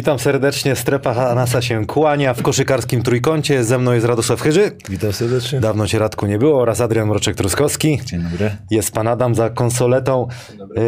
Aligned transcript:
Witam 0.00 0.18
serdecznie, 0.18 0.76
strefa 0.76 1.14
Hanasa 1.14 1.62
się 1.62 1.86
kłania 1.86 2.34
w 2.34 2.42
koszykarskim 2.42 3.02
trójkącie. 3.02 3.64
Ze 3.64 3.78
mną 3.78 3.92
jest 3.92 4.06
Radosław 4.06 4.40
Chyży. 4.40 4.70
Witam 4.88 5.12
serdecznie. 5.12 5.60
Dawno 5.60 5.86
cię 5.86 5.98
Radku 5.98 6.26
nie 6.26 6.38
było 6.38 6.62
oraz 6.62 6.80
Adrian 6.80 7.08
Mroczek-Truskowski. 7.08 8.04
Dzień 8.04 8.22
dobry. 8.22 8.56
Jest 8.70 8.94
pan 8.94 9.08
Adam 9.08 9.34
za 9.34 9.50
konsoletą. 9.50 10.28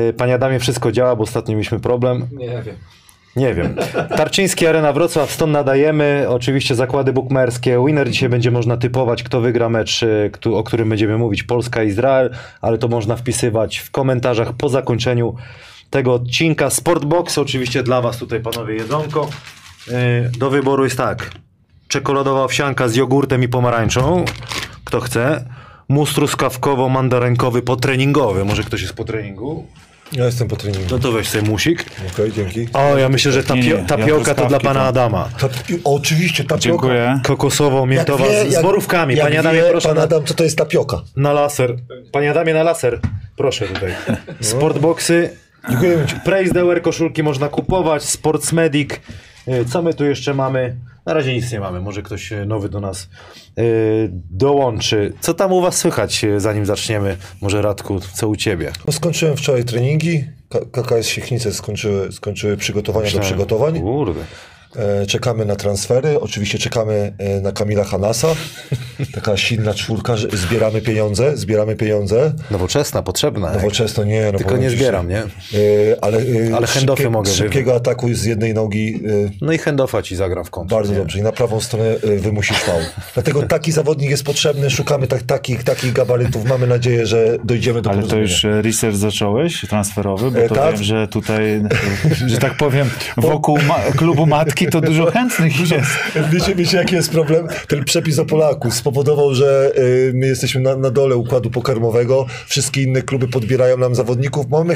Y, 0.08 0.12
Panie 0.12 0.34
Adamie, 0.34 0.58
wszystko 0.58 0.92
działa, 0.92 1.16
bo 1.16 1.22
ostatnio 1.22 1.54
mieliśmy 1.54 1.80
problem. 1.80 2.28
Nie 2.32 2.62
wiem. 2.62 2.76
Nie 3.36 3.54
wiem. 3.54 3.74
Tarczyński 4.16 4.66
Arena 4.66 4.92
Wrocław, 4.92 5.30
stąd 5.30 5.52
nadajemy. 5.52 6.26
Oczywiście 6.28 6.74
zakłady 6.74 7.12
bukmerskie. 7.12 7.84
Winner 7.86 8.10
dzisiaj 8.10 8.28
będzie 8.28 8.50
można 8.50 8.76
typować, 8.76 9.22
kto 9.22 9.40
wygra 9.40 9.68
mecz, 9.68 10.02
y, 10.02 10.30
o 10.54 10.62
którym 10.62 10.88
będziemy 10.88 11.18
mówić, 11.18 11.42
Polska-Izrael, 11.42 12.30
ale 12.60 12.78
to 12.78 12.88
można 12.88 13.16
wpisywać 13.16 13.78
w 13.78 13.90
komentarzach 13.90 14.52
po 14.52 14.68
zakończeniu 14.68 15.34
tego 15.92 16.14
odcinka. 16.14 16.70
Sportbox, 16.70 17.38
oczywiście 17.38 17.82
dla 17.82 18.00
was 18.00 18.16
tutaj 18.18 18.40
panowie 18.40 18.74
jedzonko. 18.74 19.30
Y, 19.88 19.92
Do 20.38 20.50
wyboru 20.50 20.84
jest 20.84 20.96
tak. 20.96 21.30
Czekoladowa 21.88 22.44
owsianka 22.44 22.88
z 22.88 22.94
jogurtem 22.94 23.42
i 23.42 23.48
pomarańczą. 23.48 24.24
Kto 24.84 25.00
chce. 25.00 25.44
Mus 25.88 26.14
truskawkowo-mandarynkowy 26.14 27.62
potreningowy. 27.62 28.44
Może 28.44 28.62
ktoś 28.64 28.82
jest 28.82 28.94
po 28.94 29.04
treningu? 29.04 29.66
Ja 30.12 30.24
jestem 30.24 30.48
po 30.48 30.56
treningu. 30.56 30.86
No 30.90 30.98
to 30.98 31.12
weź 31.12 31.28
sobie 31.28 31.48
musik. 31.50 31.84
Okej, 32.12 32.32
dzięki. 32.32 32.68
O, 32.72 32.98
ja 32.98 33.08
myślę, 33.08 33.32
że 33.32 33.44
tapio, 33.44 33.76
ja 33.76 33.84
tapiołka 33.84 34.34
to 34.34 34.46
dla 34.46 34.60
pana 34.60 34.82
Adama. 34.82 35.28
Ta, 35.40 35.48
oczywiście 35.84 36.44
tapioka. 36.44 36.60
Dziękuję. 36.60 37.20
Kokosowo-miętowa 37.24 38.24
z, 38.48 38.54
z 38.54 38.62
borówkami. 38.62 39.14
jak 39.14 39.26
Panie 39.26 39.40
Adamie, 39.40 39.62
wie 39.62 39.70
proszę 39.70 39.88
Pan 39.88 39.98
Adam, 39.98 40.24
co 40.24 40.34
to 40.34 40.44
jest 40.44 40.58
tapioka? 40.58 41.02
na 41.16 41.32
laser. 41.32 41.76
Panie 42.12 42.30
Adamie, 42.30 42.54
na 42.54 42.62
laser. 42.62 43.00
Proszę 43.36 43.68
tutaj. 43.68 43.94
Sportboxy. 44.40 45.41
Dziękujemy 45.70 46.06
ci. 46.06 46.14
Praise 46.24 46.80
koszulki 46.82 47.22
można 47.22 47.48
kupować. 47.48 48.02
Sportsmedic. 48.02 48.90
Y, 49.48 49.64
Co 49.64 49.82
my 49.82 49.94
tu 49.94 50.04
jeszcze 50.04 50.34
mamy? 50.34 50.76
Na 51.06 51.14
razie 51.14 51.34
nic 51.34 51.52
nie 51.52 51.60
mamy. 51.60 51.80
Może 51.80 52.02
ktoś 52.02 52.32
y, 52.32 52.46
nowy 52.46 52.68
do 52.68 52.80
nas 52.80 53.08
y, 53.58 54.10
dołączy. 54.30 55.12
Co 55.20 55.34
tam 55.34 55.52
u 55.52 55.60
was 55.60 55.76
słychać, 55.76 56.26
zanim 56.36 56.66
zaczniemy? 56.66 57.16
Może 57.40 57.62
Radku, 57.62 58.00
co 58.00 58.28
u 58.28 58.36
ciebie? 58.36 58.72
No, 58.86 58.92
skończyłem 58.92 59.36
wczoraj 59.36 59.64
treningi. 59.64 60.24
KKS 60.72 61.06
Siechnice 61.06 61.52
skończyły, 61.52 62.12
skończyły 62.12 62.56
przygotowania 62.56 63.10
do 63.10 63.20
przygotowań. 63.20 63.80
Kurde. 63.80 64.20
E, 64.76 65.06
czekamy 65.06 65.44
na 65.44 65.56
transfery. 65.56 66.20
Oczywiście 66.20 66.58
czekamy 66.58 67.12
e, 67.18 67.40
na 67.40 67.52
Kamila 67.52 67.84
Hanasa. 67.84 68.28
Taka 69.14 69.36
silna 69.36 69.74
czwórka, 69.74 70.16
że 70.16 70.28
zbieramy 70.32 70.80
pieniądze, 70.80 71.36
zbieramy 71.36 71.76
pieniądze. 71.76 72.32
Nowoczesna, 72.50 73.02
potrzebna. 73.02 73.52
Nowoczesno 73.52 74.04
nie. 74.04 74.30
No 74.32 74.38
Tylko 74.38 74.56
nie 74.56 74.70
zbieram, 74.70 75.08
nie? 75.08 75.18
E, 75.18 75.24
ale 76.00 76.18
Ale 76.56 76.66
handoffy 76.66 77.10
mogę 77.10 77.30
Szybkiego 77.30 77.74
ataku 77.74 78.14
z 78.14 78.24
jednej 78.24 78.54
nogi 78.54 79.02
No 79.40 79.52
i 79.52 79.58
Hendofa 79.58 80.02
ci 80.02 80.16
zagram 80.16 80.44
w 80.44 80.50
kąt. 80.50 80.70
Bardzo 80.70 80.94
dobrze. 80.94 81.18
I 81.18 81.22
na 81.22 81.32
prawą 81.32 81.60
stronę 81.60 81.96
wymusisz 82.18 82.58
faul. 82.58 82.82
Dlatego 83.14 83.42
taki 83.42 83.72
zawodnik 83.72 84.10
jest 84.10 84.24
potrzebny. 84.24 84.70
Szukamy 84.70 85.06
tak, 85.06 85.22
takich, 85.22 85.64
takich 85.64 85.92
gabarytów. 85.92 86.44
Mamy 86.44 86.66
nadzieję, 86.66 87.06
że 87.06 87.38
dojdziemy 87.44 87.82
do 87.82 87.90
Ale 87.90 88.02
to 88.02 88.16
już 88.16 88.44
research 88.44 88.96
zacząłeś, 88.96 89.60
transferowy, 89.68 90.30
bo 90.30 90.48
to 90.48 90.54
tak. 90.54 90.74
wiem, 90.74 90.82
że 90.82 91.08
tutaj, 91.08 91.62
że 92.26 92.38
tak 92.38 92.56
powiem, 92.56 92.90
wokół 93.16 93.58
ma- 93.68 93.92
klubu 93.96 94.26
matki 94.26 94.61
to 94.66 94.80
dużo 94.80 95.10
chętnych 95.10 95.70
jest. 95.70 95.90
Wiecie, 96.32 96.54
wiecie, 96.54 96.76
jaki 96.76 96.94
jest 96.94 97.10
problem? 97.10 97.48
Ten 97.68 97.84
przepis 97.84 98.18
o 98.18 98.24
Polaku 98.24 98.70
spowodował, 98.70 99.34
że 99.34 99.72
y, 99.78 100.12
my 100.14 100.26
jesteśmy 100.26 100.60
na, 100.60 100.76
na 100.76 100.90
dole 100.90 101.16
układu 101.16 101.50
pokarmowego. 101.50 102.26
Wszystkie 102.46 102.82
inne 102.82 103.02
kluby 103.02 103.28
podbierają 103.28 103.76
nam 103.76 103.94
zawodników. 103.94 104.48
Mamy, 104.50 104.74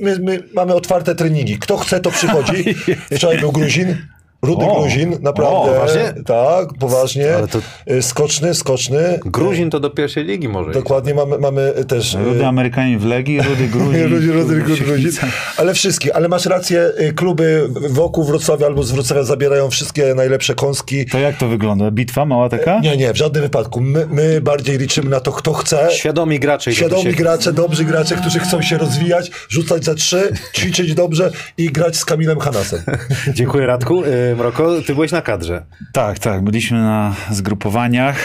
my, 0.00 0.18
my 0.18 0.42
mamy 0.54 0.74
otwarte 0.74 1.14
treningi. 1.14 1.58
Kto 1.58 1.76
chce, 1.76 2.00
to 2.00 2.10
przychodzi. 2.10 2.64
Wczoraj 3.16 3.38
był 3.38 3.52
Gruzin. 3.52 3.96
Rudy 4.44 4.64
O. 4.64 4.80
Gruzin, 4.80 5.10
naprawdę. 5.20 5.56
O, 5.58 5.66
poważnie? 5.66 6.14
Tak, 6.26 6.68
poważnie. 6.80 7.28
To- 7.50 7.58
Y, 7.94 8.02
Skoczny, 8.02 8.54
skoczny. 8.54 9.18
Gruzin 9.24 9.70
to 9.70 9.80
do 9.80 9.90
pierwszej 9.90 10.24
ligi 10.24 10.48
może. 10.48 10.70
iść. 10.70 10.78
Dokładnie, 10.78 11.14
mamy, 11.14 11.38
mamy 11.38 11.72
też... 11.88 12.14
y, 12.14 12.18
Rudy 12.24 12.46
Amerykanin 12.46 12.98
w 12.98 13.04
Legii, 13.04 13.40
Rudy 13.42 13.68
Gruzin. 13.72 14.02
Rudy, 14.02 14.32
Rudy, 14.32 14.54
Rudy. 14.60 14.76
Siechnica. 14.76 15.26
Ale 15.56 15.74
wszystkie, 15.74 16.16
ale 16.16 16.28
masz 16.28 16.46
rację, 16.46 16.90
y, 17.00 17.12
kluby 17.12 17.68
wokół 17.90 18.24
Wrocławia 18.24 18.66
albo 18.66 18.82
z 18.82 18.92
Wrocławia 18.92 19.22
zabierają 19.22 19.70
wszystkie 19.70 20.14
najlepsze 20.14 20.54
kąski. 20.54 21.06
To 21.06 21.18
jak 21.18 21.36
to 21.36 21.48
wygląda? 21.48 21.90
Bitwa 21.90 22.24
mała 22.24 22.48
taka? 22.48 22.80
Nie, 22.80 22.96
nie, 22.96 23.12
w 23.12 23.16
żadnym 23.16 23.42
wypadku. 23.42 23.80
My, 23.80 24.06
my 24.10 24.40
bardziej 24.40 24.78
liczymy 24.78 25.10
na 25.10 25.20
to, 25.20 25.32
kto 25.32 25.52
chce. 25.52 25.88
Świadomi 25.92 26.40
gracze. 26.40 26.72
Świadomi 26.74 27.02
siebie. 27.02 27.14
gracze, 27.16 27.52
dobrzy 27.52 27.84
gracze, 27.84 28.16
którzy 28.16 28.38
chcą 28.38 28.62
się 28.62 28.78
rozwijać, 28.78 29.30
rzucać 29.48 29.84
za 29.84 29.94
trzy, 29.94 30.32
ćwiczyć 30.56 30.94
dobrze 30.94 31.30
i 31.58 31.72
grać 31.72 31.96
z 31.96 32.04
Kamilem 32.04 32.38
Hanasem. 32.40 32.80
Dziękuję 33.34 33.66
Radku. 33.66 34.02
Mroko, 34.36 34.82
ty 34.82 34.94
byłeś 34.94 35.12
na 35.12 35.22
kadrze. 35.22 35.66
Tak, 35.92 36.18
tak. 36.18 36.44
Byliśmy 36.44 36.78
na 36.78 37.14
zgrupowaniach, 37.30 38.18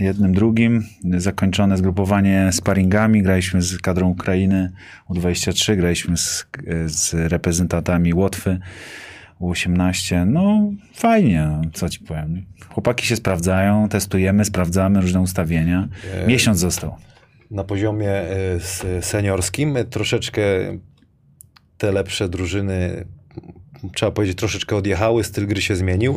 jednym, 0.00 0.32
drugim. 0.34 0.84
Zakończone 1.16 1.76
zgrupowanie 1.76 2.48
sparingami. 2.52 3.22
Graliśmy 3.22 3.62
z 3.62 3.78
kadrą 3.80 4.08
Ukrainy 4.08 4.72
U23, 5.10 5.76
graliśmy 5.76 6.16
z, 6.16 6.46
z 6.86 7.14
reprezentantami 7.14 8.14
Łotwy 8.14 8.58
U18. 9.40 10.26
No 10.26 10.70
fajnie, 10.94 11.48
co 11.72 11.88
ci 11.88 12.00
powiem. 12.00 12.44
Chłopaki 12.68 13.06
się 13.06 13.16
sprawdzają, 13.16 13.88
testujemy, 13.88 14.44
sprawdzamy 14.44 15.00
różne 15.00 15.20
ustawienia. 15.20 15.88
Miesiąc 16.26 16.58
został. 16.58 16.96
Na 17.50 17.64
poziomie 17.64 18.12
s- 18.56 18.86
seniorskim 19.00 19.74
troszeczkę 19.90 20.42
te 21.78 21.92
lepsze 21.92 22.28
drużyny, 22.28 23.04
trzeba 23.94 24.12
powiedzieć, 24.12 24.38
troszeczkę 24.38 24.76
odjechały, 24.76 25.24
styl 25.24 25.46
gry 25.46 25.62
się 25.62 25.76
zmienił 25.76 26.14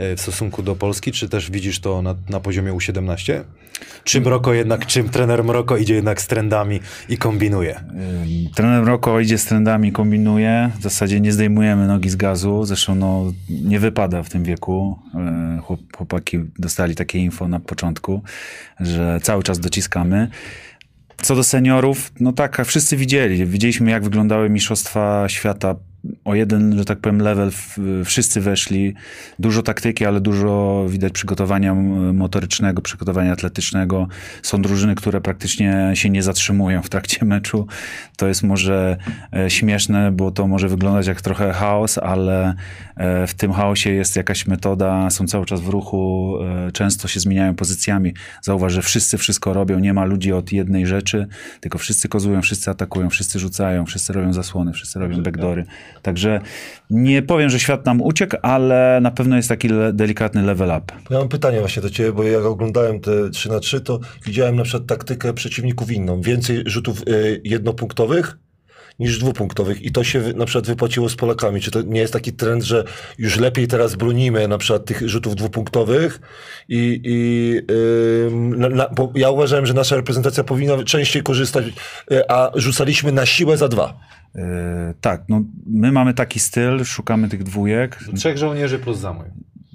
y, 0.00 0.16
w 0.16 0.20
stosunku 0.20 0.62
do 0.62 0.76
Polski. 0.76 1.12
Czy 1.12 1.28
też 1.28 1.50
widzisz 1.50 1.80
to 1.80 2.02
na, 2.02 2.14
na 2.28 2.40
poziomie 2.40 2.72
U17? 2.72 3.40
Czy 4.04 4.20
Mroko 4.20 4.52
jednak, 4.52 4.86
czym 4.86 5.08
trener 5.08 5.44
Mroko 5.44 5.76
idzie 5.76 5.94
jednak 5.94 6.20
z 6.20 6.26
trendami 6.26 6.80
i 7.08 7.18
kombinuje? 7.18 7.80
Trener 8.54 8.84
Roko 8.84 9.20
idzie 9.20 9.38
z 9.38 9.44
trendami, 9.44 9.92
kombinuje. 9.92 10.70
W 10.78 10.82
zasadzie 10.82 11.20
nie 11.20 11.32
zdejmujemy 11.32 11.86
nogi 11.86 12.10
z 12.10 12.16
gazu. 12.16 12.64
Zresztą 12.64 12.94
no, 12.94 13.32
nie 13.50 13.80
wypada 13.80 14.22
w 14.22 14.30
tym 14.30 14.44
wieku. 14.44 14.98
Chłop- 15.60 15.96
Chłopaki 15.96 16.38
dostali 16.58 16.94
takie 16.94 17.18
info 17.18 17.48
na 17.48 17.60
początku, 17.60 18.22
że 18.80 19.20
cały 19.22 19.42
czas 19.42 19.60
dociskamy. 19.60 20.28
Co 21.22 21.36
do 21.36 21.44
seniorów, 21.44 22.12
no 22.20 22.32
tak, 22.32 22.62
wszyscy 22.64 22.96
widzieli. 22.96 23.46
Widzieliśmy, 23.46 23.90
jak 23.90 24.04
wyglądały 24.04 24.50
Mistrzostwa 24.50 25.28
Świata. 25.28 25.74
O 26.24 26.34
jeden, 26.34 26.78
że 26.78 26.84
tak 26.84 26.98
powiem, 26.98 27.18
level 27.18 27.50
wszyscy 28.04 28.40
weszli. 28.40 28.94
Dużo 29.38 29.62
taktyki, 29.62 30.06
ale 30.06 30.20
dużo 30.20 30.84
widać 30.88 31.12
przygotowania 31.12 31.74
motorycznego, 32.14 32.82
przygotowania 32.82 33.32
atletycznego. 33.32 34.08
Są 34.42 34.62
drużyny, 34.62 34.94
które 34.94 35.20
praktycznie 35.20 35.90
się 35.94 36.10
nie 36.10 36.22
zatrzymują 36.22 36.82
w 36.82 36.88
trakcie 36.88 37.24
meczu. 37.34 37.66
To 38.16 38.28
jest 38.28 38.42
może 38.42 38.96
e, 39.36 39.50
śmieszne, 39.50 40.12
bo 40.12 40.30
to 40.30 40.48
może 40.48 40.68
wyglądać 40.68 41.06
jak 41.06 41.20
trochę 41.20 41.52
chaos, 41.52 41.98
ale 41.98 42.54
e, 42.96 43.26
w 43.26 43.34
tym 43.34 43.52
chaosie 43.52 43.90
jest 43.90 44.16
jakaś 44.16 44.46
metoda, 44.46 45.10
są 45.10 45.26
cały 45.26 45.46
czas 45.46 45.60
w 45.60 45.68
ruchu, 45.68 46.34
e, 46.68 46.72
często 46.72 47.08
się 47.08 47.20
zmieniają 47.20 47.54
pozycjami. 47.54 48.14
Zauważ, 48.42 48.72
że 48.72 48.82
wszyscy 48.82 49.18
wszystko 49.18 49.52
robią, 49.52 49.78
nie 49.78 49.94
ma 49.94 50.04
ludzi 50.04 50.32
od 50.32 50.52
jednej 50.52 50.86
rzeczy, 50.86 51.26
tylko 51.60 51.78
wszyscy 51.78 52.08
kozują, 52.08 52.42
wszyscy 52.42 52.70
atakują, 52.70 53.10
wszyscy 53.10 53.38
rzucają, 53.38 53.86
wszyscy 53.86 54.12
robią 54.12 54.32
zasłony, 54.32 54.72
wszyscy 54.72 54.98
robią 54.98 55.22
backdoory. 55.22 55.66
Także 56.02 56.40
nie 56.90 57.22
powiem, 57.22 57.50
że 57.50 57.60
świat 57.60 57.86
nam 57.86 58.00
uciekł, 58.00 58.36
ale 58.42 58.98
na 59.02 59.10
pewno 59.10 59.36
jest 59.36 59.48
taki 59.48 59.68
le- 59.68 59.92
delikatny 59.92 60.42
level 60.42 60.68
up. 60.78 60.92
Ja 61.10 61.18
mam 61.18 61.28
pytanie 61.28 61.60
właśnie 61.60 61.82
do 61.82 61.90
ciebie, 61.90 62.12
bo 62.12 62.22
jak 62.22 62.44
oglądałem 62.44 63.00
te 63.00 63.30
3 63.30 63.48
na 63.48 63.60
3 63.60 63.80
to 63.80 64.00
widziałem 64.26 64.56
na 64.56 64.62
przykład 64.62 64.86
taktykę 64.86 65.32
przeciwników 65.32 65.90
inną. 65.92 66.20
Więcej 66.20 66.62
rzutów 66.66 67.02
y, 67.08 67.40
jednopunktowych 67.44 68.38
niż 68.98 69.18
dwupunktowych 69.18 69.82
i 69.82 69.92
to 69.92 70.04
się 70.04 70.20
na 70.36 70.44
przykład 70.44 70.66
wypłaciło 70.66 71.08
z 71.08 71.16
Polakami. 71.16 71.60
Czy 71.60 71.70
to 71.70 71.82
nie 71.82 72.00
jest 72.00 72.12
taki 72.12 72.32
trend, 72.32 72.62
że 72.62 72.84
już 73.18 73.38
lepiej 73.38 73.68
teraz 73.68 73.94
bronimy 73.94 74.48
na 74.48 74.58
przykład 74.58 74.84
tych 74.84 75.08
rzutów 75.08 75.36
dwupunktowych 75.36 76.20
i, 76.68 77.00
i 77.04 77.58
ym, 78.26 78.58
na, 78.58 78.68
na, 78.68 78.88
bo 78.88 79.12
ja 79.14 79.30
uważałem, 79.30 79.66
że 79.66 79.74
nasza 79.74 79.96
reprezentacja 79.96 80.44
powinna 80.44 80.84
częściej 80.84 81.22
korzystać, 81.22 81.64
y, 82.12 82.28
a 82.28 82.50
rzucaliśmy 82.54 83.12
na 83.12 83.26
siłę 83.26 83.56
za 83.56 83.68
dwa. 83.68 84.00
E, 84.36 84.94
tak, 85.00 85.24
no 85.28 85.42
my 85.66 85.92
mamy 85.92 86.14
taki 86.14 86.40
styl, 86.40 86.84
szukamy 86.84 87.28
tych 87.28 87.42
dwójek. 87.42 87.98
Trzech 88.16 88.38
żołnierzy 88.38 88.78
plus 88.78 88.98
zamój. 88.98 89.26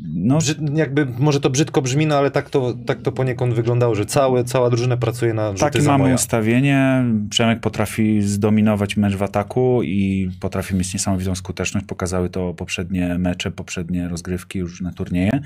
No, 0.04 0.38
Brzyd, 0.38 0.58
jakby, 0.78 1.06
może 1.20 1.40
to 1.40 1.50
brzydko 1.50 1.82
brzmi, 1.82 2.08
no 2.08 2.18
ale 2.18 2.32
tak 2.32 2.50
to, 2.50 2.74
tak 2.86 3.02
to 3.02 3.12
poniekąd 3.12 3.54
wyglądało, 3.54 3.96
że 3.96 4.06
całe, 4.06 4.44
cała 4.44 4.70
drużyna 4.70 4.98
pracuje 4.98 5.34
na 5.34 5.50
rzuty 5.52 5.60
Takie 5.60 5.82
mamy 5.82 6.14
ustawienie. 6.14 7.06
Przemek 7.30 7.60
potrafi 7.60 8.22
zdominować 8.22 8.98
mecz 8.98 9.16
w 9.16 9.24
ataku 9.24 9.84
i 9.84 10.32
potrafi 10.40 10.76
mieć 10.76 10.94
niesamowitą 10.94 11.36
skuteczność. 11.36 11.86
Pokazały 11.86 12.30
to 12.30 12.54
poprzednie 12.54 13.18
mecze, 13.18 13.52
poprzednie 13.52 14.08
rozgrywki, 14.08 14.60
już 14.60 14.82
na 14.82 14.92
turnieje. 14.92 15.40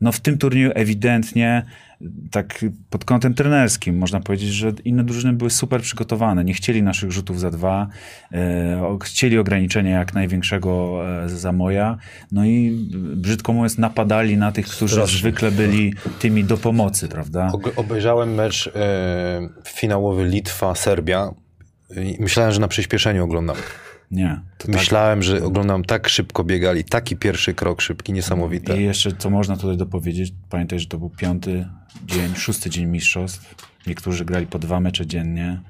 No 0.00 0.12
w 0.12 0.20
tym 0.20 0.38
turnieju 0.38 0.70
ewidentnie 0.74 1.64
tak 2.30 2.64
pod 2.90 3.04
kątem 3.04 3.34
trenerskim 3.34 3.98
można 3.98 4.20
powiedzieć, 4.20 4.48
że 4.48 4.72
inne 4.84 5.04
drużyny 5.04 5.32
były 5.32 5.50
super 5.50 5.80
przygotowane. 5.82 6.44
Nie 6.44 6.54
chcieli 6.54 6.82
naszych 6.82 7.12
rzutów 7.12 7.40
za 7.40 7.50
dwa, 7.50 7.88
e, 8.32 8.98
chcieli 9.02 9.38
ograniczenia 9.38 9.98
jak 9.98 10.14
największego 10.14 11.02
e, 11.24 11.28
za 11.28 11.52
moja. 11.52 11.98
No 12.32 12.44
i 12.44 12.88
brzydko 13.16 13.52
mówiąc, 13.52 13.78
napadali 13.78 14.36
na 14.36 14.52
tych, 14.52 14.66
którzy 14.66 14.94
Strasznie. 14.94 15.18
zwykle 15.18 15.50
byli 15.50 15.94
tymi 16.18 16.44
do 16.44 16.56
pomocy, 16.56 17.08
prawda? 17.08 17.52
Obejrzałem 17.76 18.34
mecz 18.34 18.66
e, 18.66 19.48
finałowy 19.66 20.24
Litwa-Serbia. 20.24 21.34
Myślałem, 22.20 22.52
że 22.52 22.60
na 22.60 22.68
przyspieszeniu 22.68 23.24
oglądam. 23.24 23.56
Nie. 24.10 24.40
Tak. 24.58 24.68
Myślałem, 24.68 25.22
że 25.22 25.44
oglądam 25.44 25.84
tak 25.84 26.08
szybko 26.08 26.44
biegali. 26.44 26.84
Taki 26.84 27.16
pierwszy 27.16 27.54
krok 27.54 27.80
szybki, 27.80 28.12
niesamowity. 28.12 28.80
I 28.80 28.84
jeszcze 28.84 29.12
co 29.12 29.30
można 29.30 29.56
tutaj 29.56 29.76
dopowiedzieć, 29.76 30.32
pamiętaj, 30.48 30.80
że 30.80 30.86
to 30.86 30.98
był 30.98 31.10
piąty 31.10 31.66
dzień, 32.06 32.34
szósty 32.34 32.70
dzień 32.70 32.86
mistrzostw. 32.86 33.54
Niektórzy 33.86 34.24
grali 34.24 34.46
po 34.46 34.58
dwa 34.58 34.80
mecze 34.80 35.06
dziennie. 35.06 35.60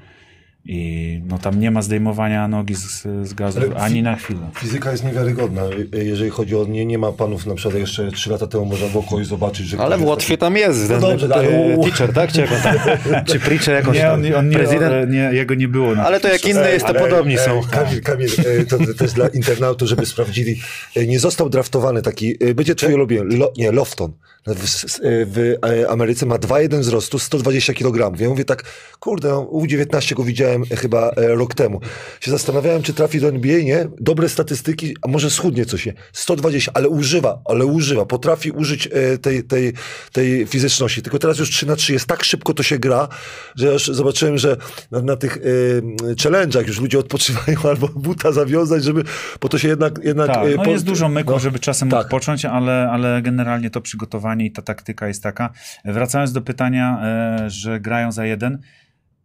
I 0.65 1.21
no 1.27 1.39
tam 1.39 1.61
nie 1.61 1.71
ma 1.71 1.83
zdejmowania 1.83 2.49
nogi 2.49 2.75
z, 2.75 3.03
z 3.23 3.35
gazu 3.35 3.61
Ale 3.61 3.77
ani 3.77 4.03
na 4.03 4.17
chwilę. 4.17 4.41
Fizyka 4.59 4.91
jest 4.91 5.05
niewiarygodna. 5.05 5.63
y, 5.95 6.05
Jeżeli 6.05 6.31
chodzi 6.31 6.57
o 6.57 6.65
nie, 6.65 6.87
nie 6.87 6.99
ma 6.99 7.13
panów 7.13 7.47
na 7.47 7.55
przykład 7.55 7.81
jeszcze 7.81 8.11
3 8.11 8.31
lata 8.31 8.47
temu 8.47 8.65
można 8.65 8.87
było 8.89 9.03
kogoś 9.03 9.27
zobaczyć, 9.27 9.67
że 9.67 9.79
Ale 9.79 9.99
w 9.99 10.05
Łotwie 10.05 10.39
tam 10.39 10.57
jest. 10.57 10.89
Ten, 10.89 11.01
dobrze, 11.01 11.29
ten, 11.29 11.39
ale- 11.39 11.79
teacher, 11.85 12.13
tak? 12.13 12.33
Czy, 12.33 12.43
tam, 12.63 12.77
czy 13.25 13.41
preacher 13.41 13.75
jakoś 13.75 13.97
Nie, 13.97 14.03
tam, 14.03 14.21
on, 14.25 14.35
on 14.35 14.49
nie, 14.49 14.55
prezydent? 14.57 14.95
on, 15.05 15.11
nie, 15.11 15.31
jego 15.33 15.55
nie 15.55 15.69
było. 15.69 15.95
Na 15.95 16.05
Ale 16.05 16.21
to 16.21 16.29
jak 16.29 16.45
inny 16.45 16.73
jest, 16.73 16.85
to 16.87 16.91
Ale, 16.91 17.01
podobni 17.01 17.39
są. 17.39 17.59
e, 17.59 17.63
Kamil, 17.71 18.03
Kamil 18.03 18.29
e, 18.61 18.65
to, 18.65 18.79
to 18.99 19.05
jest 19.05 19.15
dla 19.15 19.29
internautów, 19.29 19.89
żeby 19.89 20.07
sprawdzili. 20.07 20.61
E, 20.97 21.07
Nie 21.07 21.19
został 21.21 21.51
draftowany 21.51 22.03
taki, 22.03 22.37
e, 22.45 22.55
będzie 22.55 22.75
twój 22.75 22.95
ulubiony, 22.95 23.37
Lo, 23.37 23.53
nie, 23.57 23.73
Lofton. 23.73 24.13
W, 24.47 24.87
w 25.27 25.55
e, 25.65 25.91
Ameryce 25.91 26.27
ma 26.27 26.37
2,1 26.37 26.81
wzrostu, 26.81 27.19
120 27.19 27.75
kg. 27.75 28.21
Ja 28.21 28.29
mówię 28.29 28.45
tak, 28.45 28.63
kurde, 29.01 29.29
no, 29.29 29.43
U19 29.43 30.15
go 30.15 30.25
widziałem 30.25 30.63
e, 30.71 30.77
chyba 30.77 31.11
e, 31.11 31.29
rok 31.35 31.55
temu. 31.55 31.81
Się 32.21 32.31
zastanawiałem, 32.31 32.83
czy 32.83 32.95
trafi 32.95 33.21
do 33.21 33.29
NBA, 33.29 33.63
nie? 33.63 33.87
Dobre 34.01 34.29
statystyki, 34.29 34.97
a 35.03 35.09
może 35.09 35.31
schudnie 35.31 35.67
coś, 35.67 35.87
nie? 35.87 35.95
120, 36.13 36.73
ale 36.75 36.89
używa, 36.89 37.43
ale 37.45 37.67
używa, 37.67 38.07
potrafi 38.07 38.51
użyć 38.51 38.89
tej, 39.23 39.45
tej, 39.45 39.73
tej 40.13 40.47
fizyczności. 40.47 41.03
Tylko 41.03 41.19
teraz 41.19 41.39
już 41.39 41.51
3 41.51 41.67
na 41.67 41.77
3 41.77 41.93
jest 41.93 42.07
tak 42.07 42.25
szybko 42.25 42.55
to 42.55 42.63
się 42.63 42.79
gra, 42.79 43.09
że 43.57 43.67
ja 43.67 43.73
już 43.73 43.87
zobaczyłem, 43.87 44.39
że 44.39 44.57
na, 44.91 45.03
na 45.03 45.17
tych 45.17 45.37
e, 45.37 46.15
challenge'ach 46.15 46.67
już 46.67 46.81
ludzie 46.81 46.99
odpoczywają 46.99 47.59
albo 47.71 47.89
buta 47.89 48.33
zawiązać, 48.33 48.85
żeby, 48.85 49.05
bo 49.41 49.49
to 49.49 49.59
się 49.59 49.69
jednak... 49.69 50.01
jednak 50.05 50.27
Tak, 50.27 50.57
no 50.57 50.65
po- 50.65 50.71
jest 50.71 50.85
dużo 50.85 51.09
myków, 51.09 51.33
no, 51.33 51.39
żeby 51.39 51.59
czasem 51.59 51.91
tak. 51.91 52.05
odpocząć, 52.05 52.45
ale, 52.45 52.91
ale 52.91 53.23
generalnie 53.23 53.71
to 53.71 53.81
przygotowanie 53.81 54.30
i 54.39 54.51
ta 54.51 54.63
taktyka 54.63 55.09
jest 55.09 55.23
taka. 55.23 55.51
Wracając 55.85 56.33
do 56.33 56.43
pytania, 56.43 57.01
e, 57.03 57.51
że 57.51 57.81
grają 57.81 58.13
za 58.13 58.25
jeden, 58.25 58.59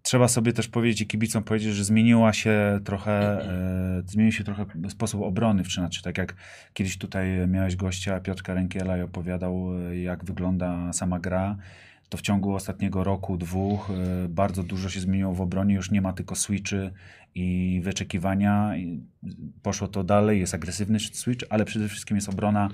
trzeba 0.02 0.28
sobie 0.28 0.54
też 0.54 0.68
powiedzieć 0.68 1.02
i 1.02 1.08
kibicom 1.08 1.44
powiedzieć, 1.44 1.74
że 1.76 1.84
zmieniła 1.84 2.34
się 2.34 2.80
trochę, 2.84 3.42
e, 4.02 4.04
zmienił 4.06 4.32
się 4.32 4.44
trochę 4.44 4.66
sposób 4.90 5.22
obrony 5.22 5.64
w 5.64 5.68
3 5.68 5.82
na 5.82 5.90
3 5.90 6.04
Tak 6.04 6.18
jak 6.18 6.36
kiedyś 6.74 6.98
tutaj 6.98 7.48
miałeś 7.48 7.76
gościa 7.76 8.20
Piotrka 8.20 8.54
Rękiela 8.54 8.98
i 8.98 9.02
opowiadał, 9.02 9.70
e, 9.90 9.98
jak 9.98 10.26
wygląda 10.26 10.94
sama 10.94 11.20
gra, 11.20 11.56
to 12.10 12.18
w 12.18 12.22
ciągu 12.22 12.56
ostatniego 12.56 13.04
roku, 13.04 13.38
dwóch 13.38 13.90
bardzo 14.30 14.64
dużo 14.64 14.90
się 14.90 15.00
zmieniło 15.00 15.34
w 15.34 15.42
obronie. 15.42 15.76
Już 15.76 15.92
nie 15.92 16.02
ma 16.02 16.14
tylko 16.14 16.36
switchy 16.36 16.92
i 17.36 17.82
wyczekiwania. 17.84 18.74
Poszło 19.64 19.88
to 19.88 20.04
dalej, 20.04 20.40
jest 20.40 20.54
agresywny 20.54 21.00
switch, 21.00 21.46
ale 21.50 21.66
przede 21.66 21.88
wszystkim 21.90 22.18
jest 22.18 22.30
obrona, 22.30 22.70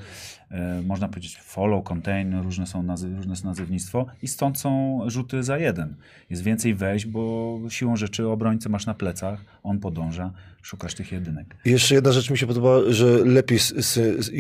e, 0.51 0.82
można 0.86 1.08
powiedzieć 1.08 1.38
follow, 1.38 1.84
contain, 1.84 2.41
różne 2.41 2.68
są 2.68 2.84
nazy- 2.84 3.15
różne 3.15 3.32
jest 3.32 3.44
nazewnictwo 3.44 4.06
i 4.22 4.27
stąd 4.27 4.60
są 4.60 5.00
rzuty 5.08 5.44
za 5.44 5.58
jeden. 5.58 5.96
Jest 6.30 6.44
więcej 6.44 6.75
wejść, 6.75 7.06
bo 7.06 7.60
siłą 7.70 7.96
rzeczy 7.96 8.27
obrońcę 8.27 8.70
masz 8.70 8.86
na 8.86 8.94
plecach, 8.94 9.46
on 9.63 9.80
podąża, 9.80 10.34
szukasz 10.62 10.94
tych 10.94 11.12
jedynek. 11.12 11.56
I 11.65 11.72
jeszcze 11.72 11.96
jedna 11.96 12.12
rzecz 12.12 12.30
mi 12.30 12.38
się 12.38 12.48
podoba, 12.48 12.80
że 12.89 13.06
lepiej, 13.25 13.60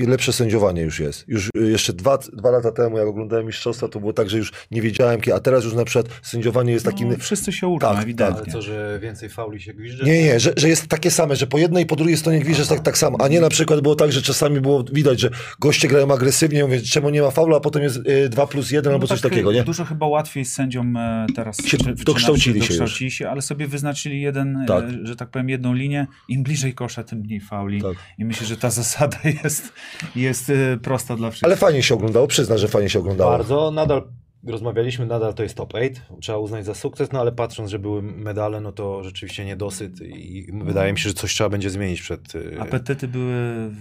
lepsze 0.07 0.33
sędziowanie 0.33 0.81
już 0.81 0.99
jest. 0.99 1.27
Już 1.27 1.49
y, 1.57 1.71
jeszcze 1.71 1.93
dwa, 1.93 2.17
dwa 2.17 2.51
lata 2.51 2.71
temu, 2.71 2.97
jak 2.97 3.07
oglądałem 3.07 3.45
mistrzostwa, 3.45 3.87
to 3.87 3.99
było 3.99 4.13
tak, 4.13 4.29
że 4.29 4.37
już 4.37 4.53
nie 4.71 4.81
wiedziałem, 4.81 5.21
a 5.35 5.39
teraz 5.39 5.63
już 5.63 5.73
na 5.73 5.85
przykład 5.85 6.19
sędziowanie 6.23 6.73
jest 6.73 6.85
takim... 6.85 7.09
No, 7.09 7.17
wszyscy 7.17 7.51
się 7.51 7.67
uczą, 7.67 7.87
Tak, 7.87 8.03
ewidentnie. 8.03 8.41
Ale 8.43 8.51
co, 8.51 8.61
że 8.61 8.99
więcej 9.01 9.29
fauli 9.29 9.61
się 9.61 9.73
gwizdże? 9.73 10.10
Nie, 10.11 10.23
nie, 10.23 10.39
że, 10.39 10.53
że 10.57 10.69
jest 10.69 10.87
takie 10.87 11.11
same, 11.11 11.35
że 11.35 11.47
po 11.47 11.57
jednej 11.57 11.83
i 11.83 11.87
po 11.87 11.95
drugiej 11.95 12.17
stronie 12.17 12.39
gwizdesz 12.39 12.67
tak, 12.67 12.79
tak 12.79 12.97
samo, 12.97 13.17
a 13.21 13.27
nie 13.27 13.41
na 13.41 13.49
przykład 13.49 13.81
było 13.81 13.95
tak, 13.95 14.11
że 14.11 14.21
czasami 14.21 14.61
było 14.61 14.83
widać, 14.83 15.19
że 15.19 15.29
goście 15.59 15.87
grają 15.87 16.13
agresywnie, 16.13 16.63
mówię, 16.63 16.81
czemu 16.81 17.09
nie 17.09 17.21
ma 17.21 17.31
faulu, 17.31 17.55
a 17.55 17.59
potem 17.59 17.83
jest 17.83 17.97
y, 17.97 18.29
2 18.29 18.47
plus 18.47 18.71
1 18.71 18.93
albo 18.93 19.03
No 19.03 19.07
coś 19.07 19.21
tak, 19.21 19.31
takiego, 19.31 19.51
nie? 19.51 19.63
Dużo 19.63 19.85
chyba 19.85 20.07
łatwiej 20.07 20.45
z 20.45 20.53
sędzią 20.53 20.93
e, 20.97 21.25
teraz 21.35 21.65
Się 21.65 21.77
dokształcili 22.05 22.61
się 22.61 22.67
dokształcili 22.67 23.11
się, 23.11 23.29
ale 23.29 23.41
sobie 23.41 23.67
wyznaczyli 23.67 24.21
jeden, 24.21 24.65
Tak. 24.67 24.83
e, 24.83 25.07
że 25.07 25.15
tak 25.15 25.29
powiem, 25.29 25.49
jedną 25.49 25.73
linię. 25.73 26.07
Im 26.27 26.43
bliżej 26.43 26.73
kosza, 26.73 27.03
tym 27.03 27.19
mniej 27.19 27.39
fauli. 27.39 27.81
Tak. 27.81 27.97
I 28.17 28.25
myślę, 28.25 28.47
że 28.47 28.57
ta 28.57 28.69
zasada 28.81 29.17
jest, 29.43 29.73
jest 30.15 30.49
e, 30.49 30.77
prosta 30.77 31.15
dla 31.15 31.29
wszystkich. 31.29 31.45
Ale 31.47 31.55
fajnie 31.57 31.83
się 31.83 31.95
oglądało, 31.95 32.27
przyzna, 32.27 32.57
że 32.57 32.67
fajnie 32.67 32.89
się 32.89 32.99
oglądało. 32.99 33.31
Bardzo, 33.31 33.71
nadal 33.71 34.03
rozmawialiśmy, 34.43 35.05
nadal 35.05 35.33
to 35.33 35.43
jest 35.43 35.55
top 35.55 35.75
8, 35.75 35.93
trzeba 36.21 36.37
uznać 36.37 36.65
za 36.65 36.73
sukces, 36.73 37.11
no 37.11 37.19
ale 37.19 37.31
patrząc, 37.31 37.69
że 37.69 37.79
były 37.79 38.01
medale, 38.01 38.61
no 38.61 38.71
to 38.71 39.03
rzeczywiście 39.03 39.45
niedosyt 39.45 40.01
i 40.01 40.47
wydaje 40.63 40.93
mi 40.93 40.99
się, 40.99 41.09
że 41.09 41.15
coś 41.15 41.33
trzeba 41.33 41.49
będzie 41.49 41.69
zmienić 41.69 42.01
przed... 42.01 42.35
y, 42.35 42.61
Apetyty 42.61 43.07
były 43.07 43.71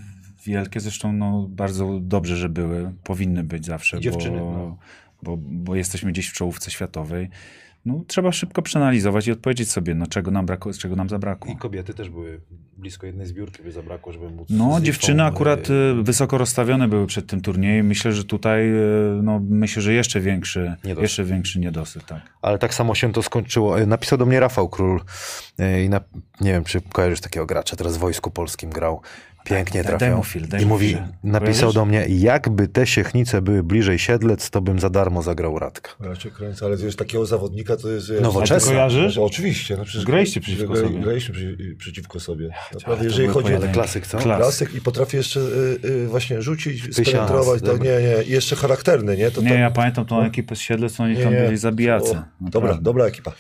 wielkie, 0.44 0.80
zresztą 0.80 1.12
no, 1.12 1.46
bardzo 1.48 1.98
dobrze, 2.00 2.36
że 2.36 2.48
były. 2.48 2.92
Powinny 3.04 3.44
być 3.44 3.66
zawsze, 3.66 3.98
I 3.98 4.00
dziewczyny, 4.00 4.38
bo, 4.38 4.52
no. 4.52 4.76
bo, 5.22 5.36
bo 5.36 5.74
jesteśmy 5.74 6.12
gdzieś 6.12 6.28
w 6.28 6.32
czołówce 6.32 6.70
światowej. 6.70 7.28
No, 7.84 8.04
trzeba 8.06 8.32
szybko 8.32 8.62
przeanalizować 8.62 9.26
i 9.26 9.32
odpowiedzieć 9.32 9.70
sobie, 9.70 9.94
no, 9.94 10.06
czego, 10.06 10.30
nam 10.30 10.46
brakło, 10.46 10.72
czego 10.72 10.96
nam 10.96 11.08
zabrakło. 11.08 11.52
I 11.52 11.56
kobiety 11.56 11.94
też 11.94 12.10
były 12.10 12.40
blisko 12.76 13.06
jednej 13.06 13.26
zbiórki, 13.26 13.62
by 13.62 13.72
zabrakło, 13.72 14.12
żeby 14.12 14.30
móc... 14.30 14.48
No, 14.50 14.80
dziewczyny 14.80 15.24
akurat 15.24 15.70
y, 15.70 15.72
y, 15.72 16.02
wysoko 16.02 16.38
rozstawione 16.38 16.88
były 16.88 17.06
przed 17.06 17.26
tym 17.26 17.40
turniejem. 17.40 17.86
Myślę, 17.86 18.12
że 18.12 18.24
tutaj, 18.24 18.70
y, 18.70 19.22
no, 19.22 19.40
myślę, 19.48 19.82
że 19.82 19.92
jeszcze 19.92 20.20
większy, 20.20 20.74
Niedosyt. 20.84 21.02
jeszcze 21.02 21.24
większy 21.24 21.60
niedosyt, 21.60 22.06
tak. 22.06 22.20
Ale 22.42 22.58
tak 22.58 22.74
samo 22.74 22.94
się 22.94 23.12
to 23.12 23.22
skończyło. 23.22 23.80
E, 23.80 23.86
Napisał 23.86 24.18
do 24.18 24.26
mnie 24.26 24.40
Rafał 24.40 24.68
Król 24.68 25.00
e, 25.58 25.84
i 25.84 25.88
na, 25.88 26.00
nie 26.40 26.52
wiem, 26.52 26.64
czy 26.64 26.80
kojarzysz 26.80 27.20
takiego 27.20 27.46
gracza, 27.46 27.76
teraz 27.76 27.96
w 27.96 28.00
Wojsku 28.00 28.30
Polskim 28.30 28.70
grał. 28.70 29.00
Pięknie 29.44 29.80
Tak, 29.82 29.90
trafiał. 29.90 30.10
Demofil, 30.10 30.42
I 30.44 30.46
Demofil. 30.48 30.68
mówi, 30.68 30.96
napisał 31.24 31.60
Kojarzysz? 31.60 31.74
do 31.74 31.84
mnie, 31.84 32.04
jakby 32.08 32.68
te 32.68 32.86
Siechnice 32.86 33.42
były 33.42 33.62
bliżej 33.62 33.98
Siedlec, 33.98 34.50
to 34.50 34.60
bym 34.60 34.80
za 34.80 34.90
darmo 34.90 35.22
zagrał 35.22 35.58
Radka. 35.58 35.90
Ja 36.08 36.16
cię 36.16 36.30
kręcę, 36.30 36.66
ale 36.66 36.76
wiesz, 36.76 36.96
takiego 36.96 37.26
zawodnika 37.26 37.76
to 37.76 37.88
jest... 37.90 38.12
Nowoczesny. 38.20 38.70
kojarzysz? 38.72 39.16
No, 39.16 39.24
oczywiście. 39.24 39.76
No, 39.76 39.84
przecież 39.84 40.04
Graliście 40.04 40.40
przeciwko 40.40 40.76
sobie. 40.76 41.00
Graliśmy 41.00 41.34
przy, 41.34 41.56
przeciwko 41.78 42.20
sobie. 42.20 42.50
Naprawdę, 42.74 42.98
to 42.98 43.04
jeżeli 43.04 43.28
chodzi 43.28 43.54
o. 43.54 43.60
Klasyk, 43.72 44.06
co? 44.06 44.18
Klas. 44.18 44.38
klasyk 44.40 44.74
i 44.74 44.80
potrafi 44.80 45.16
jeszcze 45.16 45.40
y, 45.40 45.78
y, 45.84 46.06
właśnie 46.08 46.42
rzucić, 46.42 46.94
spenetrować, 46.94 47.60
tak, 47.62 47.70
dobra. 47.70 47.84
nie, 47.84 48.02
nie, 48.08 48.22
i 48.22 48.30
jeszcze 48.30 48.56
charakterny, 48.56 49.16
nie? 49.16 49.30
To 49.30 49.42
Nie, 49.42 49.48
tam- 49.48 49.58
ja 49.58 49.70
pamiętam 49.70 50.04
tą 50.06 50.22
ekipę 50.24 50.56
z 50.56 50.60
Siedlec, 50.60 51.00
oni 51.00 51.16
nie, 51.16 51.22
tam 51.24 51.32
nie. 51.34 51.40
byli 51.40 51.56
zabijacy. 51.56 52.10
O. 52.16 52.22
Dobra, 52.40 52.78
dobra 52.82 53.04
ekipa. 53.04 53.32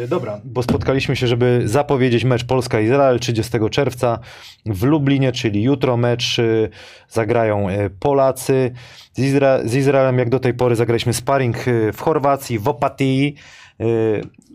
Yy, 0.00 0.08
Dobra, 0.08 0.40
bo 0.44 0.62
spotkaliśmy 0.62 1.16
się, 1.16 1.26
żeby 1.26 1.62
zapowiedzieć 1.64 2.24
mecz 2.24 2.44
Polska-Izrael 2.44 3.18
30 3.20 3.52
czerwca 3.70 4.18
w 4.66 4.82
Lublinie, 4.82 5.32
czyli 5.38 5.62
jutro 5.62 5.96
mecz 5.96 6.38
yy, 6.38 6.70
zagrają 7.08 7.68
yy, 7.68 7.90
Polacy. 7.90 8.72
Z, 9.12 9.20
Izra- 9.20 9.68
z 9.68 9.74
Izraelem 9.74 10.18
jak 10.18 10.28
do 10.28 10.40
tej 10.40 10.54
pory 10.54 10.76
zagraliśmy 10.76 11.12
sparring 11.12 11.66
yy, 11.66 11.92
w 11.92 12.00
Chorwacji, 12.00 12.58
w 12.58 12.68
Opatii. 12.68 13.34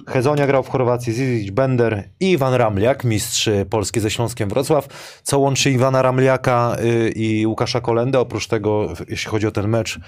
Hezonia 0.07 0.47
grał 0.47 0.63
w 0.63 0.69
Chorwacji, 0.69 1.13
Zizic 1.13 1.51
Bender 1.51 2.09
i 2.19 2.31
Iwan 2.31 2.53
Ramliak, 2.53 3.03
mistrz 3.03 3.49
Polski 3.69 3.99
ze 3.99 4.11
Śląskiem 4.11 4.49
Wrocław. 4.49 4.87
Co 5.23 5.39
łączy 5.39 5.71
Iwana 5.71 6.01
Ramliaka 6.01 6.77
i 7.15 7.47
Łukasza 7.47 7.81
Kolendę, 7.81 8.19
oprócz 8.19 8.47
tego, 8.47 8.93
jeśli 9.09 9.31
chodzi 9.31 9.47
o 9.47 9.51
ten 9.51 9.67
mecz, 9.67 9.99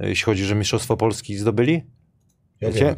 jeśli 0.00 0.24
chodzi, 0.24 0.44
że 0.44 0.54
Mistrzostwo 0.54 0.96
Polski 0.96 1.36
zdobyli? 1.36 1.82
Ja 2.60 2.68
Wiecie? 2.68 2.84
wiem. 2.84 2.96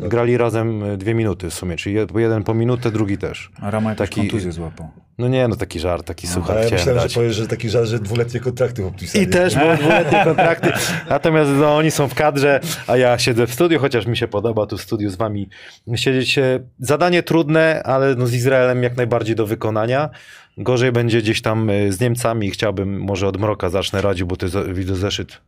Tak. 0.00 0.08
Grali 0.08 0.36
razem 0.36 0.82
y, 0.82 0.96
dwie 0.96 1.14
minuty 1.14 1.50
w 1.50 1.54
sumie, 1.54 1.76
czyli 1.76 1.96
jed- 1.96 2.18
jeden 2.18 2.44
po 2.44 2.54
minutę, 2.54 2.90
drugi 2.90 3.18
też. 3.18 3.50
A 3.62 3.70
Rama 3.70 3.94
Taki- 3.94 4.20
kontuzję 4.20 4.52
złapał. 4.52 4.88
No 5.18 5.28
nie, 5.28 5.48
no 5.48 5.56
taki 5.56 5.80
żart, 5.80 6.06
taki 6.06 6.26
suchar 6.26 6.50
Ale 6.50 6.60
ja 6.60 6.66
chciałem 6.66 6.80
myślałem, 6.80 7.02
dać. 7.02 7.12
że 7.12 7.20
powiesz, 7.20 7.36
że 7.36 7.46
taki 7.46 7.70
żart, 7.70 7.86
że 7.86 7.98
dwuletnie 7.98 8.40
kontrakty 8.40 8.82
podpisali. 8.82 9.24
I 9.24 9.28
też 9.28 9.54
były 9.56 9.76
dwuletnie 9.82 10.24
kontrakty. 10.24 10.70
Natomiast 11.10 11.50
no, 11.60 11.76
oni 11.76 11.90
są 11.90 12.08
w 12.08 12.14
kadrze, 12.14 12.60
a 12.86 12.96
ja 12.96 13.18
siedzę 13.18 13.46
w 13.46 13.52
studiu, 13.54 13.78
chociaż 13.80 14.06
mi 14.06 14.16
się 14.16 14.28
podoba 14.28 14.66
tu 14.66 14.76
w 14.78 14.82
studiu 14.82 15.10
z 15.10 15.16
wami 15.16 15.48
siedzieć. 15.96 16.38
E, 16.38 16.60
Zadanie 16.80 17.22
trudne, 17.22 17.82
ale 17.84 18.14
no 18.14 18.26
z 18.26 18.34
Izraelem 18.34 18.82
jak 18.82 18.96
najbardziej 18.96 19.36
do 19.36 19.46
wykonania. 19.46 20.10
Gorzej 20.58 20.92
będzie 20.92 21.22
gdzieś 21.22 21.42
tam 21.42 21.70
e, 21.70 21.92
z 21.92 22.00
Niemcami. 22.00 22.50
Chciałbym, 22.50 23.00
może 23.00 23.28
od 23.28 23.40
Mroka 23.40 23.68
zacznę 23.70 24.00
radził, 24.02 24.26
bo 24.26 24.36
ty 24.36 24.48
za- 24.48 24.64
widzę 24.64 24.96
zeszyt 24.96 25.40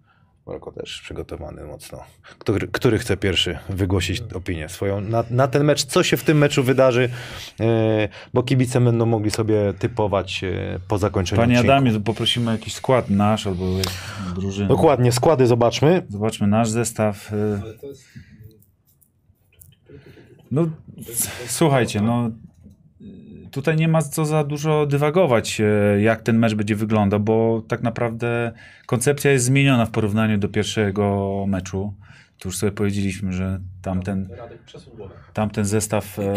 Maroko 0.50 0.72
też 0.72 1.00
przygotowany 1.00 1.64
mocno. 1.64 1.98
Który, 2.38 2.68
który 2.68 2.98
chce 2.98 3.16
pierwszy 3.16 3.58
wygłosić 3.68 4.22
opinię 4.34 4.68
swoją 4.68 5.00
na, 5.00 5.24
na 5.30 5.48
ten 5.48 5.64
mecz? 5.64 5.84
Co 5.84 6.02
się 6.02 6.16
w 6.16 6.24
tym 6.24 6.38
meczu 6.38 6.62
wydarzy? 6.62 7.08
E, 7.60 8.08
bo 8.34 8.42
kibice 8.42 8.80
będą 8.80 9.06
mogli 9.06 9.30
sobie 9.30 9.74
typować 9.78 10.44
e, 10.44 10.78
po 10.88 10.98
zakończeniu 10.98 11.42
Panie 11.42 11.54
odcinku. 11.54 11.72
Adamie, 11.72 12.00
poprosimy 12.00 12.52
jakiś 12.52 12.74
skład 12.74 13.10
nasz 13.10 13.46
albo 13.46 13.64
drużyny. 14.34 14.68
Dokładnie, 14.68 15.12
składy 15.12 15.46
zobaczmy. 15.46 16.06
Zobaczmy 16.08 16.46
nasz 16.46 16.70
zestaw. 16.70 17.32
y. 17.32 17.60
No, 20.50 20.66
słuchajcie, 21.46 22.00
no 22.00 22.30
tutaj 23.50 23.76
nie 23.76 23.88
ma 23.88 24.02
co 24.02 24.24
za 24.24 24.44
dużo 24.44 24.86
dywagować, 24.86 25.60
e, 25.60 26.00
jak 26.00 26.22
ten 26.22 26.38
mecz 26.38 26.54
będzie 26.54 26.76
wyglądał, 26.76 27.20
bo 27.20 27.62
tak 27.68 27.82
naprawdę 27.82 28.52
koncepcja 28.86 29.30
jest 29.30 29.44
zmieniona 29.44 29.86
w 29.86 29.90
porównaniu 29.90 30.38
do 30.38 30.48
pierwszego 30.48 31.44
meczu. 31.48 31.94
Tu 32.38 32.48
już 32.48 32.56
sobie 32.56 32.72
powiedzieliśmy, 32.72 33.32
że 33.32 33.60
tamten, 33.82 34.28
tamten 35.32 35.64
zestaw 35.64 36.18
e, 36.18 36.34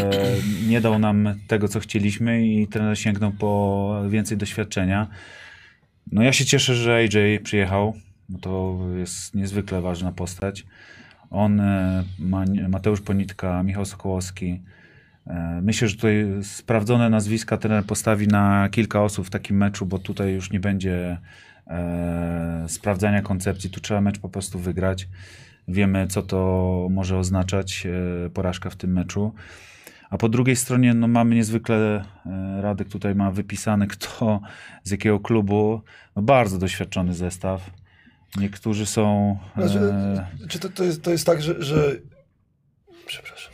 nie 0.68 0.82
dał 0.82 1.00
nam 1.00 1.36
tego, 1.48 1.68
co 1.68 1.80
chcieliśmy 1.80 2.48
i 2.48 2.68
trener 2.68 3.00
sięgnął 3.00 3.32
po 3.32 4.02
więcej 4.10 4.38
doświadczenia. 4.38 5.08
No 6.12 6.24
ja 6.24 6.34
się 6.34 6.46
cieszę, 6.46 6.76
że 6.76 6.96
AJ 6.96 7.40
przyjechał, 7.44 7.94
bo 8.30 8.40
to 8.40 8.80
jest 8.98 9.36
niezwykle 9.36 9.82
ważna 9.82 10.12
postać. 10.12 10.66
On, 11.30 11.60
e, 11.60 12.04
Ma- 12.20 12.46
Mateusz 12.70 13.02
Ponitka, 13.02 13.64
Michał 13.64 13.86
Sokołowski. 13.86 14.62
E, 15.28 15.60
Myślę, 15.64 15.88
że 15.88 15.96
tutaj 15.96 16.26
sprawdzone 16.44 17.10
nazwiska 17.10 17.58
trener 17.58 17.86
postawi 17.86 18.28
na 18.28 18.70
kilka 18.72 19.02
osób 19.04 19.28
w 19.28 19.30
takim 19.30 19.58
meczu, 19.58 19.86
bo 19.86 20.00
tutaj 20.00 20.34
już 20.34 20.52
nie 20.52 20.60
będzie 20.60 21.18
e, 21.68 22.66
sprawdzania 22.68 23.22
koncepcji. 23.22 23.70
Tu 23.70 23.80
trzeba 23.80 24.02
mecz 24.02 24.20
po 24.20 24.30
prostu 24.30 24.60
wygrać. 24.60 25.08
Wiemy, 25.68 26.08
co 26.08 26.22
to 26.22 26.88
może 26.92 27.18
oznaczać, 27.18 27.88
e, 28.26 28.30
porażka 28.30 28.70
w 28.70 28.76
tym 28.76 28.92
meczu. 28.94 29.34
A 30.10 30.18
po 30.18 30.30
drugiej 30.30 30.56
stronie 30.56 30.94
no, 30.94 31.08
mamy 31.08 31.36
niezwykle, 31.36 32.04
e, 32.26 32.62
Radek 32.62 32.90
tutaj 32.90 33.16
ma 33.16 33.32
wypisany 33.32 33.88
kto 33.88 34.42
z 34.84 34.92
jakiego 34.92 35.20
klubu. 35.20 35.82
No, 36.16 36.22
bardzo 36.22 36.58
doświadczony 36.58 37.14
zestaw. 37.14 37.72
Niektórzy 38.38 38.86
są... 38.86 39.38
Znaczy, 39.58 39.80
E, 39.80 40.48
Czy 40.48 40.60
to, 40.60 40.70
to, 40.70 40.84
jest, 40.84 41.04
to 41.04 41.12
jest 41.12 41.26
tak, 41.26 41.42
że, 41.42 41.62
że... 41.64 41.96
Przepraszam. 43.06 43.54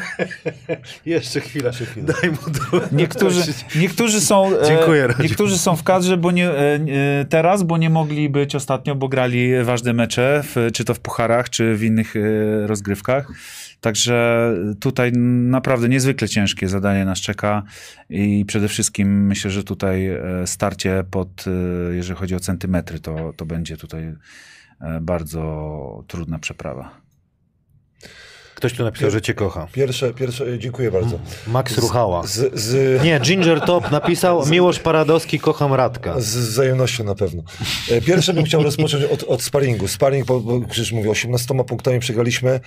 Jeszcze 1.06 1.40
chwila, 1.40 1.70
daj 1.96 2.30
mu 2.30 2.36
do... 2.36 2.88
Niektórzy, 2.92 3.52
niektórzy, 3.76 4.20
są, 4.20 4.58
e, 4.60 4.66
Dziękuję, 4.66 5.06
Radziu. 5.06 5.22
niektórzy 5.22 5.58
są 5.58 5.76
w 5.76 5.82
kadrze 5.82 6.16
bo 6.16 6.30
nie, 6.30 6.50
e, 6.50 6.74
e, 6.74 7.24
teraz, 7.28 7.62
bo 7.62 7.78
nie 7.78 7.90
mogli 7.90 8.28
być 8.28 8.54
ostatnio, 8.54 8.94
bo 8.94 9.08
grali 9.08 9.64
ważne 9.64 9.92
mecze, 9.92 10.42
w, 10.44 10.70
czy 10.72 10.84
to 10.84 10.94
w 10.94 11.00
pucharach, 11.00 11.50
czy 11.50 11.76
w 11.76 11.82
innych 11.82 12.16
e, 12.16 12.20
rozgrywkach. 12.66 13.28
Także 13.80 14.48
tutaj 14.80 15.12
naprawdę 15.12 15.88
niezwykle 15.88 16.28
ciężkie 16.28 16.68
zadanie 16.68 17.04
nas 17.04 17.18
czeka 17.18 17.62
i 18.10 18.44
przede 18.46 18.68
wszystkim 18.68 19.26
myślę, 19.26 19.50
że 19.50 19.64
tutaj 19.64 20.08
starcie 20.46 21.04
pod, 21.10 21.44
jeżeli 21.92 22.18
chodzi 22.18 22.34
o 22.34 22.40
centymetry, 22.40 23.00
to, 23.00 23.32
to 23.36 23.46
będzie 23.46 23.76
tutaj 23.76 24.14
bardzo 25.00 26.04
trudna 26.06 26.38
przeprawa. 26.38 27.02
Ktoś 28.62 28.72
tu 28.72 28.84
napisał, 28.84 29.10
że 29.10 29.22
cię 29.22 29.34
kocha. 29.34 29.68
Pierwsze, 29.72 30.14
pierwsze, 30.14 30.58
dziękuję 30.58 30.90
bardzo. 30.90 31.18
Max 31.46 31.78
Ruchała. 31.78 32.26
Z, 32.26 32.60
z, 32.60 33.02
Nie, 33.04 33.20
Ginger 33.20 33.60
Top 33.60 33.90
napisał 33.90 34.46
Miłosz 34.50 34.78
Paradowski, 34.78 35.38
kocham 35.38 35.74
Radka. 35.74 36.20
z 36.20 36.36
wzajemnością 36.36 37.04
na 37.04 37.14
pewno. 37.14 37.42
E, 37.90 38.00
Pierwsze 38.00 38.34
bym 38.34 38.44
chciał 38.44 38.62
rozpocząć 38.62 39.04
od, 39.04 39.22
od 39.22 39.42
sparingu. 39.42 39.88
Sparing, 39.88 40.26
bo, 40.26 40.40
bo 40.40 40.60
Krzyż 40.60 40.92
mówi, 40.92 41.08
18 41.08 41.54
punktami 41.66 42.00
przegraliśmy, 42.00 42.60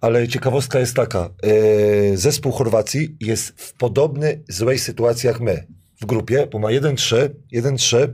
ale 0.00 0.28
ciekawostka 0.28 0.78
jest 0.80 0.96
taka. 0.96 1.30
E, 1.42 2.16
Zespół 2.16 2.52
Chorwacji 2.52 3.16
jest 3.20 3.52
w 3.56 3.72
podobnej 3.74 4.44
złej 4.48 4.78
sytuacji 4.78 5.26
jak 5.26 5.40
my 5.40 5.66
w 6.00 6.06
grupie, 6.06 6.46
bo 6.52 6.58
ma 6.58 6.68
1-3, 6.68 7.28
1-3, 7.54 8.08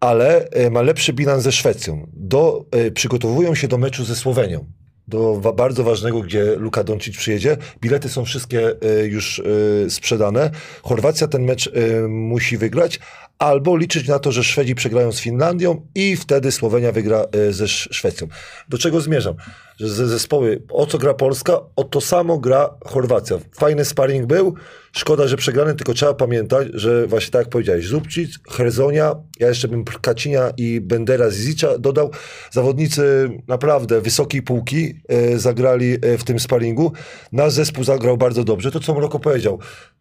ale 0.00 0.48
e, 0.48 0.70
ma 0.70 0.82
lepszy 0.82 1.12
bilans 1.12 1.42
ze 1.42 1.52
Szwecją. 1.52 2.10
Do, 2.12 2.64
e, 2.70 2.90
przygotowują 2.90 3.54
się 3.54 3.68
do 3.68 3.78
meczu 3.78 4.04
ze 4.04 4.16
Słowenią. 4.16 4.66
Do 5.08 5.40
bardzo 5.56 5.84
ważnego, 5.84 6.20
gdzie 6.20 6.44
Luka 6.56 6.84
Doncic 6.84 7.16
przyjedzie. 7.16 7.56
Bilety 7.80 8.08
są 8.08 8.24
wszystkie 8.24 8.74
e, 9.00 9.06
już 9.06 9.38
e, 9.86 9.90
sprzedane. 9.90 10.50
Chorwacja 10.82 11.28
ten 11.28 11.42
mecz 11.44 11.66
e, 11.66 12.08
musi 12.08 12.58
wygrać, 12.58 13.00
albo 13.38 13.76
liczyć 13.76 14.08
na 14.08 14.18
to, 14.18 14.32
że 14.32 14.44
Szwedzi 14.44 14.74
przegrają 14.74 15.12
z 15.12 15.20
Finlandią 15.20 15.86
i 15.94 16.16
wtedy 16.16 16.52
Słowenia 16.52 16.92
wygra 16.92 17.24
ze 17.50 17.64
Sz- 17.64 17.94
Szwecją. 17.94 18.28
Do 18.68 18.78
czego 18.78 19.00
zmierzam? 19.00 19.34
Że 19.76 19.88
ze 19.88 20.08
zespoły, 20.08 20.62
o 20.68 20.86
co 20.86 20.98
gra 20.98 21.14
Polska, 21.14 21.60
o 21.76 21.84
to 21.84 22.00
samo 22.00 22.38
gra 22.38 22.70
Chorwacja. 22.86 23.38
Fajny 23.58 23.84
sparring 23.84 24.26
był, 24.26 24.54
szkoda, 24.92 25.28
że 25.28 25.36
przegrany, 25.36 25.74
tylko 25.74 25.94
trzeba 25.94 26.14
pamiętać, 26.14 26.68
że 26.74 27.06
właśnie 27.06 27.30
tak 27.30 27.40
jak 27.40 27.48
powiedziałeś, 27.48 27.86
Zubcic, 27.86 28.38
Herzonia, 28.50 29.16
ja 29.40 29.48
jeszcze 29.48 29.68
bym 29.68 29.84
Kacinia 29.84 30.50
i 30.56 30.80
Bendera 30.80 31.30
Zizicza 31.30 31.78
dodał, 31.78 32.10
zawodnicy 32.50 33.30
naprawdę 33.48 34.00
wysokiej 34.00 34.42
półki 34.42 34.94
e, 35.08 35.38
zagrali 35.38 35.92
e, 36.02 36.18
w 36.18 36.24
tym 36.24 36.40
sparingu. 36.40 36.92
Nasz 37.32 37.52
zespół 37.52 37.84
zagrał 37.84 38.16
bardzo 38.16 38.44
dobrze. 38.44 38.70
To, 38.70 38.80
co 38.80 38.94
Mroko 38.94 39.18
powiedział, 39.18 39.58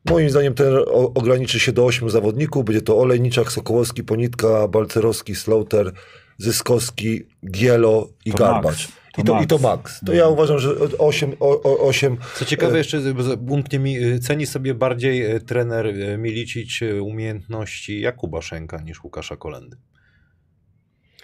moim 0.10 0.30
zdaniem 0.30 0.54
ten 0.54 0.74
o, 0.76 1.14
ograniczy 1.14 1.60
się 1.60 1.72
do 1.72 1.86
ośmiu 1.86 2.10
zawodników. 2.10 2.66
Będzie 2.66 2.82
to 2.82 3.00
Olejniczak, 3.00 3.52
Sokołowski, 3.52 4.04
Ponitka, 4.04 4.68
Balcerowski, 4.68 5.36
Slaughter, 5.36 5.92
Zyskowski, 6.38 7.24
Gielo 7.52 8.10
i 8.26 8.32
To 8.32 8.38
Garbacz. 8.38 8.88
Max. 8.88 9.03
To 9.14 9.22
I, 9.22 9.26
to, 9.26 9.42
I 9.42 9.48
to 9.48 9.58
Max. 9.58 10.00
To 10.06 10.14
ja 10.14 10.28
uważam, 10.28 10.60
że 10.60 10.76
8, 10.98 11.34
o, 11.40 11.62
o, 11.62 11.80
8 11.80 12.18
Co 12.36 12.46
ciekawe, 12.46 12.78
jeszcze 12.78 13.02
umknie 13.50 13.80
mi, 13.80 13.98
y, 13.98 14.20
ceni 14.20 14.46
sobie 14.46 14.74
bardziej 14.74 15.36
y, 15.36 15.40
trener 15.40 15.94
Milicic 16.18 16.80
umiejętności 17.02 18.02
Jakuba 18.02 18.42
Szenka 18.42 18.82
niż 18.82 19.04
Łukasza 19.04 19.36
Kolendy. 19.36 19.78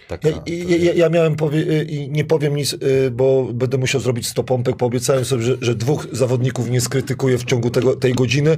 Taka, 0.08 0.28
Ja, 0.28 0.42
ja, 0.76 0.92
ja, 0.92 1.08
miałem 1.08 1.36
powie, 1.36 1.82
i 1.82 2.10
nie 2.10 2.24
powiem 2.24 2.56
nic, 2.56 2.76
bo 3.12 3.48
będę 3.52 3.78
musiał 3.78 4.00
zrobić 4.00 4.26
100 4.26 4.44
pompek. 4.44 4.76
Poobiecałem 4.76 5.24
sobie, 5.24 5.42
że, 5.42 5.56
że 5.60 5.74
dwóch 5.74 6.06
zawodników 6.12 6.70
nie 6.70 6.80
skrytykuję 6.80 7.38
w 7.38 7.44
ciągu 7.44 7.70
tego, 7.70 7.96
tej 7.96 8.14
godziny. 8.14 8.56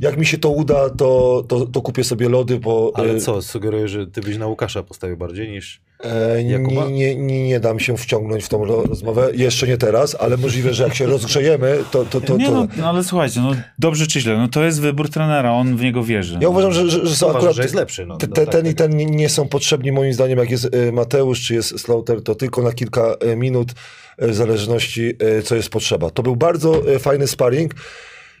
Jak 0.00 0.16
mi 0.16 0.26
się 0.26 0.38
to 0.38 0.50
uda, 0.50 0.90
to, 0.90 1.44
to, 1.48 1.66
to 1.66 1.82
kupię 1.82 2.04
sobie 2.04 2.28
lody, 2.28 2.58
bo. 2.58 2.92
Ale 2.94 3.20
co, 3.20 3.42
sugeruję, 3.42 3.88
że 3.88 4.06
ty 4.06 4.20
byś 4.20 4.36
na 4.36 4.46
Łukasza 4.46 4.82
postawił 4.82 5.16
bardziej 5.16 5.50
niż... 5.50 5.82
E, 6.04 6.42
Jakuba? 6.42 6.84
nie, 6.84 6.90
nie, 6.92 7.16
nie, 7.16 7.48
nie 7.48 7.60
dam 7.60 7.80
się 7.80 7.96
wciągnąć 7.96 8.44
w 8.44 8.48
tą 8.48 8.64
ro- 8.64 8.82
rozmowę. 8.88 9.30
Jeszcze 9.34 9.66
nie 9.66 9.76
teraz, 9.76 10.16
ale 10.20 10.36
możliwe, 10.36 10.74
że 10.74 10.84
jak 10.84 10.94
się 10.94 11.06
rozgrzejemy, 11.06 11.78
to. 11.90 12.04
to, 12.04 12.20
to, 12.20 12.36
Nie, 12.36 12.46
to... 12.46 12.52
no, 12.52 12.66
no 12.76 12.88
ale 12.88 13.04
słuchajcie, 13.04 13.40
no 13.40 13.52
dobrze 13.78 14.06
czy 14.06 14.20
źle, 14.20 14.36
no 14.36 14.48
to 14.48 14.64
jest 14.64 14.80
wybór 14.80 15.08
trenera, 15.10 15.52
on 15.52 15.76
w 15.76 15.80
niego 15.80 16.04
wierzy. 16.04 16.38
Ja 16.40 16.48
uważam, 16.48 16.72
że, 16.72 16.90
że, 16.90 17.06
że 17.06 17.16
są 17.16 17.30
akurat. 17.30 17.54
że 17.56 17.62
jest 17.62 17.74
lepszy, 17.74 18.06
no. 18.06 18.16
te, 18.16 18.26
No 18.26 18.34
tak, 18.34 18.48
ten 18.48 18.62
tak. 18.62 18.72
i 18.72 18.74
ten 18.74 18.96
nie, 18.96 19.06
nie 19.06 19.28
są 19.28 19.48
potrzebni 19.48 19.92
moim 19.92 20.12
zdaniem, 20.12 20.38
jak 20.38 20.50
jest 20.50 20.68
e, 20.74 20.92
Mateusz 20.92 21.40
czy 21.40 21.54
jest 21.54 21.80
Slaughter, 21.80 22.22
to 22.22 22.34
tylko 22.34 22.62
na 22.62 22.72
kilka 22.72 23.02
e, 23.20 23.36
minut, 23.36 23.72
e, 24.18 24.28
w 24.28 24.34
zależności 24.34 25.12
co 25.44 25.54
jest 25.56 25.68
potrzeba. 25.68 26.10
To 26.10 26.22
był 26.22 26.36
bardzo 26.36 26.82
fajny 26.98 27.26
sparring. 27.26 27.74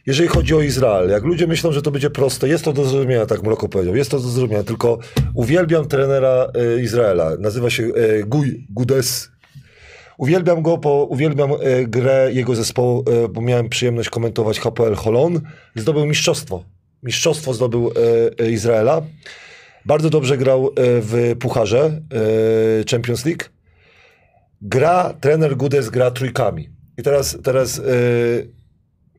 Jeżeli 0.06 0.28
chodzi 0.28 0.54
o 0.54 0.60
Izrael, 0.60 1.10
jak 1.10 1.24
ludzie 1.24 1.46
myślą, 1.46 1.72
że 1.72 1.82
to 1.82 1.90
będzie 1.90 2.10
proste, 2.10 2.48
jest 2.48 2.64
to 2.64 2.72
do 2.72 2.84
zrozumienia, 2.84 3.26
tak 3.26 3.42
Mroko 3.42 3.68
powiedział, 3.68 3.96
jest 3.96 4.10
to 4.10 4.16
do 4.16 4.28
zrozumienia, 4.28 4.62
tylko 4.62 4.98
uwielbiam 5.34 5.88
trenera 5.88 6.48
e, 6.54 6.80
Izraela, 6.82 7.36
nazywa 7.38 7.70
się 7.70 7.84
e, 7.84 8.22
Guy 8.24 8.64
Gudes. 8.70 9.30
Uwielbiam 10.18 10.62
go, 10.62 10.78
bo 10.78 11.04
uwielbiam 11.04 11.50
e, 11.52 11.84
grę 11.84 12.30
jego 12.32 12.54
zespołu, 12.54 13.04
e, 13.24 13.28
bo 13.28 13.40
miałem 13.40 13.68
przyjemność 13.68 14.10
komentować 14.10 14.60
HPL 14.60 14.94
Holon. 14.94 15.40
Zdobył 15.76 16.06
mistrzostwo. 16.06 16.64
Mistrzostwo 17.02 17.54
zdobył 17.54 17.90
e, 17.90 18.44
e, 18.44 18.50
Izraela. 18.50 19.02
Bardzo 19.86 20.10
dobrze 20.10 20.38
grał 20.38 20.70
w 20.76 21.36
Pucharze 21.40 22.00
Champions 22.90 23.24
League. 23.24 23.44
Gra, 24.62 25.14
trener 25.20 25.56
Gudes 25.56 25.90
gra 25.90 26.10
trójkami. 26.10 26.70
I 26.98 27.02
teraz, 27.02 27.38
teraz 27.42 27.80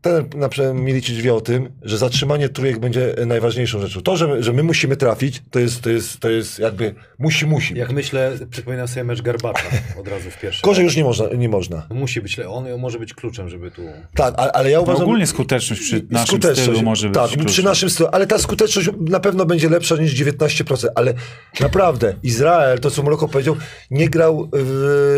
trener 0.06 0.36
na 0.36 0.50
przykład 0.50 0.76
Milicic 0.76 1.18
wie 1.18 1.34
o 1.34 1.42
tym, 1.42 1.70
że 1.82 1.98
zatrzymanie 1.98 2.50
trójek 2.50 2.80
będzie 2.80 3.16
najważniejszą 3.26 3.82
rzeczą. 3.82 4.02
To, 4.02 4.18
że, 4.18 4.44
że 4.44 4.54
my 4.54 4.64
musimy 4.64 4.98
trafić, 4.98 5.44
to 5.52 5.60
jest, 5.60 5.82
to 5.82 5.90
jest, 5.90 6.20
to 6.20 6.30
jest 6.30 6.60
jakby 6.60 6.96
musi, 7.20 7.46
musi. 7.46 7.78
Jak 7.78 7.92
myślę, 7.92 8.32
przypominam 8.52 8.88
sobie 8.88 9.04
mecz 9.04 9.22
Garbacza 9.22 9.64
od 10.00 10.08
razu 10.08 10.32
w 10.32 10.40
pierwszym. 10.40 10.62
Gorzej 10.70 10.84
już 10.84 10.96
nie 10.96 11.04
można. 11.04 11.26
Nie 11.38 11.50
można. 11.50 11.88
Musi 11.90 12.22
być, 12.22 12.40
on 12.40 12.80
może 12.80 13.00
być 13.00 13.14
kluczem, 13.14 13.50
żeby 13.50 13.72
tu... 13.72 13.82
Tak, 14.16 14.34
ale, 14.38 14.52
ale 14.52 14.72
ja 14.72 14.78
No, 14.78 14.84
uważam... 14.84 15.04
ogólnie 15.04 15.28
skuteczność 15.28 15.82
przy 15.82 16.06
naszym 16.10 16.42
stylu 16.56 16.82
może 16.82 17.10
być 17.10 17.16
Tak, 17.16 17.46
przy 17.46 17.64
naszym 17.64 17.90
stylu, 17.90 18.10
ale 18.12 18.28
ta 18.28 18.40
skuteczność 18.40 18.90
na 19.00 19.20
pewno 19.20 19.46
będzie 19.46 19.70
lepsza 19.70 19.96
niż 19.96 20.16
19%, 20.16 20.88
ale 20.96 21.14
naprawdę 21.60 22.16
Izrael, 22.24 22.80
to 22.80 22.92
co 22.92 23.04
Mroko 23.04 23.28
powiedział, 23.28 23.56
nie 23.92 24.10
grał 24.10 24.50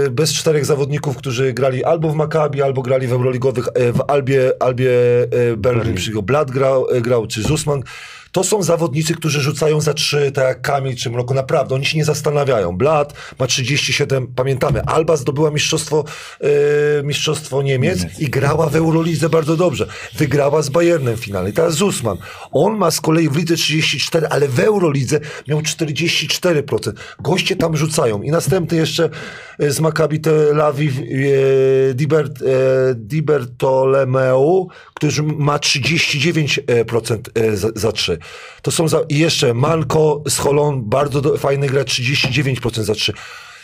e, 0.05 0.09
bez 0.09 0.33
czterech 0.33 0.65
zawodników, 0.65 1.17
którzy 1.17 1.53
grali 1.53 1.83
albo 1.83 2.09
w 2.09 2.15
Maccabi, 2.15 2.61
albo 2.61 2.81
grali 2.81 3.07
w 3.07 3.13
Euroligowych, 3.13 3.67
e, 3.73 3.91
w 3.91 4.01
Albie, 4.07 4.51
Albie 4.59 4.76
e, 4.85 5.57
Berlin, 5.57 5.95
Berlin. 5.95 6.21
Blad 6.23 6.51
grał, 6.51 6.89
e, 6.89 7.01
grał, 7.01 7.27
czy 7.27 7.41
Zusman. 7.41 7.83
To 8.37 8.43
są 8.43 8.63
zawodnicy, 8.63 9.13
którzy 9.13 9.41
rzucają 9.41 9.81
za 9.81 9.93
trzy, 9.93 10.31
tak 10.31 10.45
jak 10.45 10.61
Kamil 10.61 10.95
czy 10.95 11.09
Mroko. 11.09 11.33
Naprawdę, 11.33 11.75
oni 11.75 11.85
się 11.85 11.97
nie 11.97 12.05
zastanawiają. 12.05 12.77
Blat 12.77 13.13
ma 13.39 13.47
37, 13.47 14.27
pamiętamy. 14.27 14.81
Alba 14.81 15.15
zdobyła 15.15 15.51
mistrzostwo, 15.51 16.03
e, 16.41 17.03
mistrzostwo 17.03 17.61
Niemiec, 17.61 18.19
i 18.19 18.29
grała 18.29 18.69
w 18.69 18.75
Eurolidze 18.75 19.29
bardzo 19.29 19.57
dobrze. 19.57 19.87
Wygrała 20.17 20.61
z 20.61 20.69
Bayernem 20.69 21.17
w 21.17 21.19
finale. 21.19 21.49
I 21.49 21.53
teraz 21.53 21.73
Zusman. 21.73 22.17
On 22.51 22.77
ma 22.77 22.91
z 22.91 23.01
kolei 23.01 23.29
w 23.29 23.37
lidze 23.37 23.55
34, 23.55 24.27
ale 24.27 24.47
w 24.47 24.59
Eurolidze 24.59 25.19
miał 25.47 25.59
44%. 25.59 26.91
Goście 27.19 27.55
tam 27.55 27.77
rzucają. 27.77 28.21
I 28.21 28.31
następny 28.31 28.77
jeszcze 28.77 29.09
e, 29.59 29.71
z 29.71 29.79
Maccabi 29.79 30.19
Tel 30.19 30.61
Aviv 30.61 30.99
e, 30.99 31.93
Dibert, 31.93 32.41
e, 32.41 32.45
Dibertolemeu, 32.95 34.69
który 34.93 35.23
ma 35.23 35.57
39% 35.57 37.17
e, 37.35 37.57
za, 37.57 37.69
za 37.75 37.91
3. 37.91 38.17
To 38.61 38.71
są 38.71 38.87
za, 38.87 39.01
I 39.09 39.19
jeszcze 39.19 39.53
Manko 39.53 40.23
z 40.29 40.37
Holon, 40.37 40.83
bardzo 40.83 41.21
do, 41.21 41.37
fajny 41.37 41.67
gra, 41.67 41.83
39% 41.83 42.83
za 42.83 42.93
3. 42.93 43.13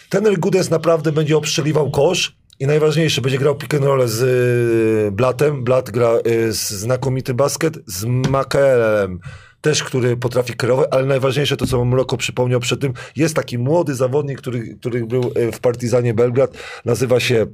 Ten 0.10 0.34
Gudes 0.34 0.70
naprawdę 0.70 1.12
będzie 1.12 1.38
obstrzeliwał 1.38 1.92
kosz 1.92 2.36
i 2.60 2.68
najważniejsze, 2.68 3.22
będzie 3.22 3.38
grał 3.38 3.56
pick 3.56 3.74
and 3.74 3.84
roll 3.84 4.08
z 4.08 4.22
y, 4.22 5.12
Blatem. 5.12 5.64
Blat 5.64 5.92
gra 5.92 6.12
y, 6.28 6.54
z 6.54 6.70
znakomity 6.70 7.34
basket, 7.34 7.78
z 7.86 8.06
Makaelem 8.06 9.20
też, 9.62 9.84
który 9.84 10.18
potrafi 10.18 10.54
kierować, 10.54 10.88
ale 10.92 11.06
najważniejsze 11.06 11.58
to, 11.58 11.68
co 11.68 11.86
Mroko 11.86 12.18
przypomniał 12.18 12.60
przed 12.60 12.82
tym, 12.82 12.94
jest 13.16 13.36
taki 13.36 13.58
młody 13.58 13.96
zawodnik, 13.96 14.38
który, 14.38 14.76
który 14.76 15.06
był 15.06 15.32
y, 15.38 15.52
w 15.52 15.60
Partizanie 15.60 16.14
Belgrad, 16.14 16.52
nazywa 16.86 17.20
się 17.20 17.46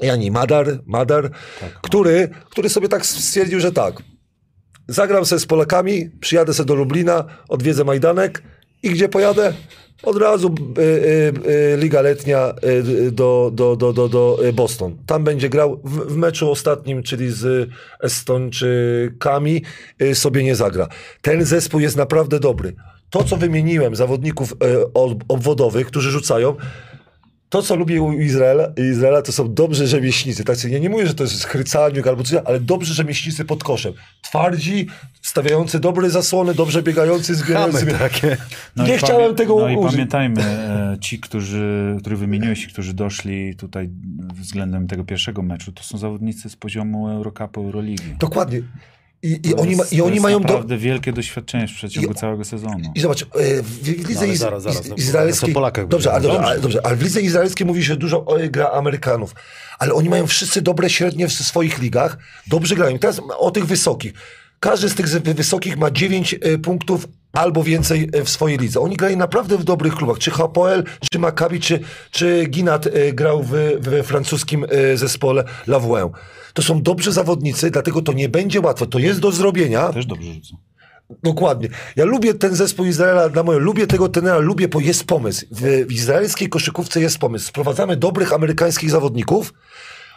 Jani 0.00 0.30
Madar, 0.30 0.66
Madar 0.86 1.30
który, 1.82 2.28
który 2.50 2.68
sobie 2.68 2.88
tak 2.88 3.06
stwierdził, 3.06 3.60
że 3.60 3.72
tak, 3.72 4.02
zagram 4.88 5.24
sobie 5.24 5.40
z 5.40 5.46
Polakami, 5.46 6.10
przyjadę 6.20 6.54
sobie 6.54 6.66
do 6.66 6.74
Lublina, 6.74 7.24
odwiedzę 7.48 7.84
Majdanek 7.84 8.42
i 8.82 8.90
gdzie 8.90 9.08
pojadę? 9.08 9.54
Od 10.02 10.16
razu 10.16 10.54
y, 10.78 10.82
y, 10.82 11.50
y, 11.74 11.76
Liga 11.76 12.00
Letnia 12.00 12.54
y, 12.64 13.10
do, 13.12 13.50
do, 13.54 13.76
do, 13.76 13.92
do, 13.92 14.08
do 14.08 14.38
y, 14.44 14.52
Boston. 14.52 14.96
Tam 15.06 15.24
będzie 15.24 15.48
grał 15.48 15.80
w, 15.84 16.12
w 16.12 16.16
meczu 16.16 16.50
ostatnim, 16.50 17.02
czyli 17.02 17.30
z 17.30 17.70
Estończykami, 18.02 19.62
y, 20.02 20.14
sobie 20.14 20.44
nie 20.44 20.56
zagra. 20.56 20.88
Ten 21.22 21.44
zespół 21.44 21.80
jest 21.80 21.96
naprawdę 21.96 22.40
dobry. 22.40 22.74
To, 23.10 23.24
co 23.24 23.36
wymieniłem, 23.36 23.96
zawodników 23.96 24.52
y, 24.52 24.56
ob- 24.94 25.24
obwodowych, 25.28 25.86
którzy 25.86 26.10
rzucają, 26.10 26.56
to, 27.54 27.62
co 27.62 27.76
lubię 27.76 28.02
u 28.02 28.12
Izraela, 28.12 28.72
Izraela 28.90 29.22
to 29.22 29.32
są 29.32 29.54
dobrzy 29.54 29.86
rzemieślnicy. 29.86 30.44
Tak, 30.44 30.64
ja 30.64 30.78
nie 30.78 30.90
mówię, 30.90 31.06
że 31.06 31.14
to 31.14 31.24
jest 31.24 31.44
chrycalnik 31.44 32.06
albo 32.06 32.22
coś, 32.22 32.42
ale 32.44 32.60
dobrzy 32.60 32.94
rzemieślnicy 32.94 33.44
pod 33.44 33.64
koszem. 33.64 33.92
Twardzi, 34.22 34.86
stawiający 35.22 35.80
dobre 35.80 36.10
zasłony, 36.10 36.54
dobrze 36.54 36.82
biegający, 36.82 37.34
zbierający. 37.34 37.86
Takie. 37.86 38.36
No 38.76 38.86
nie 38.86 38.98
chciałem 38.98 39.34
tego 39.34 39.56
No 39.60 39.68
i 39.68 39.76
pamiętajmy, 39.90 40.42
e, 40.42 40.96
ci, 41.00 41.20
którzy, 41.20 41.96
których 42.00 42.18
wymieniłeś, 42.18 42.64
i 42.64 42.68
którzy 42.68 42.94
doszli 42.94 43.56
tutaj 43.56 43.90
względem 44.34 44.86
tego 44.86 45.04
pierwszego 45.04 45.42
meczu, 45.42 45.72
to 45.72 45.82
są 45.82 45.98
zawodnicy 45.98 46.50
z 46.50 46.56
poziomu 46.56 47.08
Eurocupu, 47.08 47.60
Euroligi. 47.60 48.14
Dokładnie. 48.18 48.62
I, 49.24 49.48
i 49.48 49.54
oni, 49.54 49.76
ma, 49.76 49.84
i 49.92 50.00
oni 50.00 50.20
mają 50.20 50.40
do, 50.40 50.48
naprawdę 50.48 50.78
wielkie 50.78 51.12
doświadczenie 51.12 51.68
w 51.68 51.72
przeciągu 51.72 52.12
I- 52.12 52.14
całego 52.14 52.44
sezonu. 52.44 52.92
I 52.94 53.00
zobacz, 53.00 53.22
e, 53.22 53.26
w 53.62 53.88
lidze 54.08 54.26
No, 54.26 54.36
zaraz, 54.36 54.62
zaraz, 54.62 54.84
iz, 54.84 54.90
no, 54.90 54.96
izraelskiej... 54.96 55.48
to 55.48 55.54
Polakach 55.54 55.88
dobrze, 55.88 56.12
ale, 56.12 56.20
będzie. 56.20 56.36
dobrze, 56.36 56.48
ale, 56.50 56.60
dobrze, 56.60 56.86
ale 56.86 56.96
w 56.96 57.02
lidze 57.02 57.20
izraelskiej 57.20 57.66
mówi 57.66 57.84
się 57.84 57.96
dużo 57.96 58.24
o, 58.24 58.36
gra 58.50 58.70
Amerykanów, 58.70 59.34
ale 59.78 59.94
oni 59.94 60.08
mają 60.08 60.26
wszyscy 60.26 60.62
dobre 60.62 60.90
średnie 60.90 61.28
w 61.28 61.32
swoich 61.32 61.78
ligach, 61.78 62.18
dobrze 62.46 62.74
grają. 62.76 62.96
I 62.96 62.98
teraz 62.98 63.20
o 63.38 63.50
tych 63.50 63.66
wysokich. 63.66 64.12
Każdy 64.64 64.88
z 64.88 64.94
tych 64.94 65.06
wysokich 65.34 65.76
ma 65.76 65.90
9 65.90 66.34
e, 66.34 66.58
punktów 66.58 67.08
albo 67.32 67.62
więcej 67.62 68.10
e, 68.12 68.24
w 68.24 68.30
swojej 68.30 68.58
lidze. 68.58 68.80
Oni 68.80 68.96
grają 68.96 69.16
naprawdę 69.16 69.58
w 69.58 69.64
dobrych 69.64 69.94
klubach. 69.94 70.18
Czy 70.18 70.30
Hapoel, 70.30 70.84
czy 71.10 71.18
Maccabi, 71.18 71.60
czy, 71.60 71.80
czy 72.10 72.46
Ginat 72.50 72.86
e, 72.86 73.12
grał 73.12 73.42
w, 73.42 73.50
we 73.80 74.02
francuskim 74.02 74.66
zespole 74.94 75.44
Lavouin. 75.66 76.08
To 76.54 76.62
są 76.62 76.82
dobrzy 76.82 77.12
zawodnicy, 77.12 77.70
dlatego 77.70 78.02
to 78.02 78.12
nie 78.12 78.28
będzie 78.28 78.60
łatwo. 78.60 78.86
To 78.86 78.98
jest 78.98 79.20
do 79.20 79.32
zrobienia. 79.32 79.92
Też 79.92 80.06
dobrze 80.06 80.32
rzucą. 80.32 80.56
Dokładnie. 81.22 81.68
Ja 81.96 82.04
lubię 82.04 82.34
ten 82.34 82.54
zespół 82.54 82.86
Izraela 82.86 83.28
dla 83.28 83.42
moje, 83.42 83.58
lubię 83.58 83.86
tego 83.86 84.08
tenera, 84.08 84.38
lubię, 84.38 84.68
bo 84.68 84.80
jest 84.80 85.04
pomysł. 85.04 85.46
W, 85.50 85.86
w 85.86 85.92
izraelskiej 85.92 86.48
koszykówce 86.48 87.00
jest 87.00 87.18
pomysł. 87.18 87.48
Sprowadzamy 87.48 87.96
dobrych 87.96 88.32
amerykańskich 88.32 88.90
zawodników. 88.90 89.52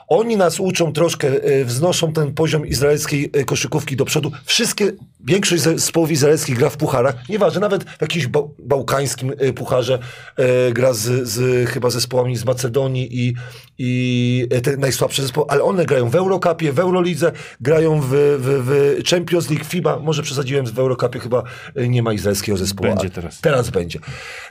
Oni 0.08 0.38
nas 0.38 0.60
uczą 0.60 0.94
troszkę, 0.94 1.28
e, 1.28 1.66
wznoszą 1.66 2.14
ten 2.14 2.34
poziom 2.34 2.68
izraelskiej 2.68 3.30
e, 3.34 3.44
koszykówki 3.44 3.96
do 3.96 4.06
przodu. 4.06 4.32
Wszystkie, 4.46 4.92
większość 5.26 5.64
zespołów 5.64 6.12
izraelskich 6.12 6.58
gra 6.58 6.70
w 6.70 6.78
pucharach. 6.78 7.30
Nieważne, 7.30 7.60
nawet 7.62 7.84
w 7.84 8.02
jakimś 8.02 8.28
bał, 8.28 8.56
bałkańskim 8.60 9.34
e, 9.38 9.54
pucharze 9.54 10.00
e, 10.36 10.72
gra 10.72 10.94
z, 10.94 11.28
z 11.30 11.70
chyba 11.70 11.90
zespołami 11.90 12.38
z 12.38 12.46
Macedonii 12.46 13.28
i, 13.28 13.34
i 13.78 14.48
te 14.64 14.78
najsłabsze 14.78 15.22
zespoły, 15.22 15.48
ale 15.50 15.64
one 15.64 15.86
grają 15.86 16.10
w 16.10 16.16
Eurocupie, 16.16 16.74
w 16.74 16.80
Eurolidze, 16.80 17.32
grają 17.62 18.02
w, 18.02 18.08
w, 18.10 18.18
w 18.40 19.02
Champions 19.10 19.50
League, 19.50 19.66
FIBA. 19.66 20.00
Może 20.00 20.24
przesadziłem, 20.24 20.66
w 20.66 20.80
Eurocupie 20.80 21.20
chyba 21.20 21.44
nie 21.76 22.04
ma 22.04 22.14
izraelskiego 22.14 22.58
zespołu. 22.58 22.90
Będzie 22.90 23.10
teraz. 23.10 23.42
Teraz 23.42 23.70
będzie. 23.70 24.00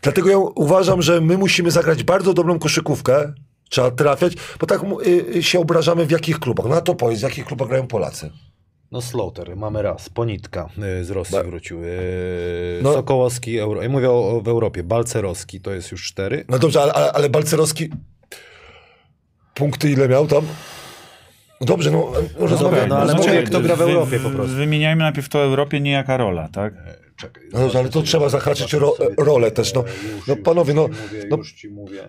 Dlatego 0.02 0.30
ja 0.30 0.38
uważam, 0.38 1.02
że 1.02 1.20
my 1.20 1.38
musimy 1.38 1.70
zagrać 1.70 2.04
bardzo 2.04 2.34
dobrą 2.34 2.58
koszykówkę. 2.58 3.32
Trzeba 3.68 3.90
trafiać, 3.90 4.32
bo 4.60 4.66
tak 4.66 4.80
y, 5.06 5.36
y, 5.36 5.42
się 5.42 5.60
obrażamy 5.60 6.06
w 6.06 6.10
jakich 6.10 6.38
klubach. 6.38 6.66
No 6.66 6.74
a 6.76 6.80
to 6.80 6.94
powiedz, 6.94 7.20
w 7.20 7.22
jakich 7.22 7.44
klubach 7.44 7.68
grają 7.68 7.86
Polacy. 7.86 8.30
No 8.92 9.02
Slaughter, 9.02 9.56
mamy 9.56 9.82
raz. 9.82 10.08
Ponitka 10.08 10.68
y, 11.00 11.04
z 11.04 11.10
Rosji 11.10 11.36
Ba- 11.36 11.42
wrócił. 11.44 11.84
Y, 11.84 12.80
No. 12.82 12.92
Sokołowski, 12.92 13.58
Euro... 13.58 13.82
ja 13.82 13.88
mówię 13.88 14.10
o, 14.10 14.28
o, 14.36 14.40
w 14.40 14.48
Europie. 14.48 14.82
Balcerowski 14.82 15.60
to 15.60 15.72
jest 15.74 15.92
już 15.92 16.06
cztery. 16.06 16.44
No 16.48 16.58
dobrze, 16.58 16.82
ale, 16.82 16.92
ale, 16.92 17.12
ale 17.12 17.28
Balcerowski 17.30 17.88
punkty 19.54 19.90
ile 19.90 20.08
miał 20.08 20.26
tam? 20.26 20.46
Dobrze, 21.60 21.90
no, 21.90 22.12
no 22.40 22.46
rozmawiamy. 22.46 22.86
no 22.86 22.96
ale 22.98 23.14
mówię, 23.14 23.42
kto 23.42 23.60
gra 23.60 23.76
w 23.76 23.78
Wy- 23.78 23.84
Europie 23.84 24.18
po 24.20 24.30
prostu. 24.30 24.54
Wymieniajmy 24.56 25.02
najpierw 25.02 25.28
to 25.28 25.38
o 25.38 25.42
Europie, 25.42 25.80
nie 25.80 25.90
jaka 25.90 26.16
rola, 26.16 26.48
tak? 26.52 26.74
Czekaj, 27.16 27.42
No 27.52 27.70
ale 27.78 27.88
to 27.88 28.02
trzeba 28.02 28.28
zahaczyć 28.28 28.72
ro, 28.72 28.94
rolę 29.18 29.50
też. 29.50 29.74
No, 29.74 29.84
no 30.28 30.36
panowie, 30.36 30.74
no, 30.74 30.88
no. 31.30 31.38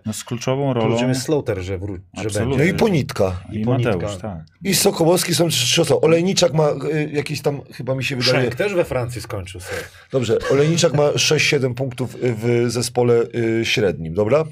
No 0.05 0.13
z 0.13 0.23
kluczową 0.23 0.73
rolą 0.73 1.07
jest 1.07 1.21
Slaughter, 1.21 1.61
że, 1.61 1.79
wró- 1.79 1.99
że 2.29 2.45
no 2.45 2.63
i 2.63 2.73
Ponitka. 2.73 3.41
i 3.51 3.59
Ponitka. 3.59 3.91
Mateusz, 3.93 4.17
tak. 4.21 4.37
I 4.63 4.75
Sokołowski 4.75 5.35
są 5.35 5.49
trzy 5.49 5.81
osoby. 5.81 6.01
Olejniczak 6.01 6.53
ma 6.53 6.69
y, 6.69 7.09
jakieś 7.13 7.41
tam, 7.41 7.61
chyba 7.73 7.95
mi 7.95 8.03
się 8.03 8.15
wydaje... 8.15 8.41
Szenk 8.41 8.55
też 8.55 8.73
we 8.73 8.83
Francji 8.85 9.21
skończył 9.21 9.61
sobie. 9.61 9.81
Dobrze, 10.11 10.37
Olejniczak 10.51 10.93
ma 10.93 11.03
6-7 11.29 11.73
punktów 11.73 12.15
y, 12.15 12.19
w 12.37 12.65
zespole 12.71 13.23
y, 13.35 13.65
średnim, 13.65 14.13
dobra? 14.13 14.43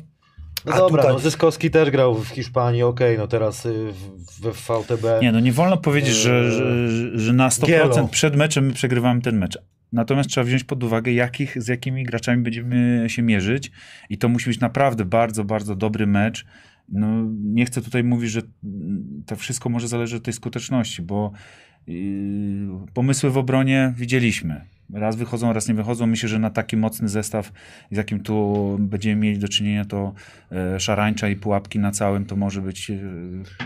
No 0.65 0.73
A 0.73 0.77
dobra, 0.77 1.01
tutaj- 1.03 1.13
no 1.15 1.19
Zyskowski 1.19 1.71
też 1.71 1.89
grał 1.91 2.15
w 2.15 2.27
Hiszpanii, 2.27 2.83
okej, 2.83 3.17
no 3.17 3.27
teraz 3.27 3.65
y, 3.65 3.91
w, 3.91 4.41
we 4.41 4.51
VTB. 4.51 5.03
Nie, 5.21 5.31
no 5.31 5.39
nie 5.39 5.51
wolno 5.51 5.77
powiedzieć, 5.77 6.15
że, 6.15 6.51
że, 6.51 7.19
że 7.19 7.33
na 7.33 7.49
100% 7.49 7.65
Gielo. 7.65 8.07
przed 8.11 8.35
meczem 8.35 8.65
my 8.65 8.73
przegrywamy 8.73 9.21
ten 9.21 9.37
mecz. 9.37 9.57
Natomiast 9.95 10.29
trzeba 10.29 10.45
wziąć 10.45 10.63
pod 10.63 10.83
uwagę, 10.83 11.11
jakich, 11.13 11.63
z 11.63 11.67
jakimi 11.67 12.03
graczami 12.03 12.43
będziemy 12.43 13.05
się 13.07 13.21
mierzyć 13.21 13.71
i 14.09 14.17
to 14.17 14.29
musi 14.29 14.49
być 14.49 14.59
naprawdę 14.59 15.05
bardzo, 15.05 15.43
bardzo 15.43 15.75
dobry 15.75 16.07
mecz. 16.07 16.45
No, 16.89 17.07
nie 17.43 17.65
chcę 17.65 17.81
tutaj 17.81 18.03
mówić, 18.03 18.31
że 18.31 18.41
to 19.25 19.35
wszystko 19.35 19.69
może 19.69 19.87
zależeć 19.87 20.17
od 20.17 20.23
tej 20.23 20.33
skuteczności, 20.33 21.01
bo 21.01 21.31
yy, 21.87 21.95
pomysły 22.93 23.29
w 23.29 23.37
obronie 23.37 23.93
widzieliśmy. 23.97 24.74
Raz 24.93 25.15
wychodzą, 25.15 25.53
raz 25.53 25.67
nie 25.67 25.73
wychodzą. 25.73 26.07
Myślę, 26.07 26.29
że 26.29 26.39
na 26.39 26.49
taki 26.49 26.77
mocny 26.77 27.09
zestaw, 27.09 27.51
z 27.91 27.97
jakim 27.97 28.19
tu 28.23 28.75
będziemy 28.79 29.15
mieli 29.15 29.39
do 29.39 29.47
czynienia, 29.47 29.85
to 29.85 30.13
e, 30.51 30.79
szarańcza 30.79 31.29
i 31.29 31.35
pułapki 31.35 31.79
na 31.79 31.91
całym 31.91 32.25
to 32.25 32.35
może 32.35 32.61
być 32.61 32.89
e, 32.89 32.95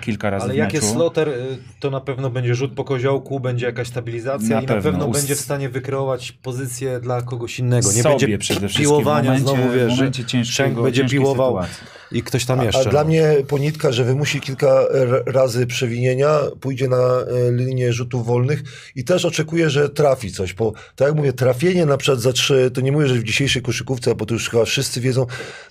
kilka 0.01 0.29
razy 0.29 0.43
Ale 0.45 0.53
w 0.53 0.57
jak 0.57 0.73
meczu. 0.73 0.85
jest 0.85 0.95
Slaughter, 0.95 1.29
y, 1.29 1.57
to 1.79 1.89
na 1.91 2.01
pewno 2.01 2.29
będzie 2.29 2.55
rzut 2.55 2.73
po 2.73 2.83
koziołku, 2.83 3.39
będzie 3.39 3.65
jakaś 3.65 3.87
stabilizacja 3.87 4.55
Na 4.55 4.61
i 4.61 4.65
na 4.65 4.73
pewno. 4.73 4.91
pewno 4.91 5.05
Ust- 5.07 5.19
będzie 5.19 5.35
w 5.35 5.39
stanie 5.39 5.69
wykreować 5.69 6.31
pozycję 6.31 6.99
dla 6.99 7.21
kogoś 7.21 7.59
innego. 7.59 7.91
Nie 7.91 8.03
sobie 8.03 8.15
będzie 8.17 8.37
przede 8.37 8.59
wszystkim. 8.59 8.83
piłowania 8.83 9.35
w 9.35 9.41
momencie, 9.41 9.63
znowu, 9.63 9.73
wiesz, 9.75 9.93
w 9.93 9.97
momencie 9.97 10.25
ciężkiego, 10.25 10.83
będzie 10.83 11.05
piłował 11.05 11.51
sytuacji. 11.63 11.87
i 12.11 12.23
ktoś 12.23 12.45
tam 12.45 12.59
A, 12.59 12.63
jeszcze. 12.63 12.87
a 12.87 12.91
dla 12.91 13.01
no. 13.03 13.07
mnie 13.09 13.23
ponitka, 13.47 13.91
że 13.91 14.03
wymusi 14.03 14.41
kilka 14.41 14.81
razy 15.25 15.67
przewinienia, 15.67 16.29
pójdzie 16.61 16.87
na 16.87 16.97
e, 16.97 17.51
linię 17.51 17.93
rzutów 17.93 18.25
wolnych 18.25 18.63
i 18.95 19.03
też 19.03 19.25
oczekuję, 19.25 19.69
że 19.69 19.89
trafi 19.89 20.31
coś, 20.31 20.53
bo 20.53 20.73
tak 20.95 21.08
mówię, 21.15 21.33
trafienie 21.33 21.85
na 21.85 21.97
przykład 21.97 22.19
za 22.21 22.33
trzy, 22.33 22.71
to 22.73 22.81
nie 22.81 22.91
mówię, 22.91 23.07
że 23.07 23.15
w 23.15 23.23
dzisiejszej 23.23 23.61
koszykówce, 23.61 24.15
bo 24.15 24.25
to 24.25 24.33
już 24.33 24.49
chyba 24.49 24.65
wszyscy 24.65 25.01
wiedzą, 25.01 25.25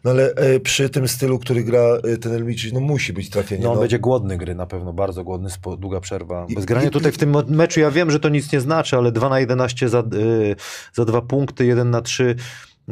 no 0.04 0.10
ale 0.10 0.34
e, 0.34 0.60
przy 0.60 0.88
tym 0.90 1.08
stylu, 1.08 1.38
który 1.38 1.64
gra 1.64 1.80
e, 1.80 2.16
ten 2.16 2.32
Elmiczyk, 2.32 2.72
no 2.72 2.80
musi 2.80 3.12
być 3.12 3.30
trafienie. 3.30 3.64
No 3.64 3.68
on 3.70 3.74
no. 3.74 3.80
będzie 3.80 3.98
głodny 3.98 4.36
gry 4.36 4.54
na 4.54 4.66
pewno, 4.66 4.92
bardzo 4.92 5.24
głodny, 5.24 5.50
spo, 5.50 5.76
długa 5.76 6.00
przerwa. 6.00 6.46
Bez 6.54 6.64
grania 6.64 6.88
i- 6.88 6.90
tutaj 6.90 7.12
w 7.12 7.18
tym 7.18 7.36
meczu, 7.48 7.80
ja 7.80 7.90
wiem, 7.90 8.10
że 8.10 8.20
to 8.20 8.28
nic 8.28 8.52
nie 8.52 8.60
znaczy, 8.60 8.96
ale 8.96 9.12
2 9.12 9.28
na 9.28 9.40
11 9.40 9.88
za, 9.88 10.00
y, 10.00 10.56
za 10.92 11.04
dwa 11.04 11.22
punkty, 11.22 11.66
1 11.66 11.90
na 11.90 12.02
3 12.02 12.36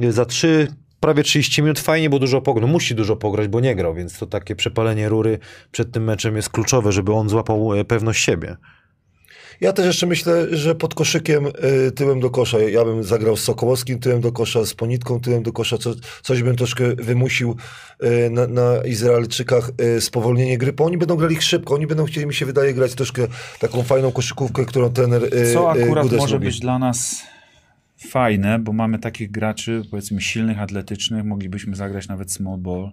y, 0.03 0.13
za 0.13 0.25
3, 0.25 0.69
prawie 1.01 1.23
30 1.23 1.63
minut, 1.63 1.79
fajnie, 1.79 2.11
bo 2.11 2.19
dużo 2.19 2.41
pograł. 2.41 2.69
Musi 2.69 2.95
dużo 2.95 3.17
pograć, 3.17 3.49
bo 3.49 3.61
nie 3.61 3.75
grał, 3.77 3.95
więc 3.95 4.19
to 4.19 4.27
takie 4.27 4.57
przepalenie 4.57 5.09
rury 5.09 5.39
przed 5.71 5.93
tym 5.93 6.05
meczem 6.05 6.37
jest 6.37 6.51
kluczowe, 6.51 6.93
żeby 6.93 7.13
on 7.13 7.29
złapał 7.29 7.75
e, 7.75 7.85
pewność 7.85 8.25
siebie. 8.25 8.57
Ja 9.61 9.73
też 9.73 9.87
jeszcze 9.87 10.07
myślę, 10.07 10.57
że 10.57 10.75
pod 10.75 10.95
koszykiem 10.95 11.47
y, 11.47 11.93
tyłem 11.93 12.21
do 12.21 12.31
kosza. 12.31 12.59
Ja 12.59 12.85
bym 12.85 13.05
zagrał 13.05 13.37
z 13.37 13.41
Sokołowskim 13.41 13.99
tyłem 13.99 14.21
do 14.21 14.33
kosza, 14.33 14.67
z 14.67 14.75
Ponitką 14.75 15.21
tyłem 15.21 15.43
do 15.43 15.53
kosza. 15.53 15.79
Co, 15.79 15.95
coś 16.23 16.43
bym 16.43 16.57
troszkę 16.57 16.95
wymusił 16.95 17.57
y, 18.27 18.31
na, 18.31 18.47
na 18.47 18.85
Izraelczykach 18.85 19.71
y, 19.97 20.01
spowolnienie 20.01 20.59
gry, 20.59 20.73
bo 20.73 20.85
oni 20.85 20.99
będą 20.99 21.17
grali 21.17 21.43
szybko. 21.43 21.75
Oni 21.75 21.87
będą 21.87 22.05
chcieli, 22.05 22.27
mi 22.27 22.35
się 22.35 22.47
wydaje, 22.47 22.75
grać 22.75 22.95
troszkę 22.95 23.27
taką 23.61 23.83
fajną 23.83 24.13
koszykówkę, 24.13 24.65
którą 24.65 24.91
trener 24.93 25.25
y, 25.25 25.53
Co 25.53 25.77
y, 25.77 25.83
akurat 25.83 26.05
Gudes 26.05 26.21
może 26.21 26.35
lubi. 26.35 26.47
być 26.47 26.61
dla 26.61 26.79
nas 26.79 27.23
fajne, 28.11 28.59
bo 28.59 28.73
mamy 28.73 28.99
takich 28.99 29.31
graczy, 29.31 29.83
powiedzmy 29.91 30.21
silnych, 30.21 30.61
atletycznych, 30.61 31.25
moglibyśmy 31.25 31.77
zagrać 31.77 32.09
nawet 32.09 32.33
small 32.33 32.59
ball 32.59 32.91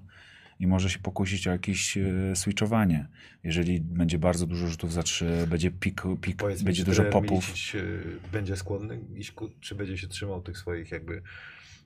i 0.63 0.67
może 0.67 0.89
się 0.89 0.99
pokusić 0.99 1.47
o 1.47 1.51
jakieś 1.51 1.97
e, 1.97 2.35
switchowanie. 2.35 3.07
Jeżeli 3.43 3.81
będzie 3.81 4.19
bardzo 4.19 4.47
dużo 4.47 4.67
rzutów 4.67 4.93
za 4.93 5.03
trzy, 5.03 5.47
będzie 5.47 5.71
pik, 5.71 6.01
pik 6.21 6.37
Powiedz 6.37 6.61
będzie 6.61 6.83
dużo 6.83 7.03
popów. 7.03 7.47
Milicic, 7.47 7.75
y, 7.75 8.01
będzie 8.31 8.55
skłonny 8.55 8.99
iść 9.15 9.31
ku, 9.31 9.49
czy 9.59 9.75
będzie 9.75 9.97
się 9.97 10.07
trzymał 10.07 10.41
tych 10.41 10.57
swoich 10.57 10.91
jakby... 10.91 11.21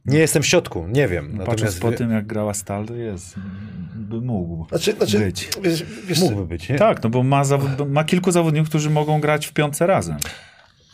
Nie 0.05 0.19
jestem 0.19 0.43
w 0.43 0.45
środku, 0.45 0.87
nie 0.87 1.07
wiem. 1.07 1.31
No, 1.37 1.45
Patrząc 1.45 1.79
po 1.79 1.91
wie- 1.91 1.97
tym, 1.97 2.11
jak 2.11 2.27
grała 2.27 2.53
Stal, 2.53 2.85
to 2.85 2.95
jest, 2.95 3.35
by 3.95 4.21
mógł 4.21 4.67
Znaczy, 4.69 4.93
znaczy 4.93 5.19
być. 5.19 5.49
wiesz, 5.63 5.83
wiesz, 6.07 6.19
mógłby 6.19 6.45
być, 6.45 6.69
nie? 6.69 6.75
Tak, 6.75 7.03
no 7.03 7.09
bo 7.09 7.23
ma, 7.23 7.43
ma 7.87 8.03
kilku 8.03 8.31
zawodników, 8.31 8.69
którzy 8.69 8.89
mogą 8.89 9.21
grać 9.21 9.47
w 9.47 9.53
piątce 9.53 9.87
razem. 9.87 10.17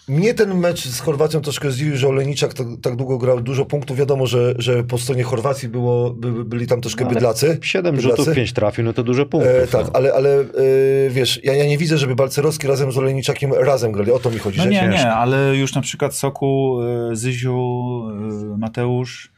Mnie 0.08 0.34
ten 0.34 0.60
mecz 0.60 0.88
z 0.88 1.00
Chorwacją 1.00 1.42
troszkę 1.42 1.72
zdziwił, 1.72 1.98
że 1.98 2.08
Olejniczak 2.08 2.54
tak, 2.54 2.68
tak 2.82 2.96
długo 2.96 3.18
grał 3.18 3.42
dużo 3.42 3.66
punktów. 3.66 3.98
Wiadomo, 3.98 4.28
że, 4.28 4.54
że 4.58 4.84
po 4.84 4.98
stronie 4.98 5.24
Chorwacji 5.24 5.70
było, 5.70 6.10
by, 6.10 6.46
byli 6.46 6.68
tam 6.68 6.82
troszkę 6.82 7.04
No, 7.04 7.10
ale 7.10 7.16
bydlacy. 7.16 7.58
Siedem 7.62 7.96
Bydlacy. 7.96 8.18
rzutów, 8.18 8.36
pięć 8.36 8.54
trafił, 8.54 8.84
no 8.84 8.94
to 8.94 9.04
dużo 9.04 9.26
punktów. 9.26 9.52
E, 9.54 9.68
tak, 9.68 9.86
no. 9.86 9.92
ale, 9.94 10.14
ale 10.14 10.40
e, 10.40 10.46
wiesz, 11.10 11.40
ja, 11.44 11.56
ja 11.56 11.66
nie 11.66 11.78
widzę, 11.78 11.98
żeby 11.98 12.16
Balcerowski 12.16 12.68
razem 12.68 12.92
z 12.92 12.98
Olejniczakiem 12.98 13.54
razem 13.54 13.92
grali. 13.92 14.12
O 14.12 14.20
to 14.20 14.32
mi 14.32 14.40
chodzi. 14.40 14.58
No 14.58 14.64
że 14.64 14.70
nie, 14.70 14.80
ciężko. 14.80 14.98
nie, 14.98 15.12
ale 15.12 15.56
już 15.56 15.76
na 15.76 15.82
przykład 15.82 16.16
Soku, 16.16 16.80
y, 17.12 17.16
Zyziu, 17.16 18.02
y, 18.54 18.58
Mateusz, 18.58 19.33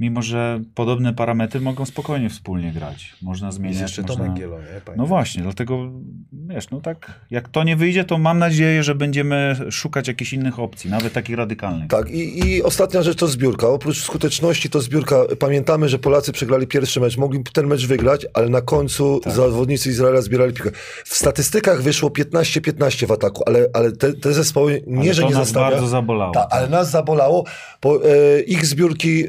mimo 0.00 0.22
że 0.22 0.60
podobne 0.74 1.14
parametry 1.14 1.60
mogą 1.60 1.84
spokojnie 1.86 2.30
wspólnie 2.30 2.72
grać. 2.72 3.12
Można 3.22 3.46
Jest 3.48 3.58
zmieniać. 3.58 3.80
jeszcze 3.80 4.02
można... 4.02 4.16
Tomek 4.16 4.38
Gielo, 4.38 4.58
nie? 4.58 4.66
No 4.96 5.06
właśnie, 5.06 5.42
dlatego 5.42 5.90
wiesz, 6.32 6.70
no 6.70 6.80
tak, 6.80 7.20
jak 7.30 7.48
to 7.48 7.64
nie 7.64 7.76
wyjdzie, 7.76 8.04
to 8.04 8.18
mam 8.18 8.38
nadzieję, 8.38 8.82
że 8.82 8.94
będziemy 8.94 9.56
szukać 9.70 10.08
jakichś 10.08 10.32
innych 10.32 10.58
opcji, 10.58 10.90
nawet 10.90 11.12
takich 11.12 11.36
radykalnych. 11.36 11.88
Tak, 11.88 12.10
i, 12.10 12.46
i 12.48 12.62
ostatnia 12.62 13.02
rzecz 13.02 13.18
to 13.18 13.26
zbiórka. 13.26 13.68
Oprócz 13.68 14.02
skuteczności 14.02 14.70
to 14.70 14.80
zbiórka. 14.80 15.16
Pamiętamy, 15.38 15.88
że 15.88 15.98
Polacy 15.98 16.32
przegrali 16.32 16.66
pierwszy 16.66 17.00
mecz. 17.00 17.16
Mogli 17.16 17.44
ten 17.52 17.66
mecz 17.66 17.86
wygrać, 17.86 18.26
ale 18.34 18.48
na 18.48 18.60
końcu 18.60 19.20
Tak. 19.20 19.32
zawodnicy 19.32 19.88
Izraela 19.88 20.20
zbierali 20.22 20.52
piłkę. 20.52 20.70
W 21.04 21.14
statystykach 21.14 21.82
wyszło 21.82 22.08
15-15 22.10 23.06
w 23.06 23.12
ataku, 23.12 23.42
ale, 23.46 23.66
ale 23.72 23.92
te, 23.92 24.12
te 24.12 24.32
zespoły 24.32 24.82
nie, 24.86 25.00
Ale 25.00 25.14
że 25.14 25.22
to 25.22 25.28
nie 25.28 25.34
nas 25.34 25.44
zastawia. 25.46 25.70
bardzo 25.70 25.86
zabolało. 25.86 26.32
Tak, 26.34 26.46
ale 26.50 26.68
nas 26.68 26.90
zabolało, 26.90 27.44
bo 27.82 28.04
e, 28.10 28.40
ich 28.40 28.66
zbiórki 28.66 29.24
e, 29.24 29.28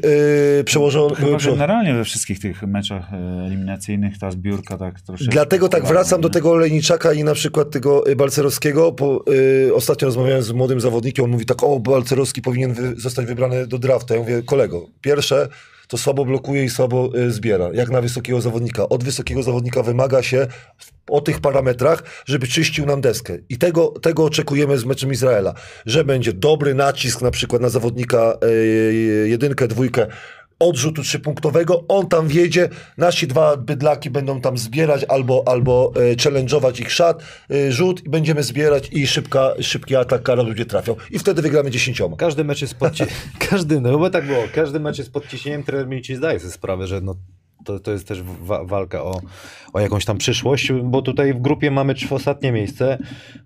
przełożono. 0.64 1.14
Chyba 1.14 1.36
prze- 1.36 1.50
generalnie 1.50 1.94
we 1.94 2.04
wszystkich 2.04 2.40
tych 2.40 2.62
meczach 2.62 3.12
e, 3.12 3.16
eliminacyjnych 3.46 4.18
ta 4.18 4.30
zbiórka 4.30 4.78
tak 4.78 5.00
troszeczkę... 5.00 5.32
Dlatego 5.32 5.68
tak 5.68 5.86
wracam 5.86 6.20
do 6.20 6.30
tego 6.30 6.50
Olejniczaka 6.50 7.12
i 7.12 7.24
na 7.24 7.34
przykład 7.34 7.70
tego 7.70 8.10
y, 8.10 8.16
Balcerowskiego. 8.16 8.92
Po, 8.92 9.24
y, 9.66 9.74
ostatnio 9.74 10.06
rozmawiałem 10.06 10.42
z 10.42 10.52
młodym 10.52 10.80
zawodnikiem, 10.80 11.24
on 11.24 11.30
mówi 11.30 11.46
tak, 11.46 11.62
o, 11.62 11.80
Balcerowski 11.80 12.42
powinien 12.42 12.74
wy, 12.74 12.94
zostać 12.96 13.26
wybrany 13.26 13.66
do 13.66 13.78
draftu. 13.78 14.14
Ja 14.14 14.20
mówię, 14.20 14.42
kolego, 14.42 14.86
pierwsze, 15.00 15.48
to 15.88 15.98
słabo 15.98 16.24
blokuje 16.24 16.64
i 16.64 16.70
słabo 16.70 17.10
y, 17.16 17.30
zbiera, 17.30 17.70
jak 17.74 17.90
na 17.90 18.00
wysokiego 18.00 18.40
zawodnika. 18.40 18.88
Od 18.88 19.04
wysokiego 19.04 19.42
zawodnika 19.42 19.82
wymaga 19.82 20.22
się 20.22 20.46
o 21.08 21.20
tych 21.20 21.40
parametrach, 21.40 22.02
żeby 22.26 22.46
czyścił 22.46 22.86
nam 22.86 23.00
deskę. 23.00 23.38
I 23.48 23.58
tego, 23.58 23.88
tego 23.88 24.24
oczekujemy 24.24 24.78
z 24.78 24.84
meczem 24.84 25.12
Izraela, 25.12 25.54
że 25.86 26.04
będzie 26.04 26.32
dobry 26.32 26.74
nacisk 26.74 27.22
na 27.22 27.30
przykład 27.30 27.62
na 27.62 27.68
zawodnika 27.68 28.38
y, 28.44 29.28
jedynkę, 29.28 29.68
dwójkę, 29.68 30.06
odrzutu 30.58 31.02
trzypunktowego, 31.02 31.84
on 31.88 32.06
tam 32.08 32.28
wjedzie, 32.28 32.68
nasi 32.98 33.26
dwa 33.26 33.56
bydlaki 33.56 34.10
będą 34.10 34.40
tam 34.40 34.58
zbierać 34.58 35.04
albo, 35.04 35.42
albo 35.46 35.92
e, 35.96 36.16
challenge'ować 36.16 36.80
ich 36.80 36.92
szat, 36.92 37.22
e, 37.50 37.72
rzut 37.72 38.06
i 38.06 38.08
będziemy 38.08 38.42
zbierać 38.42 38.88
i 38.92 39.06
szybka, 39.06 39.54
szybki 39.60 39.96
atak, 39.96 40.22
kara 40.22 40.42
ludzie 40.42 40.66
trafią. 40.66 40.96
I 41.10 41.18
wtedy 41.18 41.42
wygramy 41.42 41.70
dziesięcioma. 41.70 42.16
Każdy 42.16 42.44
mecz 42.44 42.60
jest 42.62 42.74
pod 42.74 42.94
ci- 42.94 43.04
każdy, 43.50 43.80
no 43.80 43.98
bo 43.98 44.10
tak 44.10 44.26
było, 44.26 44.42
każdy 44.54 44.80
mecz 44.80 44.98
jest 44.98 45.12
pod 45.12 45.28
ciśnieniem, 45.28 45.62
trener 45.62 45.88
Milicic 45.88 46.16
zdaje 46.16 46.40
sobie 46.40 46.52
sprawę, 46.52 46.86
że 46.86 47.00
no, 47.00 47.14
to, 47.64 47.80
to 47.80 47.92
jest 47.92 48.08
też 48.08 48.22
wa- 48.22 48.64
walka 48.64 49.02
o, 49.04 49.20
o 49.72 49.80
jakąś 49.80 50.04
tam 50.04 50.18
przyszłość, 50.18 50.72
bo 50.72 51.02
tutaj 51.02 51.34
w 51.34 51.38
grupie 51.38 51.70
mamy 51.70 51.94
ostatnie 52.10 52.52
miejsce, 52.52 52.98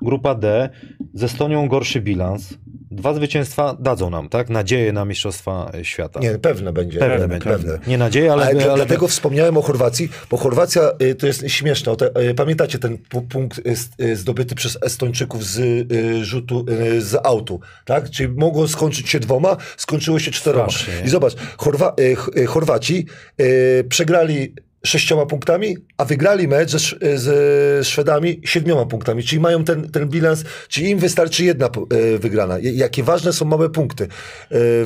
grupa 0.02 0.34
D, 0.34 0.68
z 1.14 1.22
Estonią 1.24 1.68
gorszy 1.68 2.00
bilans, 2.00 2.54
dwa 2.90 3.14
zwycięstwa 3.14 3.76
dadzą 3.80 4.10
nam, 4.10 4.28
tak, 4.28 4.50
nadzieję 4.50 4.92
na 4.92 5.04
Mistrzostwa 5.04 5.72
Świata. 5.82 6.20
Nie, 6.20 6.30
pewne 6.38 6.72
będzie. 6.72 6.98
Pewne 6.98 7.28
będzie. 7.28 7.78
Nie 7.86 7.98
nadzieję, 7.98 8.32
ale... 8.32 8.42
Ale, 8.42 8.54
ale, 8.54 8.64
dla- 8.64 8.74
dlatego 8.76 9.08
wspomniałem 9.08 9.56
o 9.56 9.62
Chorwacji, 9.62 10.08
bo 10.30 10.36
Chorwacja 10.36 10.82
y, 11.02 11.14
to 11.14 11.26
jest 11.26 11.44
śmieszne. 11.50 11.96
Te, 11.96 12.20
y, 12.30 12.34
pamiętacie 12.34 12.78
ten 12.78 12.96
pu- 12.96 13.22
punkt 13.28 13.58
y, 13.58 14.04
y, 14.04 14.16
zdobyty 14.16 14.54
przez 14.54 14.78
Estończyków 14.82 15.44
z 15.44 15.58
y, 15.92 16.24
rzutu 16.24 16.64
y, 16.70 17.00
z 17.02 17.26
autu, 17.26 17.60
tak? 17.84 18.10
Czyli 18.10 18.28
mogło 18.28 18.68
skończyć 18.68 19.08
się 19.08 19.20
dwoma, 19.20 19.56
skończyło 19.76 20.18
się 20.18 20.30
czteroma. 20.30 20.70
Strasznie. 20.70 20.94
I 21.06 21.08
zobacz, 21.08 21.34
Chorwa, 21.58 21.94
Ch- 22.16 22.46
Chorwaci 22.46 23.06
y, 23.40 23.84
przegrali 24.12 24.54
sześcioma 24.84 25.26
punktami, 25.26 25.76
a 25.96 26.04
wygrali 26.04 26.48
mecz 26.48 26.70
ze, 26.70 26.76
Sz- 26.76 27.20
z 27.20 27.86
Szwedami 27.86 28.40
siedmioma 28.44 28.86
punktami, 28.86 29.22
czyli 29.22 29.40
mają 29.40 29.64
ten, 29.64 29.90
ten 29.90 30.08
bilans, 30.08 30.44
czyli 30.68 30.90
im 30.90 30.98
wystarczy 30.98 31.44
jedna 31.44 31.66
e, 31.66 32.18
wygrana. 32.18 32.56
Jakie 32.62 33.02
ważne 33.02 33.32
są 33.32 33.44
małe 33.44 33.70
punkty 33.70 34.04
e, 34.04 34.08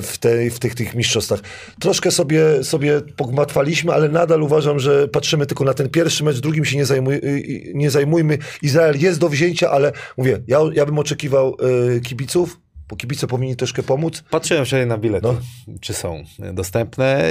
w, 0.02 0.16
tej, 0.20 0.50
w 0.50 0.58
tych, 0.58 0.74
tych 0.74 0.94
mistrzostwach. 0.94 1.40
Troszkę 1.80 2.10
sobie, 2.10 2.64
sobie 2.64 3.00
pogmatwaliśmy, 3.16 3.92
ale 3.92 4.08
nadal 4.08 4.42
uważam, 4.42 4.78
że 4.80 5.08
patrzymy 5.08 5.46
tylko 5.46 5.64
na 5.64 5.74
ten 5.74 5.88
pierwszy 5.90 6.24
mecz, 6.24 6.40
drugim 6.40 6.64
się 6.64 6.76
nie, 6.76 6.86
zajmuj, 6.86 7.14
y, 7.14 7.72
nie 7.74 7.90
zajmujmy. 7.90 8.38
Izrael 8.62 8.98
jest 8.98 9.18
do 9.18 9.28
wzięcia, 9.28 9.70
ale 9.70 9.92
mówię, 10.16 10.38
ja, 10.46 10.58
ja 10.74 10.86
bym 10.86 10.98
oczekiwał 10.98 11.56
e, 11.96 12.00
kibiców, 12.00 12.60
bo 12.88 12.96
kibice 12.96 13.26
powinni 13.26 13.56
troszkę 13.56 13.82
pomóc. 13.82 14.22
Patrzyłem 14.30 14.64
wczoraj 14.64 14.86
na 14.86 14.98
bilety, 14.98 15.26
No. 15.26 15.40
czy 15.80 15.92
są 15.94 16.24
dostępne. 16.52 17.24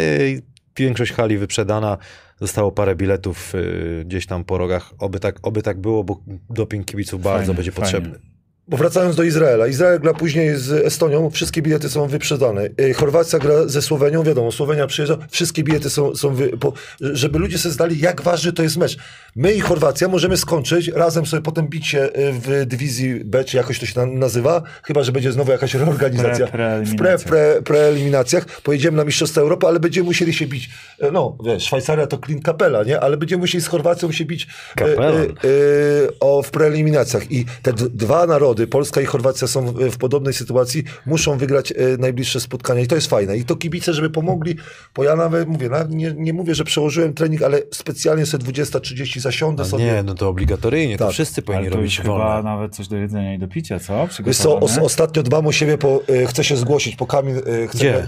Większość 0.78 1.14
hali 1.14 1.38
wyprzedana. 1.38 1.98
Zostało 2.40 2.72
parę 2.72 2.96
biletów 2.96 3.56
y, 3.56 4.04
gdzieś 4.06 4.26
tam 4.26 4.44
po 4.44 4.58
rogach. 4.58 4.94
Oby 5.00 5.20
tak, 5.20 5.40
oby 5.44 5.62
tak 5.62 5.82
było, 5.82 6.04
bo 6.04 6.20
doping 6.50 6.86
kibiców 6.86 7.22
bardzo 7.22 7.54
Fajnie, 7.54 7.56
będzie 7.56 7.72
fajnie. 7.72 8.31
Bo 8.72 8.78
wracając 8.78 9.16
do 9.16 9.24
Izraela. 9.24 9.68
Izrael 9.68 10.00
gra 10.00 10.14
później 10.14 10.56
z 10.56 10.72
Estonią, 10.72 11.30
wszystkie 11.30 11.62
bilety 11.62 11.90
są 11.90 12.08
wyprzedane. 12.08 12.70
Y, 12.82 12.94
Chorwacja 12.94 13.40
gra 13.40 13.68
ze 13.68 13.82
Słowenią, 13.82 14.24
wiadomo, 14.24 14.52
Słowenia 14.52 14.88
przyjeżdża, 14.88 15.18
wszystkie 15.30 15.64
bilety 15.64 15.90
są, 15.90 16.16
są 16.16 16.34
wy, 16.36 16.58
po, 16.58 16.74
żeby 17.02 17.40
ludzie 17.40 17.58
sobie 17.58 17.74
zdali, 17.74 18.00
jak 18.00 18.22
ważny 18.22 18.54
to 18.54 18.64
jest 18.64 18.78
mecz. 18.78 18.98
My 19.36 19.54
i 19.54 19.60
Chorwacja 19.60 20.08
możemy 20.08 20.38
skończyć, 20.38 20.88
razem 20.88 21.26
sobie 21.26 21.42
potem 21.44 21.68
bić 21.68 21.88
się 21.88 22.00
y, 22.00 22.10
w 22.16 22.66
dywizji 22.66 23.22
B, 23.26 23.44
czy 23.44 23.58
jakoś 23.58 23.80
to 23.80 23.86
się 23.86 24.00
na- 24.00 24.06
nazywa, 24.06 24.62
chyba, 24.84 25.04
że 25.04 25.12
będzie 25.12 25.32
znowu 25.32 25.52
jakaś 25.52 25.74
reorganizacja. 25.74 26.46
Pre- 26.46 26.86
w 26.86 26.96
pre, 26.96 27.22
preeliminacjach. 27.26 27.30
pre, 27.30 27.62
preeliminacjach. 27.62 28.46
Pojedziemy 28.62 28.98
na 28.98 29.04
Mistrzostwa 29.04 29.42
Europy, 29.42 29.68
ale 29.68 29.80
będziemy 29.80 30.06
musieli 30.06 30.34
się 30.34 30.46
bić, 30.48 30.70
e, 31.00 31.12
no 31.12 31.38
wiesz, 31.46 31.64
Szwajcaria 31.64 32.08
to 32.08 32.18
klin 32.18 32.42
kapela, 32.42 32.84
nie? 32.84 33.00
Ale 33.00 33.18
będziemy 33.18 33.40
musieli 33.40 33.64
z 33.64 33.68
Chorwacją 33.68 34.12
się 34.12 34.26
bić 34.26 34.48
e, 34.82 34.84
e, 34.86 34.98
e, 34.98 35.24
o, 36.20 36.44
w 36.44 36.52
preeliminacjach. 36.52 37.32
I 37.32 37.46
te 37.62 37.74
dwa 37.74 38.26
narody, 38.26 38.61
Polska 38.68 39.02
i 39.02 39.06
Chorwacja 39.06 39.48
są 39.48 39.66
w, 39.66 39.80
w 39.92 39.98
podobnej 39.98 40.34
sytuacji, 40.34 40.84
muszą 41.06 41.38
wygrać 41.38 41.72
e, 41.72 41.76
najbliższe 42.00 42.40
spotkania 42.40 42.82
i 42.82 42.88
to 42.88 42.96
jest 42.96 43.08
fajne. 43.08 43.38
I 43.38 43.46
to 43.46 43.56
kibice, 43.56 43.94
żeby 43.94 44.10
pomogli, 44.10 44.56
bo 44.96 45.04
ja 45.04 45.16
nawet 45.16 45.48
mówię, 45.48 45.70
na, 45.70 45.84
nie, 45.90 46.14
nie 46.18 46.34
mówię, 46.34 46.56
że 46.56 46.64
przełożyłem 46.64 47.14
trening, 47.14 47.42
ale 47.42 47.62
specjalnie 47.72 48.26
sobie 48.26 48.46
20-30 48.46 49.20
zasiądę 49.20 49.64
A 49.64 49.66
sobie. 49.66 49.84
nie, 49.86 50.04
no 50.04 50.16
to 50.16 50.30
obligatoryjnie, 50.30 50.98
to 50.98 51.06
Tak. 51.06 51.14
wszyscy 51.14 51.42
powinni 51.42 51.62
Ale 51.64 51.72
to 51.72 51.78
robić 51.78 51.96
już 51.98 52.02
chyba 52.06 52.18
wolne. 52.18 52.50
nawet 52.50 52.76
coś 52.76 52.88
do 52.88 52.96
jedzenia 52.98 53.34
i 53.34 53.40
do 53.40 53.48
picia, 53.48 53.80
co? 53.80 54.08
Wiesz 54.26 54.38
co, 54.38 54.60
ostatnio 54.60 55.24
dbam 55.24 55.48
o 55.48 55.52
siebie, 55.52 55.78
bo 55.78 56.02
e, 56.08 56.26
chcę 56.26 56.44
się 56.44 56.58
zgłosić, 56.58 56.96
po 56.96 57.08
Kamil 57.08 57.38
e, 57.38 57.68
chcę... 57.68 57.78
Gdzie? 57.78 58.08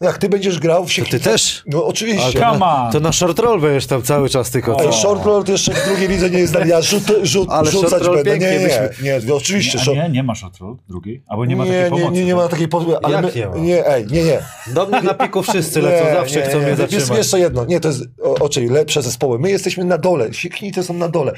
Jak 0.00 0.18
ty 0.18 0.28
będziesz 0.28 0.58
grał 0.58 0.84
w 0.86 0.94
To 0.96 1.04
ty 1.10 1.20
też? 1.20 1.62
No 1.66 1.86
oczywiście. 1.86 2.32
Come 2.40 2.58
na, 2.58 2.86
on. 2.86 2.92
to 2.92 3.00
na 3.00 3.12
short 3.12 3.38
roll 3.38 3.60
będziesz 3.60 3.86
tam 3.86 4.02
cały 4.02 4.28
czas 4.28 4.50
tylko. 4.50 4.80
Ej, 4.84 4.92
short 4.92 5.24
roll 5.24 5.44
to 5.44 5.52
jeszcze 5.52 5.72
w 5.74 5.84
drugiej 5.88 6.08
lidze 6.08 6.30
nie 6.30 6.38
jest. 6.38 6.56
Ja 6.66 6.82
rzut, 6.82 7.02
rzut, 7.22 7.48
Ale 7.50 7.70
rzucać 7.70 7.90
short 7.90 8.04
roll 8.04 8.16
będę. 8.16 8.38
Nie, 8.38 8.58
nie, 8.58 8.90
nie, 9.02 9.20
nie, 9.26 9.34
oczywiście. 9.34 9.78
Nie, 9.78 9.84
short- 9.84 9.96
nie, 9.96 10.08
nie 10.08 10.22
ma 10.22 10.34
shotru 10.34 10.78
drugiej? 10.88 11.22
Albo 11.28 11.44
nie 11.44 11.56
ma 11.56 11.64
nie, 11.64 11.70
takiej 11.70 11.84
nie, 11.84 11.90
pomocy? 11.98 12.12
nie, 12.12 12.24
nie 12.24 12.34
ma 12.34 12.48
takiej 12.48 12.68
pomocy. 12.68 12.98
Ale 13.02 13.14
Jak 13.14 13.24
my, 13.34 13.40
nie 13.40 13.46
ma? 13.48 13.56
nie, 13.56 13.86
ej, 13.86 14.06
nie, 14.06 14.22
nie. 14.24 14.38
Do 14.66 14.86
mnie 14.86 15.02
na 15.02 15.14
piku 15.14 15.42
wszyscy 15.42 15.82
lecą, 15.82 16.14
zawsze 16.14 16.42
chcą 16.42 16.58
mnie 16.58 16.66
Jest 16.66 16.80
zatrzymać. 16.80 17.18
jeszcze 17.18 17.38
jedno. 17.40 17.64
Nie, 17.64 17.80
to 17.80 17.88
jest 17.88 18.00
o, 18.22 18.34
oczy 18.34 18.60
lepsze 18.70 19.02
zespoły. 19.02 19.38
My 19.38 19.50
jesteśmy 19.50 19.84
na 19.84 19.98
dole. 19.98 20.34
Sieknice 20.34 20.82
są 20.82 20.94
na 20.94 21.08
dole. 21.08 21.32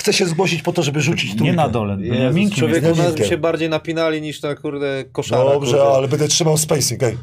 Chcę 0.00 0.12
się 0.12 0.26
zgłosić 0.26 0.62
po 0.62 0.72
to, 0.72 0.82
żeby 0.82 1.00
rzucić 1.00 1.36
tu. 1.36 1.44
Nie 1.44 1.52
na 1.52 1.68
dole, 1.68 1.96
Jezus, 2.00 2.58
człowieku, 2.58 2.86
nas 2.96 3.14
by 3.14 3.24
się 3.24 3.36
bardziej 3.38 3.68
napinali 3.68 4.22
niż 4.22 4.42
na 4.42 4.54
kurde 4.54 5.04
koszara. 5.12 5.44
Dobrze, 5.44 5.76
kurde. 5.76 5.92
ale 5.94 6.08
będę 6.08 6.28
trzymał 6.28 6.56
spacing. 6.58 7.02
Ej. 7.02 7.16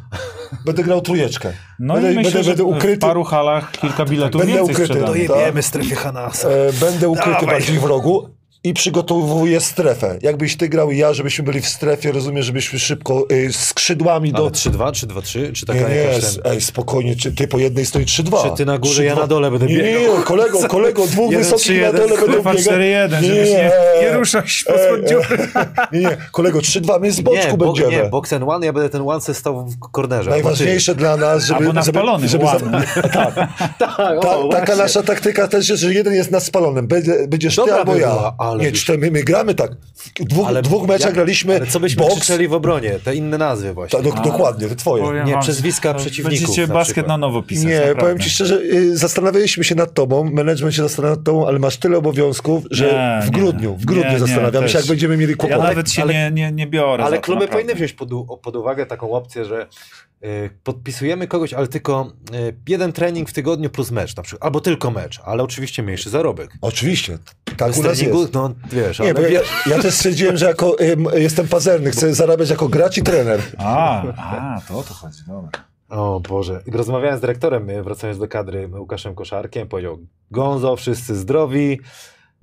Będę 0.66 0.84
grał 0.84 1.02
trójeczkę. 1.02 1.54
No 1.80 1.94
będę, 1.94 2.14
i 2.14 2.16
myślę, 2.16 2.32
będę, 2.32 2.44
że 2.44 2.50
będę 2.50 2.64
ukryty. 2.64 2.96
w 2.98 3.00
paru 3.00 3.24
halach 3.24 3.72
kilka 3.72 4.06
biletów 4.06 4.42
Będę 4.42 4.56
więcej 4.56 4.76
ukryty. 4.76 4.94
sprzedamy. 4.94 5.20
No 5.20 5.28
Dojebiemy 5.28 5.64
strefie 5.64 5.96
Hanasa. 5.96 6.50
E, 6.50 6.74
będę 6.74 7.10
ukryty 7.10 7.30
Dawaj. 7.32 7.46
bardziej 7.48 7.80
w 7.80 7.84
rogu. 7.84 8.30
I 8.64 8.74
przygotowuję 8.74 9.62
strefę. 9.62 10.18
Jakbyś 10.22 10.58
ty 10.58 10.70
grał 10.70 10.92
i 10.92 10.98
ja, 10.98 11.14
żebyśmy 11.14 11.46
byli 11.46 11.62
w 11.62 11.68
strefie, 11.68 12.12
rozumiem, 12.12 12.44
żebyśmy 12.44 12.80
szybko 12.80 13.26
y, 13.32 13.54
skrzydłami 13.54 14.32
do... 14.32 14.38
Ale 14.38 14.50
3-2, 14.50 14.92
3-2-3, 14.92 15.54
czy 15.54 15.66
taka 15.66 15.80
Nie, 15.80 15.86
nie, 15.96 16.20
ten... 16.22 16.52
ej, 16.52 16.62
spokojnie, 16.62 17.16
czy 17.16 17.32
ty 17.32 17.48
po 17.48 17.60
jednej 17.60 17.86
stoi 17.86 18.06
3-2. 18.06 18.50
Czy 18.50 18.58
ty 18.58 18.66
na 18.66 18.78
górze, 18.78 19.06
ja 19.06 19.16
3-2. 19.16 19.20
na 19.20 19.28
dole 19.28 19.52
będę 19.52 19.66
nie, 19.66 19.76
nie, 19.76 19.84
biegał? 19.84 20.18
nie, 20.18 20.24
kolego, 20.24 20.60
kolego, 20.68 21.08
dwóch 21.08 21.34
wysokich 21.34 21.82
na 21.82 21.94
dole 21.94 22.18
będą 22.18 22.38
biegać. 22.38 22.58
4-1, 22.58 23.10
żebyś 23.10 23.50
nie, 23.50 23.72
nie 24.02 24.14
ruszał 24.14 24.48
się 24.48 24.64
spod 24.64 25.10
dziury. 25.10 25.38
Nie, 25.92 26.00
nie, 26.00 26.18
kolego, 26.32 26.60
3-2, 26.60 27.02
my 27.02 27.12
z 27.12 27.22
boczku 27.22 27.52
nie, 27.52 27.58
bo, 27.58 27.66
będziemy. 27.66 27.92
nie, 27.92 28.10
box 28.10 28.34
and 28.34 28.44
one, 28.48 28.66
ja 28.66 28.74
będę 28.74 28.90
ten 28.90 29.02
one 29.02 29.22
stał 29.22 29.66
w 29.66 29.80
kornerze. 29.80 30.30
Najważniejsze 30.30 30.96
dla 30.96 31.18
nas, 31.18 31.44
żeby... 31.46 31.60
Albo 31.60 31.74
na 31.74 31.82
żeby, 31.82 31.98
spalonym, 32.00 32.30
żeby, 32.30 32.46
ładny. 32.46 32.72
tak, 33.14 33.36
Tak, 33.80 34.22
ta, 34.22 34.38
o, 34.38 34.48
taka 34.50 34.66
właśnie. 34.66 34.76
nasza 34.84 35.04
taktyka 35.04 35.48
też 35.48 35.70
jest, 35.70 35.82
że 35.82 35.94
jeden 35.94 36.14
jest 36.14 36.32
na 36.32 36.40
spalonym. 36.40 36.88
Będzie, 36.88 37.28
będziesz 37.28 37.56
ty 37.56 37.62
Dobra 37.62 37.76
albo 37.76 37.94
by 37.94 38.00
ja. 38.00 38.34
Ale 38.50 38.64
nie, 38.64 38.72
byś- 38.72 38.82
cztery, 38.84 39.00
my, 39.00 39.12
my 39.12 39.24
gramy 39.24 39.56
tak. 39.56 39.72
W 40.20 40.24
dwóch, 40.26 40.48
Ale 40.48 40.62
dwóch 40.62 40.88
meczach 40.88 41.06
jak- 41.06 41.14
graliśmy 41.16 41.56
Ale 41.56 41.68
co 41.68 41.80
byśmy 41.80 42.04
boks. 42.04 42.16
krzyczeli 42.16 42.48
w 42.48 42.54
obronie? 42.54 43.00
Te 43.04 43.16
inne 43.16 43.38
nazwy 43.38 43.74
właśnie. 43.74 44.00
Ta, 44.00 44.04
do, 44.10 44.22
dokładnie, 44.22 44.68
te 44.68 44.76
twoje. 44.76 45.04
Powiem 45.04 45.26
Nie, 45.26 45.34
wam, 45.34 45.42
przezwiska 45.42 45.94
to 45.94 46.00
przeciwników 46.00 46.40
Będziecie 46.48 46.68
na 46.68 46.74
basket 46.74 46.94
przykład. 46.94 47.08
na 47.08 47.18
nowo 47.18 47.44
pisać. 47.44 47.66
Nie, 47.66 47.72
naprawdę. 47.80 48.02
powiem 48.02 48.20
ci 48.20 48.30
szczerze, 48.30 48.62
y, 48.62 48.98
zastanawialiśmy 48.98 49.64
się 49.64 49.76
nad 49.76 49.94
tobą, 49.94 50.24
management 50.32 50.76
się 50.76 50.82
zastanawia 50.82 51.16
nad 51.16 51.24
tobą, 51.26 51.48
ale 51.48 51.60
masz 51.60 51.78
tyle 51.78 51.98
obowiązków, 51.98 52.64
że 52.72 52.86
Nie, 52.86 53.28
w 53.28 53.32
nie. 53.36 53.40
grudniu, 53.40 53.76
w 53.76 53.86
grudniu 53.86 54.06
Nie, 54.06 54.12
nie, 54.14 54.20
zastanawiamy 54.20 54.68
się, 54.70 54.74
też. 54.74 54.82
jak 54.82 54.90
będziemy 54.90 55.18
mieli 55.18 55.32
Ja 55.32 55.38
kłopoty. 55.38 55.62
nawet 55.64 55.92
się 55.92 56.02
ale- 56.02 56.14
nie, 56.14 56.32
nie, 56.32 56.52
nie 56.52 56.68
biorę 56.68 57.04
Ale 57.04 57.20
kluby 57.20 57.40
naprawdę. 57.42 57.64
powinny 57.64 57.76
wziąć 57.76 57.94
pod, 57.94 58.10
pod 58.42 58.56
uwagę 58.56 58.86
taką 58.86 59.12
opcję, 59.12 59.46
że 59.46 59.68
y, 60.26 60.50
podpisujemy 60.64 61.28
kogoś, 61.28 61.54
ale 61.54 61.68
tylko 61.68 62.12
y, 62.36 62.56
jeden 62.68 62.94
trening 62.94 63.30
w 63.30 63.34
tygodniu 63.34 63.70
plus 63.70 63.92
mecz 63.92 64.16
na 64.16 64.24
przykład. 64.24 64.46
Albo 64.46 64.60
tylko 64.62 64.92
mecz, 64.92 65.20
ale 65.26 65.44
oczywiście 65.44 65.84
mniejszy 65.84 66.10
zarobek. 66.10 66.52
Oczywiście, 66.62 67.18
tak 67.58 67.78
u 67.78 67.84
nas 67.84 68.02
jest. 68.02 68.34
no 68.34 68.54
wiesz, 68.72 69.00
Nie, 69.00 69.06
ale 69.06 69.14
bo 69.14 69.22
ja, 69.22 69.42
ja 69.66 69.80
też 69.82 69.94
stwierdziłem, 69.94 70.38
że 70.38 70.46
jako 70.46 70.76
jestem 71.14 71.48
pazerny, 71.48 71.92
chcę 71.92 72.14
zarabiać 72.14 72.50
jako 72.50 72.68
gracz 72.68 72.98
i 72.98 73.04
trener. 73.04 73.42
A, 73.58 74.04
a, 74.18 74.62
to 74.68 74.80
o 74.80 74.84
to 74.84 74.94
chodzi, 74.94 75.20
dobra. 75.28 75.50
O 75.90 76.20
Boże. 76.20 76.62
Rozmawiałem 76.72 77.18
z 77.18 77.22
dyrektorem, 77.22 77.70
y, 77.70 77.84
wracając 77.84 78.20
do 78.20 78.28
kadry, 78.28 78.70
Łukaszem 78.80 79.16
Koszarkiem, 79.16 79.68
powiedział, 79.68 79.98
Gonzo, 80.32 80.76
wszyscy 80.76 81.16
zdrowi, 81.16 81.80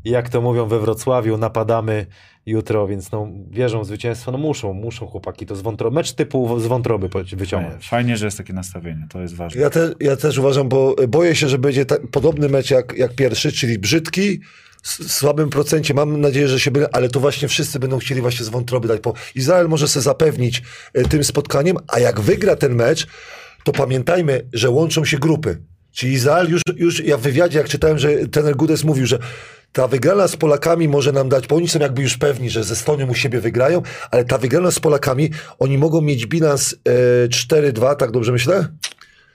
jak 0.05 0.29
to 0.29 0.40
mówią 0.40 0.66
we 0.66 0.81
Wrocławiu, 0.81 1.37
napadamy 1.37 2.07
jutro, 2.46 2.87
więc 2.87 3.12
no, 3.12 3.29
wierzą 3.50 3.81
w 3.81 3.87
zwycięstwo, 3.87 4.33
no 4.33 4.38
muszą, 4.38 4.72
muszą 4.72 5.07
chłopaki 5.07 5.46
to 5.46 5.57
z 5.57 5.61
wątroby, 5.61 5.94
mecz 5.94 6.12
typu 6.12 6.61
z 6.61 6.66
wątroby 6.66 7.09
wyciągnąć. 7.37 7.88
Fajnie, 7.88 8.16
że 8.16 8.24
jest 8.24 8.38
takie 8.38 8.53
nastawienie, 8.53 9.07
to 9.11 9.20
jest 9.20 9.37
ważne. 9.37 9.61
Ja, 9.61 9.70
te, 9.70 9.92
ja 10.00 10.16
też 10.16 10.38
uważam, 10.38 10.68
bo 10.68 10.94
boję 11.09 11.35
się, 11.35 11.48
że 11.48 11.59
będzie 11.59 11.87
ta, 11.87 11.96
podobny 12.11 12.48
mecz 12.48 12.70
jak, 12.70 12.92
jak 12.96 13.14
pierwszy, 13.14 13.53
czyli 13.53 13.79
brzydki, 13.79 14.40
słabym 14.85 15.51
procencie. 15.51 15.94
Mam 15.94 16.20
nadzieję, 16.20 16.49
że 16.49 16.61
się 16.61 16.70
będzie, 16.70 16.94
ale 16.94 17.09
to 17.09 17.20
właśnie 17.20 17.49
wszyscy 17.49 17.79
będą 17.79 17.99
chcieli 17.99 18.20
właśnie 18.20 18.44
z 18.44 18.49
wątroby 18.49 18.88
dać. 18.88 19.01
Bo 19.01 19.14
Izrael 19.35 19.68
może 19.68 19.88
sobie 19.88 20.03
zapewnić 20.03 20.62
e, 20.94 21.05
tym 21.05 21.25
spotkaniem, 21.25 21.77
a 21.88 21.99
jak 21.99 22.20
wygra 22.20 22.57
ten 22.57 22.75
mecz, 22.75 23.07
to 23.64 23.73
pamiętajmy, 23.73 24.47
że 24.53 24.70
łączą 24.70 25.05
się 25.05 25.18
grupy. 25.18 25.59
Czyli 25.92 26.12
Izrael 26.12 26.51
już, 26.51 26.62
już 26.77 27.01
ja 27.01 27.16
w 27.16 27.20
wywiadzie, 27.20 27.59
jak 27.59 27.68
czytałem, 27.68 27.99
że 27.99 28.29
trener 28.29 28.57
Gudes 28.57 28.85
mówił, 28.85 29.07
że 29.07 29.18
ta 29.73 29.88
wygrana 29.88 30.29
z 30.29 30.37
Polakami 30.37 30.88
może 30.88 31.12
nam 31.12 31.29
dać, 31.29 31.47
bo 31.47 31.57
oni 31.57 31.68
są 31.68 31.79
jakby 31.79 32.03
już 32.03 32.16
pewni, 32.16 32.51
że 32.51 32.64
ze 32.64 32.73
Estonią 32.73 33.07
u 33.07 33.14
siebie 33.14 33.40
wygrają, 33.40 33.83
ale 34.11 34.25
ta 34.25 34.38
wygrana 34.38 34.70
z 34.70 34.81
Polakami, 34.81 35.31
oni 35.59 35.79
mogą 35.79 36.01
mieć 36.01 36.27
bilans 36.27 36.75
e, 37.25 37.29
4-2, 37.29 37.97
tak 37.97 38.11
dobrze 38.11 38.33
myślę? 38.33 38.68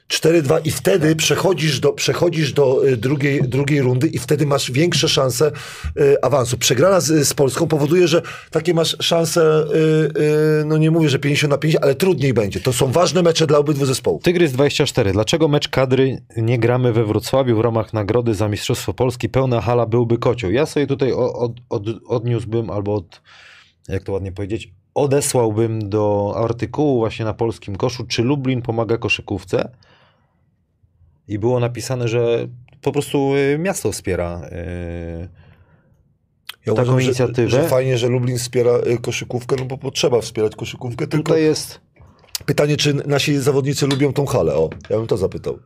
4-2 0.10 0.60
i 0.66 0.72
wtedy 0.72 1.16
przechodzisz 1.16 1.80
do, 1.80 1.94
przechodzisz 1.94 2.54
do 2.54 2.88
y, 2.88 2.98
drugiej, 2.98 3.42
drugiej 3.42 3.82
rundy 3.82 4.08
i 4.08 4.20
wtedy 4.20 4.46
masz 4.46 4.72
większe 4.72 5.10
szanse 5.10 5.52
y, 5.98 6.22
awansu. 6.22 6.58
Przegrana 6.58 7.00
z, 7.00 7.28
z 7.28 7.34
Polską 7.34 7.68
powoduje, 7.68 8.08
że 8.08 8.22
takie 8.52 8.74
masz 8.74 8.98
szanse, 9.00 9.66
y, 9.76 10.22
y, 10.62 10.66
no 10.66 10.78
nie 10.78 10.92
mówię, 10.92 11.10
że 11.10 11.20
50 11.20 11.52
na 11.52 11.58
50, 11.58 11.84
ale 11.84 11.96
trudniej 11.96 12.34
będzie. 12.34 12.60
To 12.60 12.74
są 12.74 12.92
ważne 12.92 13.24
mecze 13.24 13.48
dla 13.48 13.58
obydwu 13.58 13.86
zespołów. 13.86 14.24
Tygrys 14.24 14.52
24. 14.52 15.12
Dlaczego 15.12 15.48
mecz 15.48 15.68
kadry 15.68 16.22
nie 16.38 16.60
gramy 16.60 16.94
we 16.94 17.06
Wrocławiu 17.06 17.58
w 17.58 17.60
ramach 17.60 17.94
nagrody 17.94 18.34
za 18.34 18.48
Mistrzostwo 18.48 18.94
Polski? 18.94 19.30
Pełna 19.30 19.62
hala 19.62 19.86
byłby 19.86 20.18
kocioł. 20.18 20.52
Ja 20.52 20.66
sobie 20.66 20.88
tutaj 20.88 21.12
od, 21.12 21.52
od, 21.70 21.84
odniósłbym, 22.08 22.70
albo 22.70 22.96
od, 22.96 23.22
jak 23.88 24.04
to 24.04 24.12
ładnie 24.12 24.32
powiedzieć, 24.32 24.74
odesłałbym 24.94 25.90
do 25.90 26.34
artykułu 26.36 27.00
właśnie 27.00 27.26
na 27.26 27.34
polskim 27.34 27.76
koszu, 27.76 28.06
czy 28.08 28.24
Lublin 28.24 28.62
pomaga 28.62 28.98
koszykówce? 28.98 29.70
I 31.30 31.40
było 31.40 31.60
napisane, 31.60 32.08
że 32.08 32.48
po 32.82 32.92
prostu 32.92 33.36
y, 33.36 33.58
miasto 33.60 33.92
wspiera. 33.92 34.42
y, 34.44 35.30
Ja 36.66 36.74
Taką 36.74 36.74
uważam, 36.74 37.00
że, 37.00 37.06
inicjatywę. 37.06 37.50
że 37.50 37.64
fajnie, 37.68 37.98
że 37.98 38.08
Lublin 38.08 38.38
wspiera 38.38 38.72
y, 38.88 38.98
koszykówkę, 39.02 39.56
no 39.60 39.66
bo 39.66 39.78
potrzeba 39.78 40.22
wspierać 40.22 40.56
koszykówkę, 40.56 41.08
tylko 41.08 41.24
Tutaj 41.30 41.44
jest 41.44 41.82
pytanie, 42.46 42.78
czy 42.78 42.94
nasi 42.94 43.38
zawodnicy 43.38 43.88
lubią 43.88 44.14
tą 44.14 44.26
halę? 44.26 44.56
O, 44.56 44.70
ja 44.90 44.98
bym 44.98 45.08
to 45.08 45.18
zapytał. 45.18 45.60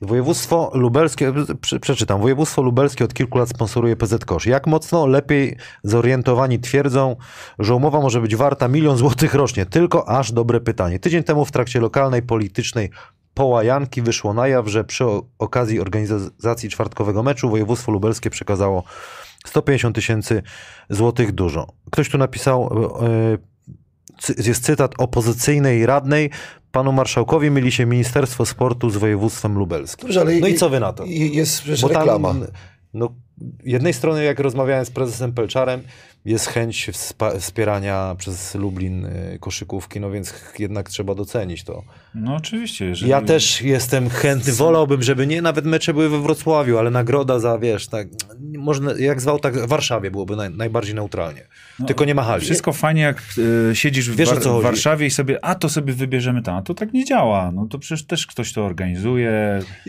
Województwo 0.00 0.70
lubelskie, 0.74 1.32
prze- 1.60 1.78
przeczytam, 1.80 2.20
województwo 2.20 2.62
lubelskie 2.62 3.04
od 3.04 3.14
kilku 3.14 3.38
lat 3.38 3.48
sponsoruje 3.48 3.96
PZ 3.96 4.24
Kosz. 4.24 4.46
Jak 4.46 4.66
mocno 4.66 5.06
lepiej 5.06 5.56
zorientowani 5.82 6.58
twierdzą, 6.58 7.16
że 7.58 7.74
umowa 7.74 8.00
może 8.00 8.20
być 8.20 8.36
warta 8.36 8.68
milion 8.68 8.96
złotych 8.96 9.34
rocznie? 9.34 9.66
Tylko 9.66 10.08
aż 10.08 10.32
dobre 10.32 10.60
pytanie. 10.60 10.98
Tydzień 10.98 11.22
temu 11.22 11.44
w 11.44 11.52
trakcie 11.52 11.80
lokalnej 11.80 12.22
politycznej 12.22 12.90
połajanki 13.36 14.02
wyszło 14.02 14.34
na 14.34 14.48
jaw, 14.48 14.68
że 14.68 14.84
przy 14.84 15.04
okazji 15.38 15.80
organizacji 15.80 16.70
czwartkowego 16.70 17.22
meczu 17.22 17.50
województwo 17.50 17.92
lubelskie 17.92 18.30
przekazało 18.30 18.82
150 19.46 19.94
tysięcy 19.96 20.42
złotych 20.90 21.32
dużo. 21.32 21.66
Ktoś 21.90 22.10
tu 22.10 22.18
napisał, 22.18 22.70
e, 23.02 24.42
jest 24.46 24.64
cytat 24.64 24.92
opozycyjnej 24.98 25.86
radnej, 25.86 26.30
panu 26.72 26.92
marszałkowi 26.92 27.50
myli 27.50 27.72
się 27.72 27.86
Ministerstwo 27.86 28.46
Sportu 28.46 28.90
z 28.90 28.96
województwem 28.96 29.58
lubelskim. 29.58 30.08
Dobrze, 30.08 30.24
No 30.40 30.46
i 30.46 30.54
co 30.54 30.70
wy 30.70 30.80
na 30.80 30.92
to? 30.92 31.04
Jest 31.06 31.62
przecież 31.62 31.82
Bo 31.82 31.88
tam, 31.88 31.98
reklama. 31.98 32.34
no, 32.94 33.14
jednej 33.64 33.92
strony, 33.92 34.24
jak 34.24 34.40
rozmawiałem 34.40 34.84
z 34.84 34.90
prezesem 34.90 35.32
Pelczarem, 35.32 35.82
jest 36.26 36.46
chęć 36.46 36.90
wspierania 37.38 38.14
przez 38.18 38.54
Lublin 38.54 39.04
y, 39.04 39.38
koszykówki, 39.40 40.00
no 40.00 40.10
więc 40.10 40.34
jednak 40.58 40.88
trzeba 40.88 41.14
docenić 41.14 41.64
to. 41.64 41.82
No 42.14 42.34
oczywiście. 42.34 42.84
Jeżeli... 42.84 43.10
Ja 43.10 43.22
też 43.22 43.62
jestem 43.62 44.08
chętny, 44.08 44.52
wolałbym, 44.52 45.02
żeby 45.02 45.26
nie 45.26 45.42
nawet 45.42 45.64
mecze 45.64 45.94
były 45.94 46.08
we 46.08 46.22
Wrocławiu, 46.22 46.78
ale 46.78 46.90
nagroda 46.90 47.38
za, 47.38 47.58
wiesz, 47.58 47.88
tak, 47.88 48.08
można, 48.58 48.92
jak 48.98 49.20
zwał, 49.20 49.38
tak 49.38 49.54
w 49.54 49.68
Warszawie 49.68 50.10
byłoby 50.10 50.36
naj, 50.36 50.50
najbardziej 50.50 50.94
neutralnie. 50.94 51.46
No, 51.80 51.86
Tylko 51.86 52.04
nie 52.04 52.14
ma 52.14 52.22
hali. 52.22 52.42
Wszystko 52.42 52.72
fajnie, 52.72 53.02
jak 53.02 53.22
y, 53.70 53.76
siedzisz 53.76 54.10
w, 54.10 54.16
Wiesz, 54.16 54.28
War- 54.28 54.40
w. 54.40 54.62
Warszawie 54.62 55.06
i 55.06 55.10
sobie, 55.10 55.44
a 55.44 55.54
to 55.54 55.68
sobie 55.68 55.92
wybierzemy 55.92 56.42
tam. 56.42 56.56
A 56.56 56.62
to 56.62 56.74
tak 56.74 56.92
nie 56.92 57.04
działa. 57.04 57.52
No 57.54 57.66
to 57.66 57.78
przecież 57.78 58.06
też 58.06 58.26
ktoś 58.26 58.52
to 58.52 58.64
organizuje, 58.64 59.30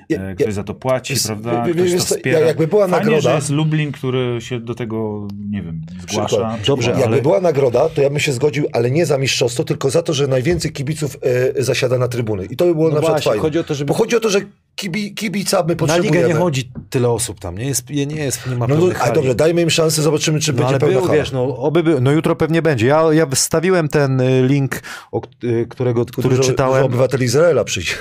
Ja- 0.09 0.17
e, 0.17 0.29
ja- 0.29 0.35
ktoś 0.35 0.53
za 0.53 0.63
to 0.63 0.73
płaci, 0.73 1.13
Wiesz- 1.13 1.25
prawda? 1.25 1.65
Ktoś 1.73 1.91
to 1.93 1.99
wspiera. 1.99 2.39
jakby 2.39 2.67
była 2.67 2.87
Fajnie, 2.87 3.05
nagroda- 3.05 3.21
że 3.29 3.35
jest 3.35 3.49
Lublin, 3.49 3.91
który 3.91 4.41
się 4.41 4.59
do 4.59 4.75
tego, 4.75 5.27
nie 5.49 5.61
wiem, 5.61 5.81
zgłasza. 6.09 6.27
Przykład. 6.27 6.61
Dobrze, 6.67 6.91
ale... 6.91 7.01
Jakby 7.01 7.21
była 7.21 7.41
nagroda, 7.41 7.89
to 7.89 8.01
ja 8.01 8.09
bym 8.09 8.19
się 8.19 8.31
zgodził, 8.33 8.65
ale 8.73 8.91
nie 8.91 9.05
za 9.05 9.17
mistrzostwo, 9.17 9.63
tylko 9.63 9.89
za 9.89 10.01
to, 10.01 10.13
że 10.13 10.27
najwięcej 10.27 10.71
kibiców 10.71 11.17
e, 11.57 11.63
zasiada 11.63 11.97
na 11.97 12.07
trybuny. 12.07 12.45
I 12.45 12.55
to 12.55 12.65
by 12.65 12.75
było 12.75 12.89
No 12.89 12.95
na 12.95 13.01
przykład 13.01 13.13
właśnie, 13.23 13.29
fajne. 13.31 13.41
chodzi 13.41 13.59
o 13.59 13.63
to, 13.63 13.75
żeby- 13.75 13.87
Bo 13.87 13.93
chodzi 13.93 14.15
o 14.15 14.19
to, 14.19 14.29
że 14.29 14.39
kibi, 14.77 15.13
kibica 15.15 15.63
my 15.63 15.67
Na 15.69 15.75
potrzebujemy. 15.75 16.17
ligę 16.17 16.27
nie 16.27 16.33
chodzi 16.39 16.71
tyle 16.89 17.09
osób 17.09 17.39
tam, 17.39 17.57
nie 17.57 17.65
jest, 17.65 17.89
nie 17.89 18.15
jest, 18.15 18.47
nie 18.47 18.55
ma 18.55 18.67
No, 18.67 18.75
no 18.75 18.79
pełnych 18.79 19.01
a 19.01 19.03
hali. 19.03 19.15
dobrze, 19.15 19.35
dajmy 19.35 19.61
im 19.61 19.69
szansę, 19.69 20.01
zobaczymy, 20.01 20.39
czy 20.39 20.51
No 20.51 20.57
będzie 20.57 20.69
ale 20.69 20.79
pełna 20.79 20.93
był, 20.97 21.01
hala. 21.07 21.13
wiesz, 21.19 21.31
no, 21.31 21.57
oby 21.57 21.83
był, 21.83 22.01
no 22.01 22.11
jutro 22.11 22.35
pewnie 22.35 22.61
będzie. 22.61 22.87
Ja, 22.87 23.03
ja 23.13 23.25
wstawiłem 23.25 23.87
ten 23.87 24.21
y, 24.21 24.47
link, 24.47 24.81
o, 25.11 25.21
y, 25.43 25.65
którego, 25.69 26.05
który 26.05 26.29
dużo, 26.29 26.43
czytałem. 26.43 26.73
Dużo 26.75 26.85
obywateli 26.85 27.25
Izraela 27.25 27.63
przyjdzie. 27.63 27.93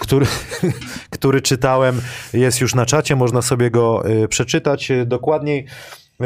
który, 0.00 0.26
który 1.10 1.42
czytałem, 1.42 2.00
jest 2.32 2.60
już 2.60 2.74
na 2.74 2.86
czacie, 2.86 3.16
można 3.16 3.42
sobie 3.42 3.70
go 3.70 4.08
y, 4.24 4.28
przeczytać 4.28 4.90
y, 4.90 5.06
dokładniej. 5.06 5.66
Y, 6.22 6.24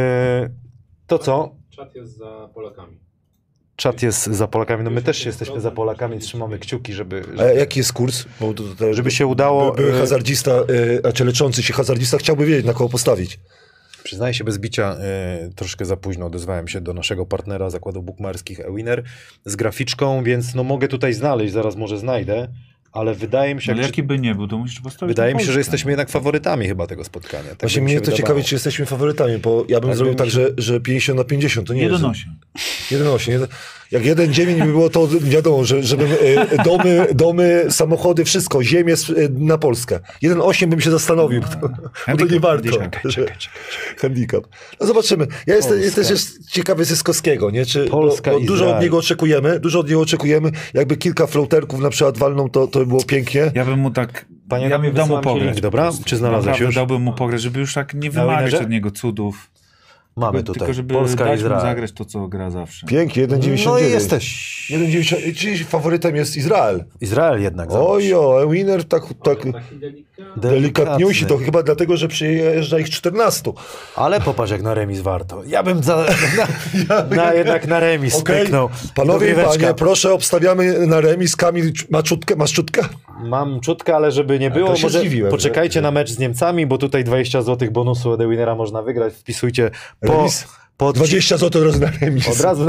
to 1.06 1.18
co? 1.18 1.54
Czat 1.70 1.94
jest 1.94 2.16
za 2.18 2.48
Polakami. 2.54 2.98
Czat 3.78 4.02
jest 4.02 4.26
za 4.26 4.48
Polakami. 4.48 4.84
No 4.84 4.90
my 4.90 5.02
też 5.02 5.26
jesteśmy 5.26 5.60
za 5.60 5.70
Polakami, 5.70 6.18
trzymamy 6.18 6.58
kciuki, 6.58 6.92
żeby, 6.92 7.22
A 7.38 7.42
jaki 7.42 7.80
jest 7.80 7.92
kurs? 7.92 8.24
Bo 8.40 8.54
to, 8.54 8.62
to, 8.78 8.94
żeby 8.94 9.10
się 9.10 9.26
udało. 9.26 9.72
By, 9.72 9.82
były 9.82 9.94
y, 9.94 9.98
hazardzista, 9.98 10.50
y, 10.70 11.00
znaczy 11.00 11.24
leczący 11.24 11.62
się 11.62 11.74
hazardzista 11.74 12.18
chciałby 12.18 12.46
wiedzieć, 12.46 12.66
na 12.66 12.72
kogo 12.72 12.88
postawić. 12.88 13.38
Przyznaję 14.04 14.34
się 14.34 14.44
bez 14.44 14.58
bicia, 14.58 14.96
y, 15.46 15.54
troszkę 15.54 15.84
za 15.84 15.96
późno 15.96 16.26
odezwałem 16.26 16.68
się 16.68 16.80
do 16.80 16.94
naszego 16.94 17.26
partnera 17.26 17.70
zakładów 17.70 18.04
bukmacherskich 18.04 18.60
Ewiner 18.60 19.02
z 19.44 19.56
graficzką, 19.56 20.22
więc 20.22 20.54
no 20.54 20.64
mogę 20.64 20.88
tutaj 20.88 21.12
znaleźć, 21.12 21.52
zaraz 21.52 21.76
może 21.76 21.98
znajdę, 21.98 22.48
ale 22.92 23.14
wydaje 23.14 23.54
mi 23.54 23.62
się, 23.62 23.72
jak 23.72 23.82
jaki 23.82 24.02
by 24.02 24.18
nie 24.18 24.34
był, 24.34 24.48
to 24.48 24.58
musisz 24.58 24.80
postawić 24.80 25.16
Wydaje 25.16 25.34
mi 25.34 25.40
się, 25.44 25.52
że 25.52 25.60
jesteśmy 25.60 25.90
jednak 25.90 26.08
faworytami 26.10 26.66
chyba 26.66 26.86
tego 26.86 27.04
spotkania. 27.04 27.48
Tak 27.50 27.60
Właśnie 27.60 27.82
mnie 27.82 27.92
się 27.92 28.00
to 28.00 28.04
wydawało. 28.04 28.16
ciekawi, 28.18 28.44
czy 28.44 28.54
jesteśmy 28.54 28.86
faworytami, 28.86 29.38
bo 29.38 29.64
ja 29.68 29.80
bym 29.80 29.88
Tak 29.90 29.96
zrobił 29.96 30.14
by 30.14 30.18
tak, 30.18 30.26
mi 30.26 30.32
że, 30.32 30.50
że 30.58 30.80
50 30.80 31.18
na 31.18 31.24
50 31.24 31.66
to 31.66 31.74
nie 31.74 31.82
jest. 31.82 31.94
1-8. 31.94 32.14
1-8. 32.90 33.46
Jak 33.90 34.02
1,9 34.02 34.58
by 34.58 34.72
było, 34.72 34.90
to 34.90 35.08
wiadomo, 35.20 35.64
że, 35.64 35.82
żeby 35.82 36.04
e, 36.50 36.62
domy, 36.64 37.06
domy, 37.14 37.66
samochody, 37.70 38.24
wszystko, 38.24 38.62
ziemię 38.62 38.92
e, 38.94 39.28
na 39.28 39.58
Polskę. 39.58 40.00
1,8 40.22 40.66
bym 40.66 40.80
się 40.80 40.90
zastanowił, 40.90 41.40
bo 41.40 41.48
to, 41.48 41.68
bo 42.08 42.16
to 42.16 42.34
nie 42.34 42.40
warto. 42.40 42.70
Handicap. 42.78 42.96
że- 43.04 43.26
Handicap. 43.98 44.44
No 44.80 44.86
zobaczymy. 44.86 45.26
Ja 45.46 45.56
jestem, 45.56 45.80
jestem 45.80 46.04
też 46.04 46.26
ciekawy 46.50 46.84
Zyskowskiego, 46.84 47.50
nie? 47.50 47.66
Czy, 47.66 47.86
Polska, 47.86 48.30
bo, 48.30 48.40
bo 48.40 48.46
dużo 48.46 48.76
od 48.76 48.82
niego 48.82 48.98
oczekujemy, 48.98 49.60
dużo 49.60 49.80
od 49.80 49.88
niego 49.88 50.00
oczekujemy. 50.00 50.52
Jakby 50.74 50.96
kilka 50.96 51.26
floaterków 51.26 51.80
na 51.80 51.90
przykład 51.90 52.18
walną, 52.18 52.50
to, 52.50 52.66
to 52.66 52.78
by 52.78 52.86
było 52.86 53.04
pięknie. 53.04 53.50
Ja 53.54 53.64
bym 53.64 53.78
mu 53.78 53.90
tak. 53.90 54.24
Panie 54.48 54.68
ja 54.68 54.78
bym 54.78 54.94
dał 54.94 55.06
mu 55.08 55.20
pograć. 55.20 55.48
link, 55.48 55.60
dobra? 55.60 55.90
Czy 56.04 56.16
znalazłeś 56.16 56.46
Naprawdę 56.46 56.64
już? 56.64 56.74
Dałbym 56.74 57.02
mu 57.02 57.12
pograć, 57.12 57.42
żeby 57.42 57.60
już 57.60 57.74
tak 57.74 57.94
nie 57.94 58.10
wymagać 58.10 58.54
od 58.54 58.70
niego 58.70 58.90
cudów. 58.90 59.50
Mamy 60.18 60.38
tylko, 60.38 60.52
tutaj 60.52 60.58
tylko 60.58 60.72
żeby 60.74 60.94
Polska, 60.94 61.24
dać 61.24 61.40
mu 61.40 61.46
Izrael. 61.46 61.62
zagrać 61.62 61.92
to, 61.92 62.04
co 62.04 62.28
gra 62.28 62.50
zawsze. 62.50 62.86
Pięknie, 62.86 63.28
1,99. 63.28 63.66
No 63.66 63.78
i 63.78 63.90
jesteś. 63.90 64.68
1,90. 64.70 65.34
Czyli 65.36 65.58
faworytem 65.58 66.16
jest 66.16 66.36
Izrael. 66.36 66.84
Izrael 67.00 67.42
jednak. 67.42 67.72
Ojo, 67.72 68.48
Winer 68.50 68.84
tak, 68.84 69.02
tak. 69.24 69.38
Delikatniusi, 70.36 71.26
to 71.26 71.38
chyba 71.38 71.62
dlatego, 71.62 71.96
że 71.96 72.08
przyjeżdża 72.08 72.78
ich 72.78 72.90
14. 72.90 73.52
Ale 73.96 74.20
popatrz 74.20 74.52
jak 74.52 74.62
na 74.62 74.74
remis 74.74 75.00
warto. 75.00 75.42
Ja 75.46 75.62
bym 75.62 75.82
za, 75.82 75.96
na, 76.88 77.04
na, 77.16 77.34
jednak 77.34 77.66
na 77.66 77.80
remis 77.80 78.14
Okej, 78.14 78.42
pyknął. 78.42 78.68
panowie 78.94 79.34
panie, 79.34 79.74
proszę, 79.74 80.12
obstawiamy 80.12 80.86
na 80.86 81.00
remis. 81.00 81.36
Kamil, 81.36 81.72
ma 81.90 82.02
czutkę? 82.02 82.36
Masz 82.36 82.52
czutkę? 82.52 82.82
Mam 83.24 83.60
czutkę, 83.60 83.96
ale 83.96 84.12
żeby 84.12 84.38
nie 84.38 84.50
było, 84.50 84.68
może 84.70 84.90
zdziwiłem, 85.00 85.30
poczekajcie 85.30 85.74
że- 85.74 85.80
na 85.82 85.90
mecz 85.90 86.10
z 86.10 86.18
Niemcami, 86.18 86.66
bo 86.66 86.78
tutaj 86.78 87.04
20 87.04 87.42
zł 87.42 87.70
bonusu 87.70 88.10
od 88.10 88.20
Winera 88.28 88.54
można 88.54 88.82
wygrać. 88.82 89.14
Wpisujcie 89.14 89.70
po, 90.00 90.12
Remis? 90.12 90.46
Po, 90.78 90.86
odci- 90.86 90.94
20 90.94 91.36
zł 91.36 91.64
roz 91.64 91.80
na 91.80 91.90
remis. 92.00 92.28
od 92.28 92.40
razu 92.40 92.66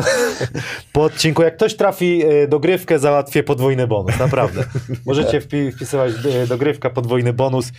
po 0.93 1.03
odcinku. 1.03 1.41
Jak 1.43 1.55
ktoś 1.55 1.75
trafi 1.75 2.21
e, 2.25 2.47
dogrywkę, 2.47 2.99
załatwię 2.99 3.43
podwójny 3.43 3.87
bonus. 3.87 4.19
Naprawdę. 4.19 4.63
Możecie 5.05 5.41
wpi, 5.41 5.71
wpisywać 5.71 6.11
e, 6.43 6.47
dogrywka, 6.47 6.89
podwójny 6.89 7.33
bonus. 7.33 7.71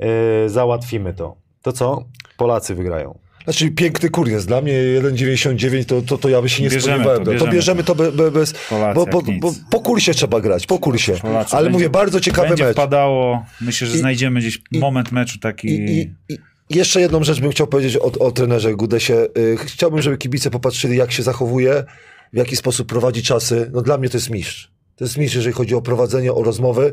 E, 0.00 0.48
załatwimy 0.48 1.14
to. 1.14 1.36
To 1.62 1.72
co? 1.72 2.04
Polacy 2.36 2.74
wygrają. 2.74 3.18
Znaczy 3.44 3.70
piękny 3.70 4.10
kur 4.10 4.28
jest. 4.28 4.46
Dla 4.46 4.60
mnie 4.60 4.72
1,99 4.72 5.84
to, 5.84 6.02
to, 6.02 6.18
to 6.18 6.28
ja 6.28 6.42
by 6.42 6.48
się 6.48 6.62
nie 6.62 6.68
Bierzemy 6.70 6.94
spodziewałem. 7.04 7.24
to, 7.24 7.32
To, 7.32 7.38
to 7.38 7.44
bierzemy 7.52 7.52
bierzemy 7.54 7.84
to 7.84 7.94
be, 7.94 8.12
be, 8.12 8.30
bez... 8.30 8.52
Polacy 8.70 8.94
Bo, 8.94 9.06
bo, 9.06 9.22
bo 9.40 9.52
po 9.70 9.80
kursie 9.80 10.14
trzeba 10.14 10.40
grać, 10.40 10.66
po 10.66 10.78
kursie. 10.78 11.12
Polacy 11.22 11.56
Ale 11.56 11.64
będzie- 11.64 11.72
mówię, 11.72 11.90
bardzo 11.90 12.20
ciekawy 12.20 12.48
Będzie 12.48 12.64
mecz. 12.64 12.72
wpadało. 12.72 13.44
Myślę, 13.60 13.86
że 13.86 13.94
I- 13.96 13.98
znajdziemy 13.98 14.40
gdzieś 14.40 14.58
i- 14.72 14.78
moment 14.78 15.12
meczu 15.12 15.38
taki. 15.38 15.68
I, 15.68 15.98
i, 16.00 16.00
I 16.28 16.38
jeszcze 16.70 17.00
jedną 17.00 17.24
rzecz 17.24 17.40
bym 17.40 17.50
chciał 17.50 17.66
powiedzieć 17.66 17.96
o, 17.96 18.12
o 18.18 18.32
trenerze 18.32 18.74
Gudesie. 18.74 19.14
Y, 19.38 19.56
Chciałbym, 19.56 20.02
żeby 20.02 20.18
kibice 20.18 20.50
popatrzyli, 20.50 20.96
jak 20.96 21.12
się 21.12 21.22
zachowuje, 21.22 21.84
w 22.32 22.36
jaki 22.36 22.56
sposób 22.56 22.88
prowadzi 22.88 23.22
czasy. 23.22 23.70
No 23.72 23.82
dla 23.82 23.98
mnie 23.98 24.08
to 24.08 24.16
jest 24.16 24.30
mistrz. 24.30 24.70
To 24.96 25.04
jest 25.04 25.16
mistrz, 25.18 25.36
jeżeli 25.36 25.54
chodzi 25.54 25.74
o 25.74 25.82
prowadzenie, 25.82 26.32
o 26.32 26.42
rozmowy, 26.42 26.92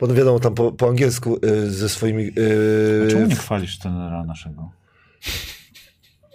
bo 0.00 0.06
no 0.06 0.14
wiadomo, 0.14 0.40
tam 0.40 0.54
po, 0.54 0.72
po 0.72 0.88
angielsku 0.88 1.38
y, 1.44 1.70
ze 1.70 1.88
swoimi... 1.88 2.24
y, 2.38 3.08
Czemu 3.10 3.26
nie 3.26 3.34
chwalisz 3.36 3.78
trenera 3.78 4.24
naszego? 4.24 4.70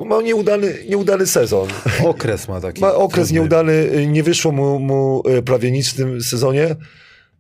Ma 0.06 0.22
nieudany, 0.22 0.74
nieudany 0.90 1.28
sezon. 1.28 1.68
Okres 2.06 2.48
ma 2.48 2.62
taki. 2.62 2.82
Ma 2.82 2.94
okres 2.94 3.28
trudny. 3.28 3.40
nieudany, 3.40 3.74
y, 3.74 4.08
nie 4.08 4.24
wyszło 4.24 4.52
mu, 4.52 4.80
mu 4.80 5.24
y, 5.38 5.42
prawie 5.44 5.72
nic 5.72 5.90
w 5.90 5.94
tym 5.96 6.22
sezonie. 6.22 6.76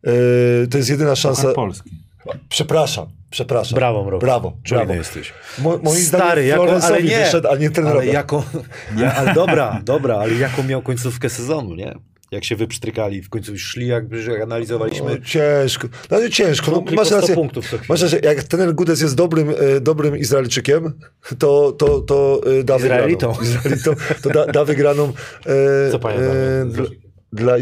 Y, 0.07 0.67
To 0.71 0.77
jest 0.77 0.89
jedyna 0.89 1.15
szansa... 1.15 1.41
Puchar 1.41 1.55
Polski. 1.55 1.89
Przepraszam, 2.49 3.07
przepraszam. 3.31 3.75
Brawo, 3.75 4.03
Mrok. 4.05 4.21
Brawo, 4.21 4.57
Czujny 4.63 4.85
brawo. 4.85 4.99
jesteś. 4.99 5.33
Mo, 5.59 5.77
moim 5.83 6.01
Stary, 6.03 6.45
jako, 6.45 6.81
ale 6.83 7.03
nie. 7.03 7.17
wyszedł, 7.19 7.47
a 7.47 7.55
nie 7.55 7.69
trenerowi. 7.69 8.05
Ale 8.07 8.13
jaką, 8.13 8.43
ja, 8.97 9.15
ale 9.15 9.33
dobra, 9.33 9.81
dobra, 9.83 10.15
ale 10.17 10.33
jaką 10.33 10.63
miał 10.63 10.81
końcówkę 10.81 11.29
sezonu, 11.29 11.75
nie? 11.75 11.95
Jak 12.31 12.43
się 12.43 12.55
wyprztrykali, 12.55 13.21
w 13.21 13.29
końcu 13.29 13.57
szli, 13.57 13.87
jakby 13.87 14.21
że 14.21 14.43
analizowaliśmy. 14.43 15.11
No, 15.11 15.25
ciężko. 15.25 15.87
No, 16.11 16.19
nie 16.21 16.29
ciężko. 16.29 16.71
No, 16.71 16.81
masz 16.81 16.95
po 16.95 17.05
100 17.05 17.15
rację. 17.21 17.49
Masz 17.89 18.01
rację. 18.01 18.19
Jak 18.23 18.43
trener 18.43 18.73
Gudes 18.75 19.01
jest 19.01 19.15
dobrym, 19.15 19.49
e, 19.49 19.79
dobrym 19.81 20.17
Izraelczykiem, 20.17 20.93
to, 21.39 21.71
to, 21.71 21.99
to 22.01 22.41
e, 22.59 22.63
da 22.63 22.77
Izraelitą. 22.77 23.31
wygraną. 23.33 23.57
Izraelitą. 23.57 23.91
To 24.21 24.29
da, 24.29 24.45
da 24.45 24.65
wygraną 24.65 25.13
e, 25.87 25.91
Co 25.91 25.99
pamiętam? 25.99 26.27
e, 26.31 26.65
dla, 26.65 26.85
dla, 27.33 27.53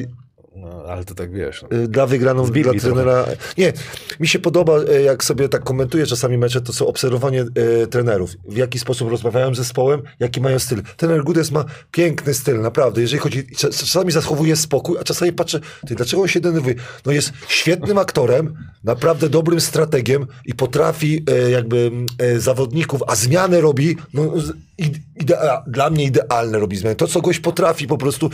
No, 0.69 0.83
ale 0.87 1.05
to 1.05 1.15
tak 1.15 1.31
wiesz. 1.31 1.61
No. 1.61 1.77
e, 1.77 1.87
da 1.87 2.05
wygraną 2.05 2.43
Biblii 2.45 2.63
dla 2.63 2.73
trenera. 2.81 3.25
Nie, 3.57 3.73
mi 4.19 4.27
się 4.27 4.39
podoba, 4.39 4.79
e, 4.79 5.01
jak 5.01 5.23
sobie 5.23 5.49
tak 5.49 5.63
komentuję 5.63 6.05
czasami 6.05 6.37
mecze, 6.37 6.61
to 6.61 6.73
są 6.73 6.87
obserwowanie 6.87 7.41
e, 7.81 7.87
trenerów. 7.87 8.31
W 8.49 8.57
jaki 8.57 8.79
sposób 8.79 9.09
rozmawiają 9.09 9.55
z 9.55 9.57
zespołem, 9.57 10.01
jaki 10.19 10.41
mają 10.41 10.59
styl. 10.59 10.83
Trener 10.97 11.23
Gudes 11.23 11.51
ma 11.51 11.65
piękny 11.91 12.33
styl, 12.33 12.61
naprawdę. 12.61 13.01
Jeżeli 13.01 13.19
chodzi, 13.19 13.47
czas- 13.55 13.79
czasami 13.79 14.11
zachowuje 14.11 14.55
spokój, 14.55 14.97
a 14.99 15.03
czasami 15.03 15.33
patrzę, 15.33 15.59
ty, 15.87 15.95
dlaczego 15.95 16.21
on 16.21 16.27
się 16.27 16.39
denerwuje? 16.39 16.75
No 17.05 17.11
jest 17.11 17.31
świetnym 17.47 17.97
aktorem, 17.97 18.57
naprawdę 18.83 19.29
dobrym 19.29 19.61
strategiem 19.61 20.27
i 20.45 20.53
potrafi 20.55 21.23
e, 21.31 21.51
jakby 21.51 21.91
e, 22.17 22.39
zawodników, 22.39 23.01
a 23.07 23.15
zmiany 23.15 23.61
robi, 23.61 23.97
no, 24.13 24.33
idea, 25.15 25.63
dla 25.67 25.89
mnie 25.89 26.03
idealne 26.03 26.59
robi 26.59 26.77
zmiany. 26.77 26.95
To, 26.95 27.07
co 27.07 27.21
goś 27.21 27.39
potrafi 27.39 27.87
po 27.87 27.97
prostu 27.97 28.29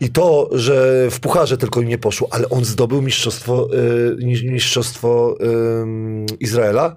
i 0.00 0.10
to, 0.10 0.48
że 0.52 1.06
w 1.10 1.20
pucharze 1.20 1.56
tylko 1.58 1.80
im 1.80 1.88
nie 1.88 1.98
poszło, 1.98 2.28
ale 2.30 2.48
on 2.48 2.64
zdobył 2.64 3.02
mistrzostwo, 3.02 3.68
y, 4.20 4.24
mi- 4.24 4.50
mistrzostwo 4.52 5.36
ym, 5.82 6.26
Izraela 6.40 6.96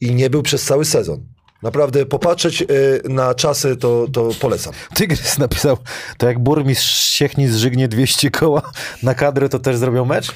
i 0.00 0.14
nie 0.14 0.30
był 0.30 0.42
przez 0.42 0.64
cały 0.64 0.84
sezon. 0.84 1.26
Naprawdę 1.62 2.06
popatrzeć 2.06 2.62
y, 2.62 2.66
na 3.08 3.34
czasy, 3.34 3.76
to, 3.76 4.06
to 4.12 4.28
polecam. 4.40 4.72
Tygrys 4.94 5.38
napisał, 5.38 5.76
to 6.18 6.26
jak 6.26 6.38
burmistrz 6.38 7.10
Siechnic 7.10 7.50
zżygnie 7.50 7.88
200 7.88 8.30
koła 8.30 8.62
na 9.02 9.14
kadrę, 9.14 9.48
to 9.48 9.58
też 9.58 9.76
zrobią 9.76 10.04
mecz? 10.04 10.32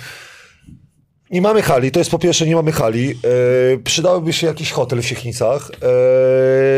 Nie 1.30 1.40
mamy 1.42 1.62
hali, 1.62 1.90
to 1.90 1.98
jest 1.98 2.10
po 2.10 2.18
pierwsze, 2.18 2.46
nie 2.46 2.54
mamy 2.56 2.72
hali. 2.72 3.10
E, 3.10 3.78
przydałyby 3.84 4.32
się 4.32 4.46
jakiś 4.46 4.70
hotel 4.70 5.02
w 5.02 5.06
Siechnicach. 5.06 5.70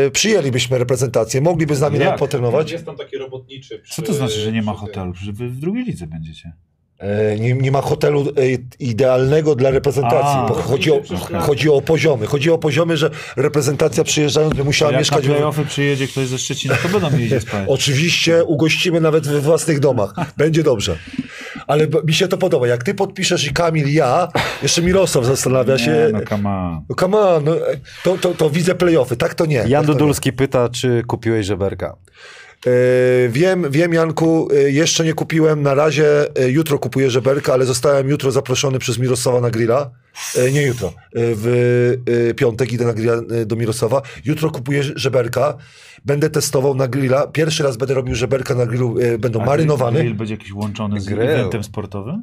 E, 0.07 0.11
przyjęlibyśmy 0.11 0.77
reprezentację, 0.77 1.41
mogliby 1.41 1.75
z 1.75 1.81
nami 1.81 1.99
Jak? 1.99 2.17
potrenować. 2.19 2.71
Jest 2.71 2.85
tam 2.85 2.97
taki 2.97 3.17
robotniczy. 3.17 3.79
Przy, 3.79 3.93
Co 3.95 4.01
to 4.01 4.13
znaczy, 4.13 4.39
że 4.39 4.51
nie 4.51 4.61
ma 4.61 4.73
przy 4.73 4.81
tym. 4.81 4.87
hotelu? 4.93 5.13
Że 5.13 5.31
wy 5.31 5.49
w 5.49 5.59
drugiej 5.59 5.83
lidze 5.85 6.07
będziecie. 6.07 6.53
E, 6.99 7.35
nie, 7.39 7.53
nie 7.53 7.71
ma 7.71 7.81
hotelu 7.81 8.21
e, 8.21 8.31
idealnego 8.79 9.55
dla 9.55 9.71
reprezentacji. 9.71 10.39
A. 10.39 10.45
bo 10.47 10.53
chodzi, 10.53 10.91
o, 10.91 11.01
chodzi 11.39 11.69
o 11.69 11.81
poziomy. 11.81 12.25
Chodzi 12.25 12.51
o 12.51 12.57
poziomy, 12.57 12.97
że 12.97 13.09
reprezentacja 13.35 14.03
przyjeżdżając 14.03 14.53
by 14.53 14.63
musiała 14.63 14.91
Jak 14.91 14.95
na 14.95 14.99
mieszkać 14.99 15.27
w, 15.27 15.29
playoffy 15.29 15.65
przyjedzie 15.65 16.07
ktoś 16.07 16.27
ze 16.27 16.37
Szczecina, 16.37 16.75
to 16.75 16.99
będą 16.99 17.39
spać. 17.39 17.63
Oczywiście 17.67 18.43
ugościmy 18.43 19.01
nawet 19.01 19.27
we 19.27 19.39
własnych 19.39 19.79
domach. 19.79 20.13
Będzie 20.37 20.63
dobrze. 20.63 20.97
Ale 21.67 21.87
mi 22.05 22.13
się 22.13 22.27
to 22.27 22.37
podoba. 22.37 22.67
Jak 22.67 22.83
ty 22.83 22.93
podpiszesz 22.93 23.47
i 23.47 23.53
Kamil, 23.53 23.87
i 23.87 23.93
ja, 23.93 24.27
jeszcze 24.63 24.81
Mirosław 24.81 25.25
zastanawia 25.25 25.77
się. 25.77 25.91
Nie, 25.91 26.19
no 26.19 26.19
come 26.29 26.49
on. 26.49 26.85
No 26.89 26.95
come 26.95 27.17
on, 27.19 27.43
no, 27.43 27.55
e, 27.55 27.79
to, 28.03 28.17
to, 28.17 28.33
to 28.33 28.49
widzę 28.49 28.75
playoffy. 28.75 29.17
Tak 29.17 29.33
to 29.33 29.45
nie. 29.45 29.63
Jan 29.67 29.85
tak. 29.85 29.85
Dudulski 29.85 30.33
pyta, 30.33 30.69
czy 30.69 31.03
kupiłeś 31.07 31.45
żeberka. 31.45 31.95
E, 32.67 33.29
wiem, 33.29 33.71
wiem 33.71 33.93
Janku, 33.93 34.47
e, 34.51 34.71
jeszcze 34.71 35.05
nie 35.05 35.13
kupiłem. 35.13 35.61
Na 35.63 35.73
razie 35.73 36.35
e, 36.35 36.49
jutro 36.49 36.79
kupuję 36.79 37.09
żeberka, 37.09 37.53
ale 37.53 37.65
zostałem 37.65 38.09
jutro 38.09 38.31
zaproszony 38.31 38.79
przez 38.79 38.97
Mirosława 38.97 39.41
na 39.41 39.49
grilla. 39.49 39.89
Nie 40.51 40.61
jutro, 40.61 40.93
w 41.13 41.97
piątek 42.35 42.73
idę 42.73 42.85
na 42.85 42.93
grilla 42.93 43.13
do 43.45 43.55
Mirosława. 43.55 44.01
Jutro 44.25 44.51
kupuję 44.51 44.83
żeberka. 44.83 45.57
Będę 46.05 46.29
testował 46.29 46.75
na 46.75 46.87
grilla. 46.87 47.27
Pierwszy 47.27 47.63
raz 47.63 47.77
będę 47.77 47.93
robił 47.93 48.15
żeberka 48.15 48.55
na 48.55 48.65
grillu. 48.65 48.95
e, 48.99 49.17
Będą 49.17 49.41
A 49.41 49.45
marynowane. 49.45 49.99
Grill 49.99 50.13
będzie 50.15 50.33
jakiś 50.33 50.53
łączony 50.53 51.01
z 51.01 51.05
Grill. 51.05 51.21
eventem 51.21 51.63
sportowym? 51.63 52.15
E, 52.15 52.19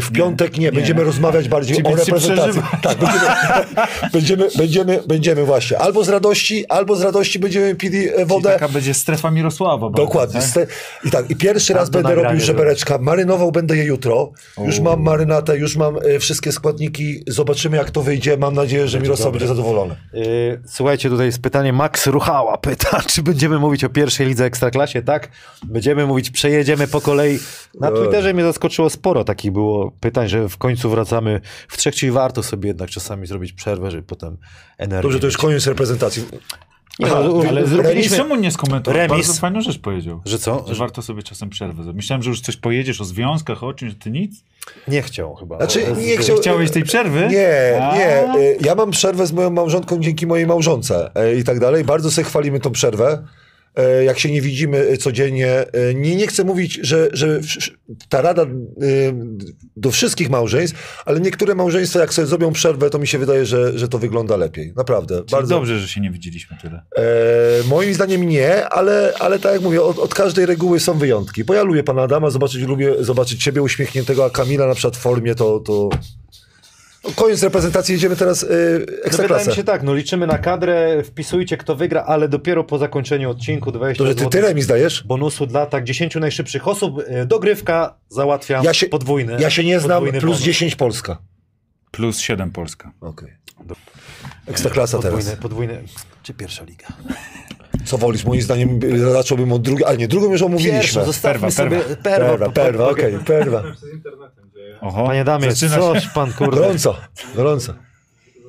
w 0.00 0.10
piątek 0.12 0.58
nie, 0.58 0.72
będziemy 0.72 1.04
rozmawiać 1.04 1.48
bardziej 1.48 1.76
Czyli 1.76 1.88
o 1.88 1.96
reprezentacji. 1.96 2.62
Tak, 2.82 2.98
będziemy, 2.98 3.24
będziemy, 4.12 4.48
będziemy, 4.56 5.00
będziemy 5.06 5.44
właśnie. 5.44 5.78
Albo 5.78 6.04
z 6.04 6.08
radości, 6.08 6.66
albo 6.68 6.96
z 6.96 7.02
radości 7.02 7.38
będziemy 7.38 7.74
pili 7.74 8.08
e, 8.08 8.12
Czyli 8.12 8.24
wodę. 8.26 8.52
taka 8.52 8.68
będzie 8.68 8.94
strefa 8.94 9.30
Mirosława. 9.30 9.90
bardzo, 9.90 10.06
Dokładnie. 10.06 10.40
tak? 10.54 10.68
I 11.04 11.10
tak, 11.10 11.30
i 11.30 11.36
pierwszy 11.36 11.74
raz 11.74 11.90
to 11.90 12.02
będę 12.02 12.14
robił 12.22 12.40
żebereczka. 12.40 12.98
Marynował 12.98 13.52
będę 13.52 13.76
je 13.76 13.84
jutro. 13.84 14.32
Już 14.66 14.80
mam 14.80 15.02
marynatę, 15.02 15.56
już 15.58 15.76
mam 15.76 15.96
e, 15.96 16.18
wszystkie 16.18 16.52
składniki. 16.52 17.22
Zobaczymy, 17.26 17.76
jak 17.76 17.90
to 17.90 18.02
wyjdzie. 18.02 18.36
Mam 18.36 18.54
nadzieję, 18.54 18.88
że 18.88 19.00
Mirosław 19.00 19.32
będzie 19.32 19.46
zadowolony. 19.46 19.96
Słuchajcie, 20.66 21.08
tutaj 21.10 21.26
jest 21.26 21.42
pytanie. 21.42 21.72
Max 21.72 22.06
Ruchała 22.06 22.58
pyta, 22.58 23.00
czy 23.12 23.22
będziemy 23.22 23.58
mówić 23.58 23.84
o 23.84 23.88
pierwszej 23.88 24.26
lidze 24.26 24.44
Ekstraklasie? 24.44 25.02
Tak, 25.02 25.28
będziemy 25.64 26.06
mówić, 26.06 26.30
przejedziemy 26.30 26.88
po 26.88 27.00
kolei. 27.00 27.38
Na. 27.80 27.90
Twitterze 27.90 28.34
mnie 28.34 28.44
zaskoczyło 28.44 28.90
sporo 28.90 29.24
takich 29.24 29.52
było 29.52 29.90
pytań, 29.90 30.28
że 30.28 30.48
w 30.48 30.56
końcu 30.56 30.90
wracamy 30.90 31.40
w 31.68 31.76
trzech, 31.76 31.94
czyli 31.94 32.12
warto 32.12 32.42
sobie 32.42 32.68
jednak 32.68 32.90
czasami 32.90 33.26
zrobić 33.26 33.52
przerwę, 33.52 33.90
żeby 33.90 34.02
potem 34.02 34.36
energię 34.78 35.02
Dobrze, 35.02 35.20
to 35.20 35.26
już 35.26 35.36
koniec 35.36 35.66
reprezentacji. 35.66 36.24
Nie, 36.98 37.06
Aha, 37.06 37.20
no, 37.24 37.32
wy- 37.32 37.48
ale 37.48 37.66
zrobiliśmy... 37.66 38.16
Czemu 38.16 38.36
nie 38.36 38.50
skomentował? 38.50 38.98
Remis. 38.98 39.26
Bardzo 39.26 39.40
fajną 39.40 39.60
rzecz 39.60 39.78
powiedział. 39.78 40.20
Że 40.24 40.38
co? 40.38 40.64
Że 40.68 40.74
warto 40.74 41.02
sobie 41.02 41.22
czasem 41.22 41.50
przerwę 41.50 41.82
zrobić. 41.82 41.96
Myślałem, 41.96 42.22
że 42.22 42.30
już 42.30 42.40
coś 42.40 42.56
pojedziesz 42.56 43.00
o 43.00 43.04
związkach, 43.04 43.62
o 43.64 43.72
czymś, 43.72 43.94
ty 43.98 44.10
nic? 44.10 44.44
Nie 44.88 45.02
chciał 45.02 45.34
chyba. 45.34 45.56
Znaczy, 45.56 45.86
nie 46.06 46.16
chciał... 46.16 46.36
Chciałeś 46.36 46.70
tej 46.70 46.82
przerwy? 46.82 47.28
Nie, 47.30 47.78
A? 47.90 47.96
nie. 47.96 48.24
Ja 48.60 48.74
mam 48.74 48.90
przerwę 48.90 49.26
z 49.26 49.32
moją 49.32 49.50
małżonką 49.50 50.00
dzięki 50.00 50.26
mojej 50.26 50.46
małżonce 50.46 51.10
e, 51.14 51.34
i 51.36 51.44
tak 51.44 51.60
dalej. 51.60 51.84
Bardzo 51.84 52.10
sobie 52.10 52.24
chwalimy 52.24 52.60
tą 52.60 52.72
przerwę. 52.72 53.22
E, 53.76 54.04
jak 54.04 54.18
się 54.18 54.30
nie 54.30 54.42
widzimy 54.42 54.96
codziennie. 54.96 55.50
E, 55.72 55.94
Nie, 55.94 56.16
nie 56.16 56.26
chcę 56.26 56.44
mówić, 56.44 56.78
że, 56.82 57.08
że 57.12 57.40
ta 58.08 58.22
rada 58.22 58.42
e, 58.42 58.46
do 59.76 59.90
wszystkich 59.90 60.30
małżeństw, 60.30 61.02
ale 61.04 61.20
niektóre 61.20 61.54
małżeństwa, 61.54 62.00
jak 62.00 62.14
sobie 62.14 62.26
zrobią 62.26 62.52
przerwę, 62.52 62.90
to 62.90 62.98
mi 62.98 63.06
się 63.06 63.18
wydaje, 63.18 63.46
że, 63.46 63.78
że 63.78 63.88
to 63.88 63.98
wygląda 63.98 64.36
lepiej. 64.36 64.72
Naprawdę. 64.76 65.14
Czyli 65.14 65.30
bardzo. 65.30 65.54
dobrze, 65.54 65.78
że 65.78 65.88
się 65.88 66.00
nie 66.00 66.10
widzieliśmy 66.10 66.56
tyle. 66.62 66.82
E, 66.96 67.68
moim 67.68 67.94
zdaniem 67.94 68.28
nie, 68.28 68.68
ale, 68.68 69.12
ale 69.18 69.38
tak 69.38 69.52
jak 69.52 69.62
mówię, 69.62 69.82
od, 69.82 69.98
od 69.98 70.14
każdej 70.14 70.46
reguły 70.46 70.80
są 70.80 70.98
wyjątki. 70.98 71.44
Bo 71.44 71.54
ja 71.54 71.62
lubię 71.62 71.82
pana 71.84 72.02
Adama, 72.02 72.30
zobaczyć, 72.30 72.62
lubię 72.62 73.04
zobaczyć 73.04 73.42
ciebie 73.44 73.62
uśmiechniętego, 73.62 74.24
a 74.24 74.30
Kamila 74.30 74.66
na 74.66 74.74
przykład 74.74 74.96
w 74.96 75.00
formie, 75.00 75.34
to... 75.34 75.60
to... 75.60 75.88
Koniec 77.14 77.42
reprezentacji, 77.42 77.92
jedziemy 77.92 78.16
teraz 78.16 78.42
e, 78.42 78.46
No 78.46 78.52
wydaje 78.78 79.02
ekstraklasę. 79.04 79.50
mi 79.50 79.56
się 79.56 79.64
tak, 79.64 79.82
no 79.82 79.94
liczymy 79.94 80.26
na 80.26 80.38
kadrę, 80.38 81.02
wpisujcie 81.04 81.56
kto 81.56 81.76
wygra, 81.76 82.04
ale 82.04 82.28
dopiero 82.28 82.64
po 82.64 82.78
zakończeniu 82.78 83.30
odcinku 83.30 83.72
20 83.72 84.04
To, 84.04 84.06
że 84.08 84.14
ty 84.14 84.26
tyle 84.26 84.54
mi 84.54 84.62
zdajesz? 84.62 85.04
bonusu 85.06 85.46
dla 85.46 85.66
tak 85.66 85.84
10 85.84 86.14
najszybszych 86.14 86.68
osób. 86.68 87.02
E, 87.06 87.26
Dogrywka 87.26 87.94
załatwiam 88.08 88.64
Ja 88.64 88.74
się- 88.74 88.86
podwójny. 88.86 89.36
Ja 89.40 89.50
się 89.50 89.64
nie 89.64 89.80
znam, 89.80 90.02
plus 90.06 90.20
bonus. 90.22 90.40
10 90.40 90.76
Polska. 90.76 91.18
Plus 91.90 92.18
7 92.18 92.50
Polska. 92.50 92.92
Okej. 93.00 93.32
Ekstraklasa 94.46 94.98
teraz. 94.98 95.14
Podwójny, 95.14 95.40
podwójny. 95.42 95.82
Czy 96.22 96.34
pierwsza 96.34 96.64
liga? 96.64 96.86
Co 97.84 97.98
wolisz? 97.98 98.24
Moim 98.24 98.42
zdaniem 98.42 98.80
y, 98.84 98.98
zacząłbym 99.12 99.52
od 99.52 99.62
drugiej, 99.62 99.84
ale 99.86 99.96
nie, 99.96 100.08
drugą 100.08 100.32
już 100.32 100.42
omówiliśmy. 100.42 100.80
Pierwsza, 100.80 101.04
zostawmy 101.04 101.32
Perwa, 101.40 101.50
sobie 101.50 101.78
perwa. 101.80 101.96
perwa. 102.02 102.28
Perwa, 102.28 102.52
perwa, 102.52 102.88
okej, 102.88 103.18
perwa. 103.26 103.62
Oho, 104.80 105.06
Panie 105.06 105.24
Damie, 105.24 105.52
zaczyna 105.52 105.78
coś 105.80 106.02
się. 106.04 106.10
pan 106.14 106.32
kurde. 106.32 106.56
Gorąco, 106.60 106.96
gorąco. 107.34 107.74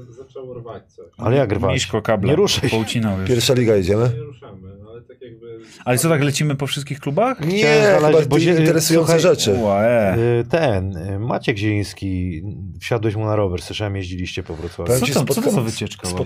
Zaczęło 0.10 0.54
rwać 0.54 0.84
coś. 0.94 1.06
Ale 1.18 1.38
jak 1.38 1.52
rwać? 1.52 1.74
Miśko 1.74 2.02
kabla. 2.02 2.30
Nie 2.30 2.36
ruszaj. 2.36 2.70
Poucinał 2.70 3.20
już. 3.20 3.28
Pierwsza 3.30 3.54
liga 3.54 3.76
jedziemy. 3.76 4.10
Nie 4.16 4.20
ruszamy, 4.24 4.70
no 4.84 4.90
ale 4.92 5.02
tak 5.02 5.22
jakby... 5.22 5.60
Ale 5.86 5.98
co, 5.98 6.10
tak 6.10 6.24
lecimy 6.24 6.56
po 6.56 6.68
wszystkich 6.68 7.00
klubach? 7.00 7.40
Nie, 7.40 7.58
Chciałem 7.60 8.06
chyba 8.06 8.26
bo 8.26 8.40
się- 8.40 8.50
interesujące 8.60 9.20
słuchaj, 9.20 9.20
rzeczy. 9.36 9.52
E. 9.58 10.18
Y, 10.40 10.44
Ten, 10.50 10.98
y, 10.98 11.20
Maciek 11.20 11.58
Zieliński, 11.58 12.42
wsiadłeś 12.82 13.16
mu 13.16 13.26
na 13.26 13.36
rower, 13.36 13.62
słyszałem, 13.62 13.96
jeździliście 13.96 14.44
po 14.44 14.56
Wrocławiu. 14.56 15.06
Co 15.06 15.26
to, 15.26 15.34
co 15.34 15.42
to 15.42 15.52
za 15.52 15.62
wycieczka? 15.62 16.08
spo- 16.08 16.26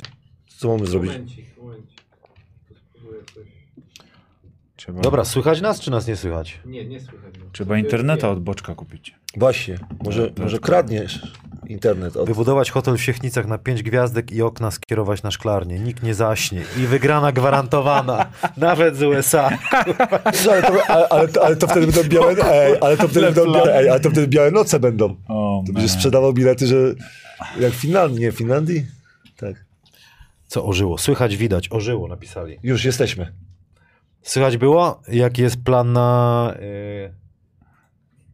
Co 0.58 0.68
mamy 0.68 0.88
zrobić? 0.88 1.12
Momencik, 1.12 1.58
momencik. 1.58 2.02
Trzeba, 4.76 5.02
Dobra, 5.02 5.26
słychać 5.26 5.62
nas, 5.62 5.80
czy 5.82 5.92
nas 5.92 6.08
nie 6.08 6.16
słychać? 6.16 6.60
Nie, 6.66 6.86
nie 6.86 7.00
słychać. 7.00 7.34
trzeba 7.52 7.78
interneta 7.78 8.30
od 8.30 8.40
boczka 8.44 8.76
kupić. 8.76 9.16
Właśnie, 9.38 9.78
może, 10.04 10.28
Tak, 10.28 10.40
może 10.40 10.60
kradniesz 10.60 11.34
internet. 11.68 12.18
Od... 12.18 12.28
Wybudować 12.28 12.72
hotel 12.72 12.98
w 12.98 13.02
Siechnicach 13.02 13.48
na 13.48 13.58
pięć 13.58 13.84
gwiazdek 13.84 14.32
i 14.32 14.42
okna 14.42 14.72
skierować 14.72 15.24
na 15.24 15.32
szklarnię. 15.32 15.80
Nikt 15.80 16.04
nie 16.04 16.14
zaśnie. 16.14 16.64
I 16.78 16.88
wygrana 16.88 17.32
gwarantowana. 17.32 18.26
Nawet 18.58 18.96
z 18.96 19.04
USA. 19.04 19.50
Ale 20.52 20.62
to, 20.62 20.86
ale, 20.88 21.10
ale, 21.10 21.28
to, 21.28 21.46
ale 21.46 21.56
to 21.56 21.68
wtedy 21.68 21.88
będą 21.88 22.04
białe, 22.10 22.36
ej, 22.46 22.78
ale 22.82 22.98
to 22.98 23.08
wtedy 23.08 23.26
będą 23.26 23.54
białe, 23.54 23.76
ej, 23.78 23.90
ale 23.90 24.00
to 24.00 24.10
wtedy 24.12 24.28
białe 24.28 24.52
noce 24.52 24.80
będą. 24.80 25.16
O, 25.28 25.64
To 25.68 25.74
będziesz 25.74 25.92
sprzedawał 25.92 26.34
bilety, 26.34 26.68
że 26.68 26.76
jak 27.60 27.74
w 27.74 27.76
Finlandii, 27.76 28.22
nie 28.22 28.32
w 28.32 28.36
Finlandii? 28.36 28.86
Tak. 29.38 29.66
Co 30.48 30.66
ożyło? 30.66 30.98
Słychać, 30.98 31.38
widać. 31.38 31.68
Ożyło, 31.72 32.08
napisali. 32.08 32.60
Już 32.64 32.86
jesteśmy. 32.86 33.34
Słychać 34.22 34.58
było? 34.58 35.02
Jaki 35.08 35.42
jest 35.42 35.64
plan 35.64 35.94
na 35.94 36.54
y, 36.60 37.21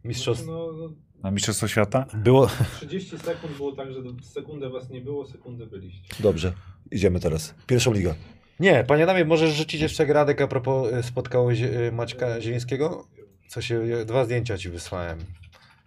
mistrzostwo? 0.07 0.51
No, 0.51 0.71
no, 0.73 0.93
Na 1.23 1.31
Mistrzostwo 1.31 1.67
Świata? 1.67 2.05
Było... 2.13 2.49
30 2.77 3.17
sekund 3.17 3.57
było 3.57 3.71
tak, 3.71 3.93
że 3.93 3.99
sekundę 4.21 4.69
was 4.69 4.89
nie 4.89 5.01
było, 5.01 5.25
sekundę 5.25 5.65
byliście. 5.65 6.15
Dobrze, 6.19 6.53
idziemy 6.91 7.19
teraz. 7.19 7.55
Pierwszą 7.67 7.93
ligę. 7.93 8.15
Nie, 8.59 8.83
panie 8.87 9.05
Damie, 9.05 9.25
możesz 9.25 9.53
rzucić 9.55 9.81
jeszcze 9.81 10.05
Gradek 10.05 10.41
a 10.41 10.47
propos 10.47 10.93
y, 10.93 11.03
spotkałeś 11.03 11.61
y, 11.61 11.91
Maćka 11.93 12.41
Zielińskiego? 12.41 13.07
Co 13.47 13.61
się, 13.61 14.05
dwa 14.05 14.25
zdjęcia 14.25 14.57
ci 14.57 14.69
wysłałem. 14.69 15.19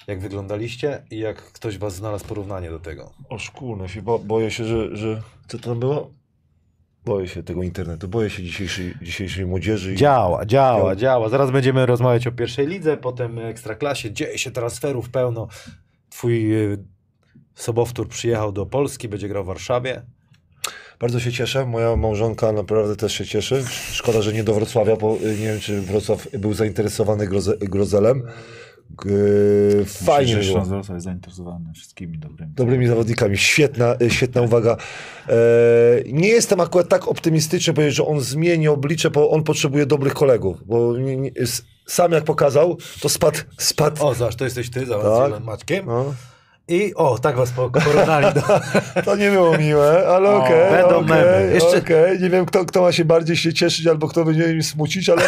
Jak 0.07 0.21
wyglądaliście 0.21 1.03
i 1.11 1.19
jak 1.19 1.53
ktoś 1.53 1.79
was 1.79 1.95
znalazł 1.95 2.27
porównanie 2.27 2.71
do 2.71 2.79
tego. 2.79 3.13
O 3.29 3.39
szkólne 3.39 3.89
się, 3.89 4.03
bo, 4.03 4.19
boję 4.19 4.51
się, 4.51 4.65
że, 4.65 4.97
że... 4.97 5.23
Co 5.49 5.59
to 5.59 5.65
tam 5.69 5.81
było? 5.81 6.11
Boję 7.05 7.29
się 7.29 7.43
tego 7.43 7.63
internetu, 7.63 8.09
boję 8.09 8.31
się 8.31 8.43
dzisiejszej, 8.43 8.95
dzisiejszej 9.03 9.47
młodzieży. 9.47 9.95
Działa, 9.95 10.47
działa, 10.47 10.79
Działa. 10.79 10.97
działa. 10.97 11.29
Zaraz 11.29 11.51
będziemy 11.51 11.87
rozmawiać 11.87 12.27
o 12.27 12.33
pierwszej 12.33 12.67
lidze, 12.67 12.97
potem 12.97 13.39
ekstraklasie. 13.39 14.13
Dzieje 14.13 14.39
się 14.39 14.51
transferów 14.51 15.11
pełno. 15.11 15.49
Twój 16.11 16.55
y, 16.73 16.79
sobowtór 17.55 18.09
przyjechał 18.09 18.53
do 18.53 18.67
Polski, 18.67 19.09
będzie 19.09 19.29
grał 19.29 19.45
w 19.45 19.47
Warszawie. 19.47 20.03
Bardzo 21.01 21.21
się 21.21 21.33
cieszę, 21.33 21.67
moja 21.67 21.97
małżonka 21.97 22.53
naprawdę 22.53 22.97
też 22.97 23.13
się 23.13 23.27
cieszy. 23.27 23.65
Szkoda, 23.93 24.23
że 24.23 24.33
nie 24.33 24.45
do 24.45 24.55
Wrocławia, 24.55 24.97
bo 24.97 25.17
y, 25.17 25.39
nie 25.41 25.47
wiem, 25.47 25.61
czy 25.61 25.81
Wrocław 25.81 26.29
był 26.39 26.55
zainteresowany 26.55 27.27
groze, 27.27 27.57
grozelem. 27.57 28.23
Fajnie 29.87 30.37
Myślę, 30.37 30.43
że 30.43 30.53
było. 30.53 30.59
Śląsk 30.59 30.71
Wrocław 30.71 30.95
jest 30.95 31.05
zainteresowany 31.05 31.73
wszystkimi 31.75 32.19
dobrymi. 32.19 32.53
Dobrymi 32.55 32.87
zawodnikami. 32.87 33.39
Świetna, 33.39 33.95
y, 34.03 34.11
świetna 34.11 34.43
uwaga. 34.43 34.77
E, 35.29 35.35
nie 36.07 36.29
jestem 36.29 36.61
akurat 36.61 36.89
tak 36.89 37.09
optymistyczny, 37.09 37.75
powiedzieć, 37.75 37.97
że 37.97 38.07
on 38.07 38.21
zmieni 38.21 38.69
oblicze, 38.69 39.11
bo 39.11 39.31
on 39.31 39.43
potrzebuje 39.43 39.87
dobrych 39.87 40.15
kolegów. 40.15 40.67
Bo 40.67 40.99
nie, 40.99 41.17
nie, 41.17 41.31
sam 41.87 42.13
jak 42.13 42.25
pokazał, 42.25 42.79
to 43.01 43.09
spadł. 43.09 43.39
spadł. 43.59 44.07
O, 44.07 44.15
zobacz, 44.15 44.37
to 44.37 44.45
jesteś 44.45 44.71
ty, 44.71 44.87
zobacz, 44.87 45.33
Tak. 45.33 45.45
Maćkiem. 45.45 45.87
No, 45.87 46.15
I 46.71 46.95
o, 46.95 47.19
tak 47.19 47.37
was 47.37 47.51
po- 47.51 47.71
porównali 47.71 48.27
do... 48.35 48.41
to 49.05 49.17
nie 49.17 49.31
było 49.31 49.59
miłe, 49.59 50.09
ale 50.09 50.31
okej. 50.31 50.71
będą 50.71 50.97
okej, 50.97 51.09
memy. 51.09 51.51
Jeszcze- 51.55 51.79
okej. 51.79 52.21
Nie 52.21 52.31
wiem, 52.31 52.47
kto, 52.47 52.65
kto 52.65 52.81
ma 52.81 52.93
się 52.93 53.05
bardziej 53.05 53.37
się 53.37 53.53
cieszyć, 53.53 53.87
albo 53.87 54.09
kto 54.09 54.25
będzie 54.25 54.55
mi 54.55 54.63
smucić, 54.63 55.09
ale, 55.09 55.23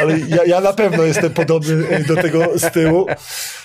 ale 0.00 0.18
ja, 0.18 0.44
ja 0.44 0.60
na 0.60 0.72
pewno 0.72 1.02
jestem 1.02 1.32
podobny 1.32 1.96
y, 1.98 2.04
do 2.04 2.16
tego 2.16 2.58
z 2.58 2.72
tyłu. 2.72 3.06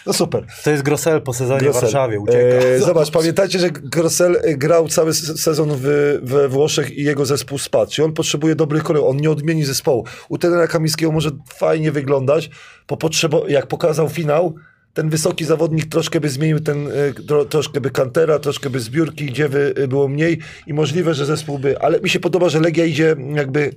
No 0.06 0.14
super. 0.14 0.46
To 0.64 0.72
jest 0.72 0.84
Grosel 0.84 1.22
po 1.22 1.34
sezonie 1.34 1.60
w 1.60 1.64
Grosel. 1.64 1.82
Warszawie, 1.82 2.20
ucieka. 2.20 2.38
E, 2.40 2.80
zobacz, 2.80 3.12
pamiętajcie, 3.12 3.60
że 3.60 3.70
Grosel 3.72 4.40
e, 4.44 4.56
grał 4.56 4.88
cały 4.88 5.14
sezon 5.14 5.70
w, 5.74 6.20
we 6.24 6.48
Włoszech 6.48 6.92
i 6.92 7.04
jego 7.04 7.26
zespół 7.26 7.58
spadł. 7.58 7.92
Czyli 7.92 8.06
on 8.06 8.14
potrzebuje 8.14 8.56
dobrych 8.56 8.84
kolegów. 8.84 9.10
On 9.10 9.18
nie 9.18 9.32
odmieni 9.32 9.66
zespołu. 9.66 10.06
U 10.30 10.38
trenera 10.38 10.68
Kamińskiego 10.68 11.12
może 11.12 11.30
fajnie 11.54 11.92
wyglądać, 11.92 12.50
bo 12.88 12.98
potrzebo, 12.98 13.48
jak 13.48 13.68
pokazał 13.68 14.10
finał, 14.10 14.56
ten 15.00 15.10
wysoki 15.10 15.46
zawodnik 15.46 15.86
troszkę 15.86 16.20
by 16.20 16.30
zmienił 16.30 16.60
ten, 16.60 16.88
e, 16.88 17.14
tro, 17.28 17.46
troszkę 17.46 17.82
by 17.82 17.90
kantera, 17.92 18.40
troszkę 18.40 18.70
by 18.70 18.80
zbiórki, 18.80 19.26
gdzie 19.26 19.50
by 19.50 19.74
e, 19.78 19.88
było 19.88 20.08
mniej 20.08 20.40
i 20.68 20.74
możliwe, 20.74 21.14
że 21.14 21.26
zespół 21.26 21.60
by... 21.60 21.82
Ale 21.82 22.00
mi 22.00 22.10
się 22.10 22.20
podoba, 22.20 22.50
że 22.50 22.60
Legia 22.60 22.86
idzie 22.86 23.16
jakby... 23.36 23.72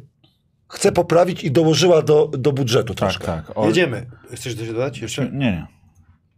Chce 0.68 0.92
poprawić 0.92 1.44
i 1.44 1.50
dołożyła 1.50 2.02
do, 2.02 2.30
do 2.38 2.52
budżetu 2.52 2.94
Tak, 2.94 2.98
troszkę. 2.98 3.26
tak. 3.26 3.52
O, 3.58 3.66
Jedziemy. 3.66 4.06
Chcesz 4.34 4.54
coś 4.54 4.68
dodać 4.68 4.98
jeszcze? 4.98 5.24
Nie, 5.24 5.30
nie. 5.38 5.66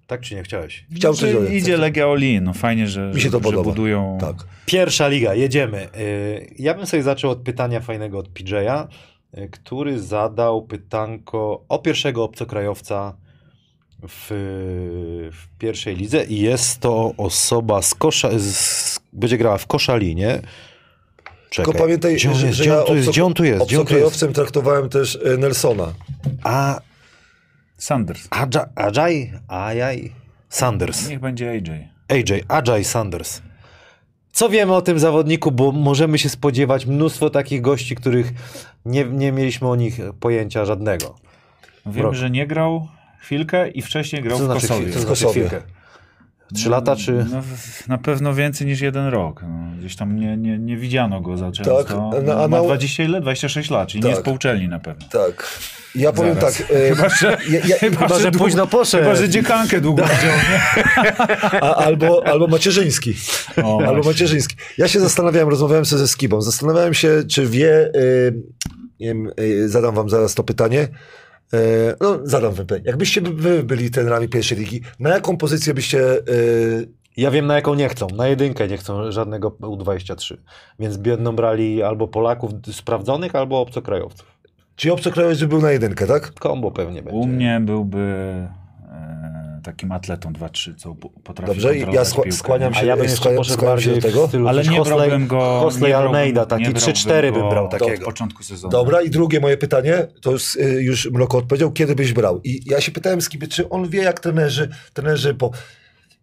Tak 0.06 0.20
czy 0.20 0.34
nie 0.34 0.42
chciałeś? 0.42 0.86
Chciał 0.96 1.14
coś 1.14 1.22
Idzie, 1.30 1.34
dodać. 1.38 1.52
idzie 1.52 1.76
Legia 1.76 2.08
Olin. 2.08 2.44
No 2.44 2.52
fajnie, 2.52 2.88
że, 2.88 3.10
Mi 3.14 3.20
się 3.20 3.30
to 3.30 3.38
że 3.38 3.42
podoba. 3.44 3.62
budują... 3.64 4.18
Tak. 4.20 4.36
Pierwsza 4.66 5.08
liga, 5.08 5.34
jedziemy. 5.34 5.88
Y, 5.96 6.54
Ja 6.58 6.74
bym 6.74 6.86
sobie 6.86 7.02
zaczął 7.02 7.30
od 7.30 7.42
pytania 7.42 7.80
fajnego 7.80 8.18
od 8.18 8.28
PJ'a, 8.28 8.86
który 9.50 10.00
zadał 10.00 10.66
pytanko 10.66 11.64
o 11.68 11.78
pierwszego 11.78 12.24
obcokrajowca 12.24 13.16
w, 14.08 14.26
w 15.32 15.58
pierwszej 15.58 15.96
lidze 15.96 16.24
i 16.24 16.40
jest 16.40 16.80
to 16.80 17.12
osoba 17.16 17.82
z 17.82 17.94
Kosza, 17.94 18.28
z, 18.38 19.00
będzie 19.12 19.38
grała 19.38 19.58
w 19.58 19.66
Koszalinie. 19.66 20.40
Czekaj, 21.50 21.72
Tylko 21.72 21.84
pamiętaj, 21.84 22.14
gdzie 22.14 22.30
on 22.30 22.34
jest, 22.40 22.56
że 22.56 22.62
gdzie 22.64 22.70
ja 22.70 22.80
on 22.80 22.86
tu 22.86 22.94
jest, 22.96 23.08
obco- 23.08 23.12
gdzie 23.12 23.24
on 23.24 23.34
tu 23.34 23.44
jest, 23.44 23.66
gdzie 23.66 23.80
on 23.80 23.86
tu 23.86 23.94
jest? 23.94 24.06
obcokrajowcem 24.06 24.32
traktowałem 24.32 24.88
też 24.88 25.18
e, 25.24 25.36
Nelsona. 25.36 25.92
A, 26.44 26.80
Sanders. 27.76 28.28
Aja- 28.30 28.66
Ajay, 28.76 29.32
Ajay 29.48 30.12
Sanders. 30.48 31.08
Niech 31.08 31.20
będzie 31.20 31.50
AJ. 31.50 31.88
AJ, 32.08 32.42
Ajay 32.48 32.84
Sanders. 32.84 33.42
Co 34.32 34.48
wiemy 34.48 34.74
o 34.74 34.82
tym 34.82 34.98
zawodniku, 34.98 35.52
bo 35.52 35.72
możemy 35.72 36.18
się 36.18 36.28
spodziewać 36.28 36.86
mnóstwo 36.86 37.30
takich 37.30 37.60
gości, 37.60 37.94
których 37.96 38.32
nie, 38.84 39.04
nie 39.04 39.32
mieliśmy 39.32 39.68
o 39.68 39.76
nich 39.76 40.00
pojęcia 40.20 40.64
żadnego. 40.64 41.14
Wiem, 41.86 42.04
Rok. 42.04 42.14
że 42.14 42.30
nie 42.30 42.46
grał 42.46 42.88
chwilkę 43.24 43.68
i 43.68 43.82
wcześniej 43.82 44.22
grał 44.22 44.38
Co 44.38 44.42
w 44.44 44.46
znaczy, 44.46 44.60
Kosowie. 44.68 44.86
co 44.86 44.92
znaczy 45.00 45.06
Kosowie. 45.08 45.32
chwilkę? 45.32 45.60
Trzy 46.54 46.70
lata, 46.70 46.96
czy... 46.96 47.12
No, 47.12 47.42
na 47.88 47.98
pewno 47.98 48.34
więcej 48.34 48.66
niż 48.66 48.80
jeden 48.80 49.06
rok. 49.08 49.42
No, 49.42 49.76
gdzieś 49.78 49.96
tam 49.96 50.16
nie, 50.16 50.36
nie, 50.36 50.58
nie 50.58 50.76
widziano 50.76 51.20
go 51.20 51.36
za 51.36 51.52
często. 51.52 51.84
Tak, 51.84 51.96
na- 52.24 52.34
a 52.44 52.48
Ma 52.48 52.56
na- 52.58 52.62
20 52.64 53.02
ile? 53.04 53.20
26 53.20 53.70
lat, 53.70 53.88
czyli 53.88 54.00
nie 54.00 54.02
Tak. 54.02 54.10
jest 54.10 54.24
po 54.24 54.30
uczelni 54.30 54.68
na 54.68 54.78
pewno. 54.78 55.06
Tak. 55.10 55.48
Ja 55.94 56.12
powiem 56.12 56.34
Zaraz. 56.34 56.58
tak. 56.58 56.66
E, 56.70 56.94
Chyba, 56.94 57.08
że, 57.08 57.38
ja, 57.50 57.60
ja, 57.66 57.76
Chyba, 57.78 58.08
że 58.18 58.30
dłu- 58.30 58.38
późno 58.38 58.66
poszedł. 58.66 59.04
Chyba, 59.04 59.16
że 59.16 59.28
dziekankę 59.28 59.80
długo 59.80 60.02
widział, 60.02 60.36
nie? 60.50 60.84
a, 61.60 61.74
albo, 61.74 62.26
albo 62.26 62.46
macierzyński. 62.46 63.14
O, 63.56 63.60
albo 63.78 63.92
właśnie. 63.94 64.12
macierzyński. 64.12 64.56
Ja 64.78 64.88
się 64.88 65.00
zastanawiałem, 65.00 65.48
rozmawiałem 65.48 65.84
sobie 65.84 65.98
ze 66.00 66.08
Skibą. 66.08 66.40
Zastanawiałem 66.42 66.94
się, 66.94 67.22
czy 67.30 67.46
wie. 67.46 67.70
E, 67.86 67.90
nie 69.00 69.06
wiem, 69.06 69.30
e, 69.64 69.68
zadam 69.68 69.94
wam 69.94 70.08
zaraz 70.08 70.34
to 70.34 70.44
pytanie. 70.44 70.88
E, 71.52 71.58
no, 72.00 72.18
zadam 72.22 72.54
pytanie. 72.54 72.82
Jakbyście 72.84 73.20
by- 73.20 73.32
wy 73.34 73.62
byli 73.62 73.90
trenerami 73.90 74.28
pierwszej 74.28 74.58
ligi, 74.58 74.80
na 75.00 75.10
jaką 75.10 75.36
pozycję 75.36 75.74
byście. 75.74 76.18
E, 76.18 76.22
Ja 77.16 77.30
wiem 77.30 77.46
na 77.46 77.54
jaką 77.54 77.74
nie 77.74 77.88
chcą. 77.88 78.06
Na 78.16 78.28
jedynkę 78.28 78.68
nie 78.68 78.76
chcą 78.76 79.12
żadnego 79.12 79.50
U23. 79.50 80.36
Więc 80.78 80.96
będą 80.96 81.36
brali 81.36 81.82
albo 81.82 82.08
Polaków 82.08 82.50
sprawdzonych, 82.72 83.34
albo 83.34 83.60
obcokrajowców. 83.60 84.26
Czyli 84.76 84.92
obcokrajowiec 84.92 85.40
by 85.40 85.46
był 85.46 85.60
na 85.60 85.70
jedynkę, 85.70 86.06
tak? 86.06 86.32
Kombo 86.34 86.70
pewnie 86.70 87.02
będzie. 87.02 87.18
U 87.18 87.26
mnie 87.26 87.60
byłby 87.60 88.06
takim 89.64 89.92
atletą 89.92 90.32
2-3, 90.32 90.74
co 90.76 90.94
po- 90.94 91.08
potrafi 91.08 91.52
Dobrze, 91.52 91.76
i 91.76 91.80
ja 91.80 91.86
piłkę, 91.86 92.32
skłaniam 92.32 92.74
się- 92.74 92.80
A 92.80 92.84
ja 92.84 92.96
bym 92.96 93.02
jeszcze 93.04 93.16
skłaniam- 93.16 93.36
poszedł 93.38 93.54
skłaniam 93.58 93.80
się 93.80 93.90
bardziej 93.90 94.12
do 94.12 94.28
tego. 94.28 94.48
Ale 94.48 94.62
nie 94.64 94.78
Hosley, 94.78 94.96
brałbym 94.96 95.26
go... 95.26 95.60
Hosley 95.60 95.88
nie 95.90 95.96
Almeida, 95.96 96.46
taki 96.46 96.62
nie 96.62 96.70
3-4 96.72 97.32
bym 97.32 97.48
brał 97.48 97.64
Od 97.64 97.70
takiego. 97.70 98.04
początku 98.04 98.42
sezonu. 98.42 98.70
Dobra, 98.70 99.02
i 99.02 99.10
drugie 99.10 99.40
moje 99.40 99.56
pytanie, 99.56 100.06
to 100.20 100.30
już, 100.30 100.56
y, 100.56 100.60
już 100.82 101.10
Mroko 101.10 101.38
odpowiedział, 101.38 101.72
kiedy 101.72 101.94
byś 101.94 102.12
brał? 102.12 102.40
I 102.44 102.60
ja 102.66 102.80
się 102.80 102.92
pytałem 102.92 103.20
z 103.20 103.28
kim, 103.28 103.40
czy 103.40 103.68
on 103.68 103.88
wie 103.88 104.02
jak 104.02 104.20
trenerzy, 104.20 104.68
trenerzy 104.92 105.34
po... 105.34 105.50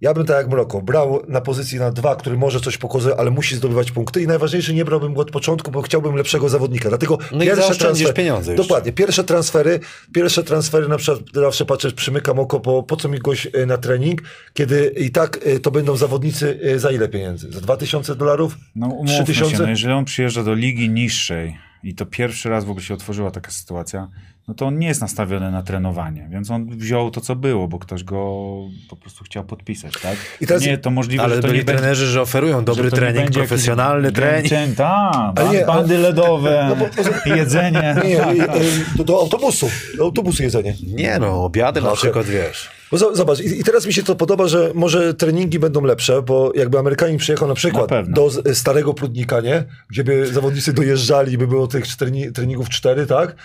Ja 0.01 0.13
bym 0.13 0.25
tak 0.25 0.37
jak 0.37 0.47
Mroko, 0.47 0.81
brał 0.81 1.21
na 1.27 1.41
pozycji 1.41 1.79
na 1.79 1.91
dwa, 1.91 2.15
który 2.15 2.37
może 2.37 2.59
coś 2.59 2.77
pokazuje, 2.77 3.15
ale 3.15 3.31
musi 3.31 3.55
zdobywać 3.55 3.91
punkty 3.91 4.21
i 4.21 4.27
najważniejsze, 4.27 4.73
nie 4.73 4.85
brałbym 4.85 5.13
go 5.13 5.21
od 5.21 5.31
początku, 5.31 5.71
bo 5.71 5.81
chciałbym 5.81 6.15
lepszego 6.15 6.49
zawodnika, 6.49 6.89
dlatego 6.89 7.17
No 7.31 7.43
i 7.43 7.55
zaoszczędzisz 7.55 8.13
pieniądze 8.13 8.51
jeszcze. 8.51 8.67
Dokładnie, 8.67 8.91
pierwsze 8.91 9.23
transfery, 9.23 9.79
pierwsze 10.13 10.43
transfery 10.43 10.87
na 10.87 10.97
przykład 10.97 11.19
zawsze 11.33 11.65
patrzę, 11.65 11.91
przymykam 11.91 12.39
oko, 12.39 12.59
po, 12.59 12.83
po 12.83 12.95
co 12.95 13.09
mi 13.09 13.19
gość 13.19 13.47
y, 13.55 13.65
na 13.65 13.77
trening, 13.77 14.21
kiedy 14.53 14.93
i 14.97 15.11
tak 15.11 15.47
y, 15.47 15.59
to 15.59 15.71
będą 15.71 15.95
zawodnicy 15.95 16.59
y, 16.65 16.79
za 16.79 16.91
ile 16.91 17.09
pieniędzy? 17.09 17.51
Za 17.51 17.61
2000 17.61 18.15
dolarów? 18.15 18.57
No 18.75 18.87
umówmy 18.87 19.13
3000? 19.13 19.57
się, 19.57 19.63
no 19.63 19.69
jeżeli 19.69 19.93
on 19.93 20.05
przyjeżdża 20.05 20.43
do 20.43 20.53
ligi 20.53 20.89
niższej 20.89 21.57
i 21.83 21.95
to 21.95 22.05
pierwszy 22.05 22.49
raz 22.49 22.65
w 22.65 22.69
ogóle 22.69 22.85
się 22.85 22.93
otworzyła 22.93 23.31
taka 23.31 23.51
sytuacja, 23.51 24.07
no 24.47 24.53
to 24.53 24.65
on 24.65 24.79
nie 24.79 24.87
jest 24.87 25.01
nastawiony 25.01 25.51
na 25.51 25.63
trenowanie, 25.63 26.27
więc 26.31 26.51
on 26.51 26.77
wziął 26.77 27.11
to, 27.11 27.21
co 27.21 27.35
było, 27.35 27.67
bo 27.67 27.79
ktoś 27.79 28.03
go 28.03 28.47
po 28.89 28.95
prostu 28.95 29.23
chciał 29.23 29.43
podpisać, 29.43 29.93
tak? 30.01 30.15
I 30.41 30.47
teraz- 30.47 30.63
nie, 30.63 30.77
to 30.77 30.91
możliwe, 30.91 31.23
Ale 31.23 31.35
że 31.35 31.41
to 31.41 31.47
byli 31.47 31.59
nie 31.59 31.65
trenerzy, 31.65 32.05
że 32.05 32.21
oferują 32.21 32.63
dobry 32.65 32.89
że 32.89 32.95
trening, 32.95 33.31
profesjonalny 33.31 34.11
trening. 34.11 34.75
Tak, 34.77 35.33
ban- 35.35 35.65
bandy 35.67 35.97
ledowe, 35.97 36.65
No 36.69 36.75
bo- 36.75 37.35
jedzenie. 37.35 37.95
Nie, 38.05 38.17
tak, 38.17 38.35
y, 38.35 38.37
tak. 38.37 38.55
y, 38.55 38.97
do, 38.97 39.03
do 39.03 39.19
autobusu, 39.19 39.69
do 39.97 40.03
autobusu 40.03 40.43
jedzenie. 40.43 40.73
Nie 40.87 41.19
no, 41.19 41.43
obiady 41.43 41.81
na 41.81 41.89
No, 41.89 41.95
przykład, 41.95 42.25
wiesz. 42.25 42.69
Bo 42.91 42.97
zobacz, 42.97 43.39
i, 43.39 43.63
teraz 43.63 43.85
mi 43.85 43.93
się 43.93 44.03
to 44.03 44.15
podoba, 44.15 44.47
że 44.47 44.71
może 44.73 45.13
treningi 45.13 45.59
będą 45.59 45.81
lepsze, 45.81 46.21
bo 46.21 46.51
jakby 46.55 46.79
Amerykanin 46.79 47.17
przyjechał 47.17 47.47
na 47.47 47.53
przykład 47.53 47.91
Na 47.91 48.03
do 48.03 48.29
starego 48.53 48.93
Prudnika, 48.93 49.41
nie? 49.41 49.63
Gdzie 49.89 50.03
by 50.03 50.27
zawodnicy 50.33 50.73
dojeżdżali, 50.73 51.37
by 51.37 51.47
było 51.47 51.67
tych 51.67 51.85
treni- 51.87 52.31
treningów 52.31 52.69
cztery, 52.69 53.05
tak? 53.05 53.35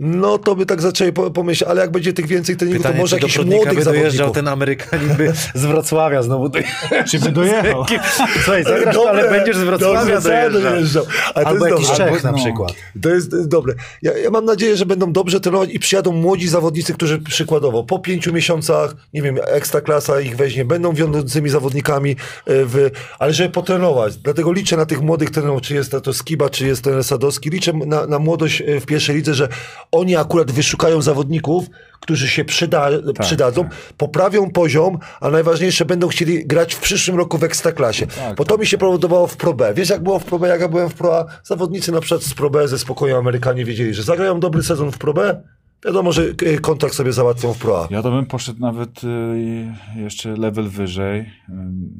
No 0.00 0.38
to 0.38 0.56
by 0.56 0.66
tak 0.66 0.82
zaczęli 0.82 1.12
po- 1.12 1.30
pomyśleć, 1.30 1.70
ale 1.70 1.80
jak 1.80 1.90
będzie 1.90 2.12
tych 2.12 2.26
więcej 2.26 2.56
treningów, 2.56 2.82
Pytanie, 2.82 2.94
to 2.94 3.02
może 3.02 3.16
jakiś 3.16 3.38
młodych 3.38 3.78
by 3.78 3.84
dojeżdżał 3.84 4.30
ten 4.30 4.48
Amerykanin 4.48 5.14
by 5.16 5.32
z 5.54 5.64
Wrocławia 5.64 6.22
znowu 6.22 6.48
dojechał. 6.48 7.04
Czy 7.10 7.18
by 7.18 7.30
dojechał? 7.32 7.84
Słuchaj, 8.44 8.64
zagrasz, 8.64 8.94
to, 8.94 9.10
ale 9.10 9.30
będziesz 9.30 9.56
z 9.56 9.62
Wrocławia 9.62 10.04
Wrocławia 10.04 10.50
dojeżdżał. 10.50 11.04
Ale 11.34 11.44
to 11.44 11.50
Albo 11.50 11.66
jest 11.66 11.78
jakiś 11.78 11.98
dobre. 11.98 12.12
Czech 12.12 12.24
na 12.24 12.32
no. 12.32 12.38
przykład. 12.38 12.72
To 13.02 13.08
jest, 13.08 13.30
to 13.30 13.36
jest 13.36 13.48
dobre. 13.48 13.74
Ja, 14.02 14.18
ja 14.18 14.30
mam 14.30 14.44
nadzieję, 14.44 14.76
że 14.76 14.86
będą 14.86 15.12
dobrze 15.12 15.40
trenować 15.40 15.70
i 15.72 15.78
przyjadą 15.78 16.12
młodzi 16.12 16.48
zawodnicy, 16.48 16.94
którzy 16.94 17.18
przykładowo 17.18 17.84
po 17.84 17.98
pięciu 17.98 18.32
miesiącach, 18.32 18.96
nie 19.14 19.22
wiem, 19.22 19.38
ekstraklasa 19.46 20.20
ich 20.20 20.36
weźmie, 20.36 20.64
będą 20.64 20.92
wiodącymi 20.92 21.50
zawodnikami, 21.50 22.10
e, 22.10 22.16
w, 22.46 22.90
ale 23.18 23.32
żeby 23.32 23.50
potrenować. 23.50 24.16
Dlatego 24.16 24.52
liczę 24.52 24.76
na 24.76 24.86
tych 24.86 25.00
młodych 25.00 25.30
trenerów, 25.30 25.62
czy 25.62 25.74
jest 25.74 25.96
to 26.02 26.12
Skiba, 26.12 26.50
czy 26.50 26.66
jest 26.66 26.82
ten 26.82 27.02
Sadowski. 27.02 27.50
Liczę 27.50 27.72
na, 27.72 28.06
na 28.06 28.18
młodość 28.18 28.62
e, 28.66 28.80
w 28.80 28.86
pierwszej 28.86 29.16
lidze, 29.16 29.34
że 29.34 29.48
oni 29.92 30.16
akurat 30.16 30.50
wyszukają 30.50 31.02
zawodników, 31.02 31.66
którzy 32.00 32.28
się 32.28 32.44
przyda, 32.44 32.88
przydadzą, 33.20 33.68
poprawią 33.96 34.50
poziom, 34.50 34.98
a 35.20 35.30
najważniejsze 35.30 35.84
będą 35.84 36.08
chcieli 36.08 36.46
grać 36.46 36.74
w 36.74 36.80
przyszłym 36.80 37.16
roku 37.16 37.38
w 37.38 37.44
ekstraklasie. 37.44 38.06
Bo 38.36 38.44
to 38.44 38.58
mi 38.58 38.66
się 38.66 38.78
podobało 38.78 39.26
w 39.26 39.36
Pro 39.36 39.54
B. 39.54 39.74
Wiesz 39.74 39.88
jak 39.88 40.02
było 40.02 40.18
w 40.18 40.24
Pro 40.24 40.38
B, 40.38 40.48
jak 40.48 40.60
ja 40.60 40.68
byłem 40.68 40.88
w 40.88 40.94
Pro 40.94 41.18
A? 41.18 41.26
Zawodnicy 41.44 41.92
na 41.92 42.00
przykład 42.00 42.22
z 42.22 42.34
Pro 42.34 42.50
B 42.50 42.68
ze 42.68 42.78
spokoju 42.78 43.16
Amerykanie 43.16 43.64
wiedzieli, 43.64 43.94
że 43.94 44.02
zagrają 44.02 44.40
dobry 44.40 44.62
sezon 44.62 44.92
w 44.92 44.98
Pro 44.98 45.14
B, 45.14 45.42
wiadomo, 45.84 46.12
że 46.12 46.22
y, 46.42 46.58
kontrakt 46.60 46.94
sobie 46.94 47.12
załatwią 47.12 47.52
w 47.52 47.58
Pro 47.58 47.84
A. 47.84 47.88
Ja 47.90 48.02
to 48.02 48.10
bym 48.10 48.26
poszedł 48.26 48.60
nawet 48.60 49.04
y, 49.04 50.00
jeszcze 50.02 50.36
level 50.36 50.68
wyżej. 50.68 51.30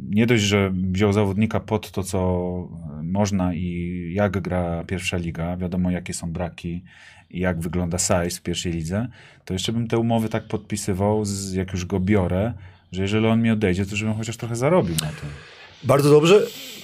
Nie 0.09 0.26
dość, 0.26 0.43
że 0.43 0.72
wziął 0.93 1.12
zawodnika 1.12 1.61
pod 1.61 1.91
to, 1.91 2.03
co 2.03 2.49
można 3.03 3.55
i 3.55 4.12
jak 4.14 4.41
gra 4.41 4.84
pierwsza 4.84 5.16
liga, 5.16 5.57
wiadomo 5.57 5.91
jakie 5.91 6.14
są 6.14 6.32
braki 6.32 6.84
i 7.30 7.40
jak 7.40 7.60
wygląda 7.60 7.98
size 7.98 8.30
w 8.30 8.42
pierwszej 8.42 8.72
lidze, 8.72 9.08
to 9.44 9.52
jeszcze 9.52 9.72
bym 9.72 9.88
te 9.88 9.98
umowy 9.98 10.28
tak 10.28 10.44
podpisywał, 10.44 11.24
z, 11.24 11.52
jak 11.52 11.72
już 11.72 11.86
go 11.86 12.00
biorę, 12.00 12.52
że 12.92 13.02
jeżeli 13.02 13.26
on 13.26 13.42
mi 13.42 13.50
odejdzie, 13.50 13.86
to 13.86 13.96
żebym 13.96 14.14
chociaż 14.14 14.36
trochę 14.36 14.56
zarobił 14.56 14.94
na 14.94 15.06
tym. 15.06 15.28
Bardzo 15.84 16.10
dobrze. 16.10 16.42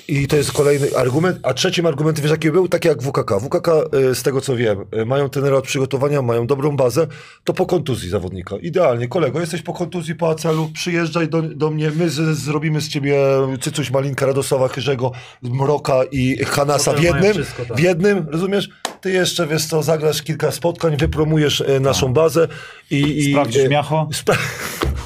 I 0.08 0.28
to 0.28 0.36
jest 0.36 0.52
kolejny 0.52 0.96
argument. 0.96 1.38
A 1.42 1.54
trzecim 1.54 1.86
argumentem, 1.86 2.22
wiesz 2.22 2.30
jaki 2.30 2.50
był? 2.50 2.68
Taki 2.68 2.88
jak 2.88 3.02
WKK. 3.02 3.40
WKK, 3.40 3.68
y, 3.94 4.14
z 4.14 4.22
tego 4.22 4.40
co 4.40 4.56
wiem, 4.56 4.84
y, 5.00 5.06
mają 5.06 5.28
trenera 5.28 5.56
od 5.56 5.64
przygotowania, 5.64 6.22
mają 6.22 6.46
dobrą 6.46 6.76
bazę, 6.76 7.06
to 7.44 7.54
po 7.54 7.66
kontuzji 7.66 8.10
zawodnika. 8.10 8.56
Idealnie. 8.56 9.08
Kolego, 9.08 9.40
jesteś 9.40 9.62
po 9.62 9.72
kontuzji, 9.72 10.14
po 10.14 10.30
ACL-u, 10.30 10.68
przyjeżdżaj 10.68 11.28
do, 11.28 11.42
do 11.42 11.70
mnie, 11.70 11.90
my 11.90 12.10
z, 12.10 12.38
zrobimy 12.38 12.80
z 12.80 12.88
ciebie 12.88 13.16
Cycuś, 13.60 13.90
Malinka, 13.90 14.26
Radosława, 14.26 14.68
Chyrzego, 14.68 15.12
Mroka 15.42 16.00
i 16.12 16.36
Hanasa 16.44 16.92
w 16.92 17.02
jednym. 17.02 17.32
wszystko, 17.32 17.64
tak. 17.64 17.76
W 17.76 17.80
jednym, 17.80 18.26
rozumiesz? 18.28 18.68
Ty 19.04 19.12
jeszcze, 19.12 19.46
wiesz 19.46 19.64
co, 19.66 19.82
zagrasz 19.82 20.22
kilka 20.22 20.50
spotkań, 20.50 20.96
wypromujesz 20.96 21.60
y, 21.60 21.80
naszą 21.80 22.12
bazę 22.12 22.48
i... 22.90 22.96
i 22.96 23.32
Sprawdzisz 23.32 23.64
y, 23.64 23.68
miacho? 23.68 24.08
Spra- 24.24 24.36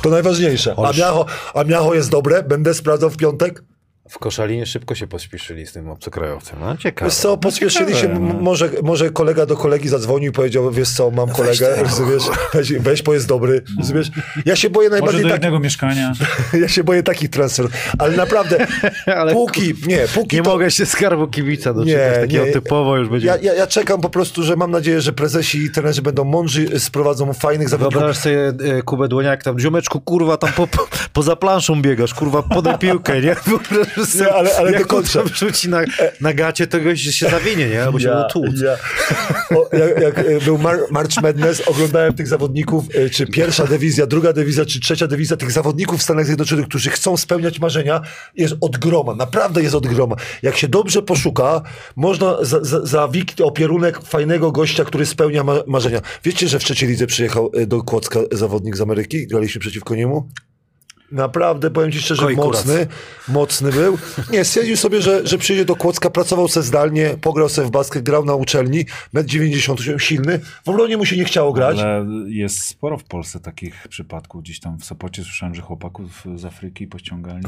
to 0.03 0.11
najważniejsze. 0.11 0.75
A 0.77 0.93
miacho, 0.99 1.27
a 1.55 1.65
miacho 1.65 1.95
jest 1.95 2.11
dobre? 2.11 2.43
Będę 2.43 2.75
sprawdzał 2.75 3.11
w 3.11 3.17
piątek? 3.17 3.63
W 4.09 4.19
Koszalinie 4.19 4.67
szybko 4.67 4.95
się 4.95 5.07
pośpieszyli 5.07 5.67
z 5.67 5.73
tym 5.73 5.91
obcokrajowcem. 5.91 6.59
No 6.61 6.77
ciekawe. 6.77 7.11
Wiesz 7.11 7.19
co, 7.19 7.37
pospieszyli 7.37 7.95
się, 7.95 8.01
ciekawe, 8.01 8.17
m- 8.17 8.29
no. 8.29 8.35
może, 8.35 8.71
może 8.83 9.11
kolega 9.11 9.47
do 9.47 9.57
kolegi 9.57 9.89
zadzwonił 9.89 10.31
i 10.31 10.35
powiedział, 10.35 10.71
wiesz 10.71 10.89
co, 10.91 11.11
mam 11.11 11.31
kolegę, 11.31 11.77
wiesz, 12.13 12.25
weź, 12.55 12.73
weź, 12.73 13.03
bo 13.03 13.15
jest 13.15 13.27
dobry, 13.29 13.63
wiesz, 13.95 14.11
ja 14.45 14.57
się 14.57 14.71
boję 14.71 14.89
Może 14.89 15.01
najbardziej 15.01 15.23
do 15.23 15.29
tak, 15.29 15.37
jednego 15.37 15.59
mieszkania. 15.61 16.13
ja 16.63 16.69
się 16.69 16.85
boję 16.85 17.03
takich 17.03 17.31
transferów, 17.31 17.71
ale 17.99 18.17
naprawdę, 18.17 18.67
Ale 19.21 19.33
póki, 19.33 19.75
nie, 19.87 19.99
póki 20.15 20.37
Nie 20.37 20.43
to, 20.43 20.51
mogę 20.51 20.71
się 20.71 20.87
skarbu 20.87 21.29
kibica 21.29 21.75
doczekać, 21.75 22.15
Nie, 22.15 22.21
takiego 22.21 22.45
nie. 22.47 22.53
typowo 22.53 22.97
już 22.97 23.09
będzie. 23.09 23.27
ja, 23.27 23.37
ja, 23.37 23.55
ja 23.55 23.67
czekam 23.67 24.01
po 24.01 24.11
prostu, 24.11 24.43
że 24.43 24.57
mam 24.57 24.71
nadzieję, 24.71 25.01
że 25.01 25.13
prezesi 25.13 25.59
i 25.59 25.71
trenerzy 25.71 26.03
będą 26.03 26.25
mądrzy, 26.25 26.81
sprowadzą 26.81 27.33
fajnych 27.33 27.69
zawodników, 27.69 28.01
Wyobraź 28.03 28.17
sobie 28.19 28.49
e, 28.79 28.83
Kubę 28.83 29.09
Dłoniak 29.09 29.43
tam, 29.45 29.59
ziomeczku, 29.59 30.01
kurwa, 30.01 30.37
tam 30.37 30.53
po, 30.53 30.67
po, 30.67 30.89
poza 31.13 31.37
planszą 31.37 31.83
biegasz, 31.83 32.15
kurwa, 32.15 32.43
podaj 32.43 32.79
piłkę, 32.79 33.21
nie? 33.21 33.37
Nie, 34.21 34.33
ale- 34.33 34.57
ale 34.57 34.73
jak 34.73 34.81
on 34.81 34.89
dokończę. 34.89 35.19
tam 35.19 35.29
rzuci 35.35 35.69
na, 35.69 35.81
na 36.21 36.33
gacie, 36.35 36.67
to 36.67 36.81
goś 36.81 37.01
się 37.01 37.29
zawinie, 37.31 37.69
nie? 37.69 37.83
Albo 37.83 38.01
się 38.01 38.09
Ja, 38.09 38.27
utłuc. 38.27 38.61
ja. 38.61 38.77
O, 39.57 39.69
jak, 39.77 40.01
jak 40.01 40.19
e, 40.19 40.41
był 40.45 40.59
Mar 40.59 40.79
March 40.91 41.23
Madness, 41.23 41.69
oglądałem 41.69 42.15
tych 42.15 42.29
zawodników, 42.29 42.85
e, 42.95 43.11
czy 43.11 43.27
pierwsza 43.27 43.67
dywizja, 43.67 44.07
druga 44.07 44.33
dywizja, 44.33 44.65
czy 44.65 44.81
trzecia 44.81 45.07
dywizja, 45.07 45.37
tych 45.37 45.53
zawodników 45.53 46.01
w 46.01 46.03
Stanach 46.03 46.27
Zjednoczonych, 46.27 46.69
którzy 46.69 46.91
chcą 46.91 47.17
spełniać 47.17 47.61
marzenia, 47.61 48.01
jest 48.37 48.55
od 48.61 48.79
groma, 48.79 49.15
naprawdę 49.15 49.63
jest 49.63 49.75
od 49.75 49.87
groma. 49.87 50.17
Jak 50.43 50.57
się 50.57 50.69
dobrze 50.69 51.03
poszuka, 51.03 51.63
można 51.97 52.37
za, 52.45 52.65
za, 52.65 52.87
za 52.87 53.09
opierunek 53.43 54.01
fajnego 54.05 54.53
gościa, 54.53 54.85
który 54.85 55.07
spełnia 55.07 55.45
ma 55.45 55.55
marzenia. 55.67 56.01
Wiecie, 56.25 56.49
że 56.49 56.59
w 56.59 56.65
trzeciej 56.65 56.89
lidze 56.89 57.07
przyjechał 57.07 57.51
e, 57.55 57.67
do 57.67 57.83
Kłodzka 57.83 58.21
zawodnik 58.33 58.77
z 58.77 58.81
Ameryki? 58.81 59.27
Graliśmy 59.27 59.61
przeciwko 59.61 59.95
niemu? 59.95 60.29
Naprawdę, 61.13 61.71
powiem 61.71 61.93
ci 61.93 61.99
szczerze, 62.01 62.23
Koi 62.23 62.37
Kurac. 62.37 62.67
mocny, 62.67 62.87
mocny 63.29 63.73
był. 63.73 63.99
Nie, 64.33 64.45
stwierdził 64.45 64.77
sobie, 64.77 65.03
że, 65.03 65.27
że 65.27 65.39
przyjdzie 65.39 65.65
do 65.65 65.77
Kłodzka, 65.77 66.11
pracował 66.11 66.49
se 66.49 66.63
zdalnie, 66.63 67.17
pograł 67.21 67.49
se 67.49 67.65
w 67.65 67.71
basket, 67.71 68.05
grał 68.05 68.25
na 68.25 68.35
uczelni, 68.35 68.87
1,98 69.15 69.93
m, 69.93 69.99
silny. 69.99 70.41
W 70.65 70.69
obronie 70.69 70.97
mu 70.97 71.05
się 71.05 71.17
nie 71.17 71.25
chciało 71.25 71.53
grać. 71.53 71.79
Ale 71.79 72.07
jest 72.27 72.65
sporo 72.65 72.99
w 72.99 73.05
Polsce 73.05 73.41
takich 73.41 73.89
przypadków. 73.89 74.43
Gdzieś 74.43 74.61
tam 74.61 74.79
w 74.79 74.85
Sopocie 74.85 75.23
słyszałem, 75.23 75.55
że 75.55 75.63
chłopaków 75.63 76.25
z 76.37 76.45
Afryki 76.45 76.87
pościągali. 76.87 77.45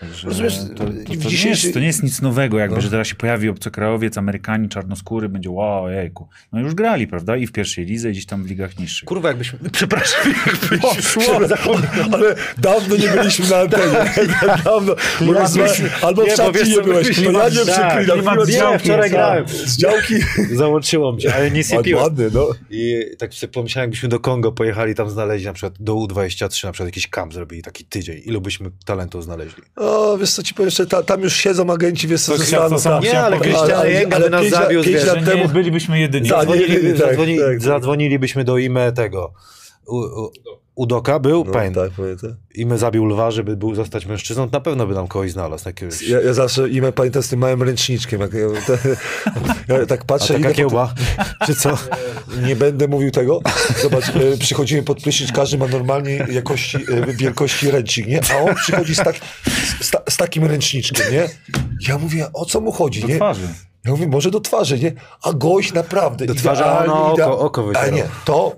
Także 0.00 0.28
Rozumiesz, 0.28 0.58
to, 0.58 0.64
to, 0.64 0.84
to, 0.84 1.28
w 1.28 1.44
nie 1.44 1.50
jest, 1.50 1.74
to 1.74 1.80
nie 1.80 1.86
jest 1.86 2.02
nic 2.02 2.22
nowego, 2.22 2.58
jakby, 2.58 2.80
że 2.80 2.90
teraz 2.90 3.08
się 3.08 3.14
pojawi 3.14 3.48
obcokrajowiec, 3.48 4.18
Amerykanin, 4.18 4.68
czarnoskóry, 4.68 5.28
będzie 5.28 5.50
wow, 5.50 5.88
jejku. 5.88 6.28
No 6.52 6.60
już 6.60 6.74
grali, 6.74 7.06
prawda? 7.06 7.36
I 7.36 7.46
w 7.46 7.52
pierwszej 7.52 7.84
lidze, 7.84 8.08
i 8.08 8.12
gdzieś 8.12 8.26
tam 8.26 8.44
w 8.44 8.46
ligach 8.46 8.78
niższych. 8.78 9.08
Kurwa, 9.08 9.28
jakbyśmy... 9.28 9.58
Przepraszam, 9.72 10.34
jakbyśmy... 10.46 10.78
Poszło! 10.78 11.22
Ale 12.12 12.34
dawno 12.58 12.96
nie 12.96 13.08
byliśmy 13.08 13.48
na 13.48 13.56
antenie. 13.56 14.14
dawno. 14.64 14.94
Bo 14.94 14.96
Klimat 15.18 15.50
złe- 15.50 15.62
myśli- 15.62 15.88
albo 16.02 16.26
w 16.26 16.30
szatni 16.30 16.70
nie 16.70 16.82
byłeś. 16.82 17.16
To 17.16 17.22
ja 17.22 17.48
nie 17.48 17.64
tak, 17.66 18.04
przeklinam. 18.04 18.46
działki, 18.46 18.84
wczoraj 18.84 19.10
grałem. 19.10 19.48
Z 19.48 19.76
działki. 19.82 20.14
Załączyło 20.52 21.12
mnie, 21.12 21.34
ale 21.34 21.50
nie 21.50 21.64
sypiło. 21.64 22.02
Ładny, 22.02 22.30
no. 22.32 22.48
I 22.70 23.04
tak 23.18 23.34
sobie 23.34 23.52
pomyślałem, 23.52 23.88
jakbyśmy 23.88 24.08
do 24.08 24.20
Kongo 24.20 24.52
pojechali, 24.52 24.94
tam 24.94 25.10
znaleźli 25.10 25.46
na 25.46 25.52
przykład 25.52 25.74
do 25.80 25.94
U23, 25.94 26.64
na 26.64 26.72
przykład 26.72 26.88
jakiś 26.88 27.06
kamp 27.06 27.34
zrobili, 27.34 27.62
taki 27.62 27.84
tydzień. 27.84 28.22
Ilu 28.24 28.40
byśmy 28.40 28.70
talentów 28.84 29.24
znaleźli? 29.24 29.62
O, 29.84 30.18
wiesz 30.18 30.32
co 30.32 30.42
ci 30.42 30.54
powiem 30.54 30.66
jeszcze, 30.66 30.86
ta, 30.86 31.02
tam 31.02 31.20
już 31.22 31.36
siedzą 31.36 31.70
agenci, 31.72 32.08
wiesz 32.08 32.22
co, 32.22 32.38
to 32.38 32.44
samo 32.44 32.78
tak. 32.80 33.02
Nie, 33.02 33.20
ale 33.20 33.36
Jenga 33.90 34.16
ale 34.16 34.24
by 34.24 34.30
nas 34.30 34.40
pięć 34.42 34.54
zawiózł, 34.54 34.88
pięć 34.88 35.04
lat 35.04 35.24
temu- 35.24 35.42
nie 35.42 35.48
bylibyśmy 35.48 36.00
jedyni. 36.00 36.28
Za- 36.28 36.36
Zadzwonili, 36.36 36.88
tak, 36.92 36.96
zadzwoni, 37.08 37.38
tak, 37.38 37.46
tak. 37.46 37.60
zadzwonilibyśmy 37.62 38.44
do 38.44 38.58
IME 38.58 38.92
tego. 38.92 39.32
U, 39.86 39.96
u, 39.96 40.30
Udoka 40.74 41.18
był, 41.18 41.44
No, 41.44 41.52
pamiętam. 41.52 41.84
tak, 41.84 41.92
pamiętam. 41.96 42.36
I 42.54 42.66
my 42.66 42.78
zabił 42.78 43.04
lwa, 43.06 43.30
żeby 43.30 43.56
był, 43.56 43.74
zostać 43.74 44.06
mężczyzną, 44.06 44.48
na 44.52 44.60
pewno 44.60 44.86
by 44.86 44.94
nam 44.94 45.08
kogoś 45.08 45.32
znalazł. 45.32 45.68
Jakiegoś... 45.68 46.02
Ja, 46.02 46.20
ja 46.20 46.34
zawsze 46.34 46.68
imię 46.68 46.92
pamiętam 46.92 47.22
z 47.22 47.28
tym 47.28 47.38
małym 47.38 47.62
ręczniczkiem. 47.62 48.20
Jak 48.20 48.32
ja, 48.32 48.46
te, 48.66 48.78
ja 49.78 49.86
tak 49.86 50.00
A 50.00 50.04
patrzę 50.04 50.38
i 50.38 50.42
taka 50.42 50.54
kiełba, 50.54 50.94
czy 51.46 51.54
co? 51.54 51.78
nie 52.46 52.56
będę 52.56 52.88
mówił 52.88 53.10
tego. 53.10 53.40
Zobacz, 53.82 54.08
e, 54.08 54.36
przychodzimy 54.38 54.82
pod 54.82 55.02
prysznic, 55.02 55.32
każdy 55.32 55.58
ma 55.58 55.66
normalnie 55.66 56.26
jakości, 56.30 56.76
e, 56.76 57.12
wielkości 57.12 57.70
ręcznik, 57.70 58.06
nie? 58.06 58.20
A 58.34 58.36
on 58.42 58.54
przychodzi 58.54 58.94
z, 58.94 58.98
tak, 58.98 59.16
z, 59.80 59.90
z 60.12 60.16
takim 60.16 60.44
ręczniczkiem, 60.44 61.12
nie? 61.12 61.28
Ja 61.88 61.98
mówię, 61.98 62.26
o 62.32 62.44
co 62.44 62.60
mu 62.60 62.72
chodzi, 62.72 63.00
Do 63.00 63.06
nie? 63.06 63.16
twarzy. 63.16 63.48
Ja 63.84 63.90
mówię, 63.90 64.06
może 64.08 64.30
do 64.30 64.40
twarzy, 64.40 64.78
nie? 64.78 64.92
A 65.22 65.32
gość 65.32 65.72
naprawdę 65.72 66.26
Do 66.26 66.34
twarzy, 66.34 66.64
a 66.64 66.84
no, 66.86 67.12
oko- 67.12 67.38
oko 67.38 67.60
A 67.62 67.64
wycierał. 67.66 67.90
nie, 67.92 68.04
to... 68.24 68.56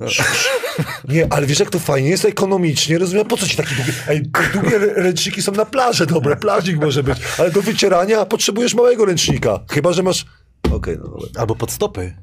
Nie, 1.08 1.26
ale 1.30 1.46
wiesz 1.46 1.60
jak 1.60 1.70
to 1.70 1.78
fajnie 1.78 2.08
jest 2.10 2.24
ekonomicznie, 2.24 2.98
rozumiem, 2.98 3.26
po 3.26 3.36
co 3.36 3.46
ci 3.46 3.56
takie 3.56 3.74
długie... 3.74 3.92
Ej, 4.08 4.22
długie 4.52 4.78
rę- 4.80 4.92
ręczniki 4.96 5.42
są 5.42 5.52
na 5.52 5.64
plaży, 5.64 6.06
dobre, 6.06 6.36
plażik 6.36 6.80
może 6.80 7.02
być, 7.02 7.18
ale 7.38 7.50
do 7.50 7.62
wycierania 7.62 8.24
potrzebujesz 8.26 8.74
małego 8.74 9.04
ręcznika, 9.04 9.60
chyba, 9.70 9.92
że 9.92 10.02
masz... 10.02 10.26
Okej, 10.72 10.96
no 10.98 11.04
dobra. 11.04 11.28
Albo 11.38 11.54
pod 11.56 11.70
stopy. 11.70 12.16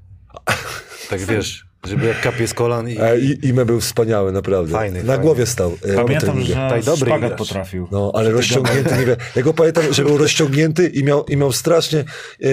Tak 1.09 1.19
wiesz, 1.21 1.65
żeby 1.87 2.07
jak 2.07 2.21
kapie 2.21 2.47
z 2.47 2.53
kolan 2.53 2.89
i... 2.89 2.97
I, 3.43 3.53
był 3.53 3.79
wspaniały, 3.81 4.31
naprawdę. 4.31 4.71
Fajny, 4.71 4.99
Na 5.03 5.07
fajny. 5.07 5.23
głowie 5.23 5.45
stał. 5.45 5.77
e, 5.85 5.93
Pamiętam, 5.95 6.41
że 6.41 6.53
Taj 6.53 6.83
dobry 6.83 7.05
szpagat 7.05 7.29
gracz. 7.29 7.37
potrafił. 7.39 7.87
No, 7.91 8.11
ale 8.15 8.31
rozciągnięty, 8.31 8.97
nie 8.97 9.05
wiem. 9.05 9.15
Ja 9.35 9.41
go 9.41 9.53
pamiętam, 9.53 9.83
że 9.93 10.03
był 10.03 10.17
rozciągnięty 10.17 10.87
i 10.87 11.03
miał, 11.03 11.25
i 11.25 11.37
miał 11.37 11.51
strasznie, 11.51 11.99
e, 11.99 12.47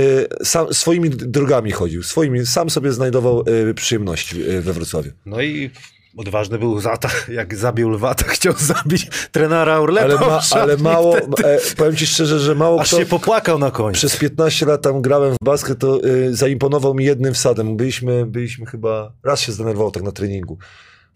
sam, 0.44 0.74
swoimi 0.74 1.10
drogami 1.10 1.70
chodził, 1.70 2.02
swoimi, 2.02 2.46
sam 2.46 2.70
sobie 2.70 2.92
znajdował 2.92 3.44
e, 3.70 3.74
przyjemności 3.74 4.42
e, 4.50 4.60
we 4.60 4.72
Wrocławiu. 4.72 5.10
No 5.26 5.42
i 5.42 5.70
odważny 6.16 6.58
był 6.58 6.80
za 6.80 6.96
to, 6.96 7.08
jak 7.32 7.54
zabił 7.54 7.90
lwa, 7.90 8.14
to 8.14 8.24
chciał 8.24 8.54
zabić 8.58 9.08
trenera 9.32 9.78
Orlepa. 9.78 10.06
Ale, 10.06 10.18
ma, 10.18 10.40
ale 10.50 10.76
mało, 10.76 11.18
e, 11.18 11.58
powiem 11.76 11.96
ci 11.96 12.06
szczerze, 12.06 12.40
że 12.40 12.54
mało 12.54 12.80
Aż 12.80 12.88
kto... 12.88 12.98
się 12.98 13.06
popłakał 13.06 13.58
na 13.58 13.70
końcu. 13.70 13.98
Przez 13.98 14.16
15 14.16 14.66
lat 14.66 14.82
tam 14.82 15.02
grałem 15.02 15.34
w 15.34 15.44
basket, 15.44 15.78
to 15.78 16.04
y, 16.04 16.36
zaimponował 16.36 16.94
mi 16.94 17.04
jednym 17.04 17.34
wsadem. 17.34 17.76
Byliśmy, 17.76 18.26
byliśmy 18.26 18.66
chyba, 18.66 19.12
raz 19.22 19.40
się 19.40 19.52
zdenerwował 19.52 19.90
tak 19.90 20.02
na 20.02 20.12
treningu, 20.12 20.58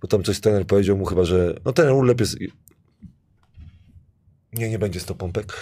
bo 0.02 0.08
tam 0.08 0.22
coś 0.22 0.40
trener 0.40 0.66
powiedział 0.66 0.96
mu 0.96 1.04
chyba, 1.04 1.24
że 1.24 1.54
no 1.64 1.72
ten 1.72 1.90
Urlep 1.90 2.20
jest... 2.20 2.36
Nie, 4.52 4.70
nie 4.70 4.78
będzie 4.78 5.00
to 5.00 5.14
pompek. 5.14 5.52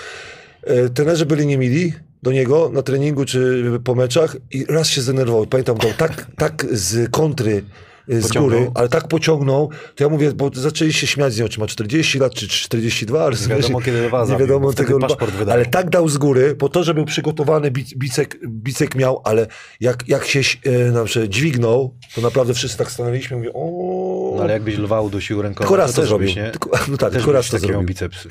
E, 0.62 0.88
trenerzy 0.88 1.26
byli 1.26 1.46
niemili 1.46 1.92
do 2.22 2.32
niego 2.32 2.70
na 2.72 2.82
treningu 2.82 3.24
czy 3.24 3.64
po 3.84 3.94
meczach 3.94 4.36
i 4.50 4.64
raz 4.68 4.88
się 4.88 5.02
zdenerwował. 5.02 5.46
Pamiętam, 5.46 5.76
go 5.76 5.88
tak, 5.98 6.26
tak 6.36 6.66
z 6.70 7.10
kontry 7.10 7.64
z 8.08 8.22
Pociągnął. 8.28 8.58
góry, 8.60 8.70
ale 8.74 8.88
tak 8.88 9.08
pociągnął, 9.08 9.70
to 9.94 10.04
ja 10.04 10.10
mówię, 10.10 10.32
bo 10.32 10.50
zaczęli 10.54 10.92
się 10.92 11.06
śmiać 11.06 11.34
z 11.34 11.40
nią, 11.40 11.48
czy 11.48 11.60
ma 11.60 11.66
40 11.66 12.18
lat, 12.18 12.34
czy 12.34 12.48
42, 12.48 13.24
ale 13.24 13.36
Nie 13.36 13.46
wiadomo, 13.56 13.80
kiedy 13.80 14.06
lwa 14.06 14.26
nie 14.26 14.36
wiadomo 14.36 14.72
tego 14.72 14.96
lwa. 14.98 15.08
paszport 15.08 15.34
wydał. 15.34 15.54
Ale 15.54 15.66
tak 15.66 15.90
dał 15.90 16.08
z 16.08 16.18
góry, 16.18 16.54
po 16.54 16.68
to, 16.68 16.84
że 16.84 16.94
był 16.94 17.04
przygotowany, 17.04 17.70
bic, 17.70 17.94
bicek, 17.94 18.38
bicek 18.48 18.94
miał, 18.94 19.20
ale 19.24 19.46
jak, 19.80 20.08
jak 20.08 20.24
się 20.24 20.40
e, 20.64 20.70
na 20.90 21.04
przykład 21.04 21.30
dźwignął, 21.30 21.94
to 22.14 22.20
naprawdę 22.20 22.54
wszyscy 22.54 22.78
tak 22.78 22.90
stanęliśmy, 22.90 23.36
mówię, 23.36 23.50
o. 23.54 24.32
No, 24.36 24.42
ale 24.42 24.52
jakbyś 24.52 24.76
lwa 24.78 25.00
udusił 25.00 25.42
ręką, 25.42 25.58
Tylko 25.58 25.76
raz 25.76 25.92
to 25.92 26.00
też 26.00 26.08
zrobił. 26.08 26.26
Byś, 26.26 26.36
nie? 26.36 26.50
Tylko- 26.50 26.70
no 26.90 26.96
tak, 26.96 27.12
tylko 27.12 27.32
raz 27.32 27.48
to 27.48 27.58
zrobił. 27.58 27.82
bicepsy. 27.82 28.28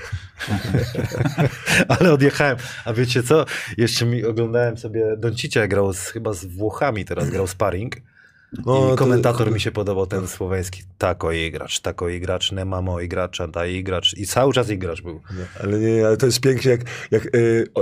ale 1.88 2.13
odjechałem. 2.13 2.57
A 2.86 2.93
wiecie 2.93 3.24
co? 3.24 3.45
Jeszcze 3.78 4.05
mi 4.05 4.24
oglądałem 4.26 4.78
sobie 4.78 5.05
Doncicia 5.17 5.67
grał 5.67 5.93
z, 5.93 5.99
chyba 6.07 6.34
z 6.34 6.45
Włochami 6.45 7.05
teraz, 7.05 7.30
grał 7.30 7.47
sparring. 7.47 7.95
No, 8.66 8.88
I 8.88 8.89
to- 8.89 8.95
komentator 8.95 9.52
mi 9.52 9.60
się 9.62 9.72
podobał, 9.72 10.08
ten 10.08 10.28
słoweński. 10.28 10.84
Tako 10.97 11.32
igracz, 11.32 11.80
tako 11.80 12.10
igracz, 12.10 12.52
nie 12.52 12.66
mamo 12.66 12.99
igracza, 12.99 13.47
ta 13.47 13.66
igracz. 13.66 14.14
I 14.18 14.28
cały 14.28 14.54
czas 14.54 14.70
igracz 14.70 15.02
był. 15.02 15.22
Ale 15.64 15.80
nie, 15.80 16.08
ale 16.08 16.18
to 16.18 16.26
jest 16.26 16.39
pięknie, 16.39 16.72
jak, 16.72 16.82
jak 17.12 17.26
y, 17.26 17.30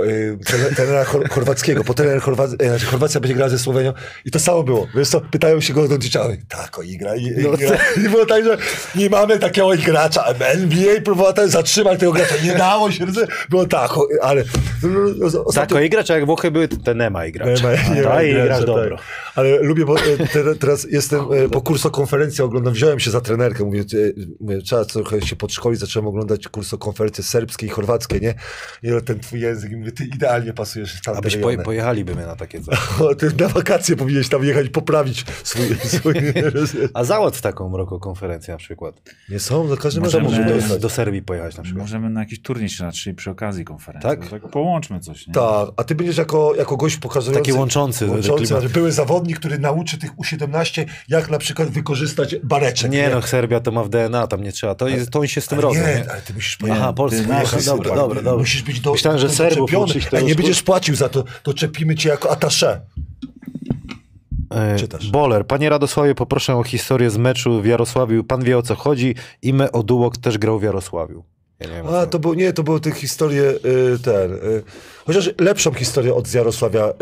y, 0.06 0.38
trener- 0.46 0.76
trenera 0.76 1.04
chor- 1.04 1.28
chorwackiego, 1.30 1.84
bo 1.84 1.94
trener 1.94 2.20
Chorwac, 2.20 2.50
znaczy 2.50 2.86
Chorwacja 2.86 3.20
będzie 3.20 3.34
grała 3.34 3.48
ze 3.48 3.58
Słowenią 3.58 3.92
i 4.24 4.30
to 4.30 4.38
samo 4.40 4.62
było. 4.62 4.88
Wiesz 4.94 5.08
co, 5.08 5.20
pytają 5.20 5.60
się 5.60 5.74
go 5.74 5.88
do 5.88 5.98
dzieciały, 5.98 6.38
tak, 6.48 6.78
o 6.78 6.82
igra, 6.82 7.16
i, 7.16 7.24
i, 7.24 7.30
No 7.36 7.50
gra. 7.56 7.78
I 7.96 8.08
było 8.08 8.26
tak, 8.26 8.44
że 8.44 8.56
nie 8.96 9.10
mamy 9.10 9.38
takiego 9.38 9.70
gracza, 9.86 10.24
NBA 10.38 11.00
próbowała 11.04 11.32
ten 11.32 11.48
zatrzymać 11.50 12.00
tego 12.00 12.12
gracza, 12.12 12.34
nie 12.44 12.54
dało 12.54 12.90
się, 12.90 13.06
było 13.50 13.66
tak, 13.66 13.98
o, 13.98 14.06
ale 14.22 14.44
no, 14.82 14.88
no, 15.16 15.26
ostatnio- 15.26 15.54
Tako 15.54 15.80
igracz, 15.80 16.10
a 16.10 16.14
jak 16.14 16.26
Włochy 16.26 16.50
były, 16.50 16.68
to 16.68 16.76
to 16.76 16.92
nie 16.92 17.10
ma 17.10 17.26
igracza. 17.26 17.52
nie 17.72 17.76
ma, 17.76 17.94
nie 17.94 18.02
ma 18.02 18.08
ta 18.08 18.10
gracza, 18.10 18.22
igrasz 18.22 18.58
tak. 18.58 18.66
dobro. 18.66 18.96
Ale 19.34 19.58
lubię, 19.62 19.84
bo 19.84 19.96
e, 19.98 20.16
te, 20.32 20.54
teraz 20.60 20.86
jestem 20.90 21.20
e, 21.32 21.48
po 21.48 21.60
kursokonferencji, 21.60 22.44
oglądam, 22.44 22.74
wziąłem 22.74 23.00
się 23.00 23.10
za 23.10 23.20
trenerkę, 23.20 23.64
mówię, 23.64 23.80
e, 23.80 23.84
mówię, 24.40 24.62
trzeba 24.62 24.84
trochę 24.84 25.22
się 25.22 25.36
podszkolić, 25.36 25.80
zacząłem 25.80 26.06
oglądać 26.06 26.48
kursokonferencje 26.48 27.24
serbskie 27.24 27.66
i 27.66 27.68
chorwackie, 27.68 28.20
nie? 28.20 28.34
I 28.82 29.02
ten 29.04 29.20
twój 29.20 29.40
język, 29.40 29.72
mówię, 29.72 29.92
ty 29.92 30.04
idealnie 30.04 30.52
pasujesz 30.52 30.94
w 30.94 31.02
tamte 31.02 31.18
Abyś 31.18 31.34
rejony. 31.34 31.56
po, 31.56 31.62
pojechaliby 31.62 32.14
my 32.14 32.26
na 32.26 32.36
takie 32.36 32.60
coś. 32.60 32.78
Ty 33.18 33.30
na 33.38 33.48
wakacje 33.48 33.96
powinieneś 33.96 34.28
tam 34.28 34.44
jechać, 34.44 34.68
poprawić 34.68 35.24
swój... 35.44 35.76
swój 35.98 36.14
A 36.94 37.04
załatw 37.04 37.40
taką 37.40 37.68
mroko 37.68 37.98
konferencję 37.98 38.54
na 38.54 38.58
przykład. 38.58 39.02
nie 39.28 39.40
są, 39.40 39.64
no 39.64 39.76
każdy 39.76 40.00
Możemy- 40.00 40.24
może 40.24 40.40
może 40.54 40.68
Do, 40.68 40.78
do 40.78 40.90
Serbii 40.90 41.22
pojechać 41.22 41.56
na 41.56 41.62
przykład. 41.62 41.84
Możemy 41.84 42.10
na 42.10 42.20
jakiś 42.20 42.42
turniej 42.42 42.68
się 42.68 42.84
natrzeć 42.84 43.16
przy 43.16 43.30
okazji 43.30 43.64
konferencji. 43.64 44.10
Tak? 44.10 44.28
tak 44.28 44.50
połączmy 44.50 45.00
coś, 45.00 45.26
nie? 45.26 45.34
Tak, 45.34 45.68
a 45.76 45.84
ty 45.84 45.94
będziesz 45.94 46.16
jako, 46.16 46.54
jako 46.54 46.76
gość 46.76 46.96
pokazujący... 46.96 47.40
Taki 47.40 47.58
łączący, 47.58 48.06
łączący 48.06 48.68
były 48.68 48.92
zawodnik, 48.92 49.38
który 49.38 49.58
nauczy 49.58 49.98
tych 49.98 50.18
U17, 50.50 50.84
jak 51.08 51.30
na 51.30 51.38
przykład 51.38 51.68
wykorzystać 51.68 52.36
bareczek. 52.36 52.90
Nie 52.90 53.08
no, 53.08 53.22
Serbia 53.22 53.60
to 53.60 53.70
ma 53.70 53.84
w 53.84 53.88
DNA, 53.88 54.26
tam 54.26 54.42
nie 54.42 54.52
trzeba. 54.52 54.74
To, 54.74 54.88
jest, 54.88 55.10
to 55.10 55.18
oni 55.18 55.28
się 55.28 55.40
z 55.40 55.46
tym 55.46 55.60
rodzą. 55.60 55.80
nie, 55.80 55.86
Nie? 55.86 56.10
ale 56.10 56.22
ty 56.22 56.34
musisz. 56.34 56.58
Aha, 56.70 56.74
Aha, 56.74 56.92
nasz- 57.28 57.66
dobra, 57.66 57.94
dobra, 57.94 58.22
dobra. 58.22 58.38
Musisz 58.38 58.62
być 58.62 58.80
do, 58.80 58.92
Myślałem, 58.92 59.20
że 59.20 59.26
do, 59.26 59.32
Serbów 59.34 59.70
Ej, 60.12 60.24
nie 60.24 60.34
będziesz 60.34 60.62
płacił 60.62 60.94
za 60.94 61.08
to, 61.08 61.24
to 61.42 61.54
czepimy 61.54 61.94
cię 61.94 62.08
jako 62.08 62.30
atasze. 62.30 62.80
E, 64.50 64.76
Czytasz. 64.76 65.10
Boler. 65.10 65.46
Panie 65.46 65.68
Radosławie, 65.68 66.14
poproszę 66.14 66.56
o 66.56 66.64
historię 66.64 67.10
z 67.10 67.16
meczu 67.16 67.62
w 67.62 67.66
Jarosławiu. 67.66 68.24
Pan 68.24 68.44
wie 68.44 68.58
o 68.58 68.62
co 68.62 68.74
chodzi. 68.74 69.14
Ime 69.42 69.72
Odułok 69.72 70.16
też 70.16 70.38
grał 70.38 70.58
w 70.58 70.62
Jarosławiu. 70.62 71.24
Ja 71.60 71.68
wiem, 71.68 71.86
A, 71.86 72.06
to 72.06 72.18
było, 72.18 72.34
nie, 72.34 72.52
to 72.52 72.62
były 72.62 72.80
te 72.80 72.90
historie, 72.92 73.42
y, 73.94 73.98
ten, 74.04 74.32
y, 74.32 74.62
chociaż 75.06 75.30
lepszą 75.38 75.72
historię 75.72 76.14
od 76.14 76.34
Jarosławia 76.34 76.92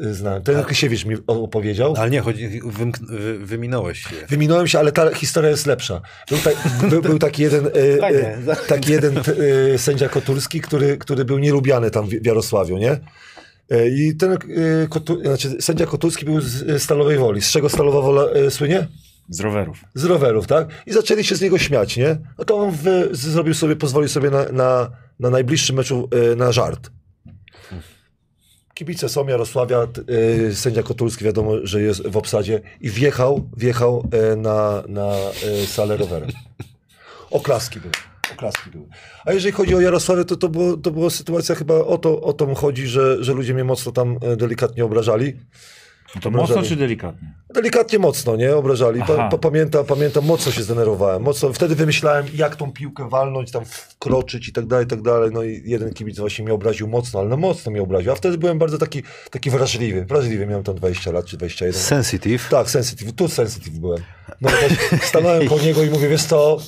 y, 0.00 0.04
y, 0.06 0.14
znałem. 0.14 0.42
Ten 0.42 0.64
Kysiewicz 0.64 1.04
mi 1.04 1.16
opowiedział. 1.26 1.94
Ale 1.98 2.10
nie, 2.10 2.20
chodzi, 2.20 2.62
wymk- 2.62 3.06
wy, 3.06 3.38
wyminąłeś 3.38 4.02
się. 4.02 4.16
Wyminąłem 4.28 4.66
się, 4.68 4.78
ale 4.78 4.92
ta 4.92 5.14
historia 5.14 5.50
jest 5.50 5.66
lepsza. 5.66 6.00
Był, 6.30 6.38
ta, 6.38 6.50
był, 6.88 7.02
był 7.02 7.18
taki 7.18 7.42
jeden, 7.42 7.66
y, 7.66 7.98
Fajnie. 8.00 8.38
y, 8.64 8.68
taki 8.68 8.92
jeden 8.92 9.14
sędzia 9.76 10.08
Kotulski, 10.08 10.60
który, 10.60 10.98
który 10.98 11.24
był 11.24 11.38
nielubiany 11.38 11.90
tam 11.90 12.08
w 12.08 12.26
Jarosławiu, 12.26 12.78
nie? 12.78 13.00
I 13.90 14.16
ten 14.16 14.38
Kotu, 14.88 15.20
znaczy, 15.20 15.56
sędzia 15.60 15.86
Kotulski 15.86 16.24
był 16.24 16.40
z 16.40 16.82
Stalowej 16.82 17.18
Woli. 17.18 17.42
Z 17.42 17.50
czego 17.50 17.68
Stalowa 17.68 18.00
Wola 18.00 18.24
słynie? 18.50 18.88
Z 19.28 19.40
rowerów. 19.40 19.84
z 19.94 20.04
rowerów, 20.04 20.46
tak? 20.46 20.68
I 20.86 20.92
zaczęli 20.92 21.24
się 21.24 21.36
z 21.36 21.40
niego 21.40 21.58
śmiać, 21.58 21.96
nie? 21.96 22.18
No 22.38 22.44
to 22.44 22.56
on 22.56 22.76
zrobił 23.12 23.54
sobie, 23.54 23.76
pozwolił 23.76 24.08
sobie 24.08 24.30
na, 24.30 24.44
na, 24.52 24.90
na 25.20 25.30
meczu 25.72 26.08
e, 26.32 26.36
na 26.36 26.52
żart. 26.52 26.90
Kibice 28.74 29.08
są 29.08 29.26
Jarosławia, 29.28 29.78
e, 30.48 30.54
sędzia 30.54 30.82
Kotulski 30.82 31.24
wiadomo, 31.24 31.52
że 31.62 31.82
jest 31.82 32.08
w 32.08 32.16
obsadzie 32.16 32.60
i 32.80 32.90
wjechał, 32.90 33.50
wjechał 33.56 34.08
e, 34.12 34.36
na, 34.36 34.82
na 34.88 35.12
salę 35.66 35.96
rowerem. 35.96 36.30
Oklaski 37.30 37.80
były. 37.80 37.92
Oklaski 38.32 38.70
były. 38.70 38.84
A 39.24 39.32
jeżeli 39.32 39.52
chodzi 39.52 39.74
o 39.74 39.80
Jarosławię, 39.80 40.24
to, 40.24 40.36
to, 40.36 40.48
było, 40.48 40.76
to 40.76 40.90
była 40.90 41.10
sytuacja 41.10 41.54
chyba 41.54 41.74
o 41.74 41.98
to, 41.98 42.20
o 42.20 42.32
to 42.32 42.54
chodzi, 42.54 42.86
że, 42.86 43.24
że 43.24 43.32
ludzie 43.32 43.54
mnie 43.54 43.64
mocno 43.64 43.92
tam 43.92 44.18
delikatnie 44.36 44.84
obrażali. 44.84 45.36
No 46.14 46.20
to 46.20 46.28
Obrażali. 46.28 46.60
mocno 46.60 46.68
czy 46.68 46.76
delikatnie? 46.76 47.34
Delikatnie 47.54 47.98
mocno, 47.98 48.36
nie? 48.36 48.56
Obrażali. 48.56 49.00
Pa, 49.06 49.28
pa, 49.28 49.38
pamiętam, 49.38 49.84
pamiętam, 49.86 50.24
mocno 50.24 50.52
się 50.52 50.62
zdenerwowałem. 50.62 51.22
Mocno, 51.22 51.52
wtedy 51.52 51.74
wymyślałem, 51.74 52.26
jak 52.34 52.56
tą 52.56 52.72
piłkę 52.72 53.08
walnąć, 53.08 53.50
tam 53.50 53.64
wkroczyć 53.64 54.48
i 54.48 54.52
tak 54.52 54.66
dalej, 54.66 54.84
i 54.86 54.88
tak 54.88 55.02
dalej. 55.02 55.30
No 55.32 55.42
i 55.42 55.62
jeden 55.64 55.92
kibic 55.92 56.18
właśnie 56.18 56.44
mnie 56.44 56.54
obraził 56.54 56.88
mocno, 56.88 57.20
ale 57.20 57.28
no 57.28 57.36
mocno 57.36 57.72
mnie 57.72 57.82
obraził. 57.82 58.12
A 58.12 58.14
wtedy 58.14 58.38
byłem 58.38 58.58
bardzo 58.58 58.78
taki, 58.78 59.02
taki 59.30 59.50
wrażliwy. 59.50 60.04
Wrażliwy, 60.04 60.46
miałem 60.46 60.64
tam 60.64 60.74
20 60.74 61.12
lat 61.12 61.26
czy 61.26 61.36
21. 61.36 61.72
Sensitive. 61.82 62.48
Tak, 62.48 62.70
sensitive. 62.70 63.12
Tu 63.12 63.28
sensitive 63.28 63.78
byłem. 63.78 64.02
No 64.40 64.50
też 64.50 64.72
stanąłem 65.02 65.48
po 65.48 65.58
niego 65.64 65.82
i 65.82 65.90
mówię, 65.90 66.08
wiesz 66.08 66.24
co, 66.24 66.58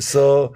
co 0.00 0.50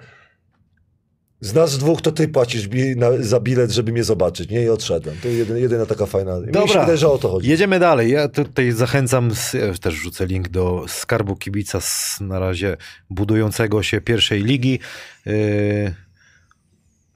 z 1.41 1.53
nas 1.53 1.77
dwóch 1.77 2.01
to 2.01 2.11
ty 2.11 2.27
płacisz 2.27 2.67
bi 2.67 2.95
na, 2.95 3.07
za 3.19 3.39
bilet, 3.39 3.71
żeby 3.71 3.91
mnie 3.91 4.03
zobaczyć, 4.03 4.49
nie? 4.49 4.63
I 4.63 4.69
odszedłem. 4.69 5.15
To 5.23 5.27
jedyna, 5.27 5.59
jedyna 5.59 5.85
taka 5.85 6.05
fajna. 6.05 6.39
Mi 6.39 6.45
się 6.45 6.51
Dobra. 6.51 6.79
wydaje, 6.81 6.97
że 6.97 7.09
o 7.09 7.17
to 7.17 7.29
chodzi. 7.29 7.49
Jedziemy 7.49 7.79
dalej. 7.79 8.11
Ja 8.11 8.27
tutaj 8.27 8.71
zachęcam, 8.71 9.35
z, 9.35 9.53
ja 9.53 9.73
też 9.81 9.95
wrzucę 9.95 10.25
link 10.25 10.49
do 10.49 10.85
skarbu 10.87 11.35
kibica 11.35 11.81
z, 11.81 12.17
na 12.21 12.39
razie 12.39 12.77
budującego 13.09 13.83
się 13.83 14.01
pierwszej 14.01 14.43
ligi. 14.43 14.79
Yy, 15.25 15.93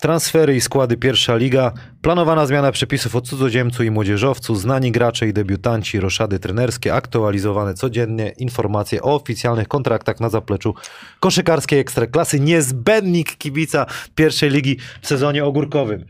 Transfery 0.07 0.55
i 0.55 0.61
składy 0.61 0.97
pierwsza 0.97 1.35
liga, 1.35 1.71
planowana 2.01 2.45
zmiana 2.45 2.71
przepisów 2.71 3.15
o 3.15 3.21
cudzoziemcu 3.21 3.83
i 3.83 3.91
młodzieżowcu, 3.91 4.55
znani 4.55 4.91
gracze 4.91 5.27
i 5.27 5.33
debiutanci, 5.33 5.99
roszady 5.99 6.39
trenerskie, 6.39 6.93
aktualizowane 6.93 7.73
codziennie 7.73 8.33
informacje 8.37 9.01
o 9.01 9.15
oficjalnych 9.15 9.67
kontraktach 9.67 10.19
na 10.19 10.29
zapleczu 10.29 10.73
koszykarskiej 11.19 11.79
ekstraklasy, 11.79 12.39
niezbędnik 12.39 13.37
kibica 13.37 13.85
pierwszej 14.15 14.49
ligi 14.49 14.77
w 15.01 15.07
sezonie 15.07 15.45
ogórkowym. 15.45 16.05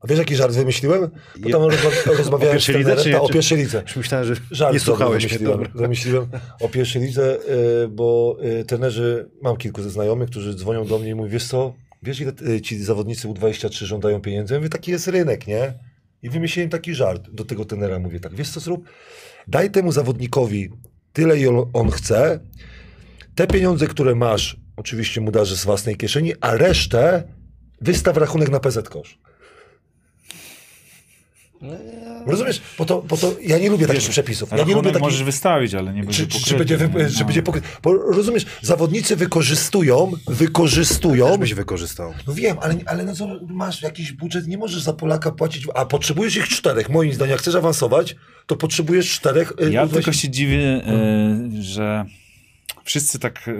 A 0.00 0.06
wiesz 0.06 0.18
jaki 0.18 0.36
żart 0.36 0.54
wymyśliłem? 0.54 1.10
Tam 1.52 1.62
rozma- 1.62 2.16
rozmawiałem 2.18 2.52
pierwszej 2.54 2.74
z 2.74 2.78
lidze, 2.78 2.96
czy- 2.96 3.12
ta, 3.12 3.20
o 3.20 3.26
czy- 3.26 3.32
pierwszej 3.32 3.58
lidze. 3.58 3.82
Już 3.86 3.96
myślałem, 3.96 4.26
że 4.26 4.34
Żart 4.50 4.72
nie 4.72 4.80
słuchałeś 4.80 5.24
mnie. 5.24 5.28
wymyśliłem, 5.28 5.58
Dobra. 5.62 5.80
wymyśliłem 5.80 6.26
o 6.60 6.68
pierwszej 6.68 7.02
lidze, 7.02 7.38
y, 7.84 7.88
bo 7.88 8.36
y, 8.60 8.64
trenerzy, 8.64 9.28
mam 9.42 9.56
kilku 9.56 9.82
ze 9.82 9.90
znajomych, 9.90 10.30
którzy 10.30 10.54
dzwonią 10.54 10.86
do 10.86 10.98
mnie 10.98 11.10
i 11.10 11.14
mówią, 11.14 11.30
wiesz 11.30 11.46
co, 11.46 11.74
wiesz 12.02 12.20
ile 12.20 12.32
y, 12.48 12.60
ci 12.60 12.84
zawodnicy 12.84 13.28
U23 13.28 13.84
żądają 13.84 14.20
pieniędzy? 14.20 14.54
Ja 14.54 14.60
mówię, 14.60 14.70
taki 14.70 14.90
jest 14.90 15.08
rynek, 15.08 15.46
nie? 15.46 15.74
I 16.22 16.30
wymyśliłem 16.30 16.70
taki 16.70 16.94
żart 16.94 17.30
do 17.30 17.44
tego 17.44 17.64
trenera, 17.64 17.98
mówię 17.98 18.20
tak, 18.20 18.34
wiesz 18.34 18.50
co 18.50 18.60
zrób? 18.60 18.88
Daj 19.48 19.70
temu 19.70 19.92
zawodnikowi 19.92 20.70
tyle, 21.12 21.38
ile 21.38 21.70
on 21.72 21.90
chce, 21.90 22.40
te 23.34 23.46
pieniądze, 23.46 23.86
które 23.86 24.14
masz, 24.14 24.56
oczywiście 24.76 25.20
mu 25.20 25.30
darzy 25.30 25.56
z 25.56 25.64
własnej 25.64 25.96
kieszeni, 25.96 26.32
a 26.40 26.56
resztę 26.56 27.22
wystaw 27.80 28.16
rachunek 28.16 28.50
na 28.50 28.60
PZ 28.60 28.88
Kosz. 28.88 29.18
Rozumiesz? 32.26 32.62
Bo 32.78 32.84
to, 32.84 33.02
bo 33.02 33.16
to 33.16 33.32
ja 33.42 33.58
nie 33.58 33.70
lubię 33.70 33.86
takich 33.86 34.08
przepisów. 34.10 34.50
Ja 34.50 34.64
nie 34.64 34.74
lubię 34.74 34.88
takich... 34.88 35.00
możesz 35.00 35.22
wystawić, 35.22 35.74
ale 35.74 35.92
nie 35.94 36.02
będzie 36.04 36.16
Czy, 36.18 36.26
pokryty. 36.26 36.48
czy, 36.50 36.56
będzie, 36.56 36.76
wy, 36.76 36.88
nie? 37.02 37.10
czy 37.10 37.18
No. 37.20 37.24
będzie 37.24 37.42
pokry... 37.42 37.62
Bo 37.82 37.92
rozumiesz, 37.94 38.46
zawodnicy 38.62 39.16
wykorzystują, 39.16 40.12
wykorzystują. 40.26 41.28
Też 41.28 41.38
byś 41.38 41.54
wykorzystał. 41.54 42.12
No 42.26 42.34
wiem, 42.34 42.56
ale, 42.60 42.74
ale 42.86 43.04
no 43.04 43.14
co, 43.14 43.28
masz 43.48 43.82
jakiś 43.82 44.12
budżet, 44.12 44.48
nie 44.48 44.58
możesz 44.58 44.82
za 44.82 44.92
Polaka 44.92 45.30
płacić, 45.32 45.66
a 45.74 45.84
potrzebujesz 45.86 46.36
ich 46.36 46.48
czterech. 46.48 46.88
Moim 46.90 47.12
zdaniem, 47.14 47.30
jak 47.30 47.40
chcesz 47.40 47.54
awansować, 47.54 48.16
to 48.46 48.56
potrzebujesz 48.56 49.10
czterech. 49.10 49.52
y, 49.62 49.72
Ja 49.72 49.86
weź- 49.86 49.92
tylko 49.92 50.12
się 50.12 50.28
dziwię, 50.28 50.58
e, 50.86 51.50
że 51.60 52.04
wszyscy 52.84 53.18
tak 53.18 53.48
e, 53.48 53.52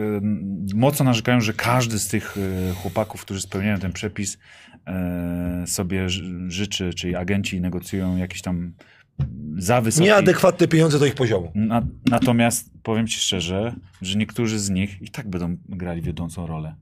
mocno 0.75 1.05
narzekają, 1.05 1.41
że 1.41 1.53
każdy 1.53 1.99
z 1.99 2.09
tych 2.09 2.37
chłopaków, 2.83 3.21
którzy 3.23 3.41
spełniają 3.41 3.79
ten 3.79 3.93
przepis, 3.93 4.39
sobie 5.66 6.09
ży- 6.09 6.51
życzy, 6.51 6.95
czyli 6.95 7.16
agenci 7.16 7.61
negocjują 7.61 8.16
jakieś 8.16 8.43
tam 8.43 8.72
za 9.57 9.80
wysokie... 9.80 10.05
Nieadekwatne 10.05 10.68
pieniądze 10.68 10.99
do 10.99 11.07
ich 11.07 11.14
poziomu. 11.14 11.53
Na, 11.55 11.82
natomiast 12.11 12.70
powiem 12.82 13.07
ci 13.07 13.20
szczerze, 13.20 13.74
że 14.03 14.18
niektórzy 14.18 14.59
z 14.59 14.70
nich 14.70 15.03
i 15.03 15.09
tak 15.09 15.28
będą 15.28 15.57
grali 15.68 16.03
wiodącą 16.03 16.47
rolę. 16.47 16.74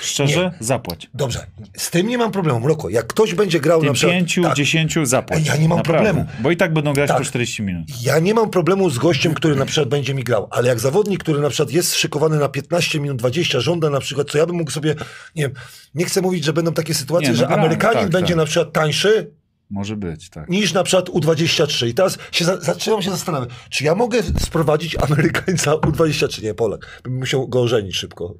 Szczerze, 0.00 0.50
zapłać. 0.60 1.10
Dobrze, 1.14 1.46
z 1.76 1.90
tym 1.90 2.08
nie 2.08 2.18
mam 2.18 2.32
problemu, 2.32 2.60
Mroko. 2.60 2.88
Jak 2.88 3.06
ktoś 3.06 3.34
będzie 3.34 3.60
grał 3.60 3.80
na 3.80 3.84
Tym 3.84 3.94
przykład... 3.94 4.16
pięciu, 4.16 4.42
tak, 4.42 4.54
dziesięciu 4.56 5.04
zapłać. 5.04 5.40
Ej, 5.40 5.46
ja 5.46 5.56
nie 5.56 5.68
mam 5.68 5.78
Naprawdę. 5.78 6.04
problemu. 6.04 6.30
Bo 6.40 6.50
i 6.50 6.56
tak 6.56 6.72
będą 6.72 6.92
grać 6.92 7.08
Tak. 7.08 7.18
po 7.18 7.24
40 7.24 7.62
minut. 7.62 7.86
Ja 8.02 8.18
nie 8.18 8.34
mam 8.34 8.50
problemu 8.50 8.90
z 8.90 8.98
gościem, 8.98 9.34
który 9.34 9.56
na 9.56 9.66
przykład 9.66 9.88
będzie 9.88 10.14
mi 10.14 10.24
grał, 10.24 10.48
ale 10.50 10.68
jak 10.68 10.80
zawodnik, 10.80 11.20
który 11.20 11.40
na 11.40 11.48
przykład 11.48 11.70
jest 11.70 11.94
szykowany 11.94 12.38
na 12.38 12.48
15 12.48 13.00
minut 13.00 13.16
20, 13.18 13.60
żąda 13.60 13.90
na 13.90 14.00
przykład, 14.00 14.30
co 14.30 14.38
ja 14.38 14.46
bym 14.46 14.56
mógł 14.56 14.70
sobie, 14.70 14.94
nie 15.36 15.42
wiem, 15.42 15.52
nie 15.94 16.04
chcę 16.04 16.22
mówić, 16.22 16.44
że 16.44 16.52
będą 16.52 16.72
takie 16.72 16.94
sytuacje, 16.94 17.28
Nie, 17.28 17.32
no 17.32 17.38
że 17.38 17.46
gramy, 17.46 17.62
Amerykanin 17.62 17.98
tak, 18.02 18.10
będzie 18.10 18.28
tak. 18.28 18.36
na 18.36 18.44
przykład 18.44 18.72
tańszy 18.72 19.30
Może 19.70 19.96
być, 19.96 20.30
tak. 20.30 20.48
niż 20.48 20.72
na 20.72 20.82
przykład 20.82 21.08
U23. 21.08 21.88
I 21.88 21.94
teraz 21.94 22.18
się 22.32 22.44
za, 22.44 22.60
zaczynam 22.60 23.02
się 23.02 23.10
zastanawiać, 23.10 23.48
czy 23.70 23.84
ja 23.84 23.94
mogę 23.94 24.22
sprowadzić 24.38 24.96
Amerykańca 24.96 25.72
U23? 25.72 26.42
Nie, 26.42 26.54
Polak. 26.54 27.00
Bym 27.04 27.18
musiał 27.18 27.48
go 27.48 27.60
ożenić 27.62 27.96
szybko. 27.96 28.34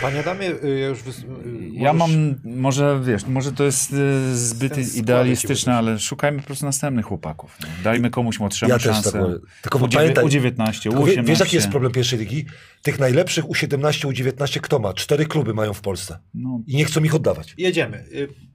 Panie 0.00 0.20
Adamie, 0.20 0.50
y, 0.64 0.78
ja 0.78 0.86
już... 0.86 0.98
wys- 0.98 1.24
y, 1.46 1.68
Ja 1.72 1.92
możesz- 1.92 2.16
mam, 2.16 2.34
może 2.44 3.00
wiesz, 3.04 3.26
może 3.26 3.52
to 3.52 3.64
jest 3.64 3.92
y, 3.92 4.36
zbyt 4.36 4.94
idealistyczne, 4.96 5.74
ale 5.74 5.98
szukajmy 5.98 6.38
po 6.40 6.46
prostu 6.46 6.66
następnych 6.66 7.06
chłopaków. 7.06 7.58
Nie? 7.60 7.84
Dajmy 7.84 8.10
komuś 8.10 8.38
młodszemu 8.38 8.70
Ja 8.72 8.78
też 8.78 8.84
szansę. 8.84 9.12
tak 9.12 9.20
mówię. 9.22 9.34
Tylko 9.62 9.78
U, 9.78 9.88
pamiętaj- 9.88 10.24
U19, 10.24 10.82
Tylko 10.82 11.04
wie, 11.04 11.12
U18. 11.16 11.24
wiesz, 11.24 11.40
jaki 11.40 11.56
jest 11.56 11.68
problem 11.68 11.92
pierwszej 11.92 12.18
ligi? 12.18 12.46
Tych 12.82 12.98
najlepszych 12.98 13.44
U17, 13.44 14.08
U19 14.08 14.60
kto 14.60 14.78
ma? 14.78 14.94
Cztery 14.94 15.26
kluby 15.26 15.54
mają 15.54 15.72
w 15.74 15.80
Polsce. 15.80 16.18
No, 16.34 16.60
I 16.66 16.76
nie 16.76 16.84
chcą 16.84 17.04
ich 17.04 17.14
oddawać. 17.14 17.54
Jedziemy. 17.58 18.04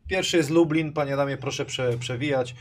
Pierwszy 0.07 0.37
jest 0.37 0.49
Lublin, 0.49 0.93
panie 0.93 1.13
Adamie, 1.13 1.37
proszę 1.37 1.65
prze, 1.65 1.97
przewijać. 1.99 2.55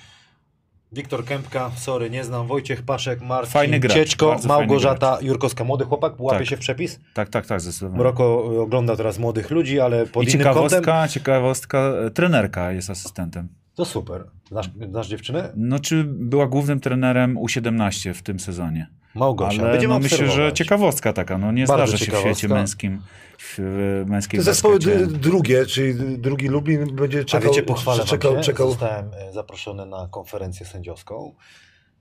Wiktor 0.93 1.25
Kępka, 1.25 1.71
sorry, 1.77 2.11
nie 2.11 2.25
znam. 2.25 2.47
Wojciech 2.47 2.83
Paszek, 2.83 3.21
Marcin 3.23 3.53
Fajny 3.53 3.81
gracz, 3.81 3.95
Cieczko, 3.95 4.37
Małgorzata 4.47 5.19
Jurkowska. 5.23 5.65
Młody 5.65 5.85
chłopak, 5.85 6.21
łapie 6.21 6.39
Tak. 6.39 6.49
się 6.49 6.57
w 6.57 6.61
przepis. 6.61 7.01
tak, 7.15 7.29
tak, 7.29 7.47
tak, 7.47 7.61
zdecydowanie. 7.61 7.99
Mroko 8.01 8.51
y, 8.55 8.61
ogląda 8.61 8.97
teraz 8.97 9.19
młodych 9.19 9.51
ludzi, 9.51 9.81
ale 9.81 10.07
pod 10.07 10.25
I 10.25 10.31
innym 10.31 10.45
kątem. 10.45 10.63
ciekawostka, 10.63 11.09
ciekawostka, 11.09 11.79
e, 12.07 12.11
trenerka 12.11 12.73
jest 12.73 12.91
asystentem. 12.91 13.49
To 13.75 13.85
super. 13.85 14.25
Znasz, 14.49 14.71
znasz 14.91 15.09
dziewczynę? 15.09 15.53
No, 15.57 15.79
czy 15.79 16.05
była 16.05 16.47
głównym 16.47 16.81
trenerem 16.81 17.35
U17 17.37 18.15
w 18.15 18.23
tym 18.23 18.41
sezonie. 18.41 18.87
Małgosia. 19.15 19.63
Ale 19.63 19.73
Będziemy 19.73 19.95
no, 19.95 20.01
myślę, 20.01 20.31
że 20.31 20.53
ciekawostka 20.53 21.13
taka, 21.13 21.39
no 21.39 21.53
nie 21.53 21.65
Bardzo 21.67 21.87
zdarza 21.87 22.05
się 22.05 22.13
w 22.13 22.19
świecie 22.19 22.49
męskim, 22.49 23.03
w 23.39 23.59
męskiej 24.07 24.39
Te 24.41 24.45
zespoły 24.45 24.79
drugie, 25.07 25.67
czyli 25.67 26.19
drugi 26.19 26.49
Lublin 26.49 26.97
będzie 26.97 27.21
A 27.21 27.25
czekał. 27.25 27.51
wiecie, 27.51 27.63
pochwalę 27.63 28.05
czekał, 28.05 28.37
się. 28.37 28.41
czekał. 28.41 28.69
Zostałem 28.71 29.11
e, 29.15 29.33
zaproszony 29.33 29.87
na 29.87 30.09
konferencję 30.11 30.67
sędziowską 30.67 31.35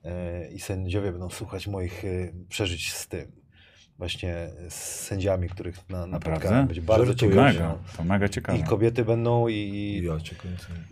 e, 0.04 0.50
i 0.50 0.60
sędziowie 0.60 1.12
będą 1.12 1.30
słuchać 1.30 1.66
moich 1.66 2.04
e, 2.04 2.08
przeżyć 2.48 2.92
z 2.92 3.08
tym. 3.08 3.41
Właśnie 3.98 4.34
z 4.68 4.74
sędziami, 5.00 5.48
których 5.48 5.90
na, 5.90 6.06
Naprawdę? 6.06 6.30
napotkałem. 6.30 6.66
Będzie 6.66 6.82
bardzo 6.82 7.14
ciekawe. 7.14 7.42
Mega, 7.42 7.74
to 7.96 8.04
mega 8.04 8.28
ciekawe. 8.28 8.58
I 8.58 8.62
kobiety 8.62 9.04
będą 9.04 9.48
i, 9.48 9.54
i, 9.54 10.04
Ja 10.06 10.20
cię 10.20 10.36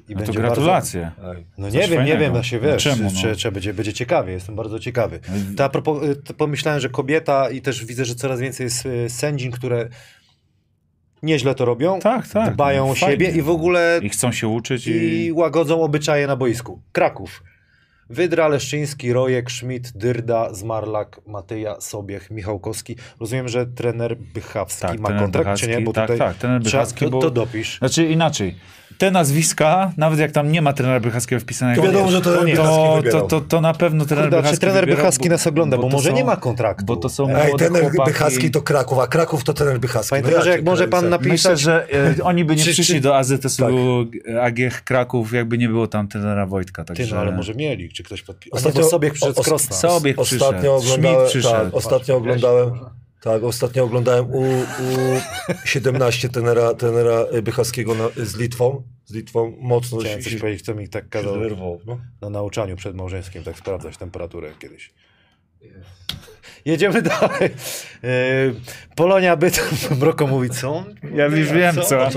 i 0.08 0.14
No 0.14 0.22
to 0.22 0.32
gratulacje. 0.32 1.10
Bardzo... 1.22 1.40
No 1.58 1.66
Coś 1.70 1.74
nie 1.74 1.80
wiem, 1.80 1.90
nie 1.90 1.96
fajnego. 1.96 2.20
wiem, 2.20 2.32
no 2.32 2.42
się 2.42 2.60
wiesz, 2.60 2.82
Czemu, 2.82 3.02
no? 3.04 3.20
Czy, 3.20 3.36
czy 3.36 3.52
będzie, 3.52 3.74
będzie 3.74 3.92
ciekawie, 3.92 4.32
jestem 4.32 4.56
bardzo 4.56 4.78
ciekawy. 4.78 5.20
No 5.28 5.36
i- 5.52 5.54
To 5.54 5.64
a 5.64 5.68
propos, 5.68 6.02
y, 6.04 6.16
to 6.16 6.34
pomyślałem, 6.34 6.80
że 6.80 6.88
kobieta 6.88 7.50
i 7.50 7.60
też 7.60 7.84
widzę, 7.84 8.04
że 8.04 8.14
coraz 8.14 8.40
więcej 8.40 8.64
jest 8.64 8.86
y, 8.86 9.10
sędzin, 9.10 9.50
które 9.50 9.88
nieźle 11.22 11.54
to 11.54 11.64
robią, 11.64 12.00
Tak, 12.00 12.28
tak. 12.28 12.54
dbają 12.54 12.86
no, 12.86 12.92
o 12.92 12.94
fajnie. 12.94 13.12
siebie 13.26 13.38
i 13.38 13.42
w 13.42 13.50
ogóle 13.50 14.00
I 14.02 14.08
chcą 14.08 14.32
się 14.32 14.48
uczyć 14.48 14.86
i... 14.86 15.24
i 15.26 15.32
łagodzą 15.32 15.82
obyczaje 15.82 16.26
na 16.26 16.36
boisku. 16.36 16.82
Kraków. 16.92 17.42
Wydra, 18.10 18.48
Leszczyński, 18.48 19.12
Rojek, 19.12 19.50
Schmidt, 19.52 19.92
Dyrda, 19.96 20.54
Zmarlak, 20.54 21.20
Matyja, 21.26 21.80
Sobiech, 21.80 22.30
Michałkowski. 22.30 22.96
Rozumiem, 23.20 23.48
że 23.48 23.66
trener 23.66 24.16
Bychawski 24.16 24.80
Tak, 24.82 25.00
ma 25.00 25.08
trener 25.08 25.22
kontrakt, 25.24 25.60
czy 25.60 25.66
nie? 25.68 25.72
Bychawski, 25.80 25.84
Bo 25.84 25.92
tak, 25.92 26.06
tutaj 26.10 26.18
tak, 26.28 26.36
trener 26.36 26.62
trzeba- 26.62 26.70
Bychawski, 26.82 27.04
to, 27.04 27.10
bo- 27.10 27.20
to 27.20 27.30
dopisz. 27.30 27.78
Znaczy 27.78 28.06
inaczej. 28.06 28.54
Te 28.98 29.10
nazwiska, 29.10 29.92
nawet 29.96 30.18
jak 30.18 30.32
tam 30.32 30.52
nie 30.52 30.62
ma 30.62 30.72
trenera 30.72 31.00
Bychackiego 31.00 31.40
wpisanego, 31.40 31.82
To 31.82 31.88
wiadomo, 31.88 32.10
że 32.10 32.20
trener 32.20 32.40
to, 32.40 32.62
Bychacki 32.62 32.76
to, 32.76 32.96
wybierał. 32.96 33.28
to, 33.28 33.40
to 33.40 33.60
na 33.60 33.74
pewno 33.74 34.04
trener 34.04 34.24
Kurde, 34.24 34.36
a 34.36 34.40
czy 34.40 34.42
Bychacki 34.42 34.60
trener 34.60 34.80
wybierał, 34.80 34.96
Bychawski 34.96 35.28
nas 35.28 35.46
ogląda? 35.46 35.76
Bo 35.76 35.82
to 35.82 35.88
może 35.88 36.10
są- 36.10 36.16
nie 36.16 36.24
ma 36.24 36.36
kontraktu. 36.36 36.84
Bo 36.84 36.96
to 36.96 37.08
są 37.08 37.28
Ej, 37.28 37.48
młode 37.48 37.64
trener 37.64 37.82
chłopaki. 37.90 38.10
Bychacki 38.12 38.50
to 38.50 38.62
Kraków, 38.62 38.98
a 38.98 39.06
Kraków 39.06 39.44
to 39.44 39.52
trener 39.54 39.78
Bychacki. 39.80 40.10
Panie 40.10 40.22
No 40.22 40.28
trenerze, 40.28 40.50
ja 40.50 40.56
jak 40.56 40.64
może 40.64 40.88
pan 40.88 41.08
napisać... 41.08 41.32
Myślę, 41.32 41.56
że 41.56 41.86
e, 42.18 42.22
oni 42.30 42.44
by 42.44 42.56
nie 42.56 42.64
Czy- 42.64 42.72
przyszli 42.72 42.94
czy- 42.94 43.00
do 43.00 43.16
AZS-u 43.16 43.64
AG 44.42 44.56
Kraków, 44.84 45.32
jakby 45.32 45.58
nie 45.58 45.68
było 45.68 45.86
tam 45.86 46.08
trenera 46.08 46.46
Wojtka. 46.46 46.84
Ty, 46.84 46.94
Także... 46.94 47.14
no 47.14 47.20
ale 47.20 47.32
może 47.32 47.54
mieli, 47.54 47.88
czy 47.92 48.02
ktoś 48.02 48.22
podpisał. 48.22 48.58
Ostatnio- 48.58 48.68
Ostatnio 48.80 48.90
Sobiech 48.90 49.12
przyszedł 49.12 49.42
z 49.42 49.46
Krosna. 49.46 49.76
Sobiech 49.76 50.18
Ostatnio 50.18 50.58
przyszedł, 50.58 50.76
oglądałem, 50.76 51.16
Schmidt 51.18 51.30
przyszedł. 51.30 51.64
tak, 51.64 51.74
ostatnio 51.74 52.16
oglądałem, 52.16 52.70
tak, 53.20 53.42
ostatnio 53.42 53.84
oglądałem 53.84 54.30
u, 54.30 54.42
u 54.42 54.64
17 55.64 56.28
trenera, 56.28 56.74
trenera 56.74 57.24
Bychackiego 57.42 57.94
na, 57.94 58.08
z 58.24 58.36
Litwą, 58.36 58.82
z 59.04 59.14
Litwą 59.14 59.56
mocno 59.60 59.98
Chciałem 59.98 60.22
coś 60.22 60.32
się, 60.32 60.38
powiedzieć, 60.38 60.62
kto 60.62 60.74
mi 60.74 60.88
tak 60.88 61.08
kazał 61.08 61.36
no. 61.86 62.00
na 62.20 62.30
nauczaniu 62.30 62.76
przedmałżeńskim, 62.76 63.42
tak 63.42 63.58
sprawdzać 63.58 63.96
temperaturę 63.96 64.50
kiedyś. 64.58 64.92
Jedziemy 66.64 67.02
dalej. 67.02 67.50
Yy, 68.02 68.54
Polonia 68.96 69.36
Bytom, 69.36 69.64
Mroko 70.00 70.26
mówi, 70.26 70.50
co? 70.50 70.76
on? 70.76 70.94
Ja 71.14 71.26
już 71.26 71.52
wiem, 71.52 71.74
co. 71.74 71.82
Co? 71.82 72.10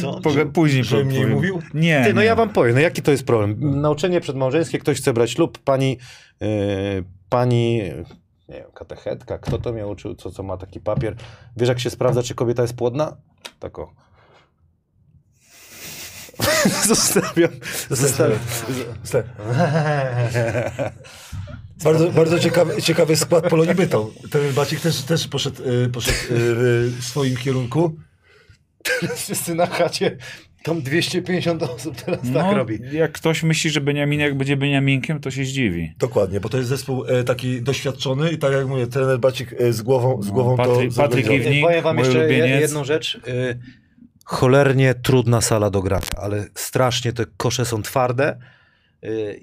co? 0.00 0.20
Poga- 0.20 0.52
Później 0.52 0.84
że 0.84 1.04
mniej 1.04 1.22
powiem. 1.22 1.36
mówił? 1.36 1.62
Nie, 1.74 2.04
Ty, 2.04 2.14
no 2.14 2.20
nie. 2.20 2.26
ja 2.26 2.34
wam 2.34 2.48
powiem, 2.48 2.74
no 2.74 2.80
jaki 2.80 3.02
to 3.02 3.10
jest 3.10 3.24
problem? 3.24 3.80
Nauczenie 3.80 4.20
przedmałżeńskie, 4.20 4.78
ktoś 4.78 4.98
chce 4.98 5.12
brać 5.12 5.30
ślub, 5.30 5.58
pani, 5.58 5.98
yy, 6.40 6.48
pani, 7.28 7.82
nie 8.48 8.54
wiem, 8.54 8.72
katechetka, 8.74 9.38
kto 9.38 9.58
to 9.58 9.72
mnie 9.72 9.86
uczył, 9.86 10.14
co, 10.14 10.30
co 10.30 10.42
ma 10.42 10.56
taki 10.56 10.80
papier. 10.80 11.16
Wiesz, 11.56 11.68
jak 11.68 11.80
się 11.80 11.90
sprawdza, 11.90 12.22
czy 12.22 12.34
kobieta 12.34 12.62
jest 12.62 12.76
płodna? 12.76 13.16
Tak 13.58 13.78
o. 13.78 13.92
Zostawiam. 16.88 17.50
Zostawiam. 17.90 18.38
Bardzo, 21.84 22.10
bardzo 22.10 22.38
ciekawy, 22.38 22.82
ciekawy 22.82 23.16
skład 23.16 23.48
Polonii 23.48 23.74
Bytom. 23.74 24.10
Ten 24.30 24.52
Bacik 24.52 24.80
też, 24.80 25.02
też 25.02 25.28
poszedł, 25.28 25.62
y, 25.62 25.88
poszedł 25.88 26.18
y, 26.30 26.90
w 26.90 27.04
swoim 27.04 27.36
kierunku. 27.36 27.96
Wszyscy 29.16 29.54
na 29.54 29.66
chacie, 29.66 30.16
tam 30.66 30.82
250 30.82 31.62
osób 31.62 31.96
teraz 32.02 32.20
No, 32.24 32.40
tak 32.40 32.56
robi. 32.56 32.78
jak 32.92 33.12
ktoś 33.12 33.42
myśli, 33.42 33.70
że 33.70 33.80
Beniaminek 33.80 34.34
będzie 34.34 34.56
Beniaminkiem, 34.56 35.20
to 35.20 35.30
się 35.30 35.44
zdziwi. 35.44 35.94
Dokładnie, 35.98 36.40
bo 36.40 36.48
to 36.48 36.56
jest 36.56 36.68
zespół 36.68 37.04
e, 37.06 37.24
taki 37.24 37.62
doświadczony 37.62 38.30
i 38.32 38.38
tak 38.38 38.52
jak 38.52 38.66
mówię, 38.66 38.86
trener 38.86 39.18
Bacik 39.18 39.54
e, 39.60 39.72
z 39.72 39.82
głową, 39.82 40.22
z 40.22 40.30
głową 40.30 40.56
Patryk- 40.56 40.94
to 40.94 41.02
Patryk. 41.02 41.30
Iwnik, 41.30 41.64
Powiem 41.66 41.82
wam 41.82 41.98
jeszcze 41.98 42.18
je- 42.18 42.24
ulubieniec. 42.24 42.60
jedną 42.60 42.84
rzecz. 42.84 43.14
Y, 43.28 43.58
cholernie 44.24 44.94
trudna 44.94 45.40
sala 45.40 45.70
do 45.70 45.82
grania, 45.82 46.06
ale 46.22 46.44
strasznie 46.54 47.12
te 47.12 47.24
kosze 47.36 47.64
są 47.64 47.82
twarde 47.82 48.38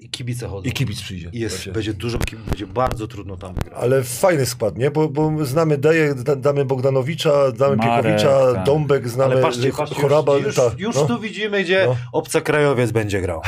i 0.00 0.08
kibice 0.08 0.48
chodzą. 0.48 0.68
I 0.68 0.72
kibic 0.72 1.02
przyjdzie. 1.02 1.30
Jest, 1.32 1.70
będzie 1.70 1.94
dużo, 1.94 2.18
ki- 2.18 2.36
będzie 2.36 2.66
bardzo 2.66 3.08
trudno 3.08 3.36
tam 3.36 3.54
wygrać. 3.54 3.78
Ale 3.82 4.02
fajny 4.02 4.46
skład, 4.46 4.78
nie? 4.78 4.90
Bo, 4.90 5.08
bo 5.08 5.44
znamy 5.44 5.78
Deję, 5.78 6.14
da- 6.14 6.36
damy 6.36 6.64
Bogdanowicza, 6.64 7.50
znamy 7.56 7.76
Marek, 7.76 8.04
Piekowicza, 8.04 8.54
tak. 8.54 8.64
Dąbek, 8.66 9.08
znamy 9.08 9.32
Ale 9.34 9.42
patrzcie, 9.42 9.72
patrzcie 9.72 10.02
Choraba. 10.02 10.36
już, 10.36 10.44
już, 10.46 10.56
tak, 10.56 10.78
już 10.78 10.94
no. 10.96 11.06
tu 11.06 11.20
widzimy, 11.20 11.62
gdzie 11.64 11.84
No. 11.88 11.96
obcokrajowiec 12.12 12.90
będzie 12.90 13.20
grał. 13.20 13.40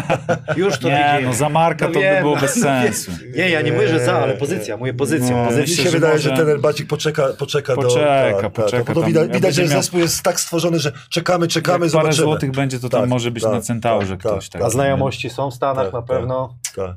już 0.56 0.78
to 0.78 0.88
Nie, 0.88 1.10
widzimy. 1.12 1.30
no 1.30 1.34
za 1.34 1.48
Marka 1.48 1.86
No 1.86 1.92
to 1.94 1.98
by 1.98 2.04
wiem, 2.04 2.22
było 2.22 2.34
no 2.34 2.40
bez 2.40 2.60
sensu. 2.60 3.10
Nie, 3.36 3.50
ja 3.50 3.60
nie 3.62 3.72
mówię, 3.72 3.88
że 3.88 4.04
za, 4.04 4.12
ale 4.18 4.34
pozycja, 4.34 4.76
mówię 4.76 4.94
pozycja, 4.94 5.30
No, 5.36 5.42
Mi 5.42 5.48
pozycja. 5.48 5.62
myślę, 5.70 5.84
się 5.84 5.90
że 5.90 5.96
wydaje, 5.96 6.12
może- 6.14 6.36
że 6.36 6.44
ten 6.46 6.60
Bacik 6.60 6.86
poczeka, 6.88 7.28
poczeka, 7.38 7.74
do... 7.76 7.82
Poczeka, 7.82 8.40
tak, 8.42 8.52
poczeka, 8.52 8.84
Tak, 8.84 8.94
to 8.94 9.00
tam 9.00 9.08
widać, 9.08 9.30
widać 9.32 9.54
że 9.54 9.62
miał- 9.62 9.70
zespół 9.70 10.00
jest 10.00 10.22
tak 10.22 10.40
stworzony, 10.40 10.78
że 10.78 10.92
czekamy, 11.08 11.48
czekamy, 11.48 11.86
Jak 11.86 11.92
parę 11.92 12.02
zobaczymy. 12.02 12.24
złotych 12.24 12.50
będzie, 12.50 12.80
to 12.80 12.88
tam 12.88 13.00
Tak, 13.00 13.10
może 13.10 13.30
być 13.30 13.42
tak, 13.42 13.52
na 13.52 13.60
centaurze 13.60 14.08
tak, 14.16 14.18
ktoś. 14.18 14.48
tak, 14.48 14.60
Tak, 14.60 14.66
A 14.68 14.70
znajomości 14.70 15.30
są 15.30 15.45
w 15.50 15.54
Stanach 15.54 15.84
Tak, 15.84 15.92
na 15.92 15.98
tak. 16.02 16.08
pewno. 16.08 16.54
Tak. 16.76 16.96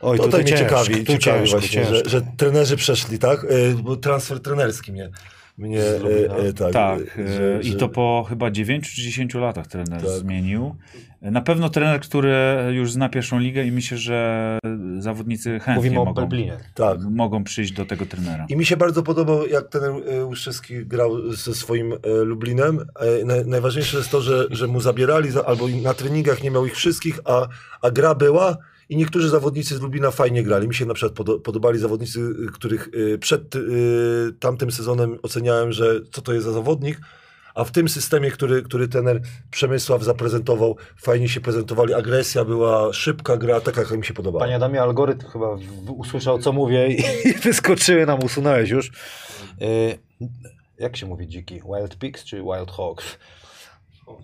Oj, 0.00 0.18
Tutaj 0.18 0.42
mnie 0.42 0.52
ciekawi, 0.58 0.94
ciekawi 1.04 1.18
ciężko, 1.18 1.50
właśnie, 1.58 1.68
ciężko. 1.68 1.94
że, 1.94 2.02
że 2.10 2.22
trenerzy 2.36 2.76
przeszli, 2.76 3.18
tak? 3.18 3.44
Y, 3.44 3.74
Bo 3.82 3.96
transfer 3.96 4.40
trenerski 4.42 4.92
mnie, 4.92 5.10
mnie 5.58 5.82
Lublina. 6.02 6.36
y, 6.38 6.48
y, 6.48 6.52
tak. 6.54 6.72
Tak, 6.72 7.18
y, 7.18 7.58
e, 7.58 7.62
i 7.62 7.76
to 7.76 7.88
po 7.88 8.26
chyba 8.28 8.50
9 8.50 8.94
czy 8.94 9.02
10 9.02 9.34
latach 9.34 9.66
trener 9.66 10.00
Tak. 10.00 10.10
zmienił. 10.10 10.76
Na 11.22 11.40
pewno 11.40 11.68
trener, 11.70 12.00
który 12.00 12.34
już 12.70 12.92
zna 12.92 13.08
pierwszą 13.08 13.38
ligę 13.38 13.64
i 13.64 13.72
myślę, 13.72 13.98
że 13.98 14.58
zawodnicy 14.98 15.50
chętnie 15.50 15.74
Mówimy 15.74 16.00
o 16.00 16.04
mogą. 16.04 16.28
Tak. 16.74 16.98
mogą 17.10 17.44
przyjść 17.44 17.72
do 17.72 17.84
tego 17.84 18.06
trenera. 18.06 18.46
I 18.48 18.56
mi 18.56 18.64
się 18.66 18.76
bardzo 18.76 19.02
podobał, 19.02 19.46
jak 19.46 19.68
ten 19.68 19.82
y, 19.84 20.24
Łuszewski 20.24 20.86
grał 20.86 21.32
ze 21.32 21.54
swoim 21.54 21.94
Lublinem. 22.24 22.80
E, 23.20 23.24
na- 23.24 23.44
Najważniejsze 23.46 23.96
jest 23.98 24.10
to, 24.10 24.20
że, 24.20 24.44
że 24.50 24.66
mu 24.66 24.80
zabierali, 24.80 25.30
za, 25.30 25.44
albo 25.46 25.68
na 25.82 25.94
treningach 25.94 26.42
nie 26.42 26.50
miał 26.50 26.66
ich 26.66 26.74
wszystkich, 26.74 27.20
a, 27.24 27.48
a 27.82 27.90
gra 27.90 28.14
była 28.14 28.56
i 28.88 28.96
niektórzy 28.96 29.28
zawodnicy 29.28 29.76
z 29.76 29.80
Lublina 29.80 30.10
fajnie 30.10 30.42
grali. 30.42 30.68
Mi 30.68 30.74
się 30.74 30.86
na 30.86 30.94
przykład 30.94 31.16
podo, 31.16 31.40
podobali 31.40 31.78
zawodnicy, 31.78 32.20
y, 32.20 32.52
których 32.52 32.88
y, 32.94 33.18
przed 33.18 33.54
y, 33.56 34.32
tamtym 34.40 34.70
sezonem 34.70 35.18
oceniałem, 35.22 35.72
że 35.72 36.00
co 36.10 36.22
to 36.22 36.32
jest 36.32 36.46
za 36.46 36.52
zawodnik. 36.52 37.00
A 37.54 37.64
w 37.64 37.70
tym 37.70 37.88
systemie, 37.88 38.30
który, 38.30 38.62
który 38.62 38.88
trener 38.88 39.20
Przemysław 39.50 40.02
zaprezentował, 40.02 40.76
fajnie 40.96 41.28
się 41.28 41.40
prezentowali. 41.40 41.94
Agresja 41.94 42.44
była, 42.44 42.92
szybka 42.92 43.36
gra, 43.36 43.60
taka 43.60 43.80
jak 43.80 43.90
mi 43.90 44.04
się 44.04 44.14
podobała. 44.14 44.44
Panie 44.44 44.56
Adamie, 44.56 44.82
algorytm 44.82 45.26
chyba 45.26 45.56
usłyszał, 45.88 46.38
co 46.38 46.52
mówię 46.52 46.88
i, 46.88 47.00
i 47.28 47.32
wyskoczyły 47.44 48.06
nam, 48.06 48.24
usunąłeś 48.24 48.70
już. 48.70 48.88
Y, 49.62 49.98
jak 50.78 50.96
się 50.96 51.06
mówi 51.06 51.28
dziki? 51.28 51.54
Wild 51.54 51.98
Pigs 51.98 52.24
czy 52.24 52.36
Wild 52.36 52.70
Hogs? 52.70 53.18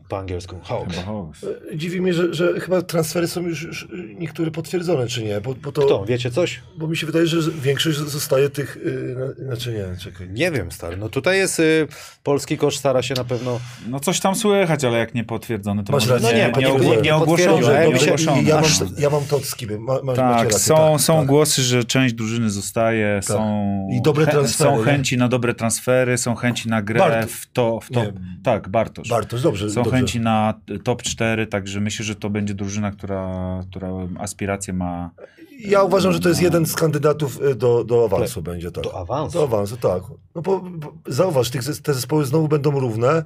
Po 0.08 0.18
angielsku. 0.18 0.56
Chyba 0.64 1.02
Hawks. 1.02 1.46
Dziwi 1.74 2.00
mnie, 2.00 2.14
że, 2.14 2.34
że 2.34 2.60
chyba 2.60 2.82
transfery 2.82 3.28
są 3.28 3.40
już, 3.42 3.62
już 3.62 3.88
niektóre 4.18 4.50
potwierdzone, 4.50 5.06
czy 5.06 5.24
nie? 5.24 5.40
Bo, 5.40 5.54
bo, 5.54 5.72
to, 5.72 5.82
Kto? 5.86 6.04
Wiecie 6.04 6.30
coś? 6.30 6.60
bo 6.78 6.86
mi 6.86 6.96
się 6.96 7.06
wydaje, 7.06 7.26
że 7.26 7.50
większość 7.50 7.98
zostaje 7.98 8.50
tych. 8.50 8.78
Yy, 8.84 9.16
na- 9.38 9.44
znaczy 9.46 9.72
nie, 9.72 9.96
czekaj. 10.00 10.28
Nie 10.30 10.50
wiem, 10.50 10.72
stary. 10.72 10.96
No 10.96 11.08
tutaj 11.08 11.38
jest 11.38 11.60
y, 11.60 11.86
polski 12.22 12.58
kosz 12.58 12.76
stara 12.78 13.02
się 13.02 13.14
na 13.14 13.24
pewno. 13.24 13.60
No 13.88 14.00
coś 14.00 14.20
tam 14.20 14.34
słychać, 14.34 14.84
ale 14.84 14.98
jak 14.98 15.14
nie 15.14 15.24
potwierdzone, 15.24 15.84
to 15.84 15.92
Masz 15.92 16.08
może 16.08 16.20
No 16.22 16.32
nie, 16.32 16.38
nie, 16.38 16.52
nie- 16.60 16.68
ogło- 16.72 16.94
nie 16.96 17.00
nie 17.02 17.14
ogłoszone. 17.14 17.60
Nie 17.62 17.72
Ja 17.72 17.88
mi 17.90 17.98
się- 17.98 18.04
ogłoszone. 18.14 18.42
ja, 18.42 18.54
mam, 18.60 18.64
ja 18.98 19.10
mam 19.10 19.24
to 19.24 19.36
od 19.36 19.44
skiby. 19.44 19.78
Ma, 19.78 20.02
ma, 20.02 20.14
Tak, 20.14 20.44
rację, 20.44 20.58
są, 20.58 20.74
tak, 20.76 21.00
są 21.00 21.18
tak. 21.18 21.26
głosy, 21.26 21.62
że 21.62 21.84
część 21.84 22.14
drużyny 22.14 22.50
zostaje, 22.50 23.20
są, 23.22 23.88
I 23.92 24.02
dobre 24.02 24.26
transfery, 24.26 24.70
są 24.70 24.78
nie? 24.78 24.84
chęci 24.84 25.16
na 25.18 25.28
dobre 25.28 25.54
transfery, 25.54 26.18
są 26.18 26.34
chęci 26.34 26.68
na 26.68 26.82
grę 26.82 26.98
Bartosz. 27.00 27.32
w 27.32 27.52
to, 27.52 27.80
w 27.80 27.90
Nie. 27.90 28.12
tak, 28.44 28.68
Bartosz. 28.68 29.08
Bartosz, 29.08 29.42
dobrze. 29.42 29.70
Są 29.74 29.82
dobrze. 29.82 29.98
chęci 29.98 30.20
na 30.20 30.54
top 30.84 31.02
4, 31.02 31.46
także 31.46 31.80
myślę, 31.80 32.04
że 32.04 32.14
to 32.14 32.30
będzie 32.30 32.54
drużyna, 32.54 32.90
która, 32.90 33.60
która 33.70 33.88
aspiracje 34.18 34.74
ma. 34.74 35.10
Ja 35.58 35.82
uważam, 35.82 36.12
że 36.12 36.20
to 36.20 36.28
jest 36.28 36.42
jeden 36.42 36.66
z 36.66 36.74
kandydatów 36.74 37.42
y, 37.42 37.54
do, 37.54 37.84
do 37.84 38.04
awansu, 38.04 38.42
będzie 38.42 38.70
tak. 38.70 38.84
Do 38.84 38.98
awansu? 38.98 39.38
Do 39.38 39.44
awansu, 39.44 39.76
tak. 39.76 40.02
No 40.34 40.42
bo, 40.42 40.60
bo 40.60 40.92
zauważ, 41.06 41.50
te 41.82 41.94
zespoły 41.94 42.24
znowu 42.24 42.48
będą 42.48 42.70
równe. 42.70 43.24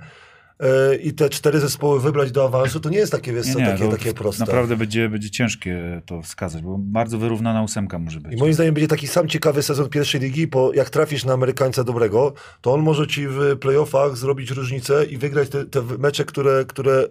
Y, 0.62 0.96
I 0.96 1.12
te 1.12 1.30
cztery 1.30 1.60
zespoły 1.60 2.00
wybrać 2.00 2.32
do 2.32 2.44
awansu, 2.44 2.80
to 2.80 2.90
nie 2.90 2.98
jest 2.98 3.12
takie, 3.12 3.32
wiesz, 3.32 3.46
Nie, 3.46 3.52
co, 3.52 3.58
nie, 3.58 3.66
takie, 3.66 3.84
to 3.84 3.90
takie 3.90 4.14
proste. 4.14 4.44
Naprawdę 4.44 4.76
będzie, 4.76 5.08
będzie 5.08 5.30
ciężkie 5.30 6.02
to 6.06 6.22
wskazać, 6.22 6.62
bo 6.62 6.76
bardzo 6.78 7.18
wyrównana 7.18 7.62
ósemka 7.62 7.98
może 7.98 8.20
być. 8.20 8.32
I 8.32 8.36
moim 8.36 8.54
zdaniem 8.54 8.74
będzie 8.74 8.88
taki 8.88 9.06
sam 9.06 9.28
ciekawy 9.28 9.62
sezon 9.62 9.88
pierwszej 9.88 10.20
ligi, 10.20 10.46
bo 10.46 10.74
jak 10.74 10.90
trafisz 10.90 11.24
na 11.24 11.32
Amerykańca 11.32 11.84
dobrego, 11.84 12.32
to 12.60 12.72
on 12.72 12.82
może 12.82 13.06
ci 13.06 13.26
w 13.28 13.56
playoffach 13.60 14.16
zrobić 14.16 14.50
różnicę 14.50 15.04
i 15.04 15.18
wygrać 15.18 15.48
te, 15.48 15.64
te 15.64 15.82
mecze, 15.98 16.24
które, 16.24 16.64
które 16.64 17.04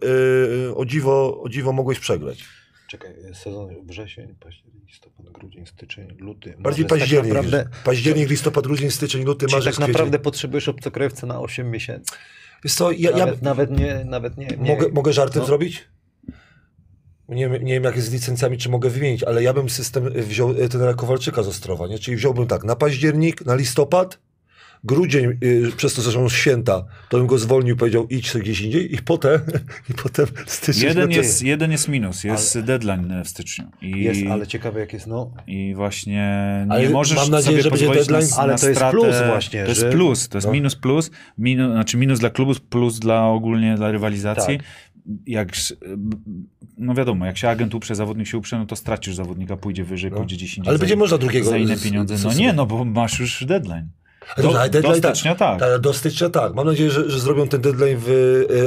yy, 0.65 0.75
o, 0.75 0.85
dziwo, 0.85 1.41
o 1.41 1.49
dziwo 1.49 1.73
mogłeś 1.73 1.99
przegrać. 1.99 2.45
Czekaj, 2.87 3.11
sezon 3.33 3.69
wrzesień, 3.85 4.35
październik, 4.39 4.87
listopad, 4.87 5.29
grudzień, 5.29 5.65
styczeń, 5.65 6.07
luty. 6.19 6.55
Bardziej 6.59 6.85
marzec. 6.85 6.99
październik. 6.99 7.33
Tak 7.33 7.43
naprawdę, 7.43 7.69
październik, 7.83 8.29
listopad, 8.29 8.63
grudzień, 8.63 8.91
styczeń, 8.91 9.23
luty, 9.23 9.45
czyli 9.45 9.55
marzec, 9.55 9.75
tak 9.75 9.83
kwiecień. 9.83 9.93
naprawdę 9.93 10.19
potrzebujesz 10.19 10.69
obcokrajowca 10.69 11.27
na 11.27 11.39
8 11.39 11.71
miesięcy. 11.71 12.15
Wiesz 12.63 12.73
co, 12.73 12.91
ja, 12.91 13.11
ja, 13.11 13.17
Nawet, 13.17 13.41
nawet 13.41 13.79
nie, 13.79 14.05
nawet 14.05 14.37
nie. 14.37 14.47
nie 14.47 14.75
mogę, 14.75 14.89
mogę 14.89 15.13
żartem 15.13 15.39
no. 15.41 15.45
zrobić? 15.45 15.87
Nie, 17.29 17.49
wiem- 17.49 17.63
nie 17.63 17.73
wiem, 17.73 17.83
jak 17.83 17.95
jest 17.95 18.07
z 18.07 18.13
licencjami, 18.13 18.57
czy 18.57 18.69
mogę 18.69 18.89
wymienić, 18.89 19.23
ale 19.23 19.43
ja 19.43 19.53
bym 19.53 19.69
system 19.69 20.09
wziął 20.09 20.51
e, 20.51 20.69
trenera 20.69 20.93
Kowalczyka 20.93 21.43
z 21.43 21.47
Ostrowa, 21.47 21.87
nie? 21.87 21.99
czyli 21.99 22.17
wziąłbym 22.17 22.47
tak, 22.47 22.63
na 22.63 22.75
październik, 22.75 23.45
na 23.45 23.55
listopad, 23.55 24.19
grudzień, 24.83 25.25
y, 25.43 25.71
przez 25.77 25.93
to, 25.93 26.01
że 26.01 26.11
są 26.11 26.29
święta, 26.29 26.85
to 27.09 27.17
bym 27.17 27.27
go 27.27 27.37
zwolnił, 27.37 27.77
powiedział 27.77 28.07
idź 28.07 28.37
gdzieś 28.37 28.61
indziej 28.61 28.95
i 28.95 28.97
potem, 28.97 29.41
i 29.89 29.93
potem 29.93 30.25
styczeń. 30.47 30.83
Jeden 30.83 31.09
no 31.09 31.15
jest, 31.15 31.43
jeden 31.43 31.71
jest 31.71 31.87
minus, 31.87 32.23
jest 32.23 32.59
deadline 32.59 33.23
w 33.23 33.27
styczniu. 33.27 33.65
I, 33.81 34.03
Jest, 34.03 34.21
ale 34.31 34.47
ciekawe 34.47 34.79
jak 34.79 34.93
jest, 34.93 35.07
no. 35.07 35.31
I 35.47 35.73
właśnie 35.75 36.13
nie 36.13 36.73
Ale 36.73 36.89
możesz 36.89 37.17
mam 37.17 37.29
nadzieję, 37.29 37.63
sobie 37.63 37.77
że 37.77 37.87
będzie 37.87 38.03
deadline, 38.03 38.29
na, 38.29 38.37
ale 38.37 38.53
na 38.53 38.59
to 38.59 38.67
jest 38.67 38.79
stratę. 38.79 38.97
plus 38.97 39.15
właśnie, 39.27 39.61
To 39.63 39.69
jest 39.69 39.81
że- 39.81 39.89
plus, 39.91 40.29
to 40.29 40.37
jest 40.37 40.47
no. 40.47 40.53
minus 40.53 40.75
plus, 40.75 41.11
minu, 41.37 41.71
znaczy 41.71 41.97
minus 41.97 42.19
dla 42.19 42.29
klubu, 42.29 42.53
plus 42.69 42.99
dla 42.99 43.27
ogólnie 43.27 43.75
dla 43.75 43.91
rywalizacji. 43.91 44.57
Tak. 44.57 44.65
Jak, 45.27 45.49
no 46.77 46.93
wiadomo, 46.93 47.25
jak 47.25 47.37
się 47.37 47.49
agent 47.49 47.75
uprze, 47.75 47.95
zawodnik 47.95 48.27
się 48.27 48.37
uprze, 48.37 48.59
no 48.59 48.65
to 48.65 48.75
stracisz 48.75 49.15
zawodnika, 49.15 49.57
pójdzie 49.57 49.83
wyżej, 49.83 50.11
pójdzie 50.11 50.35
gdzieś 50.35 50.57
indziej. 50.57 50.69
Ale 50.69 50.77
za, 50.77 50.81
będzie 50.81 50.95
można 50.95 51.17
drugiego 51.17 51.49
Za 51.49 51.57
inne 51.57 51.77
pieniądze. 51.77 52.15
No 52.23 52.33
nie, 52.33 52.53
no 52.53 52.65
bo 52.65 52.85
masz 52.85 53.19
już 53.19 53.45
deadline. 53.45 53.87
Ale 54.35 54.69
deadline 54.69 55.01
do 55.01 55.09
stycznia 55.09 55.35
tak. 55.35 55.59
Tak, 55.59 55.81
do 55.81 55.93
stycznia 55.93 56.29
tak. 56.29 56.53
Mam 56.53 56.65
nadzieję, 56.65 56.91
że, 56.91 57.09
że 57.09 57.19
zrobią 57.19 57.47
ten 57.47 57.61
deadline 57.61 57.97
w 57.97 58.09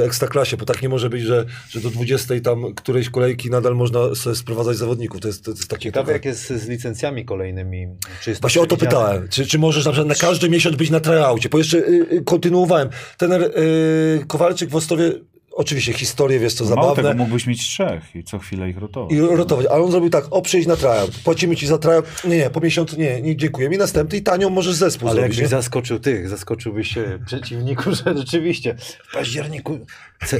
e, 0.01 0.05
Ekstraklasie, 0.05 0.57
bo 0.57 0.65
tak 0.65 0.81
nie 0.81 0.89
może 0.89 1.09
być, 1.09 1.23
że, 1.23 1.45
że 1.69 1.79
do 1.79 1.89
20 1.89 2.33
tam 2.43 2.73
którejś 2.75 3.09
kolejki 3.09 3.49
nadal 3.49 3.75
można 3.75 4.15
sobie 4.15 4.35
sprowadzać 4.35 4.77
zawodników. 4.77 5.21
To 5.21 5.27
jest, 5.27 5.45
to 5.45 5.51
jest 5.51 5.67
takie... 5.67 5.83
Ciekawe 5.83 6.13
jak 6.13 6.25
jest 6.25 6.47
z 6.47 6.67
licencjami 6.67 7.25
kolejnymi. 7.25 7.87
Czy 8.21 8.29
jest 8.29 8.41
Właśnie 8.41 8.61
o 8.61 8.65
to 8.65 8.77
pytałem. 8.77 9.27
Czy, 9.29 9.45
czy 9.45 9.59
możesz 9.59 9.85
na 9.85 9.91
przykład 9.91 10.07
na 10.07 10.27
każdy 10.27 10.49
miesiąc 10.49 10.75
być 10.75 10.89
na 10.89 10.99
tryoutie? 10.99 11.49
Bo 11.49 11.57
jeszcze 11.57 11.77
y, 11.77 12.07
y, 12.11 12.23
kontynuowałem. 12.25 12.89
Ten 13.17 13.31
y, 13.31 14.25
Kowalczyk 14.27 14.69
w 14.69 14.75
Ostowie, 14.75 15.11
oczywiście 15.51 15.93
historie, 15.93 16.39
wiesz 16.39 16.53
co, 16.53 16.63
Mało 16.63 16.75
tego, 16.75 16.95
zabawne. 16.95 17.23
mógłbyś 17.23 17.47
mieć 17.47 17.61
trzech 17.61 18.15
i 18.15 18.23
co 18.23 18.39
chwilę 18.39 18.69
ich 18.69 18.77
rotować. 18.77 19.11
I 19.13 19.19
rotować. 19.21 19.65
Ale 19.65 19.83
on 19.83 19.91
zrobił 19.91 20.09
tak, 20.09 20.25
o 20.31 20.41
przyjdź 20.41 20.67
na 20.67 20.75
tryout, 20.75 21.11
płacimy 21.23 21.55
ci 21.55 21.67
za 21.67 21.77
tryout. 21.77 22.05
Nie, 22.23 22.37
nie, 22.37 22.49
po 22.49 22.59
miesiącu 22.59 22.97
nie, 22.97 23.21
nie 23.21 23.35
dziękujemy. 23.37 23.75
I 23.75 23.77
następny 23.77 24.17
i 24.17 24.21
tanią 24.21 24.49
możesz 24.49 24.75
zespół 24.75 25.07
Ale 25.09 25.15
zrobić. 25.15 25.37
jakbyś 25.37 25.51
nie? 25.51 25.57
zaskoczył 25.57 25.99
tych, 25.99 26.29
zaskoczyłbyś 26.29 26.87
się 26.93 27.19
przeciwniku, 27.25 27.83
że 27.95 28.17
rzeczywiście 28.17 28.75
w 29.09 29.13
październiku 29.13 29.79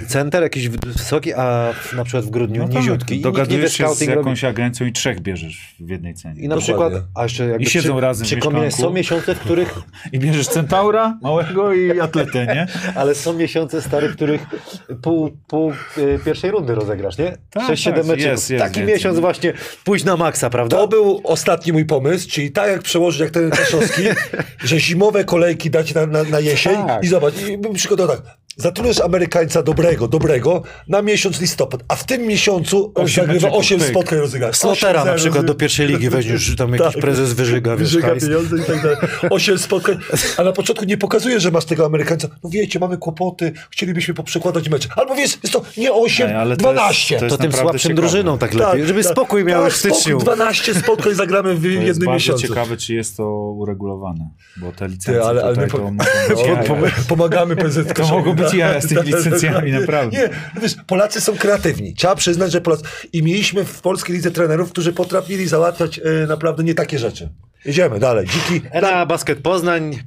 center 0.07 0.43
jakiś 0.43 0.69
wysoki, 0.69 1.33
a 1.33 1.73
na 1.95 2.03
przykład 2.03 2.25
w 2.25 2.29
grudniu 2.29 2.61
No 2.61 2.67
tak, 2.67 2.75
niziutki. 2.77 3.21
Dogadujesz 3.21 3.73
się 3.73 3.83
z 3.83 3.87
scouting 3.87 4.09
robi. 4.09 4.19
jakąś 4.19 4.43
agencją 4.43 4.85
i 4.87 4.91
trzech 4.91 5.19
bierzesz 5.19 5.75
w 5.79 5.89
jednej 5.89 6.13
cenie. 6.13 6.41
I 6.41 6.47
na 6.47 6.55
Dokładnie. 6.55 6.87
przykład, 6.89 7.03
a 7.15 7.23
jeszcze 7.23 7.45
jakby 7.47 7.63
I 7.63 7.69
siedzą 7.69 7.93
przy, 7.93 8.01
razem 8.01 8.25
w 8.25 8.27
przy 8.27 8.37
komie 8.37 8.71
są 8.71 8.89
miesiące, 8.93 9.35
w 9.35 9.39
których, 9.39 9.73
I 10.13 10.19
bierzesz 10.19 10.47
centaura 10.47 11.17
małego 11.21 11.73
i 11.73 11.99
atletę, 11.99 12.45
nie? 12.45 12.67
ale 12.99 13.15
są 13.15 13.33
miesiące 13.33 13.81
stare, 13.81 14.09
w 14.09 14.15
których 14.15 14.45
pół, 15.01 15.31
pół 15.47 15.71
y, 15.97 16.19
pierwszej 16.25 16.51
rundy 16.51 16.75
rozegrasz, 16.75 17.17
nie? 17.17 17.37
Tak, 17.49 17.69
6-7 17.69 17.83
tak, 17.93 18.05
meczów. 18.05 18.25
jest, 18.25 18.49
jest 18.49 18.63
Taki 18.63 18.79
więcej. 18.79 18.95
miesiąc 18.95 19.19
właśnie 19.19 19.53
pójść 19.83 20.05
na 20.05 20.17
maksa, 20.17 20.49
prawda? 20.49 20.77
To 20.77 20.87
był 20.87 21.21
ostatni 21.23 21.73
mój 21.73 21.85
pomysł, 21.85 22.29
czyli 22.29 22.51
tak 22.51 22.69
jak 22.71 22.81
przełożyć 22.81 23.21
jak 23.21 23.29
ten 23.29 23.49
Kaszowski, 23.49 24.01
że 24.63 24.79
zimowe 24.79 25.23
kolejki 25.23 25.69
dać 25.69 25.93
na, 25.93 26.05
na, 26.05 26.23
na 26.23 26.39
jesień 26.39 26.75
Tak. 26.87 27.03
i 27.03 27.07
zobacz, 27.07 27.33
i 27.49 27.57
bym 27.57 27.73
przygotował 27.73 28.15
tak. 28.17 28.25
Zatrudniasz 28.57 28.99
Amerykańca 28.99 29.63
dobrego, 29.63 30.07
dobrego 30.07 30.63
na 30.87 31.01
miesiąc 31.01 31.41
listopad, 31.41 31.83
a 31.87 31.95
w 31.95 32.03
tym 32.03 32.21
miesiącu 32.27 32.91
on 32.95 33.05
Osiem 33.05 33.27
meczów, 33.27 33.49
8 33.53 33.79
pyk. 33.79 33.89
spotkań 33.89 34.19
rozegra. 34.19 34.53
Slotera 34.53 35.05
na 35.05 35.13
przykład 35.13 35.45
do 35.45 35.55
pierwszej 35.55 35.87
ligi 35.87 36.09
weźmiesz, 36.19 36.55
tam 36.55 36.73
jakiś 36.73 37.01
prezes 37.01 37.33
wyżyga, 37.33 37.71
wiesz, 37.71 37.79
Wyżyga 37.79 38.07
hajs. 38.07 38.23
pieniądze 38.23 38.57
i 38.57 38.63
tak 38.63 38.81
dalej. 38.83 38.97
8 39.29 39.57
spotkań, 39.57 39.97
a 40.37 40.43
na 40.43 40.51
początku 40.51 40.85
nie 40.85 40.97
pokazuje, 40.97 41.39
że 41.39 41.51
masz 41.51 41.65
tego 41.65 41.85
Amerykańca. 41.85 42.27
No 42.43 42.49
wiecie, 42.49 42.79
mamy 42.79 42.97
kłopoty, 42.97 43.51
chcielibyśmy 43.69 44.13
poprzekładać 44.13 44.69
mecze. 44.69 44.89
Albo 44.95 45.15
wiesz, 45.15 45.37
jest 45.43 45.53
to 45.53 45.61
nie 45.77 45.93
8, 45.93 46.27
Ej, 46.29 46.35
ale 46.35 46.57
to 46.57 46.61
12. 46.63 47.15
jest- 47.15 47.19
To 47.21 47.25
jest 47.25 47.41
tym 47.41 47.51
słabszym 47.61 47.79
ciekawe. 47.89 48.01
drużyną 48.07 48.37
tak 48.37 48.53
lepiej, 48.53 48.85
żeby 48.85 49.03
spokój 49.03 49.43
miałeś 49.45 49.73
w 49.73 49.77
spokój, 49.77 49.97
styczniu. 49.97 50.17
12 50.19 50.73
spotkań 50.75 51.13
zagramy 51.15 51.55
w 51.55 51.61
To 51.61 51.67
jest 51.67 51.85
jednym 51.87 52.05
bardzo 52.05 52.13
miesiącu. 52.13 52.47
ciekawe, 52.47 52.77
czy 52.77 52.93
jest 52.93 53.17
to 53.17 53.29
uregulowane, 53.51 54.29
bo 54.57 54.71
te 54.71 54.87
licencje 54.87 55.13
Ty, 55.13 55.23
ale, 55.23 55.43
ale 55.43 55.55
my 55.55 55.67
po, 55.67 55.77
to 55.77 56.75
pomagamy 57.07 57.55
PZK. 57.63 58.01
Jaja 58.53 58.81
z 58.81 58.87
tymi 58.87 59.01
licencjami, 59.01 59.71
naprawdę. 59.79 60.17
Nie, 60.17 60.29
wiesz, 60.61 60.75
Polacy 60.87 61.21
są 61.21 61.37
kreatywni. 61.37 61.93
Trzeba 61.93 62.15
przyznać, 62.15 62.51
że 62.51 62.61
Polacy... 62.61 62.83
I 63.13 63.23
mieliśmy 63.23 63.65
w 63.65 63.81
polskiej 63.81 64.15
lidze 64.15 64.31
trenerów, 64.31 64.71
którzy 64.71 64.93
potrafili 64.93 65.47
załatwiać 65.47 65.99
e, 65.99 66.27
naprawdę 66.27 66.63
nie 66.63 66.73
takie 66.73 66.99
rzeczy. 66.99 67.29
Jedziemy 67.65 67.99
dalej. 67.99 68.27
Dziki... 68.27 68.67
Era 68.71 69.05
Basket 69.05 69.39
Poznań, 69.39 69.99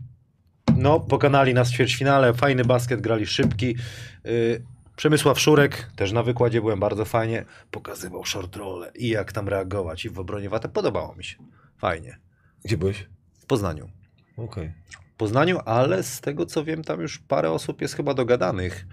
no 0.77 1.01
pokonali 1.01 1.55
nas 1.55 1.71
w 1.71 1.73
ćwierćfinale, 1.73 2.35
fajny 2.35 2.65
basket, 2.65 3.01
grali 3.01 3.27
szybki. 3.27 3.77
Yy, 4.25 4.63
Przemysław 4.97 5.41
Szurek, 5.41 5.91
też 5.97 6.13
na 6.13 6.23
wykładzie 6.23 6.61
byłem 6.61 6.81
bardzo 6.81 7.05
fajnie, 7.05 7.45
pokazywał 7.71 8.25
short 8.25 8.57
rolle 8.57 8.93
i 8.95 9.09
jak 9.09 9.33
tam 9.33 9.49
reagować 9.49 10.05
i 10.05 10.11
w 10.11 10.19
obronie 10.19 10.49
watę, 10.49 10.69
podobało 10.69 11.15
mi 11.15 11.25
się. 11.25 11.37
Fajnie. 11.79 12.19
Gdzie 12.65 12.77
byłeś? 12.77 13.07
W 13.39 13.47
Poznaniu. 13.47 13.91
Okej. 14.37 14.73
W 14.85 15.04
Poznaniu, 15.17 15.59
ale 15.65 16.03
z 16.03 16.21
tego 16.21 16.47
co 16.47 16.65
wiem, 16.65 16.85
tam 16.85 17.01
już 17.01 17.19
parę 17.19 17.51
osób 17.51 17.81
jest 17.81 17.95
chyba 17.95 18.15
dogadanych. 18.15 18.87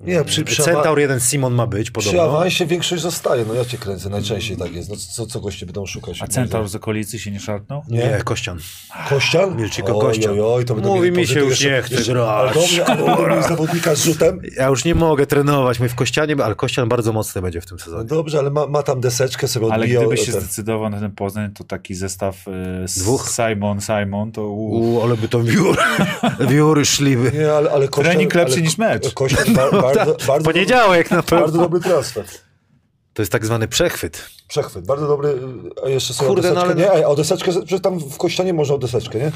Nie, 0.00 0.24
przy, 0.24 0.44
przy, 0.44 0.62
awa- 0.62 0.64
Centaur 0.64 0.98
jeden 0.98 1.20
Simon 1.20 1.54
ma 1.54 1.66
być, 1.66 1.90
przy 1.90 1.92
podobno. 1.92 2.22
awansie 2.22 2.66
większość 2.66 3.02
zostaje. 3.02 3.44
No 3.48 3.54
ja 3.54 3.64
cię 3.64 3.78
kręcę, 3.78 4.08
najczęściej 4.08 4.56
tak 4.56 4.72
jest. 4.74 4.90
No 4.90 4.96
co, 4.96 5.26
co 5.26 5.40
goście 5.40 5.66
będą 5.66 5.86
szukać? 5.86 6.22
A 6.22 6.26
Centaur 6.26 6.68
z 6.68 6.74
okolicy 6.74 7.18
się 7.18 7.30
nie 7.30 7.40
szarpnął? 7.40 7.82
Nie, 7.88 8.20
Kościan. 8.24 8.58
Kościan? 9.08 9.56
Milczyko 9.56 9.98
Oj, 9.98 10.00
Kościan. 10.06 10.32
Oj, 10.32 10.40
oj, 10.40 10.64
to 10.64 10.74
będą 10.74 10.94
Mówi 10.96 11.12
mi 11.12 11.26
się, 11.26 11.40
już 11.40 11.64
nie 11.64 11.82
chce 11.82 12.12
grać. 12.12 12.28
Ale 12.28 12.54
dobrze, 12.54 12.84
ale 12.86 13.42
zawodnika 13.42 13.94
z 13.94 14.04
rzutem. 14.04 14.40
Ja 14.56 14.66
już 14.68 14.84
nie 14.84 14.94
mogę 14.94 15.26
trenować, 15.26 15.80
my 15.80 15.88
w 15.88 15.94
Kościanie, 15.94 16.36
ale 16.44 16.54
Kościan 16.54 16.88
bardzo 16.88 17.12
mocny 17.12 17.42
będzie 17.42 17.60
w 17.60 17.66
tym 17.66 17.76
No 17.78 17.84
sezonie. 17.84 18.04
dobrze, 18.04 18.38
ale 18.38 18.50
ma, 18.50 18.66
ma 18.66 18.82
tam 18.82 19.00
deseczkę 19.00 19.48
sobie 19.48 19.66
Ale 19.66 19.82
odbijał. 19.82 20.02
gdybyś 20.02 20.26
się 20.26 20.32
ten- 20.32 20.40
zdecydował 20.40 20.90
na 20.90 21.00
ten 21.00 21.10
Poznań, 21.10 21.50
to 21.52 21.64
taki 21.64 21.94
zestaw 21.94 22.36
e, 22.48 22.88
z 22.88 22.98
Dwóch? 22.98 23.28
Simon, 23.30 23.80
Simon, 23.80 24.32
to 24.32 24.42
u, 24.48 24.94
U, 24.94 25.02
ale 25.02 25.16
by 25.16 25.28
to 25.28 25.42
wióry, 25.42 25.78
wióry 26.48 26.84
szliby. 26.84 27.32
Nie, 27.38 27.52
ale, 27.52 27.70
ale 27.70 27.88
Kościan, 27.88 28.04
Trening 28.12 28.34
lepszy 28.34 28.54
ale, 28.54 28.62
niż 28.62 28.78
mecz. 28.78 29.12
Kościan 29.14 29.54
ba, 29.54 29.70
bardzo, 29.94 30.16
bardzo, 30.26 30.52
Poniedziałek 30.52 31.10
na 31.10 31.16
dobry, 31.16 31.30
pewno. 31.30 31.44
bardzo 31.46 31.58
dobry 31.58 31.80
transfer. 31.80 32.24
To 33.14 33.22
jest 33.22 33.32
tak 33.32 33.46
zwany 33.46 33.68
przechwyt. 33.68 34.30
Przechwyt, 34.48 34.86
bardzo 34.86 35.06
dobry. 35.08 35.34
A 35.84 35.88
jeszcze 35.88 36.14
sobie 36.14 36.28
Kurde, 36.28 36.50
o 36.50 36.54
no 36.54 36.60
deseczkę, 36.60 36.90
ale- 36.90 37.00
nie? 37.00 37.06
O 37.08 37.16
deseczkę, 37.16 37.52
że 37.66 37.80
tam 37.80 37.98
w 37.98 38.16
Kościanie 38.18 38.52
można 38.52 38.74
o 38.74 38.78
deseczkę, 38.78 39.18
nie? 39.18 39.32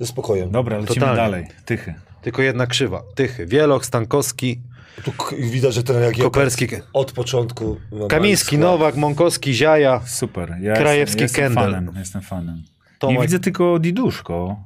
Ze 0.00 0.06
spokojem. 0.06 0.50
Dobra, 0.50 0.78
lecimy 0.78 0.94
Totalnie. 1.00 1.16
dalej. 1.16 1.46
Tychy. 1.64 1.94
Tylko 2.22 2.42
jedna 2.42 2.66
krzywa. 2.66 3.02
Tychy. 3.14 3.46
Wieloch, 3.46 3.84
Stankowski, 3.84 4.60
Tu 5.04 5.12
widać, 5.38 5.74
że 5.74 5.82
ten 5.82 6.02
jak 6.02 6.18
Koperski, 6.18 6.66
od 6.92 7.12
początku. 7.12 7.76
Kamiński. 8.08 8.58
Nowak, 8.58 8.96
Monkowski, 8.96 9.54
Ziaja. 9.54 10.00
Super. 10.06 10.56
Ja 10.60 10.74
Krajewski, 10.74 11.22
jestem, 11.22 11.44
jestem 11.44 11.44
Kendall. 11.64 11.72
fanem. 11.84 11.94
Jestem 11.98 12.22
fanem. 12.22 12.62
Tomek. 12.98 13.16
Nie 13.16 13.22
widzę 13.22 13.38
tylko 13.38 13.78
Diduszko 13.78 14.56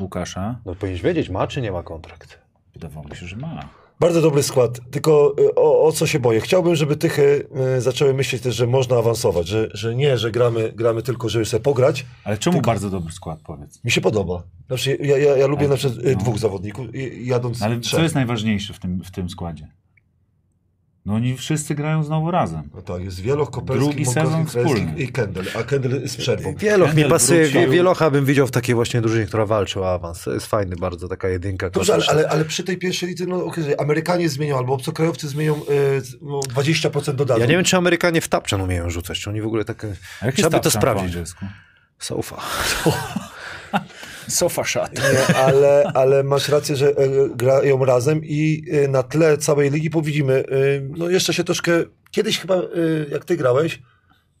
Łukasza. 0.00 0.56
No 0.66 0.74
powinieneś 0.74 1.02
wiedzieć, 1.02 1.28
ma 1.28 1.46
czy 1.46 1.60
nie 1.62 1.72
ma 1.72 1.82
kontrakt. 1.82 2.38
Wydawało 2.74 3.08
mi 3.08 3.16
się, 3.16 3.26
że 3.26 3.36
ma. 3.36 3.68
Bardzo 4.00 4.20
dobry 4.22 4.42
skład, 4.42 4.80
tylko 4.90 5.34
y, 5.40 5.54
o, 5.54 5.82
o 5.84 5.92
co 5.92 6.06
się 6.06 6.18
boję? 6.18 6.40
Chciałbym, 6.40 6.76
żeby 6.76 6.96
Tychy 6.96 7.48
y, 7.76 7.80
zaczęły 7.80 8.14
myśleć 8.14 8.42
też, 8.42 8.54
że 8.54 8.66
można 8.66 8.96
awansować, 8.96 9.48
że, 9.48 9.68
że 9.74 9.94
nie, 9.94 10.18
że 10.18 10.30
gramy, 10.30 10.72
gramy 10.72 11.02
tylko, 11.02 11.28
żeby 11.28 11.44
sobie 11.44 11.62
pograć. 11.62 12.06
Ale 12.24 12.38
czemu 12.38 12.60
bardzo 12.60 12.90
dobry 12.90 13.12
skład, 13.12 13.40
powiedz? 13.44 13.84
Mi 13.84 13.90
się 13.90 14.00
podoba. 14.00 14.42
Znaczy, 14.66 14.98
ja, 15.00 15.18
ja, 15.18 15.36
ja 15.36 15.46
lubię 15.46 15.60
Ale- 15.60 15.68
na 15.68 15.76
przykład 15.76 16.04
y, 16.06 16.12
no. 16.12 16.18
dwóch 16.20 16.38
zawodników, 16.38 16.86
jadąc 17.20 17.62
Ale 17.62 17.80
trzech. 17.80 17.96
co 17.98 18.02
jest 18.02 18.14
najważniejsze 18.14 18.74
w 18.74 18.78
tym, 18.78 19.02
w 19.04 19.10
tym 19.10 19.28
składzie? 19.30 19.68
No 21.06 21.14
oni 21.14 21.36
wszyscy 21.36 21.74
grają 21.74 22.04
znowu 22.04 22.30
razem. 22.30 22.62
No 22.74 22.82
tak, 22.82 23.02
jest 23.02 23.20
Wieloch, 23.20 23.50
Koperski, 23.50 23.84
Drugi 23.84 24.06
sezon 24.06 24.46
wspólny. 24.46 24.94
i 24.96 25.08
Kendall, 25.08 25.44
a 25.58 25.62
Kendall 25.62 26.08
z 26.08 26.16
przerwą. 26.16 26.54
Wieloch 26.54 26.88
mi 26.88 26.94
Kendall 26.94 27.10
pasuje. 27.10 27.48
wrócił. 27.48 27.70
Wielocha 27.72 28.10
bym 28.10 28.24
widział 28.24 28.46
w 28.46 28.50
takiej 28.50 28.74
właśnie 28.74 29.00
drużynie, 29.00 29.26
która 29.26 29.46
walczy 29.46 29.80
o 29.80 29.92
awans. 29.94 30.22
To 30.24 30.32
jest 30.34 30.46
fajny 30.46 30.76
bardzo, 30.76 31.08
taka 31.08 31.28
jedynka. 31.28 31.70
Dobrze, 31.70 31.94
ale, 31.94 32.04
ale, 32.08 32.28
ale 32.28 32.44
przy 32.44 32.64
tej 32.64 32.76
pierwszej 32.78 33.08
lidze, 33.08 33.26
no 33.26 33.44
okej, 33.44 33.64
Amerykanie 33.78 34.28
zmienią, 34.28 34.58
albo 34.58 34.74
obcokrajowcy 34.74 35.28
zmienią 35.28 35.54
y, 35.54 36.02
no, 36.22 36.40
20% 36.40 37.14
dodadzą. 37.14 37.40
Ja 37.40 37.46
nie 37.46 37.54
wiem, 37.54 37.64
czy 37.64 37.76
Amerykanie 37.76 38.20
w 38.20 38.28
tapczan 38.28 38.60
umieją 38.60 38.90
rzucać, 38.90 39.20
czy 39.20 39.30
oni 39.30 39.40
w 39.40 39.46
ogóle 39.46 39.64
tak... 39.64 39.86
Trzeba 40.34 40.50
by 40.50 40.60
to 40.60 40.70
sprawdzić. 40.70 41.06
angielsku? 41.06 41.44
Sofa. 41.98 42.36
Sofa 44.28 44.64
shot. 44.64 44.90
Nie, 44.92 45.36
ale, 45.36 45.90
ale 45.94 46.22
masz 46.22 46.48
rację, 46.48 46.76
że 46.76 46.88
e, 46.88 47.28
grają 47.34 47.84
razem 47.84 48.20
i 48.24 48.64
e, 48.70 48.88
na 48.88 49.02
tle 49.02 49.38
całej 49.38 49.70
ligi 49.70 49.90
powidzimy, 49.90 50.34
e, 50.34 50.44
no 50.96 51.10
jeszcze 51.10 51.34
się 51.34 51.44
troszkę, 51.44 51.72
kiedyś 52.10 52.38
chyba 52.38 52.62
jak 53.10 53.24
ty 53.24 53.36
grałeś, 53.36 53.82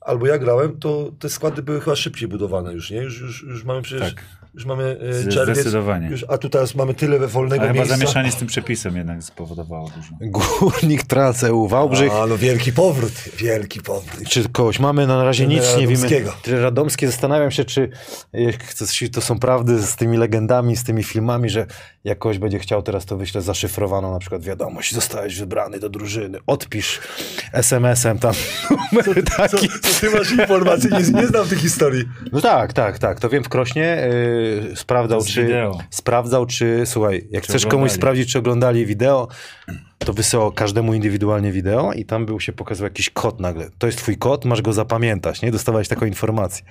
albo 0.00 0.26
ja 0.26 0.38
grałem, 0.38 0.78
to 0.78 1.12
te 1.18 1.28
składy 1.28 1.62
były 1.62 1.80
chyba 1.80 1.96
szybciej 1.96 2.28
budowane 2.28 2.72
już, 2.72 2.90
nie? 2.90 2.98
Już, 3.02 3.20
już, 3.20 3.42
już 3.42 3.64
mamy 3.64 3.82
przecież, 3.82 4.14
Tak. 4.14 4.24
Już 4.56 4.64
mamy 4.66 4.96
e, 5.26 5.28
czerwiec, 5.28 5.56
zdecydowanie. 5.56 6.08
już, 6.08 6.24
a 6.28 6.38
tu 6.38 6.48
teraz 6.48 6.74
mamy 6.74 6.94
tyle 6.94 7.18
wolnego 7.18 7.62
Ale 7.62 7.72
chyba 7.72 7.78
miejsca. 7.80 7.96
zamieszanie 7.96 8.32
z 8.32 8.36
tym 8.36 8.48
przepisem 8.48 8.96
jednak 8.96 9.22
spowodowało 9.22 9.90
dużo. 9.96 10.08
Górnik 10.20 11.02
Transeu 11.02 11.68
Wałbrzych. 11.68 12.12
A, 12.12 12.26
no 12.26 12.38
wielki 12.38 12.72
powrót, 12.72 13.12
wielki 13.36 13.80
powrót. 13.80 14.28
Czy 14.28 14.48
kogoś 14.48 14.78
mamy? 14.78 15.06
Na 15.06 15.24
razie 15.24 15.46
nic 15.46 15.62
nie 15.76 15.86
wiemy. 15.86 15.94
Radomskiego. 15.94 16.32
Tyle 16.42 16.60
Radomskie. 16.60 17.06
Zastanawiam 17.06 17.50
się, 17.50 17.64
czy 17.64 17.90
e, 18.34 18.38
coś- 18.74 19.10
to 19.12 19.20
są 19.20 19.38
prawdy 19.38 19.78
z 19.82 19.96
tymi 19.96 20.16
legendami, 20.16 20.76
z 20.76 20.84
tymi 20.84 21.02
filmami, 21.04 21.50
że 21.50 21.66
jak 22.04 22.18
ktoś 22.18 22.38
będzie 22.38 22.58
chciał 22.58 22.82
teraz, 22.82 23.04
to 23.06 23.16
wyślę 23.16 23.42
zaszyfrowaną 23.42 24.12
na 24.12 24.18
przykład 24.18 24.42
wiadomość, 24.42 24.94
zostałeś 24.94 25.38
wybrany 25.38 25.78
do 25.80 25.88
drużyny, 25.88 26.38
odpisz 26.46 27.00
SMS-em 27.52 28.18
tam 28.18 28.34
numer 28.92 29.24
Co, 29.24 29.36
taki. 29.36 29.68
co 29.68 30.00
ty 30.00 30.10
masz 30.10 30.32
informacji? 30.32 30.90
Nie, 30.92 31.20
nie 31.20 31.26
znam 31.26 31.48
tych 31.48 31.58
historii. 31.58 32.04
No 32.32 32.40
tak, 32.40 32.72
tak, 32.72 32.98
tak. 32.98 33.20
To 33.20 33.28
wiem 33.28 33.44
w 33.44 33.48
Krośnie. 33.48 34.08
Yy, 34.12 34.45
sprawdzał, 34.74 35.24
czy. 35.24 35.42
wideo. 35.44 35.78
Sprawdzał, 35.90 36.46
czy. 36.46 36.82
Słuchaj, 36.86 37.28
jak 37.30 37.42
Czy 37.44 37.48
chcesz 37.48 37.62
komuś 37.62 37.74
oglądali. 37.74 37.96
sprawdzić, 37.96 38.32
czy 38.32 38.38
oglądali 38.38 38.86
wideo, 38.86 39.28
to 39.98 40.12
wysyłał 40.12 40.52
każdemu 40.52 40.94
indywidualnie 40.94 41.52
wideo 41.52 41.92
i 41.92 42.04
tam 42.04 42.26
był 42.26 42.40
się 42.40 42.52
pokazywał 42.52 42.86
jakiś 42.86 43.10
kod 43.10 43.40
nagle. 43.40 43.70
To 43.78 43.86
jest 43.86 43.98
twój 43.98 44.16
kod, 44.16 44.44
masz 44.44 44.62
go 44.62 44.72
zapamiętać, 44.72 45.42
nie? 45.42 45.50
Dostawałeś 45.52 45.88
taką 45.88 46.06
informację. 46.06 46.64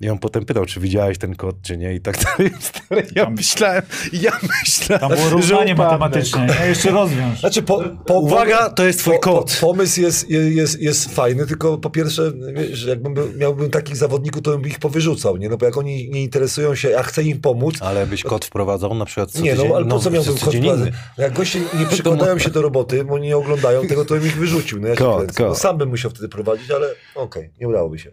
I 0.00 0.08
on 0.10 0.18
potem 0.18 0.44
pytał, 0.44 0.66
czy 0.66 0.80
widziałeś 0.80 1.18
ten 1.18 1.36
kod, 1.36 1.56
czy 1.62 1.76
nie 1.76 1.94
i 1.94 2.00
tak 2.00 2.18
dalej. 2.24 2.52
Ja 3.16 3.30
myślałem, 3.30 3.82
ja 4.12 4.32
myślałem, 4.60 5.08
Tam 5.08 5.18
było 5.18 5.30
równanie 5.30 5.74
matematyczne. 5.74 6.46
Ja 6.58 6.66
jeszcze 6.66 6.90
rozwiąż. 6.90 7.40
Znaczy, 7.40 7.62
po, 7.62 7.82
po, 8.06 8.14
Uwaga, 8.14 8.70
to 8.70 8.86
jest 8.86 8.98
twój 8.98 9.14
po, 9.14 9.20
po, 9.20 9.38
kod. 9.38 9.58
pomysł 9.60 10.00
jest, 10.00 10.30
jest, 10.30 10.80
jest 10.80 11.14
fajny, 11.14 11.46
tylko 11.46 11.78
po 11.78 11.90
pierwsze, 11.90 12.32
wiesz, 12.54 12.84
jakbym 12.84 13.14
był- 13.14 13.32
miałbym 13.36 13.70
takich 13.70 13.96
zawodników, 13.96 14.42
to 14.42 14.50
bym 14.50 14.68
ich 14.68 14.78
powyrzucał, 14.78 15.36
nie? 15.36 15.48
No 15.48 15.56
bo 15.56 15.66
jak 15.66 15.76
oni 15.76 16.10
nie 16.10 16.22
interesują 16.22 16.74
się, 16.74 16.98
a 16.98 17.02
chcę 17.02 17.22
im 17.22 17.40
pomóc, 17.40 17.74
Ale 17.80 18.06
byś 18.06 18.22
kod 18.22 18.44
wprowadzał 18.44 18.94
na 18.94 19.04
przykład 19.04 19.30
co 19.30 19.42
nie, 19.42 19.54
no 19.54 19.64
ale 19.76 19.84
po 19.86 19.98
co 19.98 20.10
miałbym 20.10 20.34
kod 20.38 20.54
wprowadzać? 20.54 20.92
No 21.18 21.24
Jak 21.24 21.32
goście 21.32 21.60
nie 21.60 21.86
przykładają 21.92 22.38
się 22.38 22.50
do 22.50 22.62
roboty, 22.62 23.04
bo 23.04 23.18
nie 23.18 23.36
oglądają 23.36 23.86
tego, 23.86 24.04
to 24.04 24.14
bym 24.14 24.26
ich 24.26 24.36
wyrzucił. 24.36 24.80
No 24.80 24.88
ja 24.88 24.94
się 24.94 24.98
Kod, 24.98 25.18
kręcę. 25.18 25.42
No, 25.42 25.48
kod. 25.48 25.58
sam 25.58 25.78
bym 25.78 25.88
musiał 25.88 26.10
wtedy 26.10 26.28
prowadzić, 26.28 26.70
ale 26.70 26.86
okej, 27.14 27.50
nie 27.60 27.68
udałoby 27.68 27.98
się. 27.98 28.10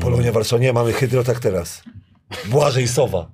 Polonia 0.00 0.32
Warszawa, 0.32 0.72
mamy 0.72 0.92
Hydro 0.92 1.24
tak 1.24 1.40
teraz. 1.40 1.82
Błażej 2.48 2.88
Sowa 2.88 3.30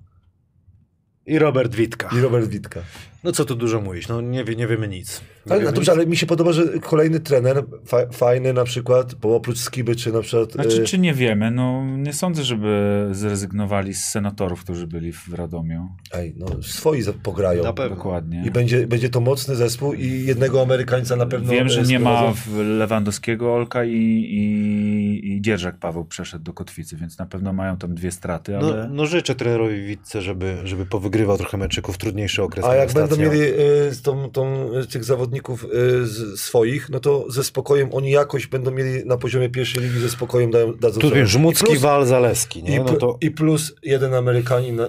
I 1.26 1.38
Robert 1.38 1.74
Witka. 1.74 2.08
i 2.18 2.20
Robert 2.20 2.46
Witka. 2.46 2.80
No 3.26 3.32
co 3.32 3.44
tu 3.44 3.54
dużo 3.54 3.80
mówić, 3.80 4.08
no 4.08 4.20
nie, 4.20 4.44
wie, 4.44 4.56
nie 4.56 4.66
wiemy 4.66 4.88
nic. 4.88 5.20
Nie 5.46 5.52
Ale, 5.52 5.60
wiemy 5.60 5.70
no 5.70 5.74
dobrze, 5.74 5.92
nic. 5.92 5.98
ale 5.98 6.06
mi 6.06 6.16
się 6.16 6.26
podoba, 6.26 6.52
że 6.52 6.78
kolejny 6.78 7.20
trener, 7.20 7.64
fa 7.86 8.06
fajny 8.12 8.52
na 8.52 8.64
przykład, 8.64 9.14
bo 9.14 9.36
oprócz 9.36 9.58
Skiby, 9.58 9.96
czy 9.96 10.12
na 10.12 10.20
przykład... 10.20 10.52
Znaczy, 10.52 10.82
e, 10.82 10.84
czy 10.84 10.98
nie 10.98 11.14
wiemy? 11.14 11.50
No, 11.50 11.84
nie 11.96 12.12
sądzę, 12.12 12.44
żeby 12.44 13.08
zrezygnowali 13.12 13.94
z 13.94 14.04
senatorów, 14.04 14.60
którzy 14.64 14.86
byli 14.86 15.12
w 15.12 15.28
Radomiu. 15.34 15.88
Ej, 16.12 16.34
no 16.36 16.46
swoi 16.62 17.02
pograją. 17.22 17.62
Na 17.62 17.72
pewno. 17.72 17.96
Dokładnie. 17.96 18.42
I 18.46 18.50
będzie, 18.50 18.86
będzie 18.86 19.08
to 19.08 19.20
mocny 19.20 19.56
zespół 19.56 19.94
i 19.94 20.24
jednego 20.26 20.62
Amerykańca 20.62 21.16
na 21.16 21.26
pewno... 21.26 21.52
Wiem, 21.52 21.68
że 21.68 21.82
nie 21.82 21.98
ma 21.98 22.32
Lewandowskiego 22.78 23.54
Olka 23.54 23.84
i, 23.84 23.92
i, 23.92 25.36
i 25.36 25.40
Dzierżak 25.40 25.78
Paweł 25.78 26.04
przeszedł 26.04 26.44
do 26.44 26.52
Kotwicy, 26.52 26.96
więc 26.96 27.18
na 27.18 27.26
pewno 27.26 27.52
mają 27.52 27.76
tam 27.76 27.94
dwie 27.94 28.10
straty, 28.10 28.52
No, 28.52 28.58
ale 28.58 28.88
no 28.92 29.06
życzę 29.06 29.34
trenerowi 29.34 29.82
Witce, 29.82 30.22
żeby, 30.22 30.56
żeby 30.64 30.86
powygrywał 30.86 31.36
trochę 31.36 31.56
meczyków, 31.56 31.98
trudniejszy 31.98 32.42
okres. 32.42 32.64
A 32.64 32.74
jak 32.74 32.92
będą 32.92 33.15
stacja. 33.16 33.32
mieli 33.32 33.52
y, 33.52 34.02
tą, 34.02 34.30
tą, 34.30 34.70
tych 34.92 35.04
zawodników 35.04 35.64
y, 35.64 35.68
z 36.06 36.40
swoich, 36.40 36.88
no 36.90 37.00
to 37.00 37.30
ze 37.30 37.44
spokojem 37.44 37.94
oni 37.94 38.10
jakoś 38.10 38.46
będą 38.46 38.70
mieli 38.70 39.06
na 39.06 39.16
poziomie 39.16 39.48
pierwszej 39.50 39.82
ligi, 39.82 40.00
ze 40.00 40.10
spokojem 40.10 40.50
dają, 40.50 40.72
dadzą 40.72 41.00
Tu 41.00 41.10
wiesz, 41.10 41.30
Żmucki, 41.30 41.64
I 41.64 41.68
plus, 41.68 41.80
Wal, 41.80 42.06
Zaleski, 42.06 42.62
nie? 42.62 42.76
i, 42.76 42.78
No 42.78 42.84
to 42.84 43.18
I 43.20 43.30
plus 43.30 43.74
jeden 43.82 44.14
Amerykanin, 44.14 44.76
na, 44.76 44.88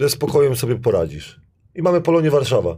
ze 0.00 0.08
spokojem 0.10 0.56
sobie 0.56 0.76
poradzisz. 0.76 1.40
I 1.74 1.82
mamy 1.82 2.00
Polonię 2.00 2.30
Warszawa. 2.30 2.76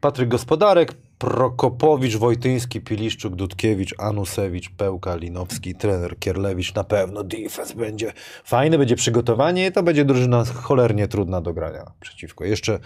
Patryk 0.00 0.28
Gospodarek, 0.28 0.92
Prokopowicz, 1.18 2.16
Wojtyński, 2.16 2.80
Piliszczuk, 2.80 3.34
Dudkiewicz, 3.36 3.94
Anusewicz, 3.98 4.70
Pełka, 4.70 5.16
Linowski, 5.16 5.74
trener 5.74 6.18
Kierlewicz. 6.18 6.74
Na 6.74 6.84
pewno 6.84 7.24
defense 7.24 7.74
będzie 7.74 8.12
fajny, 8.44 8.78
będzie 8.78 8.96
przygotowanie 8.96 9.66
i 9.66 9.72
to 9.72 9.82
będzie 9.82 10.04
drużyna 10.04 10.44
cholernie 10.44 11.08
trudna 11.08 11.40
do 11.40 11.52
grania 11.52 11.84
przeciwko. 12.00 12.44
Jeszcze 12.44 12.78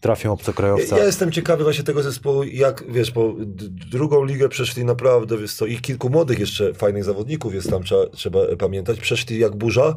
trafią 0.00 0.32
obcokrajowca. 0.32 0.98
Ja 0.98 1.04
jestem 1.04 1.32
ciekawy 1.32 1.64
właśnie 1.64 1.84
tego 1.84 2.02
zespołu, 2.02 2.42
jak 2.42 2.92
wiesz, 2.92 3.12
d- 3.38 3.68
drugą 3.90 4.24
ligę 4.24 4.48
przeszli 4.48 4.84
naprawdę, 4.84 5.38
wiesz 5.38 5.54
co, 5.54 5.66
i 5.66 5.76
kilku 5.76 6.10
młodych 6.10 6.38
jeszcze 6.38 6.74
fajnych 6.74 7.04
zawodników 7.04 7.54
jest 7.54 7.70
tam, 7.70 7.82
trzeba, 7.82 8.06
trzeba 8.06 8.38
pamiętać. 8.58 9.00
Przeszli 9.00 9.38
jak 9.38 9.56
burza, 9.56 9.96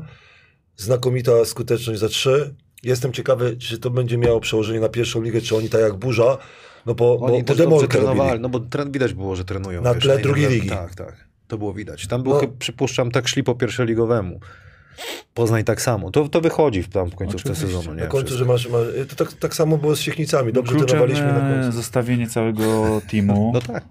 znakomita 0.77 1.45
skuteczność 1.45 1.99
za 1.99 2.09
trzy. 2.09 2.55
Jestem 2.83 3.13
ciekawy, 3.13 3.57
czy 3.57 3.79
to 3.79 3.89
będzie 3.89 4.17
miało 4.17 4.39
przełożenie 4.39 4.79
na 4.79 4.89
pierwszą 4.89 5.21
ligę, 5.21 5.41
czy 5.41 5.55
oni 5.57 5.69
tak 5.69 5.81
jak 5.81 5.93
burza, 5.95 6.37
no 6.85 6.95
bo, 6.95 7.19
Oni 7.19 7.37
bo, 7.39 7.43
też 7.43 7.57
dobrze 7.57 7.87
trenowali, 7.87 8.39
no 8.39 8.49
bo 8.49 8.59
tren, 8.59 8.91
widać 8.91 9.13
było, 9.13 9.35
że 9.35 9.45
trenują. 9.45 9.81
Na 9.81 9.93
tle 9.95 10.15
na 10.15 10.21
drugiej 10.21 10.49
ligi. 10.49 10.69
Tak, 10.69 10.95
tak. 10.95 11.27
To 11.47 11.57
było 11.57 11.73
widać. 11.73 12.07
Tam 12.07 12.23
był, 12.23 12.33
No. 12.33 12.39
chyba, 12.39 12.53
przypuszczam, 12.59 13.11
tak 13.11 13.27
szli 13.27 13.43
po 13.43 13.55
pierwszoligowemu. 13.55 14.39
Poznań 15.33 15.63
tak 15.63 15.81
samo. 15.81 16.11
To, 16.11 16.29
to 16.29 16.41
wychodzi 16.41 16.83
w 16.83 16.89
tam 16.89 17.11
w 17.11 17.15
końcówce 17.15 17.51
Oczywiście. 17.51 17.77
sezonu. 17.77 17.95
Nie? 17.95 18.01
Na 18.03 18.07
końcu, 18.07 18.27
Wszystko. 18.27 18.45
że 18.45 18.51
masz, 18.51 18.69
masz 18.69 19.07
to 19.09 19.15
tak, 19.25 19.33
tak 19.33 19.55
samo 19.55 19.77
było 19.77 19.95
z 19.95 19.99
Siechnicami, 19.99 20.53
dobrze 20.53 20.71
Kluczem 20.71 20.87
trenowaliśmy 20.87 21.25
na 21.27 21.49
e, 21.49 21.53
końcu. 21.61 21.77
zostawienie 21.77 22.27
całego 22.27 23.01
teamu, 23.11 23.51
No 23.53 23.61
tak. 23.61 23.83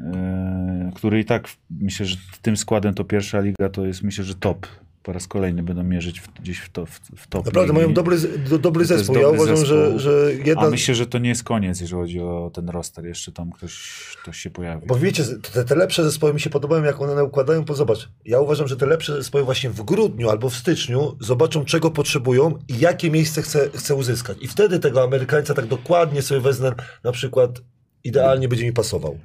e, 0.00 0.90
który 0.94 1.20
i 1.20 1.24
tak 1.24 1.48
myślę, 1.70 2.06
że 2.06 2.16
tym 2.42 2.56
składem 2.56 2.94
to 2.94 3.04
pierwsza 3.04 3.40
liga 3.40 3.68
to 3.68 3.86
jest 3.86 4.02
myślę, 4.02 4.24
że 4.24 4.34
top. 4.34 4.66
Po 5.02 5.12
raz 5.12 5.28
kolejny 5.28 5.62
będą 5.62 5.82
mierzyć 5.82 6.20
w, 6.20 6.32
gdzieś 6.40 6.58
w, 6.58 6.70
to, 6.70 6.86
w, 6.86 7.00
w 7.16 7.26
top. 7.26 7.46
Naprawdę 7.46 7.72
mają 7.72 7.94
dobry, 7.94 8.16
do, 8.50 8.58
dobry 8.58 8.84
zespół. 8.84 9.16
ja 9.16 9.22
dobry 9.22 9.38
uważam, 9.38 9.56
zespół. 9.56 9.76
że, 9.76 9.98
że 9.98 10.34
jedna... 10.44 10.62
A 10.62 10.70
myślę, 10.70 10.94
że 10.94 11.06
to 11.06 11.18
nie 11.18 11.28
jest 11.28 11.44
koniec, 11.44 11.80
jeżeli 11.80 12.00
chodzi 12.00 12.20
o 12.20 12.50
ten 12.54 12.68
roster. 12.68 13.06
Jeszcze 13.06 13.32
tam 13.32 13.52
ktoś, 13.52 14.16
ktoś 14.22 14.38
się 14.38 14.50
pojawi. 14.50 14.86
Bo 14.86 14.96
wiecie, 14.96 15.24
te, 15.52 15.64
te 15.64 15.74
lepsze 15.74 16.04
zespoły 16.04 16.34
mi 16.34 16.40
się 16.40 16.50
podobają, 16.50 16.84
jak 16.84 17.00
one 17.00 17.24
układają, 17.24 17.64
bo 17.64 17.74
zobacz, 17.74 18.08
ja 18.24 18.40
uważam, 18.40 18.68
że 18.68 18.76
te 18.76 18.86
lepsze 18.86 19.14
zespoły 19.14 19.44
właśnie 19.44 19.70
w 19.70 19.82
grudniu 19.82 20.30
albo 20.30 20.50
w 20.50 20.56
styczniu 20.56 21.16
zobaczą, 21.20 21.64
czego 21.64 21.90
potrzebują 21.90 22.58
i 22.68 22.78
jakie 22.78 23.10
miejsce 23.10 23.42
chce, 23.42 23.70
chce 23.74 23.94
uzyskać. 23.94 24.38
I 24.40 24.48
wtedy 24.48 24.78
tego 24.78 25.02
Amerykańca 25.02 25.54
tak 25.54 25.66
dokładnie 25.66 26.22
sobie 26.22 26.40
wezmę, 26.40 26.72
na 27.04 27.12
przykład 27.12 27.62
idealnie 28.04 28.48
będzie 28.48 28.64
mi 28.64 28.72
pasował. 28.72 29.18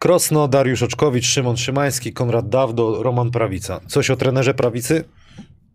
Krosno, 0.00 0.48
Dariusz 0.48 0.82
Oczkowicz, 0.82 1.26
Szymon 1.26 1.56
Szymański, 1.56 2.12
Konrad 2.12 2.48
Dawdo, 2.48 3.02
Roman 3.02 3.30
Prawica. 3.30 3.80
Coś 3.86 4.10
o 4.10 4.16
trenerze 4.16 4.54
Prawicy? 4.54 5.04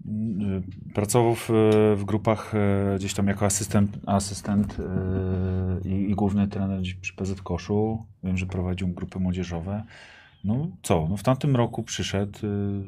Y, 0.05 0.93
Pracował 0.93 1.35
w, 1.35 1.49
w 1.95 2.03
grupach 2.05 2.55
e, 2.55 2.95
gdzieś 2.97 3.13
tam 3.13 3.27
jako 3.27 3.45
asystent, 3.45 3.97
asystent 4.05 4.77
e, 4.79 5.89
i, 5.89 6.11
i 6.11 6.15
główny 6.15 6.47
trener 6.47 6.81
przy 7.01 7.13
PZ 7.13 7.41
Koszu. 7.41 8.05
Wiem, 8.23 8.37
że 8.37 8.45
prowadził 8.45 8.87
grupy 8.87 9.19
młodzieżowe. 9.19 9.83
No 10.43 10.67
co, 10.83 11.07
no 11.09 11.17
w 11.17 11.23
tamtym 11.23 11.55
roku 11.55 11.83
przyszedł, 11.83 12.39
y, 12.45 12.83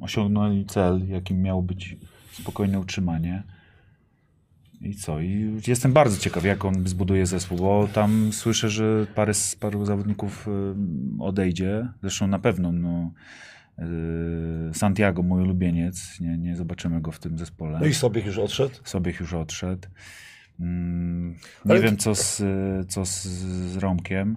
osiągnęli 0.00 0.66
cel, 0.66 1.08
jakim 1.08 1.42
miało 1.42 1.62
być 1.62 1.96
spokojne 2.32 2.80
utrzymanie. 2.80 3.42
I 4.80 4.94
co? 4.94 5.20
I 5.20 5.60
jestem 5.66 5.92
bardzo 5.92 6.18
ciekaw, 6.18 6.44
jak 6.44 6.64
on 6.64 6.88
zbuduje 6.88 7.26
zespół, 7.26 7.58
bo 7.58 7.88
tam 7.92 8.32
słyszę, 8.32 8.68
że 8.68 9.06
parę, 9.14 9.34
z- 9.34 9.56
paru 9.56 9.84
zawodników 9.84 10.48
y, 10.48 10.50
odejdzie. 11.22 11.88
Zresztą 12.00 12.26
na 12.26 12.38
pewno, 12.38 12.72
no, 12.72 13.12
y, 14.70 14.74
Santiago, 14.74 15.22
mój 15.22 15.42
ulubieniec, 15.42 16.20
nie, 16.20 16.38
nie 16.38 16.56
zobaczymy 16.56 17.00
go 17.00 17.12
w 17.12 17.18
tym 17.18 17.38
zespole. 17.38 17.78
No 17.80 17.86
i 17.86 17.94
Sobiech 17.94 18.26
już 18.26 18.38
odszedł. 18.38 18.74
Sobiech 18.84 19.20
już 19.20 19.34
odszedł. 19.34 19.88
Mm, 20.60 21.30
Nie 21.64 21.70
Ale 21.70 21.80
wiem, 21.80 21.96
co, 21.96 22.14
z, 22.14 22.42
co 22.88 23.04
z, 23.06 23.22
z 23.72 23.76
Romkiem. 23.76 24.36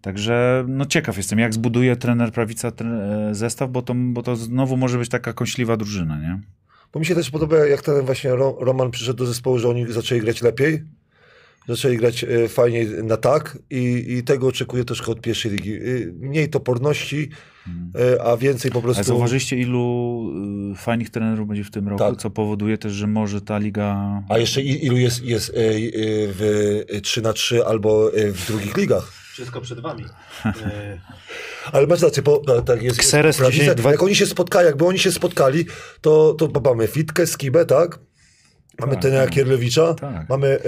Także 0.00 0.64
no 0.68 0.86
ciekaw 0.86 1.16
jestem, 1.16 1.38
jak 1.38 1.54
zbuduje 1.54 1.96
trener 1.96 2.32
prawica 2.32 2.70
tre, 2.70 2.88
e, 2.90 3.34
zestaw, 3.34 3.70
bo 3.70 3.82
to, 3.82 3.94
bo 3.94 4.22
to 4.22 4.36
znowu 4.36 4.76
może 4.76 4.98
być 4.98 5.08
taka 5.08 5.32
kąśliwa 5.32 5.76
drużyna, 5.76 6.18
nie? 6.20 6.40
Bo 6.92 7.00
mi 7.00 7.06
się 7.06 7.14
też 7.14 7.30
podoba, 7.30 7.56
jak 7.66 7.82
ten 7.82 8.06
właśnie 8.06 8.30
Ro- 8.30 8.56
Roman 8.60 8.90
przyszedł 8.90 9.18
do 9.18 9.26
zespołu, 9.26 9.58
że 9.58 9.68
oni 9.68 9.92
zaczęli 9.92 10.20
grać 10.20 10.42
lepiej. 10.42 10.82
Zaczęli 11.68 11.96
grać 11.96 12.24
e, 12.24 12.48
fajniej 12.48 12.88
na 13.04 13.16
tak 13.16 13.58
i, 13.70 14.04
i 14.08 14.22
tego 14.22 14.46
oczekuję 14.46 14.84
troszkę 14.84 15.12
od 15.12 15.20
pierwszej 15.20 15.52
ligi. 15.52 15.72
E, 15.74 15.80
Mniej 16.20 16.48
toporności, 16.48 17.28
e, 18.16 18.22
a 18.22 18.36
więcej 18.36 18.70
po 18.70 18.74
Hmm. 18.80 18.94
Prostu... 18.94 19.04
zauważyliście, 19.12 19.56
ilu 19.56 20.24
y, 20.72 20.76
fajnych 20.76 21.10
trenerów 21.10 21.48
będzie 21.48 21.64
w 21.64 21.70
tym 21.70 21.88
roku, 21.88 21.98
Tak. 21.98 22.16
co 22.16 22.30
powoduje 22.30 22.78
też, 22.78 22.92
że 22.92 23.06
może 23.06 23.40
ta 23.40 23.58
liga... 23.58 24.22
A 24.28 24.38
jeszcze 24.38 24.62
ilu 24.62 24.96
jest, 24.96 25.24
jest 25.24 25.48
e, 25.50 25.52
w 26.26 26.84
3 27.02 27.22
na 27.22 27.32
3 27.32 27.66
albo 27.66 28.10
w 28.34 28.46
drugich 28.46 28.76
ligach. 28.76 29.12
Wszystko 29.40 29.60
przed 29.60 29.80
wami. 29.80 30.04
Ale 31.72 31.86
masz 31.86 32.02
rację, 32.02 32.22
bo 32.22 32.38
tak- 32.38 32.64
tak 32.64 32.82
jest. 32.82 32.98
Prawice. 33.38 33.58
10, 33.64 33.78
dwa- 33.78 33.90
Jak 33.90 34.02
oni 34.02 34.14
się 34.14 34.26
spotkali, 34.26 34.66
jakby 34.66 34.86
oni 34.86 34.98
się 34.98 35.12
spotkali, 35.12 35.66
to, 36.00 36.34
to 36.38 36.60
mamy 36.60 36.86
Fitkę, 36.86 37.26
Skibę, 37.26 37.64
tak? 37.66 37.98
Mamy 38.80 38.92
Tak, 38.92 39.02
trenera 39.02 39.24
tak. 39.24 39.34
Kierlewicza, 39.34 39.94
Tak. 39.94 40.28
mamy 40.28 40.46
e, 40.48 40.60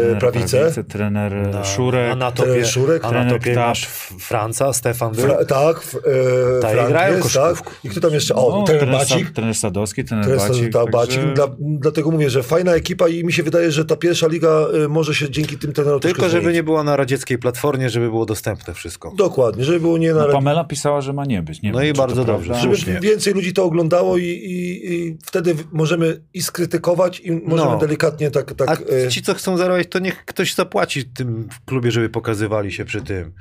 trener 0.00 0.18
prawicę, 0.18 0.58
Prawice, 0.60 0.84
trener 0.84 1.32
Na 1.52 1.64
Szurek, 1.64 2.12
Anatopię, 2.12 2.48
trener 2.50 2.68
Szurek, 2.68 3.04
Anatopię 3.04 3.40
trener 3.40 3.66
masz 3.68 3.86
Franca, 4.20 4.72
Stefan 4.72 5.12
był. 5.14 5.24
Fra, 5.26 5.44
tak, 5.44 5.76
f, 5.78 5.94
e, 5.96 6.60
Tak, 6.60 6.70
i 6.70 6.74
Frank 6.74 6.88
grają 6.88 7.16
jest, 7.16 7.34
tak? 7.34 7.62
I 7.84 7.88
kto 7.88 8.00
tam 8.00 8.12
jeszcze? 8.14 8.34
O, 8.34 8.50
no, 8.50 8.62
trener 8.64 8.82
trener, 8.82 8.98
Bacik. 9.00 9.30
Trener 9.30 9.54
Sadowski, 9.54 10.04
trener 10.04 10.24
Trener 10.26 10.48
Bacik. 10.48 10.72
ta, 10.72 10.78
także- 10.84 10.92
Bacik. 10.98 11.32
Dla, 11.34 11.46
dlatego 11.58 12.10
mówię, 12.10 12.30
że 12.30 12.42
fajna 12.42 12.74
ekipa 12.74 13.08
i 13.08 13.24
mi 13.24 13.32
się 13.32 13.42
wydaje, 13.42 13.70
że 13.72 13.84
ta 13.84 13.96
pierwsza 13.96 14.26
liga 14.26 14.66
e, 14.84 14.88
może 14.88 15.14
się 15.14 15.30
dzięki 15.30 15.58
tym 15.58 15.72
trenerom 15.72 16.00
Tylko 16.00 16.22
żeby 16.28 16.30
zmienić. 16.42 16.54
nie 16.54 16.62
było 16.62 16.84
na 16.84 16.96
radzieckiej 16.96 17.38
platformie, 17.38 17.90
żeby 17.90 18.06
było 18.10 18.26
dostępne 18.26 18.74
wszystko. 18.74 19.12
Dokładnie, 19.16 19.64
żeby 19.64 19.80
było 19.80 19.98
nie 19.98 20.12
na... 20.14 20.26
No, 20.26 20.32
Pamela 20.32 20.64
pisała, 20.64 21.00
że 21.00 21.12
ma 21.12 21.24
nie 21.24 21.42
być. 21.42 21.62
Nie 21.62 21.72
No 21.72 21.78
wiem, 21.78 21.88
i 21.88 21.92
bardzo 21.92 22.24
prawda. 22.24 22.32
dobrze. 22.54 22.76
Żeby 22.76 23.00
więcej 23.00 23.34
ludzi 23.34 23.52
to 23.52 23.64
oglądało 23.64 24.16
i, 24.16 24.22
i, 24.24 24.92
i 24.94 25.16
wtedy 25.26 25.54
w- 25.54 25.72
możemy 25.72 26.20
i 26.34 26.42
skrytykować 26.42 27.17
i 27.20 27.32
możemy 27.32 27.70
No. 27.70 27.78
delikatnie 27.78 28.30
tak... 28.30 28.54
tak 28.54 28.68
A 28.68 28.72
e, 29.06 29.08
ci, 29.08 29.22
co 29.22 29.34
chcą 29.34 29.56
zarobić, 29.56 29.88
to 29.90 29.98
niech 29.98 30.24
ktoś 30.24 30.54
zapłaci 30.54 31.04
tym 31.04 31.48
w 31.52 31.64
klubie, 31.64 31.90
żeby 31.90 32.08
pokazywali 32.08 32.72
się 32.72 32.84
przy 32.84 33.02
tym. 33.02 33.32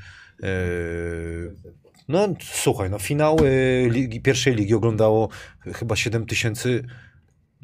Yy, 0.43 1.55
No 2.07 2.27
słuchaj, 2.41 2.89
no 2.89 2.99
finał 2.99 3.37
ligi, 3.89 4.21
pierwszej 4.21 4.55
ligi 4.55 4.73
oglądało 4.73 5.29
chyba 5.73 5.95
7 5.95 6.25
tysięcy, 6.25 6.83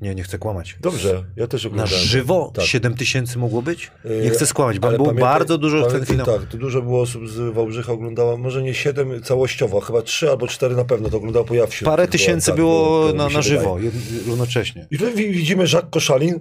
nie, 0.04 0.16
nie 0.16 0.24
chcę 0.24 0.38
kłamać. 0.38 0.78
Dobrze, 0.82 1.24
ja 1.36 1.48
też 1.48 1.64
Na 1.64 1.70
oglądałem. 1.70 2.04
żywo 2.04 2.52
Tak. 2.56 2.66
7 2.66 2.94
tysięcy 2.96 3.38
mogło 3.40 3.62
być? 3.62 3.92
Yy, 4.06 4.22
Nie 4.24 4.30
chcę 4.30 4.46
skłamać, 4.46 4.80
bo 4.80 4.92
było 4.92 5.08
pamiętaj- 5.10 5.20
bardzo 5.22 5.58
dużo 5.58 5.82
ten 5.82 5.86
pamiętaj, 5.92 6.08
finał. 6.12 6.26
Tak, 6.40 6.48
to 6.50 6.58
dużo 6.58 6.82
było 6.82 7.02
osób 7.02 7.30
z 7.30 7.54
Wałbrzycha 7.54 7.92
oglądało, 7.92 8.38
może 8.38 8.64
nie 8.64 8.74
siedem 8.74 9.22
całościowo, 9.24 9.80
chyba 9.82 10.02
trzy 10.02 10.30
albo 10.30 10.48
cztery 10.48 10.76
na 10.76 10.86
pewno 10.86 11.10
to 11.10 11.18
oglądało 11.18 11.46
po 11.46 11.54
Jawsiu. 11.56 11.86
Parę 11.86 12.08
tysięcy 12.08 12.48
tak, 12.48 12.56
było 12.56 13.06
na, 13.08 13.14
na 13.14 13.26
wydaje. 13.28 13.44
żywo, 13.44 13.76
jed- 13.76 14.28
równocześnie. 14.28 14.88
I 14.92 14.98
tu 14.98 15.06
wi- 15.16 15.32
widzimy 15.32 15.64
Jacques 15.64 15.90
Koszalin, 15.92 16.40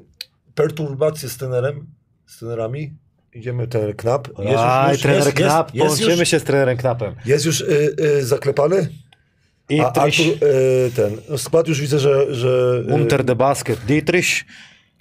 perturbacje 0.55 1.28
z 1.28 1.36
trenerem, 1.36 1.86
z 2.26 2.39
trenerami. 2.39 2.93
Idziemy 3.34 3.68
trener 3.68 3.97
Knap. 3.97 4.28
Jest 4.39 4.59
Aj, 4.59 4.98
trener 4.98 5.24
jest, 5.24 5.32
Knap, 5.36 5.66
jest, 5.66 5.74
jest, 5.74 5.86
połączymy 5.97 6.20
już, 6.20 6.28
się 6.28 6.40
z 6.40 6.44
trenerem 6.44 6.76
Knapem. 6.76 7.14
jest 7.26 7.44
już 7.44 7.60
y, 7.60 7.97
y, 8.01 8.24
zaklepany, 8.26 8.89
I 9.68 9.80
a 9.80 9.93
Artur 9.93 10.26
y, 10.26 10.90
ten, 10.97 11.16
no 11.28 11.39
skład 11.39 11.68
już 11.68 11.80
widzę, 11.80 11.98
że... 11.98 12.34
że 12.34 12.82
y, 12.89 12.94
Unter 12.94 13.24
the 13.24 13.36
Basket, 13.36 13.80
Dietrich, 13.86 14.44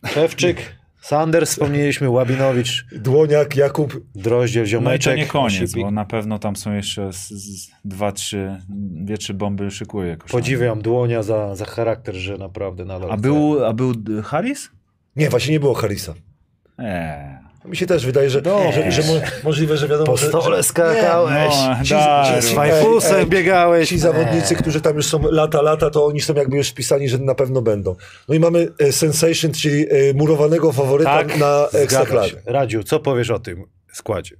Szewczyk, 0.05 0.57
Sanders, 1.01 1.49
wspomnieliśmy, 1.51 2.09
Łabinowicz, 2.09 2.85
Dłoniak, 2.91 3.55
Jakub, 3.55 4.01
Droździel, 4.15 4.63
No 4.63 4.65
i 4.65 4.69
to 4.69 4.71
Ziomeczek. 4.71 5.17
nie 5.17 5.25
koniec, 5.25 5.73
bo 5.73 5.91
na 5.91 6.05
pewno 6.05 6.39
tam 6.39 6.55
są 6.55 6.73
jeszcze 6.73 7.13
z, 7.13 7.29
z, 7.29 7.71
dwa, 7.85 8.11
trzy, 8.11 8.61
dwie, 8.69 9.17
trzy 9.17 9.33
bomby 9.33 9.71
szykuje 9.71 10.09
jakoś. 10.09 10.31
Podziwiam 10.31 10.81
Dłonia 10.81 11.23
za, 11.23 11.55
za 11.55 11.65
charakter, 11.65 12.15
że 12.15 12.37
naprawdę 12.37 12.85
nadal 12.85 13.11
A 13.11 13.17
był, 13.17 13.65
a 13.65 13.73
był 13.73 13.93
Harris? 14.23 14.69
nie, 15.15 15.29
właśnie 15.29 15.51
nie 15.51 15.59
było 15.59 15.73
Harrisa. 15.73 16.13
Eee. 16.77 17.50
Mi 17.65 17.75
się 17.77 17.85
też 17.85 18.05
wydaje, 18.05 18.29
że, 18.29 18.41
że, 18.73 18.91
że 18.91 19.01
mo, 19.01 19.13
możliwe, 19.43 19.77
że 19.77 19.87
wiadomo, 19.87 20.05
Po 20.11 20.17
że, 20.17 20.27
stole 20.27 20.57
że, 20.57 20.63
skakałeś, 20.63 21.53
No, 21.69 21.75
ci- 21.83 21.87
ci- 21.89 22.47
z 22.47 22.49
ej, 22.49 22.55
fajfusem 22.55 23.29
biegałeś. 23.29 23.89
Ci 23.89 23.99
zawodnicy, 23.99 24.55
którzy 24.55 24.81
tam 24.81 24.95
już 24.95 25.05
są 25.05 25.21
lata, 25.31 25.61
lata, 25.61 25.89
to 25.89 26.05
oni 26.05 26.21
są 26.21 26.33
jakby 26.33 26.57
już 26.57 26.69
wpisani, 26.69 27.09
że 27.09 27.17
na 27.17 27.35
pewno 27.35 27.61
będą. 27.61 27.95
No 28.29 28.35
i 28.35 28.39
mamy 28.39 28.67
e, 28.79 28.91
Sensation, 28.91 29.51
czyli 29.51 29.85
e, 29.89 30.13
murowanego 30.13 30.71
faworyta 30.71 31.17
Tak, 31.23 31.37
na 31.39 31.67
Ekstraklasie. 31.73 32.35
Radziu, 32.45 32.83
co 32.83 32.99
powiesz 32.99 33.29
o 33.29 33.39
tym 33.39 33.63
składzie? 33.93 34.35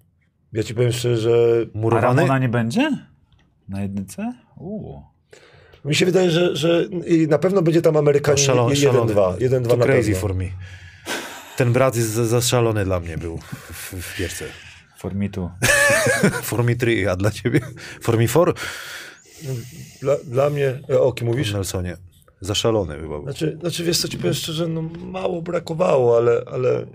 Ja 0.54 0.64
ci 0.64 0.76
powiem 0.76 0.92
szczerze, 0.92 1.18
że 1.18 1.32
A 1.76 1.78
Murowany? 1.78 2.08
Ramona 2.22 2.40
nie 2.40 2.50
będzie? 2.50 2.92
Na 3.70 3.82
jedynce? 3.82 4.34
Uuu. 4.60 5.02
mi 5.86 5.96
się 5.96 6.06
wydaje, 6.06 6.32
że, 6.32 6.56
że 6.56 6.84
i 7.08 7.28
na 7.28 7.38
pewno 7.38 7.62
będzie 7.62 7.82
tam 7.82 7.98
Amerykanin 7.98 8.38
Szalony, 8.46 8.76
1-2. 8.76 9.36
1-2 9.38 9.68
To 9.68 9.78
na 9.78 9.86
crazy 9.86 10.12
pewno. 10.12 10.20
for 10.22 10.36
me. 10.36 10.46
Ten 11.58 11.74
brat 11.74 11.96
jest 11.96 12.10
za- 12.10 12.26
zaszalony 12.26 12.86
dla 12.86 13.00
mnie 13.00 13.18
był 13.18 13.38
w, 13.74 13.94
w 13.94 14.18
gierce. 14.18 14.46
Formitu. 14.98 15.50
For 16.44 16.64
me 16.64 16.76
3, 16.76 17.10
a 17.12 17.16
dla 17.16 17.32
ciebie? 17.32 17.60
For 18.02 18.18
me 18.18 18.28
4? 18.28 18.54
Dla, 20.02 20.16
dla 20.24 20.50
mnie, 20.50 20.80
e, 20.90 21.00
o 21.02 21.12
kim 21.14 21.28
mówisz? 21.28 21.54
Nelsonie. 21.54 21.98
Zaszalony 22.42 22.96
chyba 22.96 23.08
był. 23.08 23.24
Znaczy, 23.24 23.58
znaczy 23.62 23.84
wiesz 23.84 23.98
co 23.98 24.08
ci 24.08 24.18
powiem 24.18 24.34
szczerze, 24.34 24.68
no 24.68 24.82
mało 25.00 25.42
brakowało, 25.42 26.18
ale, 26.18 26.44
ale 26.52 26.86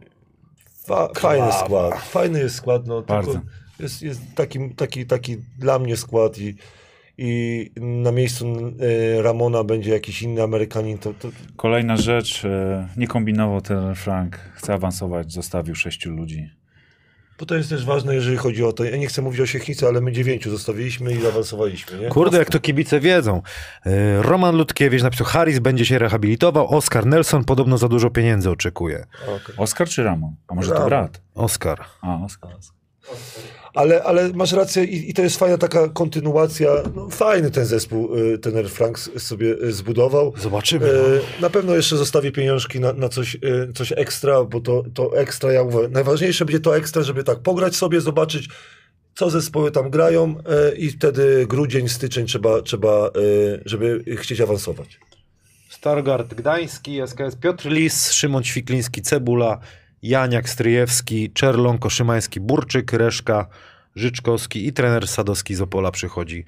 fa, 0.86 1.08
fajny 1.16 1.52
skład. 1.52 2.02
Fajny 2.02 2.38
jest 2.38 2.54
skład, 2.56 2.86
no 2.86 3.02
Bardzo. 3.02 3.32
tylko 3.32 3.46
jest, 3.78 4.02
jest 4.02 4.20
taki, 4.34 4.74
taki, 4.74 5.06
taki 5.06 5.36
dla 5.58 5.78
mnie 5.78 5.96
skład 5.96 6.38
i, 6.38 6.56
i 7.18 7.70
na 7.80 8.12
miejscu 8.12 8.46
e, 9.16 9.22
Ramona 9.22 9.64
będzie 9.64 9.90
jakiś 9.92 10.22
inny 10.22 10.42
Amerykanin, 10.42 10.98
to, 10.98 11.14
to 11.14 11.28
Kolejna 11.56 11.96
rzecz, 11.96 12.44
e, 12.44 12.88
nie 12.96 13.06
kombinował 13.06 13.60
ten 13.60 13.94
Frank, 13.94 14.36
chce 14.54 14.74
awansować, 14.74 15.32
zostawił 15.32 15.74
sześciu 15.74 16.10
ludzi. 16.10 16.50
Bo 17.38 17.46
to 17.46 17.54
jest 17.54 17.70
też 17.70 17.84
ważne, 17.84 18.14
jeżeli 18.14 18.36
chodzi 18.36 18.64
o 18.64 18.72
to. 18.72 18.84
Ja 18.84 18.96
nie 18.96 19.06
chcę 19.06 19.22
mówić 19.22 19.40
o 19.40 19.46
Siechnicy, 19.46 19.86
ale 19.86 20.00
my 20.00 20.12
dziewięciu 20.12 20.50
zostawiliśmy 20.50 21.14
i 21.14 21.26
awansowaliśmy, 21.26 21.98
nie? 21.98 22.08
Kurde, 22.08 22.38
jak 22.38 22.50
to 22.50 22.60
kibice 22.60 23.00
wiedzą. 23.00 23.42
E, 23.86 24.22
Roman 24.22 24.56
Ludkiewicz 24.56 25.02
napisał, 25.02 25.26
Harris 25.26 25.58
będzie 25.58 25.86
się 25.86 25.98
rehabilitował, 25.98 26.76
Oskar 26.76 27.06
Nelson 27.06 27.44
podobno 27.44 27.78
za 27.78 27.88
dużo 27.88 28.10
pieniędzy 28.10 28.50
oczekuje. 28.50 29.06
Okej. 29.22 29.56
Oskar 29.56 29.88
czy 29.88 30.02
Ramon? 30.02 30.36
A 30.48 30.54
może 30.54 30.68
to 30.68 30.74
Ramon. 30.74 30.88
brat? 30.88 31.20
Oskar. 31.34 31.84
A, 32.02 32.24
Oskar. 32.24 32.50
Ale, 33.76 34.02
ale 34.02 34.32
masz 34.32 34.52
rację 34.52 34.84
i, 34.84 35.10
i 35.10 35.14
to 35.14 35.22
jest 35.22 35.36
fajna 35.38 35.58
taka 35.58 35.88
kontynuacja. 35.88 36.70
No, 36.94 37.08
fajny 37.10 37.50
ten 37.50 37.64
zespół 37.64 38.16
y, 38.16 38.38
tener 38.38 38.68
Frank 38.70 38.98
s- 38.98 39.10
sobie 39.22 39.54
y, 39.62 39.72
zbudował. 39.72 40.32
Zobaczymy. 40.38 40.86
E, 40.90 41.40
Na 41.42 41.50
pewno 41.50 41.74
jeszcze 41.74 41.96
zostawię 41.96 42.32
pieniążki 42.32 42.80
na, 42.80 42.92
na 42.92 43.08
coś, 43.08 43.36
coś 43.74 43.92
ekstra, 43.92 44.44
bo 44.44 44.60
to, 44.60 44.84
to 44.94 45.18
ekstra, 45.18 45.52
ja 45.52 45.64
mówię, 45.64 45.88
najważniejsze 45.90 46.44
będzie 46.44 46.60
to 46.60 46.76
ekstra, 46.76 47.02
żeby 47.02 47.24
tak 47.24 47.38
pograć 47.38 47.76
sobie, 47.76 48.00
zobaczyć, 48.00 48.48
co 49.14 49.30
zespoły 49.30 49.70
tam 49.70 49.90
grają 49.90 50.34
i 50.76 50.90
wtedy 50.90 51.46
grudzień, 51.48 51.88
styczeń 51.88 52.26
trzeba, 52.26 52.62
trzeba 52.62 53.10
żeby 53.64 54.04
chcieć 54.16 54.40
awansować. 54.40 54.98
Stargard 55.68 56.34
Gdański, 56.34 57.00
SKS 57.06 57.36
Piotr 57.40 57.68
Lis, 57.68 58.12
Szymon 58.12 58.42
Ćwikliński, 58.42 59.02
Cebula, 59.02 59.58
Janiak 60.08 60.48
Stryjewski, 60.48 61.30
Czerlon, 61.30 61.78
Koszymański, 61.78 62.40
Burczyk, 62.40 62.92
Reszka, 62.92 63.46
Życzkowski 63.96 64.66
i 64.66 64.72
trener 64.72 65.08
Sadowski 65.08 65.54
z 65.54 65.60
Opola 65.60 65.90
przychodzi. 65.90 66.44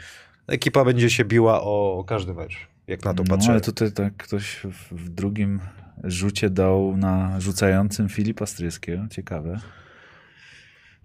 Ekipa 0.47 0.85
będzie 0.85 1.11
się 1.11 1.25
biła 1.25 1.63
o, 1.63 2.05
każdy 2.07 2.35
mecz, 2.35 2.57
jak 2.87 3.05
na 3.05 3.15
to 3.15 3.23
No, 3.23 3.31
patrzę. 3.37 3.51
ale 3.51 3.61
tutaj 3.61 3.93
tak 3.93 4.17
ktoś 4.17 4.61
w, 4.91 5.09
drugim 5.09 5.61
rzucie 6.05 6.51
dał 6.51 6.97
na 6.97 7.41
rzucającym 7.41 8.09
Filipa 8.09 8.47
Stryjskiego. 8.47 9.03
Ciekawe. 9.11 9.61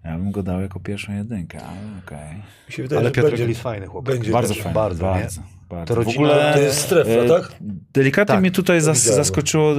Ja 0.04 0.18
bym 0.18 0.30
go 0.30 0.42
dał 0.42 0.60
jako 0.60 0.80
pierwszą 0.80 1.12
jedynkę, 1.16 1.58
ale 1.62 1.78
okej. 2.06 2.36
Mi 2.68 2.72
się 2.74 2.82
wydaje, 2.82 2.98
Ale 3.00 3.08
że 3.08 3.12
Piotr 3.14 3.28
będzie- 3.28 3.46
Lis 3.46 3.58
fajny 3.58 3.86
chłopak. 3.86 4.14
będzie 4.14 4.32
Bardzo 4.32 4.54
fajnie. 4.54 4.74
bardzo, 4.74 5.04
Bardzo, 5.04 5.40
bardzo. 5.70 5.94
To 5.94 6.02
W 6.02 6.08
ogóle, 6.08 6.50
to 6.54 6.60
jest 6.60 6.78
strefa, 6.80 7.10
e, 7.10 7.28
tak? 7.28 7.52
Delikatnie 7.94 8.32
Tak, 8.34 8.40
mnie 8.40 8.50
tutaj 8.50 8.80
zas, 8.80 9.02
zaskoczyło 9.02 9.72
e, 9.72 9.76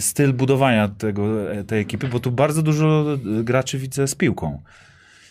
styl 0.00 0.32
budowania 0.32 0.88
tego, 0.88 1.52
e, 1.52 1.64
tej 1.64 1.80
ekipy, 1.80 2.08
bo 2.08 2.20
tu 2.20 2.30
bardzo 2.32 2.62
dużo 2.62 3.04
graczy 3.44 3.78
widzę 3.78 4.08
z 4.08 4.14
piłką. 4.14 4.62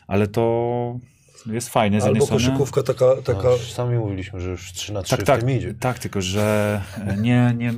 Ale 0.08 0.28
to 0.28 1.00
jest 1.46 1.70
fajne 1.70 2.02
z 2.02 2.04
jednej 2.04 2.22
Albo 2.22 2.34
koszykówka 2.34 2.84
taka, 2.84 3.06
taka 3.24 3.44
No, 3.44 3.58
sami 3.58 3.98
mówiliśmy, 3.98 4.40
że 4.42 4.50
już 4.50 4.74
3 4.74 4.94
na 4.94 5.02
3 5.02 5.16
Tak, 5.16 5.22
w 5.26 5.28
tak, 5.28 5.40
tym 5.40 5.52
idzie. 5.52 5.74
tak, 5.80 6.00
tylko 6.00 6.22
że 6.22 6.82
e, 7.08 7.18
nie, 7.18 7.54
nie, 7.58 7.74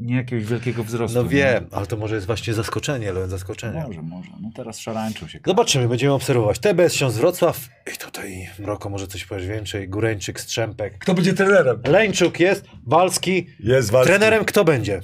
nie 0.00 0.16
jakiegoś 0.16 0.44
wielkiego 0.44 0.84
wzrostu. 0.84 1.16
No 1.18 1.22
nie? 1.22 1.28
wiem, 1.28 1.66
ale 1.72 1.86
to 1.86 1.96
może 1.96 2.14
jest 2.14 2.26
właśnie 2.26 2.54
zaskoczenie, 2.54 3.08
element 3.08 3.30
zaskoczenia. 3.30 3.86
Może, 3.86 4.02
może. 4.02 4.30
No 4.40 4.50
teraz 4.56 4.78
szarańczył 4.78 5.28
się. 5.28 5.38
Zobaczymy, 5.46 5.88
będziemy 5.88 6.12
obserwować. 6.12 6.58
TBS 6.58 6.94
Śląsk 6.94 7.18
Wrocław 7.18 7.68
i 7.94 7.98
tutaj 7.98 8.48
Mroko 8.58 8.90
może 8.90 9.06
coś 9.06 9.24
powiesz 9.24 9.46
więcej. 9.46 9.88
Góreńczyk, 9.88 10.40
Strzępek. 10.40 10.98
Kto 10.98 11.14
będzie 11.14 11.32
trenerem? 11.34 11.82
Leńczuk 11.86 12.40
jest, 12.40 12.64
Walski. 12.86 13.46
Jest 13.60 13.90
Walski. 13.90 14.10
Trenerem 14.10 14.44
kto 14.44 14.64
będzie? 14.64 15.00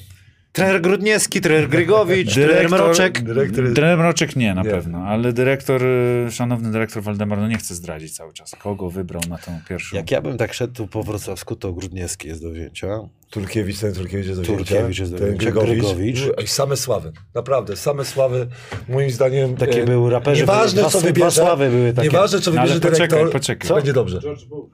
Trener 0.57 0.81
Grudniewski, 0.81 1.41
trener 1.41 1.69
Grygowicz, 1.69 2.35
trener 2.35 2.71
Mroczek. 2.71 3.23
Dyrektor 3.23 3.65
jest... 3.65 3.75
Dyrektor 3.77 3.99
Mroczek 3.99 4.37
nie, 4.37 4.55
na 4.55 4.63
Nie. 4.63 4.71
pewno, 4.71 4.99
ale 4.99 5.33
dyrektor, 5.33 5.83
szanowny 6.31 6.71
dyrektor 6.73 7.03
Waldemar, 7.03 7.39
no 7.39 7.49
nie 7.49 7.59
chce 7.59 7.75
zdradzić 7.75 8.17
cały 8.17 8.33
czas. 8.33 8.51
Kogo 8.59 8.91
wybrał 8.91 9.23
na 9.29 9.39
tą 9.39 9.61
pierwszą? 9.69 9.97
Jak 9.97 10.11
ja 10.11 10.21
bym 10.21 10.39
tak 10.39 10.55
szedł 10.55 10.87
po 10.87 11.03
wrocławsku, 11.03 11.57
to 11.57 11.73
Grudniewski 11.73 12.29
jest 12.29 12.43
do 12.43 12.51
wzięcia. 12.51 12.87
Turkiewicz, 13.31 13.79
ten 13.81 13.95
Turkiewicz 13.95 14.27
jest 14.27 14.41
do 14.41 14.47
Turkiewicz 14.47 14.69
wzięcia, 14.69 15.03
jest 15.03 15.13
do 15.13 15.19
ten 15.19 15.29
wzięcia, 15.29 15.45
Grygowicz. 15.45 15.75
Grygowicz. 15.75 16.21
Ej, 16.39 16.47
same 16.47 16.77
sławy, 16.77 17.13
naprawdę, 17.35 17.77
same 17.77 18.05
sławy, 18.05 18.47
moim 18.89 19.11
zdaniem. 19.11 19.57
Takie 19.57 19.83
e, 19.83 19.87
były 19.87 20.11
raperzy, 20.11 20.41
Nieważne, 20.41 20.83
co 20.83 20.91
dwa 20.91 21.01
wybierze, 21.01 21.31
sławy 21.31 21.71
były 21.71 21.93
takie. 21.93 22.09
nieważne, 22.09 22.41
co 22.41 22.51
No, 22.51 22.61
ale 22.61 22.69
wybierze 22.75 22.91
poczekaj, 22.91 23.09
dyrektor, 23.09 23.33
poczekaj. 23.41 23.69
co 23.69 23.75
będzie 23.75 23.93
dobrze. 23.93 24.21
George 24.21 24.45
Bull. 24.45 24.69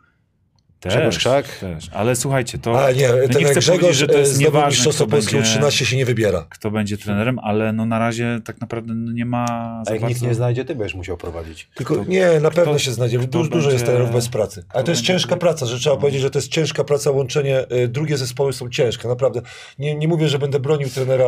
Też, 0.82 0.92
Grzegorz 0.94 1.18
Krzak? 1.18 1.48
też. 1.58 1.88
Ale 1.92 2.16
słuchajcie, 2.16 2.58
to 2.58 2.84
A 2.86 2.90
nie, 2.92 3.08
no 3.08 3.14
ten 3.14 3.20
nie 3.22 3.44
chcę 3.44 3.60
Grzegorz 3.60 3.66
powiedzieć, 3.66 3.96
że 3.96 4.06
to 4.06 4.18
jest 4.18 4.30
zdobył 4.32 4.46
nieważne, 4.46 4.70
mistrzostwo 4.70 5.06
Polski 5.06 5.36
będzie, 5.36 5.50
U13 5.60 5.84
się 5.84 5.96
nie 5.96 6.04
wybiera. 6.06 6.46
kto 6.50 6.70
będzie 6.70 6.98
trenerem, 6.98 7.38
ale 7.38 7.72
no 7.72 7.86
na 7.86 7.98
razie 7.98 8.40
tak 8.44 8.60
naprawdę 8.60 8.94
no 8.94 9.12
nie 9.12 9.24
ma 9.24 9.44
A 9.86 9.92
jak 9.92 10.02
nikt 10.02 10.02
bardzo... 10.02 10.26
nie 10.26 10.34
znajdzie, 10.34 10.64
ty 10.64 10.74
będziesz 10.74 10.94
musiał 10.94 11.16
prowadzić. 11.16 11.68
Tylko 11.74 11.94
Kto- 11.94 12.04
nie, 12.04 12.40
na 12.40 12.50
pewno 12.50 12.72
kto- 12.72 12.78
się 12.78 12.92
znajdzie. 12.92 13.18
kto 13.18 13.26
Dużo, 13.26 13.50
dużo 13.50 13.70
jest 13.70 13.72
będzie- 13.84 13.86
trenerów 13.86 14.12
bez 14.14 14.28
pracy. 14.28 14.64
Ale 14.68 14.84
to 14.84 14.90
jest 14.90 15.02
będzie- 15.02 15.12
ciężka 15.12 15.36
praca, 15.36 15.66
że 15.66 15.78
trzeba 15.78 15.96
powiedzieć, 15.96 16.22
że 16.22 16.30
to 16.30 16.38
jest 16.38 16.48
ciężka 16.48 16.84
praca, 16.84 17.10
łączenie. 17.10 17.64
y, 17.72 17.88
Drugie 17.88 18.16
zespoły 18.16 18.52
są 18.52 18.68
ciężkie, 18.70 19.08
naprawdę. 19.08 19.40
Nie, 19.78 19.94
nie 19.94 20.08
mówię, 20.08 20.28
że 20.28 20.38
będę 20.38 20.60
bronił 20.60 20.88
trenera 20.88 21.24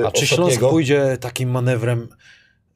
y, 0.00 0.06
A 0.06 0.10
czy 0.10 0.26
Śląsk 0.26 0.60
pójdzie 0.60 1.16
takim 1.20 1.50
manewrem, 1.50 2.08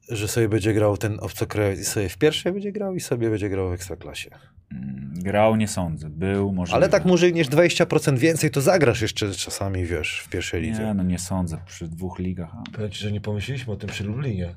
że 0.09 0.27
sobie 0.27 0.49
będzie 0.49 0.73
grał 0.73 0.97
ten 0.97 1.17
obcokrajowiec 1.21 1.79
i 1.79 1.85
sobie 1.85 2.09
w 2.09 2.17
pierwszej 2.17 2.53
będzie 2.53 2.71
grał 2.71 2.95
i 2.95 2.99
sobie 2.99 3.29
będzie 3.29 3.49
grał 3.49 3.69
w 3.69 3.73
Ekstraklasie? 3.73 4.29
Mm, 4.71 5.09
Grał, 5.15 5.55
nie 5.55 5.67
sądzę. 5.67 6.09
Był, 6.09 6.51
może. 6.53 6.73
Ale 6.73 6.89
tak 6.89 7.05
może 7.05 7.31
niż 7.31 7.47
20% 7.47 8.17
więcej, 8.17 8.51
to 8.51 8.61
zagrasz 8.61 9.01
jeszcze 9.01 9.31
czasami, 9.31 9.85
wiesz, 9.85 10.21
w 10.25 10.29
pierwszej 10.29 10.61
lidze. 10.61 10.83
Nie, 10.85 10.93
no 10.93 11.03
nie 11.03 11.19
sądzę. 11.19 11.57
Przy 11.65 11.87
dwóch 11.87 12.19
ligach. 12.19 12.49
a- 12.53 12.71
Powiem 12.75 12.91
ci, 12.91 12.99
że 12.99 13.11
nie 13.11 13.21
pomyśleliśmy 13.21 13.73
o 13.73 13.75
tym 13.75 13.89
przy 13.89 14.03
Lublinie. 14.03 14.55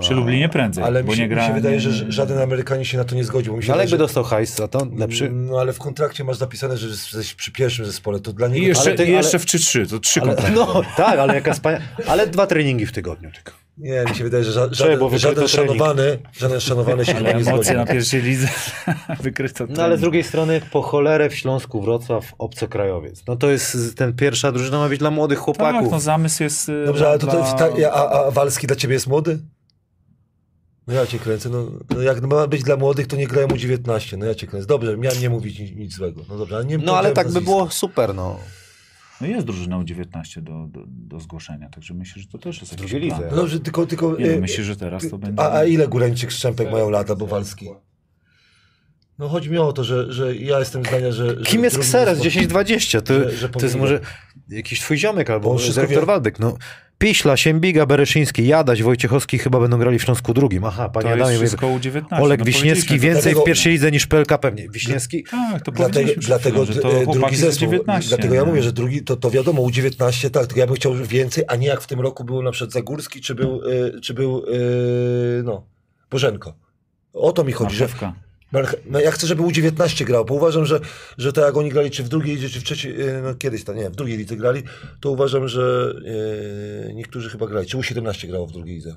Przy 0.00 0.14
Lublinie 0.14 0.48
prędzej, 0.48 0.84
Ale 0.84 1.04
bo 1.04 1.10
mi 1.10 1.16
się, 1.16 1.22
nie 1.22 1.28
gra... 1.28 1.42
mi 1.42 1.48
się 1.48 1.54
wydaje, 1.54 1.74
nie- 1.76 1.80
że 1.80 2.12
żaden 2.12 2.38
Amerykanin 2.38 2.84
się 2.84 2.98
na 2.98 3.04
to 3.04 3.14
nie 3.14 3.24
zgodził. 3.24 3.56
Mi 3.56 3.62
się 3.62 3.68
No 3.68 3.74
ale 3.74 3.82
jakby 3.82 3.90
że- 3.90 3.98
dostał 3.98 4.24
hajs 4.24 4.54
za 4.56 4.68
to, 4.68 4.86
lepszy. 4.96 5.30
No 5.30 5.60
ale 5.60 5.72
w 5.72 5.78
kontrakcie 5.78 6.24
masz 6.24 6.36
zapisane, 6.36 6.76
że 6.76 6.86
jesteś 6.88 7.34
przy 7.34 7.52
pierwszym 7.52 7.84
zespole. 7.86 8.20
To 8.20 8.32
dla 8.32 8.48
I 8.48 8.52
niego... 8.52 8.66
jeszcze, 8.66 8.84
Ale 8.88 8.94
ty- 8.94 9.06
i 9.06 9.10
jeszcze 9.12 9.36
ale- 9.36 9.38
w 9.38 9.46
3-3, 9.46 9.90
to 9.90 9.98
trzy 9.98 10.20
kontrakty. 10.20 10.52
no 10.60 10.82
tak, 10.96 11.18
ale 11.18 11.34
jaka 11.34 11.52
wspania... 11.52 11.80
Ale 12.06 12.26
dwa 12.26 12.46
treningi 12.46 12.86
w 12.86 12.92
tygodniu 12.92 13.30
tylko. 13.32 13.52
Nie, 13.80 14.04
mi 14.10 14.14
się 14.16 14.24
wydaje, 14.24 14.44
że 14.44 14.50
ża- 14.52 14.72
żaden, 14.74 15.18
żaden 15.18 15.34
trening. 15.34 15.50
szanowany, 15.50 16.18
żaden 16.32 16.60
szanowany 16.60 17.04
się 17.04 17.12
Ale 17.16 17.22
nie 17.22 17.30
emocje 17.30 17.52
zgodził. 17.54 17.76
na 17.76 17.86
pierwszej 17.86 18.22
lidze 18.22 18.48
wykryto. 19.22 19.66
No 19.68 19.82
ale 19.82 19.98
z 19.98 20.00
drugiej 20.00 20.24
strony 20.24 20.60
po 20.70 20.82
cholerę 20.82 21.30
w 21.30 21.34
Śląsku 21.34 21.80
Wrocław 21.80 22.24
obcokrajowiec. 22.38 23.22
No 23.28 23.36
to 23.36 23.50
jest 23.50 23.96
ten 23.96 24.12
pierwsza 24.12 24.52
drużyna 24.52 24.78
ma 24.78 24.88
być 24.88 24.98
dla 24.98 25.10
młodych 25.10 25.38
Tak, 25.38 25.44
chłopaków. 25.44 25.90
no 25.92 26.00
zamysł 26.00 26.42
jest... 26.42 26.68
y, 26.68 26.84
Dobrze, 26.86 27.08
ale 27.08 27.18
to, 27.18 27.26
to, 27.26 27.54
ta, 27.58 27.68
a, 27.92 28.26
a 28.26 28.30
Walski 28.30 28.66
dla 28.66 28.76
ciebie 28.76 28.94
jest 28.94 29.06
młody? 29.06 29.38
No 30.86 30.94
ja 30.94 31.06
cię 31.06 31.18
kręcę. 31.18 31.48
No, 31.48 31.66
no 31.94 32.02
jak 32.02 32.22
ma 32.22 32.46
być 32.46 32.62
dla 32.62 32.76
młodych, 32.76 33.06
to 33.06 33.16
nie 33.16 33.26
grają 33.26 33.48
u 33.48 33.56
19. 33.56 34.16
No 34.16 34.26
ja 34.26 34.34
cię 34.34 34.46
kręcę. 34.46 34.66
Dobrze, 34.66 34.96
miałem 34.96 35.20
nie 35.20 35.30
mówić 35.30 35.58
nic, 35.58 35.76
nic 35.76 35.94
złego. 35.94 36.20
No 36.28 36.36
dobrze, 36.38 36.56
ale 36.56 36.64
nie 36.64 36.78
No 36.78 36.96
ale 36.98 37.12
tak 37.12 37.30
by 37.32 37.40
było 37.40 37.70
super, 37.70 38.14
no. 38.14 38.38
No 39.20 39.26
jest 39.26 39.46
drużyna 39.46 39.76
U19 39.76 40.40
do, 40.40 40.66
do, 40.68 40.84
do 40.86 41.20
zgłoszenia, 41.20 41.68
także 41.68 41.94
myślę, 41.94 42.22
że 42.22 42.28
to 42.28 42.38
też 42.38 42.60
jest 42.60 42.72
jakiś 42.72 42.90
plan. 42.90 43.02
lidze. 43.02 43.28
No 43.30 43.36
dobrze, 43.36 43.60
tylko... 43.60 43.86
tylko 43.86 44.16
Nie, 44.18 44.26
no, 44.26 44.32
e, 44.32 44.40
myślę, 44.40 44.64
że 44.64 44.76
teraz 44.76 45.10
to 45.10 45.18
będzie... 45.18 45.42
a, 45.42 45.52
a 45.58 45.64
ile 45.64 45.88
Góreńczyk, 45.88 46.30
Szczępek 46.30 46.72
mają 46.72 46.90
lata, 46.90 47.16
bo 47.16 47.26
Walski? 47.26 47.68
No 49.18 49.28
chodzi 49.28 49.50
mi 49.50 49.58
o 49.58 49.72
to, 49.72 49.84
że, 49.84 50.12
że 50.12 50.36
ja 50.36 50.58
jestem 50.58 50.84
zdania, 50.84 51.12
że... 51.12 51.28
że 51.28 51.44
Kim 51.44 51.64
jest 51.64 51.78
Kseres 51.78 52.18
zespół- 52.18 52.46
10-20? 52.48 53.02
To, 53.02 53.14
Że- 53.14 53.36
że 53.36 53.48
to 53.48 53.60
jest 53.62 53.76
może 53.76 54.00
jakiś 54.48 54.80
twój 54.80 54.98
ziomek 54.98 55.26
Bo 55.28 55.32
albo 55.34 55.56
dyrektor. 55.74 56.06
Waldek. 56.06 56.38
No. 56.38 56.56
Piśla, 57.00 57.36
Siembiga, 57.36 57.86
Bereszyński, 57.86 58.46
Jadaś, 58.46 58.82
Wojciechowski 58.82 59.38
chyba 59.38 59.60
będą 59.60 59.78
grali 59.78 59.98
w 59.98 60.02
Śląsku 60.02 60.34
drugim. 60.34 60.64
Aha, 60.64 60.88
panie 60.88 61.04
to 61.04 61.16
jest 61.16 61.22
Adamie, 61.22 61.38
wszystko 61.38 61.66
U19. 61.66 62.22
Olek 62.22 62.38
no, 62.38 62.44
Wiśniewski 62.46 62.98
więcej 62.98 63.22
Dlatego- 63.22 63.40
w 63.40 63.44
pierwszej 63.44 63.72
lidze 63.72 63.90
niż 63.90 64.06
PLK 64.06 64.38
pewnie. 64.38 64.68
Wiśniewski? 64.68 65.24
Tak, 65.30 65.62
to 65.62 65.72
Dlatego, 65.72 66.10
dlatego 66.16 66.64
że 66.66 66.72
e, 66.72 66.76
to 66.82 67.12
drugi 67.12 67.36
zespół, 67.36 67.68
19. 67.70 68.08
dlatego 68.08 68.34
ja 68.34 68.44
mówię, 68.44 68.62
że 68.62 68.72
drugi, 68.72 69.02
to, 69.02 69.16
to 69.16 69.30
wiadomo, 69.30 69.62
U19 69.62 70.30
tak, 70.30 70.46
tylko 70.46 70.60
ja 70.60 70.66
bym 70.66 70.76
chciał 70.76 70.94
więcej, 70.94 71.44
a 71.48 71.56
nie 71.56 71.66
jak 71.66 71.80
w 71.80 71.86
tym 71.86 72.00
roku 72.00 72.24
był 72.24 72.42
na 72.42 72.50
przykład 72.50 72.72
Zagórski, 72.72 73.20
czy 73.20 73.34
był, 73.34 73.60
e, 73.96 74.00
czy 74.00 74.14
był 74.14 74.38
e, 74.38 74.42
no, 75.42 75.66
Bożenko. 76.10 76.54
O 77.12 77.32
to 77.32 77.44
mi 77.44 77.52
chodzi, 77.52 77.76
że 77.76 77.84
Marchewka. 77.84 78.06
Marche- 78.06 78.29
no 78.86 79.00
ja 79.00 79.10
chcę, 79.10 79.26
żeby 79.26 79.42
U19 79.42 80.04
grał, 80.04 80.24
bo 80.24 80.34
uważam, 80.34 80.66
że, 80.66 80.80
że 81.18 81.32
tak 81.32 81.44
jak 81.44 81.56
oni 81.56 81.70
grali, 81.70 81.90
czy 81.90 82.02
w 82.04 82.08
drugiej 82.08 82.36
lidze, 82.36 82.48
czy 82.48 82.60
w 82.60 82.64
trzeciej, 82.64 83.00
e, 83.00 83.22
no 83.22 83.34
kiedyś 83.34 83.64
tam, 83.64 83.76
nie, 83.76 83.90
w 83.90 83.96
drugiej 83.96 84.18
lidze 84.18 84.36
grali, 84.36 84.62
to 85.00 85.10
uważam, 85.10 85.48
że 85.48 85.94
e, 86.88 86.94
niektórzy 86.94 87.30
chyba 87.30 87.46
grali, 87.46 87.66
czy 87.66 87.76
U17 87.76 88.26
grało 88.26 88.46
w 88.46 88.52
drugiej 88.52 88.74
lidze. 88.74 88.96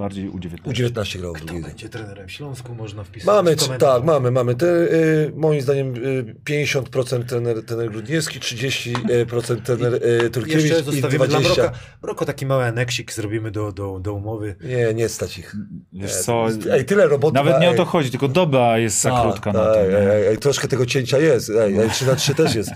Bardziej 0.00 0.30
U19. 0.30 0.56
U19 0.64 1.18
grało 1.18 1.34
w 1.34 1.40
Kto 1.40 1.54
będzie 1.54 1.88
trenerem 1.88 2.28
Śląsku? 2.28 2.74
Można 2.74 3.04
wpisać 3.04 3.26
Mamy, 3.26 3.56
tak, 3.78 4.04
mamy, 4.04 4.30
mamy. 4.30 4.54
Te, 4.54 4.66
y, 4.66 5.32
moim 5.36 5.60
zdaniem 5.60 5.94
y, 5.96 6.34
50% 6.50 7.24
trener, 7.24 7.64
trener 7.64 7.90
Grudniewski, 7.90 8.40
30% 8.40 9.62
trener 9.62 9.94
y, 9.94 10.30
Turkiewicz 10.30 10.64
Jeszcze 10.64 10.80
i 10.80 10.84
zostawimy 10.84 11.28
dla 11.28 11.38
20%. 11.40 11.42
Mroka. 11.44 11.72
Mroko 12.02 12.24
taki 12.24 12.46
mały 12.46 12.64
aneksik 12.64 13.12
zrobimy 13.12 13.50
do, 13.50 13.72
do, 13.72 13.98
do 13.98 14.14
umowy. 14.14 14.56
Nie, 14.60 14.94
nie 14.94 15.08
stać 15.08 15.38
ich. 15.38 15.56
Wiesz 15.92 16.16
co, 16.16 16.46
Ej, 16.72 16.84
tyle 16.84 17.06
roboty. 17.08 17.34
nawet 17.34 17.60
nie 17.60 17.70
o 17.70 17.74
to 17.74 17.84
chodzi, 17.84 18.10
tylko 18.10 18.28
doba 18.28 18.78
jest 18.78 19.00
za 19.00 19.14
A, 19.14 19.22
krótka 19.22 19.52
na 19.52 19.64
to. 19.64 19.80
ej, 19.80 19.94
ej, 19.94 20.26
ej, 20.26 20.38
troszkę 20.38 20.68
tego 20.68 20.86
cięcia 20.86 21.18
jest. 21.18 21.50
Ej, 21.50 21.78
ej, 21.78 21.90
3 21.90 22.06
na 22.06 22.16
3 22.16 22.34
też 22.34 22.54
jest. 22.54 22.70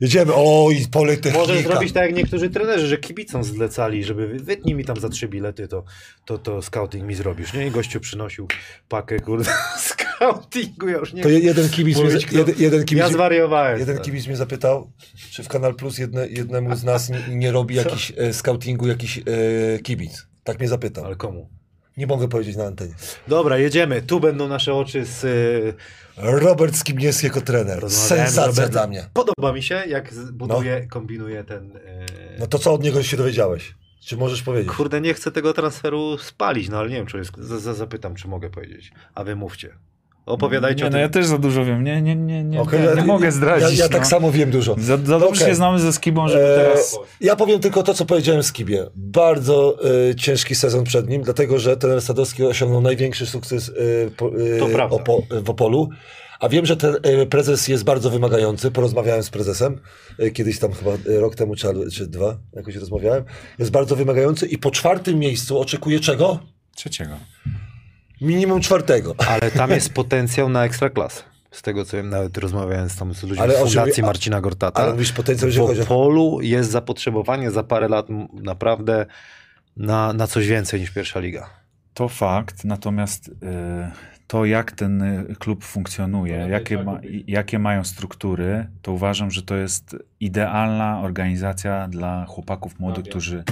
Jedziemy. 0.00 0.32
O, 0.34 0.68
i 0.70 0.86
Politechnika. 0.88 1.38
Może 1.38 1.62
zrobić 1.62 1.92
tak 1.92 2.02
jak 2.06 2.14
niektórzy 2.14 2.50
trenerzy, 2.50 2.86
że 2.86 2.98
kibicom 2.98 3.44
zlecali, 3.44 4.04
żeby 4.04 4.26
wy- 4.28 4.38
wytnij 4.38 4.74
mi 4.74 4.84
tam 4.84 5.00
za 5.00 5.08
trzy 5.08 5.28
bilety, 5.28 5.68
to, 5.68 5.84
to, 6.24 6.38
to 6.38 6.62
scouting 6.66 7.04
mi 7.04 7.14
zrobisz. 7.14 7.52
Nie? 7.52 7.66
I 7.66 7.70
gościu 7.70 8.00
przynosił 8.00 8.48
pakę, 8.88 9.20
kurde, 9.20 9.50
scoutingu, 9.88 10.88
ja 10.88 10.98
już 10.98 11.12
nie 11.12 11.22
To 11.22 11.28
je- 11.28 11.38
jeden 11.38 11.68
kibic, 11.68 11.96
mnie, 11.96 12.04
Mówić, 12.04 12.26
kto- 12.26 12.38
jeden, 12.58 12.84
kibic, 12.84 13.02
Ja 13.04 13.08
zwariowałem. 13.08 13.78
jeden 13.78 13.98
kibic 13.98 14.26
mnie 14.26 14.36
zapytał, 14.36 14.90
czy 15.30 15.42
w 15.42 15.48
Kanal 15.48 15.74
Plus 15.74 15.98
jedne, 15.98 16.28
jednemu 16.28 16.76
z 16.76 16.84
nas 16.84 17.08
nie, 17.10 17.20
nie 17.36 17.52
robi 17.52 17.74
jakiś 17.74 18.12
e, 18.16 18.32
scoutingu 18.34 18.86
jakiś 18.88 19.18
e, 19.18 19.22
kibic. 19.82 20.26
Tak 20.44 20.58
mnie 20.58 20.68
zapytał. 20.68 21.04
Ale 21.04 21.16
komu? 21.16 21.48
Nie 21.96 22.06
mogę 22.06 22.28
powiedzieć 22.28 22.56
na 22.56 22.64
antenie. 22.64 22.94
Dobra, 23.28 23.58
jedziemy. 23.58 24.02
Tu 24.02 24.20
będą 24.20 24.48
nasze 24.48 24.74
oczy 24.74 25.04
z... 25.04 25.24
y, 25.24 25.74
Robert 26.16 26.76
Skibniewski 26.76 27.26
jako 27.26 27.40
trener. 27.40 27.90
Sensacja 27.90 28.68
dla 28.68 28.86
mnie. 28.86 29.06
Podoba 29.12 29.52
mi 29.52 29.62
się, 29.62 29.82
jak 29.88 30.14
z- 30.14 30.30
buduje, 30.30 30.86
kombinuje 30.86 31.44
ten... 31.44 31.76
y, 31.76 31.80
No 32.38 32.46
to 32.46 32.58
co 32.58 32.72
od 32.72 32.82
niego 32.82 33.02
się 33.02 33.16
dowiedziałeś? 33.16 33.74
Czy 34.06 34.16
możesz 34.16 34.42
powiedzieć? 34.42 34.72
Kurde, 34.72 35.00
nie 35.00 35.14
chcę 35.14 35.32
tego 35.32 35.52
transferu 35.52 36.18
spalić, 36.18 36.68
no 36.68 36.78
ale 36.78 36.88
nie 36.88 36.96
wiem, 36.96 37.06
czy 37.06 37.18
jest, 37.18 37.36
z, 37.38 37.62
z, 37.62 37.76
zapytam, 37.76 38.14
czy 38.14 38.28
mogę 38.28 38.50
powiedzieć. 38.50 38.92
A 39.14 39.24
wy 39.24 39.36
mówcie. 39.36 39.74
Opowiadajcie 40.26 40.80
nie, 40.80 40.86
o 40.86 40.90
no 40.90 40.92
tym. 40.92 41.00
ja 41.00 41.08
też 41.08 41.26
za 41.26 41.38
dużo 41.38 41.64
wiem. 41.64 41.84
Nie, 41.84 42.02
nie, 42.02 42.16
nie, 42.16 42.44
nie, 42.44 42.60
Okej, 42.60 42.80
nie, 42.80 42.86
ja- 42.86 42.94
nie 42.94 43.04
mogę 43.04 43.32
zdradzić. 43.32 43.78
Ja, 43.78 43.84
ja 43.84 43.90
no. 43.90 43.98
tak 43.98 44.06
samo 44.06 44.32
wiem 44.32 44.50
dużo. 44.50 44.74
Za, 44.78 44.96
za 44.96 45.18
dobrze 45.18 45.26
Okej. 45.26 45.46
się 45.46 45.54
znamy 45.54 45.80
ze 45.80 45.92
Skibą, 45.92 46.28
żeby 46.28 46.44
Eee, 46.44 46.56
teraz... 46.56 46.98
Ja 47.20 47.36
powiem 47.36 47.60
tylko 47.60 47.82
to, 47.82 47.94
co 47.94 48.04
powiedziałem 48.04 48.42
Skibie. 48.42 48.86
Bardzo 48.94 49.78
e, 50.10 50.14
ciężki 50.14 50.54
sezon 50.54 50.84
przed 50.84 51.08
nim, 51.08 51.22
dlatego 51.22 51.58
że 51.58 51.76
trener 51.76 52.02
Sadowski 52.02 52.44
osiągnął 52.44 52.80
największy 52.80 53.26
sukces 53.26 53.68
e, 54.06 54.10
po, 54.10 54.30
e, 54.80 54.88
opo, 54.90 55.22
w 55.42 55.50
Opolu. 55.50 55.88
A 56.40 56.48
wiem, 56.48 56.66
że 56.66 56.76
ten 56.76 56.96
e, 57.02 57.26
prezes 57.26 57.68
jest 57.68 57.84
bardzo 57.84 58.10
wymagający. 58.10 58.70
Porozmawiałem 58.70 59.22
z 59.22 59.30
prezesem 59.30 59.80
e, 60.18 60.30
kiedyś 60.30 60.58
tam 60.58 60.72
chyba 60.72 60.90
e, 60.92 61.20
rok 61.20 61.34
temu 61.34 61.56
czy, 61.56 61.68
czy 61.92 62.06
dwa, 62.06 62.36
jakoś 62.52 62.74
rozmawiałem. 62.76 63.24
Jest 63.58 63.70
bardzo 63.70 63.96
wymagający 63.96 64.46
i 64.46 64.58
po 64.58 64.70
czwartym 64.70 65.18
miejscu 65.18 65.58
oczekuje 65.60 66.00
czego? 66.00 66.38
Trzeciego. 66.74 67.16
Minimum 68.20 68.60
czwartego. 68.60 69.14
Ale 69.28 69.50
tam 69.50 69.70
jest 69.70 69.92
potencjał 70.02 70.48
na 70.48 70.64
ekstraklasę. 70.64 71.22
Z 71.50 71.62
tego 71.62 71.84
co 71.84 71.96
wiem, 71.96 72.08
nawet 72.10 72.38
rozmawiałem 72.38 72.88
z, 72.90 72.96
tam 72.96 73.14
z 73.14 73.22
ludźmi 73.22 73.38
Ale 73.38 73.54
z 73.54 73.58
Fundacji 73.58 74.02
a- 74.02 74.06
Marcina 74.06 74.40
Gortata. 74.40 74.82
ale 74.82 74.92
mówisz 74.92 75.12
potencjał, 75.12 75.48
jeżeli 75.48 75.66
chodzi 75.66 75.80
o- 75.80 75.84
W 75.84 75.88
polu 75.88 76.38
jest 76.42 76.70
zapotrzebowanie 76.70 77.50
za 77.50 77.62
parę 77.62 77.88
lat 77.88 78.06
naprawdę 78.32 79.06
na, 79.76 80.12
na 80.12 80.26
coś 80.26 80.46
więcej 80.48 80.80
niż 80.80 80.90
pierwsza 80.90 81.20
liga. 81.20 81.50
To 81.94 82.08
fakt, 82.08 82.64
natomiast 82.64 83.28
y, 83.28 83.32
to 84.26 84.44
jak 84.44 84.72
ten 84.72 85.02
y, 85.02 85.34
klub 85.38 85.64
funkcjonuje, 85.64 86.38
No, 86.38 86.48
jakie, 86.48 86.76
tak 86.76 86.86
ma, 86.86 87.00
jakie 87.26 87.58
mają 87.58 87.84
struktury, 87.84 88.66
to 88.82 88.92
uważam, 88.92 89.30
że 89.30 89.42
to 89.42 89.56
jest 89.56 89.96
idealna 90.20 91.00
organizacja 91.00 91.88
dla 91.88 92.24
chłopaków 92.26 92.80
młodych, 92.80 92.96
Fabian. 93.04 93.10
którzy 93.10 93.44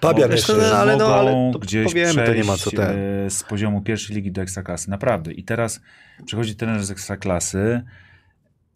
Pabian 0.00 0.30
jeszcze. 0.30 0.52
no, 0.56 0.62
ale- 0.76 0.92
mogą 0.92 1.14
ale 1.14 1.50
to 1.52 1.58
gdzieś 1.58 1.84
powiemy, 1.86 2.26
to 2.26 2.34
nie 2.34 2.44
ma 2.44 2.56
co 2.56 2.70
przejść, 2.70 2.76
ten. 2.76 3.26
y, 3.26 3.30
z 3.30 3.42
poziomu 3.42 3.80
pierwszej 3.82 4.16
ligi 4.16 4.32
do 4.32 4.42
ekstraklasy. 4.42 4.90
Naprawdę. 4.90 5.32
I 5.32 5.44
teraz 5.44 5.80
przychodzi 6.26 6.56
trener 6.56 6.84
z 6.84 6.90
ekstraklasy, 6.90 7.82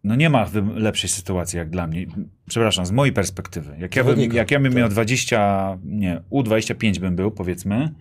no 0.03 0.15
nie 0.15 0.29
ma 0.29 0.45
lepszej 0.75 1.09
sytuacji 1.09 1.57
jak 1.57 1.69
dla 1.69 1.87
mnie. 1.87 2.05
Przepraszam, 2.49 2.85
z 2.85 2.91
mojej 2.91 3.13
perspektywy. 3.13 3.75
Jak 3.79 3.95
ja 3.95 4.03
bym, 4.03 4.19
jak 4.33 4.51
ja 4.51 4.59
bym 4.59 4.71
tak. 4.71 4.79
miał 4.79 4.89
20, 4.89 5.77
nie, 5.85 6.21
U25 6.31 6.99
bym 6.99 7.15
był, 7.15 7.31
powiedzmy, 7.31 7.91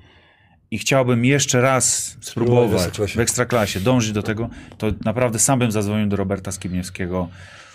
i 0.75 0.79
chciałbym 0.79 1.25
jeszcze 1.25 1.61
raz 1.61 2.17
w 2.21 2.25
spróbować 2.25 2.87
Ekstraklasie. 2.87 3.19
w 3.19 3.21
ekstraklasie, 3.21 3.81
dążyć 3.81 4.13
do 4.13 4.23
tego, 4.23 4.49
to 4.79 4.87
naprawdę 5.05 5.39
sam 5.39 5.59
bym 5.59 5.73
zadzwonił 5.73 6.09
do 6.09 6.17
Roberta 6.17 6.53
Skibniewskiego 6.53 7.29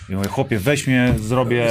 i 0.10 0.16
mówię, 0.16 0.28
chłopie, 0.28 0.60
weź 0.60 0.88
mnie, 0.88 1.14
zrobię 1.22 1.70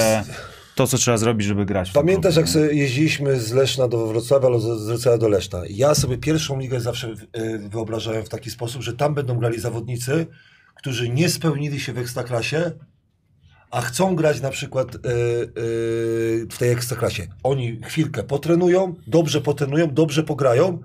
to, 0.75 0.87
co 0.87 0.99
trzeba 0.99 1.17
zrobić, 1.17 1.47
żeby 1.47 1.67
grać. 1.67 1.91
Pamiętasz, 1.91 2.37
jak 2.37 2.47
nie? 2.47 2.53
sobie 2.53 2.75
jeździliśmy 2.75 3.41
z 3.41 3.53
Leszna 3.53 3.89
do 3.89 4.07
Wrocławia, 4.07 4.47
albo 4.47 4.61
z 4.61 4.87
Wrocławia 4.87 5.19
do 5.19 5.29
Leszna. 5.29 5.63
Ja 5.71 5.95
sobie 5.95 6.19
pierwszą 6.19 6.59
ligę 6.61 6.81
zawsze 6.81 7.09
y, 7.09 7.69
wyobrażałem 7.69 8.25
w 8.25 8.29
taki 8.29 8.51
sposób, 8.51 8.83
że 8.83 8.93
tam 8.93 9.15
będą 9.15 9.39
grali 9.39 9.61
zawodnicy, 9.61 10.27
którzy 10.75 11.09
nie 11.09 11.29
spełnili 11.29 11.81
się 11.81 11.93
w 11.93 11.99
ekstraklasie, 11.99 12.73
a 13.71 13.81
chcą 13.81 14.17
grać 14.17 14.41
na 14.41 14.51
przykład 14.51 14.95
y, 14.95 14.99
y, 14.99 16.47
w 16.51 16.57
tej 16.59 16.71
ekstraklasie. 16.71 17.27
Oni 17.43 17.81
chwilkę 17.85 18.23
potrenują, 18.23 18.95
dobrze 19.07 19.41
potrenują, 19.41 19.95
dobrze 19.95 20.23
pograją, 20.23 20.79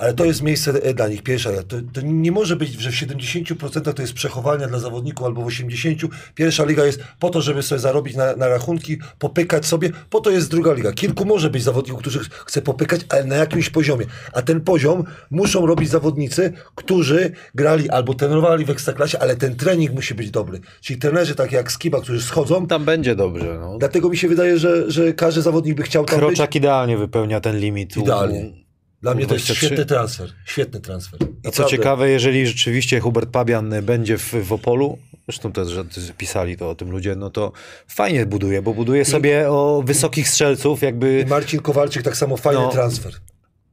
ale 0.00 0.14
to 0.14 0.24
jest 0.24 0.42
miejsce 0.42 0.70
e, 0.82 0.94
dla 0.94 1.08
nich. 1.08 1.22
Pierwsza, 1.22 1.50
to, 1.68 1.76
to 1.92 2.00
nie 2.00 2.32
może 2.32 2.56
być, 2.56 2.72
że 2.72 2.90
w 2.90 2.94
70% 2.94 3.92
to 3.94 4.02
jest 4.02 4.14
przechowalnia 4.14 4.66
dla 4.68 4.78
zawodników, 4.78 5.26
albo 5.26 5.42
w 5.42 5.46
80%. 5.46 6.08
Pierwsza 6.34 6.64
liga 6.64 6.84
jest 6.86 7.00
po 7.18 7.30
to, 7.30 7.40
żeby 7.42 7.62
sobie 7.62 7.78
zarobić 7.78 8.16
na, 8.16 8.36
na 8.36 8.48
rachunki, 8.48 8.98
popykać 9.18 9.66
sobie. 9.66 9.90
Po 10.10 10.20
to 10.20 10.30
jest 10.30 10.50
druga 10.50 10.72
liga. 10.72 10.92
Kilku 10.92 11.24
może 11.24 11.50
być 11.50 11.62
zawodników, 11.62 12.00
którzy 12.00 12.18
ch- 12.18 12.28
chce 12.46 12.62
popykać, 12.62 13.00
ale 13.08 13.24
na 13.24 13.36
jakimś 13.36 13.70
poziomie. 13.70 14.06
A 14.32 14.42
ten 14.42 14.60
poziom 14.60 15.04
muszą 15.30 15.66
robić 15.66 15.90
zawodnicy, 15.90 16.52
którzy 16.74 17.30
grali 17.54 17.90
albo 17.90 18.14
trenowali 18.14 18.64
w 18.64 18.70
ekstraklasie, 18.70 19.18
ale 19.18 19.36
ten 19.36 19.56
trening 19.56 19.92
musi 19.92 20.14
być 20.14 20.30
dobry. 20.30 20.60
Czyli 20.80 20.98
trenerzy 20.98 21.34
takie 21.34 21.56
jak 21.56 21.72
Skiba, 21.72 22.00
którzy 22.00 22.22
schodzą. 22.22 22.66
Tam 22.66 22.84
będzie 22.84 23.16
dobrze. 23.16 23.58
No. 23.60 23.78
Dlatego 23.78 24.08
mi 24.08 24.16
się 24.16 24.28
wydaje, 24.28 24.58
że, 24.58 24.90
że 24.90 25.12
każdy 25.12 25.42
zawodnik 25.42 25.74
by 25.76 25.82
chciał 25.82 26.04
tam 26.04 26.20
być. 26.20 26.26
Kroczak 26.26 26.54
idealnie 26.54 26.96
wypełnia 26.96 27.40
ten 27.40 27.58
limit. 27.58 27.96
Idealnie. 27.96 28.59
Dla 29.02 29.14
mnie 29.14 29.26
to 29.26 29.34
jest 29.34 29.46
23. 29.46 29.66
świetny 29.66 29.86
transfer. 29.86 30.32
Świetny 30.44 30.80
transfer. 30.80 31.20
I 31.22 31.26
co 31.42 31.48
Naprawdę. 31.48 31.70
ciekawe, 31.70 32.10
jeżeli 32.10 32.46
rzeczywiście 32.46 33.00
Hubert 33.00 33.30
Pabian 33.30 33.74
będzie 33.82 34.18
w, 34.18 34.34
w 34.42 34.52
Opolu, 34.52 34.98
zresztą 35.28 35.52
też 35.52 35.68
że 35.68 35.84
pisali 36.18 36.56
to 36.56 36.70
o 36.70 36.74
tym 36.74 36.90
ludzie, 36.90 37.16
no 37.16 37.30
to 37.30 37.52
fajnie 37.88 38.26
buduje, 38.26 38.62
bo 38.62 38.74
buduje 38.74 39.04
sobie 39.04 39.50
o 39.50 39.82
wysokich 39.86 40.28
strzelców, 40.28 40.82
jakby 40.82 41.20
I 41.26 41.30
Marcin 41.30 41.60
Kowalczyk 41.60 42.02
tak 42.02 42.16
samo 42.16 42.36
fajny 42.36 42.60
No. 42.60 42.68
transfer. 42.70 43.12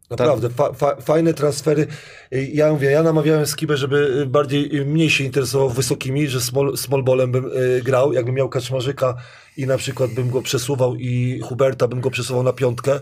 Naprawdę, 0.09 0.49
fa, 0.49 0.73
fa, 0.73 0.95
fajne 0.95 1.33
transfery. 1.33 1.87
Ja 2.31 2.71
mówię, 2.71 2.91
ja 2.91 3.03
namawiałem 3.03 3.45
Skibę, 3.45 3.77
żeby 3.77 4.25
bardziej, 4.27 4.77
y, 4.77 4.85
mniej 4.85 5.09
się 5.09 5.23
interesował 5.23 5.69
wysokimi, 5.69 6.27
że 6.27 6.41
small, 6.41 6.77
small 6.77 7.03
ballem 7.03 7.31
bym 7.31 7.45
y, 7.45 7.81
grał. 7.83 8.13
Jakbym 8.13 8.35
miał 8.35 8.49
Kaczmarzyka 8.49 9.15
i 9.57 9.65
na 9.67 9.77
przykład 9.77 10.11
bym 10.11 10.29
go 10.29 10.41
przesuwał 10.41 10.95
i 10.95 11.39
Huberta 11.43 11.87
bym 11.87 12.01
go 12.01 12.11
przesuwał 12.11 12.43
na 12.43 12.53
piątkę. 12.53 12.99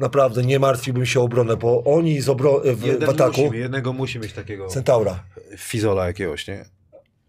Naprawdę, 0.00 0.42
nie 0.42 0.58
martwiłbym 0.58 1.06
się 1.06 1.20
o 1.20 1.22
obronę, 1.22 1.56
bo 1.56 1.84
oni 1.84 2.20
z 2.20 2.26
obro- 2.28 2.74
w, 2.74 3.04
w 3.06 3.08
ataku... 3.08 3.44
musi, 3.44 3.58
jednego 3.58 3.92
musi 3.92 4.18
mieć 4.18 4.32
takiego 4.32 4.66
Centaura. 4.66 5.24
fizola 5.56 6.06
jakiegoś, 6.06 6.48
nie? 6.48 6.64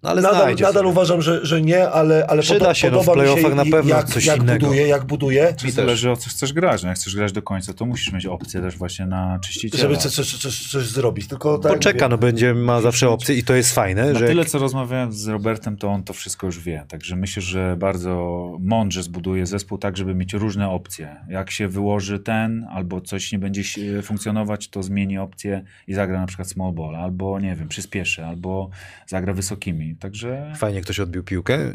No 0.03 0.09
ale 0.09 0.21
Nadal, 0.21 0.55
nadal 0.55 0.85
uważam, 0.85 1.21
że, 1.21 1.45
że 1.45 1.61
nie, 1.61 1.89
ale, 1.89 2.27
ale 2.27 2.41
Przyda 2.41 2.65
podo- 2.65 2.73
się, 2.73 2.91
no, 2.91 3.03
w 3.03 3.05
podoba 3.05 3.21
mi 3.23 3.27
się 3.29 3.33
playoffach 3.35 3.65
na 3.65 3.71
pewno 3.77 3.95
jak, 3.95 4.05
coś 4.05 4.25
jak 4.25 4.37
innego. 4.37 4.65
buduje, 4.65 4.87
jak 4.87 5.05
buduje. 5.05 5.53
To 5.53 5.71
zależy 5.71 6.11
o 6.11 6.17
co 6.17 6.29
chcesz 6.29 6.53
grać. 6.53 6.83
No, 6.83 6.89
jak 6.89 6.97
chcesz 6.97 7.15
grać 7.15 7.31
do 7.31 7.41
końca, 7.41 7.73
to 7.73 7.85
musisz 7.85 8.13
mieć 8.13 8.25
opcję 8.25 8.61
też 8.61 8.77
właśnie 8.77 9.05
na 9.05 9.39
czyściciela. 9.39 9.81
Żeby 9.81 9.97
coś, 9.97 10.11
coś, 10.11 10.37
coś, 10.37 10.71
coś 10.71 10.87
zrobić. 10.87 11.27
Tylko 11.27 11.57
tak 11.57 11.69
jak 11.71 11.79
Poczeka, 11.79 12.05
mówię, 12.05 12.09
no 12.09 12.17
będzie, 12.17 12.53
ma 12.53 12.81
zawsze 12.81 13.09
opcje 13.09 13.35
i 13.35 13.43
to 13.43 13.53
jest 13.55 13.73
fajne, 13.75 14.13
Na 14.13 14.19
że 14.19 14.27
tyle, 14.27 14.45
co 14.45 14.59
rozmawiałem 14.59 15.13
z 15.13 15.27
Robertem, 15.27 15.77
to 15.77 15.87
on 15.87 16.03
to 16.03 16.13
wszystko 16.13 16.47
już 16.47 16.59
wie. 16.59 16.85
Także 16.87 17.15
myślę, 17.15 17.41
że 17.41 17.75
bardzo 17.79 18.11
mądrze 18.59 19.03
zbuduje 19.03 19.45
zespół 19.45 19.77
tak, 19.77 19.97
żeby 19.97 20.15
mieć 20.15 20.33
różne 20.33 20.69
opcje. 20.69 21.15
Jak 21.29 21.51
się 21.51 21.67
wyłoży 21.67 22.19
ten, 22.19 22.67
albo 22.71 23.01
coś 23.01 23.31
nie 23.31 23.39
będzie 23.39 23.63
funkcjonować, 24.01 24.67
to 24.67 24.83
zmieni 24.83 25.17
opcję 25.17 25.63
i 25.87 25.93
zagra 25.93 26.19
na 26.19 26.27
przykład 26.27 26.47
small 26.47 26.73
ball, 26.73 26.95
albo 26.95 27.39
nie 27.39 27.55
wiem, 27.55 27.67
przyspieszy, 27.67 28.25
albo 28.25 28.69
zagra 29.07 29.33
wysokimi. 29.33 29.90
Także 29.99 30.53
fajnie 30.57 30.81
ktoś 30.81 30.99
odbił 30.99 31.23
piłkę. 31.23 31.73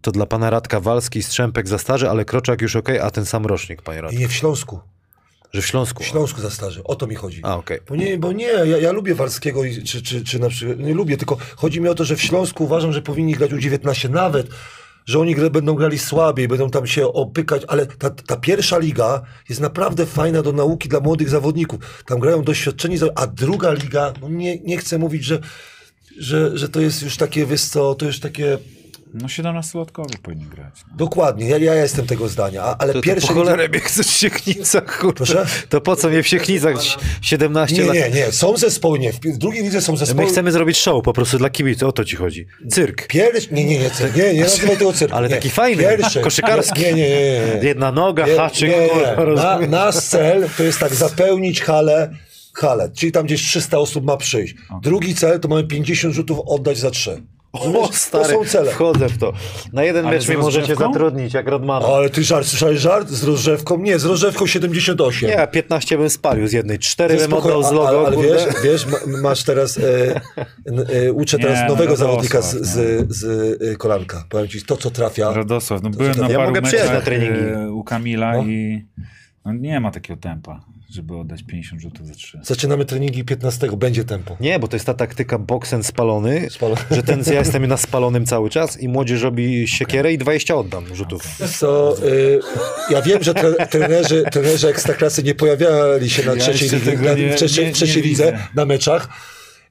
To 0.00 0.12
dla 0.12 0.26
pana 0.26 0.50
Radka 0.50 0.80
Walski, 0.80 1.22
Strzępek 1.22 1.68
za 1.68 1.78
starzy, 1.78 2.10
ale 2.10 2.24
Kroczak 2.24 2.60
już 2.62 2.76
okej, 2.76 2.98
a 3.00 3.10
ten 3.10 3.26
sam 3.26 3.46
rocznik, 3.46 3.82
panie 3.82 3.98
I 3.98 4.02
Radku. 4.02 4.18
nie 4.18 4.28
w 4.28 4.32
Śląsku. 4.32 4.80
Że 5.52 5.62
w 5.62 5.66
Śląsku. 5.66 6.02
W 6.02 6.06
Śląsku 6.06 6.40
za 6.40 6.50
starzy. 6.50 6.84
O 6.84 6.94
to 6.96 7.06
mi 7.06 7.14
chodzi. 7.14 7.40
A, 7.44 7.56
okej. 7.56 7.78
Bo 7.88 7.96
nie, 7.96 8.18
bo 8.18 8.32
nie 8.32 8.46
ja, 8.46 8.64
ja 8.64 8.92
lubię 8.92 9.14
Walskiego, 9.14 9.64
i- 9.64 9.82
czy, 9.82 10.02
czy, 10.02 10.24
czy 10.24 10.38
na 10.38 10.48
przykład, 10.48 10.78
nie 10.78 10.94
lubię, 10.94 11.16
tylko 11.16 11.36
chodzi 11.56 11.80
mi 11.80 11.88
o 11.88 11.94
to, 11.94 12.04
że 12.04 12.16
w 12.16 12.22
Śląsku 12.22 12.64
uważam, 12.64 12.92
że 12.92 13.02
powinni 13.02 13.32
grać 13.34 13.50
U19 13.50 14.10
nawet, 14.10 14.46
że 15.06 15.18
oni 15.18 15.36
będą 15.36 15.74
grali 15.74 15.98
słabiej, 15.98 16.48
będą 16.48 16.70
tam 16.70 16.86
się 16.86 17.06
opykać, 17.12 17.62
ale 17.68 17.86
ta, 17.86 18.10
ta 18.10 18.36
pierwsza 18.36 18.78
liga 18.78 19.22
jest 19.48 19.60
naprawdę 19.60 20.06
fajna 20.06 20.42
do 20.42 20.52
nauki 20.52 20.88
dla 20.88 21.00
młodych 21.00 21.28
zawodników. 21.28 22.04
Tam 22.06 22.20
grają 22.20 22.42
doświadczeni, 22.42 22.96
a 23.14 23.26
druga 23.26 23.72
liga, 23.72 24.12
no 24.20 24.28
nie, 24.28 24.58
nie 24.60 24.76
chcę 24.78 24.98
mówić, 24.98 25.24
że, 25.24 25.40
że, 26.18 26.58
że 26.58 26.68
to 26.68 26.80
jest 26.80 27.02
już 27.02 27.16
takie, 27.16 27.46
wiesz 27.46 27.64
co, 27.64 27.94
to 27.94 28.06
już 28.06 28.20
takie, 28.20 28.58
no 29.14 29.26
17-latkowie 29.26 30.18
powinni 30.22 30.44
grać. 30.44 30.74
No. 30.90 30.96
dokładnie, 30.96 31.48
ja, 31.48 31.58
ja 31.58 31.74
jestem 31.74 32.06
tego 32.06 32.28
zdania, 32.28 32.62
a, 32.62 32.76
ale 32.78 32.92
To, 32.92 32.98
to 32.98 33.02
pierwsze... 33.02 33.28
po 33.28 33.34
cholerę 33.34 33.68
mnie 33.68 33.80
chcesz 33.80 34.06
w 34.06 34.10
Siechnicach, 34.12 34.98
kurde. 34.98 35.16
Proszę? 35.16 35.46
To 35.68 35.80
po 35.80 35.96
co 35.96 36.08
mnie 36.08 36.22
w 36.22 36.28
Siechnicach 36.28 36.74
17 37.22 37.76
Nie, 37.76 37.84
lat? 37.84 37.94
nie, 37.94 38.10
nie, 38.10 38.32
są 38.32 38.56
zespoły, 38.56 38.98
nie, 38.98 39.12
w 39.12 39.38
drugiej 39.38 39.62
lidze 39.62 39.80
są 39.80 39.92
My 39.92 39.98
zespoły... 39.98 40.28
chcemy 40.28 40.52
zrobić 40.52 40.76
show 40.78 41.04
po 41.04 41.12
prostu 41.12 41.38
dla 41.38 41.50
kibiców, 41.50 41.88
o 41.88 41.92
to 41.92 42.04
ci 42.04 42.16
chodzi. 42.16 42.46
Cyrk. 42.70 43.06
Pierwszy, 43.06 43.48
nie, 43.54 43.64
nie, 43.64 43.78
nie, 43.78 43.90
cyrk, 43.90 44.16
nie, 44.16 44.34
nie 44.34 44.40
nazywaj 44.44 44.76
tego 44.76 44.92
cyrku. 44.92 45.16
Ale 45.16 45.28
nie. 45.28 45.34
taki 45.34 45.50
fajny, 45.50 45.82
Pierwszy, 45.82 46.20
koszykarski. 46.20 46.80
Nie, 46.80 46.92
nie, 46.92 47.08
nie, 47.08 47.20
nie. 47.20 47.60
nie. 47.60 47.68
Jedna 47.68 47.92
noga, 47.92 48.26
Nie, 48.26 48.36
haczyk, 48.36 48.70
nie, 48.70 48.86
nie. 49.26 49.34
Na, 49.34 49.58
nasz 49.58 49.94
cel 49.96 50.48
to 50.56 50.62
jest 50.62 50.78
tak, 50.78 50.94
zapełnić 50.94 51.60
halę, 51.62 52.10
halę, 52.58 52.90
czyli 52.96 53.12
tam 53.12 53.26
gdzieś 53.26 53.42
300 53.42 53.78
osób 53.78 54.04
ma 54.04 54.16
przyjść. 54.16 54.54
Drugi 54.82 55.14
cel 55.14 55.40
to 55.40 55.48
mamy 55.48 55.64
50 55.64 56.14
rzutów 56.14 56.38
oddać 56.46 56.78
za 56.78 56.90
3. 56.90 57.22
O, 57.52 57.88
stary, 57.92 58.24
to 58.24 58.30
są 58.30 58.44
cele. 58.44 58.70
wchodzę 58.70 59.08
w 59.08 59.18
to. 59.18 59.32
Na 59.72 59.84
jeden 59.84 60.06
Ale 60.06 60.16
mecz 60.16 60.28
mnie 60.28 60.38
możecie 60.38 60.76
zatrudnić, 60.76 61.34
jak 61.34 61.48
Rodmana. 61.48 61.86
Ale 61.86 62.10
ty 62.10 62.24
żart, 62.24 62.46
słyszałeś 62.46 62.80
żart? 62.80 63.08
Z 63.08 63.24
rozrzewką? 63.24 63.78
Nie, 63.78 63.98
z 63.98 64.04
rozrzewką 64.04 64.46
78. 64.46 65.28
Nie, 65.28 65.34
ja 65.34 65.46
15 65.46 65.98
bym 65.98 66.10
spalił 66.10 66.48
z 66.48 66.52
jednej, 66.52 66.78
4 66.78 67.18
Ze 67.18 67.28
bym 67.28 67.38
oddał 67.38 67.62
z 67.62 67.66
a- 67.66 67.70
logo, 67.72 68.06
ale, 68.06 68.16
wiesz, 68.16 68.42
wiesz, 68.64 68.86
ma- 68.86 69.18
masz 69.22 69.44
teraz, 69.44 69.78
e, 69.78 70.20
e, 71.06 71.12
uczę 71.12 71.36
Nie, 71.36 71.42
teraz 71.42 71.58
no 71.60 71.68
nowego 71.68 71.90
Radosław, 71.90 71.98
zawodnika 72.10 72.42
z, 72.42 72.56
z, 72.56 73.06
z 73.16 73.24
e, 73.62 73.76
kolanka. 73.76 74.24
Powiem 74.28 74.48
ci, 74.48 74.62
to 74.62 74.76
co 74.76 74.90
trafia, 74.90 75.32
Radosław, 75.32 75.82
no 75.82 75.90
byłem 75.90 76.08
na 76.10 76.14
tam- 76.16 76.30
Ja 76.30 76.36
paru 76.38 76.48
mogę 76.48 76.62
przyjechać 76.62 76.90
na 76.92 77.00
treningi. 77.00 77.40
e, 77.40 77.70
u 77.70 77.84
Kamila 77.84 78.32
No. 78.36 78.44
i 78.44 78.84
no, 79.44 79.52
nie 79.52 79.80
ma 79.80 79.90
takiego 79.90 80.20
tempa. 80.20 80.60
Żeby 80.90 81.16
oddać 81.16 81.42
50 81.42 81.82
rzutów 81.82 82.06
za 82.06 82.14
3. 82.14 82.40
Zaczynamy 82.42 82.84
treningi 82.84 83.24
15, 83.24 83.68
będzie 83.76 84.04
tempo. 84.04 84.36
Nie, 84.40 84.58
bo 84.58 84.68
to 84.68 84.76
jest 84.76 84.86
ta 84.86 84.94
taktyka 84.94 85.38
boksen 85.38 85.82
spalony, 85.82 86.46
Spalony. 86.50 86.80
że 86.96 87.02
ten, 87.02 87.22
ja 87.26 87.38
jestem 87.38 87.66
na 87.76 87.76
spalonym 87.76 88.26
cały 88.26 88.50
czas 88.50 88.80
i 88.80 88.88
młodzież 88.88 89.22
robi 89.22 89.68
siekierę 89.68 90.12
i 90.12 90.18
20 90.18 90.54
oddam 90.56 90.94
rzutów. 90.96 91.22
Co, 91.58 91.96
y, 92.06 92.40
ja 92.90 93.02
wiem, 93.02 93.22
że 93.22 93.34
tre, 93.34 93.66
trenerzy, 93.66 94.24
trenerzy 94.32 94.68
ekstraklasy 94.68 95.22
nie 95.22 95.34
pojawiali 95.34 96.10
się 96.10 96.26
na 96.26 96.32
Ja 96.32 96.38
trzeciej, 96.38 96.70
na, 97.02 97.14
nie- 97.14 97.32
w 97.32 97.36
trzeciej, 97.36 97.66
nie- 97.66 97.72
trzeciej 97.72 98.02
nie 98.02 98.08
lidze 98.08 98.24
widzę. 98.32 98.38
na 98.54 98.64
meczach, 98.64 99.08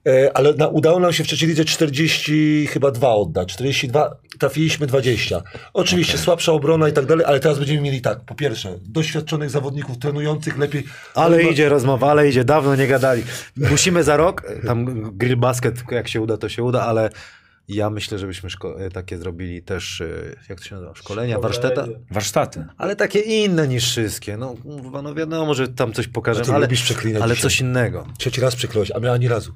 e, 0.06 0.30
ale 0.36 0.52
na, 0.54 0.68
udało 0.68 1.00
nam 1.00 1.12
się 1.12 1.24
w 1.24 1.26
trzeciej 1.26 1.48
lidze 1.48 1.64
40 1.64 2.66
chyba 2.66 2.90
2 2.90 3.14
oddać, 3.14 3.52
42, 3.52 4.16
trafiliśmy 4.38 4.86
20. 4.86 5.42
Oczywiście 5.72 6.18
słabsza 6.18 6.52
obrona 6.52 6.88
i 6.88 6.92
tak 6.92 7.06
dalej, 7.06 7.26
ale 7.26 7.40
teraz 7.40 7.58
będziemy 7.58 7.80
mieli 7.80 8.00
tak, 8.00 8.20
po 8.20 8.34
pierwsze, 8.34 8.78
doświadczonych 8.82 9.50
zawodników, 9.50 9.98
trenujących 9.98 10.58
lepiej. 10.58 10.84
Ale 11.14 11.42
idzie 11.42 11.68
rozmowa, 11.68 12.10
ale 12.10 12.28
idzie, 12.28 12.44
dawno 12.44 12.76
nie 12.76 12.86
gadali. 12.86 13.22
Musimy 13.56 14.04
za 14.04 14.16
rok, 14.16 14.42
tam 14.66 15.10
grill 15.18 15.36
basket, 15.36 15.82
jak 15.90 16.08
się 16.08 16.20
uda, 16.20 16.36
to 16.36 16.48
się 16.48 16.62
uda, 16.62 16.82
ale 16.82 17.10
ja 17.68 17.90
myślę, 17.90 18.18
żebyśmy 18.18 18.50
szko- 18.50 18.90
takie 18.92 19.18
zrobili 19.18 19.62
też, 19.62 20.00
e, 20.00 20.06
jak 20.48 20.58
to 20.58 20.64
się 20.64 20.74
nazywa, 20.74 20.94
szkolenia, 20.94 21.38
warsztata, 21.38 21.86
Warsztaty. 22.10 22.64
ale 22.78 22.96
takie 22.96 23.18
inne 23.20 23.68
niż 23.68 23.84
wszystkie. 23.90 24.36
No, 24.36 24.54
kurwa, 24.62 25.02
no 25.02 25.14
wiadomo, 25.14 25.54
że 25.54 25.68
tam 25.68 25.92
coś 25.92 26.08
pokażemy, 26.08 26.44
ty 26.46 26.52
ale, 26.52 26.66
ale 26.66 26.74
dzisiaj. 26.76 27.36
coś 27.36 27.60
innego. 27.60 28.06
Trzeci 28.18 28.40
raz 28.40 28.56
przykryłeś, 28.56 28.90
a 28.90 29.00
my 29.00 29.10
ani 29.10 29.28
razu. 29.28 29.52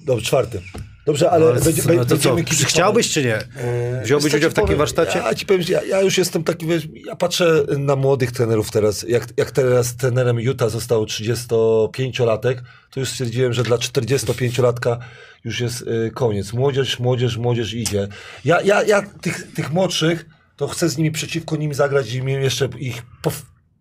Dobrze, 0.00 0.24
czwarty. 0.26 0.60
Dobrze, 1.06 1.30
ale, 1.30 1.46
Ale 1.46 1.60
będzie, 1.60 1.82
no 1.96 2.04
to 2.04 2.18
co, 2.18 2.36
kibicować. 2.36 2.72
chciałbyś 2.72 3.10
czy 3.12 3.24
nie? 3.24 3.36
Eee, 3.36 4.04
Wziąłbyś 4.04 4.34
udział 4.34 4.50
w 4.50 4.54
takim 4.54 4.66
powiem? 4.66 4.78
warsztacie? 4.78 5.18
Ja 5.18 5.34
ci 5.34 5.46
powiem, 5.46 5.62
ja, 5.68 5.82
ja 5.82 6.00
już 6.00 6.18
jestem 6.18 6.44
taki, 6.44 6.66
wiesz, 6.66 6.88
ja 7.06 7.16
patrzę 7.16 7.64
na 7.78 7.96
młodych 7.96 8.32
trenerów 8.32 8.70
teraz, 8.70 9.02
jak, 9.08 9.26
jak 9.36 9.50
teraz 9.50 9.96
trenerem 9.96 10.40
Utah 10.40 10.70
został 10.70 11.04
35-latek, 11.04 12.54
to 12.90 13.00
już 13.00 13.08
stwierdziłem, 13.08 13.52
że 13.52 13.62
dla 13.62 13.76
45-latka 13.76 14.96
już 15.44 15.60
jest 15.60 15.82
y, 15.82 16.10
koniec. 16.14 16.52
Młodzież, 16.52 16.98
młodzież, 16.98 17.36
młodzież 17.36 17.74
idzie. 17.74 18.08
Ja, 18.44 18.60
ja, 18.60 18.82
ja 18.82 19.02
tych, 19.02 19.52
tych 19.52 19.72
młodszych, 19.72 20.26
to 20.56 20.68
chcę 20.68 20.88
z 20.88 20.98
nimi 20.98 21.10
przeciwko 21.10 21.56
nim 21.56 21.74
zagrać 21.74 22.12
i 22.12 22.22
jeszcze 22.24 22.68
ich 22.78 23.02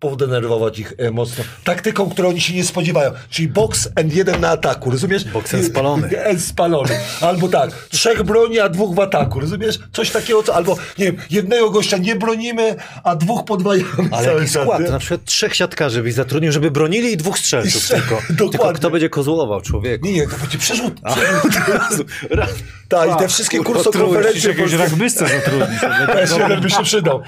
podenerwować 0.10 0.80
ich 0.80 0.94
e, 0.98 1.12
mocno. 1.12 1.44
Taktyką, 1.64 2.10
której 2.10 2.32
oni 2.32 2.42
się 2.42 2.54
nie 2.54 2.64
spodziewają. 2.64 3.12
Czyli 3.30 3.48
box 3.48 3.90
and 3.96 4.14
jeden 4.14 4.42
na 4.42 4.50
ataku, 4.50 4.92
rozumiesz? 4.92 5.24
Boks 5.24 5.54
and 5.54 5.66
spalony. 5.66 6.10
And 6.30 6.42
spalony. 6.42 7.00
Albo 7.22 7.48
tak, 7.48 7.72
trzech 7.90 8.24
broni, 8.24 8.60
a 8.60 8.70
dwóch 8.70 8.96
w 8.96 9.00
ataku, 9.00 9.40
rozumiesz? 9.40 9.80
Coś 9.94 10.10
takiego, 10.12 10.44
co, 10.44 10.56
albo 10.56 10.78
nie 10.98 11.06
wiem, 11.06 11.18
jednego 11.30 11.70
gościa 11.70 11.98
nie 11.98 12.16
bronimy, 12.16 12.76
a 13.04 13.16
dwóch 13.16 13.46
podwajamy 13.46 14.10
Ale 14.12 14.26
cały 14.26 14.40
jaki 14.40 14.52
czas, 14.52 14.64
skład? 14.64 14.82
nie? 14.82 14.90
Na 14.90 15.00
przykład 15.00 15.26
trzech 15.26 15.56
siatkarzy 15.56 16.04
byś 16.04 16.14
zatrudnił, 16.14 16.52
żeby 16.52 16.72
bronili 16.72 17.14
i 17.14 17.18
dwóch 17.18 17.40
strzelców 17.40 17.86
I 17.86 17.88
tylko. 17.94 18.16
dokładnie. 18.30 18.50
Tylko 18.52 18.74
kto 18.74 18.90
będzie 18.90 19.10
kozłował, 19.10 19.62
człowieku? 19.62 20.06
Nie, 20.06 20.14
nie, 20.14 20.28
to 20.28 20.38
będzie 20.38 20.58
przerzut. 20.58 20.94
Razu, 21.68 22.04
raz. 22.30 22.50
Tak, 22.90 23.10
i 23.16 23.20
te 23.20 23.28
wszystkie 23.28 23.58
kurwa, 23.58 23.74
Musisz 23.74 23.92
kursokonferencje... 23.92 24.50
jakiegoś 24.50 24.74
ragbysca 24.74 25.28
zatrudnić. 25.28 25.82
Też 26.08 26.32
jeden 26.38 26.62
by 26.62 26.70
się 26.70 26.84
przydał. 26.84 27.22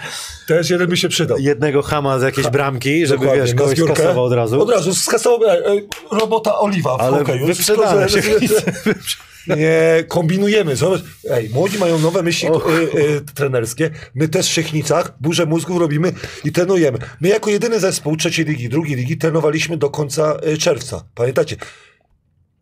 Też 0.48 0.70
jeden 0.70 0.88
by 0.88 0.98
się 0.98 1.10
przydał. 1.10 1.38
Jednego 1.38 1.82
hama 1.82 2.20
z 2.20 2.22
jakiejś 2.22 2.48
bramki, 2.72 3.06
żeby 3.08 3.20
Dokładnie, 3.20 3.42
wiesz, 3.42 3.54
na 3.54 3.58
kogoś 3.62 3.80
skasował 3.80 4.24
od 4.24 4.34
razu. 4.34 4.62
Od 4.62 4.70
razu 4.70 4.96
skasował, 4.96 5.44
e, 5.50 5.66
e, 5.66 5.82
robota 6.12 6.60
Oliwa 6.60 6.98
w 6.98 7.02
Ale 7.02 7.18
hokeju. 7.18 7.46
wyprzedane 7.46 8.10
się 8.10 8.22
Nie, 9.48 10.04
kombinujemy. 10.08 10.76
Zobacz, 10.76 11.02
ej, 11.30 11.50
młodzi 11.50 11.78
mają 11.80 12.00
nowe 12.00 12.24
myśli 12.24 12.50
Och. 12.50 12.68
y, 12.70 13.00
y, 13.00 13.22
trenerskie. 13.36 13.90
My 14.16 14.28
też 14.30 14.48
w 14.50 14.54
Siechnicach 14.54 15.14
burzę 15.22 15.46
mózgów 15.46 15.80
robimy 15.80 16.14
i 16.44 16.52
trenujemy. 16.52 16.98
My 17.22 17.28
jako 17.28 17.50
jedyny 17.50 17.80
zespół 17.80 18.18
trzeciej 18.18 18.46
ligi, 18.46 18.70
drugiej 18.70 18.96
ligi 18.96 19.18
trenowaliśmy 19.18 19.78
do 19.78 19.90
końca 19.90 20.38
y, 20.54 20.58
czerwca. 20.58 21.04
Pamiętacie? 21.16 21.56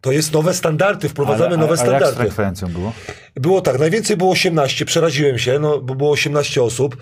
To 0.01 0.11
jest 0.11 0.33
nowe 0.33 0.53
standardy, 0.53 1.09
wprowadzamy 1.09 1.47
Ale- 1.55 1.57
nowe 1.57 1.75
a, 1.75 1.81
a 1.81 1.85
jak 1.85 1.85
z 1.85 1.89
standardy. 1.89 2.15
frekwencją 2.17 2.67
było? 2.67 2.93
Było 3.35 3.61
tak, 3.61 3.79
najwięcej 3.79 4.17
było 4.17 4.31
18, 4.31 4.85
przeraziłem 4.85 5.39
się, 5.39 5.59
no, 5.59 5.79
bo 5.81 5.95
było 5.95 6.11
18 6.11 6.63
osób. 6.63 6.97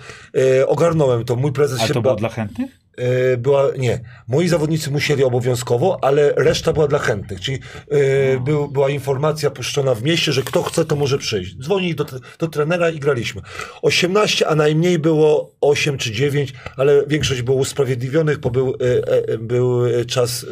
Ogarnąłem 0.66 1.24
to, 1.24 1.36
mój 1.36 1.52
prezes 1.52 1.80
A 1.80 1.86
się 1.86 1.94
to 1.94 2.00
ba- 2.02 2.02
było 2.02 2.16
dla 2.16 2.28
chętnych? 2.28 2.70
E, 2.96 3.36
była, 3.36 3.68
nie, 3.78 4.00
moi 4.28 4.48
zawodnicy 4.48 4.90
musieli 4.90 5.24
obowiązkowo, 5.24 5.98
ale 6.02 6.32
reszta 6.36 6.72
była 6.72 6.88
dla 6.88 6.98
chętnych, 6.98 7.40
czyli 7.40 7.58
e, 7.90 8.40
był, 8.40 8.68
była 8.68 8.90
informacja 8.90 9.50
puszczona 9.50 9.94
w 9.94 10.02
mieście, 10.02 10.32
że 10.32 10.42
kto 10.42 10.62
chce, 10.62 10.84
to 10.84 10.96
może 10.96 11.18
przyjść. 11.18 11.56
Dzwonili 11.56 11.94
do, 11.94 12.04
do 12.38 12.48
trenera 12.48 12.90
i 12.90 12.98
graliśmy. 12.98 13.42
18, 13.82 14.48
a 14.48 14.54
najmniej 14.54 14.98
było 14.98 15.54
8 15.60 15.98
czy 15.98 16.12
9, 16.12 16.52
ale 16.76 17.06
większość 17.06 17.42
było 17.42 17.56
usprawiedliwionych, 17.56 18.38
bo 18.38 18.50
był, 18.50 18.68
e, 18.68 19.32
e, 19.32 19.38
był 19.38 19.82
czas 20.06 20.46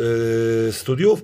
studiów. 0.71 1.23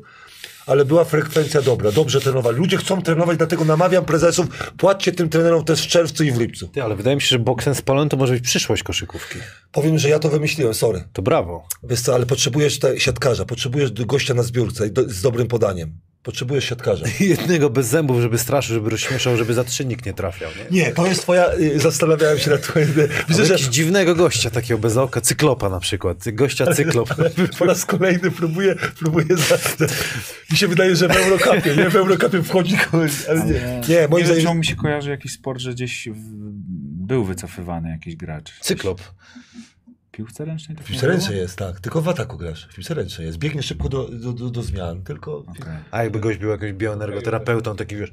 Ale 0.66 0.84
była 0.84 1.05
frekwencja 1.05 1.62
dobra, 1.62 1.93
dobrze 1.93 2.20
trenowali. 2.20 2.59
Ludzie 2.59 2.76
chcą 2.76 3.02
trenować, 3.02 3.38
dlatego 3.38 3.64
namawiam 3.64 4.05
prezesów, 4.05 4.47
płaccie 4.76 5.12
tym 5.12 5.28
trenerom 5.28 5.64
też 5.64 5.82
w 5.82 5.86
czerwcu 5.86 6.24
i 6.24 6.32
w 6.32 6.40
lipcu. 6.40 6.68
Ty, 6.68 6.82
ale 6.82 6.97
wydaje 6.97 7.16
mi 7.16 7.22
się, 7.22 7.28
że 7.28 7.38
boksem 7.38 7.74
spalony 7.74 8.10
to 8.10 8.16
może 8.16 8.32
być 8.32 8.44
przyszłość 8.44 8.82
koszykówki. 8.82 9.38
Powiem, 9.72 9.98
że 9.98 10.09
ja 10.09 10.18
to 10.18 10.28
wymyśliłem, 10.28 10.74
sorry. 10.74 11.05
To 11.12 11.22
brawo. 11.22 11.66
Wiesz 11.82 12.01
co, 12.01 12.14
ale 12.14 12.26
potrzebujesz 12.26 12.78
te, 12.78 13.01
siatkarza, 13.01 13.44
potrzebujesz 13.44 13.93
gościa 13.93 14.34
na 14.34 14.43
zbiórce 14.43 14.90
do, 14.90 15.09
z 15.09 15.22
dobrym 15.22 15.48
podaniem. 15.48 15.98
Potrzebujesz 16.27 16.65
siatkarza. 16.65 17.07
Jednego 17.20 17.70
bez 17.70 17.86
zębów, 17.86 18.20
żeby 18.20 18.39
straszył, 18.39 18.74
żeby 18.74 18.90
rozśmieszał, 18.90 19.36
żeby 19.36 19.55
za 19.55 19.65
trzynik 19.65 20.07
nie 20.07 20.12
trafiał. 20.12 20.51
Nie? 20.70 20.81
Nie, 20.81 20.93
to 20.93 21.07
jest 21.07 21.23
twoja, 21.23 21.55
y, 21.55 21.81
zastanawiałem 21.81 22.39
się 22.39 22.51
nad 22.51 22.62
twoim... 22.62 22.86
Widzę, 23.28 23.47
że 23.47 23.53
jakiś 23.53 23.66
dziwnego 23.66 24.15
gościa 24.15 24.51
takiego 24.51 24.78
bez 24.78 24.97
oka, 24.97 25.20
cyklopa 25.20 25.69
na 25.69 25.81
przykład. 25.81 26.24
Gościa 26.32 26.74
cyklop. 26.74 27.15
po 27.59 27.65
raz 27.65 27.85
kolejny 27.85 28.31
próbuję, 28.31 28.74
próbuję 28.98 29.27
za, 29.36 29.59
mi 30.51 30.57
się 30.57 30.69
wydaje, 30.69 30.97
że 30.97 31.09
w 31.09 31.16
Eurocupie, 31.16 31.77
nie? 31.77 31.90
W 31.90 31.97
Eurocupie 31.97 32.43
wchodzi 32.43 32.77
kogoś, 32.77 33.12
ale 33.28 33.44
nie. 33.44 33.81
Nie, 33.89 34.09
moim 34.09 34.27
Nie 34.27 34.32
wiem, 34.32 34.40
zdaniem... 34.40 34.59
mi 34.59 34.65
się 34.65 34.77
kojarzy 34.77 35.11
jakiś 35.11 35.32
sport, 35.32 35.61
że 35.61 35.73
gdzieś 35.73 36.09
w, 36.09 36.23
był 37.07 37.24
wycofywany 37.24 37.90
jakiś 37.90 38.16
gracz. 38.16 38.61
Cyklop. 38.61 39.03
W 40.16 40.18
piłce 40.18 40.44
ręcznej? 40.44 40.76
Tak 40.76 40.86
W 40.86 40.88
piłce 40.88 41.06
ręcznej 41.06 41.38
jest, 41.38 41.59
tak. 41.59 41.80
Tylko 41.80 42.02
w 42.02 42.09
ataku 42.09 42.36
grasz. 42.36 42.68
W 42.70 42.74
piłce 42.74 42.94
ręcznej 42.94 43.26
jest. 43.26 43.38
Biegnie 43.38 43.62
szybko 43.62 43.88
do, 43.88 44.09
do, 44.09 44.32
do, 44.32 44.51
do 44.51 44.62
zmian, 44.62 45.02
tylko... 45.02 45.38
Okej. 45.38 45.74
A 45.90 46.02
jakby 46.02 46.20
gość 46.20 46.38
był 46.38 46.51
jakimś 46.51 46.72
bioenergoterapeutą, 46.72 47.76
taki 47.76 47.97
wiesz, 47.97 48.12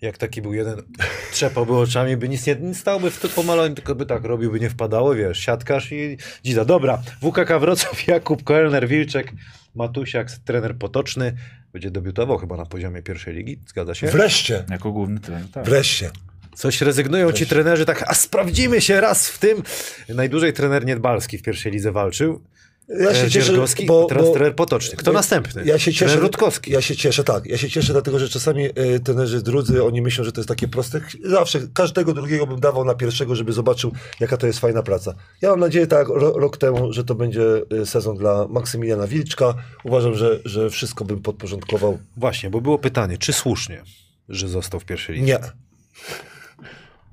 jak 0.00 0.18
taki 0.18 0.42
był 0.42 0.54
jeden, 0.54 0.82
trzepałby 1.32 1.76
oczami, 1.76 2.16
by 2.16 2.28
nic 2.28 2.46
nie 2.46 2.54
nie 2.54 2.74
stałoby 2.74 3.10
w 3.10 3.20
to 3.20 3.28
pomalowaniu, 3.28 3.74
tylko 3.74 3.94
by 3.94 4.06
tak 4.06 4.24
robił, 4.24 4.52
by 4.52 4.60
nie 4.60 4.70
wpadało, 4.70 5.14
wiesz, 5.14 5.38
siatkarz 5.38 5.92
i 5.92 6.16
dzida. 6.44 6.64
Dobra, 6.64 7.02
WKK 7.22 7.58
Wrocław, 7.60 8.06
Jakub 8.08 8.44
Koelner, 8.44 8.88
Wilczek, 8.88 9.32
Matusiak, 9.74 10.30
trener 10.30 10.76
Potoczny, 10.78 11.36
będzie 11.72 11.90
debiutował 11.90 12.38
chyba 12.38 12.56
na 12.56 12.66
poziomie 12.66 13.02
pierwszej 13.02 13.34
ligi, 13.34 13.60
zgadza 13.66 13.94
się? 13.94 14.06
Wreszcie, 14.06 14.64
Jako 14.70 14.92
główny 14.92 15.20
trener, 15.20 15.48
tak. 15.52 15.64
wreszcie. 15.64 16.10
Coś 16.56 16.80
rezygnują 16.80 17.32
ci 17.32 17.46
trenerzy, 17.46 17.84
tak, 17.84 18.04
a 18.06 18.14
sprawdzimy 18.14 18.80
się 18.80 19.00
raz 19.00 19.28
w 19.28 19.38
tym. 19.38 19.62
Najdłużej 20.08 20.52
trener 20.52 20.86
Niedbalski 20.86 21.38
w 21.38 21.42
pierwszej 21.42 21.72
lidze 21.72 21.92
walczył. 21.92 22.40
Ja 22.88 23.14
się 23.14 23.26
E, 23.26 23.30
cieszę, 23.30 23.52
bo, 23.86 24.04
teraz 24.04 24.24
bo, 24.24 24.32
trener 24.32 24.54
Potoczny. 24.54 24.96
Kto 24.96 25.10
ja- 25.10 25.14
następny? 25.14 25.64
Ja 25.64 25.78
się 25.78 25.92
cieszę. 25.92 26.04
Trener 26.04 26.22
Rutkowski. 26.22 26.70
Ja 26.72 26.80
się 26.80 26.96
cieszę, 26.96 27.24
tak. 27.24 27.46
Ja 27.46 27.58
się 27.58 27.70
cieszę, 27.70 27.92
dlatego 27.92 28.18
że 28.18 28.28
czasami 28.28 28.64
y, 28.66 29.00
trenerzy 29.00 29.42
drudzy, 29.42 29.84
oni 29.84 30.02
myślą, 30.02 30.24
że 30.24 30.32
to 30.32 30.40
jest 30.40 30.48
takie 30.48 30.68
proste. 30.68 31.00
Zawsze 31.24 31.60
każdego 31.74 32.12
drugiego 32.14 32.46
bym 32.46 32.60
dawał 32.60 32.84
na 32.84 32.94
pierwszego, 32.94 33.34
żeby 33.34 33.52
zobaczył, 33.52 33.92
jaka 34.20 34.36
to 34.36 34.46
jest 34.46 34.58
fajna 34.58 34.82
praca. 34.82 35.14
Ja 35.42 35.50
mam 35.50 35.60
nadzieję, 35.60 35.86
tak, 35.86 36.08
ro, 36.08 36.32
rok 36.38 36.56
temu, 36.56 36.92
że 36.92 37.04
to 37.04 37.14
będzie 37.14 37.42
y, 37.82 37.86
sezon 37.86 38.16
dla 38.16 38.46
Maksymiliana 38.48 39.06
Wilczka. 39.06 39.54
Uważam, 39.84 40.14
że, 40.14 40.40
że 40.44 40.70
wszystko 40.70 41.04
bym 41.04 41.22
podporządkował. 41.22 41.98
Właśnie, 42.16 42.50
bo 42.50 42.60
było 42.60 42.78
pytanie, 42.78 43.18
czy 43.18 43.32
słusznie, 43.32 43.82
że 44.28 44.48
został 44.48 44.80
w 44.80 44.84
pierwszej 44.84 45.14
lidze? 45.16 45.26
Nie. 45.26 45.38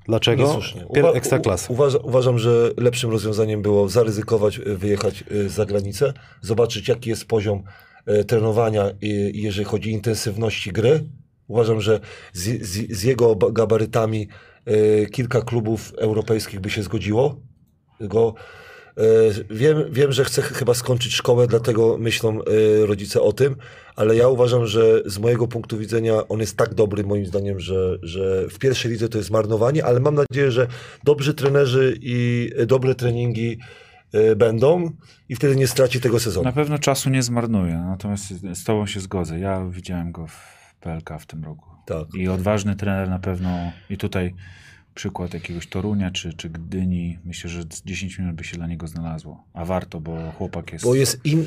Dlaczego? 0.04 0.42
Niesłusznie. 0.44 0.80
Pier- 0.82 1.04
Uwa- 1.10 1.14
Uważa, 1.70 1.98
uważam, 1.98 2.38
że 2.38 2.70
lepszym 2.76 3.10
rozwiązaniem 3.10 3.62
było 3.62 3.88
zaryzykować, 3.88 4.58
y, 4.58 4.76
wyjechać 4.76 5.24
y, 5.32 5.48
za 5.48 5.66
granicę, 5.66 6.12
zobaczyć 6.40 6.88
jaki 6.88 7.10
jest 7.10 7.24
poziom 7.24 7.62
y, 8.08 8.24
trenowania, 8.24 8.90
jeżeli 9.32 9.64
chodzi 9.64 9.90
o 9.90 9.92
intensywności 9.92 10.72
gry. 10.72 11.04
Uważam, 11.48 11.80
że 11.80 12.00
z, 12.32 12.62
z, 12.66 12.92
z 12.98 13.02
jego 13.02 13.34
ba- 13.36 13.50
gabarytami 13.50 14.28
kilka 15.12 15.42
klubów 15.42 15.92
europejskich 15.98 16.60
by 16.60 16.70
się 16.70 16.82
zgodziło. 16.82 17.36
Go, 18.00 18.34
wiem, 19.50 19.84
wiem, 19.90 20.12
że 20.12 20.24
chce 20.24 20.42
ch- 20.42 20.52
chyba 20.52 20.74
skończyć 20.74 21.12
szkołę, 21.14 21.46
dlatego 21.46 21.98
myślą 21.98 22.40
y, 22.40 22.86
rodzice 22.86 23.22
o 23.22 23.32
tym, 23.32 23.56
ale 23.96 24.16
ja 24.16 24.28
uważam, 24.28 24.66
że 24.66 25.02
z 25.06 25.18
mojego 25.18 25.48
punktu 25.48 25.78
widzenia 25.78 26.28
on 26.28 26.40
jest 26.40 26.56
tak 26.56 26.74
dobry, 26.74 27.04
moim 27.04 27.26
zdaniem, 27.26 27.60
że, 27.60 27.98
że 28.02 28.48
w 28.48 28.58
pierwszej 28.58 28.90
lidze 28.90 29.08
to 29.08 29.18
jest 29.18 29.30
marnowanie, 29.30 29.84
ale 29.84 30.00
mam 30.00 30.14
nadzieję, 30.14 30.50
że 30.50 30.66
dobrzy 31.04 31.34
trenerzy 31.34 31.98
i 32.00 32.50
y, 32.60 32.66
dobre 32.66 32.94
treningi 32.94 33.58
będą 34.36 34.90
i 35.28 35.36
wtedy 35.36 35.56
nie 35.56 35.66
straci 35.66 36.00
tego 36.00 36.20
sezonu. 36.20 36.44
Na 36.44 36.52
pewno 36.52 36.78
czasu 36.78 37.10
nie 37.10 37.22
zmarnuje, 37.22 37.76
natomiast 37.76 38.28
z 38.54 38.64
tobą 38.64 38.86
się 38.86 39.00
zgodzę. 39.00 39.38
Ja 39.38 39.66
widziałem 39.70 40.12
go 40.12 40.26
w 40.26 40.74
PLK 40.80 41.10
w 41.20 41.26
tym 41.26 41.44
roku. 41.44 41.70
Tak. 41.86 42.14
I 42.14 42.28
odważny 42.28 42.76
trener 42.76 43.08
na 43.08 43.18
pewno, 43.18 43.72
i 43.90 43.96
tutaj 43.96 44.34
przykład 44.94 45.34
jakiegoś 45.34 45.66
Torunia 45.66 46.10
czy, 46.10 46.32
czy 46.32 46.50
Gdyni, 46.50 47.18
myślę, 47.24 47.50
że 47.50 47.62
z 47.62 47.82
10 47.82 48.18
minut 48.18 48.36
by 48.36 48.44
się 48.44 48.56
dla 48.56 48.66
niego 48.66 48.86
znalazło. 48.86 49.44
A 49.52 49.64
warto, 49.64 50.00
bo 50.00 50.32
chłopak 50.32 50.72
jest... 50.72 50.84
Bo 50.84 50.94
jest 50.94 51.24
in... 51.24 51.46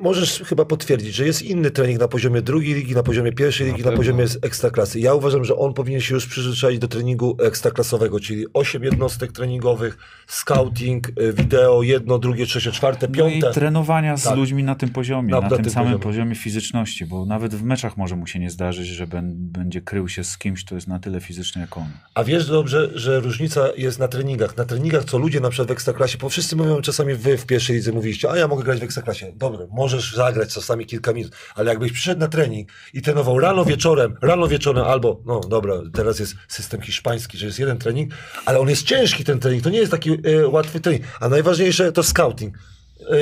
Możesz 0.00 0.42
chyba 0.46 0.64
potwierdzić, 0.64 1.14
że 1.14 1.26
jest 1.26 1.42
inny 1.42 1.70
trening 1.70 2.00
na 2.00 2.08
poziomie 2.08 2.42
drugiej 2.42 2.74
ligi, 2.74 2.94
na 2.94 3.02
poziomie 3.02 3.32
pierwszej 3.32 3.66
ligi, 3.66 3.78
na, 3.78 3.84
pewno. 3.84 3.96
poziomie 3.96 4.24
ekstraklasy. 4.42 5.00
Ja 5.00 5.14
uważam, 5.14 5.44
że 5.44 5.56
on 5.56 5.74
powinien 5.74 6.00
się 6.00 6.14
już 6.14 6.26
przyzwyczaić 6.26 6.78
do 6.78 6.88
treningu 6.88 7.36
ekstraklasowego, 7.42 8.20
czyli 8.20 8.46
8 8.54 8.82
jednostek 8.84 9.32
treningowych, 9.32 9.98
scouting, 10.26 11.08
y, 11.08 11.32
wideo, 11.32 11.82
jedno, 11.82 12.18
drugie, 12.18 12.46
trzecie, 12.46 12.72
czwarte, 12.72 13.06
No 13.08 13.28
i 13.28 13.32
piąte. 13.40 13.54
trenowania 13.54 14.16
z 14.16 14.22
Tak. 14.22 14.36
ludźmi 14.36 14.64
na 14.64 14.74
tym 14.74 14.88
poziomie, 14.88 15.30
Na- 15.30 15.40
na, 15.40 15.48
na 15.48 15.56
tym 15.56 15.64
tym 15.64 15.72
samym 15.72 15.92
poziomie. 15.92 16.02
poziomie. 16.02 16.34
fizyczności, 16.34 17.06
bo 17.06 17.26
nawet 17.26 17.54
w 17.54 17.62
meczach 17.62 17.96
może 17.96 18.16
mu 18.16 18.26
się 18.26 18.38
nie 18.38 18.50
zdarzyć, 18.50 18.86
że 18.88 19.06
ben, 19.06 19.32
będzie 19.36 19.80
krył 19.80 20.08
się 20.08 20.24
z 20.24 20.38
kimś, 20.38 20.64
kto 20.64 20.74
jest 20.74 20.88
na 20.88 20.98
tyle 20.98 21.20
fizyczny 21.20 21.60
jak 21.60 21.76
on. 21.76 21.84
A 22.14 22.24
wiesz 22.24 22.46
dobrze, 22.46 22.90
że 22.94 23.20
różnica 23.20 23.68
jest 23.76 23.98
na 23.98 24.08
treningach. 24.08 24.56
Na 24.56 24.64
treningach, 24.64 25.04
co 25.04 25.18
ludzie 25.18 25.40
na 25.40 25.50
przykład 25.50 25.68
w 25.68 25.70
ekstraklasie, 25.70 26.18
bo 26.18 26.28
wszyscy 26.28 26.56
mówią, 26.56 26.80
czasami 26.82 27.14
wy 27.14 27.38
w 27.38 27.46
pierwszej 27.46 27.76
lidze 27.76 27.92
mówiliście, 27.92 28.30
a 28.30 28.36
ja 28.36 28.48
mogę 28.48 28.64
grać 28.64 28.80
w 28.80 28.82
ekstraklasie. 28.82 29.32
Dobrze, 29.36 29.66
możesz 29.90 30.14
zagrać 30.14 30.54
czasami 30.54 30.86
kilka 30.86 31.12
minut, 31.12 31.32
ale 31.54 31.70
jakbyś 31.70 31.92
przyszedł 31.92 32.20
na 32.20 32.28
trening 32.28 32.68
i 32.94 33.02
trenował 33.02 33.38
rano, 33.38 33.64
wieczorem, 33.64 34.16
rano, 34.22 34.48
wieczorem, 34.48 34.84
albo, 34.84 35.22
no 35.26 35.40
dobra, 35.40 35.74
teraz 35.92 36.18
jest 36.18 36.34
system 36.48 36.80
hiszpański, 36.82 37.38
że 37.38 37.46
jest 37.46 37.58
jeden 37.58 37.78
trening, 37.78 38.12
ale 38.46 38.60
on 38.60 38.68
jest 38.68 38.82
ciężki 38.82 39.24
ten 39.24 39.38
trening, 39.38 39.64
to 39.64 39.70
nie 39.70 39.78
jest 39.78 39.90
taki 39.90 40.10
e, 40.10 40.48
łatwy 40.48 40.80
trening. 40.80 41.04
A 41.20 41.28
najważniejsze 41.28 41.92
to 41.92 42.02
scouting. 42.02 42.58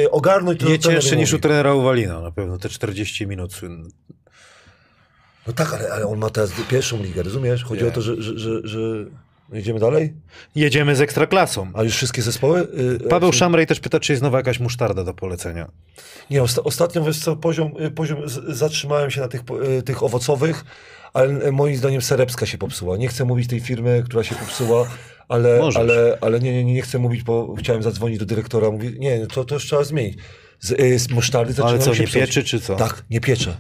E, 0.05 0.11
ogarnąć 0.11 0.61
to, 0.61 0.69
Nie 0.69 0.79
cięższy 0.79 1.17
niż 1.17 1.33
u 1.33 1.39
trenera 1.39 1.75
Uwalina 1.75 2.21
na 2.21 2.31
pewno, 2.31 2.59
te 2.59 2.69
40 2.69 3.27
minut. 3.27 3.61
No 5.47 5.53
tak, 5.53 5.75
ale, 5.75 5.93
ale 5.93 6.07
on 6.07 6.19
ma 6.19 6.31
teraz 6.31 6.51
pierwszą 6.69 7.03
ligę, 7.03 7.23
rozumiesz? 7.23 7.65
Chodzi 7.65 7.83
Nie. 7.83 7.89
o 7.89 7.93
to, 7.93 8.03
że, 8.03 8.23
że, 8.23 8.39
że, 8.39 8.61
że... 8.65 8.79
Idziemy 9.53 9.81
dalej? 9.81 10.13
Jedziemy 10.55 10.97
z 10.97 11.01
Ekstraklasą. 11.01 11.71
A 11.75 11.83
już 11.83 11.95
wszystkie 11.95 12.23
zespoły? 12.23 12.69
Y, 13.05 13.09
Paweł 13.09 13.31
y, 13.31 13.33
Szamrej 13.33 13.67
też 13.67 13.81
pyta, 13.81 14.01
czy 14.01 14.13
jest 14.13 14.23
nowa 14.23 14.39
jakaś 14.39 14.61
musztarda 14.61 15.05
do 15.05 15.15
polecenia. 15.15 15.69
Nie, 16.31 16.43
osta- 16.43 16.61
ostatnio 16.65 17.05
wiesz 17.05 17.19
co, 17.19 17.37
poziom, 17.37 17.73
y, 17.81 17.91
poziom 17.91 18.19
zatrzymałem 18.49 19.11
się 19.11 19.21
na 19.21 19.29
tych, 19.29 19.41
tych 19.85 20.03
owocowych, 20.03 20.65
ale 21.13 21.53
moim 21.53 21.77
zdaniem 21.77 22.03
Serebska 22.03 22.47
się 22.47 22.59
popsuła. 22.59 22.97
Nie 22.97 23.09
chcę 23.09 23.25
mówić 23.25 23.49
tej 23.49 23.61
firmy, 23.61 24.03
która 24.07 24.25
się 24.25 24.35
popsuła, 24.35 24.89
ale, 25.29 25.59
Możesz. 25.59 25.81
ale, 25.81 26.19
ale 26.21 26.41
nie, 26.41 26.65
nie, 26.65 26.73
nie, 26.75 26.83
chcę 26.83 26.99
mówić, 26.99 27.23
bo 27.23 27.55
chciałem 27.59 27.83
zadzwonić 27.83 28.19
do 28.19 28.27
dyrektora. 28.27 28.71
Mówi, 28.71 28.97
nie, 28.99 29.27
to, 29.27 29.45
to 29.45 29.55
już 29.55 29.67
trzeba 29.67 29.85
zmienić. 29.85 30.19
Z, 30.61 30.71
y, 30.71 30.99
z 30.99 31.11
musztardy 31.11 31.63
Ale 31.63 31.71
zaczynają 31.73 31.81
co, 31.83 31.95
się 31.95 32.03
nie 32.05 32.09
pieczy, 32.09 32.45
czy 32.45 32.61
co? 32.61 32.77
Tak, 32.77 33.05
nie 33.11 33.21
piecze. 33.21 33.57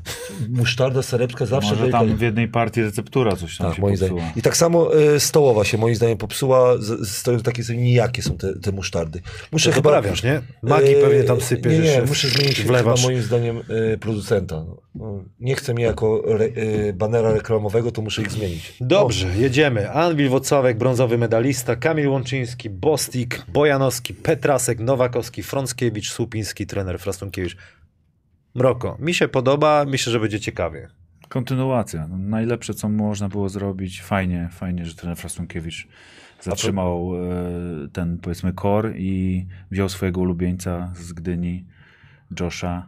Musztarda 0.48 1.02
serebska 1.02 1.46
zawsze 1.46 1.74
Może 1.74 1.88
tam 1.88 2.16
w 2.16 2.20
jednej 2.20 2.48
partii 2.48 2.82
receptura 2.82 3.36
coś 3.36 3.56
tam 3.56 3.66
tak, 3.66 3.76
się 3.76 3.82
moim 3.82 3.98
popsuła. 3.98 4.20
zdaniem. 4.20 4.34
I 4.36 4.42
tak 4.42 4.56
samo 4.56 4.98
y, 5.00 5.20
stołowa 5.20 5.64
się 5.64 5.78
moim 5.78 5.94
zdaniem 5.94 6.18
popsuła, 6.18 6.78
z, 6.78 7.08
z, 7.08 7.42
takie 7.42 7.64
sobie 7.64 7.78
nijakie 7.78 8.22
są 8.22 8.36
te, 8.36 8.58
te 8.58 8.72
musztardy. 8.72 9.20
Muszę 9.52 9.70
To 9.70 9.74
chyba... 9.74 9.90
poprawiasz, 9.90 10.22
nie? 10.22 10.40
Magii 10.62 10.90
Yy, 10.90 11.02
pewnie 11.02 11.24
tam 11.24 11.40
sypiesz 11.40 11.72
Nie, 11.72 11.96
nie, 11.96 12.02
muszę 12.02 12.28
zmienić 12.28 12.62
wlewasz. 12.62 13.00
chyba 13.00 13.08
moim 13.12 13.22
zdaniem 13.22 13.62
y, 13.94 13.98
producenta. 13.98 14.56
No. 14.56 14.76
No, 14.94 15.24
nie 15.40 15.54
chcę 15.54 15.74
mnie 15.74 15.84
jako 15.84 16.22
re, 16.26 16.44
y, 16.44 16.92
banera 16.96 17.32
reklamowego, 17.32 17.92
to 17.92 18.02
muszę 18.02 18.22
ich 18.22 18.30
zmienić. 18.30 18.74
Dobrze, 18.80 19.28
jedziemy. 19.36 19.90
Anwil 19.90 20.28
Wocławek, 20.28 20.78
brązowy 20.78 21.18
medalista, 21.18 21.76
Kamil 21.76 22.08
Łączyński, 22.08 22.70
Bostik, 22.70 23.42
Bojanowski, 23.48 24.14
Petrasek, 24.14 24.78
Nowakowski, 24.80 25.42
Frąckiewicz, 25.42 26.12
Słupiński, 26.12 26.66
trener 26.66 26.87
Frastunkiewicz. 26.96 27.56
Mroko, 28.54 28.96
mi 29.00 29.14
się 29.14 29.28
podoba, 29.28 29.84
myślę, 29.88 30.12
że 30.12 30.20
będzie 30.20 30.40
ciekawie. 30.40 30.88
Kontynuacja. 31.28 32.08
No, 32.08 32.18
najlepsze, 32.18 32.74
co 32.74 32.88
można 32.88 33.28
było 33.28 33.48
zrobić. 33.48 34.02
Fajnie, 34.02 34.48
fajnie, 34.52 34.86
że 34.86 34.94
trener 34.94 35.16
Frastunkiewicz 35.16 35.88
zatrzymał 36.40 37.12
e, 37.14 37.88
ten, 37.92 38.18
powiedzmy, 38.18 38.52
kor 38.52 38.92
i 38.96 39.46
wziął 39.70 39.88
swojego 39.88 40.20
ulubieńca 40.20 40.92
z 40.96 41.12
Gdyni, 41.12 41.64
Josha. 42.40 42.86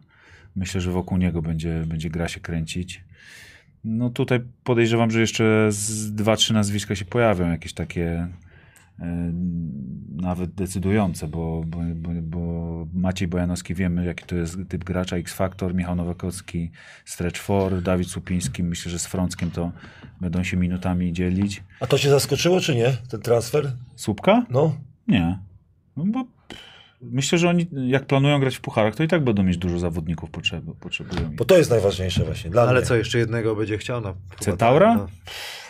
Myślę, 0.56 0.80
że 0.80 0.90
wokół 0.90 1.18
niego 1.18 1.42
będzie, 1.42 1.82
będzie 1.86 2.10
gra 2.10 2.28
się 2.28 2.40
kręcić. 2.40 3.04
No 3.84 4.10
tutaj 4.10 4.40
podejrzewam, 4.64 5.10
że 5.10 5.20
jeszcze 5.20 5.66
z 5.70 6.14
dwa, 6.14 6.36
trzy 6.36 6.54
nazwiska 6.54 6.94
się 6.94 7.04
pojawią, 7.04 7.50
jakieś 7.50 7.72
takie 7.72 8.28
nawet 10.10 10.50
decydujące, 10.54 11.28
bo, 11.28 11.62
bo, 11.66 11.78
bo, 11.94 12.10
bo 12.22 12.86
Maciej 12.94 13.28
Bojanowski 13.28 13.74
wiemy, 13.74 14.04
jaki 14.04 14.24
to 14.24 14.34
jest 14.34 14.58
typ 14.68 14.84
gracza, 14.84 15.16
X-Factor, 15.16 15.74
Michał 15.74 15.96
Nowakowski, 15.96 16.70
Stretch 17.04 17.40
4, 17.40 17.82
Dawid 17.82 18.10
Supiński, 18.10 18.62
myślę, 18.62 18.92
że 18.92 18.98
z 18.98 19.06
Frąckiem 19.06 19.50
to 19.50 19.72
będą 20.20 20.42
się 20.42 20.56
minutami 20.56 21.12
dzielić. 21.12 21.62
A 21.80 21.86
to 21.86 21.98
cię 21.98 22.10
zaskoczyło, 22.10 22.60
czy 22.60 22.74
nie, 22.74 22.96
ten 23.10 23.20
transfer? 23.20 23.72
Słupka? 23.96 24.46
No, 24.50 24.76
Nie. 25.08 25.38
No 25.96 26.04
bo 26.06 26.24
myślę, 27.02 27.38
że 27.38 27.48
oni 27.48 27.66
jak 27.86 28.06
planują 28.06 28.40
grać 28.40 28.56
w 28.56 28.60
pucharach, 28.60 28.94
to 28.94 29.02
i 29.02 29.08
tak 29.08 29.24
będą 29.24 29.42
mieć 29.42 29.56
dużo 29.56 29.78
zawodników 29.78 30.30
potrzeb, 30.30 30.64
potrzebują. 30.80 31.30
bo 31.36 31.44
to 31.44 31.58
jest 31.58 31.70
najważniejsze 31.70 32.24
właśnie 32.24 32.50
dla 32.50 32.62
Ale 32.62 32.72
mnie. 32.72 32.82
co, 32.82 32.96
jeszcze 32.96 33.18
jednego 33.18 33.56
będzie 33.56 33.78
chciał? 33.78 34.00
No, 34.00 34.14
chyba 34.30 34.40
Centaura? 34.44 34.96
tak, 34.98 35.08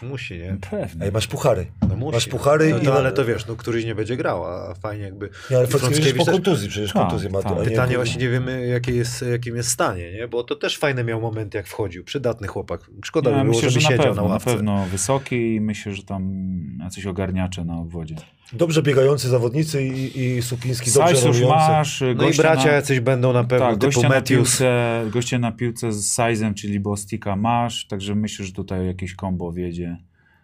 No, 0.02 0.08
musi, 0.08 0.38
nie? 0.38 0.56
Pewnie. 0.70 1.06
Ej, 1.06 1.12
masz 1.12 1.26
puchary. 1.26 1.66
No 1.88 1.96
musi. 1.96 2.12
Masz 2.14 2.26
puchary 2.26 2.70
no, 2.70 2.78
i- 2.78 2.84
to, 2.84 2.94
Ale 2.98 3.12
to 3.12 3.24
wiesz, 3.24 3.46
no 3.46 3.56
któryś 3.56 3.84
nie 3.84 3.94
będzie 3.94 4.16
grał, 4.16 4.44
a 4.44 4.74
fajnie 4.74 5.04
jakby... 5.04 5.30
Nie, 5.50 5.56
ale 5.56 5.66
Frąckiewicz 5.66 6.16
po 6.16 6.32
kontuzji, 6.32 6.68
przecież 6.68 6.92
Tak, 6.92 7.02
kontuzję 7.02 7.30
ma. 7.30 7.42
tak. 7.42 7.52
a 7.52 7.54
nie- 7.58 7.64
Pytanie 7.64 7.96
właśnie 7.96 8.22
nie 8.22 8.28
wiemy, 8.28 8.66
jakie 8.66 8.92
jest, 8.92 9.24
jakim 9.32 9.56
jest 9.56 9.68
stanie, 9.68 10.12
nie? 10.12 10.28
Bo 10.28 10.44
to 10.44 10.56
też 10.56 10.78
fajny 10.78 11.04
miał 11.04 11.20
moment, 11.20 11.54
jak 11.54 11.66
wchodził. 11.66 12.04
Przydatny 12.04 12.48
chłopak. 12.48 12.80
Szkoda 13.04 13.30
Ja 13.30 13.36
by 13.36 13.42
było, 13.42 13.54
myślę, 13.54 13.70
żeby 13.70 13.80
że 13.80 13.88
na 13.90 13.96
siedział 13.96 14.06
pewno, 14.06 14.22
na 14.22 14.28
na 14.28 14.34
ławce. 14.34 14.50
pewno 14.54 14.86
wysoki 14.86 15.54
i 15.54 15.60
myślę, 15.60 15.92
że 15.94 16.02
tam 16.02 16.50
jacyś 16.84 17.06
ogarniacze 17.06 17.64
na 17.64 17.78
obwodzie. 17.78 18.14
Dobrze 18.52 18.82
biegający 18.82 19.28
zawodnicy 19.28 19.82
i, 19.82 20.20
i 20.20 20.42
Supiński 20.42 20.90
dobrze 20.90 21.16
Sajs 21.20 21.24
już 21.24 21.48
masz, 21.48 22.02
No 22.16 22.28
i 22.28 22.34
bracia 22.36 22.66
na... 22.66 22.72
jacyś 22.72 23.00
będą 23.00 23.32
na 23.32 23.44
pewno, 23.44 23.66
Tak, 23.66 23.74
typu 23.74 23.86
goście 23.86 24.08
na, 24.08 24.20
piłce, 24.20 25.02
goście 25.10 25.38
na 25.38 25.52
piłce 25.52 25.92
z 25.92 26.06
Sizem, 26.06 26.54
czyli 26.54 26.80
Bostika 26.80 27.36
masz, 27.36 27.86
także 27.86 28.14
myślę, 28.14 28.44
że 28.44 28.52
tutaj 28.52 28.86
jakieś 28.86 29.14
kombo 29.14 29.52
wiedzie. 29.52 29.96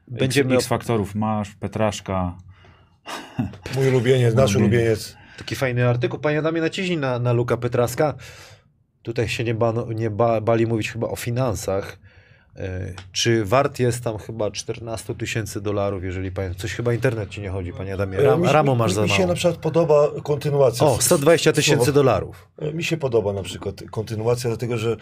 Będziemy 0.09 0.55
X, 0.55 0.65
X-faktorów 0.65 1.15
masz, 1.15 1.55
Petraszka. 1.55 2.39
Mój 3.77 3.89
ulubieniec, 3.89 4.35
nasz 4.35 4.57
Ulubieniec. 4.57 5.17
Taki 5.39 5.55
fajny 5.55 5.89
artykuł. 5.89 6.21
Panie 6.21 6.39
Adamie, 6.39 6.61
naciśnij 6.61 6.99
na, 6.99 7.19
na 7.19 7.33
Luka 7.33 7.57
Petraska. 7.57 8.15
Tutaj 9.03 9.29
się 9.29 9.45
nie, 9.45 9.55
bano, 9.55 9.93
nie 9.93 10.11
ba, 10.11 10.41
bali 10.41 10.67
mówić 10.67 10.91
chyba 10.91 11.09
o 11.09 11.17
finansach. 11.17 11.99
E, 12.59 12.93
Czy 13.13 13.45
wart 13.45 13.79
jest 13.79 14.05
tam 14.05 14.19
chyba 14.19 14.51
14 14.51 15.15
tysięcy 15.15 15.61
dolarów, 15.61 16.05
jeżeli 16.05 16.33
pamiętam. 16.33 16.59
Coś 16.61 16.75
chyba 16.75 16.93
internet 16.93 17.29
ci 17.31 17.41
nie 17.41 17.51
chodzi, 17.51 17.73
panie 17.73 17.95
Adamie. 17.95 18.19
Ram, 18.19 18.41
Mi 18.43 18.49
ramo 18.49 18.73
mi- 18.73 18.79
masz 18.79 18.93
za 18.93 19.03
Mi 19.03 19.09
się 19.09 19.15
mało. 19.19 19.29
na 19.29 19.35
przykład 19.35 19.57
podoba 19.57 20.09
kontynuacja. 20.23 20.87
O, 20.87 21.01
120 21.01 21.53
tysięcy 21.53 21.93
dolarów. 21.93 22.49
E, 22.59 22.73
Mi 22.73 22.85
się 22.85 22.97
podoba 22.97 23.33
na 23.33 23.43
przykład 23.43 23.83
kontynuacja, 23.91 24.51
dlatego 24.51 24.79
że. 24.79 24.97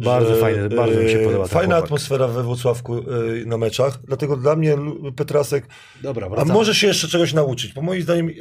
Bardzo 0.00 0.34
że, 0.34 0.40
fajne, 0.40 0.68
bardzo 0.68 1.00
mi 1.00 1.10
się 1.10 1.18
e, 1.18 1.24
podoba 1.24 1.46
Fajna 1.46 1.74
chłopak. 1.74 1.84
atmosfera 1.84 2.28
we 2.28 2.42
Wrocławku 2.42 2.96
e, 2.98 3.02
na 3.46 3.58
meczach, 3.58 3.98
dlatego 4.04 4.36
dla 4.36 4.56
mnie 4.56 4.76
Petrasek. 5.16 5.66
Dobra, 6.02 6.26
A 6.26 6.30
wracamy. 6.30 6.52
może 6.52 6.74
się 6.74 6.86
jeszcze 6.86 7.08
czegoś 7.08 7.32
nauczyć, 7.32 7.72
bo 7.74 7.82
moim 7.82 8.02
zdaniem 8.02 8.28
e, 8.28 8.32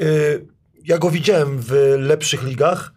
ja 0.85 0.97
go 0.97 1.11
widziałem 1.11 1.57
w 1.59 1.95
lepszych 1.99 2.43
ligach, 2.43 2.93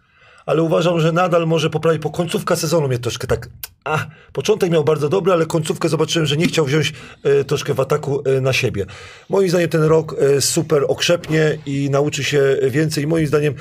ale 0.49 0.63
uważam, 0.63 0.99
że 0.99 1.11
nadal 1.11 1.47
może 1.47 1.69
poprawić, 1.69 2.01
bo 2.01 2.09
końcówka 2.09 2.55
sezonu 2.55 2.87
mnie 2.87 2.99
troszkę 2.99 3.27
tak. 3.27 3.49
A, 3.83 4.05
początek 4.33 4.71
miał 4.71 4.83
bardzo 4.83 5.09
dobry, 5.09 5.33
ale 5.33 5.45
końcówkę 5.45 5.89
zobaczyłem, 5.89 6.25
że 6.25 6.37
nie 6.37 6.47
chciał 6.47 6.65
wziąć 6.65 6.93
e, 7.23 7.43
troszkę 7.43 7.73
w 7.73 7.79
ataku 7.79 8.23
e, 8.25 8.41
na 8.41 8.53
siebie. 8.53 8.85
Moim 9.29 9.49
zdaniem 9.49 9.69
ten 9.69 9.83
rok 9.83 10.15
e, 10.19 10.41
super 10.41 10.85
okrzepnie 10.87 11.57
i 11.65 11.89
nauczy 11.89 12.23
się 12.23 12.57
więcej. 12.69 13.07
Moim 13.07 13.27
zdaniem 13.27 13.53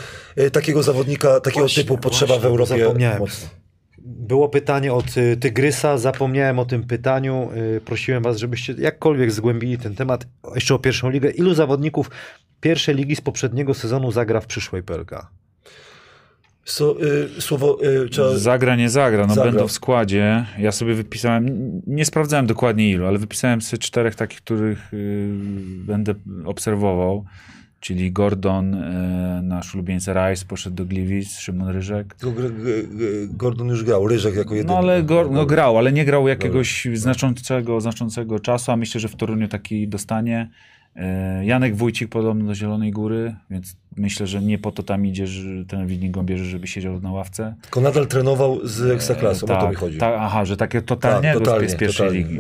takiego 0.52 0.82
zawodnika, 0.82 1.40
takiego 1.40 1.60
Właśnie, 1.60 1.82
typu 1.82 1.98
potrzeba 1.98 2.34
właśnie, 2.34 2.42
w 2.42 2.46
Europie. 2.46 2.78
zapomniałem. 2.78 3.18
mocno. 3.18 3.48
Było 3.98 4.48
pytanie 4.48 4.92
od 4.92 5.06
Tygrysa, 5.40 5.98
zapomniałem 5.98 6.58
o 6.58 6.64
tym 6.64 6.84
pytaniu. 6.84 7.50
Prosiłem 7.84 8.22
was, 8.22 8.36
żebyście 8.36 8.74
jakkolwiek 8.78 9.32
zgłębili 9.32 9.78
ten 9.78 9.94
temat. 9.94 10.26
Jeszcze 10.54 10.74
o 10.74 10.78
pierwszą 10.78 11.10
ligę. 11.10 11.30
Ilu 11.30 11.54
zawodników 11.54 12.10
pierwszej 12.60 12.94
ligi 12.94 13.16
z 13.16 13.20
poprzedniego 13.20 13.74
sezonu 13.74 14.12
zagra 14.12 14.40
w 14.40 14.46
przyszłej 14.46 14.82
PLK? 14.82 15.26
So, 16.68 16.96
y, 17.36 17.40
słowo 17.40 17.78
y, 18.04 18.08
trzeba. 18.08 18.38
Zagra, 18.38 18.76
nie 18.76 18.90
zagra, 18.90 19.26
no 19.26 19.34
Zagra. 19.34 19.52
będą 19.52 19.68
w 19.68 19.72
składzie. 19.72 20.46
Ja 20.58 20.72
sobie 20.72 20.94
wypisałem, 20.94 21.72
nie 21.86 22.04
sprawdzałem 22.04 22.46
dokładnie 22.46 22.90
ilu, 22.90 23.06
ale 23.06 23.18
wypisałem 23.18 23.60
sobie 23.60 23.78
czterech 23.78 24.14
takich, 24.14 24.40
których 24.40 24.94
y, 24.94 25.28
będę 25.86 26.14
obserwował. 26.44 27.24
Czyli 27.80 28.12
Gordon, 28.12 28.74
y, 28.74 29.42
nasz 29.42 29.74
ulubieńca 29.74 30.30
Rice, 30.30 30.44
poszedł 30.46 30.76
do 30.76 30.84
Gliwic, 30.84 31.38
Szymon 31.38 31.68
Ryżek. 31.68 32.16
Gordon 33.28 33.68
już 33.68 33.84
grał, 33.84 34.08
Ryżek 34.08 34.34
jako 34.34 34.54
jedyny. 34.54 34.72
No 34.72 34.78
ale 34.78 35.02
go, 35.02 35.28
no, 35.32 35.46
grał, 35.46 35.78
ale 35.78 35.92
nie 35.92 36.04
grał 36.04 36.28
jakiegoś 36.28 36.86
znaczącego, 36.94 37.80
znaczącego 37.80 38.40
czasu, 38.40 38.72
a 38.72 38.76
myślę, 38.76 39.00
że 39.00 39.08
w 39.08 39.16
Toruniu 39.16 39.48
taki 39.48 39.88
dostanie. 39.88 40.48
E, 40.96 41.44
Janek 41.46 41.76
Wójcik 41.76 42.08
podobno 42.08 42.44
do 42.44 42.54
Zielonej 42.54 42.90
Góry, 42.90 43.36
więc 43.50 43.76
myślę, 43.96 44.26
że 44.26 44.42
nie 44.42 44.58
po 44.58 44.72
to 44.72 44.82
tam 44.82 45.06
idzie, 45.06 45.26
że 45.26 45.64
ten 45.64 45.86
Widnik 45.86 46.10
Gąbierzy, 46.12 46.44
żeby 46.44 46.66
siedział 46.66 47.00
na 47.00 47.12
ławce. 47.12 47.54
Tylko 47.62 47.80
nadal 47.80 48.06
trenował 48.06 48.66
z 48.66 48.90
Ekstraklasą, 48.90 49.44
o 49.44 49.48
to 49.48 49.54
tak, 49.60 49.70
mi 49.70 49.76
chodzi. 49.76 49.98
Tak, 49.98 50.14
aha, 50.18 50.44
że 50.44 50.56
takie 50.56 50.82
totalnie, 50.82 51.34
Tak, 51.44 51.68
z- 51.68 51.72
z 51.72 51.76
pierwszej 51.76 52.06
totalnie. 52.08 52.28
ligi. 52.28 52.38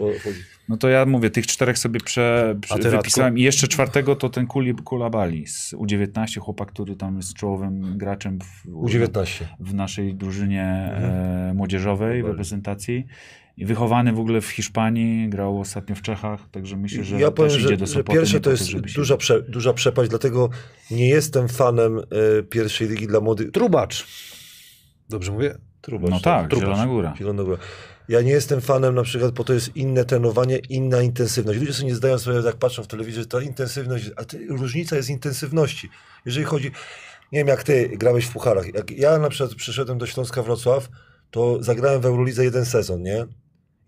No 0.68 0.76
to 0.76 0.88
ja 0.88 1.06
mówię, 1.06 1.30
tych 1.30 1.46
czterech 1.46 1.78
sobie 1.78 2.00
prze, 2.00 2.56
prze, 2.60 2.90
wypisałem 2.90 3.38
i 3.38 3.42
jeszcze 3.42 3.68
czwartego 3.68 4.16
to 4.16 4.28
ten 4.28 4.46
Kuli, 4.46 4.74
Kulabali 4.74 5.46
z 5.46 5.74
U19, 5.74 6.38
chłopak, 6.40 6.68
który 6.68 6.96
tam 6.96 7.16
jest 7.16 7.34
czołowym 7.34 7.98
graczem 7.98 8.38
w, 8.40 8.66
U19. 8.68 9.44
w 9.60 9.74
naszej 9.74 10.14
drużynie 10.14 10.62
Mhm. 10.94 11.12
e, 11.50 11.54
młodzieżowej, 11.54 12.22
w 12.22 12.26
reprezentacji. 12.26 13.06
I 13.58 13.66
wychowany 13.66 14.12
w 14.12 14.18
ogóle 14.18 14.40
w 14.40 14.46
Hiszpanii, 14.46 15.28
grał 15.28 15.60
ostatnio 15.60 15.94
w 15.94 16.02
Czechach, 16.02 16.40
także 16.50 16.76
myślę, 16.76 17.04
że 17.04 17.20
ja 17.20 17.26
też 17.30 17.36
powiem, 17.36 17.60
idzie 17.60 17.86
że, 17.86 18.04
pierwsze 18.04 18.40
to 18.40 18.50
jest 18.50 18.72
duża, 18.94 19.16
prze, 19.16 19.42
duża 19.42 19.72
przepaść, 19.72 20.10
dlatego 20.10 20.50
nie 20.90 21.08
jestem 21.08 21.48
fanem 21.48 21.98
e, 21.98 22.02
pierwszej 22.42 22.88
ligi 22.88 23.06
dla 23.06 23.20
młodych. 23.20 23.50
Trubacz. 23.50 24.06
Dobrze 25.08 25.32
mówię? 25.32 25.54
Trubacz, 25.80 26.10
No 26.10 26.20
tak, 26.20 26.50
Trubacz. 26.50 26.66
Zielona 26.66 26.86
Góra. 26.86 27.14
Zielona 27.18 27.42
Góra. 27.42 27.58
Ja 28.08 28.20
nie 28.20 28.30
jestem 28.30 28.60
fanem 28.60 28.94
na 28.94 29.02
przykład, 29.02 29.32
bo 29.34 29.44
to 29.44 29.52
jest 29.52 29.76
inne 29.76 30.04
trenowanie, 30.04 30.58
inna 30.58 31.02
intensywność. 31.02 31.60
Ludzie 31.60 31.72
sobie 31.72 31.88
nie 31.88 31.94
zdają 31.94 32.18
sobie, 32.18 32.40
jak 32.40 32.56
patrzą 32.56 32.82
w 32.82 32.86
telewizję, 32.86 33.22
że 33.22 33.28
ta 33.28 33.42
intensywność, 33.42 34.10
a 34.16 34.24
ty, 34.24 34.46
różnica 34.48 34.96
jest 34.96 35.10
intensywności. 35.10 35.88
Jeżeli 36.26 36.46
chodzi, 36.46 36.70
nie 37.32 37.38
wiem 37.38 37.48
jak 37.48 37.62
ty 37.62 37.88
grałeś 37.88 38.24
w 38.24 38.32
pucharach. 38.32 38.74
Jak 38.74 38.90
ja 38.90 39.18
na 39.18 39.28
przykład 39.28 39.54
przyszedłem 39.54 39.98
do 39.98 40.06
Śląska 40.06 40.42
Wrocław, 40.42 40.88
to 41.30 41.62
zagrałem 41.62 42.00
w 42.00 42.06
Eurolidze 42.06 42.44
jeden 42.44 42.64
sezon, 42.64 43.02
nie? 43.02 43.26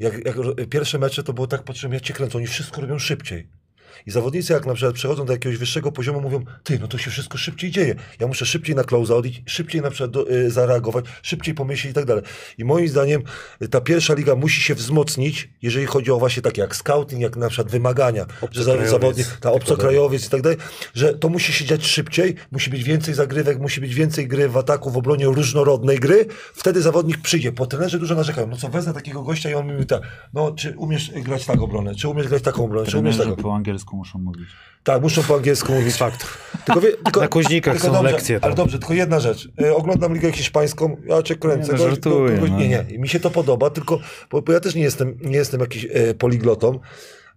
Jak, 0.00 0.24
jak 0.26 0.36
pierwsze 0.70 0.98
mecze 0.98 1.22
to 1.22 1.32
było 1.32 1.46
tak, 1.46 1.62
patrzyłem, 1.62 1.92
ja 1.92 2.00
cię 2.00 2.14
kręcę, 2.14 2.38
oni 2.38 2.46
wszystko 2.46 2.80
robią 2.80 2.98
szybciej. 2.98 3.59
I 4.06 4.10
zawodnicy 4.10 4.52
jak 4.52 4.66
na 4.66 4.74
przykład 4.74 4.94
przechodzą 4.94 5.24
do 5.24 5.32
jakiegoś 5.32 5.58
wyższego 5.58 5.92
poziomu, 5.92 6.20
mówią, 6.20 6.44
ty, 6.64 6.78
no 6.78 6.88
to 6.88 6.98
się 6.98 7.10
wszystko 7.10 7.38
szybciej 7.38 7.70
dzieje. 7.70 7.94
Ja 8.20 8.26
muszę 8.26 8.46
szybciej 8.46 8.76
na 8.76 8.84
close 8.84 9.16
odejść, 9.16 9.42
szybciej 9.46 9.80
na 9.80 9.90
przykład 9.90 10.10
do, 10.10 10.30
y, 10.30 10.50
zareagować, 10.50 11.04
szybciej 11.22 11.54
pomyśleć 11.54 11.90
i 11.90 11.94
tak 11.94 12.04
dalej. 12.04 12.22
I 12.58 12.64
moim 12.64 12.88
zdaniem 12.88 13.22
y, 13.62 13.68
ta 13.68 13.80
pierwsza 13.80 14.14
liga 14.14 14.34
musi 14.34 14.62
się 14.62 14.74
wzmocnić, 14.74 15.50
jeżeli 15.62 15.86
chodzi 15.86 16.10
o 16.10 16.18
właśnie 16.18 16.42
takie 16.42 16.60
jak 16.60 16.76
scouting, 16.76 17.22
jak 17.22 17.36
na 17.36 17.48
przykład 17.48 17.72
wymagania, 17.72 18.26
że 18.50 18.64
za, 18.64 18.86
zawodnik, 18.86 19.26
ta 19.40 19.52
obcokrajowiec 19.52 20.26
i 20.26 20.30
tak 20.30 20.42
dalej, 20.42 20.58
że 20.94 21.14
to 21.14 21.28
musi 21.28 21.52
się 21.52 21.64
dziać 21.64 21.86
szybciej, 21.86 22.34
musi 22.52 22.70
być 22.70 22.84
więcej 22.84 23.14
zagrywek, 23.14 23.60
musi 23.60 23.80
być 23.80 23.94
więcej 23.94 24.28
gry 24.28 24.48
w 24.48 24.56
ataku, 24.56 24.90
w 24.90 24.96
obronie 24.96 25.26
różnorodnej 25.26 25.98
gry, 25.98 26.26
wtedy 26.54 26.82
zawodnik 26.82 27.18
przyjdzie. 27.18 27.52
Po 27.52 27.66
trenerze 27.66 27.98
dużo 27.98 28.14
narzekają, 28.14 28.46
no 28.46 28.56
co 28.56 28.68
wezmę 28.68 28.92
takiego 28.92 29.22
gościa 29.22 29.50
i 29.50 29.54
on 29.54 29.66
mi 29.66 29.72
mówi 29.72 29.86
tak, 29.86 30.02
no 30.34 30.52
czy 30.52 30.74
umiesz 30.76 31.10
grać 31.10 31.46
tak 31.46 31.62
obronę, 31.62 31.94
czy 31.94 32.08
umiesz 32.08 32.28
grać 32.28 32.42
taką 32.42 32.64
obronę, 32.64 32.86
czy 32.86 32.98
umiesz 32.98 33.16
taką. 33.16 33.36
po 33.36 33.54
angielsku 33.54 33.89
muszą 33.96 34.18
mówić. 34.18 34.48
Tak, 34.84 35.02
muszą 35.02 35.22
po 35.22 35.34
angielsku 35.36 35.72
mówić. 35.72 35.94
Fakt. 35.94 36.26
Tylko, 36.64 36.80
wie, 36.80 36.92
tylko, 36.92 37.20
Na 37.20 37.28
Kuźnikach 37.28 37.74
tylko 37.74 37.86
są 37.86 37.92
dobrze, 37.92 38.12
lekcje 38.12 38.40
tam. 38.40 38.48
Ale 38.48 38.56
dobrze, 38.56 38.78
tylko 38.78 38.94
jedna 38.94 39.20
rzecz. 39.20 39.48
E, 39.62 39.74
oglądam 39.74 40.14
Ligę 40.14 40.32
Hiszpańską, 40.32 40.96
ja 41.06 41.22
cię 41.22 41.36
kręcę. 41.36 41.72
Nie, 41.72 41.78
no, 41.78 41.84
żartuję, 41.84 42.38
gość- 42.38 42.52
no. 42.52 42.58
nie, 42.58 42.68
nie, 42.68 42.98
mi 42.98 43.08
się 43.08 43.20
to 43.20 43.30
podoba, 43.30 43.70
tylko, 43.70 43.98
bo, 44.30 44.42
bo 44.42 44.52
ja 44.52 44.60
też 44.60 44.74
nie 44.74 44.82
jestem, 44.82 45.18
nie 45.22 45.36
jestem 45.36 45.60
jakiś 45.60 45.86
e, 45.90 46.14
poliglotą, 46.14 46.80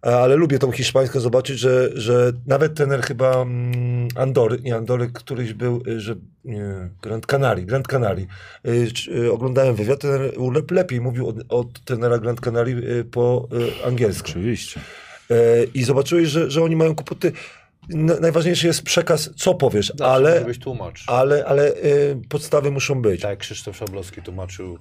ale 0.03 0.35
lubię 0.35 0.59
tą 0.59 0.71
hiszpańską 0.71 1.19
zobaczyć, 1.19 1.59
że, 1.59 1.89
że 1.93 2.31
nawet 2.47 2.75
trener 2.75 3.01
chyba 3.01 3.41
mm, 3.41 4.07
Andory, 4.15 4.59
nie 4.63 4.75
Andory, 4.75 5.09
któryś 5.13 5.53
był, 5.53 5.83
e, 5.87 5.99
że 5.99 6.15
nie, 6.45 6.89
Grand 7.01 7.25
Canarii, 7.25 7.65
Grand 7.65 7.87
Canarii. 7.87 8.27
E, 9.25 9.31
oglądałem 9.31 9.75
wywiad, 9.75 10.01
Ulep 10.37 10.71
lepiej 10.71 11.01
mówił 11.01 11.27
od, 11.27 11.35
od 11.49 11.83
trenera 11.85 12.19
Grand 12.19 12.41
Canarii 12.41 12.75
e, 12.99 13.03
po 13.03 13.47
angielsku. 13.87 14.29
Oczywiście. 14.29 14.79
E, 15.33 15.63
i 15.73 15.83
zobaczyłeś, 15.83 16.29
że, 16.29 16.51
że 16.51 16.63
oni 16.63 16.75
mają 16.75 16.95
kłopoty. 16.95 17.31
Najważniejszy 18.21 18.67
jest 18.67 18.81
przekaz, 18.81 19.29
co 19.35 19.53
powiesz, 19.53 19.93
ale, 19.99 20.45
ale, 21.07 21.45
ale 21.45 21.67
e, 21.67 21.73
podstawy 22.29 22.71
muszą 22.71 23.01
być. 23.01 23.21
Tak, 23.21 23.39
Krzysztof 23.39 23.77
Szablowski 23.77 24.21
tłumaczył. 24.21 24.79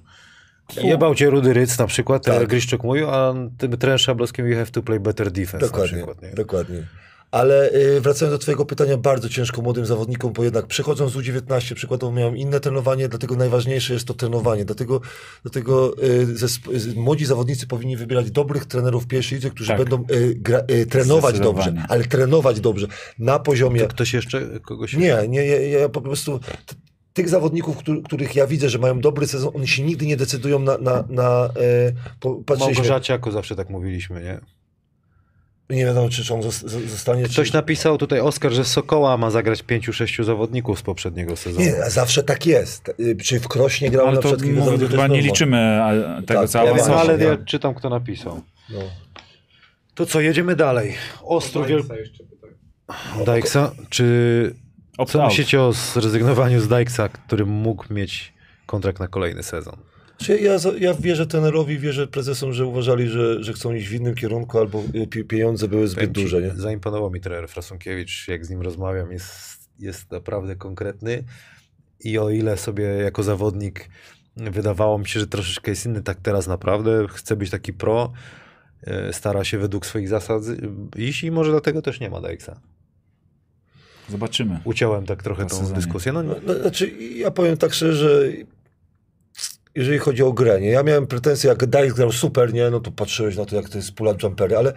Jebał 0.83 1.15
cię 1.15 1.29
Rudy 1.29 1.53
Ryc 1.53 1.79
na 1.79 1.87
przykład, 1.87 2.25
tak. 2.25 2.39
Tak. 2.39 2.47
Griszczuk 2.47 2.83
mówił, 2.83 3.09
a 3.09 3.33
tym 3.57 3.77
trener 3.77 3.99
Szablowski 3.99 4.41
mówił, 4.41 4.57
you 4.57 4.59
have 4.59 4.71
to 4.71 4.81
play 4.81 4.99
better 4.99 5.31
defense 5.31 5.65
Dokładnie, 5.65 5.97
na 5.97 6.05
przykład. 6.05 6.21
Nie? 6.21 6.29
dokładnie. 6.29 6.83
Ale 7.33 7.71
y, 7.71 8.01
wracając 8.01 8.35
do 8.35 8.37
twojego 8.39 8.65
pytania, 8.65 8.97
bardzo 8.97 9.29
ciężko 9.29 9.61
młodym 9.61 9.85
zawodnikom, 9.85 10.33
bo 10.33 10.43
jednak 10.43 10.67
przychodzą 10.67 11.09
z 11.09 11.15
U19, 11.15 11.73
przykładowo 11.75 12.13
miałem 12.13 12.37
inne 12.37 12.59
trenowanie, 12.59 13.07
dlatego 13.09 13.35
najważniejsze 13.35 13.93
jest 13.93 14.05
to 14.07 14.13
trenowanie. 14.13 14.65
Dlatego, 14.65 15.01
dlatego 15.43 15.97
y, 16.03 16.25
zesp- 16.27 16.95
młodzi 16.95 17.25
zawodnicy 17.25 17.67
powinni 17.67 17.97
wybierać 17.97 18.31
dobrych 18.31 18.65
trenerów 18.65 19.07
pierwszej 19.07 19.35
lidze, 19.37 19.49
którzy 19.49 19.67
Tak. 19.69 19.77
będą 19.77 20.05
y, 20.11 20.35
gra, 20.35 20.61
trenować 20.89 21.39
dobrze, 21.39 21.73
ale 21.89 22.03
trenować 22.03 22.59
dobrze 22.59 22.87
na 23.19 23.39
poziomie... 23.39 23.81
To 23.81 23.87
ktoś 23.87 24.13
jeszcze 24.13 24.59
kogoś... 24.59 24.93
Nie, 24.93 25.17
nie, 25.29 25.45
ja, 25.45 25.79
ja 25.79 25.89
po 25.89 26.01
prostu 26.01 26.39
tych 27.13 27.29
zawodników, 27.29 27.77
któ- 27.77 28.01
których 28.01 28.35
ja 28.35 28.47
widzę, 28.47 28.69
że 28.69 28.79
mają 28.79 28.99
dobry 28.99 29.27
sezon, 29.27 29.51
oni 29.55 29.67
się 29.67 29.83
nigdy 29.83 30.05
nie 30.05 30.17
decydują 30.17 30.59
na, 30.59 30.77
na, 30.77 31.03
na 31.09 31.45
e, 31.45 31.49
po, 32.19 32.35
patrzyliśmy, 32.35 32.83
Małgorzaciaku 32.83 33.31
zawsze 33.31 33.55
tak 33.55 33.69
mówiliśmy, 33.69 34.23
nie? 34.23 34.39
Nie 35.69 35.85
wiadomo, 35.85 36.09
czy 36.09 36.33
on 36.33 36.41
zostanie, 36.87 37.23
Ktoś 37.23 37.47
czy... 37.49 37.53
napisał 37.53 37.97
tutaj, 37.97 38.19
Oskar, 38.19 38.51
że 38.51 38.65
Sokoła 38.65 39.17
ma 39.17 39.29
zagrać 39.31 39.63
pięciu, 39.63 39.93
sześciu 39.93 40.23
zawodników 40.23 40.79
z 40.79 40.81
poprzedniego 40.81 41.35
sezonu. 41.35 41.65
Nie, 41.65 41.89
zawsze 41.89 42.23
tak 42.23 42.45
jest. 42.45 42.89
Y, 42.99 43.15
Czy 43.23 43.39
w 43.39 43.47
Krośnie 43.47 43.89
grał 43.91 44.07
Ale 44.07 44.15
na 44.15 44.21
to 44.21 44.27
przykład 44.27 44.41
kilka 44.45 44.59
mówię, 44.59 44.65
zawodników, 44.65 44.91
chyba 44.91 45.07
nie 45.07 45.21
liczymy 45.21 45.79
tego, 46.27 46.39
Tak, 46.41 46.49
co 46.49 46.65
ja 46.65 46.73
wiem, 46.73 46.85
no, 46.87 46.95
ale 46.95 47.23
ja- 47.23 47.37
czytam, 47.45 47.73
kto 47.75 47.89
napisał. 47.89 48.41
norma. 48.69 48.89
To 49.95 50.05
co, 50.05 50.21
jedziemy 50.21 50.55
dalej. 50.55 50.93
Ostrów 51.23 51.67
Wiel... 51.67 51.83
Dajksa, 53.25 53.71
czy... 53.89 54.55
Co 55.07 55.25
myślicie 55.25 55.61
o 55.61 55.73
zrezygnowaniu 55.73 56.61
z 56.61 56.67
Dajksa, 56.67 57.09
który 57.09 57.45
mógł 57.45 57.93
mieć 57.93 58.33
kontrakt 58.65 58.99
na 58.99 59.07
kolejny 59.07 59.43
sezon? 59.43 59.75
Czy 60.23 60.39
ja, 60.39 60.57
ja 60.79 60.93
wierzę 60.93 61.27
trenerowi, 61.27 61.79
wierzę 61.79 62.07
prezesom, 62.07 62.53
że 62.53 62.65
uważali, 62.65 63.07
że, 63.09 63.43
że 63.43 63.53
chcą 63.53 63.73
iść 63.73 63.87
w 63.87 63.93
innym 63.93 64.15
kierunku, 64.15 64.57
albo 64.59 64.83
y, 64.95 65.07
pi- 65.07 65.23
pieniądze 65.23 65.67
były 65.67 65.87
zbyt 65.87 66.09
Powiem 66.09 66.15
ci, 66.15 66.21
duże. 66.21 66.41
Nie? 66.41 66.51
Zaimponował 66.61 67.11
mi 67.11 67.21
trener 67.21 67.47
Frasunkiewicz, 67.49 68.27
jak 68.27 68.45
z 68.45 68.49
nim 68.49 68.61
rozmawiam, 68.61 69.11
jest, 69.11 69.69
jest 69.79 70.11
naprawdę 70.11 70.55
konkretny 70.55 71.23
i 71.99 72.17
o 72.17 72.29
ile 72.29 72.57
sobie 72.57 72.83
jako 72.83 73.23
zawodnik 73.23 73.89
wydawało 74.37 74.97
mi 74.99 75.07
się, 75.07 75.19
że 75.19 75.27
troszeczkę 75.27 75.71
jest 75.71 75.85
inny, 75.85 76.01
tak 76.03 76.17
teraz 76.21 76.47
naprawdę 76.47 77.05
chce 77.09 77.35
być 77.35 77.49
taki 77.49 77.73
pro, 77.73 78.11
e, 78.83 79.13
stara 79.13 79.43
się 79.43 79.57
według 79.57 79.85
swoich 79.85 80.09
zasad 80.09 80.43
iść 80.95 81.23
i 81.23 81.31
może 81.31 81.51
dlatego 81.51 81.81
też 81.81 81.99
nie 81.99 82.09
ma 82.09 82.21
Dajksa. 82.21 82.61
Zobaczymy. 84.09 84.59
Uciąłem 84.63 85.05
tak 85.05 85.23
trochę 85.23 85.45
tą 85.45 85.73
dyskusję. 85.73 86.11
No, 86.11 86.23
No, 86.23 86.35
no, 86.47 86.53
znaczy, 86.53 86.91
ja 87.15 87.31
powiem 87.31 87.57
tak 87.57 87.73
szczerze, 87.73 88.29
jeżeli 89.75 89.97
chodzi 89.97 90.23
o 90.23 90.33
grę, 90.33 90.61
nie? 90.61 90.69
ja 90.69 90.83
miałem 90.83 91.07
pretensje, 91.07 91.47
jak 91.49 91.65
Dice 91.65 91.87
grał 91.95 92.11
super, 92.11 92.53
nie? 92.53 92.69
no 92.69 92.79
to 92.79 92.91
patrzyłeś 92.91 93.35
na 93.37 93.45
to, 93.45 93.55
jak 93.55 93.69
to 93.69 93.77
jest 93.77 93.91
pull-up 93.91 94.19
jumpery, 94.23 94.57
ale 94.57 94.73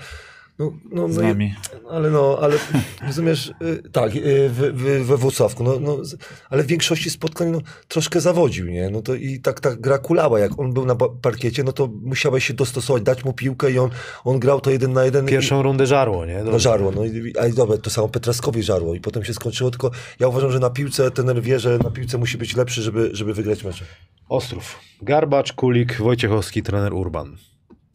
no, 0.58 0.72
no, 0.92 1.08
Z 1.08 1.16
no, 1.16 1.22
i- 1.22 1.26
nami. 1.26 1.54
ale 1.90 2.10
no, 2.10 2.38
ale 2.42 2.56
rozumiesz, 3.06 3.52
y, 3.62 3.90
tak, 3.92 4.16
y, 4.16 4.48
w, 4.48 4.58
w, 4.74 5.06
we 5.06 5.16
Włocławku, 5.16 5.64
no, 5.64 5.80
no, 5.80 6.04
z- 6.04 6.16
ale 6.50 6.62
w 6.62 6.66
większości 6.66 7.10
spotkań 7.10 7.50
no, 7.50 7.58
troszkę 7.88 8.20
zawodził, 8.20 8.66
nie? 8.66 8.90
No 8.90 9.02
to 9.02 9.14
i 9.14 9.40
tak 9.40 9.60
ta 9.60 9.76
gra 9.76 9.98
kulała, 9.98 10.38
jak 10.38 10.58
on 10.58 10.72
był 10.72 10.86
na 10.86 10.96
parkiecie, 11.22 11.64
no 11.64 11.72
to 11.72 11.88
musiałeś 12.02 12.44
się 12.46 12.54
dostosować, 12.54 13.02
dać 13.02 13.24
mu 13.24 13.32
piłkę 13.32 13.70
i 13.70 13.78
on, 13.78 13.90
on 14.24 14.38
grał 14.40 14.60
to 14.60 14.70
jeden 14.70 14.92
na 14.92 15.04
jeden. 15.04 15.26
pierwszą 15.26 15.62
rundę 15.62 15.86
żarło, 15.86 16.26
nie? 16.26 16.40
I, 16.40 16.50
no 16.50 16.58
żarło, 16.58 16.90
no 16.96 17.04
i, 17.04 17.32
a 17.40 17.46
i 17.46 17.52
dobra, 17.52 17.78
to 17.78 17.90
samo 17.90 18.08
Petraskowi 18.08 18.62
żarło 18.62 18.94
i 18.94 19.00
potem 19.00 19.24
się 19.24 19.34
skończyło, 19.34 19.70
tylko 19.70 19.90
ja 20.20 20.28
uważam, 20.28 20.52
że 20.52 20.58
na 20.58 20.70
piłce 20.70 21.10
ten 21.10 21.40
wie, 21.40 21.58
że 21.60 21.78
na 21.78 21.90
piłce 21.90 22.18
musi 22.18 22.38
być 22.38 22.56
lepszy, 22.56 22.82
żeby, 22.82 23.10
żeby 23.12 23.34
wygrać 23.34 23.64
mecze. 23.64 23.84
Ostrów. 24.28 24.78
Garbacz, 25.02 25.52
Kulik, 25.52 25.96
Wojciechowski, 25.96 26.62
trener 26.62 26.94
Urban. 26.94 27.36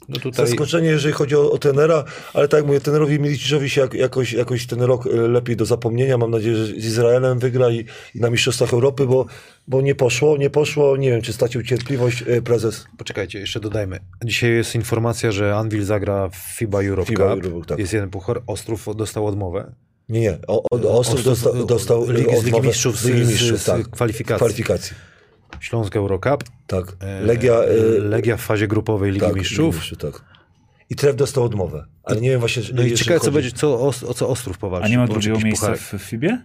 No 0.09 0.19
tutaj 0.19 0.47
Zaskoczenie, 0.47 0.87
jeżeli 0.87 1.13
chodzi 1.13 1.35
o, 1.35 1.51
o 1.51 1.57
tenera, 1.57 2.03
ale 2.33 2.47
tak 2.47 2.57
jak 2.57 2.67
mówię, 2.67 2.81
tenerowi 2.81 3.19
Miliciczowi 3.19 3.69
się 3.69 3.81
jak, 3.81 3.93
jakoś, 3.93 4.33
jakoś 4.33 4.65
ten 4.65 4.81
rok 4.81 5.07
e, 5.07 5.09
lepiej 5.09 5.55
do 5.55 5.65
zapomnienia. 5.65 6.17
Mam 6.17 6.31
nadzieję, 6.31 6.55
że 6.55 6.65
z 6.65 6.85
Izraelem 6.85 7.39
wygra 7.39 7.69
i, 7.69 7.85
i 8.15 8.19
na 8.19 8.29
Mistrzostwach 8.29 8.73
Europy, 8.73 9.05
bo, 9.07 9.25
bo 9.67 9.81
nie 9.81 9.95
poszło, 9.95 10.37
nie 10.37 10.49
poszło. 10.49 10.97
Nie 10.97 11.11
wiem, 11.11 11.21
czy 11.21 11.33
stracił 11.33 11.63
cierpliwość 11.63 12.23
e, 12.27 12.41
prezes. 12.41 12.85
Poczekajcie, 12.97 13.39
jeszcze 13.39 13.59
dodajmy. 13.59 13.99
Dzisiaj 14.25 14.51
jest 14.51 14.75
informacja, 14.75 15.31
że 15.31 15.55
Anvil 15.55 15.83
zagra 15.83 16.29
w 16.29 16.35
FIBA 16.35 16.83
Europe 16.83 17.09
FIBA 17.09 17.35
Cup. 17.35 17.45
Europe, 17.45 17.67
tak. 17.67 17.79
Jest 17.79 17.93
jeden 17.93 18.09
puchar. 18.09 18.41
Ostrów 18.47 18.87
dostał 18.95 19.27
odmowę. 19.27 19.73
Nie, 20.09 20.19
nie. 20.19 20.37
O, 20.47 20.63
o, 20.71 20.99
Ostrów 20.99 21.23
dostał, 21.23 21.65
dostał 21.65 22.11
Ligi, 22.11 22.23
z 22.23 22.27
Ligi 22.27 22.37
odmowę 22.37 22.67
Mistrzów, 22.67 22.99
z, 22.99 23.01
z 23.01 23.05
Ligi 23.05 23.57
z, 23.57 23.63
tak. 23.63 23.89
kwalifikacji. 23.89 24.37
kwalifikacji. 24.37 24.95
Śląsk 25.59 25.95
Eurocup. 25.95 26.43
Tak. 26.67 26.95
E, 26.99 27.21
Legia, 27.21 27.53
e, 27.53 27.75
Legia 27.99 28.37
w 28.37 28.41
fazie 28.41 28.67
grupowej 28.67 29.11
Ligi 29.11 29.25
tak, 29.25 29.35
Mistrzów. 29.35 29.83
Ligi 29.83 29.97
tak. 29.97 30.23
I 30.89 30.95
Tref 30.95 31.15
dostał 31.15 31.43
odmowę. 31.43 31.85
Ale 32.03 32.21
nie 32.21 32.29
wiem 32.29 32.39
właśnie, 32.39 32.63
No 32.73 32.83
i 32.83 32.93
ciekawe, 32.93 33.19
co 33.19 33.31
będzie, 33.31 33.51
co, 33.51 33.79
o, 33.79 33.87
o 33.87 34.13
co 34.13 34.29
Ostrów 34.29 34.57
powalczy. 34.57 34.85
A 34.85 34.89
nie 34.89 34.97
ma 34.97 35.07
drugiego 35.07 35.39
miejsca 35.39 35.67
pucharek. 35.67 35.81
w 35.81 36.05
FIBie? 36.05 36.41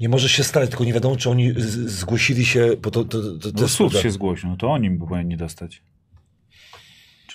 Nie 0.00 0.08
może 0.08 0.28
się 0.28 0.44
stać, 0.44 0.70
tylko 0.70 0.84
nie 0.84 0.92
wiadomo, 0.92 1.16
czy 1.16 1.30
oni 1.30 1.54
z, 1.56 1.90
zgłosili 1.90 2.44
się, 2.44 2.70
bo 2.82 2.90
to, 2.90 3.04
to, 3.04 3.22
to, 3.22 3.52
to 3.52 3.52
Bo 3.78 3.84
jest 3.84 4.02
się 4.02 4.10
zgłosił, 4.10 4.48
no 4.48 4.56
to 4.56 4.68
oni 4.68 4.90
by 4.90 5.06
powinni 5.06 5.36
dostać. 5.36 5.82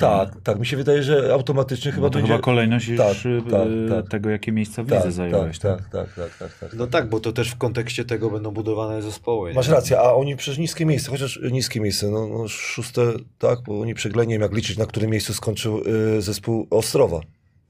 Tak, 0.02 0.30
tak, 0.44 0.60
mi 0.60 0.65
się 0.65 0.78
wydaje, 0.78 1.03
że 1.03 1.34
automatycznie 1.34 1.91
chyba 1.91 1.95
Chyba 1.95 2.10
to 2.10 2.14
będzie... 2.19 2.32
chyba 2.32 2.41
kolejność 2.44 2.88
już 2.88 2.98
Tak, 2.98 3.18
y, 3.26 3.52
tak, 3.52 3.68
y, 3.68 3.90
tak. 3.90 4.10
tego, 4.10 4.30
jakie 4.30 4.52
miejsca 4.52 4.84
w 4.84 4.88
tak, 4.88 4.98
lidze 4.99 5.11
zająłeś. 5.11 5.60
tak, 5.60 5.78
tak, 5.78 5.90
tak, 5.91 6.14
tak, 6.15 6.38
tak, 6.40 6.60
tak. 6.60 6.73
No 6.73 6.88
tak, 6.88 7.10
bo 7.10 7.19
to 7.19 7.32
też 7.32 7.49
w 7.52 7.57
kontekście 7.57 8.06
tego 8.06 8.30
będą 8.30 8.52
budowane 8.52 9.02
zespoły. 9.02 9.53
Masz 9.53 9.68
nie? 9.68 9.73
rację, 9.73 9.99
a 9.99 10.14
oni 10.14 10.36
przecież 10.36 10.57
niskie 10.57 10.86
miejsce, 10.86 11.11
chociaż 11.11 11.40
niskie 11.52 11.80
miejsce, 11.82 12.07
no, 12.10 12.28
no 12.28 12.48
szóste, 12.48 13.02
tak, 13.40 13.60
bo 13.68 13.82
oni 13.82 13.94
przegrali, 13.94 14.28
nie 14.28 14.36
wiem 14.36 14.41
jak 14.41 14.53
liczyć, 14.53 14.78
na 14.78 14.86
którym 14.86 15.10
miejscu 15.11 15.34
skończył 15.34 15.82
y, 16.18 16.22
zespół 16.22 16.68
Ostrowa. 16.69 17.19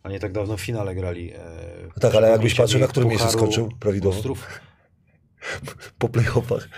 A 0.03 0.09
nie 0.09 0.19
tak 0.19 0.31
dawno 0.31 0.57
w 0.57 0.61
finale 0.61 0.95
grali. 0.95 1.31
E, 1.33 1.39
Tak, 1.99 2.15
ale 2.15 2.29
jakbyś 2.29 2.55
patrzył, 2.55 2.79
na 2.79 2.87
którym 2.87 3.09
miejscu 3.09 3.29
skończył 3.29 3.69
prawidłowo? 3.79 4.17
Ostrów. 4.17 4.47
Po 5.99 6.09
playoffach. 6.09 6.69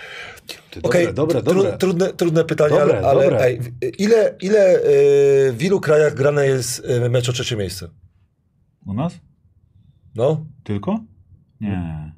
Okej, 0.82 1.14
dobre, 1.14 1.42
tru-. 1.42 1.78
Trudne, 1.78 2.12
trudne 2.12 2.44
pytanie, 2.44 2.78
Dobre, 2.78 2.98
ale, 2.98 3.08
ale 3.26 3.44
ej, 3.46 3.60
w- 3.60 3.70
ile, 3.98 4.36
ile 4.40 4.76
y, 5.48 5.52
w 5.52 5.62
ilu 5.62 5.80
krajach 5.80 6.14
grane 6.14 6.46
jest 6.46 6.84
y, 7.06 7.10
mecz 7.10 7.28
o 7.28 7.32
trzecie 7.32 7.56
miejsce? 7.56 7.88
U 8.86 8.94
nas? 8.94 9.12
No? 10.14 10.46
Tylko? 10.64 11.00
Nie. 11.60 12.12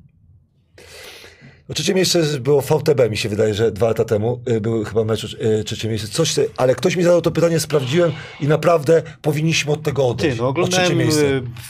O 1.68 1.74
trzecie 1.74 1.94
miejsce 1.94 2.22
było 2.40 2.60
VTB, 2.62 3.10
mi 3.10 3.16
się 3.16 3.28
wydaje, 3.28 3.54
że 3.54 3.72
dwa 3.72 3.86
lata 3.88 4.04
temu 4.04 4.40
y, 4.50 4.60
był 4.60 4.84
chyba 4.84 5.04
mecz 5.04 5.24
y, 5.24 5.64
trzecie 5.64 5.88
miejsce. 5.88 6.08
Coś, 6.08 6.34
ty- 6.34 6.48
ale 6.56 6.74
ktoś 6.74 6.96
mi 6.96 7.02
zadał 7.02 7.22
to 7.22 7.30
pytanie, 7.30 7.60
sprawdziłem 7.60 8.12
i 8.40 8.48
naprawdę 8.48 9.02
powinniśmy 9.22 9.72
od 9.72 9.82
tego 9.82 10.02
Ty, 10.02 10.08
odejść. 10.08 10.38
no 10.38 10.48
o 10.48 10.52
trzecie 10.52 10.66
oglądałem 10.66 10.98
miejsce. 10.98 11.22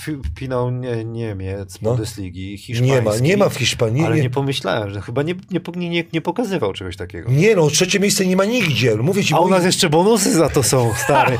fi- 0.07 0.21
finał 0.39 0.71
nie, 0.71 1.05
Niemiec, 1.05 1.79
No. 1.83 1.91
Bundesligi, 1.91 2.59
hiszpański. 2.59 2.95
Nie 2.97 3.03
ma, 3.03 3.17
nie 3.19 3.37
ma 3.37 3.49
w 3.49 3.57
Hiszpanii. 3.57 4.05
Ale 4.05 4.17
nie, 4.17 4.23
nie 4.23 4.31
pomyślałem, 4.31 4.91
że 4.95 5.01
chyba 5.01 5.23
nie, 5.23 5.35
nie, 5.77 5.89
nie, 5.89 6.05
nie 6.13 6.21
pokazywał 6.21 6.73
czegoś 6.73 6.97
takiego. 6.97 7.31
Nie 7.31 7.57
no, 7.57 7.71
trzecie 7.71 8.01
miejsce 8.01 8.27
nie 8.27 8.37
ma 8.37 8.45
nigdzie. 8.45 8.97
Mówię 8.97 9.25
ci, 9.25 9.35
A 9.35 9.39
u 9.41 9.49
nas 9.49 9.65
jeszcze 9.65 9.89
bonusy 9.91 10.33
za 10.33 10.49
to 10.49 10.63
są, 10.63 10.93
stary. 11.05 11.39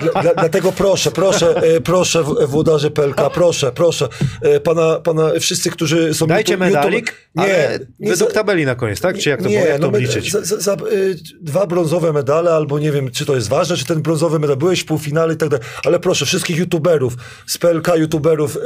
Dla, 0.00 0.22
dla, 0.22 0.34
dlatego 0.34 0.72
proszę, 0.72 1.10
proszę, 1.10 1.56
e, 1.56 1.80
proszę 1.80 2.22
włodarze 2.48 2.90
PLK, 2.90 3.30
proszę, 3.34 3.72
proszę, 3.72 4.08
pana, 4.64 5.00
pana, 5.00 5.30
wszyscy, 5.40 5.70
którzy 5.70 6.14
są... 6.14 6.26
Dajcie 6.26 6.54
YouTube- 6.54 6.58
medalik, 6.60 7.06
YouTube- 7.06 7.14
ale 7.42 7.78
nie 7.78 7.93
według 8.00 8.30
za- 8.30 8.34
tabeli 8.34 8.66
na 8.66 8.74
koniec, 8.74 9.00
tak? 9.00 9.18
Czy 9.18 9.28
jak 9.28 9.42
to, 9.42 9.48
nie, 9.48 9.54
jak 9.54 9.80
to 9.80 9.90
no? 9.90 9.98
Za, 10.30 10.44
za, 10.44 10.60
za, 10.60 10.74
y, 10.92 11.16
dwa 11.40 11.66
brązowe 11.66 12.12
medale, 12.12 12.52
albo 12.52 12.78
nie 12.78 12.92
wiem, 12.92 13.10
czy 13.10 13.26
to 13.26 13.34
jest 13.34 13.48
ważne, 13.48 13.76
czy 13.76 13.84
ten 13.84 14.02
brązowy 14.02 14.38
medal, 14.38 14.56
byłeś 14.56 14.80
w 14.80 14.84
półfinale 14.84 15.34
i 15.34 15.36
tak 15.36 15.48
dalej, 15.48 15.66
ale 15.84 16.00
proszę, 16.00 16.26
wszystkich 16.26 16.56
youtuberów, 16.56 17.16
z 17.46 17.58
PLK 17.58 17.88
youtuberów, 17.96 18.56
y, 18.56 18.60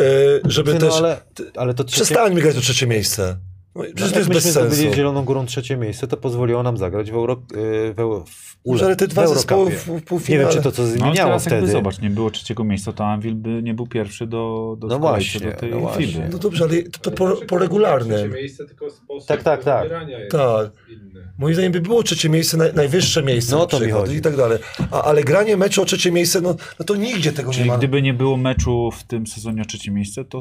żeby 0.44 0.72
Ty, 0.72 0.78
też... 0.78 0.90
no, 0.90 0.96
ale, 0.96 1.20
ale 1.56 1.74
to 1.74 1.84
trzecie... 1.84 2.04
Przestańmy 2.04 2.40
grać 2.40 2.56
o 2.56 2.60
trzecie 2.60 2.86
miejsce. 2.86 3.36
No, 3.78 3.84
przecież 3.94 4.00
Jak 4.04 4.12
to 4.12 4.18
jest 4.18 4.28
bez 4.28 4.36
myśmy 4.36 4.52
sensu. 4.52 4.74
zdobyli 4.76 4.96
Zieloną 4.96 5.24
Górą 5.24 5.46
trzecie 5.46 5.76
miejsce, 5.76 6.06
to 6.06 6.16
pozwoliło 6.16 6.62
nam 6.62 6.76
zagrać 6.76 7.10
w, 7.10 7.14
Euro, 7.14 7.32
y, 7.34 7.94
w, 7.94 7.98
Euro, 8.00 8.24
w 8.28 8.56
Ule, 8.64 8.84
ale 8.84 8.96
te 8.96 9.08
dwa 9.08 9.24
w 9.24 9.28
zespoły 9.28 9.70
w- 9.70 9.86
w 9.86 10.02
półfinale- 10.04 10.30
Nie 10.30 10.38
wiem, 10.38 10.48
czy 10.48 10.62
to 10.62 10.72
co 10.72 10.82
No 10.82 10.88
zmieniało 10.88 11.30
jakby 11.32 11.46
wtedy. 11.46 11.66
zobacz, 11.68 12.00
nie 12.00 12.10
było 12.10 12.30
trzeciego 12.30 12.64
miejsca, 12.64 12.92
to 12.92 13.04
Anvil 13.06 13.34
by 13.34 13.62
nie 13.62 13.74
był 13.74 13.86
pierwszy 13.86 14.26
do, 14.26 14.76
do 14.78 14.86
No 14.86 14.98
właśnie, 14.98 15.40
do 15.40 15.56
tej 15.56 15.70
no 15.70 15.80
właśnie. 15.80 16.28
No 16.32 16.38
dobrze, 16.38 16.64
ale 16.64 16.82
to, 16.82 16.98
to 17.10 17.10
Ale 17.10 17.16
po, 17.16 17.26
po 17.28 17.36
Trzecie 17.36 17.58
regularnym. 17.58 18.32
miejsce, 18.32 18.66
tylko 18.66 18.90
sposób 18.90 19.28
Tak, 19.28 19.42
tak, 19.42 19.64
tak. 19.64 19.88
Tak. 20.30 20.70
inny. 20.88 21.28
Moim 21.38 21.54
zdaniem 21.54 21.72
by 21.72 21.80
było 21.80 22.02
trzecie 22.02 22.28
miejsce, 22.28 22.56
naj, 22.56 22.74
najwyższe 22.74 23.22
miejsce 23.22 23.56
No 23.56 23.66
to 23.66 23.80
mi 23.80 23.90
chodzi. 23.90 24.16
i 24.16 24.20
tak 24.20 24.36
dalej. 24.36 24.58
A, 24.90 25.02
ale 25.02 25.24
granie 25.24 25.56
meczu 25.56 25.82
o 25.82 25.84
trzecie 25.84 26.12
miejsce, 26.12 26.40
no, 26.40 26.56
no 26.78 26.84
to 26.84 26.96
nigdzie 26.96 27.32
tego 27.32 27.50
Czyli 27.52 27.64
nie 27.64 27.70
ma. 27.70 27.78
gdyby 27.78 28.02
nie 28.02 28.14
było 28.14 28.36
meczu 28.36 28.90
w 28.90 29.02
tym 29.04 29.26
sezonie 29.26 29.62
o 29.62 29.64
trzecie 29.64 29.90
miejsce, 29.90 30.24
to 30.24 30.40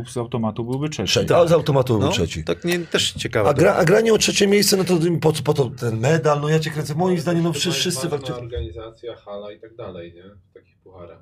SUB 0.00 0.10
z 0.10 0.16
automatu 0.16 0.64
byłby 0.64 0.88
trzeci. 0.88 1.10
Trzeci, 1.12 1.34
a 1.34 1.46
z 1.46 1.52
automatu 1.52 1.98
był 1.98 2.06
No, 2.06 2.12
trzeci. 2.12 2.44
tak 2.44 2.64
nie, 2.64 2.78
też 2.78 3.12
ciekawe. 3.12 3.50
A, 3.50 3.54
gra, 3.54 3.74
a 3.74 3.84
granie 3.84 4.14
o 4.14 4.18
trzecie 4.18 4.46
miejsce, 4.46 4.76
no 4.76 4.84
to 4.84 4.98
po 5.20 5.32
co 5.32 5.42
po 5.42 5.54
to 5.54 5.70
ten 5.70 6.00
medal, 6.00 6.40
no 6.40 6.48
ja 6.48 6.58
cię 6.60 6.70
kręcę. 6.70 6.94
Moim 6.94 7.18
zdaniem, 7.20 7.42
no 7.42 7.50
To 7.50 7.58
wszyscy, 7.58 7.88
jest 7.88 7.98
wszyscy 8.00 8.34
organizacja, 8.34 9.16
hala 9.16 9.52
i 9.52 9.60
tak 9.60 9.76
dalej, 9.76 10.14
nie? 10.14 10.22
W 10.22 10.54
takich 10.54 10.76
pucharach. 10.78 11.20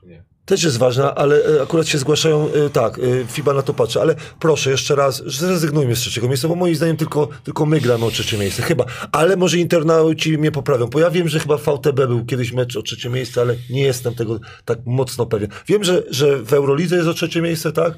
Czy 0.00 0.06
nie? 0.06 0.24
Też 0.46 0.62
jest 0.62 0.76
ważna, 0.78 1.14
ale 1.14 1.36
e, 1.58 1.62
akurat 1.62 1.88
się 1.88 1.98
zgłaszają, 1.98 2.48
e, 2.52 2.70
tak, 2.70 2.98
e, 2.98 3.02
FIBA 3.26 3.54
na 3.54 3.62
to 3.62 3.74
patrzy, 3.74 4.00
ale 4.00 4.14
proszę 4.40 4.70
jeszcze 4.70 4.94
raz, 4.94 5.22
zrezygnujmy 5.26 5.96
z 5.96 6.00
trzeciego 6.00 6.28
miejsca, 6.28 6.48
bo 6.48 6.54
moim 6.54 6.74
zdaniem 6.74 6.96
tylko, 6.96 7.28
tylko 7.44 7.66
my 7.66 7.80
gramy 7.80 8.04
o 8.04 8.10
trzecie 8.10 8.38
miejsce, 8.38 8.62
chyba. 8.62 8.84
Ale 9.12 9.36
może 9.36 9.58
internauci 9.58 10.38
mnie 10.38 10.52
poprawią, 10.52 10.86
bo 10.86 11.00
ja 11.00 11.10
wiem, 11.10 11.28
że 11.28 11.40
chyba 11.40 11.56
VTB 11.56 11.96
był 12.06 12.24
kiedyś 12.24 12.52
mecz 12.52 12.76
o 12.76 12.82
trzecie 12.82 13.10
miejsce, 13.10 13.40
ale 13.40 13.54
nie 13.70 13.82
jestem 13.82 14.14
tego 14.14 14.40
tak 14.64 14.78
mocno 14.86 15.26
pewien. 15.26 15.48
Wiem, 15.66 15.84
że, 15.84 16.02
że 16.10 16.36
w 16.38 16.52
Eurolidze 16.52 16.96
jest 16.96 17.08
o 17.08 17.14
trzecie 17.14 17.42
miejsce, 17.42 17.72
tak? 17.72 17.94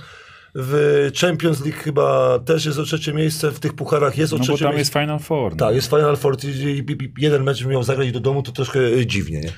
W 0.54 1.10
Champions 1.20 1.64
League 1.64 1.78
chyba 1.78 2.38
też 2.38 2.64
jest 2.64 2.78
o 2.78 2.82
trzecie 2.82 3.12
miejsce, 3.12 3.50
w 3.50 3.60
tych 3.60 3.74
pucharach 3.74 4.18
jest 4.18 4.32
o 4.32 4.36
No 4.36 4.38
bo 4.38 4.44
trzecie 4.44 4.64
tam 4.64 4.74
miejsce. 4.74 4.98
jest 5.00 5.06
Final 5.06 5.18
Four. 5.18 5.50
no. 5.52 5.56
Tak, 5.56 5.74
jest 5.74 5.90
Final 5.90 6.16
Four 6.16 6.36
i, 6.44 6.84
jeden 7.18 7.44
mecz 7.44 7.64
miał 7.64 7.82
zagrać 7.82 8.12
do 8.12 8.20
domu, 8.20 8.42
to 8.42 8.52
troszkę 8.52 9.06
dziwnie, 9.06 9.40
nie? 9.40 9.52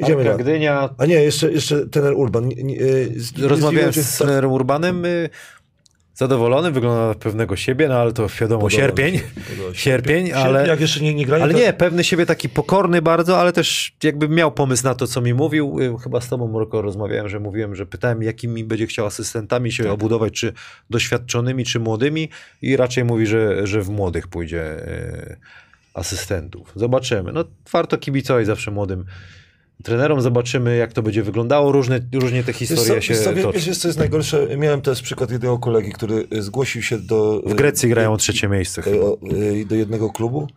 Idziemy 0.00 0.20
Arka. 0.30 0.42
Gdynia. 0.42 0.88
A 0.98 1.06
nie, 1.06 1.14
jeszcze, 1.14 1.52
jeszcze 1.52 1.86
trener 1.86 2.12
Urban. 2.16 2.44
E, 3.42 3.48
Rozmawiałem 3.48 3.92
z- 3.92 3.96
z 3.96 4.18
trenerem 4.18 4.52
Urbanem. 4.52 5.04
y, 5.04 5.30
Zadowolony, 6.14 6.70
wygląda 6.70 7.08
na 7.08 7.14
pewnego 7.14 7.56
siebie, 7.56 7.88
no 7.88 7.94
ale 7.94 8.12
to 8.12 8.26
wiadomo, 8.40 8.60
Podoba 8.60 8.70
sierpień. 8.70 9.14
się, 9.18 9.22
podoba 9.56 9.74
się. 9.74 9.80
Sierpień, 9.80 10.32
ale... 10.32 10.68
Jak 10.68 10.80
jeszcze 10.80 11.00
nie, 11.00 11.14
nie 11.14 11.26
grają, 11.26 11.44
Ale 11.44 11.52
to- 11.52 11.58
nie, 11.58 11.72
pewny 11.72 12.04
siebie 12.04 12.26
taki 12.26 12.48
pokorny 12.48 13.02
bardzo, 13.02 13.38
ale 13.40 13.52
też 13.52 13.92
jakby 14.02 14.28
miał 14.28 14.52
pomysł 14.52 14.84
na 14.84 14.94
to, 14.94 15.06
co 15.06 15.20
mi 15.20 15.34
mówił. 15.34 15.80
Y, 15.80 15.94
Chyba 16.02 16.20
z 16.20 16.28
tobą, 16.28 16.48
Mroko, 16.52 16.82
rozmawiałem, 16.82 17.28
że 17.28 17.40
mówiłem, 17.40 17.74
że 17.74 17.86
pytałem, 17.86 18.22
jakimi 18.22 18.64
będzie 18.64 18.86
chciał 18.86 19.06
asystentami 19.06 19.72
się 19.72 19.90
obudować, 19.92 20.32
czy 20.32 20.52
doświadczonymi, 20.90 21.64
czy 21.64 21.80
młodymi 21.80 22.28
i 22.62 22.76
raczej 22.76 23.04
mówi, 23.04 23.26
że, 23.26 23.66
że 23.66 23.82
w 23.82 23.88
młodych 23.90 24.28
pójdzie 24.28 24.88
y, 24.88 25.36
asystentów. 25.94 26.72
Zobaczymy. 26.76 27.32
No 27.32 27.44
warto 27.72 27.98
kibicować 27.98 28.46
zawsze 28.46 28.70
młodym 28.70 29.04
trenerom, 29.82 30.20
zobaczymy 30.20 30.76
jak 30.76 30.92
to 30.92 31.02
będzie 31.02 31.22
wyglądało. 31.22 31.72
Różne, 31.72 32.00
różnie 32.14 32.44
te 32.44 32.52
historie 32.52 33.02
się 33.02 33.14
wiesz 33.14 33.24
toczą. 33.24 33.52
wiesz, 33.52 33.78
co 33.78 33.88
jest 33.88 33.98
najgorsze? 33.98 34.56
Miałem 34.56 34.80
też 34.80 35.02
przykład 35.02 35.30
jednego 35.30 35.58
kolegi, 35.58 35.92
który 35.92 36.26
y, 36.32 36.42
zgłosił 36.42 36.82
się 36.82 36.98
do... 36.98 37.42
W 37.46 37.54
Grecji 37.54 37.88
grają 37.88 38.16
trzecie 38.16 38.48
miejsce 38.48 38.82
y, 39.62 39.66
do 39.66 39.74
jednego 39.74 40.10
klubu. 40.10 40.48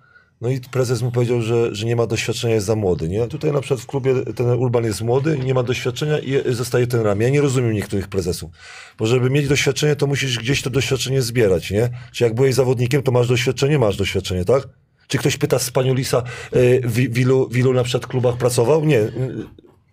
No 0.42 0.50
i 0.50 0.60
prezes 0.60 1.02
mu 1.02 1.12
powiedział, 1.12 1.42
że, 1.42 1.76
że 1.76 1.86
nie 1.86 1.96
ma 1.96 2.08
doświadczenia, 2.08 2.54
jest 2.54 2.66
za 2.66 2.76
młody. 2.76 3.10
Nie? 3.10 3.28
Tutaj 3.28 3.52
na 3.52 3.60
przykład 3.62 3.80
w 3.80 3.86
klubie 3.86 4.14
ten 4.36 4.50
Urban 4.50 4.84
jest 4.84 5.02
młody, 5.02 5.40
nie 5.40 5.54
ma 5.54 5.64
doświadczenia 5.64 6.20
i 6.20 6.54
zostaje 6.54 6.88
ten 6.88 7.02
ramię. 7.02 7.26
Ja 7.26 7.32
nie 7.32 7.42
rozumiem 7.42 7.74
niektórych 7.74 8.08
prezesów. 8.08 8.52
Bo 8.98 9.06
żeby 9.06 9.30
mieć 9.30 9.48
doświadczenie, 9.48 9.96
to 9.96 10.08
musisz 10.08 10.40
gdzieś 10.40 10.62
to 10.62 10.70
doświadczenie 10.70 11.22
zbierać. 11.22 11.72
Nie? 11.72 11.90
Czy 12.12 12.24
jak 12.24 12.36
byłeś 12.36 12.56
zawodnikiem, 12.56 13.04
to 13.04 13.12
masz 13.12 13.28
doświadczenie? 13.28 13.80
Masz 13.80 13.98
doświadczenie, 13.98 14.46
tak? 14.46 14.68
Czy 15.08 15.18
ktoś 15.18 15.38
pyta 15.38 15.60
z 15.60 15.72
Paniulisa, 15.72 16.24
y, 16.56 16.82
w, 16.86 16.94
w, 16.94 17.18
ilu, 17.18 17.50
w 17.50 17.58
ilu 17.58 17.74
na 17.74 17.84
przykład 17.84 18.08
klubach 18.08 18.38
pracował? 18.38 18.86
Nie. 18.86 19.00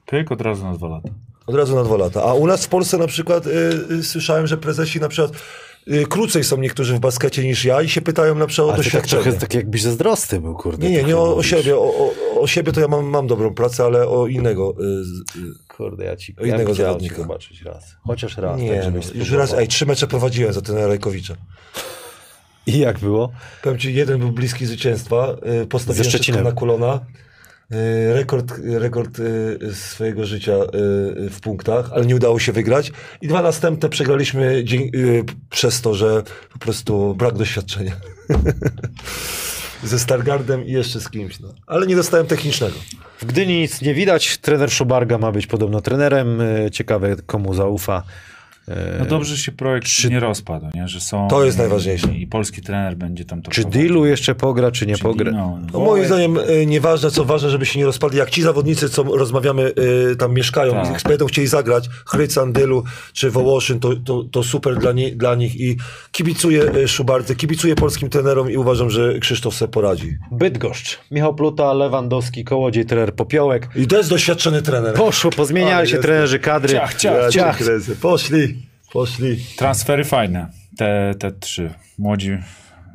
Pyk 0.07 0.33
od 0.33 0.41
razu 0.41 0.65
na 0.65 0.73
dwa 0.75 0.89
lata. 0.89 1.09
Od 1.47 1.55
razu 1.55 1.75
na 1.77 1.85
dwa 1.85 1.97
lata. 1.97 2.23
A 2.23 2.35
u 2.35 2.47
nas 2.47 2.67
w 2.67 2.69
Polsce 2.69 2.99
na 2.99 3.07
przykład 3.07 3.47
y, 3.47 3.51
y, 3.91 4.03
słyszałem, 4.05 4.47
że 4.47 4.57
prezesi 4.57 5.01
na 5.01 5.09
przykład 5.09 5.33
y, 5.89 6.07
krócej 6.07 6.45
są 6.45 6.57
niektórzy 6.57 6.95
w 6.95 7.01
baskecie 7.01 7.45
niż 7.45 7.65
ja 7.65 7.83
i 7.83 7.89
się 7.89 8.01
pytają 8.01 8.35
na 8.35 8.47
przykład 8.47 8.69
o 8.69 8.71
tak 8.77 8.85
doświadczenie. 8.85 9.23
trochę 9.23 9.39
tak 9.39 9.55
jakbyś 9.55 9.83
zazdrosny 9.83 10.41
był, 10.41 10.55
kurde. 10.55 10.89
nie, 10.89 10.97
nie, 10.97 11.05
nie 11.05 11.17
o, 11.17 11.37
o 11.37 11.43
siebie. 11.43 11.77
O, 11.77 11.81
o, 11.81 12.41
o 12.41 12.47
siebie 12.47 12.73
to 12.73 12.81
ja 12.81 12.89
mam, 12.89 13.05
mam 13.05 13.27
dobrą 13.27 13.55
pracę, 13.55 13.85
ale 13.85 14.09
o 14.09 14.27
innego. 14.27 14.75
Y, 14.81 14.85
y, 15.41 15.71
Kurde, 15.77 16.05
ja 16.05 16.17
ci 16.17 16.35
O 16.41 16.45
ja 16.47 16.55
innego 16.55 16.75
chciał 16.75 16.87
zawodnika. 16.87 17.15
cię 17.17 17.23
zobaczyć 17.23 17.63
raz. 17.63 17.97
Chociaż 18.07 18.37
raz. 18.37 18.61
nie, 18.61 18.83
tak, 18.83 18.95
no, 18.95 19.01
już 19.15 19.31
raz, 19.31 19.53
ej, 19.55 19.69
trzy 19.69 19.87
mecze 19.87 20.07
prowadziłem 20.07 20.53
za 20.53 20.61
tenera 20.63 20.87
Rajkowicza. 20.87 21.35
I 22.67 22.79
jak 22.79 22.99
było? 22.99 23.33
Powiem 23.63 23.79
ci, 23.79 23.95
jeden 23.95 24.19
był 24.19 24.33
bliski 24.33 24.67
zwycięstwa, 24.67 25.37
y, 25.63 25.67
postawiłem 25.67 26.09
wszystko 26.09 26.43
na 26.43 26.53
kolana. 26.53 27.01
Y, 27.73 28.15
Rekord, 28.15 28.53
rekord 28.65 29.19
y, 29.19 29.59
swojego 29.75 30.27
życia 30.27 30.53
w 31.31 31.39
punktach, 31.43 31.91
ale 31.93 32.07
nie 32.07 32.17
udało 32.17 32.39
się 32.39 32.53
wygrać. 32.53 32.93
I 33.21 33.29
dwa 33.29 33.43
następne 33.43 33.89
przegraliśmy 33.89 34.65
przez 35.51 35.81
to, 35.81 35.95
że 35.95 36.23
po 36.53 36.59
prostu 36.59 37.15
brak 37.15 37.35
doświadczenia. 37.35 37.93
Ze 39.85 39.99
Stargardem 39.99 40.67
i 40.67 40.73
jeszcze 40.73 41.01
z 41.01 41.11
kimś. 41.11 41.41
No. 41.41 41.55
Ale 41.67 41.87
nie 41.87 41.97
dostałem 41.97 42.27
technicznego. 42.27 42.75
W 43.21 43.25
Gdyni 43.25 43.61
nic 43.61 43.83
nie 43.83 43.95
widać. 43.95 44.39
Trener 44.39 44.71
Szubarga 44.71 45.19
ma 45.19 45.33
być 45.33 45.47
podobno 45.47 45.81
trenerem. 45.81 46.43
Ciekawe, 46.73 47.17
komu 47.27 47.55
zaufa. 47.55 48.03
E, 48.69 48.97
No 48.99 49.05
dobrze, 49.05 49.37
że 49.37 49.43
się 49.43 49.53
projekt 49.53 49.89
nie 50.11 50.21
rozpadł, 50.21 50.67
nie? 50.75 50.89
że 50.89 51.01
są... 51.01 51.29
To 51.29 51.45
jest 51.45 51.59
najważniejsze. 51.59 52.09
I 52.15 52.27
polski 52.27 52.63
trener 52.63 52.97
będzie 52.97 53.25
tam 53.25 53.43
to 53.43 53.51
Czy 53.51 53.61
prowadził. 53.63 53.83
Dilu 53.83 54.07
jeszcze 54.07 54.35
pogra, 54.35 54.71
czy 54.71 54.87
nie 54.87 54.97
Czy 54.97 55.03
pogra? 55.03 55.33
No, 55.33 55.59
No, 55.73 55.81
moim 55.81 56.05
zdaniem 56.07 56.37
y, 56.37 56.67
nieważne, 56.67 57.11
co 57.11 57.25
ważne, 57.25 57.51
żeby 57.51 57.67
się 57.67 57.79
nie 57.79 57.85
rozpadli. 57.87 58.19
Jak 58.19 58.31
ci 58.31 58.43
zawodnicy, 58.43 58.89
co 58.91 59.03
rozmawiamy, 59.03 59.73
y, 60.13 60.17
tam 60.17 60.35
mieszkają 60.35 60.73
Tak. 60.73 61.05
i 61.05 61.09
będą 61.09 61.27
chcieli 61.27 61.47
zagrać, 61.49 61.89
Chrycan, 62.07 62.53
Dylu 62.53 62.85
czy 63.13 63.31
Wołoszyn, 63.31 63.81
to, 63.81 63.97
to, 63.97 64.25
to 64.33 64.43
super 64.43 64.79
dla, 64.79 64.93
nie, 64.93 65.11
dla 65.17 65.35
nich 65.35 65.61
i 65.61 65.77
kibicuję 66.13 66.63
y, 66.77 66.89
Szubardze, 66.89 67.35
kibicuję 67.35 67.75
polskim 67.75 68.09
trenerom 68.11 68.51
i 68.51 68.57
uważam, 68.57 68.91
że 68.91 69.19
Krzysztof 69.19 69.55
sobie 69.55 69.73
poradzi. 69.73 70.17
Bydgoszcz. 70.33 70.99
Michał 71.11 71.35
Pluta, 71.35 71.73
Lewandowski, 71.73 72.45
Kołodziej, 72.45 72.87
trener 72.87 73.15
Popiołek. 73.15 73.69
I 73.77 73.87
to 73.87 73.97
jest 73.97 74.11
doświadczony 74.11 74.63
trener. 74.63 74.95
Poszło, 74.95 75.31
pozmieniali 75.31 75.89
się 75.89 75.99
trenerzy 75.99 76.39
kadry. 76.39 76.73
Ciach, 76.75 76.95
ciach, 76.95 77.31
ciach. 77.33 77.59
kręcę. 77.59 77.93
Poszli, 77.97 78.60
poszli. 78.93 79.37
Transfery 79.57 80.05
fajne, 80.05 80.51
te, 80.77 81.15
te 81.19 81.33
trzy. 81.33 81.75
Młodzi 81.99 82.39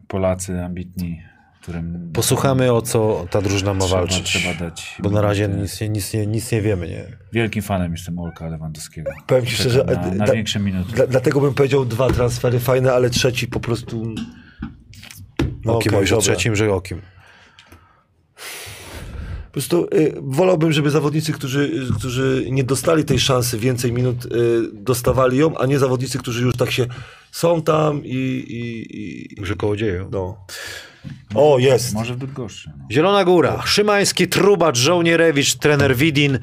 Polacy, 0.08 0.62
ambitni. 0.64 1.22
którym 1.62 2.12
Posłuchamy 2.14 2.74
o 2.74 2.82
co 2.82 3.26
ta 3.32 3.42
drużyna 3.42 3.74
ma 3.74 3.86
trzeba, 3.86 4.00
walczyć. 4.00 4.24
trzeba 4.24 4.54
dać. 4.54 4.96
Bo 5.00 5.10
na 5.10 5.22
razie 5.22 5.48
nic, 5.48 5.82
nie- 5.82 5.90
nic, 5.90 6.14
nie, 6.14 6.28
nic 6.28 6.52
nie 6.52 6.62
wiemy, 6.62 6.88
nie? 6.88 7.04
Wielkim 7.34 7.62
fanem 7.62 7.92
jestem 7.92 8.20
Olka 8.20 8.48
Lewandowskiego. 8.48 9.12
Powiem 9.28 9.46
ci 9.46 9.56
szczerze, 9.56 9.84
na, 9.84 10.12
na 10.12 10.26
da- 10.26 10.34
większe 10.34 10.60
minuty. 10.60 10.92
Dla, 10.94 11.08
dlatego 11.08 11.42
bym 11.42 11.54
powiedział 11.54 11.86
dwa 11.86 12.10
transfery 12.10 12.60
fajne, 12.60 12.94
ale 12.94 13.10
trzeci 13.10 13.48
po 13.48 13.60
prostu... 13.60 14.14
No 15.66 15.76
O 15.78 15.80
kim 15.80 15.90
okej, 15.90 15.92
mówisz 15.92 16.12
o 16.12 16.18
trzecim, 16.18 16.56
że 16.56 16.74
o 16.74 16.82
kim? 16.82 17.02
Po 17.02 17.15
prostu 19.56 19.88
y, 19.94 20.14
wolałbym, 20.22 20.72
żeby 20.72 20.90
zawodnicy, 20.90 21.34
którzy, 21.34 21.88
którzy 22.00 22.46
nie 22.52 22.64
dostali 22.64 23.06
tej 23.06 23.20
szansy, 23.20 23.58
więcej 23.58 23.92
minut 23.92 24.26
y, 24.26 24.30
dostawali 24.74 25.38
ją, 25.38 25.58
a 25.58 25.66
nie 25.66 25.80
zawodnicy, 25.80 26.18
którzy 26.18 26.42
już 26.44 26.56
tak 26.56 26.72
się 26.72 26.86
są 27.32 27.62
tam 27.62 28.06
i... 28.06 28.10
i, 28.50 29.42
i 29.42 29.46
Że 29.46 29.56
kołodzieju. 29.56 30.08
no. 30.12 30.38
O, 31.36 31.60
jest. 31.60 31.94
Może 31.94 32.14
w 32.14 32.18
Bydgoszczy. 32.18 32.70
No. 32.78 32.86
Zielona 32.92 33.24
Góra, 33.26 33.62
Szymański, 33.66 34.28
Trubacz, 34.28 34.78
Żołnierewicz, 34.78 35.56
trener 35.56 35.96
Widin. 35.96 36.40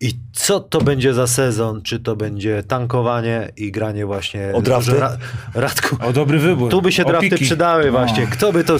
I 0.00 0.12
co 0.32 0.60
to 0.60 0.80
będzie 0.80 1.14
za 1.14 1.26
sezon? 1.26 1.82
Czy 1.82 2.00
to 2.00 2.16
będzie 2.16 2.62
tankowanie 2.62 3.52
i 3.56 3.72
granie 3.72 4.06
właśnie... 4.06 4.50
O 4.54 4.62
drafty? 4.62 4.98
Ra, 5.00 5.16
Radku, 5.54 5.96
O, 6.00 6.12
dobry 6.12 6.38
wybór. 6.38 6.70
tu 6.70 6.82
by 6.82 6.92
się 6.92 7.04
drafty 7.04 7.38
przydały 7.38 7.84
No. 7.86 7.90
właśnie. 7.92 8.26
Kto 8.26 8.52
by 8.52 8.64
to 8.64 8.76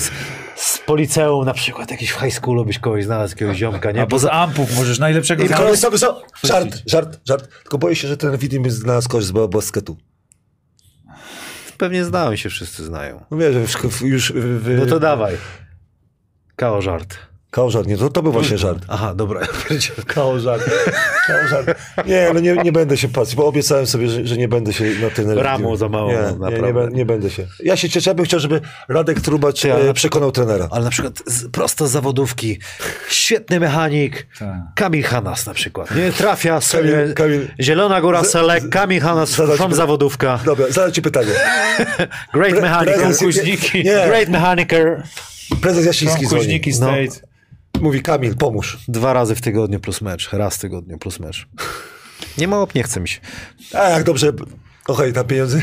z 0.84 0.86
policeum, 0.86 1.44
na 1.44 1.54
przykład 1.54 1.90
jakiś 1.90 2.10
w 2.10 2.20
high 2.20 2.34
schoolu 2.34 2.64
byś 2.64 2.78
kogoś 2.78 3.04
znalazł, 3.04 3.32
jakiegoś 3.32 3.56
ziomka, 3.56 3.92
nie? 3.92 4.00
Albo 4.00 4.18
z 4.18 4.24
ampów 4.24 4.76
możesz 4.76 4.98
najlepszego 4.98 5.44
I 5.44 5.48
znaleźć. 5.48 5.82
sobie 5.82 5.98
są... 5.98 6.06
Żart, 6.44 6.82
żart, 6.86 7.20
żart. 7.28 7.48
Tylko 7.62 7.78
boję 7.78 7.96
się, 7.96 8.08
że 8.08 8.16
ten 8.16 8.36
Widim 8.36 8.64
jest 8.64 8.84
dla 8.84 8.94
nas 8.94 9.08
kogoś 9.08 9.24
z 9.24 9.30
ba- 9.30 9.48
basketu. 9.48 9.96
Pewnie 11.78 12.04
znają 12.04 12.36
się, 12.36 12.48
wszyscy 12.50 12.84
znają. 12.84 13.24
No 13.30 13.36
wiesz, 13.36 13.52
że 13.54 13.60
już... 13.60 14.02
już 14.02 14.32
w, 14.32 14.76
No 14.78 14.86
to 14.86 15.00
dawaj. 15.00 15.36
Kao 16.56 16.82
żart. 16.82 17.16
Kao 17.54 17.70
żart, 17.70 17.86
nie, 17.86 17.96
to, 17.96 18.10
to 18.10 18.22
był 18.22 18.32
właśnie 18.32 18.58
żart. 18.58 18.78
Aha, 18.88 19.14
dobra. 19.14 19.40
Kao 20.06 20.40
żart. 20.40 20.70
Kao 21.26 21.48
żart. 21.48 21.78
Nie, 22.06 22.30
no 22.34 22.40
nie, 22.40 22.52
nie 22.56 22.72
będę 22.72 22.96
się 22.96 23.08
patrzył, 23.08 23.36
bo 23.36 23.46
obiecałem 23.46 23.86
sobie, 23.86 24.08
że, 24.08 24.26
że 24.26 24.36
nie 24.36 24.48
będę 24.48 24.72
się 24.72 24.84
na 24.84 25.10
ten... 25.10 25.30
Ramu 25.30 25.76
za 25.76 25.88
mało, 25.88 26.08
Nie, 26.12 26.16
nie, 26.16 26.22
naprawdę. 26.22 26.60
nie, 26.66 26.74
bę- 26.74 26.92
nie 26.92 27.06
będę 27.06 27.30
się. 27.30 27.46
Ja 27.64 27.76
się 27.76 27.88
cieszę, 27.88 28.10
ja 28.10 28.14
bym 28.14 28.24
chciał, 28.24 28.40
żeby 28.40 28.60
Radek 28.88 29.20
Trubacz 29.20 29.64
ale 29.64 29.80
e, 29.80 29.84
na 29.86 29.92
przekonał 29.92 30.32
trenera. 30.32 30.68
Ale 30.70 30.84
na 30.84 30.90
przykład 30.90 31.22
z, 31.26 31.48
prosto 31.50 31.86
z 31.88 31.90
zawodówki. 31.90 32.58
Świetny 33.08 33.60
mechanik. 33.60 34.26
Tak. 34.38 34.56
Kamil 34.74 35.02
Hanas 35.02 35.46
na 35.46 35.54
przykład. 35.54 35.94
Nie 35.96 36.12
trafia 36.12 36.60
sobie. 36.60 36.92
Kamil- 36.92 37.14
Kamil- 37.14 37.46
Zielona 37.60 38.00
Góra 38.00 38.24
Z- 38.24 38.30
Selek, 38.30 38.68
Kamil 38.68 39.00
Hanas 39.00 39.34
from 39.56 39.74
zawodówka. 39.74 40.38
Dobra, 40.44 40.66
zadam 40.70 40.92
ci 40.92 41.02
pytanie. 41.02 41.32
Great 42.34 42.62
mechaniker. 42.62 43.00
prezes- 43.00 43.18
Kuźniki. 43.24 43.78
Nie, 43.84 44.04
Great 44.06 44.28
mechaniker. 44.28 45.02
prezes 45.60 45.86
Jasiński 45.86 46.26
dzwoni. 46.26 46.40
Kuźniki 46.42 46.70
No. 46.80 46.86
Mówi 47.80 48.02
Kamil, 48.02 48.36
pomóż. 48.36 48.78
Dwa 48.88 49.12
razy 49.12 49.34
w 49.34 49.40
tygodniu 49.40 49.80
plus 49.80 50.00
mecz. 50.00 50.30
Raz 50.32 50.56
w 50.56 50.60
tygodniu 50.60 50.98
plus 50.98 51.20
mecz. 51.20 51.46
Nie 52.38 52.48
ma 52.48 52.60
op, 52.60 52.74
nie 52.74 52.82
chce 52.82 53.00
mi 53.00 53.08
się. 53.08 53.20
A 53.74 53.88
jak 53.88 54.04
dobrze... 54.04 54.32
Okej, 54.88 55.12
tam 55.12 55.24
pieniądze... 55.26 55.62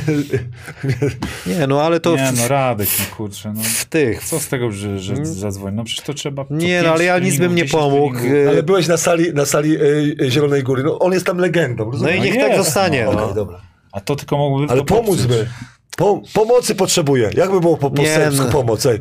Nie, 1.47 1.67
no 1.67 1.81
ale 1.81 1.99
to 1.99 2.15
Nie 2.15 2.31
w, 2.31 2.37
no, 2.37 2.47
Radek, 2.47 2.89
no 2.99 3.15
kurczę. 3.15 3.53
No. 3.55 3.61
w 3.63 3.85
tych. 3.85 4.23
Co 4.23 4.39
z 4.39 4.47
tego, 4.47 4.71
że, 4.71 4.99
że 4.99 5.25
zadzwoni? 5.25 5.75
No 5.75 5.83
przecież 5.83 6.05
to 6.05 6.13
trzeba... 6.13 6.45
Nie, 6.49 6.81
no 6.83 6.89
ale 6.91 7.03
ja 7.03 7.19
nic 7.19 7.37
bym 7.37 7.55
nie 7.55 7.65
pomógł. 7.65 8.13
10 8.15 8.21
treningów. 8.29 8.51
Ale 8.53 8.63
byłeś 8.63 8.87
na 8.87 8.97
sali, 8.97 9.33
na 9.33 9.45
sali 9.45 9.75
e, 10.21 10.29
Zielonej 10.31 10.63
Góry. 10.63 10.83
No, 10.83 10.99
on 10.99 11.13
jest 11.13 11.25
tam 11.25 11.37
legendą, 11.37 11.85
No 11.85 11.91
rozumiesz? 11.91 12.15
i 12.15 12.21
niech 12.21 12.35
jest, 12.35 12.47
tak 12.47 12.57
zostanie. 12.57 13.07
Okej, 13.09 13.27
No. 13.27 13.33
dobra. 13.33 13.61
A 13.91 13.99
to 13.99 14.15
tylko 14.15 14.37
mógłby 14.37 14.71
Ale 14.73 14.85
pomóżmy. 14.85 15.49
Po, 15.97 16.21
pomocy 16.33 16.75
potrzebuję. 16.75 17.29
Jakby 17.37 17.59
było 17.59 17.77
po, 17.77 17.91
po 17.91 18.01
Nie, 18.01 18.29
no. 18.37 18.45
pomoc? 18.45 18.85
Ej. 18.85 18.99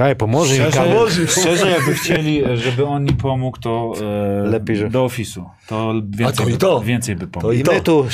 Kaj, 0.00 0.16
pomoże 0.16 0.52
mi 0.54 0.58
Szczerze, 0.60 0.76
Kamil. 0.78 1.26
szczerze, 1.28 1.70
jakby 1.70 1.94
chcieli, 1.94 2.42
żeby 2.54 2.84
on 2.84 3.04
mi 3.04 3.12
pomógł, 3.12 3.58
to 3.60 3.92
e, 4.00 4.48
Lepiej, 4.50 4.76
że- 4.76 4.90
do 4.90 5.04
ofisu. 5.04 5.44
To 5.68 5.92
więcej, 6.10 6.26
A 6.26 6.32
to 6.32 6.48
i 6.48 6.52
by, 6.52 6.58
to. 6.58 6.80
więcej 6.80 7.16
by 7.16 7.26
pomógł. 7.26 7.48
To 7.48 7.52
i 7.72 7.74
my 7.74 7.80
tu 7.80 8.06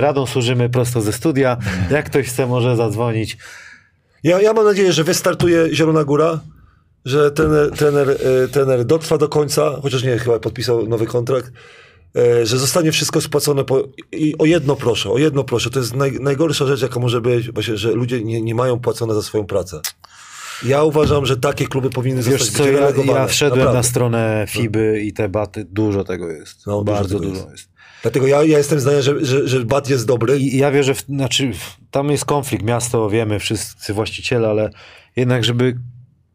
radą 0.00 0.26
służymy 0.26 0.68
prosto 0.70 1.00
ze 1.00 1.12
studia. 1.12 1.56
Jak 1.90 2.06
ktoś 2.06 2.26
chce, 2.26 2.46
może 2.46 2.76
zadzwonić. 2.76 3.36
Ja, 4.24 4.40
ja 4.40 4.52
mam 4.52 4.64
nadzieję, 4.64 4.92
że 4.92 5.04
wystartuje 5.04 5.74
Zielona 5.74 6.04
Góra, 6.04 6.40
że 7.04 7.30
trener, 7.30 7.70
trener, 7.70 8.10
e, 8.44 8.48
trener 8.48 8.84
dotrwa 8.84 9.18
do 9.18 9.28
końca, 9.28 9.70
chociaż 9.82 10.02
nie, 10.04 10.18
chyba 10.18 10.38
podpisał 10.38 10.88
nowy 10.88 11.06
kontrakt, 11.06 11.52
e, 12.16 12.46
że 12.46 12.58
zostanie 12.58 12.92
wszystko 12.92 13.20
spłacone 13.20 13.64
po, 13.64 13.82
i 14.12 14.34
o 14.38 14.44
jedno 14.44 14.76
proszę, 14.76 15.10
o 15.10 15.18
jedno 15.18 15.44
proszę. 15.44 15.70
To 15.70 15.78
jest 15.78 15.94
naj, 15.96 16.12
najgorsza 16.20 16.66
rzecz, 16.66 16.82
jaka 16.82 17.00
może 17.00 17.20
być, 17.20 17.50
właśnie, 17.50 17.76
że 17.76 17.92
ludzie 17.92 18.24
nie, 18.24 18.42
nie 18.42 18.54
mają 18.54 18.78
płacone 18.80 19.14
za 19.14 19.22
swoją 19.22 19.44
pracę. 19.46 19.80
Ja 20.62 20.82
uważam, 20.82 21.26
że 21.26 21.36
takie 21.36 21.66
kluby 21.66 21.90
powinny 21.90 22.22
Wiesz 22.22 22.40
zostać 22.44 22.56
co, 22.56 22.70
ja, 22.70 22.80
ja 23.14 23.26
wszedłem 23.26 23.58
Naprawdę. 23.58 23.78
na 23.78 23.82
stronę 23.82 24.44
FIBY 24.48 25.00
i 25.00 25.12
te 25.12 25.28
baty, 25.28 25.64
dużo 25.70 26.04
tego 26.04 26.30
jest. 26.30 26.66
No, 26.66 26.72
dużo 26.72 26.84
bardzo 26.84 27.18
tego 27.18 27.30
dużo 27.30 27.40
jest. 27.40 27.50
jest. 27.52 27.68
Dlatego 28.02 28.26
ja, 28.26 28.42
ja 28.42 28.58
jestem 28.58 28.80
zdania, 28.80 29.02
że, 29.02 29.24
że, 29.24 29.48
że 29.48 29.64
Bat 29.64 29.90
jest 29.90 30.06
dobry. 30.06 30.38
I 30.38 30.56
ja 30.56 30.70
wierzę, 30.70 30.94
w, 30.94 31.00
znaczy 31.00 31.52
w- 31.52 31.76
tam 31.90 32.10
jest 32.10 32.24
konflikt, 32.24 32.64
miasto, 32.64 33.10
wiemy, 33.10 33.38
wszyscy 33.38 33.94
właściciele, 33.94 34.48
ale 34.48 34.70
jednak, 35.16 35.44
żeby 35.44 35.76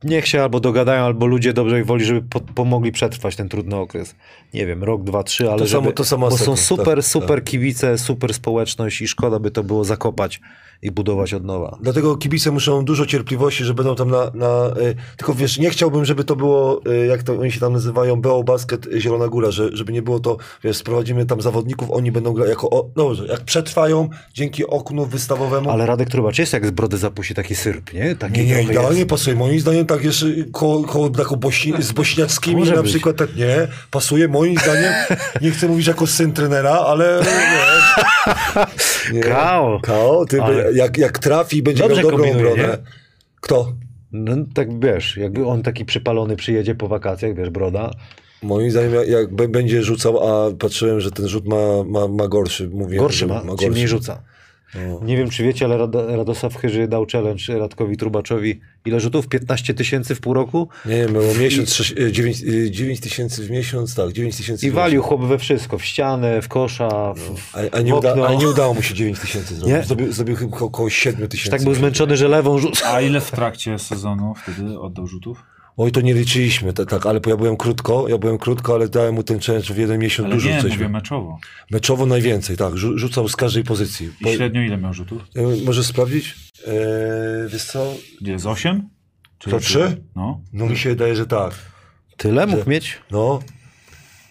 niech 0.04 0.28
się 0.28 0.42
albo 0.42 0.60
dogadają, 0.60 1.04
albo 1.04 1.26
ludzie 1.26 1.54
dobrej 1.54 1.84
woli, 1.84 2.06
żeby 2.06 2.22
po, 2.22 2.40
pomogli 2.40 2.92
przetrwać 2.92 3.36
ten 3.36 3.50
trudny 3.50 3.76
okres. 3.76 4.16
Nie 4.54 4.66
wiem, 4.66 4.84
rok, 4.84 5.04
dwa, 5.04 5.24
trzy, 5.24 5.50
ale 5.50 5.60
To 5.60 5.68
żeby, 5.68 5.84
samo- 5.84 5.94
to 5.94 6.06
samo 6.06 6.30
bo 6.30 6.38
są 6.38 6.44
sekund, 6.44 6.60
super, 6.60 6.98
tak, 6.98 7.06
super 7.06 7.44
kibice, 7.44 7.98
super 7.98 8.34
społeczność 8.34 9.02
i 9.02 9.08
szkoda 9.08 9.40
by 9.40 9.52
to 9.52 9.64
było 9.64 9.84
zakopać 9.84 10.42
i 10.82 10.92
budować 10.92 11.34
od 11.34 11.44
nowa. 11.46 11.78
Dlatego 11.82 12.18
kibice 12.18 12.52
muszą 12.52 12.86
dużo 12.86 13.06
cierpliwości, 13.06 13.64
że 13.64 13.74
będą 13.74 13.96
tam 13.96 14.10
na... 14.12 14.32
na 14.34 14.68
y, 14.68 14.96
tylko 15.18 15.34
wiesz, 15.34 15.60
nie 15.60 15.70
chciałbym, 15.70 16.06
żeby 16.06 16.24
to 16.24 16.36
było, 16.36 16.82
y, 16.88 17.06
jak 17.06 17.24
to 17.24 17.40
oni 17.40 17.52
się 17.52 17.60
tam 17.60 17.74
nazywają, 17.74 18.22
BO 18.22 18.44
Basket 18.44 18.88
Zielona 18.98 19.28
Góra, 19.28 19.52
że, 19.52 19.70
żeby 19.74 19.94
nie 19.94 20.02
było 20.02 20.20
to, 20.20 20.38
wiesz, 20.64 20.78
sprowadzimy 20.78 21.26
tam 21.26 21.42
zawodników, 21.42 21.92
oni 21.92 22.12
będą 22.12 22.34
grać 22.34 22.50
jako... 22.50 22.70
O, 22.70 22.90
dobrze, 22.96 23.26
jak 23.28 23.42
przetrwają 23.42 24.10
dzięki 24.34 24.68
oknu 24.68 25.06
wystawowemu... 25.06 25.70
Ale 25.70 25.86
Radek 25.86 26.10
Trubacz 26.10 26.40
jest 26.40 26.54
jak 26.54 26.66
z 26.66 26.72
brody 26.72 26.98
zapuści 26.98 27.36
taki 27.36 27.56
syrp, 27.56 27.94
nie? 27.94 28.16
Taki 28.16 28.42
Nie, 28.42 28.46
nie, 28.46 28.64
idealnie 28.64 29.06
pasuje. 29.06 29.36
Moim 29.36 29.60
zdaniem 29.60 29.86
tak 29.90 30.04
jeszcze 30.04 30.26
koło, 30.52 30.84
koło 30.84 31.10
taką 31.10 31.36
bośni, 31.36 31.74
z 31.80 31.92
bośniackimi 31.92 32.56
Może 32.60 32.76
na 32.76 32.82
być. 32.82 32.92
przykład 32.92 33.16
tak 33.16 33.36
nie, 33.36 33.68
pasuje 33.92 34.28
moim 34.28 34.58
zdaniem, 34.58 34.94
nie 35.42 35.52
chcę 35.52 35.68
mówić 35.68 35.88
jako 35.88 36.08
syn 36.08 36.32
trenera, 36.34 36.72
ale 36.72 37.22
nie. 37.24 39.14
nie. 39.14 39.22
Kao. 39.22 39.80
Kao, 39.84 40.26
ty 40.26 40.42
Ale- 40.42 40.74
jak, 40.74 40.98
jak 40.98 41.20
trafi, 41.20 41.64
będzie 41.64 41.84
Dobrze 41.84 42.02
miał 42.02 42.12
dobrą 42.12 42.26
kombinuje, 42.26 42.52
obronę. 42.54 42.68
nie? 42.70 42.78
Kto? 43.42 43.74
No 44.12 44.36
tak 44.54 44.80
wiesz, 44.84 45.18
jakby 45.18 45.46
on 45.46 45.64
taki 45.64 45.86
przypalony 45.86 46.36
przyjedzie 46.36 46.76
po 46.76 46.88
wakacjach, 46.88 47.36
wiesz, 47.36 47.50
broda. 47.50 47.92
Moim 48.44 48.72
zdaniem, 48.72 48.94
jak, 48.94 49.08
jak 49.08 49.34
będzie 49.52 49.84
rzucał, 49.84 50.28
a 50.30 50.52
patrzyłem, 50.56 51.00
że 51.00 51.12
ten 51.12 51.28
rzut 51.28 51.46
ma, 51.48 51.84
ma, 51.86 52.08
ma 52.08 52.28
gorszy. 52.28 52.70
Mówię, 52.74 52.98
Gorszy 52.98 53.20
że 53.20 53.28
ma, 53.28 53.42
czyli 53.60 53.72
mniej 53.72 53.88
rzuca. 53.88 54.22
Nie 55.02 55.18
wiem, 55.18 55.30
czy 55.30 55.44
wiecie, 55.44 55.66
ale 55.66 55.78
Rad- 55.78 56.16
Radosław 56.18 56.56
Chyży 56.58 56.88
dał 56.88 57.06
challenge 57.12 57.60
Radkowi 57.60 57.98
Trubaczowi. 57.98 58.60
Ile 58.86 59.00
rzutów? 59.00 59.28
15 59.28 59.74
tysięcy 59.74 60.16
w 60.16 60.20
pół 60.22 60.34
roku? 60.34 60.70
Nie 60.86 60.96
wiem, 60.96 61.14
było 61.14 61.34
miesiąc, 61.40 61.70
dziewięć- 62.12 62.44
y, 62.44 62.72
9 62.72 63.00
tysięcy 63.00 63.44
w 63.44 63.52
miesiąc, 63.52 63.96
tak, 63.96 64.12
9 64.12 64.38
tysięcy 64.38 64.68
I 64.68 64.72
walił 64.72 65.02
chłop 65.04 65.22
we 65.22 65.38
wszystko. 65.38 65.78
W 65.78 65.86
ścianę, 65.86 66.42
w 66.42 66.48
kosza, 66.48 67.14
w, 67.14 67.20
w, 67.20 67.56
A, 67.56 67.78
a, 67.78 67.82
nie 67.82 67.94
w 67.94 67.98
uda, 67.98 68.28
a 68.28 68.34
nie 68.34 68.50
udało 68.50 68.74
mu 68.74 68.82
się 68.82 68.94
9 68.96 69.20
tysięcy 69.20 69.54
Nie? 69.54 69.60
zrobić. 69.60 69.88
Zrobił, 69.88 70.12
zrobił 70.14 70.36
chyba 70.36 70.56
około- 70.56 70.68
około 70.70 70.90
7 70.90 71.28
tysięcy. 71.28 71.52
Tak 71.52 71.64
był 71.64 71.74
zmęczony, 71.74 72.18
że 72.18 72.28
lewą 72.28 72.58
rzucał. 72.60 72.96
A 72.96 73.02
ile 73.02 73.22
w 73.22 73.32
trakcie 73.32 73.80
sezonu 73.80 74.34
wtedy 74.44 74.80
oddał 74.80 75.08
rzutów? 75.08 75.44
Oj, 75.78 75.92
to 75.92 76.02
nie 76.02 76.14
liczyliśmy, 76.14 76.74
tak, 76.74 76.90
tak, 76.90 77.06
ale 77.06 77.20
ja 77.28 77.38
byłem 77.38 77.58
krótko, 77.58 78.08
ja 78.08 78.18
byłem 78.18 78.38
krótko, 78.38 78.74
ale 78.74 78.90
dałem 78.90 79.16
mu 79.16 79.24
ten 79.24 79.40
challenge 79.40 79.74
w 79.74 79.78
jeden 79.78 80.00
miesiąc 80.00 80.26
Ale 80.26 80.36
dużo 80.36 80.50
nie, 80.50 80.62
coś. 80.62 80.72
mówię 80.72 80.90
meczowo. 80.90 81.40
Meczowo 81.72 82.06
najwięcej, 82.06 82.58
tak, 82.58 82.74
rzu- 82.74 82.98
rzucał 82.98 83.28
z 83.30 83.36
każdej 83.36 83.64
pozycji. 83.64 84.10
I 84.26 84.34
średnio 84.36 84.62
ile 84.62 84.78
miał 84.78 84.94
rzutów? 84.94 85.22
E, 85.36 85.66
Możesz 85.66 85.86
sprawdzić? 85.86 86.36
Eee, 86.68 86.74
wiesz 87.52 87.64
co? 87.64 87.94
Gdzie, 88.22 88.40
z 88.40 88.46
8? 88.46 88.90
Czy, 89.40 89.50
To 89.50 89.60
czy- 89.60 89.66
trzy? 89.66 90.04
No. 90.16 90.42
No 90.54 90.66
mi 90.66 90.78
się 90.78 90.90
wydaje, 90.90 91.16
że 91.16 91.26
tak. 91.28 91.54
Tyle 92.18 92.48
mógł 92.48 92.70
mieć? 92.70 92.98
No. 93.12 93.40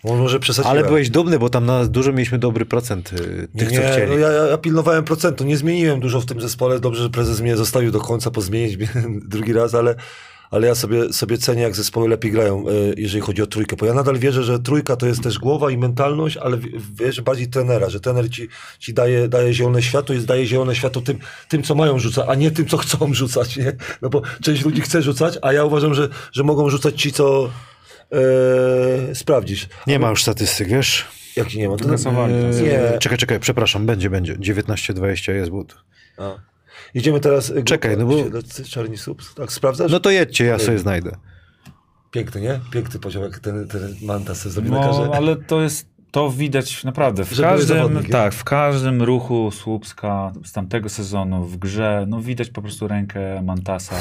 Może 0.05 0.41
przesadziłem. 0.41 0.79
Ale 0.79 0.87
byłeś 0.89 1.11
dumny, 1.11 1.39
bo 1.39 1.51
tam 1.51 1.67
na 1.67 1.87
dużo 1.87 2.13
mieliśmy 2.13 2.39
dobry 2.39 2.67
procent 2.67 3.13
y, 3.13 3.49
Nie, 3.55 3.61
tych, 3.61 3.69
co 3.73 3.81
nie, 3.83 3.91
chcieli. 3.93 4.11
no 4.13 4.19
ja, 4.19 4.29
ja- 4.33 4.59
pilnowałem 4.59 5.05
procentu, 5.05 5.45
nie 5.45 5.57
zmieniłem 5.57 6.01
dużo 6.01 6.21
w 6.21 6.27
tym 6.27 6.41
zespole. 6.41 6.81
Dobrze, 6.81 7.03
że 7.03 7.11
prezes 7.11 7.41
mnie 7.41 7.57
zostawił 7.57 7.91
do 7.91 8.01
końca, 8.01 8.31
pozmienić 8.31 8.77
mnie 8.77 8.89
drugi 9.35 9.53
raz, 9.53 9.75
ale, 9.75 9.95
ale 10.51 10.67
ja 10.67 10.75
sobie, 10.75 11.13
sobie 11.13 11.39
cenię, 11.39 11.63
jak 11.63 11.77
zespoły 11.77 12.09
lepiej 12.09 12.33
grają, 12.33 12.69
e, 12.69 12.73
jeżeli 12.97 13.21
chodzi 13.21 13.43
o 13.43 13.47
trójkę. 13.47 13.77
Bo 13.77 13.87
ja 13.87 13.95
nadal 13.95 14.19
wierzę, 14.19 14.43
że 14.43 14.59
trójka 14.59 14.97
to 14.97 15.07
jest 15.07 15.23
też 15.23 15.39
głowa 15.39 15.71
i 15.71 15.79
mentalność, 15.79 16.37
ale 16.37 16.59
wierzę 16.95 17.23
bardziej 17.23 17.49
trenera, 17.49 17.91
że 17.91 18.01
trener 18.01 18.31
ci, 18.31 18.49
ci 18.79 18.95
daje, 18.95 19.29
daje 19.29 19.55
zielone 19.55 19.83
światło 19.83 20.15
i 20.15 20.21
daje 20.21 20.47
zielone 20.47 20.75
światło 20.75 21.03
tym, 21.03 21.19
tym, 21.49 21.63
co 21.63 21.75
mają 21.75 21.99
rzucać, 21.99 22.27
a 22.29 22.35
nie 22.35 22.51
tym, 22.51 22.67
co 22.67 22.77
chcą 22.77 23.15
rzucać. 23.15 23.57
Nie? 23.57 23.73
No 24.03 24.09
bo 24.09 24.23
część 24.43 24.65
ludzi 24.65 24.81
chce 24.81 25.03
rzucać, 25.03 25.39
a 25.43 25.53
ja 25.53 25.65
uważam, 25.65 25.95
że, 25.95 26.09
że 26.33 26.45
mogą 26.45 26.71
rzucać 26.71 27.03
ci, 27.03 27.13
co 27.13 27.51
e, 28.13 29.15
sprawdzisz. 29.15 29.69
Nie 29.87 29.99
ma 29.99 30.11
już 30.11 30.23
statystyk, 30.23 30.69
wiesz? 30.69 31.05
Jak 31.37 31.49
ci 31.49 31.59
nie 31.59 31.69
ma? 31.69 31.77
To, 31.77 31.85
to. 31.85 32.29
nie. 32.63 32.81
E, 32.81 32.99
Czekaj, 32.99 33.19
czekaj, 33.19 33.41
przepraszam, 33.41 33.87
będzie, 33.87 34.11
będzie. 34.11 34.37
19-20 34.37 35.33
jest 35.33 35.51
but. 35.51 35.77
A. 36.19 36.49
Idziemy 36.95 37.21
teraz... 37.21 37.51
y, 37.51 37.63
Czekaj, 37.63 37.97
no 37.97 38.07
bo- 38.07 38.15
Czarni 38.71 38.97
Subs. 38.97 39.35
Tak, 39.35 39.53
sprawdzasz? 39.53 39.93
No 39.93 40.01
to 40.01 40.11
jedźcie, 40.11 40.45
ja 40.45 40.59
sobie 40.59 40.79
znajdę. 40.79 41.11
Piękny, 42.11 42.41
nie? 42.41 42.61
Piękny 42.71 43.01
poziom, 43.01 43.23
jak 43.23 43.39
ten, 43.39 43.69
ten 43.69 43.95
Mantas 44.03 44.39
sobie 44.41 44.53
zrobił 44.53 44.73
na 44.73 44.81
No, 44.81 44.87
karze. 44.87 45.11
ale 45.17 45.37
to 45.37 45.61
jest, 45.63 45.89
to 46.11 46.31
widać 46.31 46.85
naprawdę 46.85 47.25
w 47.25 47.33
Że 47.33 47.43
każdym, 47.43 48.05
tak, 48.11 48.35
w 48.35 48.45
każdym 48.45 49.03
ruchu 49.03 49.51
Słupska 49.51 50.33
z 50.45 50.53
tamtego 50.53 50.89
sezonu 50.89 51.45
w 51.45 51.57
grze, 51.57 52.05
no 52.09 52.21
widać 52.21 52.51
po 52.51 52.63
prostu 52.63 52.89
rękę 52.89 53.43
Mantasa. 53.43 53.97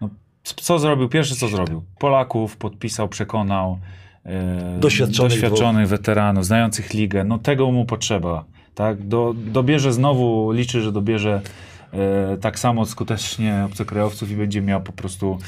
No, 0.00 0.10
co 0.44 0.78
zrobił? 0.78 1.08
Pierwsze 1.08 1.34
co 1.34 1.48
zrobił? 1.48 1.82
Polaków 1.98 2.56
podpisał, 2.56 3.08
przekonał. 3.08 3.78
e, 4.24 4.78
Doświadczonych 4.80 5.32
doświadczonych 5.32 5.88
weteranów, 5.88 6.46
znających 6.46 6.94
ligę. 6.94 7.24
No 7.24 7.38
tego 7.38 7.70
mu 7.70 7.84
potrzeba. 7.86 8.44
Tak? 8.74 9.02
Do, 9.08 9.34
dobierze 9.36 9.92
znowu, 9.92 10.50
liczy, 10.52 10.80
że 10.82 10.92
dobierze 10.92 11.40
e, 11.40 11.73
tak 12.40 12.58
samo 12.58 12.86
skutecznie 12.86 13.62
obcokrajowców 13.66 14.30
i 14.30 14.36
będzie 14.36 14.62
miał 14.62 14.82
po 14.82 14.92
prostu 14.92 15.38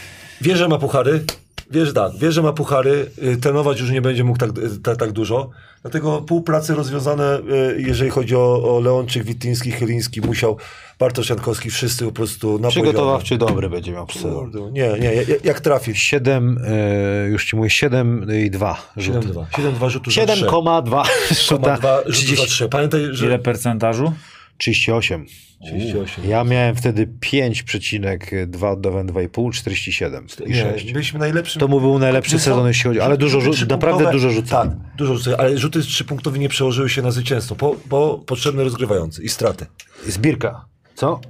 Wie, 0.41 0.57
że 0.57 0.69
ma 0.69 0.79
puchary. 0.79 1.25
Wiesz, 1.71 1.93
tak, 1.93 2.13
wie, 2.19 2.33
że 2.33 2.43
ma 2.43 2.53
puchary, 2.53 3.11
y, 3.23 3.37
trenować 3.37 3.81
już 3.81 3.91
nie 3.91 4.03
będzie 4.03 4.25
mógł 4.25 4.39
tak, 4.39 4.51
tak, 4.83 4.97
tak 4.97 5.13
dużo. 5.13 5.51
Dlatego 5.83 6.23
pół 6.23 6.43
pracy 6.43 6.75
rozwiązane, 6.75 7.39
y, 7.39 7.83
jeżeli 7.83 8.11
chodzi 8.11 8.37
o, 8.37 8.77
o 8.77 8.81
Leonczyk, 8.81 9.25
Wittyński, 9.25 9.71
Chyliński, 9.71 10.21
Musiał, 10.21 10.57
Bartosz 10.99 11.29
Jankowski, 11.29 11.71
wszyscy 11.71 12.05
po 12.05 12.13
prostu 12.13 12.59
na 12.59 12.69
Przygotowawczy 12.69 13.39
dobry 13.39 13.71
będzie 13.71 13.93
miał 13.93 14.07
poziomie. 14.07 14.35
Kurde, 14.35 14.61
Nie, 14.73 14.93
nie, 15.01 15.15
jak, 15.15 15.45
jak 15.45 15.61
trafisz. 15.61 16.03
7, 16.03 16.59
e, 16.67 17.29
już 17.29 17.45
ci 17.45 17.57
mówię, 17.57 17.71
7 17.71 18.27
i 18.45 18.51
2 18.51 18.93
rzuty. 18.97 19.19
7-2. 19.19 19.45
7-2 19.51 19.91
rzutów 19.91 20.15
za 20.15 20.27
trzy. 20.27 20.45
7,2 20.45 21.05
rzuta. 21.49 21.77
7,2 21.77 22.03
rzutów 22.07 22.07
za 22.07 22.13
30, 22.13 22.47
3. 22.47 22.69
Pamiętaj, 22.69 23.01
że... 23.11 23.27
ile 23.27 23.39
percentażu? 23.39 24.13
38. 24.59 25.27
38. 25.65 26.25
Ja 26.29 26.45
miałem 26.45 26.77
wtedy 26.77 27.07
5,2, 27.07 28.67
oddawałem 28.73 29.07
2,5, 29.07 29.53
47 29.53 30.27
i 30.47 30.51
Nie, 30.51 30.73
6. 30.73 30.93
byliśmy 30.93 31.19
najlepszym. 31.19 31.61
To 31.61 31.69
mu 31.69 31.81
był 31.81 31.99
najlepszy 31.99 32.39
sezon, 32.39 32.67
jeśli 32.69 32.83
chodzi, 32.85 33.01
ale 33.01 33.17
dużo, 33.17 33.41
rzut, 33.41 33.69
naprawdę 33.69 34.11
dużo 34.13 34.31
rzucałem. 34.31 34.71
Tak, 34.71 34.79
dużo 34.97 35.15
rzucałem, 35.17 35.41
ale 35.41 35.59
rzuty 35.59 35.81
trzypunktowe 35.83 36.39
nie 36.39 36.49
przełożyły 36.49 36.91
się 36.91 37.03
na 37.03 37.11
zwycięstwo, 37.11 37.55
bo, 37.55 37.77
bo 37.87 38.19
potrzebny 38.19 38.65
rozgrywający 38.65 39.23
i 39.23 39.29
straty. 39.29 39.67
Zbirka. 40.07 40.65
Co? 40.95 41.21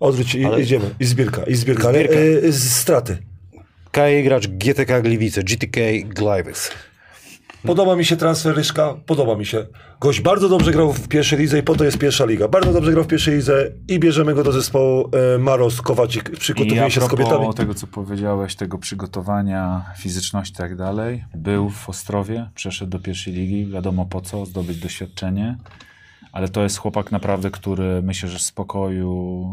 Odwróć, 0.00 0.34
i- 0.34 0.44
Ale- 0.44 0.62
idziemy. 0.62 0.90
I 1.00 1.04
zbierka, 1.04 1.42
i 1.44 1.54
zbierka, 1.54 1.88
ale 1.88 1.98
Zbierka. 1.98 2.18
y, 2.46 2.52
z 2.52 2.72
straty. 2.74 3.18
KJ 3.92 4.22
gracz 4.24 4.46
GTK 4.48 5.02
Gliwice, 5.02 5.42
GTK 5.42 5.80
Gliwice. 6.04 6.70
Podoba 7.66 7.96
mi 7.96 8.04
się 8.04 8.16
transfer 8.16 8.56
Ryszka, 8.56 8.94
podoba 9.06 9.36
mi 9.36 9.46
się. 9.46 9.66
Gość 10.00 10.20
bardzo 10.20 10.48
dobrze 10.48 10.72
grał 10.72 10.92
w 10.92 11.08
pierwszej 11.08 11.38
lidze 11.38 11.58
i 11.58 11.62
po 11.62 11.74
to 11.74 11.84
jest 11.84 11.98
pierwsza 11.98 12.24
liga. 12.24 12.48
Bardzo 12.48 12.72
dobrze 12.72 12.92
grał 12.92 13.04
w 13.04 13.06
pierwszej 13.06 13.34
lidze 13.34 13.72
i 13.88 13.98
bierzemy 13.98 14.34
go 14.34 14.44
do 14.44 14.52
zespołu 14.52 15.10
e, 15.34 15.38
Maros 15.38 15.82
Kowacik. 15.82 16.30
Przygotowuje 16.30 16.90
się 16.90 17.00
z 17.00 17.08
kobietami. 17.08 17.54
tego, 17.54 17.74
co 17.74 17.86
powiedziałeś, 17.86 18.56
tego 18.56 18.78
przygotowania, 18.78 19.84
fizyczności 19.98 20.54
i 20.54 20.56
tak 20.56 20.76
dalej, 20.76 21.24
był 21.34 21.70
w 21.70 21.88
Ostrowie, 21.88 22.50
przeszedł 22.54 22.90
do 22.90 22.98
pierwszej 22.98 23.32
ligi, 23.32 23.66
wiadomo 23.66 24.06
po 24.06 24.20
co, 24.20 24.46
zdobyć 24.46 24.76
doświadczenie, 24.76 25.56
ale 26.32 26.48
to 26.48 26.62
jest 26.62 26.78
chłopak 26.78 27.12
naprawdę, 27.12 27.50
który 27.50 28.02
myślę, 28.02 28.28
że 28.28 28.38
w 28.38 28.42
spokoju 28.42 29.44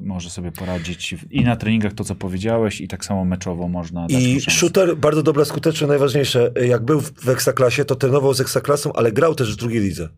y, 0.00 0.04
może 0.04 0.30
sobie 0.30 0.52
poradzić 0.52 1.14
i 1.30 1.44
na 1.44 1.56
treningach 1.56 1.92
to, 1.92 2.04
co 2.04 2.14
powiedziałeś 2.14 2.80
i 2.80 2.88
tak 2.88 3.04
samo 3.04 3.24
meczowo 3.24 3.68
można 3.68 4.06
I 4.08 4.40
shooter 4.40 4.96
bardzo 4.96 5.22
dobra, 5.22 5.44
skuteczny, 5.44 5.86
najważniejsze. 5.86 6.52
Jak 6.66 6.84
był 6.84 7.00
w, 7.00 7.12
w 7.12 7.28
Ekstraklasie, 7.28 7.84
to 7.84 7.96
trenował 7.96 8.34
z 8.34 8.40
Ekstraklasą, 8.40 8.92
ale 8.92 9.12
grał 9.12 9.34
też 9.34 9.54
w 9.54 9.56
drugiej 9.56 9.80
lidze. 9.80 10.08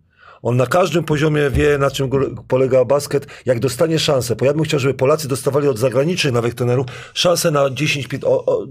On 0.44 0.56
na 0.56 0.66
każdym 0.66 1.04
poziomie 1.04 1.50
wie, 1.50 1.78
na 1.78 1.90
czym 1.90 2.10
polega 2.48 2.84
basket. 2.84 3.26
Jak 3.46 3.60
dostanie 3.60 3.98
szansę, 3.98 4.36
bo 4.36 4.44
ja 4.44 4.52
bym 4.54 4.64
chciał, 4.64 4.80
żeby 4.80 4.94
Polacy 4.94 5.28
dostawali 5.28 5.68
od 5.68 5.78
zagranicznych 5.78 6.32
nawet 6.34 6.54
trenerów 6.54 6.86
szansę 7.14 7.50
na 7.50 7.70
10 7.70 8.08
pit- 8.08 8.24
o, 8.24 8.44
o, 8.46 8.66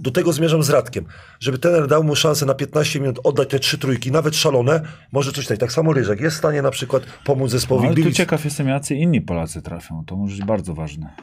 Do 0.00 0.10
tego 0.10 0.32
zmierzam 0.32 0.62
z 0.62 0.70
Radkiem. 0.70 1.04
Żeby 1.40 1.58
trener 1.58 1.86
dał 1.86 2.04
mu 2.04 2.16
szansę 2.16 2.46
na 2.46 2.54
15 2.54 3.00
minut 3.00 3.18
oddać 3.24 3.48
te 3.48 3.58
trzy 3.58 3.78
trójki, 3.78 4.12
nawet 4.12 4.36
szalone, 4.36 4.80
może 5.12 5.32
coś 5.32 5.46
tak. 5.46 5.58
Tak 5.58 5.72
samo 5.72 5.92
Ryżek 5.92 6.20
jest 6.20 6.36
w 6.36 6.38
stanie 6.38 6.62
na 6.62 6.70
przykład 6.70 7.02
pomóc 7.24 7.42
No, 7.52 7.58
zespołowi 7.58 7.86
ale 7.86 7.96
tu 7.96 8.12
ciekaw 8.12 8.44
jestem, 8.44 8.68
jacy 8.68 8.94
inni 8.94 9.20
Polacy 9.20 9.62
trafią. 9.62 10.04
To 10.06 10.16
może 10.16 10.36
być 10.36 10.44
bardzo 10.44 10.74
ważne 10.74 11.14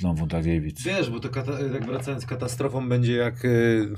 znowu 0.00 0.26
dla 0.26 0.40
Gliwic. 0.42 0.82
Wiesz, 0.82 1.10
bo 1.10 1.20
to 1.20 1.28
kata- 1.28 1.72
tak 1.72 1.86
wracając, 1.86 2.26
katastrofą 2.26 2.88
będzie 2.88 3.12
jak... 3.16 3.44
y, 3.44 3.88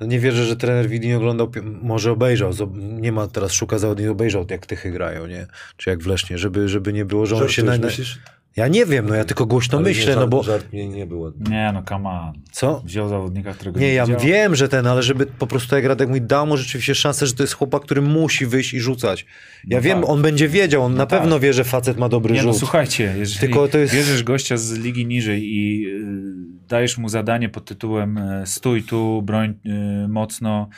no 0.00 0.06
nie 0.06 0.20
wierzę, 0.20 0.44
że 0.44 0.56
trener 0.56 0.88
Widi 0.88 1.08
nie 1.08 1.16
oglądał, 1.16 1.50
może 1.82 2.12
obejrzał, 2.12 2.52
nie 2.76 3.12
ma 3.12 3.26
teraz 3.26 3.52
szuka 3.52 3.78
zawodników, 3.78 4.12
obejrzał 4.12 4.46
jak 4.50 4.66
Tychy 4.66 4.90
grają, 4.90 5.26
nie? 5.26 5.46
Czy 5.76 5.90
jak 5.90 6.02
w 6.02 6.06
Lesznie, 6.06 6.38
żeby, 6.38 6.68
żeby 6.68 6.92
nie 6.92 7.04
było, 7.04 7.26
że 7.26 7.36
on 7.36 7.48
się... 7.48 7.62
Na, 7.62 7.78
myślisz? 7.78 8.18
Ja 8.56 8.68
nie 8.68 8.86
wiem, 8.86 9.06
no 9.08 9.14
ja 9.14 9.24
tylko 9.24 9.46
głośno 9.46 9.78
Ale 9.78 9.84
nie, 9.90 9.96
myślę, 9.96 10.04
żart, 10.12 10.20
no 10.20 10.28
bo... 10.28 10.42
Żart 10.42 10.72
mnie 10.72 10.88
nie 10.88 11.06
był 11.06 11.20
ładny. 11.20 11.50
Nie 11.50 11.70
no, 11.74 11.82
come 11.88 12.08
on. 12.10 12.32
Co? 12.52 12.82
Wziął 12.84 13.08
zawodnika, 13.08 13.52
którego 13.54 13.80
nie, 13.80 13.86
Nie, 13.86 13.94
ja 13.94 14.06
widział. 14.06 14.20
wiem, 14.20 14.56
że 14.56 14.68
ten, 14.68 14.86
ale 14.86 15.02
żeby 15.02 15.26
po 15.26 15.46
prostu 15.46 15.76
jak 15.76 15.84
Radek 15.84 16.08
mówi, 16.08 16.20
dał 16.20 16.46
mu 16.46 16.56
rzeczywiście 16.56 16.94
szansę, 16.94 17.26
że 17.26 17.34
to 17.34 17.42
jest 17.42 17.52
chłopak, 17.52 17.82
który 17.82 18.02
musi 18.02 18.46
wyjść 18.46 18.74
i 18.74 18.80
rzucać. 18.80 19.26
Ja 19.66 19.76
No 19.76 19.82
wiem, 19.82 20.00
tak. 20.00 20.10
on 20.10 20.22
będzie 20.22 20.48
wiedział, 20.48 20.82
on 20.84 20.94
na 20.94 21.06
tak. 21.06 21.20
pewno 21.20 21.40
wie, 21.40 21.52
że 21.52 21.64
facet 21.64 21.98
ma 21.98 22.08
dobry 22.08 22.34
Nie, 22.34 22.42
no 22.42 22.52
rzut. 22.52 22.58
słuchajcie, 22.58 23.14
jeżeli 23.18 23.40
Tylko 23.40 23.68
to 23.68 23.78
jest- 23.78 23.94
bierzesz 23.94 24.22
gościa 24.22 24.56
z 24.56 24.72
ligi 24.72 25.06
niżej 25.06 25.42
i 25.44 25.86
y, 25.86 26.27
dajesz 26.68 26.98
mu 26.98 27.08
zadanie 27.08 27.48
pod 27.48 27.64
tytułem 27.64 28.18
y, 28.18 28.42
stój 28.46 28.82
tu, 28.82 29.22
broń 29.22 29.54
y, 30.04 30.08
mocno 30.08 30.68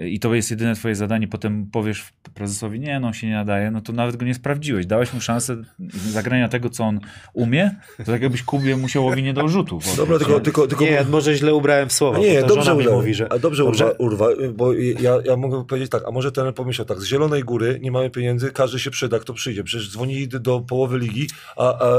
y, 0.00 0.08
i 0.08 0.20
to 0.20 0.34
jest 0.34 0.50
jedyne 0.50 0.74
twoje 0.74 0.94
zadanie, 0.94 1.28
potem 1.28 1.66
powiesz 1.66 2.12
prezesowi, 2.34 2.80
nie, 2.80 3.00
no 3.00 3.06
on 3.06 3.12
się 3.12 3.26
nie 3.26 3.32
nadaje, 3.34 3.70
no 3.70 3.80
to 3.80 3.92
nawet 3.92 4.16
go 4.16 4.26
nie 4.26 4.34
sprawdziłeś. 4.34 4.86
Dałeś 4.86 5.14
mu 5.14 5.20
szansę 5.20 5.56
zagrania 5.92 6.48
tego, 6.48 6.70
co 6.70 6.84
on 6.84 7.00
umie, 7.32 7.70
to 7.96 8.04
tak 8.04 8.22
jakbyś 8.22 8.42
Kubie 8.42 8.76
Musiałowi 8.76 9.22
nie 9.22 9.34
dał 9.34 9.48
rzutów. 9.48 9.96
Dobra, 9.96 10.18
tylko, 10.18 10.40
tylko, 10.40 10.66
tylko 10.66 10.84
Nie, 10.84 11.04
może 11.10 11.34
źle 11.34 11.54
ubrałem 11.54 11.88
w 11.88 11.92
słowa. 11.92 12.18
A 12.18 12.20
nie, 12.20 12.42
dobrze 12.42 12.74
urwa, 12.74 12.90
mówi, 12.90 13.14
że... 13.14 13.32
a 13.32 13.38
dobrze, 13.38 13.64
Dobrze? 13.64 13.94
Urwa, 13.98 14.26
urwa, 14.28 14.52
bo 14.54 14.72
ja, 15.00 15.12
ja 15.24 15.36
mogę 15.36 15.64
powiedzieć 15.64 15.90
tak, 15.90 16.02
a 16.08 16.10
może 16.10 16.32
ten 16.32 16.52
pomyślał 16.52 16.86
tak, 16.86 17.00
z 17.00 17.04
Zielonej 17.04 17.42
Góry 17.42 17.78
nie 17.82 17.90
mamy 17.92 18.10
pieniędzy, 18.10 18.50
każdy 18.50 18.78
się 18.78 18.90
przyda, 18.90 19.18
kto 19.18 19.34
przyjdzie. 19.34 19.64
Przecież 19.64 19.90
dzwonili 19.92 20.28
do- 20.28 20.60
połowy 20.60 20.98
ligi, 20.98 21.26
a, 21.56 21.78
a 21.78 21.90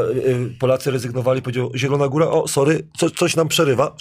Polacy 0.59 0.91
rezygnowali, 0.91 1.41
powiedział 1.41 1.71
Zielona 1.75 2.07
Góra, 2.07 2.27
o 2.27 2.47
sorry, 2.47 2.87
co, 2.97 3.09
coś 3.11 3.35
nam 3.35 3.47
przerywa. 3.47 3.95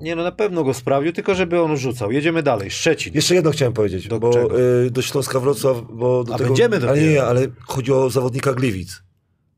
Nie, 0.00 0.16
no 0.16 0.22
na 0.22 0.32
pewno 0.32 0.64
go 0.64 0.74
sprawdził, 0.74 1.12
tylko 1.12 1.34
żeby 1.34 1.60
on 1.60 1.76
rzucał. 1.76 2.12
Jedziemy 2.12 2.42
dalej. 2.42 2.70
Szczecin. 2.70 3.14
Jeszcze 3.14 3.34
jedno 3.34 3.50
chciałem 3.50 3.72
powiedzieć, 3.72 4.08
Do 4.08 4.18
bo 4.20 4.32
czego? 4.32 4.60
y, 4.60 4.90
do 4.90 5.02
Śląska 5.02 5.40
Wrocław, 5.40 5.76
bo 5.92 6.24
do 6.24 6.34
A 6.34 6.38
tego... 6.38 6.48
będziemy 6.50 6.76
ale 6.76 6.86
dopiero. 6.86 7.06
nie, 7.10 7.22
ale 7.22 7.46
chodzi 7.66 7.92
o 7.92 8.10
zawodnika 8.10 8.52
Gliwic. 8.52 9.02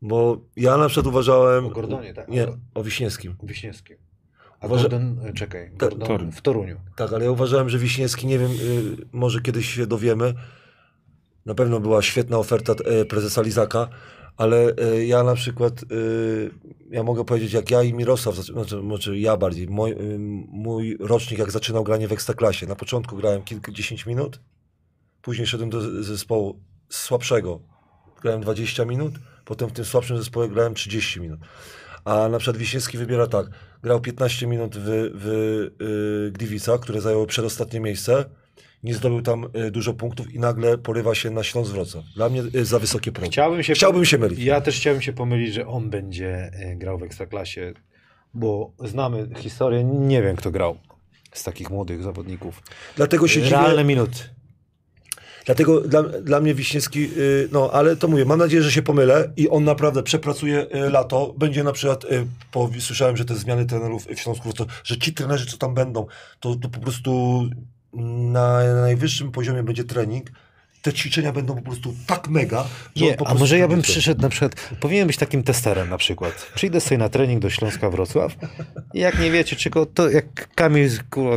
Bo 0.02 0.40
ja 0.56 0.76
na 0.76 0.86
przykład 0.88 1.06
uważałem... 1.06 1.66
O 1.66 1.70
Gordonie, 1.70 2.14
tak? 2.14 2.28
Nie, 2.28 2.46
o 2.74 2.82
Wiśniewskim. 2.82 3.34
Wiśniewskim. 3.42 3.96
A 4.60 4.66
Uważa- 4.66 4.82
Gordon, 4.82 5.16
e, 5.24 5.32
czekaj, 5.32 5.70
Ta- 5.78 5.88
Gordon 5.88 6.32
w 6.32 6.42
Toruniu. 6.42 6.76
Tak, 6.96 7.12
ale 7.12 7.24
ja 7.24 7.30
uważałem, 7.30 7.68
że 7.68 7.78
Wiśniewski, 7.78 8.26
nie 8.26 8.38
wiem, 8.38 8.50
y, 8.50 8.96
może 9.12 9.40
kiedyś 9.40 9.74
się 9.74 9.86
dowiemy. 9.86 10.34
Na 11.46 11.54
pewno 11.54 11.80
była 11.80 12.02
świetna 12.02 12.38
oferta 12.38 12.72
e, 12.72 13.04
prezesa 13.04 13.42
Lizaka, 13.42 13.88
ale 14.36 14.76
e, 14.76 15.06
ja 15.06 15.22
na 15.22 15.34
przykład, 15.34 15.82
y, 15.92 16.50
ja 16.90 17.02
mogę 17.02 17.24
powiedzieć, 17.24 17.52
jak 17.52 17.70
ja 17.70 17.82
i 17.82 17.94
Mirosław, 17.94 18.34
znaczy, 18.34 18.80
znaczy 18.80 19.18
ja 19.18 19.36
bardziej, 19.36 19.68
mój, 19.68 19.92
y, 19.92 20.18
mój 20.48 20.96
rocznik, 21.00 21.38
jak 21.38 21.50
zaczynał 21.50 21.84
granie 21.84 22.08
w 22.08 22.12
Ekstraklasie. 22.12 22.66
Na 22.66 22.76
początku 22.76 23.16
grałem 23.16 23.42
kilkadziesiąt 23.42 24.06
minut, 24.06 24.40
później 25.22 25.46
szedłem 25.46 25.70
do 25.70 26.02
zespołu 26.02 26.60
słabszego, 26.88 27.60
grałem 28.22 28.40
20 28.40 28.84
minut, 28.84 29.14
potem 29.44 29.68
w 29.68 29.72
tym 29.72 29.84
słabszym 29.84 30.16
zespole 30.16 30.48
grałem 30.48 30.74
30 30.74 31.20
minut. 31.20 31.40
A 32.04 32.28
na 32.28 32.38
przykład 32.38 32.56
Wiśniewski 32.56 32.98
wybiera 32.98 33.26
tak, 33.26 33.46
grał 33.82 34.00
15 34.00 34.46
minut 34.46 34.76
w, 34.76 35.10
w 35.14 36.30
Gliwicach, 36.32 36.80
które 36.80 37.00
zajęło 37.00 37.26
przedostatnie 37.26 37.80
miejsce, 37.80 38.24
nie 38.84 38.94
zdobył 38.94 39.22
tam 39.22 39.46
y, 39.66 39.70
dużo 39.70 39.94
punktów 39.94 40.34
i 40.34 40.38
nagle 40.38 40.78
porywa 40.78 41.14
się 41.14 41.30
na 41.30 41.42
Śląsk 41.42 41.72
Wrocław. 41.72 42.04
Dla 42.16 42.28
mnie 42.28 42.42
y, 42.54 42.64
za 42.64 42.78
wysokie 42.78 43.12
progi. 43.12 43.30
Chciałbym 43.30 43.62
się, 43.62 43.74
Chciałbym 43.74 44.04
się 44.04 44.18
mylić. 44.18 44.38
Ja 44.38 44.60
też 44.60 44.76
chciałbym 44.76 45.02
się 45.02 45.12
pomylić, 45.12 45.54
że 45.54 45.66
on 45.66 45.90
będzie 45.90 46.50
e, 46.52 46.76
grał 46.76 46.98
w 46.98 47.02
Ekstraklasie, 47.02 47.72
bo 48.34 48.72
znamy 48.84 49.28
historię, 49.36 49.84
nie 49.84 50.22
wiem 50.22 50.36
kto 50.36 50.50
grał 50.50 50.76
z 51.32 51.44
takich 51.44 51.70
młodych 51.70 52.02
zawodników. 52.02 52.62
Dlatego 52.96 53.28
się 53.28 53.42
dziwię, 53.42 53.56
Realne 53.56 53.84
minuty. 53.84 54.18
dlatego 55.44 55.80
dla, 55.80 56.02
dla 56.02 56.40
mnie 56.40 56.54
Wiśniewski, 56.54 57.08
no 57.52 57.70
ale 57.72 57.96
to 57.96 58.08
mówię, 58.08 58.24
mam 58.24 58.38
nadzieję, 58.38 58.62
że 58.62 58.72
się 58.72 58.82
pomylę 58.82 59.32
i 59.36 59.48
on 59.48 59.64
naprawdę 59.64 60.02
przepracuje 60.02 60.66
lato, 60.90 61.34
będzie 61.38 61.64
na 61.64 61.72
przykład, 61.72 62.06
po, 62.52 62.70
słyszałem, 62.78 63.16
że 63.16 63.24
te 63.24 63.34
zmiany 63.34 63.66
trenerów 63.66 64.06
w 64.06 64.20
Śląsku, 64.20 64.50
że 64.84 64.98
ci 64.98 65.14
trenerzy, 65.14 65.46
co 65.46 65.56
tam 65.56 65.74
będą, 65.74 66.06
to, 66.40 66.54
to 66.54 66.68
po 66.68 66.80
prostu 66.80 67.42
na 68.32 68.74
najwyższym 68.74 69.30
poziomie 69.32 69.62
będzie 69.62 69.84
trening, 69.84 70.30
te 70.82 70.92
ćwiczenia 70.92 71.32
będą 71.32 71.54
po 71.54 71.62
prostu 71.62 71.94
tak 72.06 72.28
mega, 72.28 72.64
że 72.96 73.04
on 73.04 73.10
Nie, 73.10 73.16
a 73.26 73.34
może 73.34 73.58
ja 73.58 73.68
bym 73.68 73.82
przyszedł 73.82 74.22
na 74.22 74.28
przykład, 74.28 74.70
powinien 74.80 75.06
być 75.06 75.16
takim 75.16 75.42
testerem 75.42 75.90
na 75.90 75.98
przykład. 75.98 76.52
Przyjdę 76.54 76.80
sobie 76.80 76.98
na 76.98 77.08
trening 77.08 77.42
do 77.42 77.50
Śląska 77.50 77.90
Wrocław 77.90 78.36
i 78.94 79.00
jak 79.00 79.20
nie 79.20 79.30
wiecie, 79.30 79.56
czy 79.56 79.70
go, 79.70 79.86
to 79.86 80.10
jak 80.10 80.54
Kamil 80.54 80.90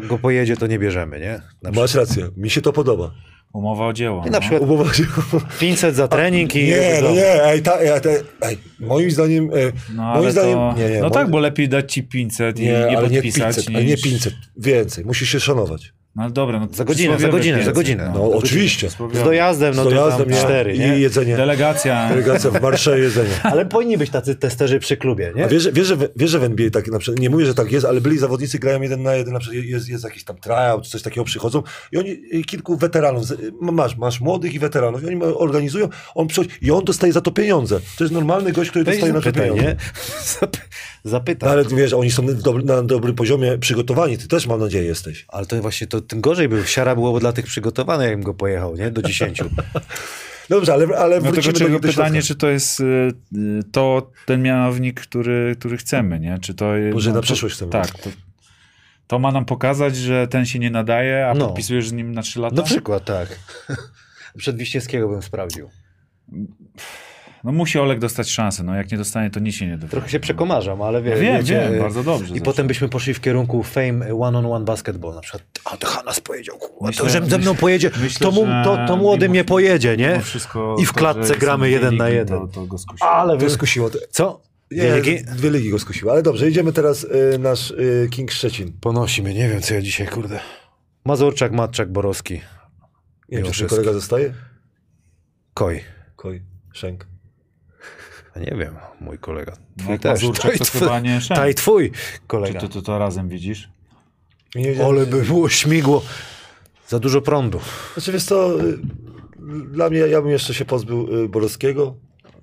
go 0.07 0.19
pojedzie, 0.19 0.57
to 0.57 0.67
nie 0.67 0.79
bierzemy, 0.79 1.19
nie? 1.19 1.41
Na 1.61 1.71
Masz 1.71 1.95
rację, 1.95 2.29
mi 2.38 2.49
się 2.49 2.61
to 2.61 2.73
podoba. 2.73 3.11
Umowa 3.53 3.88
o 3.88 3.93
dzieło. 3.93 4.23
I 4.27 4.29
na 4.29 4.31
no. 4.31 4.39
przykład 4.39 4.61
Umowa 4.61 4.93
się... 4.93 5.03
500 5.59 5.95
za 5.95 6.07
trening 6.07 6.55
i... 6.55 6.63
Nie, 6.63 6.99
no 7.03 7.11
nie, 7.11 7.43
ej, 7.43 7.61
ta, 7.61 7.79
ej, 7.79 8.01
te, 8.01 8.19
ej, 8.41 8.57
moim 8.79 9.11
zdaniem, 9.11 9.49
e, 9.53 9.93
No, 9.95 10.03
moim 10.03 10.31
zdaniem, 10.31 10.53
to, 10.53 10.73
nie, 10.77 10.89
nie, 10.89 10.95
no 10.95 11.01
moim, 11.01 11.13
tak, 11.13 11.29
bo 11.29 11.39
lepiej 11.39 11.69
dać 11.69 11.93
ci 11.93 12.03
500 12.03 12.59
i 12.59 12.63
nie, 12.63 12.69
nie, 12.69 12.97
ale 12.97 13.09
nie 13.09 13.17
podpisać 13.17 13.55
500, 13.55 13.67
niż... 13.67 13.75
ale 13.75 13.85
nie 13.85 13.97
500, 13.97 14.34
więcej, 14.57 15.05
musisz 15.05 15.29
się 15.29 15.39
szanować. 15.39 15.93
No 16.18 16.23
ale 16.23 16.31
dobra, 16.31 16.60
no 16.60 16.68
Za 16.72 16.84
godzinę, 16.84 17.19
za 17.19 17.27
godzinę, 17.30 17.57
za 17.57 17.72
500, 17.72 17.76
godzinę. 17.76 18.11
No, 18.14 18.31
oczywiście. 18.31 18.89
Z 18.89 19.23
dojazdem, 19.23 19.76
no 19.76 19.81
Z 19.81 19.85
to 19.85 19.89
dojazdem, 19.89 20.26
tam 20.26 20.35
nie? 20.35 20.41
cztery, 20.41 20.77
nie? 20.77 20.98
I 20.98 21.02
jedzenie, 21.02 21.38
Delegacja. 21.38 22.10
delegacja 22.10 22.52
w 22.52 22.61
marsze 22.61 22.99
jedzenie. 22.99 23.30
Ale 23.52 23.65
powinni 23.65 23.98
być 23.98 24.10
tacy 24.10 24.35
testerzy 24.35 24.80
przy 24.80 24.98
klubie, 24.98 25.31
nie? 25.35 25.45
A 25.45 25.48
wiesz, 25.48 25.69
wiesz, 25.72 25.94
wiesz, 26.15 26.30
że 26.30 26.39
w 26.39 26.44
NBA 26.44 26.69
tak 26.69 26.88
na 26.88 26.99
przykład, 26.99 27.19
nie 27.22 27.30
mówię, 27.30 27.45
że 27.45 27.53
tak 27.53 27.72
jest, 27.72 27.85
ale 27.85 28.02
byli 28.02 28.18
zawodnicy, 28.18 28.60
grają 28.60 28.81
jeden 28.81 29.03
na 29.03 29.15
jeden, 29.15 29.34
na 29.34 29.39
przykład 29.39 29.64
jest, 29.65 29.89
jest 29.89 30.03
jakiś 30.03 30.23
tam 30.23 30.38
tryout, 30.38 30.84
czy 30.84 30.89
coś 30.91 31.02
takiego 31.02 31.23
przychodzą 31.23 31.64
i 31.91 31.98
oni, 31.98 32.10
y, 32.34 32.44
kilku 32.44 32.77
weteranów, 32.77 33.23
masz, 33.61 33.98
masz 33.98 34.22
młodych 34.22 34.53
i 34.53 34.60
weteranów 34.60 35.03
i 35.03 35.06
oni 35.07 35.23
organizują, 35.23 35.89
on 36.15 36.27
przychodzi 36.27 36.49
i 36.61 36.72
on 36.72 36.85
dostaje 36.85 37.14
za 37.14 37.22
to 37.22 37.31
pieniądze. 37.31 37.80
To 37.98 38.03
jest 38.03 38.14
normalny 38.14 38.52
gość, 38.52 38.69
który 38.69 38.85
Weź 38.85 38.95
dostaje 38.95 39.14
na 39.14 39.22
to 39.22 39.31
pieniądze. 39.31 39.64
nie? 39.64 39.76
Zap- 40.39 40.57
Zapytaj. 41.03 41.48
No, 41.48 41.53
ale 41.53 41.65
wiesz, 41.65 41.94
oni 41.94 42.11
są 42.11 42.23
na 42.64 42.84
dobrym 42.84 43.15
poziomie 43.15 43.57
przygotowani, 43.57 44.18
ty 44.18 44.27
też 44.27 44.48
mam 44.48 44.60
nadzieję 44.60 44.85
jesteś. 44.85 45.26
Ale 45.27 45.45
to 45.45 45.61
właśnie 45.61 45.88
to 45.88 46.02
tym 46.07 46.21
gorzej 46.21 46.49
był. 46.49 46.65
Siara 46.65 46.95
było 46.95 47.19
dla 47.19 47.31
tych 47.34 47.45
przygotowanych, 47.45 48.07
jakbym 48.07 48.23
go 48.23 48.34
pojechał, 48.34 48.75
nie? 48.75 48.91
Do 48.91 49.01
10. 49.01 49.39
Dobrze, 50.49 50.73
ale, 50.73 50.97
ale 50.97 51.15
No 51.15 51.21
tylko 51.21 51.34
wrócimy 51.41 51.53
do, 51.53 51.59
czego 51.59 51.79
do 51.79 51.88
pytanie, 51.88 52.21
czy 52.21 52.35
to 52.35 52.49
jest 52.49 52.79
y, 52.79 53.11
to 53.71 54.11
ten 54.25 54.41
mianownik, 54.41 55.01
który, 55.01 55.55
który 55.59 55.77
chcemy, 55.77 56.19
nie? 56.19 56.38
Czy 56.41 56.53
to 56.53 56.75
jest, 56.75 56.93
Może 56.93 57.09
na 57.09 57.15
to- 57.15 57.21
przyszłość 57.21 57.55
chcemy. 57.55 57.71
Tak. 57.71 57.88
To, 57.99 58.09
to 59.07 59.19
ma 59.19 59.31
nam 59.31 59.45
pokazać, 59.45 59.95
że 59.95 60.27
ten 60.27 60.45
się 60.45 60.59
nie 60.59 60.69
nadaje, 60.71 61.27
a 61.27 61.34
No. 61.34 61.45
podpisujesz 61.47 61.89
z 61.89 61.93
nim 61.93 62.11
na 62.11 62.21
3 62.21 62.39
lata? 62.39 62.55
Na 62.55 62.63
przykład, 62.63 63.05
tak. 63.05 63.39
Przed 64.38 64.57
Wiśniewskiego 64.57 65.09
bym 65.09 65.21
sprawdził. 65.21 65.69
No 67.43 67.51
musi 67.51 67.80
Olek 67.80 67.99
dostać 67.99 68.30
szansę, 68.30 68.64
no 68.64 68.76
jak 68.76 68.91
nie 68.91 68.97
dostanie, 68.97 69.30
to 69.30 69.39
nic 69.39 69.55
się 69.55 69.68
nie 69.68 69.77
dowie. 69.77 69.91
Trochę 69.91 70.09
się 70.09 70.19
przekomarzam, 70.19 70.81
ale 70.81 71.01
wie, 71.01 71.09
Ja 71.11 71.18
wiem, 71.18 71.38
wiecie, 71.38 71.68
wiem, 71.72 71.81
bardzo 71.81 72.03
dobrze. 72.03 72.26
I 72.26 72.27
zresztą. 72.27 72.45
potem 72.45 72.68
byśmy 72.68 72.89
poszli 72.89 73.14
w 73.14 73.22
kierunku 73.22 73.64
fame 73.64 74.15
one-on-one 74.19 74.65
basketball. 74.65 75.15
Na 75.15 75.22
przykład, 75.22 75.43
a 75.65 75.77
to 75.77 75.88
Hanas 75.88 76.19
powiedział, 76.19 76.57
kurwa, 76.57 76.88
Myślę- 76.88 77.03
to 77.05 77.09
że 77.09 77.26
ze 77.26 77.38
mną 77.38 77.55
pojedzie, 77.55 77.91
myślę, 78.01 78.26
to, 78.26 78.31
mu, 78.31 78.45
to, 78.64 78.77
to 78.88 78.97
młody 78.97 79.30
mnie 79.30 79.43
pojedzie, 79.43 79.97
nie? 79.97 80.22
I 80.80 80.85
w 80.85 80.93
to, 80.93 80.99
klatce 80.99 81.34
że 81.34 81.39
gramy 81.39 81.69
jeden 81.69 81.97
na 81.97 82.09
jeden. 82.09 82.39
To, 82.39 82.47
to 82.47 82.65
go 82.65 82.77
skusiło. 82.77 83.09
Ale 83.09 83.34
To 83.34 83.39
wy... 83.39 83.49
skusiło. 83.49 83.89
To, 83.89 83.99
Co? 84.11 84.41
nie, 84.72 84.95
ligi? 84.95 85.23
dwie 85.23 85.49
ligi 85.49 85.69
go 85.69 85.80
skusiły. 85.80 86.11
Ale 86.11 86.23
dobrze, 86.23 86.49
idziemy 86.49 86.73
teraz 86.73 87.03
y, 87.03 87.39
nasz 87.39 87.72
y, 87.72 88.07
King 88.11 88.31
Szczecin. 88.31 88.73
Ponosi 88.81 89.23
mnie, 89.23 89.34
nie 89.34 89.49
wiem 89.49 89.61
co 89.61 89.73
ja 89.73 89.81
dzisiaj, 89.81 90.07
kurde. 90.07 90.39
Mazurczak, 91.05 91.51
Matczak, 91.51 91.91
Borowski, 91.91 92.41
Nie 93.30 93.38
wiem, 93.43 93.51
czy 93.51 93.65
kolega 93.65 93.93
zostaje? 93.93 94.34
Koj. 95.53 95.84
Koj, 96.15 96.41
Szenk. 96.73 97.07
A 98.38 98.39
nie 98.39 98.57
wiem, 98.57 98.76
mój 99.01 99.18
kolega. 99.18 99.51
No 99.77 99.84
Twój 99.84 99.91
jak 99.91 100.01
też. 100.01 100.11
Mazurczak, 100.11 100.57
to 100.57 100.64
twój- 100.65 100.80
chyba 100.80 100.99
nie 100.99 101.22
Szenk. 101.22 101.39
Ta 101.39 101.49
i 101.49 101.53
twój 101.55 101.91
Czy 101.91 101.97
kolega. 102.27 102.59
to, 102.59 102.68
to, 102.69 102.81
to 102.81 102.99
razem 102.99 103.30
widzisz? 103.30 103.69
Że- 104.55 105.05
by 105.05 105.22
było 105.22 105.49
śmigło. 105.49 106.01
Za 106.88 106.99
dużo 106.99 107.22
prądu. 107.22 107.59
Znaczy 107.93 108.11
wiesz 108.11 108.23
co, 108.23 108.61
y, 108.65 108.77
dla 109.72 109.89
mnie, 109.89 109.99
ja 109.99 110.22
bym 110.22 110.31
jeszcze 110.31 110.53
się 110.53 110.65
pozbył 110.65 111.23
y, 111.23 111.30
Borowskiego, 111.30 111.95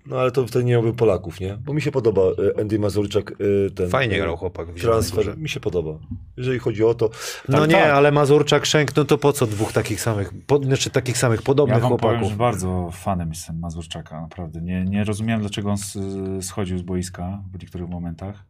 no 0.07 0.21
ale 0.21 0.31
to 0.31 0.47
wtedy 0.47 0.65
nie 0.65 0.73
miałbym 0.73 0.95
Polaków, 0.95 1.41
nie? 1.41 1.57
Bo 1.57 1.75
mi 1.75 1.83
się 1.83 1.91
podoba 1.91 2.23
y, 2.23 2.61
Andy 2.61 2.79
Mazurczak, 2.79 3.41
y, 3.41 3.71
ten... 3.75 3.89
Fajnie 3.89 4.17
y, 4.17 4.21
grał 4.21 4.37
chłopak 4.37 4.69
w. 4.69 4.81
Transfer, 4.81 5.39
mi 5.39 5.49
się 5.49 5.61
podoba. 5.61 5.99
Jeżeli 6.37 6.59
chodzi 6.59 6.85
o 6.85 6.95
to... 6.95 7.11
No 7.49 7.59
tak, 7.59 7.69
nie, 7.69 7.75
tak. 7.75 7.91
ale 7.91 8.13
Mazurczak, 8.13 8.67
Szenk, 8.67 8.97
no 8.97 9.05
to 9.05 9.19
po 9.19 9.33
co 9.33 9.47
dwóch 9.47 9.73
takich 9.73 10.01
samych, 10.01 10.33
po, 10.47 10.59
znaczy 10.59 10.91
takich 10.91 11.19
samych 11.19 11.41
Ja 11.41 11.47
podobnych 11.47 11.83
wam 11.83 11.91
powiem, 11.91 12.01
chłopaków? 12.01 12.31
że 12.31 12.37
bardzo 12.37 12.91
fanem 12.93 13.29
jestem 13.29 13.59
Mazurczaka, 13.59 14.21
naprawdę. 14.21 14.61
Nie, 14.61 14.85
nie 14.85 15.05
rozumiałem, 15.05 15.41
dlaczego 15.41 15.71
on 15.71 15.77
schodził 16.43 16.79
z 16.79 16.83
boiska 16.83 17.43
w 17.53 17.61
niektórych 17.63 17.89
momentach, 17.89 18.45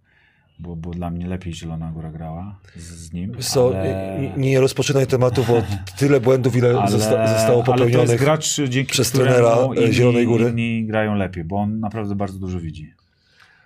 bo, 0.59 0.76
bo 0.76 0.90
dla 0.90 1.10
mnie 1.10 1.26
lepiej 1.26 1.55
Zielona 1.55 1.90
Góra 1.93 2.10
grała 2.10 2.59
z, 2.76 2.82
z 2.82 3.12
nim. 3.12 3.36
Co, 3.39 3.68
ale, 3.68 4.32
nie, 4.36 4.60
rozpoczynaj 4.60 5.06
tematu, 5.06 5.44
bo 5.48 5.62
tyle 5.98 6.20
błędów, 6.20 6.56
ile 6.56 6.68
ale, 6.68 6.90
zosta- 6.90 7.28
zostało 7.28 7.64
ale 7.64 7.64
to 7.64 7.72
jest 7.72 7.85
popełnionych. 7.85 8.20
gracz, 8.20 8.60
dzięki 8.68 8.93
przez 8.93 9.10
trenera, 9.12 9.56
e, 9.76 9.82
inni, 9.82 9.93
Zielonej 9.93 10.26
Góry. 10.26 10.48
inni 10.51 10.86
grają 10.86 11.14
lepiej, 11.14 11.44
bo 11.44 11.56
on 11.56 11.81
naprawdę 11.81 12.14
bardzo 12.14 12.39
dużo 12.39 12.60
widzi. 12.60 12.94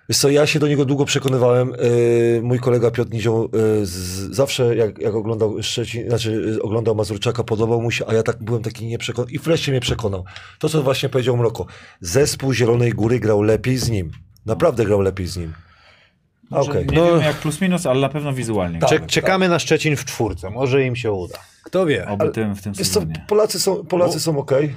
Wiesz 0.09 0.17
co, 0.17 0.29
ja 0.29 0.45
się 0.47 0.59
do 0.59 0.67
niego 0.67 0.85
długo 0.85 1.05
przekonywałem. 1.05 1.69
Yy, 1.69 2.41
mój 2.43 2.59
kolega 2.59 2.91
Piotr 2.91 3.11
Nizioł 3.11 3.49
z, 3.83 3.91
zawsze 4.35 4.75
jak, 4.75 4.99
jak 4.99 5.15
oglądał 5.15 5.63
Szczecin, 5.63 6.07
znaczy 6.09 6.57
oglądał 6.61 6.95
Mazurczaka, 6.95 7.43
podobał 7.43 7.81
mu 7.81 7.91
się, 7.91 8.05
a 8.07 8.13
ja 8.13 8.23
tak 8.23 8.43
byłem 8.43 8.61
taki 8.63 8.85
nieprzekonany 8.85 9.31
i 9.31 9.39
wreszcie 9.39 9.71
mnie 9.71 9.81
przekonał. 9.81 10.23
To, 10.59 10.69
co 10.69 10.83
właśnie 10.83 11.09
powiedział 11.09 11.37
Mroko. 11.37 11.65
Zespół 12.01 12.53
Zielonej 12.53 12.91
Góry 12.91 13.19
grał 13.19 13.41
lepiej 13.41 13.77
z 13.77 13.89
nim. 13.89 14.11
Naprawdę 14.45 14.85
grał 14.85 15.01
lepiej 15.01 15.27
z 15.27 15.37
nim. 15.37 15.53
Okej. 16.51 16.87
Nie 16.87 16.97
No- 16.97 17.05
wiem 17.05 17.21
jak 17.21 17.35
plus 17.35 17.61
minus, 17.61 17.85
ale 17.85 18.01
na 18.01 18.09
pewno 18.09 18.33
wizualnie. 18.33 18.79
Tak. 18.79 18.89
Czek, 18.89 19.05
czekamy 19.05 19.49
na 19.49 19.59
Szczecin 19.59 19.95
w 19.95 20.05
czwórce, 20.05 20.49
może 20.49 20.83
im 20.85 20.95
się 20.95 21.11
uda. 21.11 21.37
Kto 21.63 21.85
wie? 21.85 22.07
Oby 22.07 22.29
tym, 22.31 22.55
w 22.55 22.61
tym 22.61 22.73
co. 22.73 23.01
Polacy 23.27 23.59
są, 23.59 23.85
Polacy 23.85 24.19
są 24.19 24.37
okej. 24.37 24.75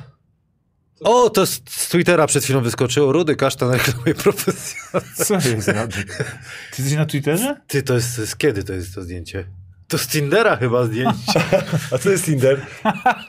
O, 1.04 1.30
to 1.30 1.46
z, 1.46 1.60
z 1.68 1.88
Twittera 1.88 2.26
przed 2.26 2.44
chwilą 2.44 2.60
wyskoczyło. 2.60 3.12
Rudy 3.12 3.36
Kasztan 3.36 3.70
reklamuje 3.70 4.14
profesjonalnie. 4.14 5.14
Co 5.14 5.34
jest? 5.34 5.66
Ty 5.66 6.82
jesteś 6.82 6.92
na 6.92 7.06
Twitterze? 7.06 7.60
Ty, 7.66 7.82
to 7.82 7.94
jest, 7.94 8.14
z 8.16 8.36
kiedy 8.36 8.64
to 8.64 8.72
jest 8.72 8.94
to 8.94 9.02
zdjęcie? 9.02 9.44
To 9.92 9.98
z 9.98 10.06
Tindera 10.06 10.56
chyba 10.56 10.84
zdjęcie. 10.84 11.40
A 11.94 11.98
co 11.98 12.10
jest 12.10 12.24
Tinder? 12.24 12.60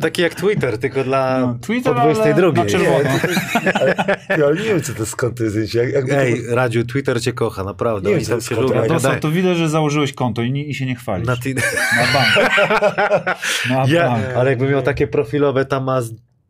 Takie 0.01 0.21
jak 0.21 0.35
Twitter, 0.35 0.77
tylko 0.77 1.03
dla 1.03 1.39
No, 1.39 1.57
Twitter, 1.61 1.93
po 1.93 1.99
22. 2.01 2.43
ale 2.47 2.53
na 2.53 2.65
czerwono. 2.65 3.09
Ja 4.37 4.45
ale 4.45 4.55
nie 4.55 4.63
wiem, 4.63 4.81
co 4.81 4.93
to 4.93 5.05
skąd 5.05 5.37
to 5.37 5.43
jest 5.43 5.55
zdjęcie. 5.55 5.79
Jak, 5.79 5.93
jakby 5.93 6.17
Ej, 6.17 6.41
Radziu, 6.49 6.83
Twitter 6.85 7.21
cię 7.21 7.33
kocha, 7.33 7.63
naprawdę. 7.63 8.09
Nie 8.09 8.15
Oni 8.15 8.25
wiem, 8.25 8.31
tam 8.31 8.41
co 8.41 8.55
się 8.55 8.61
lubią. 8.61 8.79
konto. 8.87 8.99
To, 8.99 9.15
to 9.19 9.31
widać, 9.31 9.57
że 9.57 9.69
założyłeś 9.69 10.13
konto 10.13 10.41
i, 10.41 10.51
nie, 10.51 10.63
i 10.63 10.75
się 10.75 10.85
nie 10.85 10.95
chwalisz. 10.95 11.27
Na 11.27 11.33
Na, 11.35 11.41
tin... 11.41 11.55
bank. 12.13 12.51
Na 13.69 13.85
ja, 13.87 14.09
bank. 14.09 14.25
ale 14.37 14.49
jakby 14.49 14.67
miał 14.69 14.81
takie 14.81 15.07
profilowe, 15.07 15.65
tam 15.65 15.83
ma 15.83 16.01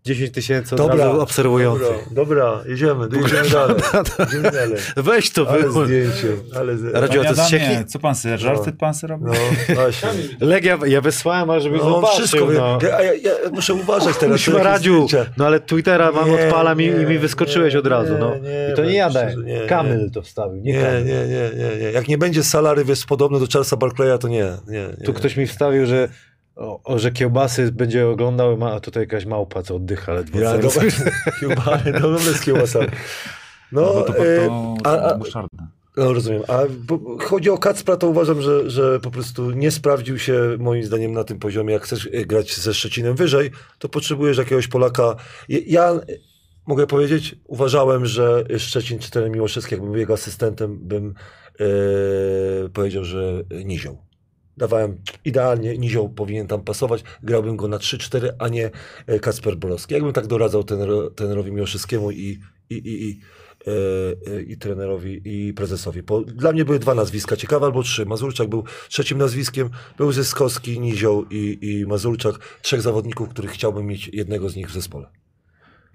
10 0.04 0.32
tysięcy 0.34 0.76
Dobra, 0.76 1.10
obserwujących. 1.12 1.88
Dobra, 2.12 2.26
dobra, 2.52 2.64
jedziemy, 2.68 3.08
jedziemy 3.22 3.50
dalej. 3.50 3.76
Jedziemy 4.20 4.52
dalej. 4.52 4.78
Weź 4.98 5.32
to 5.32 5.50
Ale 5.50 5.62
wyłącz. 5.64 5.88
zdjęcie, 5.88 6.28
ale... 6.60 6.78
z- 6.78 6.84
Radziu, 6.94 7.22
a 7.22 7.34
to? 7.34 7.44
Adamie, 7.46 7.86
co 7.88 8.00
pan 8.00 8.16
sobie, 8.16 8.38
żarty 8.38 8.72
pan 8.72 8.94
sobie 8.94 9.12
robi? 9.14 9.26
No, 9.26 9.34
właśnie. 9.76 10.10
Legia, 10.40 10.80
ja 10.88 11.02
wysłałem, 11.02 11.50
ale 11.50 11.62
żeby 11.62 11.78
No, 11.78 11.84
zobaczył. 11.84 12.18
wszystko 12.20 12.48
no. 12.54 12.80
Ja, 12.82 13.02
ja, 13.02 13.14
ja 13.14 13.32
muszę 13.52 13.74
uważać 13.74 14.18
teraz. 14.18 14.32
Musimy 14.34 14.64
Radziu, 14.64 15.08
no 15.38 15.46
ale 15.46 15.60
Twittera 15.60 16.12
mam 16.12 16.30
Nie, 16.32 16.46
odpalam 16.46 16.82
i, 16.82 16.86
nie, 16.90 17.02
i 17.02 17.06
mi 17.06 17.18
wyskoczyłeś 17.20 17.74
nie, 17.74 17.80
od 17.80 17.88
razu, 17.88 18.14
no. 18.20 18.36
nie, 18.36 18.42
nie, 18.42 18.70
I 18.74 18.76
to 18.76 18.82
nie 18.82 18.88
weź, 18.88 18.96
jadę. 18.96 19.30
szczerze, 19.32 19.46
nie, 19.46 19.68
Kamil 19.68 19.98
nie. 20.04 20.10
to 20.12 20.22
wstawił, 20.22 20.62
nie, 20.64 20.74
Nie, 20.74 20.82
Kamil. 20.82 21.06
nie, 21.06 21.14
nie, 21.28 21.50
nie, 21.58 21.78
nie. 21.86 21.92
Jak 21.92 22.08
nie 22.08 22.18
będzie 22.18 22.44
salary, 22.44 22.86
wiesz, 22.86 23.06
podobny 23.06 23.40
do 23.40 23.46
Charlesa 23.54 23.78
Barclaya, 23.78 24.18
to 24.20 24.28
nie, 24.28 24.44
nie, 24.68 24.88
nie. 25.00 25.06
Tu 25.06 25.14
ktoś 25.14 25.38
mi 25.38 25.48
wstawił, 25.48 25.86
że, 25.86 26.10
o, 26.56 26.84
o, 26.84 27.00
że 27.00 27.12
kiełbasy 27.12 27.72
będzie 27.72 28.08
oglądał, 28.08 28.66
a 28.66 28.80
tutaj 28.80 29.04
jakaś 29.04 29.26
małpa, 29.26 29.64
co 29.64 29.76
oddycha 29.76 30.14
ledwo. 30.14 30.40
Ja, 30.40 30.58
dobra, 30.58 30.82
chyba, 31.40 31.80
no 32.02 32.20
z 32.20 32.42
kiełbasami. 32.42 32.88
No, 33.72 33.82
No, 33.82 34.02
to, 34.02 34.14
to, 34.14 34.26
e, 34.26 34.48
to, 34.48 34.76
a, 34.84 35.20
no 35.98 36.14
rozumiem. 36.14 36.44
A 36.48 36.60
bo, 36.88 37.18
chodzi 37.20 37.50
o 37.50 37.58
Kacpra, 37.58 37.98
to 37.98 38.08
uważam, 38.08 38.42
że, 38.42 38.70
że 38.70 39.00
po 39.00 39.12
prostu 39.12 39.52
nie 39.52 39.72
sprawdził 39.72 40.20
się 40.20 40.58
moim 40.60 40.84
zdaniem 40.84 41.14
na 41.14 41.24
tym 41.24 41.40
poziomie. 41.40 41.74
Jak 41.74 41.84
chcesz 41.84 42.10
e, 42.14 42.26
grać 42.26 42.56
ze 42.56 42.74
Szczecinem 42.74 43.16
wyżej, 43.16 43.52
to 43.80 43.90
potrzebujesz 43.90 44.38
jakiegoś 44.38 44.68
Polaka. 44.68 45.16
Ja, 45.50 45.94
mogę 46.68 46.88
powiedzieć, 46.88 47.36
uważałem, 47.46 48.06
że 48.06 48.46
Szczecin 48.58 49.00
czy 49.00 49.12
ten 49.12 49.32
Miłoszewski, 49.32 49.74
jakbym 49.74 49.92
był 49.92 50.00
jego 50.00 50.14
asystentem, 50.14 50.80
bym 50.82 51.14
e, 51.60 51.66
powiedział, 52.74 53.04
że 53.04 53.44
Nizioł. 53.66 54.13
Dawałem 54.58 54.98
idealnie, 55.26 55.78
Nizioł 55.78 56.10
powinien 56.10 56.48
tam 56.48 56.62
pasować, 56.62 57.04
grałbym 57.24 57.58
go 57.58 57.68
na 57.68 57.78
3-4, 57.78 58.30
a 58.40 58.48
nie 58.48 58.72
e, 59.08 59.20
Kacper 59.20 59.58
Borowski. 59.58 59.94
Jakbym 59.94 60.14
tak 60.14 60.28
doradzał 60.28 60.64
tenero, 60.64 61.10
trenerowi 61.10 61.52
Miłoszewskiemu 61.52 62.12
i, 62.12 62.40
i, 62.70 62.76
i, 62.76 63.10
i, 63.10 63.20
e, 63.68 64.34
e, 64.34 64.42
i 64.42 64.58
trenerowi 64.58 65.22
i 65.26 65.54
prezesowi. 65.54 66.02
Dla 66.28 66.52
mnie 66.52 66.66
były 66.66 66.80
dwa 66.80 66.96
nazwiska, 66.96 67.36
ciekawe 67.36 67.66
albo 67.66 67.84
trzy. 67.84 68.06
Mazurczak 68.06 68.48
był 68.48 68.64
trzecim 68.90 69.18
nazwiskiem, 69.18 69.70
był 69.98 70.12
Zyskowski, 70.12 70.80
Nizioł 70.80 71.26
i, 71.32 71.58
i 71.62 71.86
Mazurczak. 71.86 72.36
Trzech 72.62 72.82
zawodników, 72.82 73.30
których 73.30 73.52
chciałbym 73.52 73.86
mieć 73.86 74.08
jednego 74.14 74.50
z 74.50 74.56
nich 74.56 74.70
w 74.70 74.74
zespole. 74.74 75.08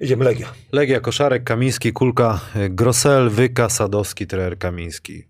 Jedziemy, 0.01 0.25
Legia. 0.25 0.53
Legia, 0.73 1.01
Koszarek, 1.01 1.45
Kamiński, 1.45 1.93
Kulka, 1.93 2.41
Grosel, 2.71 3.31
Wyka, 3.31 3.69
Sadowski, 3.69 4.27
trener 4.27 4.59
Kamiński. 4.59 5.28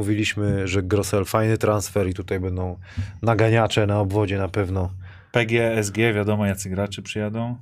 Mówiliśmy, 0.00 0.68
że 0.68 0.82
Grosel 0.82 1.24
fajny 1.24 1.58
transfer 1.58 2.08
i 2.08 2.14
tutaj 2.14 2.40
będą 2.40 2.76
naganiacze 3.22 3.86
na 3.86 4.00
obwodzie 4.00 4.38
na 4.38 4.48
pewno. 4.48 4.90
PG, 5.32 5.76
SG, 5.82 5.96
wiadomo 6.14 6.46
jacy 6.46 6.70
gracze 6.70 7.02
przyjadą. 7.02 7.56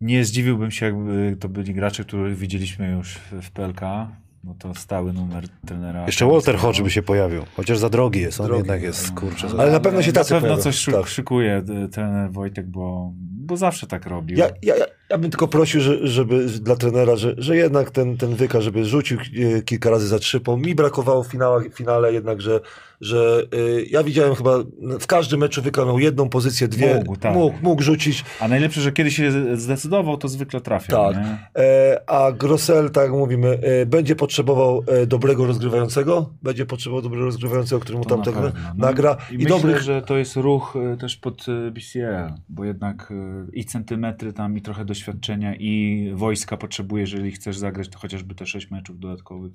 Nie 0.00 0.24
zdziwiłbym 0.24 0.70
się, 0.70 0.86
jakby 0.86 1.36
to 1.40 1.48
byli 1.48 1.74
gracze, 1.74 2.04
których 2.04 2.36
widzieliśmy 2.38 2.90
już 2.90 3.14
w 3.42 3.50
PLK, 3.50 3.80
bo 4.44 4.54
to 4.58 4.74
stały 4.74 5.12
numer 5.12 5.44
trenera. 5.66 6.06
Jeszcze 6.06 6.26
Walter 6.26 6.56
Hodge 6.56 6.80
by 6.82 6.90
się 6.90 7.02
pojawił, 7.02 7.42
chociaż 7.56 7.78
za 7.78 7.88
drogi 7.88 8.20
jest, 8.20 8.40
on 8.40 8.46
Drogi, 8.46 8.58
jednak 8.60 8.82
jest, 8.82 9.10
kurczę. 9.12 9.48
za- 9.48 9.58
Ale 9.58 9.72
na 9.72 9.80
pewno 9.80 10.02
się 10.02 10.12
tacy 10.12 10.34
Na 10.34 10.40
pewno 10.40 10.56
pojawią, 10.56 10.72
coś 10.72 10.94
tak. 10.94 11.06
szykuje 11.06 11.62
e, 11.84 11.88
trener 11.88 12.30
Wojtek, 12.32 12.66
bo 12.66 13.12
bo 13.46 13.56
zawsze 13.56 13.86
tak 13.86 14.06
robił. 14.06 14.38
Ja, 14.38 14.46
ja, 14.62 14.76
ja, 14.76 14.84
ja 15.10 15.18
bym 15.18 15.30
tylko 15.30 15.48
prosił, 15.48 15.80
że, 15.80 16.06
żeby 16.06 16.46
dla 16.46 16.76
trenera, 16.76 17.16
że, 17.16 17.34
że 17.38 17.56
jednak 17.56 17.90
ten, 17.90 18.16
ten 18.16 18.34
wyka, 18.34 18.60
żeby 18.60 18.84
rzucił 18.84 19.18
e, 19.18 19.62
kilka 19.62 19.90
razy 19.90 20.08
zatrzymał. 20.08 20.56
Mi 20.56 20.74
brakowało 20.74 21.22
w 21.22 21.26
finałach, 21.26 21.64
finale 21.74 22.12
jednak, 22.12 22.40
że, 22.40 22.60
że 23.00 23.42
e, 23.52 23.82
ja 23.82 24.02
widziałem 24.02 24.34
chyba 24.34 24.58
w 25.00 25.06
każdym 25.06 25.40
meczu 25.40 25.62
wyka 25.62 25.84
miał 25.84 25.98
jedną 25.98 26.28
pozycję, 26.28 26.68
dwie. 26.68 26.94
Mógł, 26.94 27.16
tak. 27.16 27.34
mógł, 27.34 27.56
mógł 27.62 27.82
rzucić. 27.82 28.24
A 28.40 28.48
najlepsze, 28.48 28.80
że 28.80 28.92
kiedy 28.92 29.10
się 29.10 29.56
zdecydował, 29.56 30.16
to 30.16 30.28
zwykle 30.28 30.60
trafiał. 30.60 31.14
Tak. 31.14 31.24
E, 31.56 32.00
a 32.06 32.32
Grossel, 32.32 32.90
tak 32.90 33.04
jak 33.04 33.12
mówimy, 33.12 33.58
e, 33.62 33.86
będzie 33.86 34.16
potrzebował 34.16 34.82
e, 34.86 35.06
dobrego 35.06 35.46
rozgrywającego. 35.46 36.30
Będzie 36.42 36.66
potrzebował 36.66 37.02
dobrego 37.02 37.24
rozgrywającego, 37.24 37.80
który 37.80 37.98
mu 37.98 38.04
To 38.04 38.10
tam 38.10 38.18
na 38.18 38.24
tak 38.24 38.54
no. 38.54 38.86
nagra. 38.86 39.16
I, 39.30 39.34
I, 39.34 39.38
myślę, 39.38 39.50
dobrych. 39.50 39.82
że 39.82 40.02
to 40.02 40.16
jest 40.16 40.36
ruch 40.36 40.74
też 41.00 41.16
pod 41.16 41.46
BCL, 41.72 42.32
bo 42.48 42.64
jednak 42.64 43.12
i 43.52 43.64
centymetry 43.64 44.32
tam, 44.32 44.56
i 44.56 44.62
trochę 44.62 44.84
doświadczenia, 44.98 45.54
i 45.54 46.10
wojska 46.14 46.56
potrzebuje, 46.56 47.00
jeżeli 47.00 47.32
chcesz 47.32 47.58
zagrać, 47.58 47.88
to 47.88 47.98
chociażby 47.98 48.34
te 48.34 48.46
sześć 48.46 48.70
meczów 48.70 48.98
dodatkowych. 48.98 49.52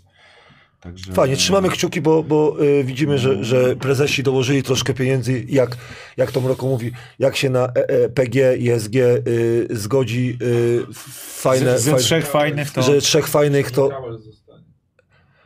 Także... 0.80 1.14
Fajnie, 1.14 1.36
trzymamy 1.36 1.70
kciuki, 1.70 2.02
bo, 2.02 2.24
bo 2.24 2.64
y, 2.64 2.84
widzimy, 2.84 3.18
że, 3.18 3.44
że 3.44 3.76
prezesi 3.76 4.24
dołożyli 4.24 4.64
troszkę 4.64 4.94
pieniędzy, 4.94 5.46
jak, 5.50 5.78
jak 6.18 6.32
to 6.32 6.42
Mroko 6.42 6.66
mówi, 6.66 6.92
jak 7.20 7.36
się 7.36 7.50
na 7.50 7.66
e, 7.66 7.90
e, 7.90 8.10
PG 8.10 8.58
i 8.58 8.70
SG 8.80 8.96
y, 8.96 9.68
zgodzi 9.70 10.38
y, 10.42 10.86
fajne, 10.94 11.72
Ze, 11.72 11.80
ze 11.80 11.92
fajne 11.92 12.04
trzech 12.04 12.28
fajnych 12.28 12.72
to... 12.72 12.82
że 12.82 13.02
trzech 13.02 13.28
fajnych 13.28 13.72
to 13.72 13.90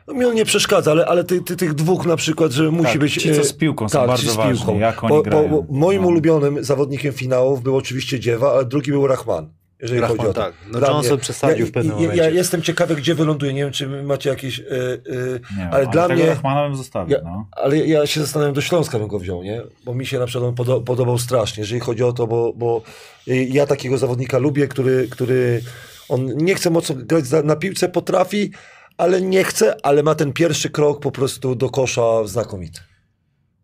no, 0.06 0.14
mi 0.14 0.24
on 0.24 0.34
nie 0.34 0.44
przeszkadza, 0.44 0.90
ale, 0.90 1.06
ale 1.06 1.24
ty, 1.24 1.40
ty, 1.40 1.56
tych 1.56 1.74
dwóch 1.74 2.06
na 2.06 2.16
przykład, 2.16 2.52
że 2.52 2.70
musi 2.70 2.90
Tak, 2.90 2.98
być... 2.98 3.14
ci, 3.14 3.34
co 3.34 3.44
z 3.44 3.52
piłką 3.52 3.86
tak, 3.86 4.08
bardzo 4.08 4.32
z 4.32 4.36
piłką. 4.36 4.80
Bo, 5.08 5.22
bo, 5.22 5.66
moim 5.68 6.02
No. 6.02 6.08
ulubionym 6.08 6.64
zawodnikiem 6.64 7.12
finałów 7.12 7.62
był 7.62 7.76
oczywiście 7.76 8.20
Dziewa, 8.20 8.52
ale 8.52 8.64
drugi 8.64 8.90
był 8.90 9.06
Rahman. 9.06 9.48
Jeżeli 9.82 10.00
chodzi 10.00 10.20
o 10.20 10.24
to. 10.24 10.32
tak. 10.32 10.54
No 10.72 10.78
Dla 10.78 10.88
Johnson 10.88 11.12
mnie. 11.12 11.20
przesadził 11.20 11.64
ja, 11.66 11.70
w 11.70 11.72
pewnym 11.74 11.96
ja, 11.96 12.02
ja 12.02 12.08
momencie. 12.08 12.30
jestem 12.34 12.62
ciekawy, 12.62 12.96
gdzie 12.96 13.14
wyląduje. 13.14 13.52
Nie 13.54 13.62
wiem, 13.62 13.72
czy 13.72 13.86
macie 14.02 14.30
jakieś... 14.30 14.58
Y, 14.58 14.62
y, 14.64 15.40
Nie, 15.58 15.68
ale 15.70 15.86
dla 15.86 16.08
mnie... 16.08 16.26
Rachmana 16.26 16.68
bym 16.68 16.76
zostawił, 16.76 17.16
Ja, 17.16 17.22
no. 17.24 17.48
Ale 17.52 17.76
ja 17.78 18.06
się 18.06 18.20
zastanawiam, 18.20 18.54
do 18.54 18.60
Śląska 18.60 18.98
bym 18.98 19.08
go 19.08 19.18
wziął, 19.18 19.42
nie? 19.42 19.62
Bo 19.84 19.94
mi 19.94 20.06
się 20.06 20.18
na 20.18 20.26
przykład 20.26 20.48
on 20.48 20.54
podo- 20.54 20.84
podobał 20.84 21.18
strasznie, 21.18 21.60
jeżeli 21.60 21.80
chodzi 21.80 22.02
o 22.04 22.12
to, 22.12 22.26
bo, 22.26 22.52
bo 22.56 22.82
ja 23.26 23.66
takiego 23.66 23.98
zawodnika 23.98 24.38
lubię, 24.38 24.68
który, 24.68 25.08
który 25.10 25.62
on 26.08 26.26
nie 26.36 26.54
chce 26.54 26.70
mocno 26.70 26.94
grać 26.98 27.26
za- 27.26 27.42
na 27.42 27.56
piłce, 27.56 27.88
potrafi, 27.88 28.50
ale 28.96 29.22
nie 29.22 29.44
chce, 29.44 29.76
ale 29.82 30.02
ma 30.02 30.14
ten 30.14 30.32
pierwszy 30.32 30.70
krok 30.70 31.00
po 31.00 31.10
prostu 31.12 31.54
do 31.54 31.70
kosza 31.70 32.24
znakomity. 32.26 32.80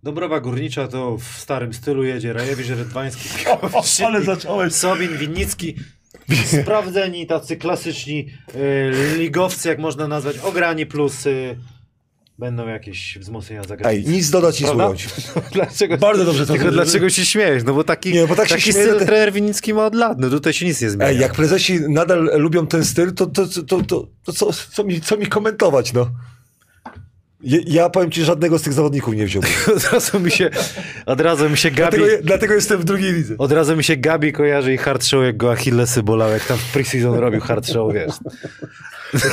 Dobrowa 0.03 0.41
Górnicza 0.41 0.89
to 0.89 1.17
w 1.17 1.25
starym 1.25 1.73
stylu 1.75 2.05
jedzie. 2.05 2.33
Rajewicz, 2.33 2.69
Redwański, 2.69 3.29
Ale 4.07 4.23
zacząłeś. 4.23 4.73
Sobin, 4.73 5.17
Winnicki. 5.19 5.77
Sprawdzeni, 6.63 7.27
tacy 7.27 7.57
klasyczni 7.57 8.27
y, 8.55 9.17
ligowcy, 9.19 9.69
jak 9.69 9.79
można 9.79 10.09
nazwać, 10.09 10.39
ograni 10.39 10.87
plus 10.87 11.27
y, 11.27 11.59
będą 12.39 12.69
jakieś 12.69 13.19
wzmocnienia 13.19 13.63
Ej, 13.63 13.69
zagraniczne. 13.69 14.13
nic 14.13 14.31
dodać, 14.31 14.61
nic 14.61 14.67
Prawda? 14.69 14.87
ująć. 14.87 15.07
Dlaczego, 15.53 15.99
Bardzo 15.99 16.25
dobrze 16.25 16.47
to 16.47 16.53
Tylko 16.53 16.63
zrobiłeś. 16.63 16.87
dlaczego 16.91 17.11
się 17.11 17.25
śmiejesz? 17.25 17.65
No 17.65 17.75
bo 17.75 17.85
taki, 17.85 18.13
Nie, 18.13 18.27
bo 18.27 18.35
tak 18.37 18.49
się 18.49 18.55
taki 18.55 18.73
śmieję, 18.73 18.87
styl 18.87 18.99
to- 18.99 19.07
trener 19.07 19.33
Winnicki 19.33 19.75
ma 19.75 19.87
od 19.87 19.95
lat. 19.95 20.19
No 20.21 20.31
tutaj 20.31 20.53
się 20.53 20.67
nic 20.67 20.81
nie 20.83 20.91
zmienia. 20.91 21.11
Ej, 21.11 21.19
jak 21.19 21.33
prezesi 21.33 21.81
nadal 21.89 22.31
lubią 22.41 22.67
ten 22.67 22.85
styl, 22.85 23.13
to, 23.15 23.27
to, 23.27 23.47
to, 23.47 23.63
to, 23.63 23.83
to, 23.83 24.07
to 24.25 24.33
co, 24.33 24.53
co, 24.73 24.85
mi, 24.85 25.01
co 25.01 25.17
mi 25.17 25.27
komentować, 25.27 25.93
no? 25.93 26.11
Ja, 27.45 27.59
ja 27.67 27.91
powiem 27.91 28.11
ci, 28.11 28.25
żadnego 28.25 28.59
z 28.59 28.63
tych 28.63 28.73
zawodników 28.73 29.15
nie 29.15 29.27
wziąłbym. 29.27 29.51
Od 29.77 29.93
razu 29.93 30.21
mi 30.21 30.31
się, 30.31 30.51
od 31.07 31.21
razu 31.21 31.51
mi 31.51 31.57
się 31.57 31.71
Gabi, 31.71 31.97
Dlatego, 31.97 32.23
dlatego 32.23 32.55
jestem 32.55 32.81
w 32.81 32.85
drugiej 32.85 33.13
lidze. 33.13 33.35
od 33.39 33.53
razu 33.53 33.77
mi 33.77 33.85
się 33.85 33.97
Gabi 33.97 34.33
kojarzy 34.33 34.75
i 34.75 34.77
hard 34.79 35.05
show, 35.05 35.25
jak 35.25 35.37
go 35.37 35.53
Achillesy 35.53 36.03
bolał, 36.03 36.31
jak 36.31 36.45
tam 36.45 36.59
w 36.59 36.73
preseason 36.73 37.15
robił 37.15 37.41
hard 37.41 37.67
show, 37.67 37.95
wiesz. 37.95 38.13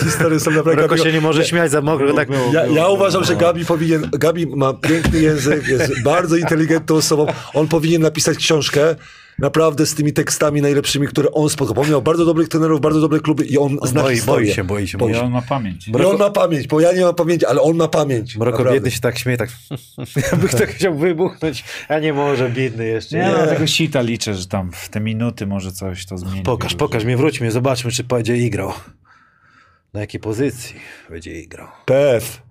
Historie 0.04 0.40
są 0.40 0.52
naprawdę... 0.52 0.82
Roko 0.82 0.98
się 0.98 1.14
nie 1.14 1.22
może 1.22 1.46
śmiać 1.46 1.72
za 1.72 1.82
mokro, 1.82 2.14
tak 2.14 2.30
Ja, 2.54 2.66
ja 2.66 2.88
uważam, 2.88 3.24
że 3.24 3.36
Gabi 3.36 3.66
powinien. 3.66 4.10
Gabi 4.12 4.48
ma 4.48 4.74
piękny 4.74 5.20
język, 5.20 5.68
jest 5.68 6.04
bardzo 6.04 6.36
inteligentną 6.36 6.96
osobą. 6.96 7.26
On 7.54 7.68
powinien 7.68 8.02
napisać 8.02 8.38
książkę 8.38 8.96
naprawdę 9.42 9.86
z 9.86 9.96
tymi 9.96 10.14
tekstami 10.14 10.62
najlepszymi, 10.62 11.08
które 11.08 11.32
on 11.32 11.50
spotkał. 11.50 11.84
On 11.84 11.90
miał 11.90 12.02
bardzo 12.02 12.26
dobrych 12.26 12.50
trenerów, 12.50 12.82
bardzo 12.82 13.02
dobre 13.02 13.20
kluby 13.20 13.46
i 13.46 13.58
on 13.58 13.78
zna 13.84 14.02
boi, 14.02 14.16
historię. 14.16 14.46
boi 14.46 14.56
się, 14.56 14.64
boi 14.64 14.88
się, 14.88 14.98
Bo 14.98 15.06
boi 15.06 15.14
się. 15.16 15.22
on 15.22 15.32
ma 15.32 15.42
pamięć. 15.42 15.88
I 15.88 15.96
on 15.96 16.18
ma 16.18 16.30
pamięć, 16.30 16.68
bo 16.68 16.80
ja 16.82 16.92
nie 16.94 17.02
mam 17.02 17.16
pamięci, 17.16 17.46
ale 17.46 17.62
on 17.62 17.78
ma 17.78 17.88
pamięć. 17.88 18.38
Mroko 18.38 18.72
biedny 18.72 18.92
się 18.92 19.00
tak 19.00 19.20
śmieje, 19.20 19.38
tak 19.38 19.50
jakby 20.32 20.48
ktoś 20.48 20.70
chciał 20.70 20.98
wybuchnąć, 20.98 21.64
a 21.90 22.00
nie 22.00 22.14
może, 22.14 22.50
biedny 22.50 22.86
jeszcze. 22.88 23.16
Nie, 23.18 23.24
Nie. 23.24 23.32
no, 23.32 23.48
tego 23.48 23.68
sita 23.68 24.02
liczę, 24.02 24.34
że 24.34 24.48
tam 24.48 24.72
w 24.72 24.90
te 24.90 25.00
minuty 25.00 25.48
może 25.48 25.72
coś 25.72 26.06
to 26.06 26.18
zmieni. 26.18 26.44
Pokaż, 26.44 26.76
pokaż 26.76 27.06
mnie, 27.06 27.18
wróć 27.18 27.42
mnie, 27.42 27.52
zobaczmy, 27.52 27.92
czy 27.92 28.04
będzie 28.04 28.38
igrał. 28.38 28.74
Na 29.94 30.00
jakiej 30.00 30.20
pozycji 30.20 30.76
będzie 31.10 31.42
igrał. 31.42 31.68
PF. 31.86 32.42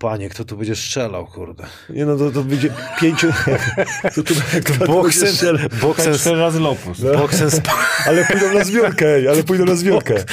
Panie, 0.00 0.28
kto 0.28 0.44
tu 0.44 0.56
będzie 0.56 0.76
strzelał, 0.76 1.26
kurde. 1.26 1.66
Nie 1.90 2.04
no, 2.06 2.16
to, 2.16 2.30
to 2.30 2.42
będzie 2.44 2.70
pięciu... 3.00 3.26
to, 4.14 4.22
to, 4.22 4.34
to, 4.34 4.78
to 4.78 4.86
Boksen, 4.86 5.58
boksen, 5.80 6.14
Cztery 6.14 6.36
razy 6.38 6.60
Lopus. 6.60 7.00
boksen, 7.00 7.48
sp- 7.58 7.72
Ale 8.06 8.24
pójdą 8.24 8.54
na 8.54 8.64
zbiórkę, 8.64 9.14
ej, 9.14 9.28
ale 9.28 9.42
pójdą 9.42 9.64
na 9.64 9.74
zbiórkę. 9.74 10.24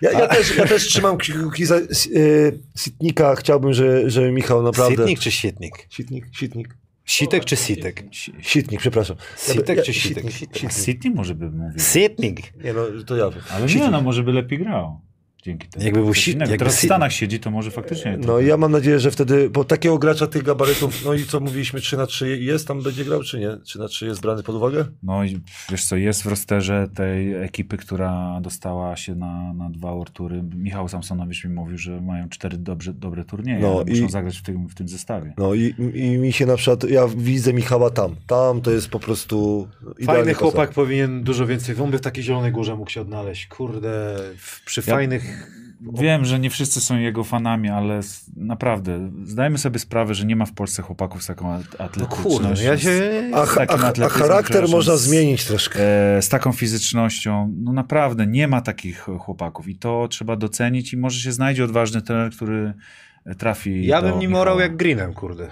Ja, 0.00 0.10
ja, 0.12 0.28
też, 0.28 0.56
ja 0.56 0.66
też 0.66 0.86
trzymam 0.86 1.18
kciuki 1.18 1.66
za 1.66 1.76
y, 1.76 2.58
Sitnika. 2.76 3.34
Chciałbym, 3.36 3.72
że, 3.72 4.10
że 4.10 4.32
Michał 4.32 4.62
naprawdę... 4.62 4.96
Sitnik 4.96 5.18
czy 5.20 5.30
Sitnik? 5.30 5.86
Sitnik? 5.90 6.24
Sitnik. 6.32 6.68
Sitek 7.04 7.44
czy 7.44 7.56
Sitek? 7.56 8.04
Sitnik, 8.42 8.80
przepraszam. 8.80 9.16
Sitek 9.36 9.76
Ja- 9.78 9.82
czy 9.82 9.94
Sitek? 9.94 10.30
Sitnik, 10.32 10.72
Sitnik. 10.72 11.14
Może 11.14 11.34
by 11.34 11.50
mówił. 11.50 11.78
Sitnik. 11.78 12.52
Nie 12.64 12.72
no, 12.72 12.82
to 13.06 13.16
ja. 13.16 13.24
Ale 13.52 13.68
Sitnik. 13.68 13.84
nie, 13.84 13.90
no 13.90 14.00
może 14.00 14.22
by 14.22 14.32
lepiej 14.32 14.58
grał. 14.58 15.00
Dzięki 15.48 15.68
temu. 15.68 15.84
Jakby 15.84 16.00
był 16.00 16.12
innego. 16.26 16.50
jakby 16.50 16.58
Teraz 16.58 16.76
w 16.76 16.84
Stanach 16.84 17.12
siedzi, 17.12 17.40
to 17.40 17.50
może 17.50 17.70
faktycznie... 17.70 18.18
No 18.26 18.40
ja 18.40 18.56
mam 18.56 18.72
nadzieję, 18.72 19.00
że 19.00 19.10
wtedy, 19.10 19.50
bo 19.50 19.64
takiego 19.64 19.98
gracza 19.98 20.26
tych 20.26 20.42
gabarytów, 20.42 21.04
no 21.04 21.14
i 21.14 21.24
co 21.24 21.40
mówiliśmy, 21.40 21.80
3 21.80 21.96
na 21.96 22.06
3 22.06 22.38
jest, 22.38 22.68
tam 22.68 22.82
będzie 22.82 23.04
grał, 23.04 23.22
czy 23.22 23.38
nie? 23.40 23.56
3 23.64 23.78
na 23.78 23.88
3 23.88 24.06
jest 24.06 24.20
brany 24.20 24.42
pod 24.42 24.54
uwagę? 24.56 24.84
No 25.02 25.24
i 25.24 25.40
wiesz 25.70 25.84
co, 25.84 25.96
jest 25.96 26.22
w 26.22 26.26
rosterze 26.26 26.88
tej 26.94 27.34
ekipy, 27.34 27.76
która 27.76 28.38
dostała 28.42 28.96
się 28.96 29.14
na, 29.14 29.52
na 29.54 29.70
dwa 29.70 29.92
ortury. 29.92 30.42
Michał 30.56 30.88
Samsonowicz 30.88 31.44
mi 31.44 31.50
mówił, 31.54 31.78
że 31.78 32.00
mają 32.00 32.28
cztery 32.28 32.56
dobrze, 32.58 32.92
dobre 32.94 33.24
turnieje, 33.24 33.58
No 33.60 33.84
i- 33.86 33.90
muszą 33.90 34.08
zagrać 34.12 34.38
w 34.38 34.42
tym, 34.42 34.68
w 34.68 34.74
tym 34.74 34.88
zestawie. 34.88 35.34
No 35.38 35.54
i, 35.54 35.74
i 35.94 36.18
mi 36.18 36.32
się 36.32 36.46
na 36.46 36.56
przykład, 36.56 36.90
ja 36.90 37.08
widzę 37.16 37.52
Michała 37.52 37.90
tam. 37.90 38.16
Tam 38.26 38.60
to 38.60 38.70
jest 38.70 38.88
po 38.88 39.00
prostu 39.00 39.68
Fajny 40.04 40.34
chłopak 40.34 40.70
powinien 40.70 41.22
dużo 41.24 41.46
więcej. 41.46 41.76
On 41.80 41.90
by 41.90 41.98
w 41.98 42.00
takiej 42.00 42.24
zielonej 42.24 42.52
górze 42.52 42.76
mógł 42.76 42.90
się 42.90 43.00
odnaleźć. 43.00 43.46
Kurde, 43.46 44.16
w, 44.36 44.64
przy 44.64 44.82
Ja- 44.86 44.94
fajnych. 44.94 45.37
Wiem, 45.80 46.24
że 46.24 46.38
nie 46.38 46.50
wszyscy 46.50 46.80
są 46.80 46.98
jego 46.98 47.24
fanami, 47.24 47.68
ale 47.68 48.00
naprawdę, 48.36 49.10
zdajmy 49.24 49.58
sobie 49.58 49.78
sprawę, 49.78 50.14
że 50.14 50.26
nie 50.26 50.36
ma 50.36 50.46
w 50.46 50.52
Polsce 50.52 50.82
chłopaków 50.82 51.22
z 51.22 51.26
taką 51.26 51.52
at- 51.52 51.64
No 51.78 51.84
atletycznością. 51.84 52.22
kurde, 52.46 52.62
ja 52.64 52.78
się. 52.78 52.90
A, 53.34 53.38
a, 53.38 54.04
a, 54.04 54.08
charakter 54.08 54.68
można 54.68 54.96
zmienić 54.96 55.44
troszkę. 55.44 55.80
e, 56.16 56.22
z 56.22 56.28
taką 56.28 56.52
fizycznością. 56.52 57.52
No 57.56 57.72
naprawdę, 57.72 58.26
nie 58.26 58.48
ma 58.48 58.60
takich 58.60 58.98
chłopaków 59.18 59.68
i 59.68 59.76
to 59.76 60.08
trzeba 60.10 60.36
docenić 60.36 60.92
i 60.92 60.96
może 60.96 61.20
się 61.20 61.32
znajdzie 61.32 61.64
odważny 61.64 62.02
trener, 62.02 62.32
który 62.32 62.72
trafi 63.38 63.86
Ja 63.86 64.02
bym 64.02 64.10
nim 64.18 64.30
Michała. 64.30 64.42
orał 64.42 64.60
jak 64.60 64.76
Greenem, 64.76 65.14
kurde. 65.14 65.46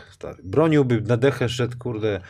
Broniłby 0.45 1.01
na 1.01 1.17
dechę, 1.17 1.49
szedł, 1.49 1.79
kurde. 1.79 2.21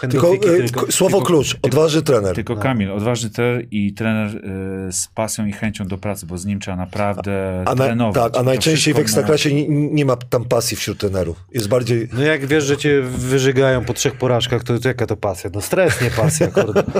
Tylko, 0.00 0.32
Händofiki 0.32 0.88
e, 0.88 0.92
słowo 0.92 1.16
tylko- 1.16 1.26
klucz, 1.26 1.56
odważny 1.62 2.02
trener. 2.02 2.28
No. 2.28 2.34
Tylko 2.34 2.56
Kamil, 2.56 2.90
odważny 2.90 3.30
trener 3.30 3.66
i 3.70 3.94
trener 3.94 4.26
e, 4.88 4.92
z 4.92 5.08
pasją 5.14 5.46
i 5.46 5.52
chęcią 5.52 5.84
do 5.84 5.98
pracy, 5.98 6.26
bo 6.26 6.38
z 6.38 6.44
nim 6.46 6.60
trzeba 6.60 6.76
naprawdę 6.76 7.64
A, 7.66 7.74
na, 7.74 7.84
trenować. 7.84 8.14
tak, 8.32 8.40
a 8.40 8.42
najczęściej 8.42 8.94
w 8.94 8.98
Ekstraklasie 8.98 9.54
nie, 9.54 9.68
nie 9.68 10.04
ma 10.04 10.16
tam 10.16 10.44
pasji 10.44 10.76
wśród 10.76 10.98
trenerów. 10.98 11.36
Jest 11.52 11.68
bardziej... 11.68 12.08
No 12.12 12.22
jak 12.22 12.46
wiesz, 12.46 12.64
że 12.64 12.76
cię 12.76 13.02
wyżygają 13.02 13.84
po 13.84 13.92
trzech 13.94 14.14
porażkach, 14.18 14.64
to, 14.64 14.78
to 14.78 14.88
jaka 14.88 15.06
to 15.06 15.16
pasja? 15.16 15.50
No 15.54 15.60
stres, 15.60 16.00
nie 16.00 16.10
pasja, 16.10 16.46
kurde. 16.46 16.82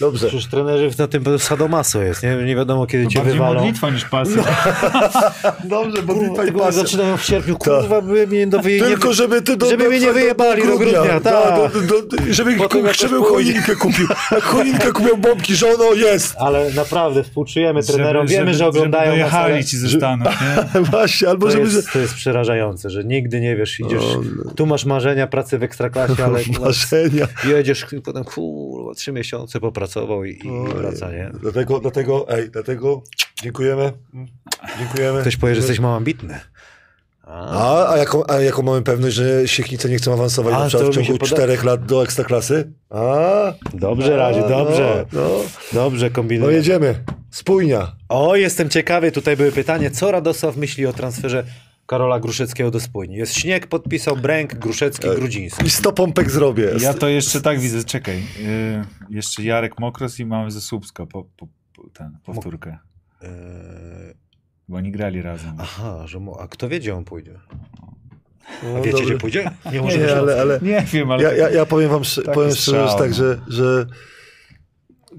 Dobrze. 0.00 0.26
Przecież 0.28 0.46
trenerzy 0.46 0.90
na 0.98 1.08
tym 1.08 1.24
sadomaso 1.38 2.02
jest, 2.02 2.22
nie? 2.22 2.36
Nie 2.36 2.56
wiadomo 2.56 2.86
kiedy 2.86 3.04
To 3.04 3.10
cię 3.10 3.18
bardziej 3.18 3.34
wywalą. 3.34 3.54
modlitwa 3.54 3.90
niż 3.90 4.04
pasja. 4.04 4.42
Dobrze, 5.64 6.02
bo 6.02 6.14
Kurwa, 6.14 6.44
tego 6.44 6.72
zaczynają 6.72 7.16
w 7.16 7.22
sierpniu, 7.24 7.56
kurwa, 7.58 8.00
by 8.02 8.26
mnie 8.26 8.46
do 8.46 8.58
wyje... 8.58 8.80
Tylko 8.82 9.12
żeby 9.12 9.42
ty 9.42 9.56
do, 9.56 9.70
żeby 9.70 9.88
mnie 9.88 10.00
nie 10.00 10.06
do- 10.06 10.12
wyjebali 10.12 10.62
do 10.66 10.78
grudnia, 10.78 11.20
tak. 11.20 11.72
do, 11.72 11.80
do, 11.80 12.02
do, 12.02 12.16
żeby 12.30 12.56
pójdzie. 12.56 13.24
choinkę 13.24 13.76
kupił. 13.76 14.06
Jak 14.32 14.42
choinkę 14.42 14.92
kupił 14.92 15.16
bombki, 15.16 15.54
żono, 15.56 15.92
jest. 15.94 16.34
Ale 16.38 16.70
naprawdę 16.70 17.22
współczujemy 17.24 17.82
trenerom, 17.82 18.28
Żeby- 18.28 18.38
wiemy, 18.38 18.46
żeby- 18.54 18.58
że 18.58 18.66
oglądają 18.66 19.04
żeby 19.10 19.18
dojechali 19.18 19.64
ci 19.64 19.76
ze 19.78 19.88
Stanów, 19.88 20.28
nie? 20.74 20.80
Właśnie, 20.90 21.28
albo 21.28 21.46
to 21.46 21.52
żeby... 21.52 21.64
jest, 21.64 21.92
to 21.92 21.98
jest 21.98 22.14
przerażające, 22.14 22.90
że 22.90 23.04
nigdy 23.04 23.40
nie 23.40 23.56
wiesz, 23.56 23.80
idziesz, 23.80 24.04
No, 24.44 24.50
tu 24.50 24.66
masz 24.66 24.84
marzenia 24.84 25.26
pracy 25.26 25.58
w 25.58 25.62
Ekstraklasie, 25.62 26.24
ale 26.24 26.40
Marzenia. 26.60 27.26
jedziesz, 27.44 27.86
potem 28.04 28.24
kurwa, 28.24 28.94
trzy 28.94 29.12
miesiące 29.12 29.60
popracował 29.86 30.24
i, 30.24 30.30
i 30.30 30.74
wraca, 30.74 31.10
nie? 31.10 31.30
Dlatego, 31.40 31.80
dlatego, 31.80 32.26
ej, 32.28 32.50
dlatego 32.50 33.02
dziękujemy. 33.42 33.92
Dziękujemy. 34.78 35.20
Ktoś 35.20 35.36
powie, 35.36 35.54
że 35.54 35.60
jesteś 35.60 35.80
mało 35.80 35.96
ambitny. 35.96 36.40
A, 37.24 37.92
a, 37.92 37.96
jaką, 37.96 38.22
a 38.28 38.40
jaką 38.40 38.62
mamy 38.62 38.82
pewność, 38.82 39.16
że 39.16 39.48
Siechnice 39.48 39.88
nie 39.88 39.96
chcą 39.96 40.12
awansować 40.12 40.54
A, 40.54 40.58
na 40.58 40.66
przykład 40.66 40.90
w 40.90 40.94
ciągu 40.94 41.18
czterech 41.18 41.64
lat 41.64 41.86
do 41.86 42.02
Ekstraklasy? 42.02 42.72
A, 42.90 43.52
Dobrze, 43.74 44.16
Radzie, 44.16 44.44
a, 44.44 44.48
dobrze. 44.48 45.06
No, 45.12 45.20
no. 45.20 45.40
Dobrze 45.72 46.06
no 46.06 46.14
kombinuję. 46.14 46.56
jedziemy. 46.56 46.94
Spójnia. 47.30 47.92
O, 48.08 48.36
jestem 48.36 48.70
ciekawy, 48.70 49.12
tutaj 49.12 49.36
były 49.36 49.52
pytanie, 49.52 49.90
co 49.90 50.10
Radosław 50.10 50.56
myśli 50.56 50.86
o 50.86 50.92
transferze 50.92 51.44
Karola 51.86 52.20
Gruszeckiego 52.20 52.70
do 52.70 52.80
spójni? 52.80 53.16
Jest 53.16 53.34
śnieg, 53.34 53.66
podpisał 53.66 54.16
Bręk, 54.16 54.54
Gruszecki, 54.54 55.08
Grudziński. 55.16 55.66
I 55.66 55.70
sto 55.70 55.92
pompek 55.92 56.30
zrobię. 56.30 56.70
Ja 56.80 56.94
to 56.94 57.08
jeszcze 57.08 57.40
tak 57.40 57.60
widzę, 57.60 57.84
czekaj. 57.84 58.16
Yy, 58.16 58.84
jeszcze 59.10 59.42
Jarek 59.42 59.78
Mokros 59.80 60.18
i 60.20 60.26
mamy 60.26 60.50
ze 60.50 60.60
Słupska 60.60 61.06
po, 61.06 61.24
po, 61.36 61.46
po, 61.76 61.88
ten, 61.92 62.18
powtórkę. 62.24 62.78
Eee, 63.22 63.28
Bo 64.68 64.76
oni 64.76 64.92
grali 64.92 65.22
razem. 65.22 65.54
aha, 65.58 66.02
że 66.06 66.20
mo- 66.20 66.40
a 66.40 66.48
kto 66.48 66.68
wie, 66.68 66.78
gdzie 66.80 66.94
on 66.96 67.04
pójdzie? 67.04 67.38
No, 68.62 68.68
A 68.76 68.80
wiecie, 68.80 68.90
dobry. 68.90 69.06
gdzie 69.06 69.18
pójdzie? 69.18 69.50
Nie 69.66 69.72
Nie, 69.72 69.80
może 69.80 69.98
nie, 69.98 70.16
ale, 70.16 70.40
ale 70.40 70.58
Nie 70.62 70.80
wiem, 70.92 71.10
ale... 71.10 71.22
ja, 71.22 71.32
ja, 71.32 71.50
ja 71.50 71.66
powiem 71.66 71.90
wam 71.90 72.02
Taki 72.16 72.30
powiem 72.34 72.50
szczerze, 72.54 72.88
że 72.88 72.94
tak, 72.98 73.10
no. 73.10 73.16
że, 73.16 73.40
że 73.48 73.86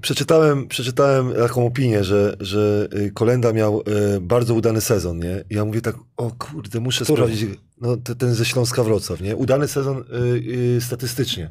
przeczytałem, 0.00 0.68
przeczytałem 0.68 1.32
taką 1.34 1.66
opinię, 1.66 2.04
że, 2.04 2.36
że 2.40 2.88
y, 2.94 3.10
Kolenda 3.14 3.52
miał 3.52 3.80
y, 4.16 4.20
bardzo 4.20 4.54
udany 4.54 4.80
sezon, 4.80 5.18
nie? 5.18 5.44
I 5.50 5.54
ja 5.54 5.64
mówię 5.64 5.80
tak, 5.80 5.96
o 6.16 6.30
kurde, 6.38 6.80
muszę 6.80 7.04
Który? 7.04 7.16
sprawdzić, 7.16 7.50
no 7.80 7.96
te, 7.96 8.14
ten 8.14 8.34
ze 8.34 8.44
Śląska 8.44 8.82
Wrocław, 8.82 9.20
nie? 9.20 9.36
Udany 9.36 9.68
sezon 9.68 9.98
y, 9.98 10.76
y, 10.76 10.80
statystycznie, 10.80 11.50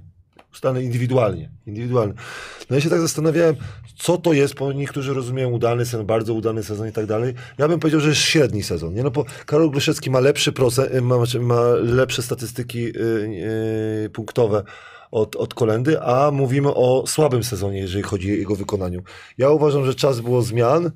udany 0.59 0.83
indywidualnie, 0.83 1.49
indywidualny. 1.65 2.13
No 2.69 2.75
ja 2.75 2.81
się 2.81 2.89
tak 2.89 3.01
zastanawiałem, 3.01 3.55
co 3.97 4.17
to 4.17 4.33
jest, 4.33 4.55
bo 4.55 4.73
niektórzy 4.73 5.13
rozumieją 5.13 5.49
udany 5.49 5.85
sezon, 5.85 6.05
bardzo 6.05 6.33
udany 6.33 6.63
sezon 6.63 6.87
i 6.87 6.91
tak 6.91 7.05
dalej. 7.05 7.33
Ja 7.57 7.67
bym 7.67 7.79
powiedział, 7.79 8.01
że 8.01 8.09
jest 8.09 8.21
średni 8.21 8.63
sezon, 8.63 8.93
nie? 8.93 9.03
No 9.03 9.11
bo 9.11 9.25
Karol 9.45 9.71
Gryszewski 9.71 10.11
ma 10.11 10.19
lepszy 10.19 10.51
procent, 10.51 10.93
y, 10.93 11.01
ma, 11.01 11.15
ma 11.39 11.61
lepsze 11.81 12.21
statystyki 12.21 12.87
y, 12.87 14.09
punktowe 14.13 14.63
od, 15.11 15.35
od 15.35 15.53
Kolendy, 15.53 16.01
a 16.01 16.31
mówimy 16.31 16.73
o 16.73 17.03
słabym 17.07 17.43
sezonie, 17.43 17.79
jeżeli 17.79 18.03
chodzi 18.03 18.31
o 18.31 18.35
jego 18.35 18.55
wykonaniu. 18.55 19.01
Ja 19.37 19.49
uważam, 19.49 19.85
że 19.85 19.95
czas 19.95 20.19
było 20.19 20.41
zmian. 20.41 20.91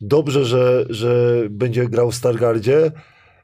Dobrze, 0.00 0.44
że, 0.44 0.84
że 0.88 1.42
będzie 1.50 1.88
grał 1.88 2.10
w 2.10 2.14
Stargardzie. 2.14 2.92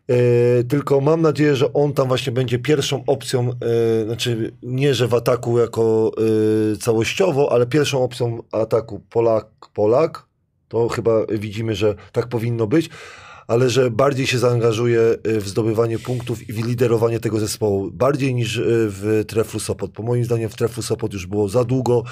E, 0.08 0.64
tylko 0.64 1.00
mam 1.00 1.22
nadzieję, 1.22 1.56
że 1.56 1.72
on 1.72 1.92
tam 1.92 2.08
właśnie 2.08 2.32
będzie 2.32 2.58
pierwszą 2.58 3.04
opcją, 3.06 3.50
e, 3.50 4.04
znaczy 4.04 4.52
nie, 4.62 4.94
że 4.94 5.08
w 5.08 5.14
ataku 5.14 5.58
jako 5.58 6.12
e, 6.72 6.76
całościowo, 6.76 7.52
ale 7.52 7.66
pierwszą 7.66 8.04
opcją 8.04 8.42
ataku 8.52 9.00
Polak-Polak. 9.10 10.22
To 10.68 10.88
chyba 10.88 11.26
widzimy, 11.26 11.74
że 11.74 11.94
tak 12.12 12.28
powinno 12.28 12.66
być, 12.66 12.90
ale 13.46 13.70
że 13.70 13.90
bardziej 13.90 14.26
się 14.26 14.38
zaangażuje 14.38 15.00
e, 15.00 15.40
w 15.40 15.48
zdobywanie 15.48 15.98
punktów 15.98 16.48
i 16.48 16.52
w 16.52 16.66
liderowanie 16.66 17.20
tego 17.20 17.40
zespołu. 17.40 17.90
Bardziej 17.90 18.34
niż 18.34 18.58
e, 18.58 18.62
w 18.66 19.24
Treflu 19.28 19.60
Sopot. 19.60 19.92
Po 19.92 20.02
moim 20.02 20.24
zdaniem 20.24 20.48
w 20.48 20.56
Treflu 20.56 20.82
Sopot 20.82 21.12
już 21.12 21.26
było 21.26 21.48
za 21.48 21.64
długo. 21.64 22.04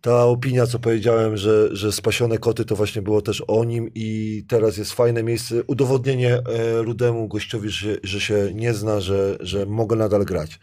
Ta 0.00 0.24
opinia, 0.24 0.66
co 0.66 0.78
powiedziałem, 0.78 1.36
że, 1.36 1.76
że 1.76 1.92
spasione 1.92 2.38
koty 2.38 2.64
to 2.64 2.76
właśnie 2.76 3.02
było 3.02 3.22
też 3.22 3.42
o 3.46 3.64
nim 3.64 3.90
i 3.94 4.42
teraz 4.48 4.76
jest 4.76 4.92
fajne 4.92 5.22
miejsce, 5.22 5.62
udowodnienie 5.66 6.34
e, 6.34 6.82
rudemu 6.82 7.28
gościowi, 7.28 7.70
że, 7.70 7.96
że 8.02 8.20
się 8.20 8.50
nie 8.54 8.74
zna, 8.74 9.00
że, 9.00 9.36
że 9.40 9.66
mogę 9.66 9.96
nadal 9.96 10.24
grać. 10.24 10.58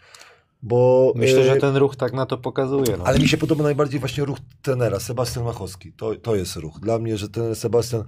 Bo, 0.62 1.12
Myślę, 1.16 1.40
e, 1.40 1.44
że 1.44 1.56
ten 1.56 1.76
ruch 1.76 1.96
tak 1.96 2.12
na 2.12 2.26
to 2.26 2.38
pokazuje. 2.38 2.96
No. 2.96 3.04
ale 3.04 3.18
mi 3.18 3.28
się 3.28 3.36
podoba 3.36 3.62
najbardziej 3.64 4.00
właśnie 4.00 4.24
ruch 4.24 4.38
trenera, 4.62 5.00
Sebastian 5.00 5.44
Machowski. 5.44 5.92
To, 5.92 6.14
to 6.14 6.36
jest 6.36 6.56
ruch. 6.56 6.80
Dla 6.80 6.98
mnie, 6.98 7.16
że 7.16 7.28
ten 7.28 7.54
Sebastian 7.54 8.04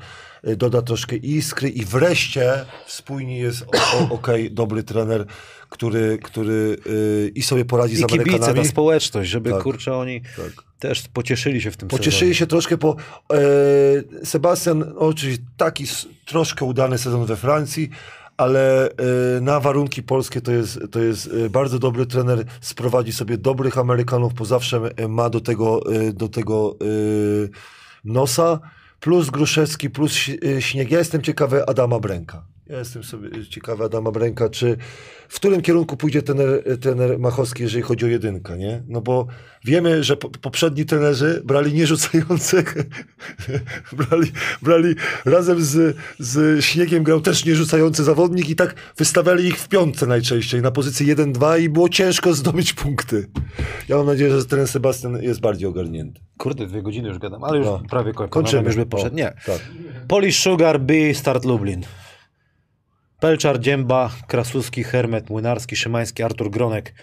y, 0.49 0.57
doda 0.57 0.83
troszkę 0.83 1.17
iskry 1.17 1.69
i 1.69 1.85
wreszcie 1.85 2.53
spójni 2.87 3.39
jest 3.39 3.65
okej, 4.11 4.51
dobry 4.51 4.83
trener, 4.83 5.27
który, 5.69 6.19
który 6.23 6.77
y, 6.87 7.33
i 7.35 7.43
sobie 7.43 7.65
poradzi 7.65 7.97
z 7.97 8.01
I 8.01 8.05
kibice, 8.07 8.23
Amerykanami. 8.31 8.63
ta 8.63 8.69
społeczność, 8.69 9.31
żeby 9.31 9.51
Tak. 9.51 9.63
kurczę 9.63 9.97
oni 9.97 10.21
Tak. 10.21 10.65
też 10.79 11.09
pocieszyli 11.09 11.61
się 11.63 11.71
w 11.71 11.77
tym 11.77 11.89
Pocieszyli 11.89 12.13
sezonie. 12.19 12.35
się 12.35 12.47
troszkę, 12.47 12.77
bo 12.77 12.97
e, 13.33 13.37
Sebastian, 14.27 14.93
oczywiście 14.97 15.45
taki 15.57 15.85
troszkę 16.27 16.65
udany 16.65 16.99
sezon 16.99 17.27
we 17.27 17.37
Francji, 17.37 17.91
ale 18.41 18.89
e, 18.89 19.41
na 19.41 19.61
warunki 19.61 20.03
polskie 20.03 20.41
to 20.41 20.53
jest, 20.53 20.81
to 20.91 21.01
jest 21.01 21.31
e, 21.47 21.51
bardzo 21.51 21.79
dobry 21.79 22.07
trener, 22.07 22.45
sprowadzi 22.61 23.13
sobie 23.13 23.39
dobrych 23.39 23.79
Amerykanów, 23.79 24.35
bo 24.35 24.45
zawsze 24.45 24.81
e, 24.97 25.09
ma 25.09 25.31
do 25.31 25.41
tego, 25.41 25.81
do 26.13 26.29
tego 26.29 26.77
nosa, 28.05 28.61
plus 29.01 29.31
Gruszewski, 29.31 29.91
plus 29.91 30.13
Śnieg. 30.61 30.91
Ja 30.91 30.99
jestem 30.99 31.23
ciekawy 31.23 31.67
Adama 31.67 32.01
Bręka. 32.01 32.43
Ja 32.71 32.79
jestem 32.79 33.05
sobie 33.05 33.47
ciekawy 33.49 33.85
Adama 33.85 34.11
Bręka, 34.11 34.49
czy 34.49 34.77
w 35.29 35.37
którym 35.37 35.63
kierunku 35.63 35.97
pójdzie 35.97 36.23
trener, 36.23 36.79
trener 36.81 37.19
Machowski, 37.19 37.63
jeżeli 37.63 37.83
chodzi 37.83 38.05
o 38.05 38.09
jedynkę, 38.09 38.59
nie? 38.59 38.83
No 38.89 39.01
bo 39.01 39.27
wiemy, 39.65 40.05
że 40.05 40.17
po, 40.17 40.31
poprzedni 40.31 40.85
trenerzy 40.87 41.43
brali 41.45 41.73
nierzucających, 41.73 42.75
brali, 44.09 44.33
brali 44.63 44.95
razem 45.25 45.63
z, 45.65 45.97
z 46.19 46.65
Śniegiem 46.65 47.03
grał 47.05 47.21
też 47.21 47.45
nierzucający 47.45 48.05
zawodnik 48.05 48.49
i 48.51 48.57
tak 48.57 48.75
wystawiali 48.97 49.49
ich 49.49 49.59
w 49.59 49.69
piątce 49.69 50.07
najczęściej, 50.07 50.63
na 50.63 50.71
pozycji 50.71 51.07
1-2 51.17 51.61
i 51.61 51.69
było 51.69 51.89
ciężko 51.89 52.35
zdobyć 52.35 52.73
punkty. 52.73 53.27
Ja 53.89 53.97
mam 53.97 54.07
nadzieję, 54.07 54.31
że 54.41 54.45
ten 54.45 54.67
Sebastian 54.67 55.23
jest 55.23 55.41
bardziej 55.41 55.69
ogarnięty. 55.69 56.21
Kurde, 56.39 56.67
dwie 56.67 56.83
godziny 56.83 57.09
już 57.09 57.19
gadam, 57.19 57.45
ale 57.45 57.59
już 57.59 57.67
No. 57.67 57.83
prawie 57.91 58.13
kończymy. 58.13 58.31
Kończymy. 58.31 58.67
Już 58.67 58.77
by 58.77 58.87
poszedł. 58.87 59.17
Nie. 59.17 59.33
Tak. 59.47 59.61
Polish 60.09 60.39
Sugar, 60.43 60.81
B, 60.81 60.95
Start 61.15 61.45
Lublin. 61.45 61.83
Pelczar, 63.21 63.61
Dzięba, 63.61 64.11
Krasuski, 64.27 64.85
Hermet, 64.85 65.31
Młynarski, 65.31 65.77
Szymański, 65.77 66.23
Artur 66.23 66.51
Gronek. 66.51 66.95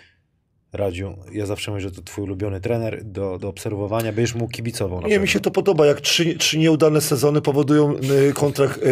Radziu, 0.73 1.15
ja 1.31 1.45
zawsze 1.45 1.71
mówię, 1.71 1.81
że 1.81 1.91
to 1.91 2.01
twój 2.01 2.23
ulubiony 2.23 2.61
trener 2.61 3.03
do, 3.05 3.37
do 3.39 3.47
obserwowania. 3.47 4.13
Będziesz 4.13 4.35
mu 4.35 4.47
kibicował. 4.47 5.01
Nie, 5.01 5.19
mi 5.19 5.27
się 5.27 5.39
to 5.39 5.51
podoba, 5.51 5.85
jak 5.85 6.01
trzy, 6.01 6.35
trzy 6.35 6.57
nieudane 6.57 7.01
sezony 7.01 7.41
powodują 7.41 7.95
y, 8.29 8.33
kontrakt 8.33 8.77
y, 8.77 8.85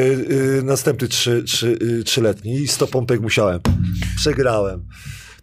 y, 0.59 0.63
następny 0.63 1.07
trzy, 1.07 1.43
trzy, 1.43 1.77
y, 1.81 2.03
trzyletni 2.03 2.53
i 2.53 2.67
100 2.67 2.87
pompek 2.87 3.21
musiałem. 3.21 3.59
Przegrałem. 4.15 4.85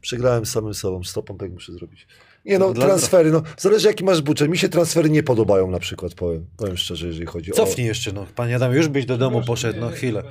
Przegrałem 0.01 0.47
samym 0.47 0.75
sobą, 0.75 1.05
100 1.05 1.23
pompek 1.23 1.53
muszę 1.53 1.73
zrobić. 1.73 2.07
Nie 2.45 2.59
no, 2.59 2.73
Dla- 2.73 2.87
transfery, 2.87 3.31
no, 3.31 3.43
zależy 3.59 3.89
jaki 3.89 4.05
masz 4.05 4.23
budżet. 4.23 4.51
Mi 4.51 4.59
się 4.59 4.69
transfery 4.69 5.11
nie 5.11 5.23
podobają 5.23 5.71
na 5.71 5.79
przykład, 5.79 6.15
powiem, 6.15 6.47
powiem 6.57 6.77
szczerze, 6.77 7.07
jeżeli 7.07 7.27
chodzi 7.27 7.51
Cofnij 7.51 7.87
jeszcze, 7.87 8.13
no. 8.13 8.27
Panie 8.35 8.57
Adam, 8.57 8.73
już 8.73 8.89
byś 8.89 9.07
do 9.07 9.19
domu 9.19 9.43
poszedł, 9.47 9.81
no 9.81 9.89
chwilę. 9.89 10.23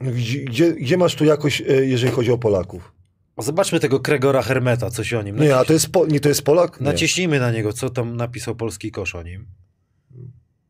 Gdzie, 0.00 0.72
gdzie, 0.72 0.96
masz 0.96 1.14
tu 1.14 1.24
jakoś, 1.24 1.60
y, 1.60 1.86
jeżeli 1.86 2.12
chodzi 2.12 2.32
o 2.32 2.38
Polaków? 2.38 2.92
Zobaczmy 3.38 3.80
tego 3.80 4.00
Kregora 4.00 4.42
Hermeta, 4.42 4.90
coś 4.90 5.14
o 5.14 5.22
nim. 5.22 5.40
Nie, 5.40 5.56
a 5.56 5.64
to 5.64 5.72
jest, 5.72 5.92
po, 5.92 6.06
nie, 6.06 6.20
to 6.20 6.28
jest 6.28 6.42
Polak? 6.42 6.80
Nie. 6.80 6.84
Naciśnijmy 6.84 7.40
na 7.40 7.50
niego, 7.50 7.72
co 7.72 7.90
tam 7.90 8.16
napisał 8.16 8.54
polski 8.56 8.90
kosz 8.90 9.14
o 9.14 9.22
nim. 9.22 9.46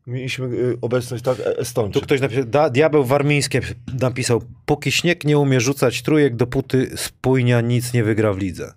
Mieliśmy 0.06 0.46
y, 0.46 0.78
obecność, 0.80 1.24
tak, 1.24 1.40
e- 1.40 1.42
Tu 1.54 1.60
Estończyk. 1.60 2.02
ktoś 2.02 2.20
napisał, 2.20 2.44
da, 2.44 2.70
diabeł 2.70 3.04
warmiński 3.04 3.58
napisał, 4.00 4.42
póki 4.66 4.92
śnieg 4.92 5.24
nie 5.24 5.38
umie 5.38 5.60
rzucać 5.60 6.02
trójek, 6.02 6.36
dopóty 6.36 6.90
spójnia 6.96 7.60
nic 7.60 7.92
nie 7.92 8.04
wygra 8.04 8.32
w 8.32 8.38
lidze. 8.38 8.72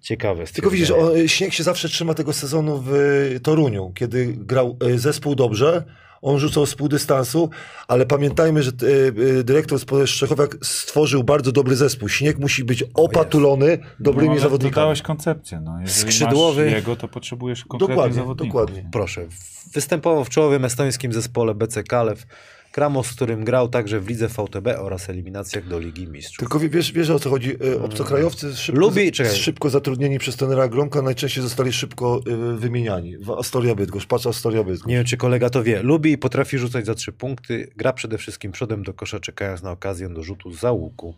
Ciekawe. 0.00 0.44
Tylko 0.46 0.70
widzisz, 0.70 0.90
on, 0.90 1.28
Śnieg 1.28 1.52
się 1.52 1.62
zawsze 1.62 1.88
trzyma 1.88 2.14
tego 2.14 2.32
sezonu 2.32 2.78
w 2.78 2.94
y, 3.36 3.40
Toruniu, 3.40 3.92
kiedy 3.94 4.34
grał 4.38 4.76
y, 4.86 4.98
zespół 4.98 5.34
dobrze, 5.34 5.84
on 6.24 6.38
rzucał 6.38 6.66
z 6.66 6.74
pół 6.74 6.88
dystansu, 6.88 7.50
ale 7.88 8.06
pamiętajmy, 8.06 8.62
że 8.62 8.70
y, 8.82 8.86
y, 9.18 9.44
dyrektor 9.44 9.78
z 9.78 9.84
Szczechowiak 10.06 10.56
stworzył 10.62 11.24
bardzo 11.24 11.52
dobry 11.52 11.76
zespół. 11.76 12.08
Śnieg 12.08 12.38
musi 12.38 12.64
być 12.64 12.84
opatulony 12.94 13.78
dobrymi 14.00 14.28
no, 14.28 14.32
ale 14.32 14.40
zawodnikami. 14.40 14.74
Dodałeś 14.74 15.02
koncepcję. 15.02 15.60
No. 15.60 15.80
Jeżeli 15.80 16.12
Skrzydłowy. 16.12 16.64
masz 16.64 16.74
jego, 16.74 16.96
to 16.96 17.08
potrzebujesz 17.08 17.64
konkretnych 17.64 17.96
Dokładnie, 17.96 18.16
zawodników. 18.16 18.60
dokładnie. 18.60 18.88
Proszę. 18.92 19.26
Występował 19.72 20.24
w 20.24 20.28
czołowym 20.28 20.64
estońskim 20.64 21.12
zespole 21.12 21.54
BC 21.54 21.82
Kalew. 21.82 22.26
Kramos, 22.74 23.06
z 23.06 23.14
którym 23.14 23.44
grał 23.44 23.68
także 23.68 24.00
w 24.00 24.08
lidze 24.08 24.28
VTB 24.28 24.66
oraz 24.78 25.10
eliminacjach 25.10 25.68
do 25.68 25.78
Ligi 25.78 26.06
Mistrzów. 26.08 26.38
Tylko 26.38 26.58
wie- 26.58 26.68
wiesz, 26.68 26.92
wiesz 26.92 27.10
o 27.10 27.18
co 27.18 27.30
chodzi. 27.30 27.50
Y, 27.64 27.80
Obcokrajowcy 27.82 28.56
szybko, 28.56 28.80
Lubi- 28.80 29.12
czekaj. 29.12 29.36
szybko 29.36 29.70
zatrudnieni 29.70 30.18
przez 30.18 30.36
trenera 30.36 30.68
Gromka 30.68 31.02
najczęściej 31.02 31.42
zostali 31.42 31.72
szybko 31.72 32.20
y, 32.54 32.56
wymieniani. 32.56 33.16
Astoria 33.38 33.74
Bydgoszcz, 33.74 34.06
patrz 34.06 34.26
Astoria 34.26 34.64
Bydgoszcz. 34.64 34.86
Nie 34.88 34.94
wiem, 34.96 35.04
czy 35.04 35.16
kolega 35.16 35.50
to 35.50 35.62
wie. 35.62 35.82
Lubi 35.82 36.12
i 36.12 36.18
potrafi 36.18 36.58
rzucać 36.58 36.86
za 36.86 36.94
trzy 36.94 37.12
punkty. 37.12 37.70
Gra 37.76 37.92
przede 37.92 38.18
wszystkim 38.18 38.52
przodem 38.52 38.82
do 38.82 38.94
kosza, 38.94 39.20
czekając 39.20 39.62
na 39.62 39.70
okazję 39.70 40.08
do 40.08 40.22
rzutu 40.22 40.52
za 40.52 40.72
łuku. 40.72 41.14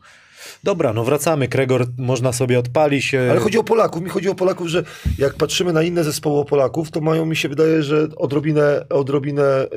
Dobra, 0.64 0.92
no 0.92 1.04
wracamy. 1.04 1.48
Kregor 1.48 1.86
można 1.98 2.32
sobie 2.32 2.58
odpalić. 2.58 3.14
e, 3.14 3.30
Ale 3.30 3.40
chodzi 3.40 3.58
o 3.58 3.64
Polaków. 3.64 4.02
Mi 4.02 4.10
chodzi 4.10 4.28
o 4.28 4.34
Polaków, 4.34 4.68
że 4.68 4.84
jak 5.18 5.34
patrzymy 5.34 5.72
na 5.72 5.82
inne 5.82 6.04
zespoły 6.04 6.44
Polaków, 6.44 6.90
to 6.90 7.00
mają, 7.00 7.26
mi 7.26 7.36
się 7.36 7.48
wydaje, 7.48 7.82
że 7.82 8.08
odrobinę, 8.16 8.86
odrobinę 8.88 9.42
e, 9.44 9.68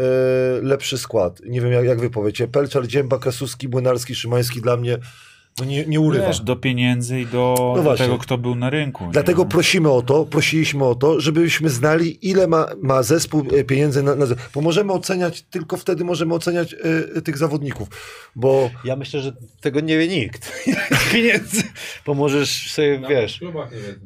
lepszy 0.61 0.97
skład. 0.97 1.41
Nie 1.45 1.61
wiem, 1.61 1.71
jak, 1.71 1.85
jak 1.85 1.99
wy 1.99 2.09
powiecie. 2.09 2.47
Pelczar, 2.47 2.87
Dzięba, 2.87 3.17
Krasuski, 3.17 3.67
Młynarski, 3.67 4.15
Szymański 4.15 4.61
dla 4.61 4.77
mnie 4.77 4.97
no 5.59 5.65
nie, 5.65 5.85
nie 5.85 5.99
urywa. 5.99 6.27
Wiesz, 6.27 6.39
do 6.39 6.55
pieniędzy 6.55 7.19
i 7.21 7.25
do, 7.25 7.73
No 7.77 7.83
do 7.83 7.97
tego, 7.97 8.17
kto 8.17 8.37
był 8.37 8.55
na 8.55 8.69
rynku. 8.69 9.05
nie? 9.05 9.11
Dlatego 9.11 9.45
prosimy 9.45 9.91
o 9.91 10.01
to, 10.01 10.25
prosiliśmy 10.25 10.85
o 10.85 10.95
to, 10.95 11.21
żebyśmy 11.21 11.69
znali, 11.69 12.29
ile 12.29 12.47
ma, 12.47 12.67
ma 12.81 13.03
zespół 13.03 13.43
e, 13.57 13.63
pieniędzy 13.63 14.03
na, 14.03 14.15
na 14.15 14.25
Bo 14.55 14.61
możemy 14.61 14.93
oceniać, 14.93 15.41
tylko 15.41 15.77
wtedy 15.77 16.03
możemy 16.03 16.33
oceniać 16.33 16.75
e, 17.17 17.21
tych 17.21 17.37
zawodników. 17.37 17.87
Bo 18.35 18.69
Ja 18.83 18.95
myślę, 18.95 19.21
że 19.21 19.33
tego 19.61 19.79
nie 19.79 19.97
wie 19.97 20.07
nikt. 20.07 20.51
Pieniędzy. 21.13 21.63
Bo 22.05 22.13
możesz 22.13 22.71
sobie, 22.71 22.99
Nawet 22.99 23.17
wiesz, 23.17 23.41
nie 23.41 23.51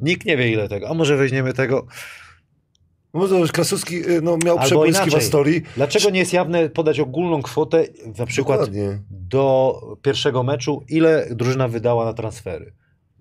nikt 0.02 0.26
nie 0.26 0.36
wie 0.36 0.52
ile 0.52 0.68
tego. 0.68 0.88
A 0.88 0.94
może 0.94 1.16
weźmiemy 1.16 1.52
tego. 1.52 1.86
Może 3.14 3.48
Krasuski 3.52 3.96
e, 3.96 4.20
no, 4.22 4.38
miał 4.44 4.54
Albo 4.58 4.66
przebłyski 4.66 5.02
w 5.04 5.06
inaczej. 5.06 5.20
historii. 5.20 5.62
Dlaczego 5.76 6.10
nie 6.10 6.18
jest 6.18 6.32
jawne 6.32 6.68
podać 6.68 7.00
ogólną 7.00 7.42
kwotę, 7.42 7.84
na 8.18 8.26
przykład 8.26 8.58
Dokładnie. 8.60 8.98
do 9.10 9.80
pierwszego 10.02 10.42
meczu, 10.42 10.82
ile 10.88 11.26
drużyna 11.30 11.68
wydała 11.68 12.04
na 12.04 12.12
transfery? 12.12 12.72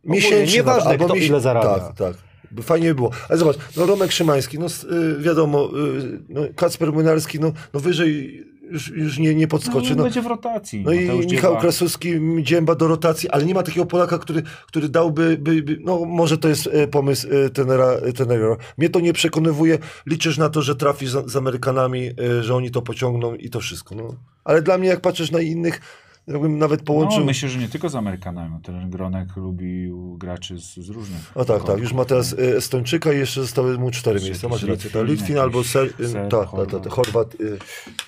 Miesięcznie. 0.04 0.58
nieważne, 0.58 0.90
albo 0.90 1.06
kto 1.06 1.14
miesię- 1.16 1.26
ile 1.28 1.40
zarabia. 1.42 1.80
Tak, 1.80 1.98
tak. 1.98 2.16
Fajnie 2.64 2.88
by 2.88 2.96
było. 2.96 3.12
Ale 3.30 3.38
zobacz, 3.38 3.58
no 3.78 3.86
Romek 3.86 4.12
Szymański, 4.12 4.60
no 4.60 4.66
y, 4.66 5.22
wiadomo, 5.22 5.66
y, 5.66 6.20
no, 6.30 6.42
Kacper 6.56 6.94
Młynarski, 6.94 7.40
no, 7.40 7.52
no 7.74 7.80
wyżej 7.80 8.44
już, 8.74 8.90
już 8.90 9.20
nie, 9.20 9.36
nie 9.36 9.48
podskoczy. 9.48 9.90
no, 9.90 9.96
No, 9.96 10.04
będzie 10.04 10.22
w 10.22 10.26
rotacji. 10.26 10.84
No 10.86 10.92
i 10.92 11.06
Mateusz 11.06 11.26
Michał 11.26 11.52
Dzieba. 11.52 11.62
Krasuski, 11.62 12.14
Dzięba 12.42 12.76
do 12.76 12.88
rotacji, 12.88 13.30
ale 13.30 13.46
nie 13.46 13.54
ma 13.54 13.64
takiego 13.64 13.86
Polaka, 13.86 14.18
który, 14.18 14.44
który 14.68 14.90
dałby, 14.90 15.38
by, 15.38 15.62
by, 15.62 15.78
no 15.82 16.06
może 16.06 16.38
to 16.38 16.48
jest 16.50 16.70
e, 16.72 16.88
pomysł 16.88 17.28
e, 17.32 17.50
tenera, 17.50 17.86
e, 17.86 18.14
tenera. 18.14 18.56
Mnie 18.78 18.90
to 18.90 19.00
nie 19.00 19.14
przekonywuje, 19.14 19.78
liczysz 20.06 20.38
na 20.38 20.50
to, 20.50 20.62
że 20.62 20.76
trafisz 20.76 21.10
z, 21.10 21.32
z 21.32 21.36
Amerykanami, 21.36 22.12
że 22.42 22.56
oni 22.56 22.72
to 22.72 22.82
pociągną 22.82 23.36
i 23.36 23.50
to 23.50 23.60
wszystko. 23.60 23.96
No. 23.96 24.16
Ale 24.44 24.62
dla 24.62 24.78
mnie, 24.78 24.90
jak 24.90 25.02
patrzysz 25.02 25.32
na 25.32 25.42
innych, 25.42 25.82
jakbym 26.28 26.58
nawet 26.58 26.82
połączył... 26.84 27.20
No, 27.20 27.26
myślę, 27.26 27.50
że 27.50 27.60
nie 27.60 27.70
tylko 27.70 27.90
z 27.90 27.96
Amerykanami. 27.96 28.62
Ten 28.62 28.90
Gronek 28.90 29.36
lubił 29.36 30.18
graczy 30.18 30.60
z, 30.60 30.76
z 30.76 30.90
różnych. 30.90 31.32
O 31.38 31.46
tak, 31.46 31.64
tak. 31.64 31.80
Już 31.80 31.94
ma 31.94 32.06
teraz 32.06 32.34
e, 32.34 32.58
Estończyka 32.58 33.14
i 33.14 33.18
jeszcze 33.18 33.42
zostały 33.42 33.78
mu 33.78 33.92
cztery 33.92 34.20
miejsca. 34.22 34.48
Masz 34.48 34.64
rację. 34.64 34.74
Litwin, 34.74 34.92
Tak, 35.02 35.10
Litwin 35.10 35.38
albo 35.38 35.64
Ser, 35.64 35.94
Serb, 36.12 36.32
tak, 36.32 36.52
tak, 36.52 36.72
tak, 36.72 36.84
tak, 36.84 36.94
Chorwat. 36.94 37.34
e, 37.36 37.38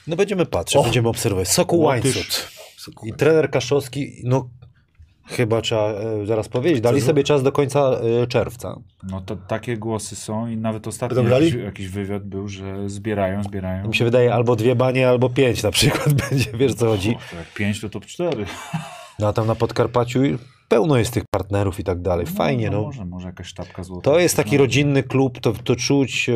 No 0.08 0.16
będziemy 0.16 0.46
patrzeć, 0.46 0.84
będziemy 0.84 1.10
obserwować. 1.10 1.48
Sokół 1.48 1.80
Łotysz. 1.80 2.16
Łańcut. 2.16 2.52
I 3.04 3.14
trener 3.14 3.52
Kaszowski, 3.52 4.22
no 4.24 4.50
chyba 5.27 5.61
trzeba 5.61 5.89
e, 5.89 6.26
zaraz 6.26 6.49
powiedzieć, 6.49 6.81
dali 6.81 7.02
sobie 7.02 7.23
czas 7.23 7.43
do 7.43 7.52
końca 7.52 7.91
e, 8.23 8.27
czerwca. 8.27 8.76
No 9.03 9.22
to 9.22 9.35
takie 9.35 9.77
głosy 9.77 10.15
są 10.15 10.47
i 10.47 10.57
nawet 10.57 10.88
ostatnio 10.88 11.15
Będą 11.15 11.30
grali? 11.30 11.45
jakiś, 11.45 11.61
jakiś 11.64 11.88
wywiad 11.88 12.23
był, 12.23 12.47
że 12.47 12.89
zbierają, 12.89 13.43
zbierają. 13.43 13.88
Mi 13.88 13.95
się 13.95 14.06
wydaje 14.06 14.34
albo 14.34 14.56
dwie 14.56 14.76
banie, 14.76 15.10
albo 15.10 15.30
pięć 15.30 15.64
na 15.64 15.72
przykład 15.72 16.14
będzie, 16.30 16.52
wiesz 16.53 16.73
co 16.73 16.85
chodzi. 16.85 17.10
O, 17.15 17.19
to 17.31 17.35
jak 17.38 17.53
pięć 17.53 17.81
to 17.81 17.89
top 17.89 18.06
cztery. 18.06 18.45
No 19.19 19.27
a 19.27 19.34
tam 19.34 19.47
na 19.47 19.56
Podkarpaciu 19.56 20.19
pełno 20.69 20.97
jest 20.97 21.14
tych 21.14 21.23
partnerów 21.31 21.80
i 21.80 21.84
tak 21.84 22.02
dalej. 22.02 22.26
Fajnie, 22.26 22.69
no. 22.69 22.81
Może, 22.81 23.06
może 23.06 23.27
jakaś 23.27 23.47
sztabka 23.47 23.84
złota. 23.84 24.11
To 24.11 24.19
jest 24.19 24.35
taki 24.35 24.52
No. 24.52 24.57
rodzinny 24.57 25.03
klub, 25.03 25.39
to, 25.39 25.53
to 25.53 25.76
czuć. 25.76 26.30
e, 26.30 26.34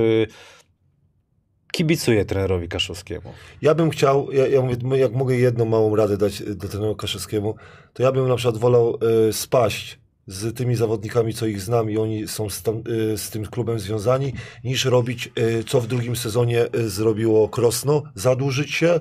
Kibicuję 1.71 2.25
trenerowi 2.25 2.67
Kaszowskiemu. 2.67 3.33
Ja 3.61 3.75
bym 3.75 3.89
chciał, 3.89 4.31
ja, 4.31 4.47
ja 4.47 4.61
mówię, 4.61 4.75
no, 4.83 4.95
jak 4.95 5.13
mogę 5.13 5.35
jedną 5.35 5.65
małą 5.65 5.95
radę 5.95 6.17
dać 6.17 6.41
y, 6.41 6.55
do 6.55 6.67
trenera 6.67 6.95
Kaszewskiemu, 6.95 7.55
to 7.93 8.03
ja 8.03 8.11
bym 8.11 8.27
na 8.27 8.35
przykład 8.35 8.57
wolał 8.57 8.97
y, 9.29 9.33
spaść 9.33 9.99
z 10.27 10.57
tymi 10.57 10.75
zawodnikami, 10.75 11.33
co 11.33 11.45
ich 11.45 11.61
znam 11.61 11.91
i 11.91 11.97
oni 11.97 12.27
są 12.27 12.49
z, 12.49 12.61
tam, 12.61 12.83
y, 13.13 13.17
z 13.17 13.29
tym 13.29 13.45
klubem 13.45 13.79
związani, 13.79 14.33
niż 14.63 14.85
robić, 14.85 15.29
y, 15.39 15.63
co 15.63 15.81
w 15.81 15.87
drugim 15.87 16.15
sezonie 16.15 16.65
y, 16.75 16.89
zrobiło 16.89 17.49
Krosno, 17.49 18.03
zadłużyć 18.15 18.71
się, 18.71 18.99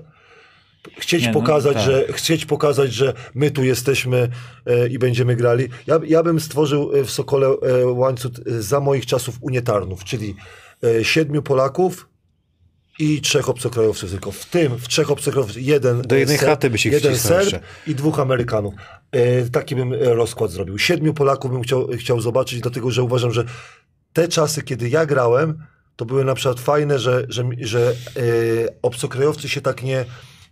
chcieć 0.98 1.22
Nie, 1.22 1.28
no, 1.28 1.34
pokazać, 1.34 1.74
tak. 1.74 1.84
że 1.84 2.04
chcieć 2.12 2.46
pokazać, 2.46 2.92
że 2.92 3.14
my 3.34 3.50
tu 3.50 3.64
jesteśmy 3.64 4.28
e, 4.66 4.88
i 4.88 4.98
będziemy 4.98 5.36
grali. 5.36 5.68
Ja, 5.86 6.00
ja 6.06 6.22
bym 6.22 6.40
stworzył 6.40 6.92
e, 6.96 7.04
w 7.04 7.10
Sokole 7.10 7.46
e, 7.46 7.86
łańcuch 7.86 8.32
e, 8.46 8.62
za 8.62 8.80
moich 8.80 9.06
czasów 9.06 9.38
unietarnów, 9.40 10.04
czyli 10.04 10.34
e, 10.84 11.04
siedmiu 11.04 11.42
Polaków 11.42 12.08
i 12.98 13.20
trzech 13.20 13.48
obcokrajowców 13.48 14.10
tylko. 14.10 14.32
W 14.32 14.44
tym, 14.46 14.78
w 14.78 14.88
trzech 14.88 15.10
obcokrajowców, 15.10 15.62
jeden 15.62 16.02
Do 16.02 16.16
jednej 16.16 16.38
Serb- 16.38 16.46
chaty 16.46 16.70
by 16.70 16.78
się 16.78 16.90
jeden 16.90 17.18
Serb 17.18 17.62
i 17.86 17.94
dwóch 17.94 18.20
Amerykanów. 18.20 18.74
E, 19.12 19.50
taki 19.50 19.76
bym 19.76 19.92
e, 19.92 19.96
rozkład 19.96 20.50
zrobił. 20.50 20.78
Siedmiu 20.78 21.14
Polaków 21.14 21.50
bym 21.52 21.62
chciał, 21.62 21.88
chciał 21.98 22.20
zobaczyć, 22.20 22.60
dlatego 22.60 22.90
że 22.90 23.02
uważam, 23.02 23.32
że 23.32 23.44
te 24.12 24.28
czasy, 24.28 24.62
kiedy 24.62 24.88
ja 24.88 25.06
grałem, 25.06 25.62
to 25.96 26.04
były 26.04 26.24
na 26.24 26.34
przykład 26.34 26.60
fajne, 26.60 26.98
że, 26.98 27.26
że, 27.28 27.44
że 27.60 27.90
e, 27.90 27.92
obcokrajowcy 28.82 29.48
się 29.48 29.60
tak 29.60 29.82
nie, 29.82 30.04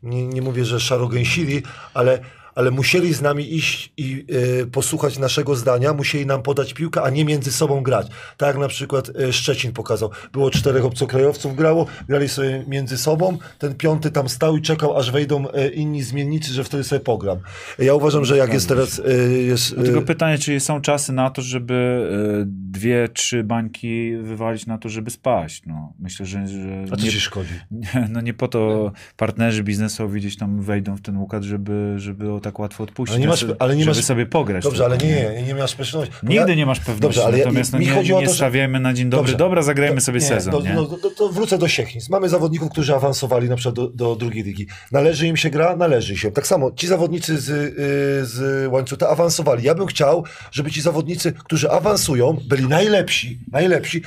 nie, 0.02 0.26
nie 0.26 0.42
mówię, 0.42 0.64
że 0.64 0.80
szarogęsili, 0.80 1.62
ale, 1.94 2.20
ale 2.56 2.70
musieli 2.70 3.14
z 3.14 3.22
nami 3.22 3.54
iść 3.54 3.92
i 3.96 4.26
e, 4.62 4.66
posłuchać 4.66 5.18
naszego 5.18 5.56
zdania, 5.56 5.92
musieli 5.92 6.26
nam 6.26 6.42
podać 6.42 6.74
piłkę, 6.74 7.02
a 7.02 7.10
nie 7.10 7.24
między 7.24 7.52
sobą 7.52 7.82
grać. 7.82 8.06
Tak 8.36 8.48
jak 8.48 8.58
na 8.58 8.68
przykład 8.68 9.10
e, 9.10 9.32
Szczecin 9.32 9.72
pokazał. 9.72 10.10
Było 10.32 10.50
czterech 10.50 10.84
obcokrajowców 10.84 11.56
grało, 11.56 11.86
grali 12.08 12.28
sobie 12.28 12.64
między 12.68 12.98
sobą, 12.98 13.38
ten 13.58 13.74
piąty 13.74 14.10
tam 14.10 14.28
stał 14.28 14.56
i 14.56 14.62
czekał, 14.62 14.96
aż 14.96 15.10
wejdą 15.10 15.50
e, 15.50 15.68
inni 15.68 16.02
zmiennicy, 16.02 16.52
że 16.52 16.64
wtedy 16.64 16.84
sobie 16.84 17.00
pogram. 17.00 17.38
Ja 17.78 17.94
uważam, 17.94 18.24
że 18.24 18.36
jak 18.36 18.52
jest 18.52 18.68
teraz... 18.68 19.02
Jest, 19.46 19.72
e, 19.72 19.82
Tylko 19.82 20.02
pytanie, 20.02 20.38
czy 20.38 20.60
są 20.60 20.80
czasy 20.80 21.12
na 21.12 21.30
to, 21.30 21.42
żeby 21.42 22.06
dwie, 22.46 23.08
trzy 23.08 23.44
bańki 23.44 24.16
wywalić 24.16 24.66
na 24.66 24.78
to, 24.78 24.88
żeby 24.88 25.10
spaść. 25.10 25.62
No, 25.66 25.92
myślę, 25.98 26.26
że, 26.26 26.48
że 26.48 26.84
a 26.92 26.96
co 26.96 27.04
nie, 27.04 27.10
ci 27.10 27.20
szkodzi? 27.20 27.54
nie, 27.70 28.08
no 28.12 28.20
nie 28.20 28.34
po 28.34 28.48
to 28.48 28.92
partnerzy 29.16 29.62
biznesowi 29.62 30.20
gdzieś 30.20 30.36
tam 30.36 30.60
wejdą 30.60 30.96
w 30.96 31.00
ten 31.00 31.16
układ, 31.16 31.42
żeby, 31.42 31.94
żeby 31.96 32.32
o 32.32 32.40
tak 32.46 32.58
łatwo 32.58 32.84
odpuścić. 32.84 33.14
Ale 33.14 33.20
nie 33.20 33.28
masz- 33.28 33.44
ale 33.58 33.76
nie 33.76 33.84
żeby 33.84 33.96
masz- 33.96 34.04
sobie 34.04 34.26
pograć. 34.26 34.62
Dobrze, 34.64 34.84
tylko, 34.84 35.04
ale 35.04 35.10
nie, 35.12 35.30
nie, 35.40 35.42
nie 35.42 35.54
masz 35.54 35.74
pewności. 35.74 36.14
Nigdy 36.22 36.50
ja- 36.50 36.54
nie 36.56 36.66
masz 36.66 36.78
pewności, 36.80 37.00
Dobrze, 37.02 37.24
ale 37.24 37.38
ja- 37.38 37.44
natomiast 37.44 37.72
no, 37.72 37.78
mi 37.78 37.86
nie, 37.86 37.92
chodzi 37.92 38.12
o 38.14 38.20
nie 38.20 38.26
to, 38.26 38.34
stawiajmy 38.34 38.80
na 38.80 38.94
dzień 38.94 39.10
dobry. 39.10 39.22
Dobrze. 39.32 39.36
Dobra, 39.36 39.62
zagrajmy 39.62 40.00
sobie 40.00 40.20
nie, 40.20 40.26
sezon, 40.26 40.52
to, 40.52 40.60
nie? 40.60 40.74
No, 40.74 40.84
to, 40.84 41.10
to 41.10 41.28
wrócę 41.28 41.58
do 41.58 41.68
Siechnic. 41.68 42.08
Mamy 42.08 42.28
zawodników, 42.28 42.70
którzy 42.70 42.94
awansowali 42.94 43.48
na 43.48 43.56
przykład 43.56 43.74
do, 43.74 43.88
do 43.88 44.16
drugiej 44.16 44.44
ligi. 44.44 44.66
Należy 44.92 45.26
im 45.26 45.36
się 45.36 45.50
gra? 45.50 45.76
Należy 45.76 46.16
się. 46.16 46.30
Tak 46.32 46.46
samo 46.46 46.70
ci 46.72 46.86
zawodnicy 46.86 47.38
z, 47.38 47.48
y, 47.50 48.26
z 48.26 48.66
łańcucha 48.72 49.08
awansowali. 49.08 49.64
Ja 49.64 49.74
bym 49.74 49.86
chciał, 49.86 50.24
żeby 50.52 50.70
ci 50.70 50.80
zawodnicy, 50.82 51.32
którzy 51.32 51.70
awansują, 51.70 52.38
byli 52.48 52.66
najlepsi, 52.68 53.38
najlepsi. 53.52 54.02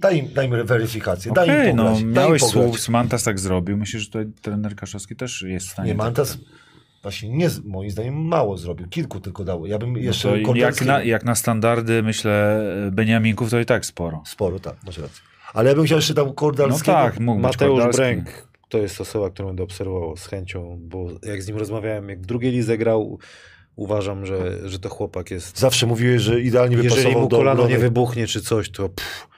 Daj 0.00 0.18
im, 0.18 0.28
daj 0.34 0.46
im 0.46 0.66
weryfikację, 0.66 1.32
daj 1.32 1.50
Okej, 1.50 1.70
im 1.70 1.76
no, 1.76 1.82
pograć. 1.82 1.98
daj 2.02 2.08
im 2.08 2.12
miałeś 2.12 2.40
pograć. 2.42 2.64
słów, 2.74 2.88
Mantas 2.88 3.22
tak 3.22 3.38
zrobił. 3.38 3.76
Myślę, 3.76 4.00
że 4.00 4.06
tutaj 4.06 4.26
trener 4.42 4.76
Kaszowski 4.76 5.16
też 5.16 5.42
jest 5.42 5.66
w 5.68 5.70
stanie. 5.70 5.86
Nie, 5.88 5.94
tak- 5.94 5.98
Mantas 6.04 6.38
właśnie 7.02 7.28
nie, 7.28 7.48
moim 7.64 7.90
zdaniem 7.90 8.14
mało 8.14 8.56
zrobił. 8.58 8.88
Kilku 8.88 9.20
tylko 9.20 9.44
dało. 9.44 9.66
Ja 9.66 9.78
bym 9.78 9.92
No 9.92 9.98
jeszcze 9.98 10.42
to 10.44 10.54
jak, 10.54 10.84
na, 10.84 11.02
jak 11.02 11.24
na 11.24 11.34
standardy, 11.34 12.02
myślę, 12.02 12.62
Beniaminków, 12.92 13.50
to 13.50 13.60
i 13.60 13.66
tak 13.66 13.86
sporo. 13.86 14.22
Sporo, 14.26 14.58
tak, 14.60 14.74
masz 14.86 14.98
rację. 14.98 15.22
Ale 15.54 15.68
ja 15.70 15.76
bym 15.76 15.84
chciał 15.84 15.98
jeszcze 15.98 16.14
tam 16.14 16.26
No 16.26 16.32
Kordalskiego. 16.32 16.92
tak, 16.98 17.20
mógł 17.20 17.40
Mateusz. 17.40 17.96
Bręk 17.96 18.50
to 18.68 18.78
jest 18.78 19.00
osoba, 19.00 19.30
którą 19.30 19.48
będę 19.48 19.62
obserwował 19.62 20.16
z 20.16 20.26
chęcią, 20.26 20.78
bo 20.80 21.06
jak 21.22 21.42
z 21.42 21.48
nim 21.48 21.56
rozmawiałem, 21.56 22.08
jak 22.08 22.20
w 22.22 22.26
drugiej 22.26 22.52
lidze 22.52 22.78
grał, 22.78 23.18
uważam, 23.76 24.26
że, 24.26 24.68
że 24.68 24.78
to 24.78 24.88
chłopak 24.88 25.30
jest. 25.30 25.58
Zawsze 25.58 25.86
mówiłeś, 25.86 26.22
że 26.22 26.40
idealnie 26.40 26.76
Jeżeli 26.76 26.90
wypasował 26.90 27.22
mu 27.22 27.28
do 27.28 27.36
kolano 27.36 27.68
nie 27.68 27.78
wybuchnie 27.78 28.26
czy 28.26 28.40
coś, 28.42 28.70
to 28.70 28.88
pff, 28.88 29.28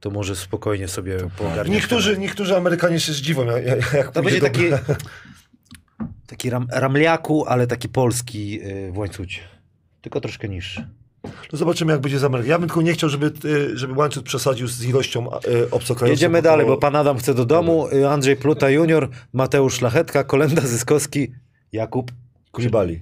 to 0.00 0.10
może 0.10 0.36
spokojnie 0.36 0.88
sobie 0.88 1.16
poogarniać. 1.38 1.68
Niektórzy, 1.68 2.18
niektórzy 2.18 2.56
Amerykanie 2.56 3.00
się 3.00 3.12
zdziwią, 3.12 3.44
jak, 3.46 3.92
jak 3.92 4.12
To 4.12 4.22
będzie 4.22 4.40
do- 4.40 4.46
taki, 4.46 4.62
taki 6.26 6.50
ram, 6.50 6.66
ramliaku, 6.70 7.44
ale 7.46 7.66
taki 7.66 7.88
polski 7.88 8.60
y, 8.62 8.92
w 8.92 8.98
łańcucie. 8.98 9.40
Tylko 10.00 10.20
troszkę 10.20 10.48
niższy. 10.48 10.88
No 11.52 11.58
zobaczymy, 11.58 11.92
jak 11.92 12.00
będzie 12.00 12.18
z 12.18 12.24
Ameryką. 12.24 12.50
Ja 12.50 12.58
bym 12.58 12.68
tylko 12.68 12.82
nie 12.82 12.92
chciał, 12.92 13.10
żeby, 13.10 13.32
y, 13.44 13.78
żeby 13.78 13.94
łańcuch 13.94 14.24
przesadził 14.24 14.68
z 14.68 14.84
ilością 14.84 15.26
y, 15.26 15.30
obcokrajowców. 15.70 16.08
Jedziemy 16.08 16.42
dalej, 16.42 16.66
bo 16.66 16.76
pan 16.76 16.96
Adam 16.96 17.18
chce 17.18 17.34
do 17.34 17.44
domu, 17.44 17.88
Andrzej 18.10 18.36
Pluta 18.36 18.70
junior, 18.70 19.08
Mateusz 19.32 19.74
Szlachetka, 19.74 20.24
Kolenda 20.24 20.62
Zyskowski, 20.62 21.32
Jakub, 21.72 22.12
Kulibali. 22.52 23.00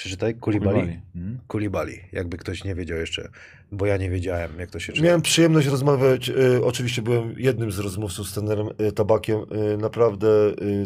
Przeczytaj, 0.00 0.34
Kulibali. 0.34 0.78
Kulibali. 0.80 1.00
Kulibali, 1.48 2.00
jakby 2.12 2.36
ktoś 2.36 2.64
nie 2.64 2.74
wiedział 2.74 2.98
jeszcze, 2.98 3.28
bo 3.72 3.86
ja 3.86 3.96
nie 3.96 4.10
wiedziałem, 4.10 4.50
jak 4.58 4.70
to 4.70 4.80
się 4.80 4.92
czyta. 4.92 5.06
Miałem 5.06 5.22
przyjemność 5.22 5.66
rozmawiać, 5.66 6.28
y, 6.28 6.64
oczywiście 6.64 7.02
byłem 7.02 7.34
jednym 7.36 7.72
z 7.72 7.78
rozmówców 7.78 8.28
z 8.28 8.32
trenerem 8.32 8.68
y, 8.88 8.92
Tabakiem. 8.92 9.40
Y, 9.74 9.76
naprawdę 9.76 10.28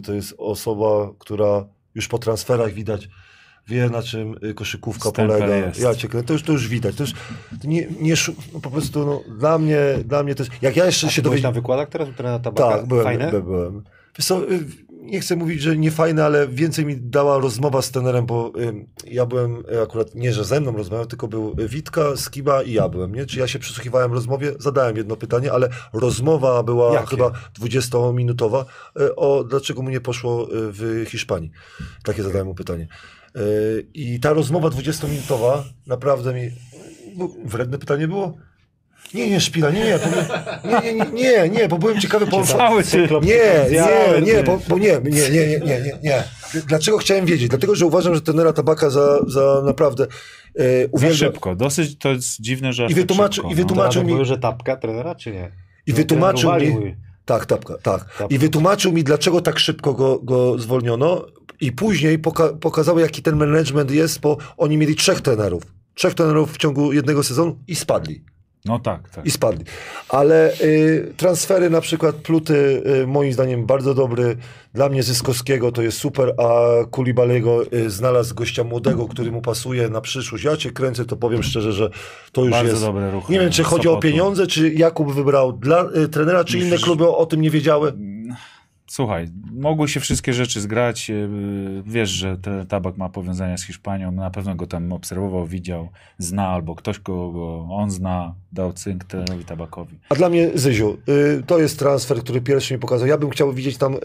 to 0.04 0.12
jest 0.14 0.34
osoba, 0.38 1.10
która 1.18 1.64
już 1.94 2.08
po 2.08 2.18
transferach 2.18 2.72
widać, 2.72 3.08
wie 3.68 3.88
na 3.90 4.02
czym 4.02 4.34
koszykówka 4.54 5.10
polega. 5.12 5.56
jest. 5.56 5.80
Ja 5.80 5.94
cię 5.94 6.08
to 6.08 6.32
już, 6.32 6.42
to 6.42 6.52
już 6.52 6.68
widać. 6.68 6.96
To 6.96 7.02
już 7.02 7.12
to 7.62 7.68
nie, 7.68 7.86
nie 8.00 8.16
szu- 8.16 8.34
no, 8.54 8.60
po 8.60 8.70
prostu 8.70 9.06
no, 9.06 9.36
dla 9.38 9.58
mnie, 9.58 9.78
dla 10.04 10.22
mnie 10.22 10.34
to 10.34 10.42
jest, 10.42 10.62
jak 10.62 10.76
ja 10.76 10.86
jeszcze 10.86 11.06
A 11.06 11.10
się 11.10 11.22
byłeś 11.22 11.42
na 11.42 11.48
dowiedziałem, 11.48 11.54
wykładach 11.54 11.88
teraz 11.88 12.08
u 12.08 12.12
trenera 12.12 12.38
Tabaka? 12.38 12.76
tak, 12.76 12.86
byłem, 12.86 13.04
Fajne? 13.04 13.30
by, 13.30 13.42
byłem. 13.42 13.82
Wiesz 14.18 14.26
co, 14.26 14.40
nie 15.04 15.20
chcę 15.20 15.36
mówić, 15.36 15.62
że 15.62 15.76
nie 15.76 15.90
fajne, 15.90 16.24
ale 16.24 16.48
więcej 16.48 16.86
mi 16.86 16.96
dała 17.00 17.38
rozmowa 17.38 17.82
z 17.82 17.90
trenerem, 17.90 18.26
bo 18.26 18.52
ja 19.06 19.26
byłem 19.26 19.56
y, 19.72 19.82
akurat 19.82 20.14
nie, 20.14 20.32
że 20.32 20.44
ze 20.44 20.60
mną 20.60 20.76
rozmawiał, 20.76 21.06
tylko 21.06 21.28
był 21.28 21.54
Witka, 21.68 22.16
Skiba 22.16 22.62
i 22.62 22.72
ja 22.72 22.88
byłem, 22.88 23.14
nie? 23.14 23.26
Czy 23.26 23.38
ja 23.38 23.46
się 23.48 23.58
przysłuchiwałem 23.58 24.12
rozmowie, 24.12 24.52
zadałem 24.58 24.96
jedno 24.96 25.16
pytanie, 25.16 25.52
ale 25.52 25.68
rozmowa 25.92 26.62
była 26.62 26.94
Jakie? 26.94 27.06
chyba 27.06 27.32
20-minutowa 27.60 28.64
y, 29.00 29.16
o 29.16 29.44
dlaczego 29.44 29.82
mu 29.82 29.90
nie 29.90 30.00
poszło 30.00 30.44
y, 30.44 30.48
w 30.52 31.04
Hiszpanii. 31.08 31.50
Takie 32.04 32.22
zadałem 32.22 32.46
mu 32.46 32.54
pytanie. 32.54 32.88
Y, 33.36 33.86
I 33.94 34.20
ta 34.20 34.32
rozmowa 34.32 34.68
20-minutowa 34.68 35.62
naprawdę 35.86 36.34
mi... 36.34 36.50
bu- 37.16 37.34
Wredne 37.44 37.78
pytanie 37.78 38.08
było? 38.08 38.36
Nie, 39.14 39.30
nie, 39.30 39.40
szpila, 39.40 39.70
nie, 39.70 39.84
nie, 39.84 39.98
bo, 39.98 40.68
nie, 40.68 40.92
nie, 40.92 41.04
nie, 41.04 41.12
nie, 41.12 41.48
nie, 41.48 41.68
bo 41.68 41.78
byłem 41.78 42.00
ciekawy, 42.00 42.26
bo... 42.26 42.44
Cały. 42.46 42.82
Nie, 43.22 43.66
nie, 43.70 44.20
nie, 44.32 44.42
bo, 44.42 44.58
bo 44.68 44.78
nie, 44.78 45.00
nie, 45.04 45.30
nie, 45.30 45.30
nie, 45.30 45.58
nie, 45.58 45.80
nie, 45.80 45.98
nie. 46.02 46.24
Dlaczego 46.66 46.98
chciałem 46.98 47.26
wiedzieć? 47.26 47.48
Dlatego, 47.48 47.74
że 47.74 47.86
uważam, 47.86 48.14
że 48.14 48.20
trenera 48.20 48.52
Tabaka 48.52 48.90
za, 48.90 49.18
za 49.26 49.62
naprawdę 49.64 50.04
e, 50.58 50.80
Za 50.82 50.88
uwielbia... 50.90 51.16
szybko. 51.16 51.56
Dosyć 51.56 51.98
to 51.98 52.08
jest 52.08 52.40
dziwne, 52.40 52.72
że 52.72 52.84
I 52.86 52.88
tak 52.88 52.96
wytłumaczy- 52.96 53.34
szybko, 53.34 53.48
i 53.48 53.50
no. 53.52 53.56
wytłumaczył 53.56 54.02
Tłumaczył 54.02 54.18
mi- 54.20 54.26
że 54.26 54.38
tapka 54.38 54.76
trenera, 54.76 55.14
czy 55.14 55.30
nie? 55.32 55.50
I 55.86 55.90
No, 55.90 55.96
wytłumaczył 55.96 56.52
mi... 56.60 56.96
Tak, 57.24 57.46
tapka, 57.46 57.74
tak. 57.74 58.04
Tapka. 58.04 58.26
I 58.30 58.38
wytłumaczył 58.38 58.92
mi, 58.92 59.04
dlaczego 59.04 59.40
tak 59.40 59.58
szybko 59.58 59.94
go, 59.94 60.18
go 60.18 60.58
zwolniono 60.58 61.26
i 61.60 61.72
później 61.72 62.18
poka 62.18 62.48
pokazało, 62.60 63.00
jaki 63.00 63.22
ten 63.22 63.36
management 63.36 63.90
jest, 63.90 64.20
bo 64.20 64.36
oni 64.56 64.76
mieli 64.76 64.94
trzech 64.96 65.20
trenerów. 65.20 65.62
Trzech 65.94 66.14
trenerów 66.14 66.52
w 66.52 66.56
ciągu 66.56 66.92
jednego 66.92 67.22
sezonu 67.22 67.58
i 67.68 67.74
spadli. 67.76 68.24
No 68.66 68.78
tak, 68.78 69.08
tak. 69.08 69.26
i 69.26 69.30
spadli. 69.30 69.64
Ale 70.08 70.52
y, 70.60 71.12
transfery 71.16 71.70
na 71.70 71.80
przykład 71.80 72.14
Pluty 72.16 72.82
y, 73.02 73.06
moim 73.06 73.32
zdaniem 73.32 73.66
bardzo 73.66 73.94
dobry. 73.94 74.36
Dla 74.74 74.88
mnie 74.88 75.02
Zyskowskiego 75.02 75.72
to 75.72 75.82
jest 75.82 75.98
super, 75.98 76.34
a 76.38 76.60
Kulibalego 76.90 77.62
y, 77.72 77.90
znalazł 77.90 78.34
gościa 78.34 78.64
młodego, 78.64 79.08
który 79.08 79.32
mu 79.32 79.42
pasuje 79.42 79.88
na 79.88 80.00
przyszłość. 80.00 80.44
Ja 80.44 80.56
cię 80.56 80.70
kręcę, 80.70 81.04
to 81.04 81.16
powiem 81.16 81.42
szczerze, 81.42 81.72
że 81.72 81.90
to 82.32 82.40
już 82.42 82.50
Bardzo 82.50 82.70
jest... 82.70 82.82
dobre 82.82 83.10
ruchy. 83.10 83.32
Nie 83.32 83.40
wiem, 83.40 83.50
czy 83.50 83.62
chodzi 83.62 83.88
o 83.88 83.90
Sopotu. 83.90 84.02
pieniądze, 84.08 84.46
czy 84.46 84.72
Jakub 84.72 85.12
wybrał 85.12 85.52
dla 85.52 85.84
y, 85.96 86.08
trenera, 86.08 86.44
czy 86.44 86.58
inne 86.58 86.70
Musisz- 86.76 86.84
kluby 86.84 87.04
o, 87.08 87.18
o 87.18 87.26
tym 87.26 87.40
nie 87.40 87.50
wiedziały. 87.50 87.92
Słuchaj, 88.94 89.28
mogły 89.52 89.88
się 89.88 90.00
wszystkie 90.00 90.32
rzeczy 90.32 90.60
zgrać. 90.60 91.08
yy, 91.08 91.82
Wiesz, 91.86 92.10
że 92.10 92.38
te, 92.38 92.66
tabak 92.66 92.96
ma 92.96 93.08
powiązania 93.08 93.56
z 93.56 93.62
Hiszpanią. 93.62 94.12
Na 94.12 94.30
pewno 94.30 94.54
go 94.54 94.66
tam 94.66 94.92
obserwował, 94.92 95.46
widział, 95.46 95.88
zna, 96.18 96.48
albo 96.48 96.74
ktoś 96.74 97.00
go, 97.00 97.30
go 97.30 97.66
on 97.70 97.90
zna, 97.90 98.34
dał 98.52 98.72
cynk 98.72 99.04
trenerowi 99.04 99.44
tabakowi. 99.44 99.98
A 100.08 100.14
dla 100.14 100.28
mnie 100.28 100.50
Zyziu, 100.54 100.96
y, 101.08 101.42
to 101.46 101.58
jest 101.58 101.78
transfer, 101.78 102.18
który 102.20 102.40
pierwszy 102.40 102.74
mi 102.74 102.80
pokazał. 102.80 103.08
Ja 103.08 103.18
bym 103.18 103.30
chciał 103.30 103.52
widzieć 103.52 103.78
tam 103.78 103.94
y, 103.94 103.98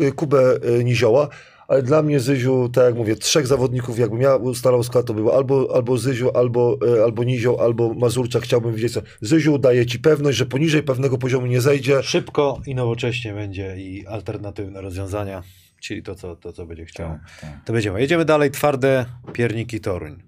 y, 0.00 0.12
Kubę 0.12 0.38
Nizioła, 0.84 1.28
ale 1.68 1.82
dla 1.82 2.02
mnie 2.02 2.20
Zyziu, 2.20 2.68
tak 2.68 2.84
jak 2.84 2.94
mówię, 2.94 3.16
trzech 3.16 3.46
zawodników, 3.46 3.98
jakbym 3.98 4.20
ja 4.20 4.36
ustalał 4.36 4.82
skład, 4.82 5.06
to 5.06 5.14
było 5.14 5.36
albo, 5.36 5.74
albo 5.74 5.98
Zyziu, 5.98 6.30
albo, 6.34 6.78
y, 6.98 7.04
albo 7.04 7.24
Nizioł, 7.24 7.60
albo 7.60 7.94
Mazurczak. 7.94 8.42
Chciałbym 8.42 8.74
widzieć, 8.74 8.92
co. 8.92 9.00
Zyziu 9.20 9.58
daje 9.58 9.86
ci 9.86 9.98
pewność, 9.98 10.38
że 10.38 10.46
poniżej 10.46 10.82
pewnego 10.82 11.18
poziomu 11.18 11.46
nie 11.46 11.60
zejdzie. 11.60 12.02
Szybko 12.02 12.60
i 12.66 12.74
nowocześnie 12.74 13.34
będzie 13.34 13.76
i 13.76 14.06
alternatywne 14.06 14.80
rozwiązania, 14.80 15.42
czyli 15.80 16.02
to, 16.02 16.14
co, 16.14 16.36
to, 16.36 16.52
co 16.52 16.66
będzie 16.66 16.84
chciał. 16.84 17.08
Tak, 17.08 17.20
tak. 17.40 17.64
To 17.64 17.72
będziemy. 17.72 18.00
Jedziemy 18.00 18.24
dalej. 18.24 18.50
Twarde 18.50 19.06
pierniki 19.32 19.80
Toruń. 19.80 20.22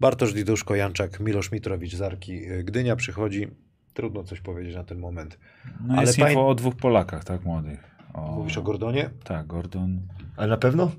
Bartosz 0.00 0.32
Diduszko, 0.32 0.74
Janczak, 0.74 1.20
Milosz 1.20 1.52
Mitrowicz, 1.52 1.94
Zarki, 1.94 2.52
y, 2.52 2.64
Gdynia 2.64 2.96
przychodzi. 2.96 3.48
Trudno 3.94 4.24
coś 4.24 4.40
powiedzieć 4.40 4.74
na 4.74 4.84
ten 4.84 4.98
moment. 4.98 5.38
No 5.86 5.94
Ale 5.94 6.06
jest 6.06 6.18
info 6.18 6.48
o 6.48 6.54
dwóch 6.54 6.76
Polakach, 6.76 7.24
tak, 7.24 7.44
młodych. 7.44 7.80
O, 8.14 8.32
Mówisz 8.32 8.58
o 8.58 8.62
Gordonie? 8.62 9.10
Tak, 9.24 9.46
Gordon. 9.46 10.00
Ale 10.38 10.48
na 10.48 10.56
pewno? 10.56 10.90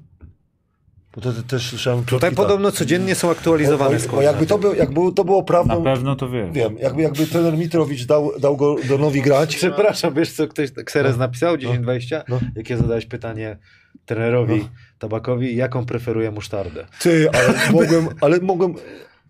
Bo 1.16 1.22
to, 1.22 1.34
to 1.34 1.44
też 1.44 1.70
słyszałem... 1.70 2.04
Tutaj 2.06 2.30
tak. 2.30 2.38
podobno 2.38 2.72
codziennie 2.72 3.16
są 3.16 3.28
Bo, 3.28 3.32
aktualizowane 3.32 3.96
bo, 3.96 4.00
składy. 4.02 4.16
bo 4.16 4.22
jakby, 4.22 4.46
to 4.46 4.58
był, 4.58 4.76
jakby 4.76 5.00
to 5.16 5.24
było 5.24 5.38
Na 5.40 5.44
prawdą... 5.46 5.84
pewno 5.84 6.16
to 6.16 6.30
wiem. 6.30 6.54
Wiem, 6.54 6.78
jakby, 6.80 7.02
jakby 7.02 7.28
trener 7.28 7.58
Mitrowicz 7.58 8.06
dał, 8.06 8.40
dał 8.40 8.58
go 8.58 8.76
Donowi 8.90 9.22
grać... 9.22 9.56
Przepraszam, 9.56 10.14
wiesz 10.14 10.34
co 10.34 10.48
ktoś 10.48 10.72
Kseres 10.86 11.12
No. 11.12 11.18
napisał 11.20 11.56
10-20? 11.56 12.22
No. 12.28 12.40
Jakie 12.56 12.78
zadałeś 12.78 13.06
pytanie 13.06 13.58
trenerowi 14.06 14.56
No. 14.60 14.70
Tabakowi, 15.00 15.56
jaką 15.56 15.86
preferuje 15.86 16.32
musztardę? 16.32 16.86
Ty, 17.00 17.30
ale 17.34 17.54
mogłem, 17.82 18.08
ale 18.22 18.40
mogłem. 18.40 18.74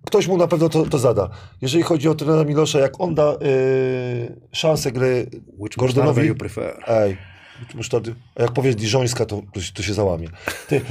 Ktoś 0.05 0.27
mu 0.27 0.37
na 0.37 0.47
pewno 0.47 0.69
to, 0.69 0.85
to 0.85 0.97
zada. 0.99 1.29
Jeżeli 1.61 1.83
chodzi 1.83 2.09
o 2.09 2.15
trenera 2.15 2.43
Milosza, 2.43 2.79
jak 2.79 3.01
on 3.01 3.15
da 3.15 3.33
y, 3.33 4.35
szansę 4.51 4.91
gry 4.91 5.29
Which 5.57 5.77
Gordonowi- 5.77 6.05
musztardę 6.05 6.25
you 6.25 6.35
prefer? 6.35 6.83
Ej, 6.87 7.17
musztardy. 7.75 8.15
A 8.35 8.41
jak 8.41 8.51
powiesz 8.51 8.75
Diżońska, 8.75 9.25
to, 9.25 9.41
to, 9.53 9.61
się- 9.61 9.73
załamie. 9.93 10.27
Ty, 10.67 10.81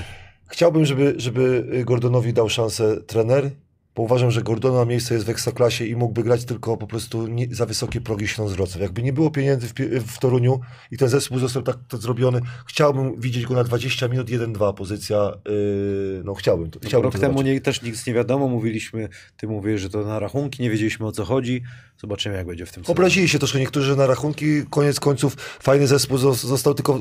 chciałbym, 0.48 0.84
żeby, 0.84 1.14
żeby 1.16 1.66
Gordonowi 1.86 2.32
dał 2.32 2.48
szansę 2.48 2.96
trener, 3.06 3.50
bo 3.98 4.02
uważam, 4.02 4.30
że 4.30 4.42
Gordona 4.42 4.84
miejsce 4.84 5.14
jest 5.14 5.26
w 5.26 5.28
ekstraklasie 5.28 5.86
i 5.86 5.96
mógłby 5.96 6.22
grać 6.22 6.44
tylko 6.44 6.76
po 6.76 6.86
prostu 6.86 7.26
nie, 7.26 7.46
za 7.50 7.66
wysokie 7.66 8.00
progi 8.00 8.28
Śląsk 8.28 8.54
Wrocław. 8.54 8.82
Jakby 8.82 9.02
nie 9.02 9.12
było 9.12 9.30
pieniędzy 9.30 9.68
w, 9.68 9.72
w 10.06 10.18
Toruniu 10.18 10.60
i 10.90 10.96
ten 10.96 11.08
zespół 11.08 11.38
został 11.38 11.62
tak 11.62 11.76
to 11.88 11.96
zrobiony, 11.96 12.40
chciałbym 12.66 13.20
widzieć 13.20 13.46
go 13.46 13.54
na 13.54 13.64
20 13.64 14.08
minut, 14.08 14.28
1-2 14.28 14.74
pozycja. 14.74 15.32
Y, 15.48 16.22
no 16.24 16.34
chciałbym 16.34 16.70
to. 16.70 16.80
Chciałbym 16.82 17.04
Rok 17.04 17.14
to 17.14 17.20
temu 17.20 17.42
nie, 17.42 17.60
też 17.60 17.82
nic 17.82 18.06
nie 18.06 18.14
wiadomo, 18.14 18.48
mówiliśmy, 18.48 19.08
ty 19.36 19.46
mówisz, 19.46 19.80
że 19.80 19.90
to 19.90 20.04
na 20.04 20.18
rachunki, 20.18 20.62
nie 20.62 20.70
wiedzieliśmy 20.70 21.06
o 21.06 21.12
co 21.12 21.24
chodzi. 21.24 21.62
Zobaczymy 22.00 22.36
jak 22.36 22.46
będzie 22.46 22.66
w 22.66 22.72
tym. 22.72 22.82
Obrazili 22.86 23.28
się 23.28 23.38
troszkę 23.38 23.58
niektórzy 23.58 23.96
na 23.96 24.06
rachunki, 24.06 24.62
koniec 24.70 25.00
końców 25.00 25.34
fajny 25.60 25.86
zespół 25.86 26.18
zos- 26.18 26.46
został, 26.46 26.74
tylko 26.74 27.00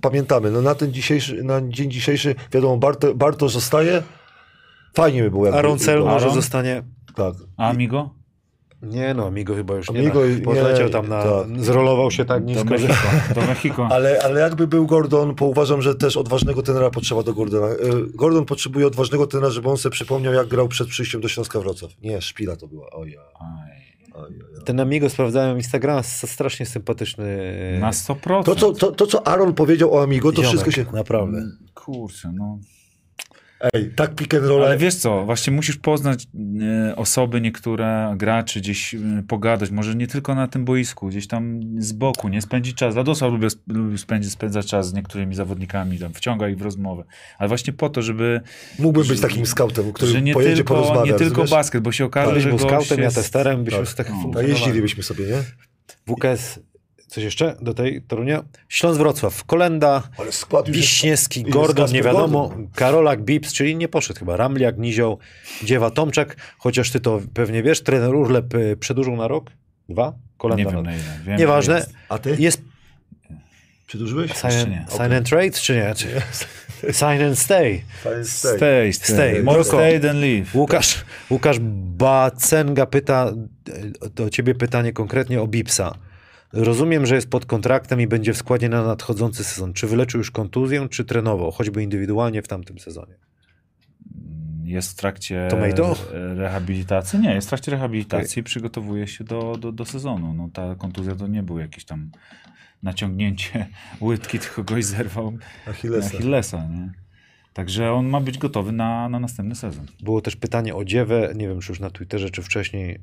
pamiętamy, 0.00 0.50
no 0.50 0.62
na 0.62 0.74
ten 0.74 0.92
dzisiejszy, 0.92 1.42
na 1.42 1.60
dzień 1.68 1.90
dzisiejszy, 1.90 2.34
wiadomo, 2.52 2.76
Barto, 2.76 3.14
Bartosz 3.14 3.52
zostaje, 3.52 4.02
fajnie 4.94 5.22
by 5.22 5.30
było. 5.30 5.44
Jakby, 5.44 5.58
Aaron 5.58 5.78
Cel 5.78 5.98
może 5.98 6.14
Aaron? 6.14 6.34
zostanie... 6.34 6.82
Tak. 7.14 7.34
A 7.56 7.68
Amigo? 7.68 8.18
Nie 8.82 9.14
no, 9.14 9.26
Amigo 9.26 9.54
chyba 9.54 9.74
już 9.74 9.90
nie. 9.90 10.00
Amigo 10.00 10.26
nie, 10.26 10.36
Podleciał 10.36 10.90
tam 10.90 11.08
na... 11.08 11.22
tak. 11.22 11.64
Zrolował 11.64 12.10
się 12.10 12.24
tak 12.24 12.44
nisko. 12.44 12.64
Mexico. 12.64 12.94
Do 13.34 13.40
Mexico. 13.40 13.88
Ale, 13.92 14.18
ale 14.24 14.40
jakby 14.40 14.66
był 14.66 14.86
Gordon, 14.86 15.34
bo 15.34 15.46
uważam, 15.46 15.82
że 15.82 15.94
też 15.94 16.16
odważnego 16.16 16.62
trenera 16.62 16.90
potrzeba 16.90 17.22
do 17.22 17.34
Gordona. 17.34 17.66
Y, 17.66 17.76
Gordon 18.14 18.44
potrzebuje 18.44 18.86
odważnego 18.86 19.26
trenera, 19.26 19.50
żeby 19.50 19.68
on 19.68 19.76
sobie 19.76 19.92
przypomniał, 19.92 20.34
jak 20.34 20.48
grał 20.48 20.68
przed 20.68 20.88
przyjściem 20.88 21.20
do 21.20 21.28
Śląska 21.28 21.60
Wrocław. 21.60 21.90
Nie, 22.02 22.20
szpila 22.20 22.56
to 22.56 22.68
była. 22.68 22.90
Oja, 22.90 23.20
oja. 23.34 23.78
Ten 24.64 24.80
Amigo 24.80 25.10
sprawdzałem 25.10 25.56
Instagrama, 25.56 26.02
strasznie 26.02 26.66
sympatyczny. 26.66 27.26
Na 27.80 27.90
100%. 27.90 28.44
To 28.44 28.54
co, 28.54 28.72
to, 28.72 28.92
to, 28.92 29.06
co 29.06 29.26
Aaron 29.26 29.54
powiedział 29.54 29.94
o 29.94 30.02
Amigo, 30.02 30.32
to 30.32 30.36
ziomek, 30.36 30.48
wszystko 30.48 30.70
się... 30.70 30.86
Naprawdę. 30.92 31.42
Kurczę, 31.74 32.32
no. 32.34 32.58
Ej, 33.60 33.90
tak 33.96 34.14
pick 34.14 34.34
and 34.34 34.44
roll. 34.44 34.64
Ale 34.64 34.78
wiesz 34.78 34.94
co, 34.94 35.24
właśnie 35.24 35.52
musisz 35.52 35.76
poznać 35.76 36.26
e, 36.90 36.96
osoby 36.96 37.40
niektóre, 37.40 38.14
graczy, 38.16 38.60
gdzieś 38.60 38.94
e, 38.94 38.98
pogadać, 39.28 39.70
może 39.70 39.94
nie 39.94 40.06
tylko 40.06 40.34
na 40.34 40.48
tym 40.48 40.64
boisku, 40.64 41.08
gdzieś 41.08 41.26
tam 41.26 41.60
z 41.78 41.92
boku, 41.92 42.28
nie 42.28 42.42
spędzić 42.42 42.76
czas. 42.76 42.96
Radosław 42.96 43.32
lubi, 43.32 43.46
lubi 43.66 43.98
spędzić, 43.98 44.32
spędzać 44.32 44.66
czas 44.66 44.88
z 44.88 44.92
niektórymi 44.92 45.34
zawodnikami, 45.34 45.98
tam 45.98 46.14
wciąga 46.14 46.48
ich 46.48 46.58
w 46.58 46.62
rozmowę, 46.62 47.04
ale 47.38 47.48
właśnie 47.48 47.72
po 47.72 47.88
to, 47.90 48.02
żeby, 48.02 48.40
Mógłbym 48.78 49.08
być 49.08 49.20
takim 49.20 49.46
scoutem, 49.46 49.92
który 49.92 50.12
że 50.12 50.22
nie 50.22 50.34
pojedzie 50.34 50.56
tylko, 50.56 50.74
porozmawia. 50.74 51.12
nie 51.12 51.18
tylko 51.18 51.30
rozumiesz? 51.30 51.50
basket, 51.50 51.82
bo 51.82 51.92
się 51.92 52.04
okaże, 52.04 52.32
Byś 52.32 52.42
że 52.42 52.48
był 52.48 52.58
gość 52.58 52.86
scoutem, 52.86 53.04
ja 53.04 53.10
testerem, 53.10 53.64
byśmy 53.64 53.78
tak, 53.78 53.88
z 53.88 53.94
tak 53.94 54.10
no. 54.34 54.40
Jeździlibyśmy 54.40 55.02
sobie, 55.02 55.24
nie? 55.26 55.42
WKS, 56.14 56.60
coś 57.08 57.24
jeszcze 57.24 57.56
do 57.62 57.74
tej 57.74 58.02
Torunia? 58.02 58.44
Śląsk 58.68 58.98
Wrocław, 58.98 59.44
Kolenda, 59.44 60.02
jest... 60.26 60.46
Wiśniewski, 60.68 61.40
jest 61.40 61.52
Gordon, 61.52 61.76
Kasper 61.76 61.94
nie 61.94 62.02
wiadomo, 62.02 62.48
Gordon. 62.48 62.68
Karolak, 62.74 63.22
Bips, 63.22 63.52
czyli 63.52 63.76
nie 63.76 63.88
poszedł 63.88 64.18
chyba, 64.18 64.36
Ramliak, 64.36 64.78
Nizioł, 64.78 65.18
Dziewa, 65.64 65.90
Tomczak, 65.90 66.36
chociaż 66.58 66.90
ty 66.90 67.00
to 67.00 67.20
pewnie 67.34 67.62
wiesz, 67.62 67.82
trener 67.82 68.14
Urlep 68.14 68.54
y, 68.54 68.76
przedłużył 68.76 69.16
na 69.16 69.28
rok? 69.28 69.50
Dwa? 69.88 70.14
Kolenda 70.38 70.64
Nie 70.64 70.70
wiem 70.76 70.84
na... 70.84 70.92
ile. 70.92 71.02
Wiem, 71.24 71.38
Nieważne, 71.38 71.74
jest. 71.74 71.92
A 72.08 72.18
ty? 72.18 72.36
jest 72.38 72.62
Przedłużyłeś? 73.86 74.32
sign, 74.32 74.70
nie. 74.70 74.86
sign 74.90 75.12
and 75.12 75.28
trade, 75.28 75.50
czy 75.50 75.76
nie? 75.76 75.94
Czy... 75.94 76.06
Sign 76.92 77.22
and 77.22 77.38
stay. 77.38 77.82
Stay. 78.00 78.24
Stay, 78.24 78.92
stay. 78.92 78.92
Stay. 78.92 79.42
More 79.42 79.64
stay 79.64 80.00
than 80.00 80.20
leave. 80.20 80.54
Łukasz, 80.54 81.04
Łukasz 81.30 81.58
Bacenga 81.98 82.86
pyta, 82.86 83.32
do 84.14 84.30
ciebie 84.30 84.54
pytanie 84.54 84.92
konkretnie 84.92 85.42
o 85.42 85.46
Bipsa. 85.46 85.94
Rozumiem, 86.52 87.06
że 87.06 87.14
jest 87.14 87.30
pod 87.30 87.46
kontraktem 87.46 88.00
i 88.00 88.06
będzie 88.06 88.32
w 88.32 88.36
składzie 88.36 88.68
na 88.68 88.82
nadchodzący 88.82 89.44
sezon. 89.44 89.72
Czy 89.72 89.86
wyleczył 89.86 90.18
już 90.18 90.30
kontuzję, 90.30 90.88
czy 90.88 91.04
trenował, 91.04 91.50
choćby 91.50 91.82
indywidualnie 91.82 92.42
w 92.42 92.48
tamtym 92.48 92.78
sezonie? 92.78 93.14
Jest 94.64 94.92
w 94.92 94.94
trakcie 94.94 95.48
Tomato? 95.50 95.96
rehabilitacji. 96.12 97.18
Nie, 97.18 97.34
jest 97.34 97.46
w 97.46 97.50
trakcie 97.50 97.70
rehabilitacji 97.70 98.40
i 98.40 98.42
przygotowuje 98.42 99.06
się 99.06 99.24
do, 99.24 99.56
do, 99.56 99.72
do 99.72 99.84
sezonu. 99.84 100.34
No, 100.34 100.50
ta 100.52 100.74
kontuzja 100.74 101.14
to 101.14 101.26
nie 101.26 101.42
był 101.42 101.58
jakiś 101.58 101.84
tam 101.84 102.10
naciągnięcie 102.82 103.66
łydki, 104.00 104.38
tylko 104.38 104.64
goś 104.64 104.84
zerwał 104.84 105.38
Achillesa. 105.66 106.16
Achillesa. 106.16 106.68
Nie? 106.68 106.92
Także 107.52 107.92
on 107.92 108.06
ma 108.06 108.20
być 108.20 108.38
gotowy 108.38 108.72
na, 108.72 109.08
na 109.08 109.20
następny 109.20 109.54
sezon. 109.54 109.86
Było 110.02 110.20
też 110.20 110.36
pytanie 110.36 110.74
o 110.74 110.84
Dziewę, 110.84 111.32
nie 111.34 111.48
wiem 111.48 111.60
czy 111.60 111.72
już 111.72 111.80
na 111.80 111.90
Twitterze, 111.90 112.30
czy 112.30 112.42
wcześniej. 112.42 113.00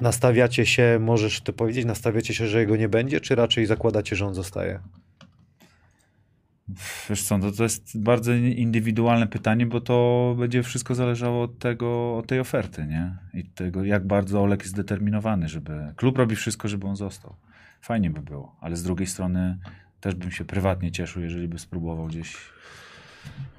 Nastawiacie 0.00 0.66
się, 0.66 0.98
możesz 1.00 1.40
to 1.40 1.52
powiedzieć, 1.52 1.84
nastawiacie 1.84 2.34
się, 2.34 2.46
że 2.46 2.60
jego 2.60 2.76
nie 2.76 2.88
będzie, 2.88 3.20
czy 3.20 3.34
raczej 3.34 3.66
zakładacie, 3.66 4.16
że 4.16 4.26
on 4.26 4.34
zostaje? 4.34 4.80
Wiesz 7.10 7.22
co, 7.22 7.38
no 7.38 7.52
to 7.52 7.62
jest 7.62 8.02
bardzo 8.02 8.32
indywidualne 8.32 9.26
pytanie, 9.26 9.66
bo 9.66 9.80
to 9.80 10.34
będzie 10.38 10.62
wszystko 10.62 10.94
zależało 10.94 11.42
od 11.42 11.58
tego, 11.58 12.16
od 12.16 12.26
tej 12.26 12.40
oferty, 12.40 12.86
nie? 12.86 13.16
I 13.34 13.44
tego, 13.44 13.84
jak 13.84 14.06
bardzo 14.06 14.42
Olek 14.42 14.60
jest 14.60 14.72
zdeterminowany, 14.72 15.48
żeby... 15.48 15.92
Klub 15.96 16.18
robi 16.18 16.36
wszystko, 16.36 16.68
żeby 16.68 16.86
on 16.86 16.96
został. 16.96 17.34
Fajnie 17.80 18.10
by 18.10 18.20
było, 18.20 18.56
ale 18.60 18.76
z 18.76 18.82
drugiej 18.82 19.06
strony 19.06 19.58
też 20.00 20.14
bym 20.14 20.30
się 20.30 20.44
prywatnie 20.44 20.92
cieszył, 20.92 21.22
jeżeli 21.22 21.48
by 21.48 21.58
spróbował 21.58 22.06
gdzieś 22.06 22.36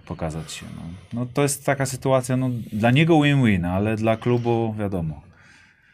pokazać 0.05 0.51
się. 0.51 0.65
No, 0.75 0.81
no 1.13 1.25
to 1.33 1.41
jest 1.41 1.65
taka 1.65 1.85
sytuacja, 1.85 2.37
no 2.37 2.49
dla 2.73 2.91
niego 2.91 3.13
win-win, 3.13 3.65
ale 3.65 3.95
dla 3.95 4.17
klubu 4.17 4.75
wiadomo. 4.79 5.21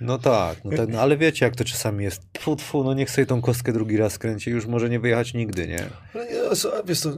No 0.01 0.17
tak, 0.17 0.65
no 0.65 0.77
tak, 0.77 0.89
no 0.89 1.01
ale 1.01 1.17
wiecie 1.17 1.45
jak 1.45 1.55
to 1.55 1.63
czasami 1.63 2.03
jest. 2.03 2.21
Tfu, 2.33 2.55
tfu, 2.55 2.83
no 2.83 2.93
niech 2.93 3.11
sobie 3.11 3.25
tą 3.25 3.41
kostkę 3.41 3.73
drugi 3.73 3.97
raz 3.97 4.17
kręci, 4.17 4.49
już 4.49 4.65
może 4.65 4.89
nie 4.89 4.99
wyjechać 4.99 5.33
nigdy, 5.33 5.67
nie? 5.67 5.85
Ale 6.13 6.25
nie, 6.25 6.39
Wiesz 6.85 7.01
to 7.01 7.09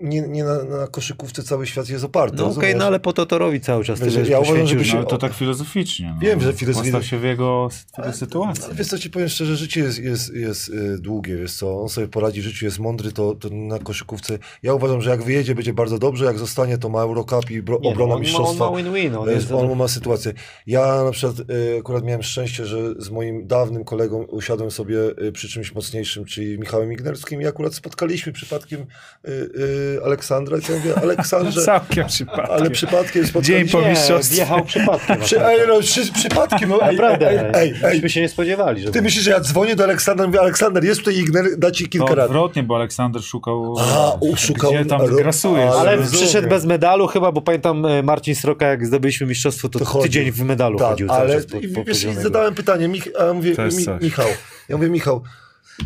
nie, 0.00 0.20
nie 0.20 0.44
na, 0.44 0.64
na 0.64 0.86
koszykówce 0.86 1.42
cały 1.42 1.66
świat 1.66 1.88
jest 1.88 2.04
oparty. 2.04 2.36
No 2.36 2.42
okej, 2.42 2.54
rozumiesz? 2.56 2.76
no 2.78 2.84
ale 2.84 3.00
po 3.00 3.12
to 3.12 3.26
to 3.26 3.38
robi 3.38 3.60
cały 3.60 3.84
czas. 3.84 4.00
Wiesz, 4.00 4.14
Tyle 4.14 4.28
ja 4.28 4.40
uważam, 4.40 4.66
żeby 4.66 4.84
że- 4.84 4.90
się- 4.90 4.98
No, 4.98 5.04
to 5.04 5.18
tak 5.18 5.34
filozoficznie. 5.34 6.12
No. 6.14 6.20
Wiem, 6.20 6.40
że 6.40 6.52
filozoficznie- 6.52 6.92
Postaw 6.92 7.10
się 7.10 7.18
w 7.18 7.24
jego, 7.24 7.68
sytuacji. 8.12 8.64
Ale 8.64 8.74
Wiesz 8.74 8.86
co, 8.86 8.98
ci 8.98 9.10
powiem 9.10 9.28
szczerze, 9.28 9.56
życie 9.56 9.80
jest, 9.80 9.98
jest, 9.98 10.34
jest 10.34 10.68
y, 10.68 10.98
długie, 10.98 11.36
wiesz 11.36 11.52
co, 11.54 11.82
on 11.82 11.88
sobie 11.88 12.08
poradzi 12.08 12.42
życiu, 12.42 12.64
jest 12.64 12.78
mądry, 12.78 13.12
to, 13.12 13.34
to 13.34 13.48
na 13.50 13.78
koszykówce, 13.78 14.38
ja 14.62 14.74
uważam, 14.74 15.02
że 15.02 15.10
jak 15.10 15.22
wyjedzie, 15.22 15.54
będzie 15.54 15.72
bardzo 15.72 15.98
dobrze, 15.98 16.24
jak 16.24 16.38
zostanie, 16.38 16.78
to 16.78 16.88
ma 16.88 17.00
Eurocup 17.02 17.50
i 17.50 17.62
bro, 17.62 17.76
Nie, 17.78 17.82
no, 17.82 17.90
obrona 17.90 18.14
on 18.14 18.20
mistrzostwa. 18.20 18.68
On 18.68 18.72
ma 18.72 18.76
win-win, 18.90 19.14
on 19.16 19.24
To 19.24 19.30
jest... 19.30 19.50
jest, 19.50 19.52
on 19.62 19.76
ma 19.78 19.88
sytuację. 19.88 20.32
Ja 20.66 21.04
na 21.04 21.10
przykład 21.10 21.50
y, 21.50 21.78
akurat 21.80 22.04
miałem 22.04 22.22
szczęście, 22.22 22.66
że 22.66 22.78
z 22.98 23.10
moim 23.10 23.46
dawnym 23.46 23.84
kolegą 23.84 24.22
usiadłem 24.22 24.70
sobie 24.70 24.98
y, 25.22 25.32
przy 25.32 25.48
czymś 25.48 25.74
mocniejszym, 25.74 26.24
czyli 26.24 26.58
Michałem 26.58 26.92
Ignerskim 26.92 27.42
i 27.42 27.46
akurat 27.46 27.74
spotkaliśmy 27.74 28.32
przypadkiem 28.32 28.80
y, 28.80 29.30
y, 29.30 29.85
Aleksandra 30.04 30.58
i 30.58 30.60
ja 30.72 30.78
mówię, 30.78 30.94
Aleksandrze, 31.02 31.62
Całkiem 31.72 32.06
przypadkiem. 32.06 32.54
ale 32.54 32.70
przypadkiem 32.70 33.26
spotkaliśmy... 33.26 33.64
Dzień 33.72 33.82
po 33.82 33.88
mistrzostwie. 33.88 34.34
wjechał 34.36 34.64
przypadkiem. 34.64 35.20
Przy, 35.20 35.46
ej, 35.46 35.60
no, 35.68 35.80
przy, 35.80 36.12
przypadkiem, 36.12 36.68
no, 36.68 36.82
ej, 36.82 36.96
Naprawdę, 36.96 37.30
ej, 37.30 37.38
ej, 37.54 37.74
ej, 37.84 37.94
myśmy 37.94 38.10
się 38.10 38.20
nie 38.20 38.28
spodziewali, 38.28 38.82
że 38.82 38.90
Ty 38.90 39.02
myślisz, 39.02 39.24
że 39.24 39.30
ja 39.30 39.40
dzwonię 39.40 39.76
do 39.76 39.84
Aleksandra, 39.84 40.26
mówię, 40.26 40.40
Aleksander, 40.40 40.84
jest 40.84 41.00
tutaj 41.00 41.16
Igner, 41.18 41.44
da 41.58 41.70
ci 41.70 41.88
kilka 41.88 42.14
rad. 42.14 42.26
odwrotnie, 42.26 42.62
bo 42.62 42.76
Aleksander 42.76 43.22
szukał, 43.22 43.74
A, 43.78 44.12
u, 44.20 44.36
szukał- 44.36 44.72
gdzie 44.72 44.84
tam 44.84 45.00
ro- 45.00 45.16
grasujesz. 45.16 45.70
ale 45.78 45.98
przyszedł 45.98 46.48
bez 46.48 46.64
medalu 46.64 47.06
chyba, 47.06 47.32
bo 47.32 47.42
pamiętam 47.42 47.86
e, 47.86 48.02
Marcin 48.02 48.34
Sroka, 48.34 48.66
jak 48.66 48.86
zdobyliśmy 48.86 49.26
mistrzostwo, 49.26 49.68
to, 49.68 49.78
To 49.78 50.02
tydzień 50.02 50.30
w 50.32 50.42
medalu 50.42 50.78
Tak, 50.78 50.88
chodził 50.88 51.10
ale 51.12 51.40
po, 51.40 51.58
i 51.58 51.68
po 51.68 51.84
wiesz, 51.84 52.06
zadałem 52.22 52.54
pytanie, 52.54 52.88
Mich, 52.88 53.08
a 53.20 53.24
ja 53.24 53.32
mówię, 53.32 53.50
mi. 53.50 54.04
Michał, 54.04 54.26
ja 54.68 54.76
mówię, 54.76 54.88
Michał, 54.90 55.22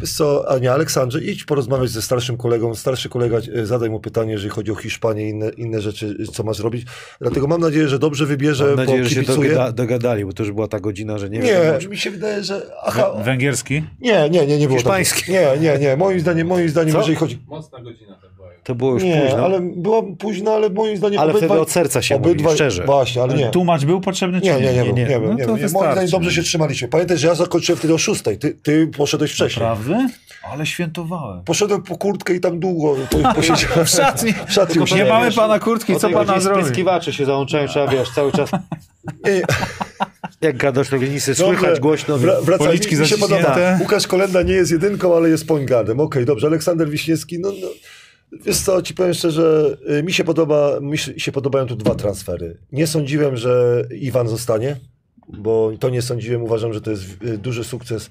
wiesz 0.00 0.12
co, 0.12 0.44
a 0.50 0.58
nie, 0.58 0.72
Aleksandrze, 0.72 1.20
idź 1.24 1.44
porozmawiać 1.44 1.90
ze 1.90 2.02
starszym 2.02 2.36
kolegą, 2.36 2.74
starszy 2.74 3.08
kolega, 3.08 3.38
e, 3.54 3.66
zadaj 3.66 3.90
mu 3.90 4.00
pytanie, 4.00 4.32
jeżeli 4.32 4.50
chodzi 4.50 4.70
o 4.72 4.74
Hiszpanię 4.74 5.26
i 5.26 5.28
inne, 5.30 5.48
inne 5.48 5.80
rzeczy, 5.80 6.16
e, 6.22 6.32
co 6.32 6.42
masz 6.42 6.58
robić. 6.58 6.86
Dlatego 7.20 7.46
mam 7.46 7.60
nadzieję, 7.60 7.88
że 7.88 7.98
dobrze 7.98 8.26
wybierze, 8.26 8.64
Mam 8.64 8.76
bo 8.76 8.82
nadzieję, 8.82 9.04
że 9.04 9.10
się 9.10 9.20
kibicuje. 9.20 9.50
dogada, 9.50 9.72
dogadali, 9.72 10.24
bo 10.24 10.32
to 10.32 10.42
już 10.42 10.52
była 10.52 10.68
ta 10.68 10.80
godzina, 10.80 11.18
że 11.18 11.30
nie, 11.30 11.40
wiem. 11.40 11.80
Nie, 11.82 11.88
mi 11.88 11.96
się 11.98 12.10
wydaje, 12.10 12.44
że... 12.44 12.62
Aha, 12.84 13.10
Wę- 13.16 13.24
Węgierski? 13.24 13.82
nie, 14.00 14.30
nie, 14.30 14.46
nie, 14.46 14.58
nie 14.58 14.66
było 14.66 14.78
Hiszpański. 14.78 15.32
Nie, 15.32 15.48
nie, 15.60 15.78
nie, 15.78 15.96
moim 15.96 16.20
zdaniem, 16.20 16.46
moim 16.46 16.68
zdaniem, 16.68 16.92
Co? 16.92 16.98
jeżeli 16.98 17.16
chodzi... 17.16 17.38
Mocna 17.46 17.80
godzina 17.80 18.14
to 18.14 18.26
była. 18.36 18.39
To 18.64 18.74
było 18.74 18.92
już 18.94 19.02
Nie, 19.02 19.20
późno. 19.26 19.44
ale 19.44 19.60
była 19.60 20.02
późno, 20.18 20.52
ale 20.52 20.70
moim 20.70 20.96
zdaniem 20.96 21.20
Ale 21.20 21.32
obydwaj- 21.32 21.36
wtedy 21.46 21.60
od 21.60 21.70
serca 21.70 22.02
się 22.02 22.18
mówi, 22.18 22.44
szczerze. 22.54 22.84
Właśnie, 22.84 23.22
ale 23.22 23.34
nie. 23.34 23.50
Tłumacz 23.50 23.84
był 23.84 24.00
potrzebny 24.00 24.40
czy 24.40 24.46
Nie, 24.46 24.54
nie, 24.54 24.60
nie, 24.60 24.72
nie, 24.72 24.82
nie. 24.82 24.92
nie, 24.92 25.04
nie, 25.08 25.18
No 25.18 25.34
nie, 25.34 25.44
nie, 25.44 25.46
Moim 25.46 25.68
zdaniem 25.68 26.10
dobrze 26.10 26.32
się 26.32 26.42
trzymaliśmy. 26.42 26.88
Pamiętaj, 26.88 27.18
że 27.18 27.26
ja 27.28 27.34
zakończyłem 27.34 27.78
wtedy 27.78 27.94
o 27.94 27.98
szóstej, 27.98 28.38
ty, 28.38 28.54
ty 28.62 28.86
poszedłeś 28.96 29.32
wcześniej. 29.32 29.60
Prawda? 29.66 30.06
Ale 30.52 30.66
świętowałem. 30.66 31.44
Poszedłem 31.44 31.82
po 31.82 31.96
kurtkę 31.98 32.34
i 32.34 32.40
tam 32.40 32.58
długo 32.60 32.96
po- 33.10 33.34
posiedziałem. 33.34 33.86
W 33.86 33.88
szatni. 33.88 34.32
W 34.46 34.52
szatni 34.52 34.74
Tylko 34.74 34.96
Nie 34.96 35.04
mamy 35.04 35.32
pana 35.32 35.58
kurtki, 35.58 35.96
co 35.96 36.10
pana 36.10 36.40
zrobi? 36.40 36.62
Spryskiwacze 36.62 37.12
się 37.12 37.24
załączają, 37.24 37.68
trzeba 37.68 37.86
wiesz, 37.88 38.10
cały 38.10 38.32
czas 38.32 38.50
Nie, 39.24 39.42
jak 40.48 40.56
gadasz 40.56 40.88
to 40.88 40.96
nisy, 40.96 41.30
dobrze. 41.30 41.44
słychać 41.44 41.80
głośno. 41.80 42.18
Wra- 42.18 42.42
wracaj, 42.42 42.66
Policzki 42.66 42.96
mi 42.96 43.06
się 43.06 43.16
zaciśnięte. 43.16 43.44
podoba. 43.44 43.78
Łukasz 43.80 44.06
Kolenda 44.06 44.42
nie 44.42 44.52
jest 44.52 44.70
jedynką, 44.72 45.16
ale 45.16 45.28
jest 45.28 45.46
point 45.46 45.68
guardem. 45.68 46.00
Okej, 46.00 46.24
dobrze. 46.24 46.46
Aleksander 46.46 46.90
Wiśniewski, 46.90 47.38
no, 47.38 47.48
no. 47.62 47.68
Wiesz 48.32 48.58
co, 48.58 48.82
ci 48.82 48.94
powiem 48.94 49.14
szczerze, 49.14 49.76
y, 49.98 50.02
mi 50.02 50.12
się, 50.12 50.24
podoba, 50.24 50.80
mi 50.80 50.98
się 50.98 51.32
podobają 51.32 51.66
tu 51.66 51.76
dwa 51.76 51.94
transfery. 51.94 52.56
Nie 52.72 52.86
sądziłem, 52.86 53.36
że 53.36 53.84
Iwan 54.00 54.28
zostanie, 54.28 54.76
bo 55.28 55.72
to 55.80 55.90
nie 55.90 56.02
sądziłem. 56.02 56.42
Uważam, 56.42 56.72
że 56.72 56.80
to 56.80 56.90
jest 56.90 57.04
y, 57.24 57.38
duży 57.38 57.64
sukces 57.64 58.10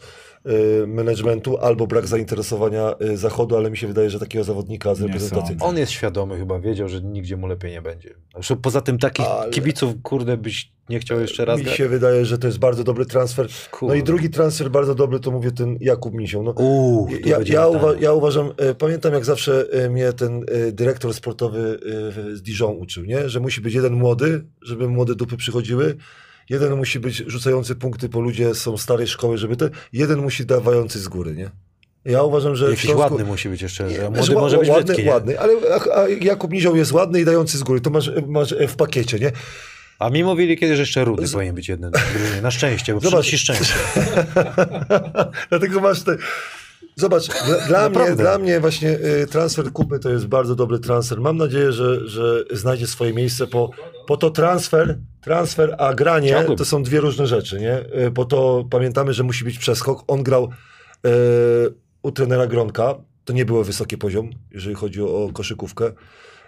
managementu 0.87 1.57
albo 1.57 1.87
brak 1.87 2.07
zainteresowania 2.07 2.95
y, 3.01 3.17
Zachodu, 3.17 3.57
ale 3.57 3.71
mi 3.71 3.77
się 3.77 3.87
wydaje, 3.87 4.09
że 4.09 4.19
takiego 4.19 4.43
zawodnika 4.43 4.95
z 4.95 5.01
reprezentacji... 5.01 5.55
On 5.59 5.77
jest 5.77 5.91
świadomy 5.91 6.37
chyba, 6.37 6.59
wiedział, 6.59 6.89
że 6.89 7.01
nigdzie 7.01 7.37
mu 7.37 7.47
lepiej 7.47 7.71
nie 7.71 7.81
będzie. 7.81 8.13
Zresztą 8.33 8.55
poza 8.57 8.81
tym 8.81 8.97
takich 8.97 9.25
Ale- 9.25 9.51
kibiców, 9.51 9.93
kurde, 10.03 10.37
byś 10.37 10.71
nie 10.89 10.99
chciał 10.99 11.19
jeszcze 11.19 11.45
raz 11.45 11.57
Mi 11.59 11.63
grać? 11.65 11.77
się 11.77 11.87
wydaje, 11.87 12.25
że 12.25 12.37
to 12.37 12.47
jest 12.47 12.59
bardzo 12.59 12.83
dobry 12.83 13.05
transfer. 13.05 13.45
No 13.45 13.77
Kurde. 13.77 13.97
i 13.97 14.03
drugi 14.03 14.29
transfer 14.29 14.71
bardzo 14.71 14.95
dobry, 14.95 15.19
to 15.19 15.31
mówię 15.31 15.51
ten 15.51 15.77
Jakub 15.81 16.13
Misią. 16.13 16.43
No, 16.43 16.51
Uuu, 16.51 17.07
to 17.23 17.29
ja, 17.29 17.37
ja, 17.45 17.67
uwa- 17.67 18.01
ja 18.01 18.13
uważam, 18.13 18.51
e, 18.57 18.75
pamiętam 18.75 19.13
jak 19.13 19.25
zawsze 19.25 19.65
e, 19.71 19.89
mnie 19.89 20.13
ten 20.13 20.43
e, 20.47 20.71
dyrektor 20.71 21.13
sportowy 21.13 21.79
e, 22.31 22.35
z 22.35 22.41
Dijon 22.41 22.75
uczył, 22.79 23.05
nie? 23.05 23.29
że 23.29 23.39
musi 23.39 23.61
być 23.61 23.73
jeden 23.73 23.93
młody, 23.93 24.45
żeby 24.61 24.87
młode 24.87 25.15
dupy 25.15 25.37
przychodziły, 25.37 25.95
jeden 26.49 26.75
musi 26.77 26.99
być 26.99 27.17
rzucający 27.27 27.75
punkty, 27.75 28.09
bo 28.09 28.19
ludzie 28.19 28.55
są 28.55 28.77
starej 28.77 29.07
szkoły, 29.07 29.37
żeby 29.37 29.55
te, 29.57 29.69
jeden 29.93 30.19
musi 30.19 30.45
dawający 30.45 30.99
z 30.99 31.07
góry, 31.07 31.35
nie? 31.35 31.49
Ja 32.05 32.23
uważam, 32.23 32.55
że 32.55 32.65
Jakiś 32.69 32.81
Śląsku... 32.81 33.01
ładny 33.01 33.25
musi 33.25 33.49
być 33.49 33.61
jeszcze, 33.61 33.89
że 33.89 34.03
Nie, 34.03 34.09
młody 34.09 34.33
może 34.33 34.57
być 34.57 34.69
ładny, 34.69 34.83
brzydki, 34.93 35.09
ładny, 35.09 35.39
ale 35.39 35.53
a, 35.75 35.99
a 35.99 36.07
Jakub 36.07 36.51
Nizioł 36.51 36.75
jest 36.75 36.91
ładny 36.91 37.21
i 37.21 37.25
dający 37.25 37.57
z 37.57 37.63
góry, 37.63 37.81
to 37.81 37.89
masz, 37.89 38.11
masz 38.27 38.51
e, 38.51 38.67
w 38.67 38.75
pakiecie, 38.75 39.19
nie? 39.19 39.31
A 39.99 40.09
mi 40.09 40.23
mówili 40.23 40.57
kiedyś, 40.57 40.75
że 40.75 40.81
jeszcze 40.81 41.05
Rudy 41.05 41.29
powinien 41.29 41.55
być 41.55 41.69
jeden. 41.69 41.91
Na 42.41 42.51
szczęście, 42.51 42.93
bo 42.93 42.99
Zobacz. 42.99 43.25
szczęście. 43.25 43.73
Dlatego 45.49 45.79
masz 45.79 46.03
te... 46.03 46.17
Zobacz, 46.99 47.27
dla, 47.67 47.89
dla, 47.89 47.89
mnie, 47.89 48.15
dla 48.15 48.37
mnie 48.37 48.59
właśnie 48.59 48.89
y, 48.89 49.27
transfer 49.27 49.71
Kupy 49.71 49.99
to 49.99 50.09
jest 50.09 50.27
bardzo 50.27 50.55
dobry 50.55 50.79
transfer. 50.79 51.21
Mam 51.21 51.37
nadzieję, 51.37 51.71
że, 51.71 52.07
że 52.07 52.43
znajdzie 52.51 52.87
swoje 52.87 53.13
miejsce, 53.13 53.47
po, 53.47 53.69
po 54.07 54.17
to 54.17 54.29
transfer, 54.29 54.97
transfer 55.21 55.75
a 55.77 55.93
granie 55.93 56.29
Chciałbym. 56.29 56.55
to 56.57 56.65
są 56.65 56.83
dwie 56.83 56.99
różne 56.99 57.27
rzeczy, 57.27 57.59
nie? 57.59 58.05
Y, 58.07 58.11
Po 58.11 58.25
to 58.25 58.65
pamiętamy, 58.69 59.13
że 59.13 59.23
musi 59.23 59.43
być 59.43 59.57
przeskok. 59.59 60.03
On 60.07 60.23
grał 60.23 60.43
y, 61.05 61.09
u 62.01 62.11
trenera 62.11 62.47
Gronka, 62.47 62.95
to 63.25 63.33
nie 63.33 63.45
było 63.45 63.63
wysoki 63.63 63.97
poziom, 63.97 64.29
jeżeli 64.51 64.75
chodzi 64.75 65.01
o 65.01 65.29
koszykówkę. 65.33 65.91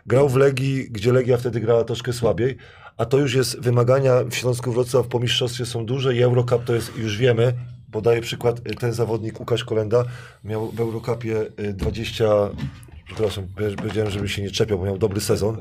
Grał 0.06 0.30
w 0.30 0.36
Legii, 0.36 0.88
gdzie 0.92 1.14
Legia 1.14 1.38
wtedy 1.38 1.60
grała 1.60 1.84
troszkę 1.84 2.14
słabiej, 2.14 2.58
a 2.98 3.06
to 3.06 3.18
już 3.18 3.34
jest 3.34 3.60
wymagania 3.60 4.24
w 4.24 4.36
Śląsku 4.36 4.72
Wrocław 4.72 5.08
po 5.08 5.20
mistrzostwie 5.20 5.66
są 5.66 5.86
duże 5.86 6.16
i 6.16 6.24
Eurocup 6.24 6.64
to 6.66 6.76
jest, 6.76 6.98
już 6.98 7.18
wiemy, 7.18 7.54
podaję 7.92 8.22
przykład, 8.22 8.60
y, 8.60 8.76
ten 8.76 8.94
zawodnik 8.94 9.40
Łukasz 9.40 9.64
Kolenda 9.64 10.04
miał 10.44 10.72
w 10.72 10.80
Eurocupie 10.80 11.42
y, 11.60 11.74
20, 11.74 12.26
przepraszam, 13.06 13.44
powiedzi- 13.58 13.76
powiedziałem, 13.76 14.12
żeby 14.12 14.30
się 14.30 14.42
nie 14.42 14.52
czepiał, 14.52 14.78
bo 14.80 14.86
miał 14.86 14.98
dobry 14.98 15.22
sezon, 15.22 15.58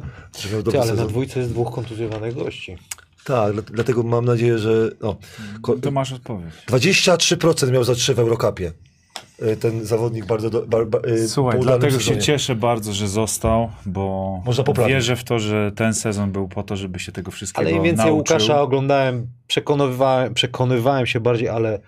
miał 0.52 0.62
dobry 0.62 0.72
Ty, 0.72 0.78
ale 0.78 0.90
na 0.90 0.96
sezon. 0.96 1.08
dwójce 1.08 1.38
jest 1.40 1.52
dwóch 1.52 1.74
kontuzjowanych 1.74 2.34
gości. 2.34 2.76
Tak, 3.24 3.52
dla- 3.52 3.62
dlatego 3.62 4.02
mam 4.02 4.24
nadzieję, 4.24 4.58
że 4.58 4.90
no, 5.02 5.16
ko- 5.62 5.76
To 5.76 5.90
masz 5.90 6.12
odpowiedź. 6.12 6.54
23% 6.66 7.70
miał 7.72 7.84
za 7.84 7.94
3 7.94 8.14
w 8.14 8.18
Eurocupie. 8.18 8.72
Y, 9.42 9.56
Ten 9.56 9.84
zawodnik 9.84 10.26
bardzo... 10.26 10.50
Do, 10.50 10.66
bar, 10.66 10.86
bar, 10.86 11.08
y, 11.08 11.28
Słuchaj, 11.28 11.60
dlatego 11.60 11.92
się 11.92 11.98
sezonie. 11.98 12.20
cieszę 12.22 12.54
bardzo, 12.54 12.92
że 12.92 13.08
został, 13.08 13.70
bo 13.86 14.34
Można 14.46 14.64
poprawić. 14.64 14.94
wierzę 14.94 15.16
w 15.16 15.24
to, 15.24 15.38
że 15.38 15.72
ten 15.76 15.94
sezon 15.94 16.32
był 16.32 16.48
po 16.48 16.62
to, 16.62 16.76
żeby 16.76 16.98
się 16.98 17.12
tego 17.12 17.30
wszystkiego 17.30 17.68
Ale 17.68 17.76
im 17.76 17.82
więcej 17.82 18.06
nauczył. 18.06 18.16
Łukasza 18.16 18.62
oglądałem, 18.62 19.26
przekonywałem, 19.46 20.34
przekonywałem 20.34 21.06
się 21.06 21.20
bardziej, 21.20 21.48
ale 21.48 21.80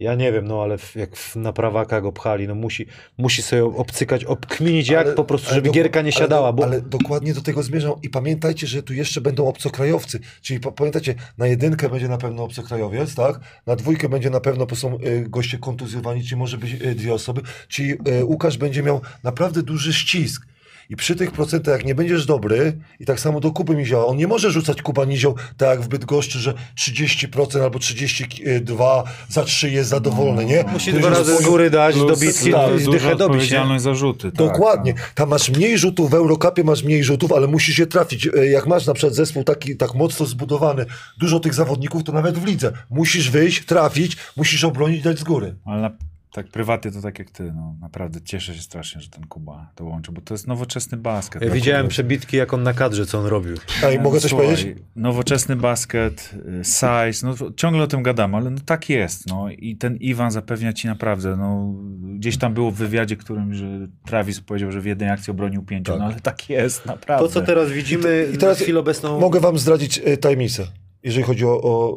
ja 0.00 0.14
nie 0.14 0.32
wiem, 0.32 0.46
no 0.48 0.62
ale 0.62 0.78
w, 0.78 0.96
jak 0.96 1.16
w, 1.16 1.36
na 1.36 1.52
prawaka 1.52 2.00
go 2.00 2.12
pchali, 2.12 2.48
no 2.48 2.54
musi, 2.54 2.86
musi 3.18 3.42
sobie 3.42 3.64
obcykać, 3.64 4.24
obkminić 4.24 4.88
jak 4.88 5.06
Ale- 5.06 5.14
po 5.14 5.24
prostu, 5.24 5.46
ale 5.48 5.54
żeby 5.54 5.66
do- 5.68 5.72
gierka 5.72 6.00
nie 6.00 6.04
ale 6.04 6.12
siadała, 6.12 6.52
do- 6.52 6.52
bo 6.52 6.64
Ale 6.64 6.80
dokładnie 6.80 7.34
do 7.34 7.42
tego 7.42 7.62
zmierzam 7.62 7.92
i 8.02 8.08
pamiętajcie, 8.10 8.66
że 8.66 8.82
tu 8.82 8.94
jeszcze 8.94 9.20
będą 9.20 9.48
obcokrajowcy, 9.48 10.20
czyli 10.42 10.60
pa- 10.60 10.72
pamiętajcie, 10.72 11.14
na 11.38 11.46
jedynkę 11.46 11.88
będzie 11.88 12.08
na 12.08 12.18
pewno 12.18 12.42
obcokrajowiec, 12.44 13.14
tak? 13.14 13.40
Na 13.66 13.76
dwójkę 13.76 14.08
będzie 14.08 14.30
na 14.30 14.40
pewno, 14.40 14.66
bo 14.66 14.76
są 14.76 14.98
y, 15.00 15.24
goście 15.28 15.58
kontuzjowani, 15.58 16.22
czyli 16.24 16.36
może 16.36 16.58
być 16.58 16.72
y, 16.72 16.94
dwie 16.94 17.14
osoby, 17.14 17.40
czyli 17.68 17.92
y, 17.92 18.24
Łukasz 18.24 18.58
będzie 18.58 18.82
miał 18.82 19.00
naprawdę 19.22 19.62
duży 19.62 19.92
ścisk. 19.94 20.46
I 20.90 20.96
przy 20.96 21.16
tych 21.16 21.32
procentach, 21.32 21.74
jak 21.74 21.84
nie 21.84 21.94
będziesz 21.94 22.26
dobry, 22.26 22.78
i 23.00 23.04
tak 23.04 23.20
samo 23.20 23.40
do 23.40 23.50
Kuby 23.50 23.76
Nizioła, 23.76 24.06
on 24.06 24.16
nie 24.16 24.26
może 24.26 24.50
rzucać 24.50 24.82
Kuba 24.82 25.04
Nizioł 25.04 25.34
tak 25.56 25.68
jak 25.68 25.80
w 25.80 25.88
Bydgoszczy, 25.88 26.38
że 26.38 26.54
30% 26.78 27.62
albo 27.62 27.78
32 27.78 29.04
za 29.28 29.44
3 29.44 29.70
jest 29.70 29.90
zadowolony, 29.90 30.44
nie? 30.44 30.64
musi 30.72 30.92
dwa 30.92 31.08
razy 31.10 31.36
z 31.36 31.42
góry 31.42 31.70
dać, 31.70 31.94
Plus, 31.94 32.20
dobitki 32.20 32.50
tak, 32.50 32.76
dychę 32.76 33.16
dobić, 33.16 33.22
odpowiedzialność 33.22 33.84
za 33.84 33.94
rzuty. 33.94 34.32
Tak, 34.32 34.34
Dokładnie. 34.34 34.94
Tam 35.14 35.28
masz 35.28 35.50
mniej 35.50 35.78
rzutów 35.78 36.10
w 36.10 36.14
Eurocupie, 36.14 36.64
masz 36.64 36.82
mniej 36.82 37.04
rzutów, 37.04 37.32
ale 37.32 37.46
musisz 37.46 37.78
je 37.78 37.86
trafić. 37.86 38.26
E, 38.26 38.46
Jak 38.46 38.66
masz 38.66 38.86
na 38.86 38.94
przykład 38.94 39.14
zespół 39.14 39.44
taki 39.44 39.76
tak 39.76 39.94
mocno 39.94 40.26
zbudowany, 40.26 40.86
dużo 41.18 41.40
tych 41.40 41.54
zawodników, 41.54 42.04
to 42.04 42.12
nawet 42.12 42.38
w 42.38 42.46
lidze. 42.46 42.72
Musisz 42.90 43.30
wyjść, 43.30 43.64
trafić, 43.64 44.16
musisz 44.36 44.64
obronić, 44.64 45.02
dać 45.02 45.18
z 45.18 45.24
góry. 45.24 45.54
Ale 45.64 45.80
na, 45.82 45.90
tak 46.36 46.48
prywatnie 46.48 46.90
to 46.90 47.02
tak 47.02 47.18
jak 47.18 47.30
ty, 47.30 47.52
no 47.56 47.76
naprawdę 47.80 48.20
cieszę 48.20 48.54
się 48.54 48.60
strasznie, 48.62 49.00
że 49.00 49.08
ten 49.08 49.26
Kuba 49.26 49.72
dołączył, 49.76 50.14
bo 50.14 50.20
to 50.20 50.34
jest 50.34 50.46
nowoczesny 50.46 50.98
basket. 50.98 51.42
Ja 51.42 51.50
widziałem 51.50 51.82
kurde. 51.82 51.90
przebitki, 51.90 52.36
jak 52.36 52.54
on 52.54 52.62
na 52.62 52.72
kadrze, 52.72 53.06
co 53.06 53.18
on 53.18 53.26
robił. 53.26 53.56
Ej, 53.84 54.00
mogę 54.00 54.20
coś 54.20 54.30
Słuchaj, 54.30 54.46
powiedzieć? 54.46 54.78
Nowoczesny 54.96 55.56
basket, 55.56 56.34
y, 56.60 56.64
size, 56.64 57.26
no 57.26 57.34
ciągle 57.56 57.82
o 57.82 57.86
tym 57.86 58.02
gadamy, 58.02 58.36
ale 58.36 58.50
no 58.50 58.58
tak 58.66 58.88
jest, 58.88 59.26
no 59.26 59.50
i 59.50 59.76
ten 59.76 59.96
Iwan 59.96 60.30
zapewnia 60.30 60.72
ci 60.72 60.86
naprawdę, 60.86 61.36
no 61.36 61.74
gdzieś 62.16 62.38
tam 62.38 62.54
było 62.54 62.70
w 62.70 62.74
wywiadzie, 62.74 63.16
którym, 63.16 63.54
że 63.54 63.66
Travis 64.06 64.40
powiedział, 64.40 64.72
że 64.72 64.80
w 64.80 64.86
jednej 64.86 65.10
akcji 65.10 65.30
obronił 65.30 65.62
pięciu, 65.62 65.92
Tak. 65.92 66.00
no 66.00 66.06
ale 66.06 66.20
tak 66.20 66.50
jest, 66.50 66.86
naprawdę. 66.86 67.26
To, 67.28 67.32
co 67.32 67.42
teraz 67.42 67.70
widzimy 67.70 68.28
I 68.34 68.38
teraz 68.38 68.58
na 68.58 68.64
chwilę 68.64 68.80
obecną... 68.80 69.20
Mogę 69.20 69.40
wam 69.40 69.58
zdradzić 69.58 70.00
e, 70.04 70.16
tajemnicę, 70.16 70.66
jeżeli 71.02 71.24
chodzi 71.24 71.44
o, 71.44 71.60
o 71.62 71.96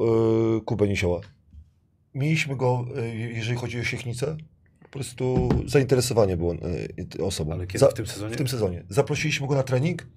e, 0.57 0.61
Kubę 0.61 0.87
Niesioła. 0.87 1.21
Mieliśmy 2.15 2.55
go, 2.55 2.85
e, 2.97 3.15
jeżeli 3.15 3.57
chodzi 3.57 3.79
o 3.79 3.83
Siechnicę, 3.83 4.37
po 4.83 4.89
prostu 4.89 5.49
zainteresowanie 5.65 6.37
było 6.37 6.53
e, 7.19 7.23
osobą. 7.23 7.53
Ale 7.53 7.67
kiedy 7.67 7.79
Za- 7.79 7.87
w 7.87 7.93
tym 7.93 8.07
sezonie? 8.07 8.33
W 8.33 8.37
tym 8.37 8.47
sezonie. 8.47 8.83
Zaprosiliśmy 8.89 9.47
go 9.47 9.55
na 9.55 9.63
trening. 9.63 10.07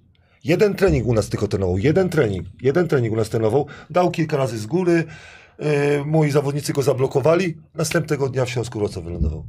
Jeden 0.43 0.75
trening 0.75 1.07
u 1.07 1.13
nas 1.13 1.29
tylko 1.29 1.47
trenował. 1.47 1.77
Jeden 1.77 2.09
trening. 2.09 2.47
Jeden 2.61 2.87
trening 2.87 3.13
u 3.13 3.15
nas 3.17 3.29
trenował. 3.29 3.67
Dał 3.89 4.11
kilka 4.11 4.37
razy 4.37 4.57
z 4.57 4.65
góry. 4.65 5.03
E, 5.59 6.03
moi 6.05 6.31
zawodnicy 6.31 6.73
go 6.73 6.81
zablokowali. 6.81 7.57
Następnego 7.75 8.29
dnia 8.29 8.45
w 8.45 8.49
Śląsku 8.49 8.79
Wrocław 8.79 9.05
wylądował. 9.05 9.45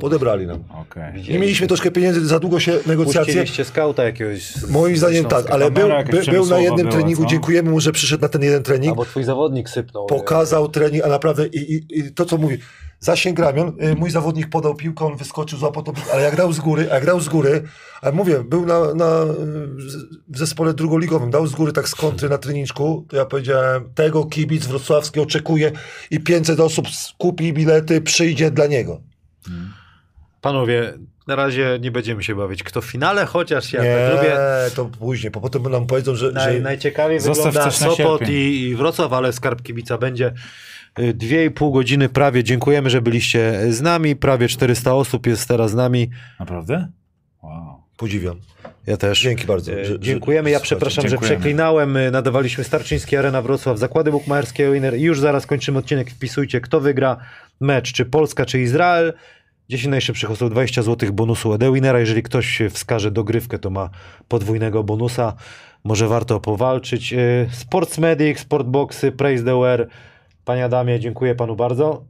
Podebrali 0.00 0.46
nam. 0.46 0.64
Okej. 0.80 1.22
Nie 1.28 1.38
mieliśmy 1.38 1.66
troszkę 1.66 1.90
pieniędzy, 1.90 2.26
za 2.26 2.40
długo 2.40 2.60
się 2.60 2.78
negocjacje. 2.86 3.34
Puściliście 3.34 3.64
skauta 3.64 4.04
jakiegoś... 4.04 4.66
Moim 4.68 4.96
zdaniem 4.96 5.24
tak, 5.24 5.50
ale 5.50 5.70
był, 5.70 5.88
by, 6.10 6.22
był 6.30 6.46
na 6.46 6.58
jednym 6.58 6.86
była, 6.86 6.92
treningu. 6.92 7.22
co? 7.22 7.28
Dziękujemy 7.28 7.70
mu, 7.70 7.80
że 7.80 7.92
przyszedł 7.92 8.22
na 8.22 8.28
ten 8.28 8.42
jeden 8.42 8.62
trening. 8.62 8.90
Albo 8.90 9.04
twój 9.04 9.24
zawodnik 9.24 9.68
sypnął. 9.68 10.06
Pokazał 10.06 10.68
trening, 10.68 11.04
a 11.04 11.08
naprawdę 11.08 11.46
i, 11.46 11.74
i, 11.74 11.98
i 11.98 12.12
to, 12.12 12.24
co 12.24 12.38
mówi, 12.38 12.58
zasięg 13.00 13.38
ramion, 13.38 13.72
y, 13.82 13.94
mój 13.96 14.10
zawodnik 14.10 14.48
podał 14.48 14.74
piłkę, 14.74 15.04
on 15.06 15.16
wyskoczył, 15.16 15.58
złapał 15.58 15.82
to, 15.82 15.92
ale 16.12 16.22
jak 16.22 16.34
grał 16.34 16.52
z 16.52 16.60
góry, 16.60 16.88
a 16.90 16.94
jak 16.94 17.04
grał 17.04 17.20
z 17.20 17.28
góry, 17.28 17.62
ale 18.02 18.12
mówię, 18.12 18.44
był 18.44 18.66
na, 18.66 18.94
na, 18.94 19.24
w 20.28 20.38
zespole 20.38 20.74
drugoligowym, 20.74 21.30
dał 21.30 21.46
z 21.46 21.52
góry 21.54 21.72
tak 21.72 21.88
z 21.88 21.94
kontry 21.94 22.28
na 22.28 22.38
treninczku, 22.38 23.06
to 23.08 23.16
ja 23.16 23.24
powiedziałem, 23.24 23.92
tego 23.94 24.24
kibic 24.24 24.66
wrocławski 24.66 25.20
oczekuje 25.20 25.72
i 26.10 26.20
500 26.20 26.60
osób 26.60 26.86
kupi 27.18 27.52
bilety, 27.52 28.00
przyjdzie 28.00 28.50
dla 28.50 28.66
niego. 28.66 29.00
Panowie, 30.44 30.92
na 31.26 31.36
razie 31.36 31.78
nie 31.80 31.90
będziemy 31.90 32.22
się 32.22 32.34
bawić. 32.34 32.62
Kto 32.62 32.80
w 32.80 32.84
finale, 32.84 33.26
chociaż 33.26 33.72
ja 33.72 33.82
Nie, 33.82 33.96
tak 33.96 34.16
lubię. 34.16 34.36
to 34.76 34.84
później, 34.84 35.30
bo 35.30 35.40
potem 35.40 35.62
nam 35.62 35.86
powiedzą, 35.86 36.14
że... 36.16 36.32
Naj, 36.32 36.54
że 36.54 36.60
najciekawiej 36.60 37.20
wygląda 37.20 37.70
Sopot 37.70 38.28
i, 38.28 38.60
i 38.60 38.74
Wrocław, 38.76 39.12
ale 39.12 39.32
Skarb 39.32 39.62
Kibica 39.62 39.98
będzie. 39.98 40.32
Y, 40.98 41.14
Dwie 41.14 41.44
i 41.44 41.50
pół 41.50 41.72
godziny 41.72 42.08
prawie. 42.08 42.44
Dziękujemy, 42.44 42.90
że 42.90 43.02
byliście 43.02 43.60
z 43.72 43.80
nami. 43.80 44.16
Prawie 44.16 44.48
400 44.48 44.94
osób 44.94 45.26
jest 45.26 45.48
teraz 45.48 45.70
z 45.70 45.74
nami. 45.74 46.10
Naprawdę? 46.40 46.88
Wow. 47.42 47.82
Podziwiam. 47.96 48.40
Ja 48.86 48.96
też. 48.96 49.22
Dzięki 49.22 49.46
bardzo. 49.46 49.72
E, 49.72 49.84
że- 49.84 49.92
że- 49.92 49.98
Dziękujemy. 50.00 50.50
Ja 50.50 50.60
przepraszam, 50.60 51.04
że 51.04 51.10
dziękujemy. 51.10 51.36
przeklinałem. 51.36 51.96
Y, 51.96 52.10
Nadawaliśmy 52.10 52.64
Starczyński 52.64 53.16
Arena 53.16 53.42
Wrocław, 53.42 53.78
zakłady 53.78 54.10
bukmacherskie 54.10 54.72
Winner 54.72 54.96
i 54.96 55.02
już 55.02 55.20
zaraz 55.20 55.46
kończymy 55.46 55.78
odcinek. 55.78 56.10
Wpisujcie, 56.10 56.60
kto 56.60 56.80
wygra 56.80 57.16
mecz, 57.60 57.92
czy 57.92 58.04
Polska, 58.04 58.46
czy 58.46 58.60
Izrael. 58.60 59.12
10 59.68 59.90
najszybszych 59.90 60.30
osób 60.30 60.50
20 60.50 60.82
zł 60.82 61.12
bonusu 61.12 61.52
od 61.52 61.64
Winera. 61.64 62.00
Jeżeli 62.00 62.22
ktoś 62.22 62.62
wskaże 62.70 63.10
dogrywkę, 63.10 63.58
to 63.58 63.70
ma 63.70 63.90
podwójnego 64.28 64.84
bonusa. 64.84 65.32
Może 65.84 66.08
warto 66.08 66.40
powalczyć. 66.40 67.12
Y, 67.12 67.48
Sports 67.52 67.98
Medic, 67.98 68.38
Sportboxy, 68.38 69.12
Praise 69.12 69.44
the 69.44 69.60
Wear. 69.60 69.88
Panie 70.44 70.64
Adamie, 70.64 71.00
dziękuję 71.00 71.34
panu 71.34 71.56
bardzo. 71.56 72.04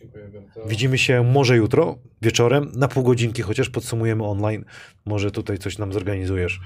Dziękuję 0.00 0.24
bardzo. 0.28 0.68
Widzimy 0.68 0.98
się 0.98 1.22
może 1.22 1.56
jutro 1.56 1.98
wieczorem, 2.22 2.72
na 2.76 2.88
pół 2.88 3.02
godzinki, 3.02 3.42
chociaż 3.42 3.70
podsumujemy 3.70 4.24
online. 4.24 4.64
Może 5.04 5.30
tutaj 5.30 5.58
coś 5.58 5.78
nam 5.78 5.92
zorganizujesz. 5.92 6.60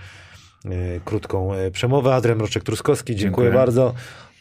Yy, 0.64 1.00
krótką 1.04 1.54
yy, 1.54 1.70
przemowę. 1.70 2.14
Adrian 2.14 2.38
Mroczek-Truskowski, 2.38 3.04
dziękuję, 3.04 3.18
Dziękuję. 3.18 3.50
bardzo. 3.50 3.94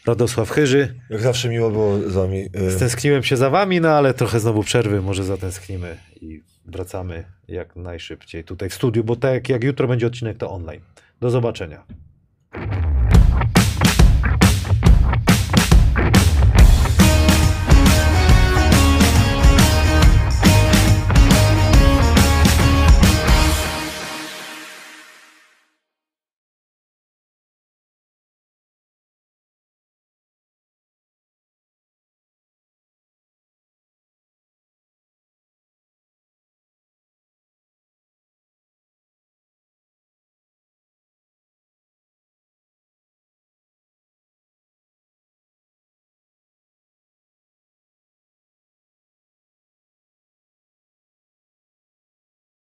Radosław 0.06 0.50
Chyży. 0.50 0.94
Jak 1.10 1.20
zawsze 1.20 1.48
miło 1.48 1.70
było 1.70 1.98
z 1.98 2.12
wami. 2.14 2.48
e, 2.52 2.70
Stęskniłem 2.70 3.22
się 3.22 3.36
za 3.36 3.50
wami, 3.50 3.80
no 3.80 3.88
ale 3.88 4.14
trochę 4.14 4.40
znowu 4.40 4.62
przerwy, 4.62 5.02
może 5.02 5.24
zatęsknimy 5.24 5.96
i 6.20 6.42
wracamy 6.66 7.24
jak 7.48 7.76
najszybciej 7.76 8.44
tutaj 8.44 8.68
w 8.68 8.74
studiu, 8.74 9.04
bo 9.04 9.16
tak 9.16 9.48
jak 9.48 9.64
jutro 9.64 9.88
będzie 9.88 10.06
odcinek, 10.06 10.36
to 10.38 10.50
online. 10.50 10.80
Do 11.20 11.30
zobaczenia. 11.30 11.84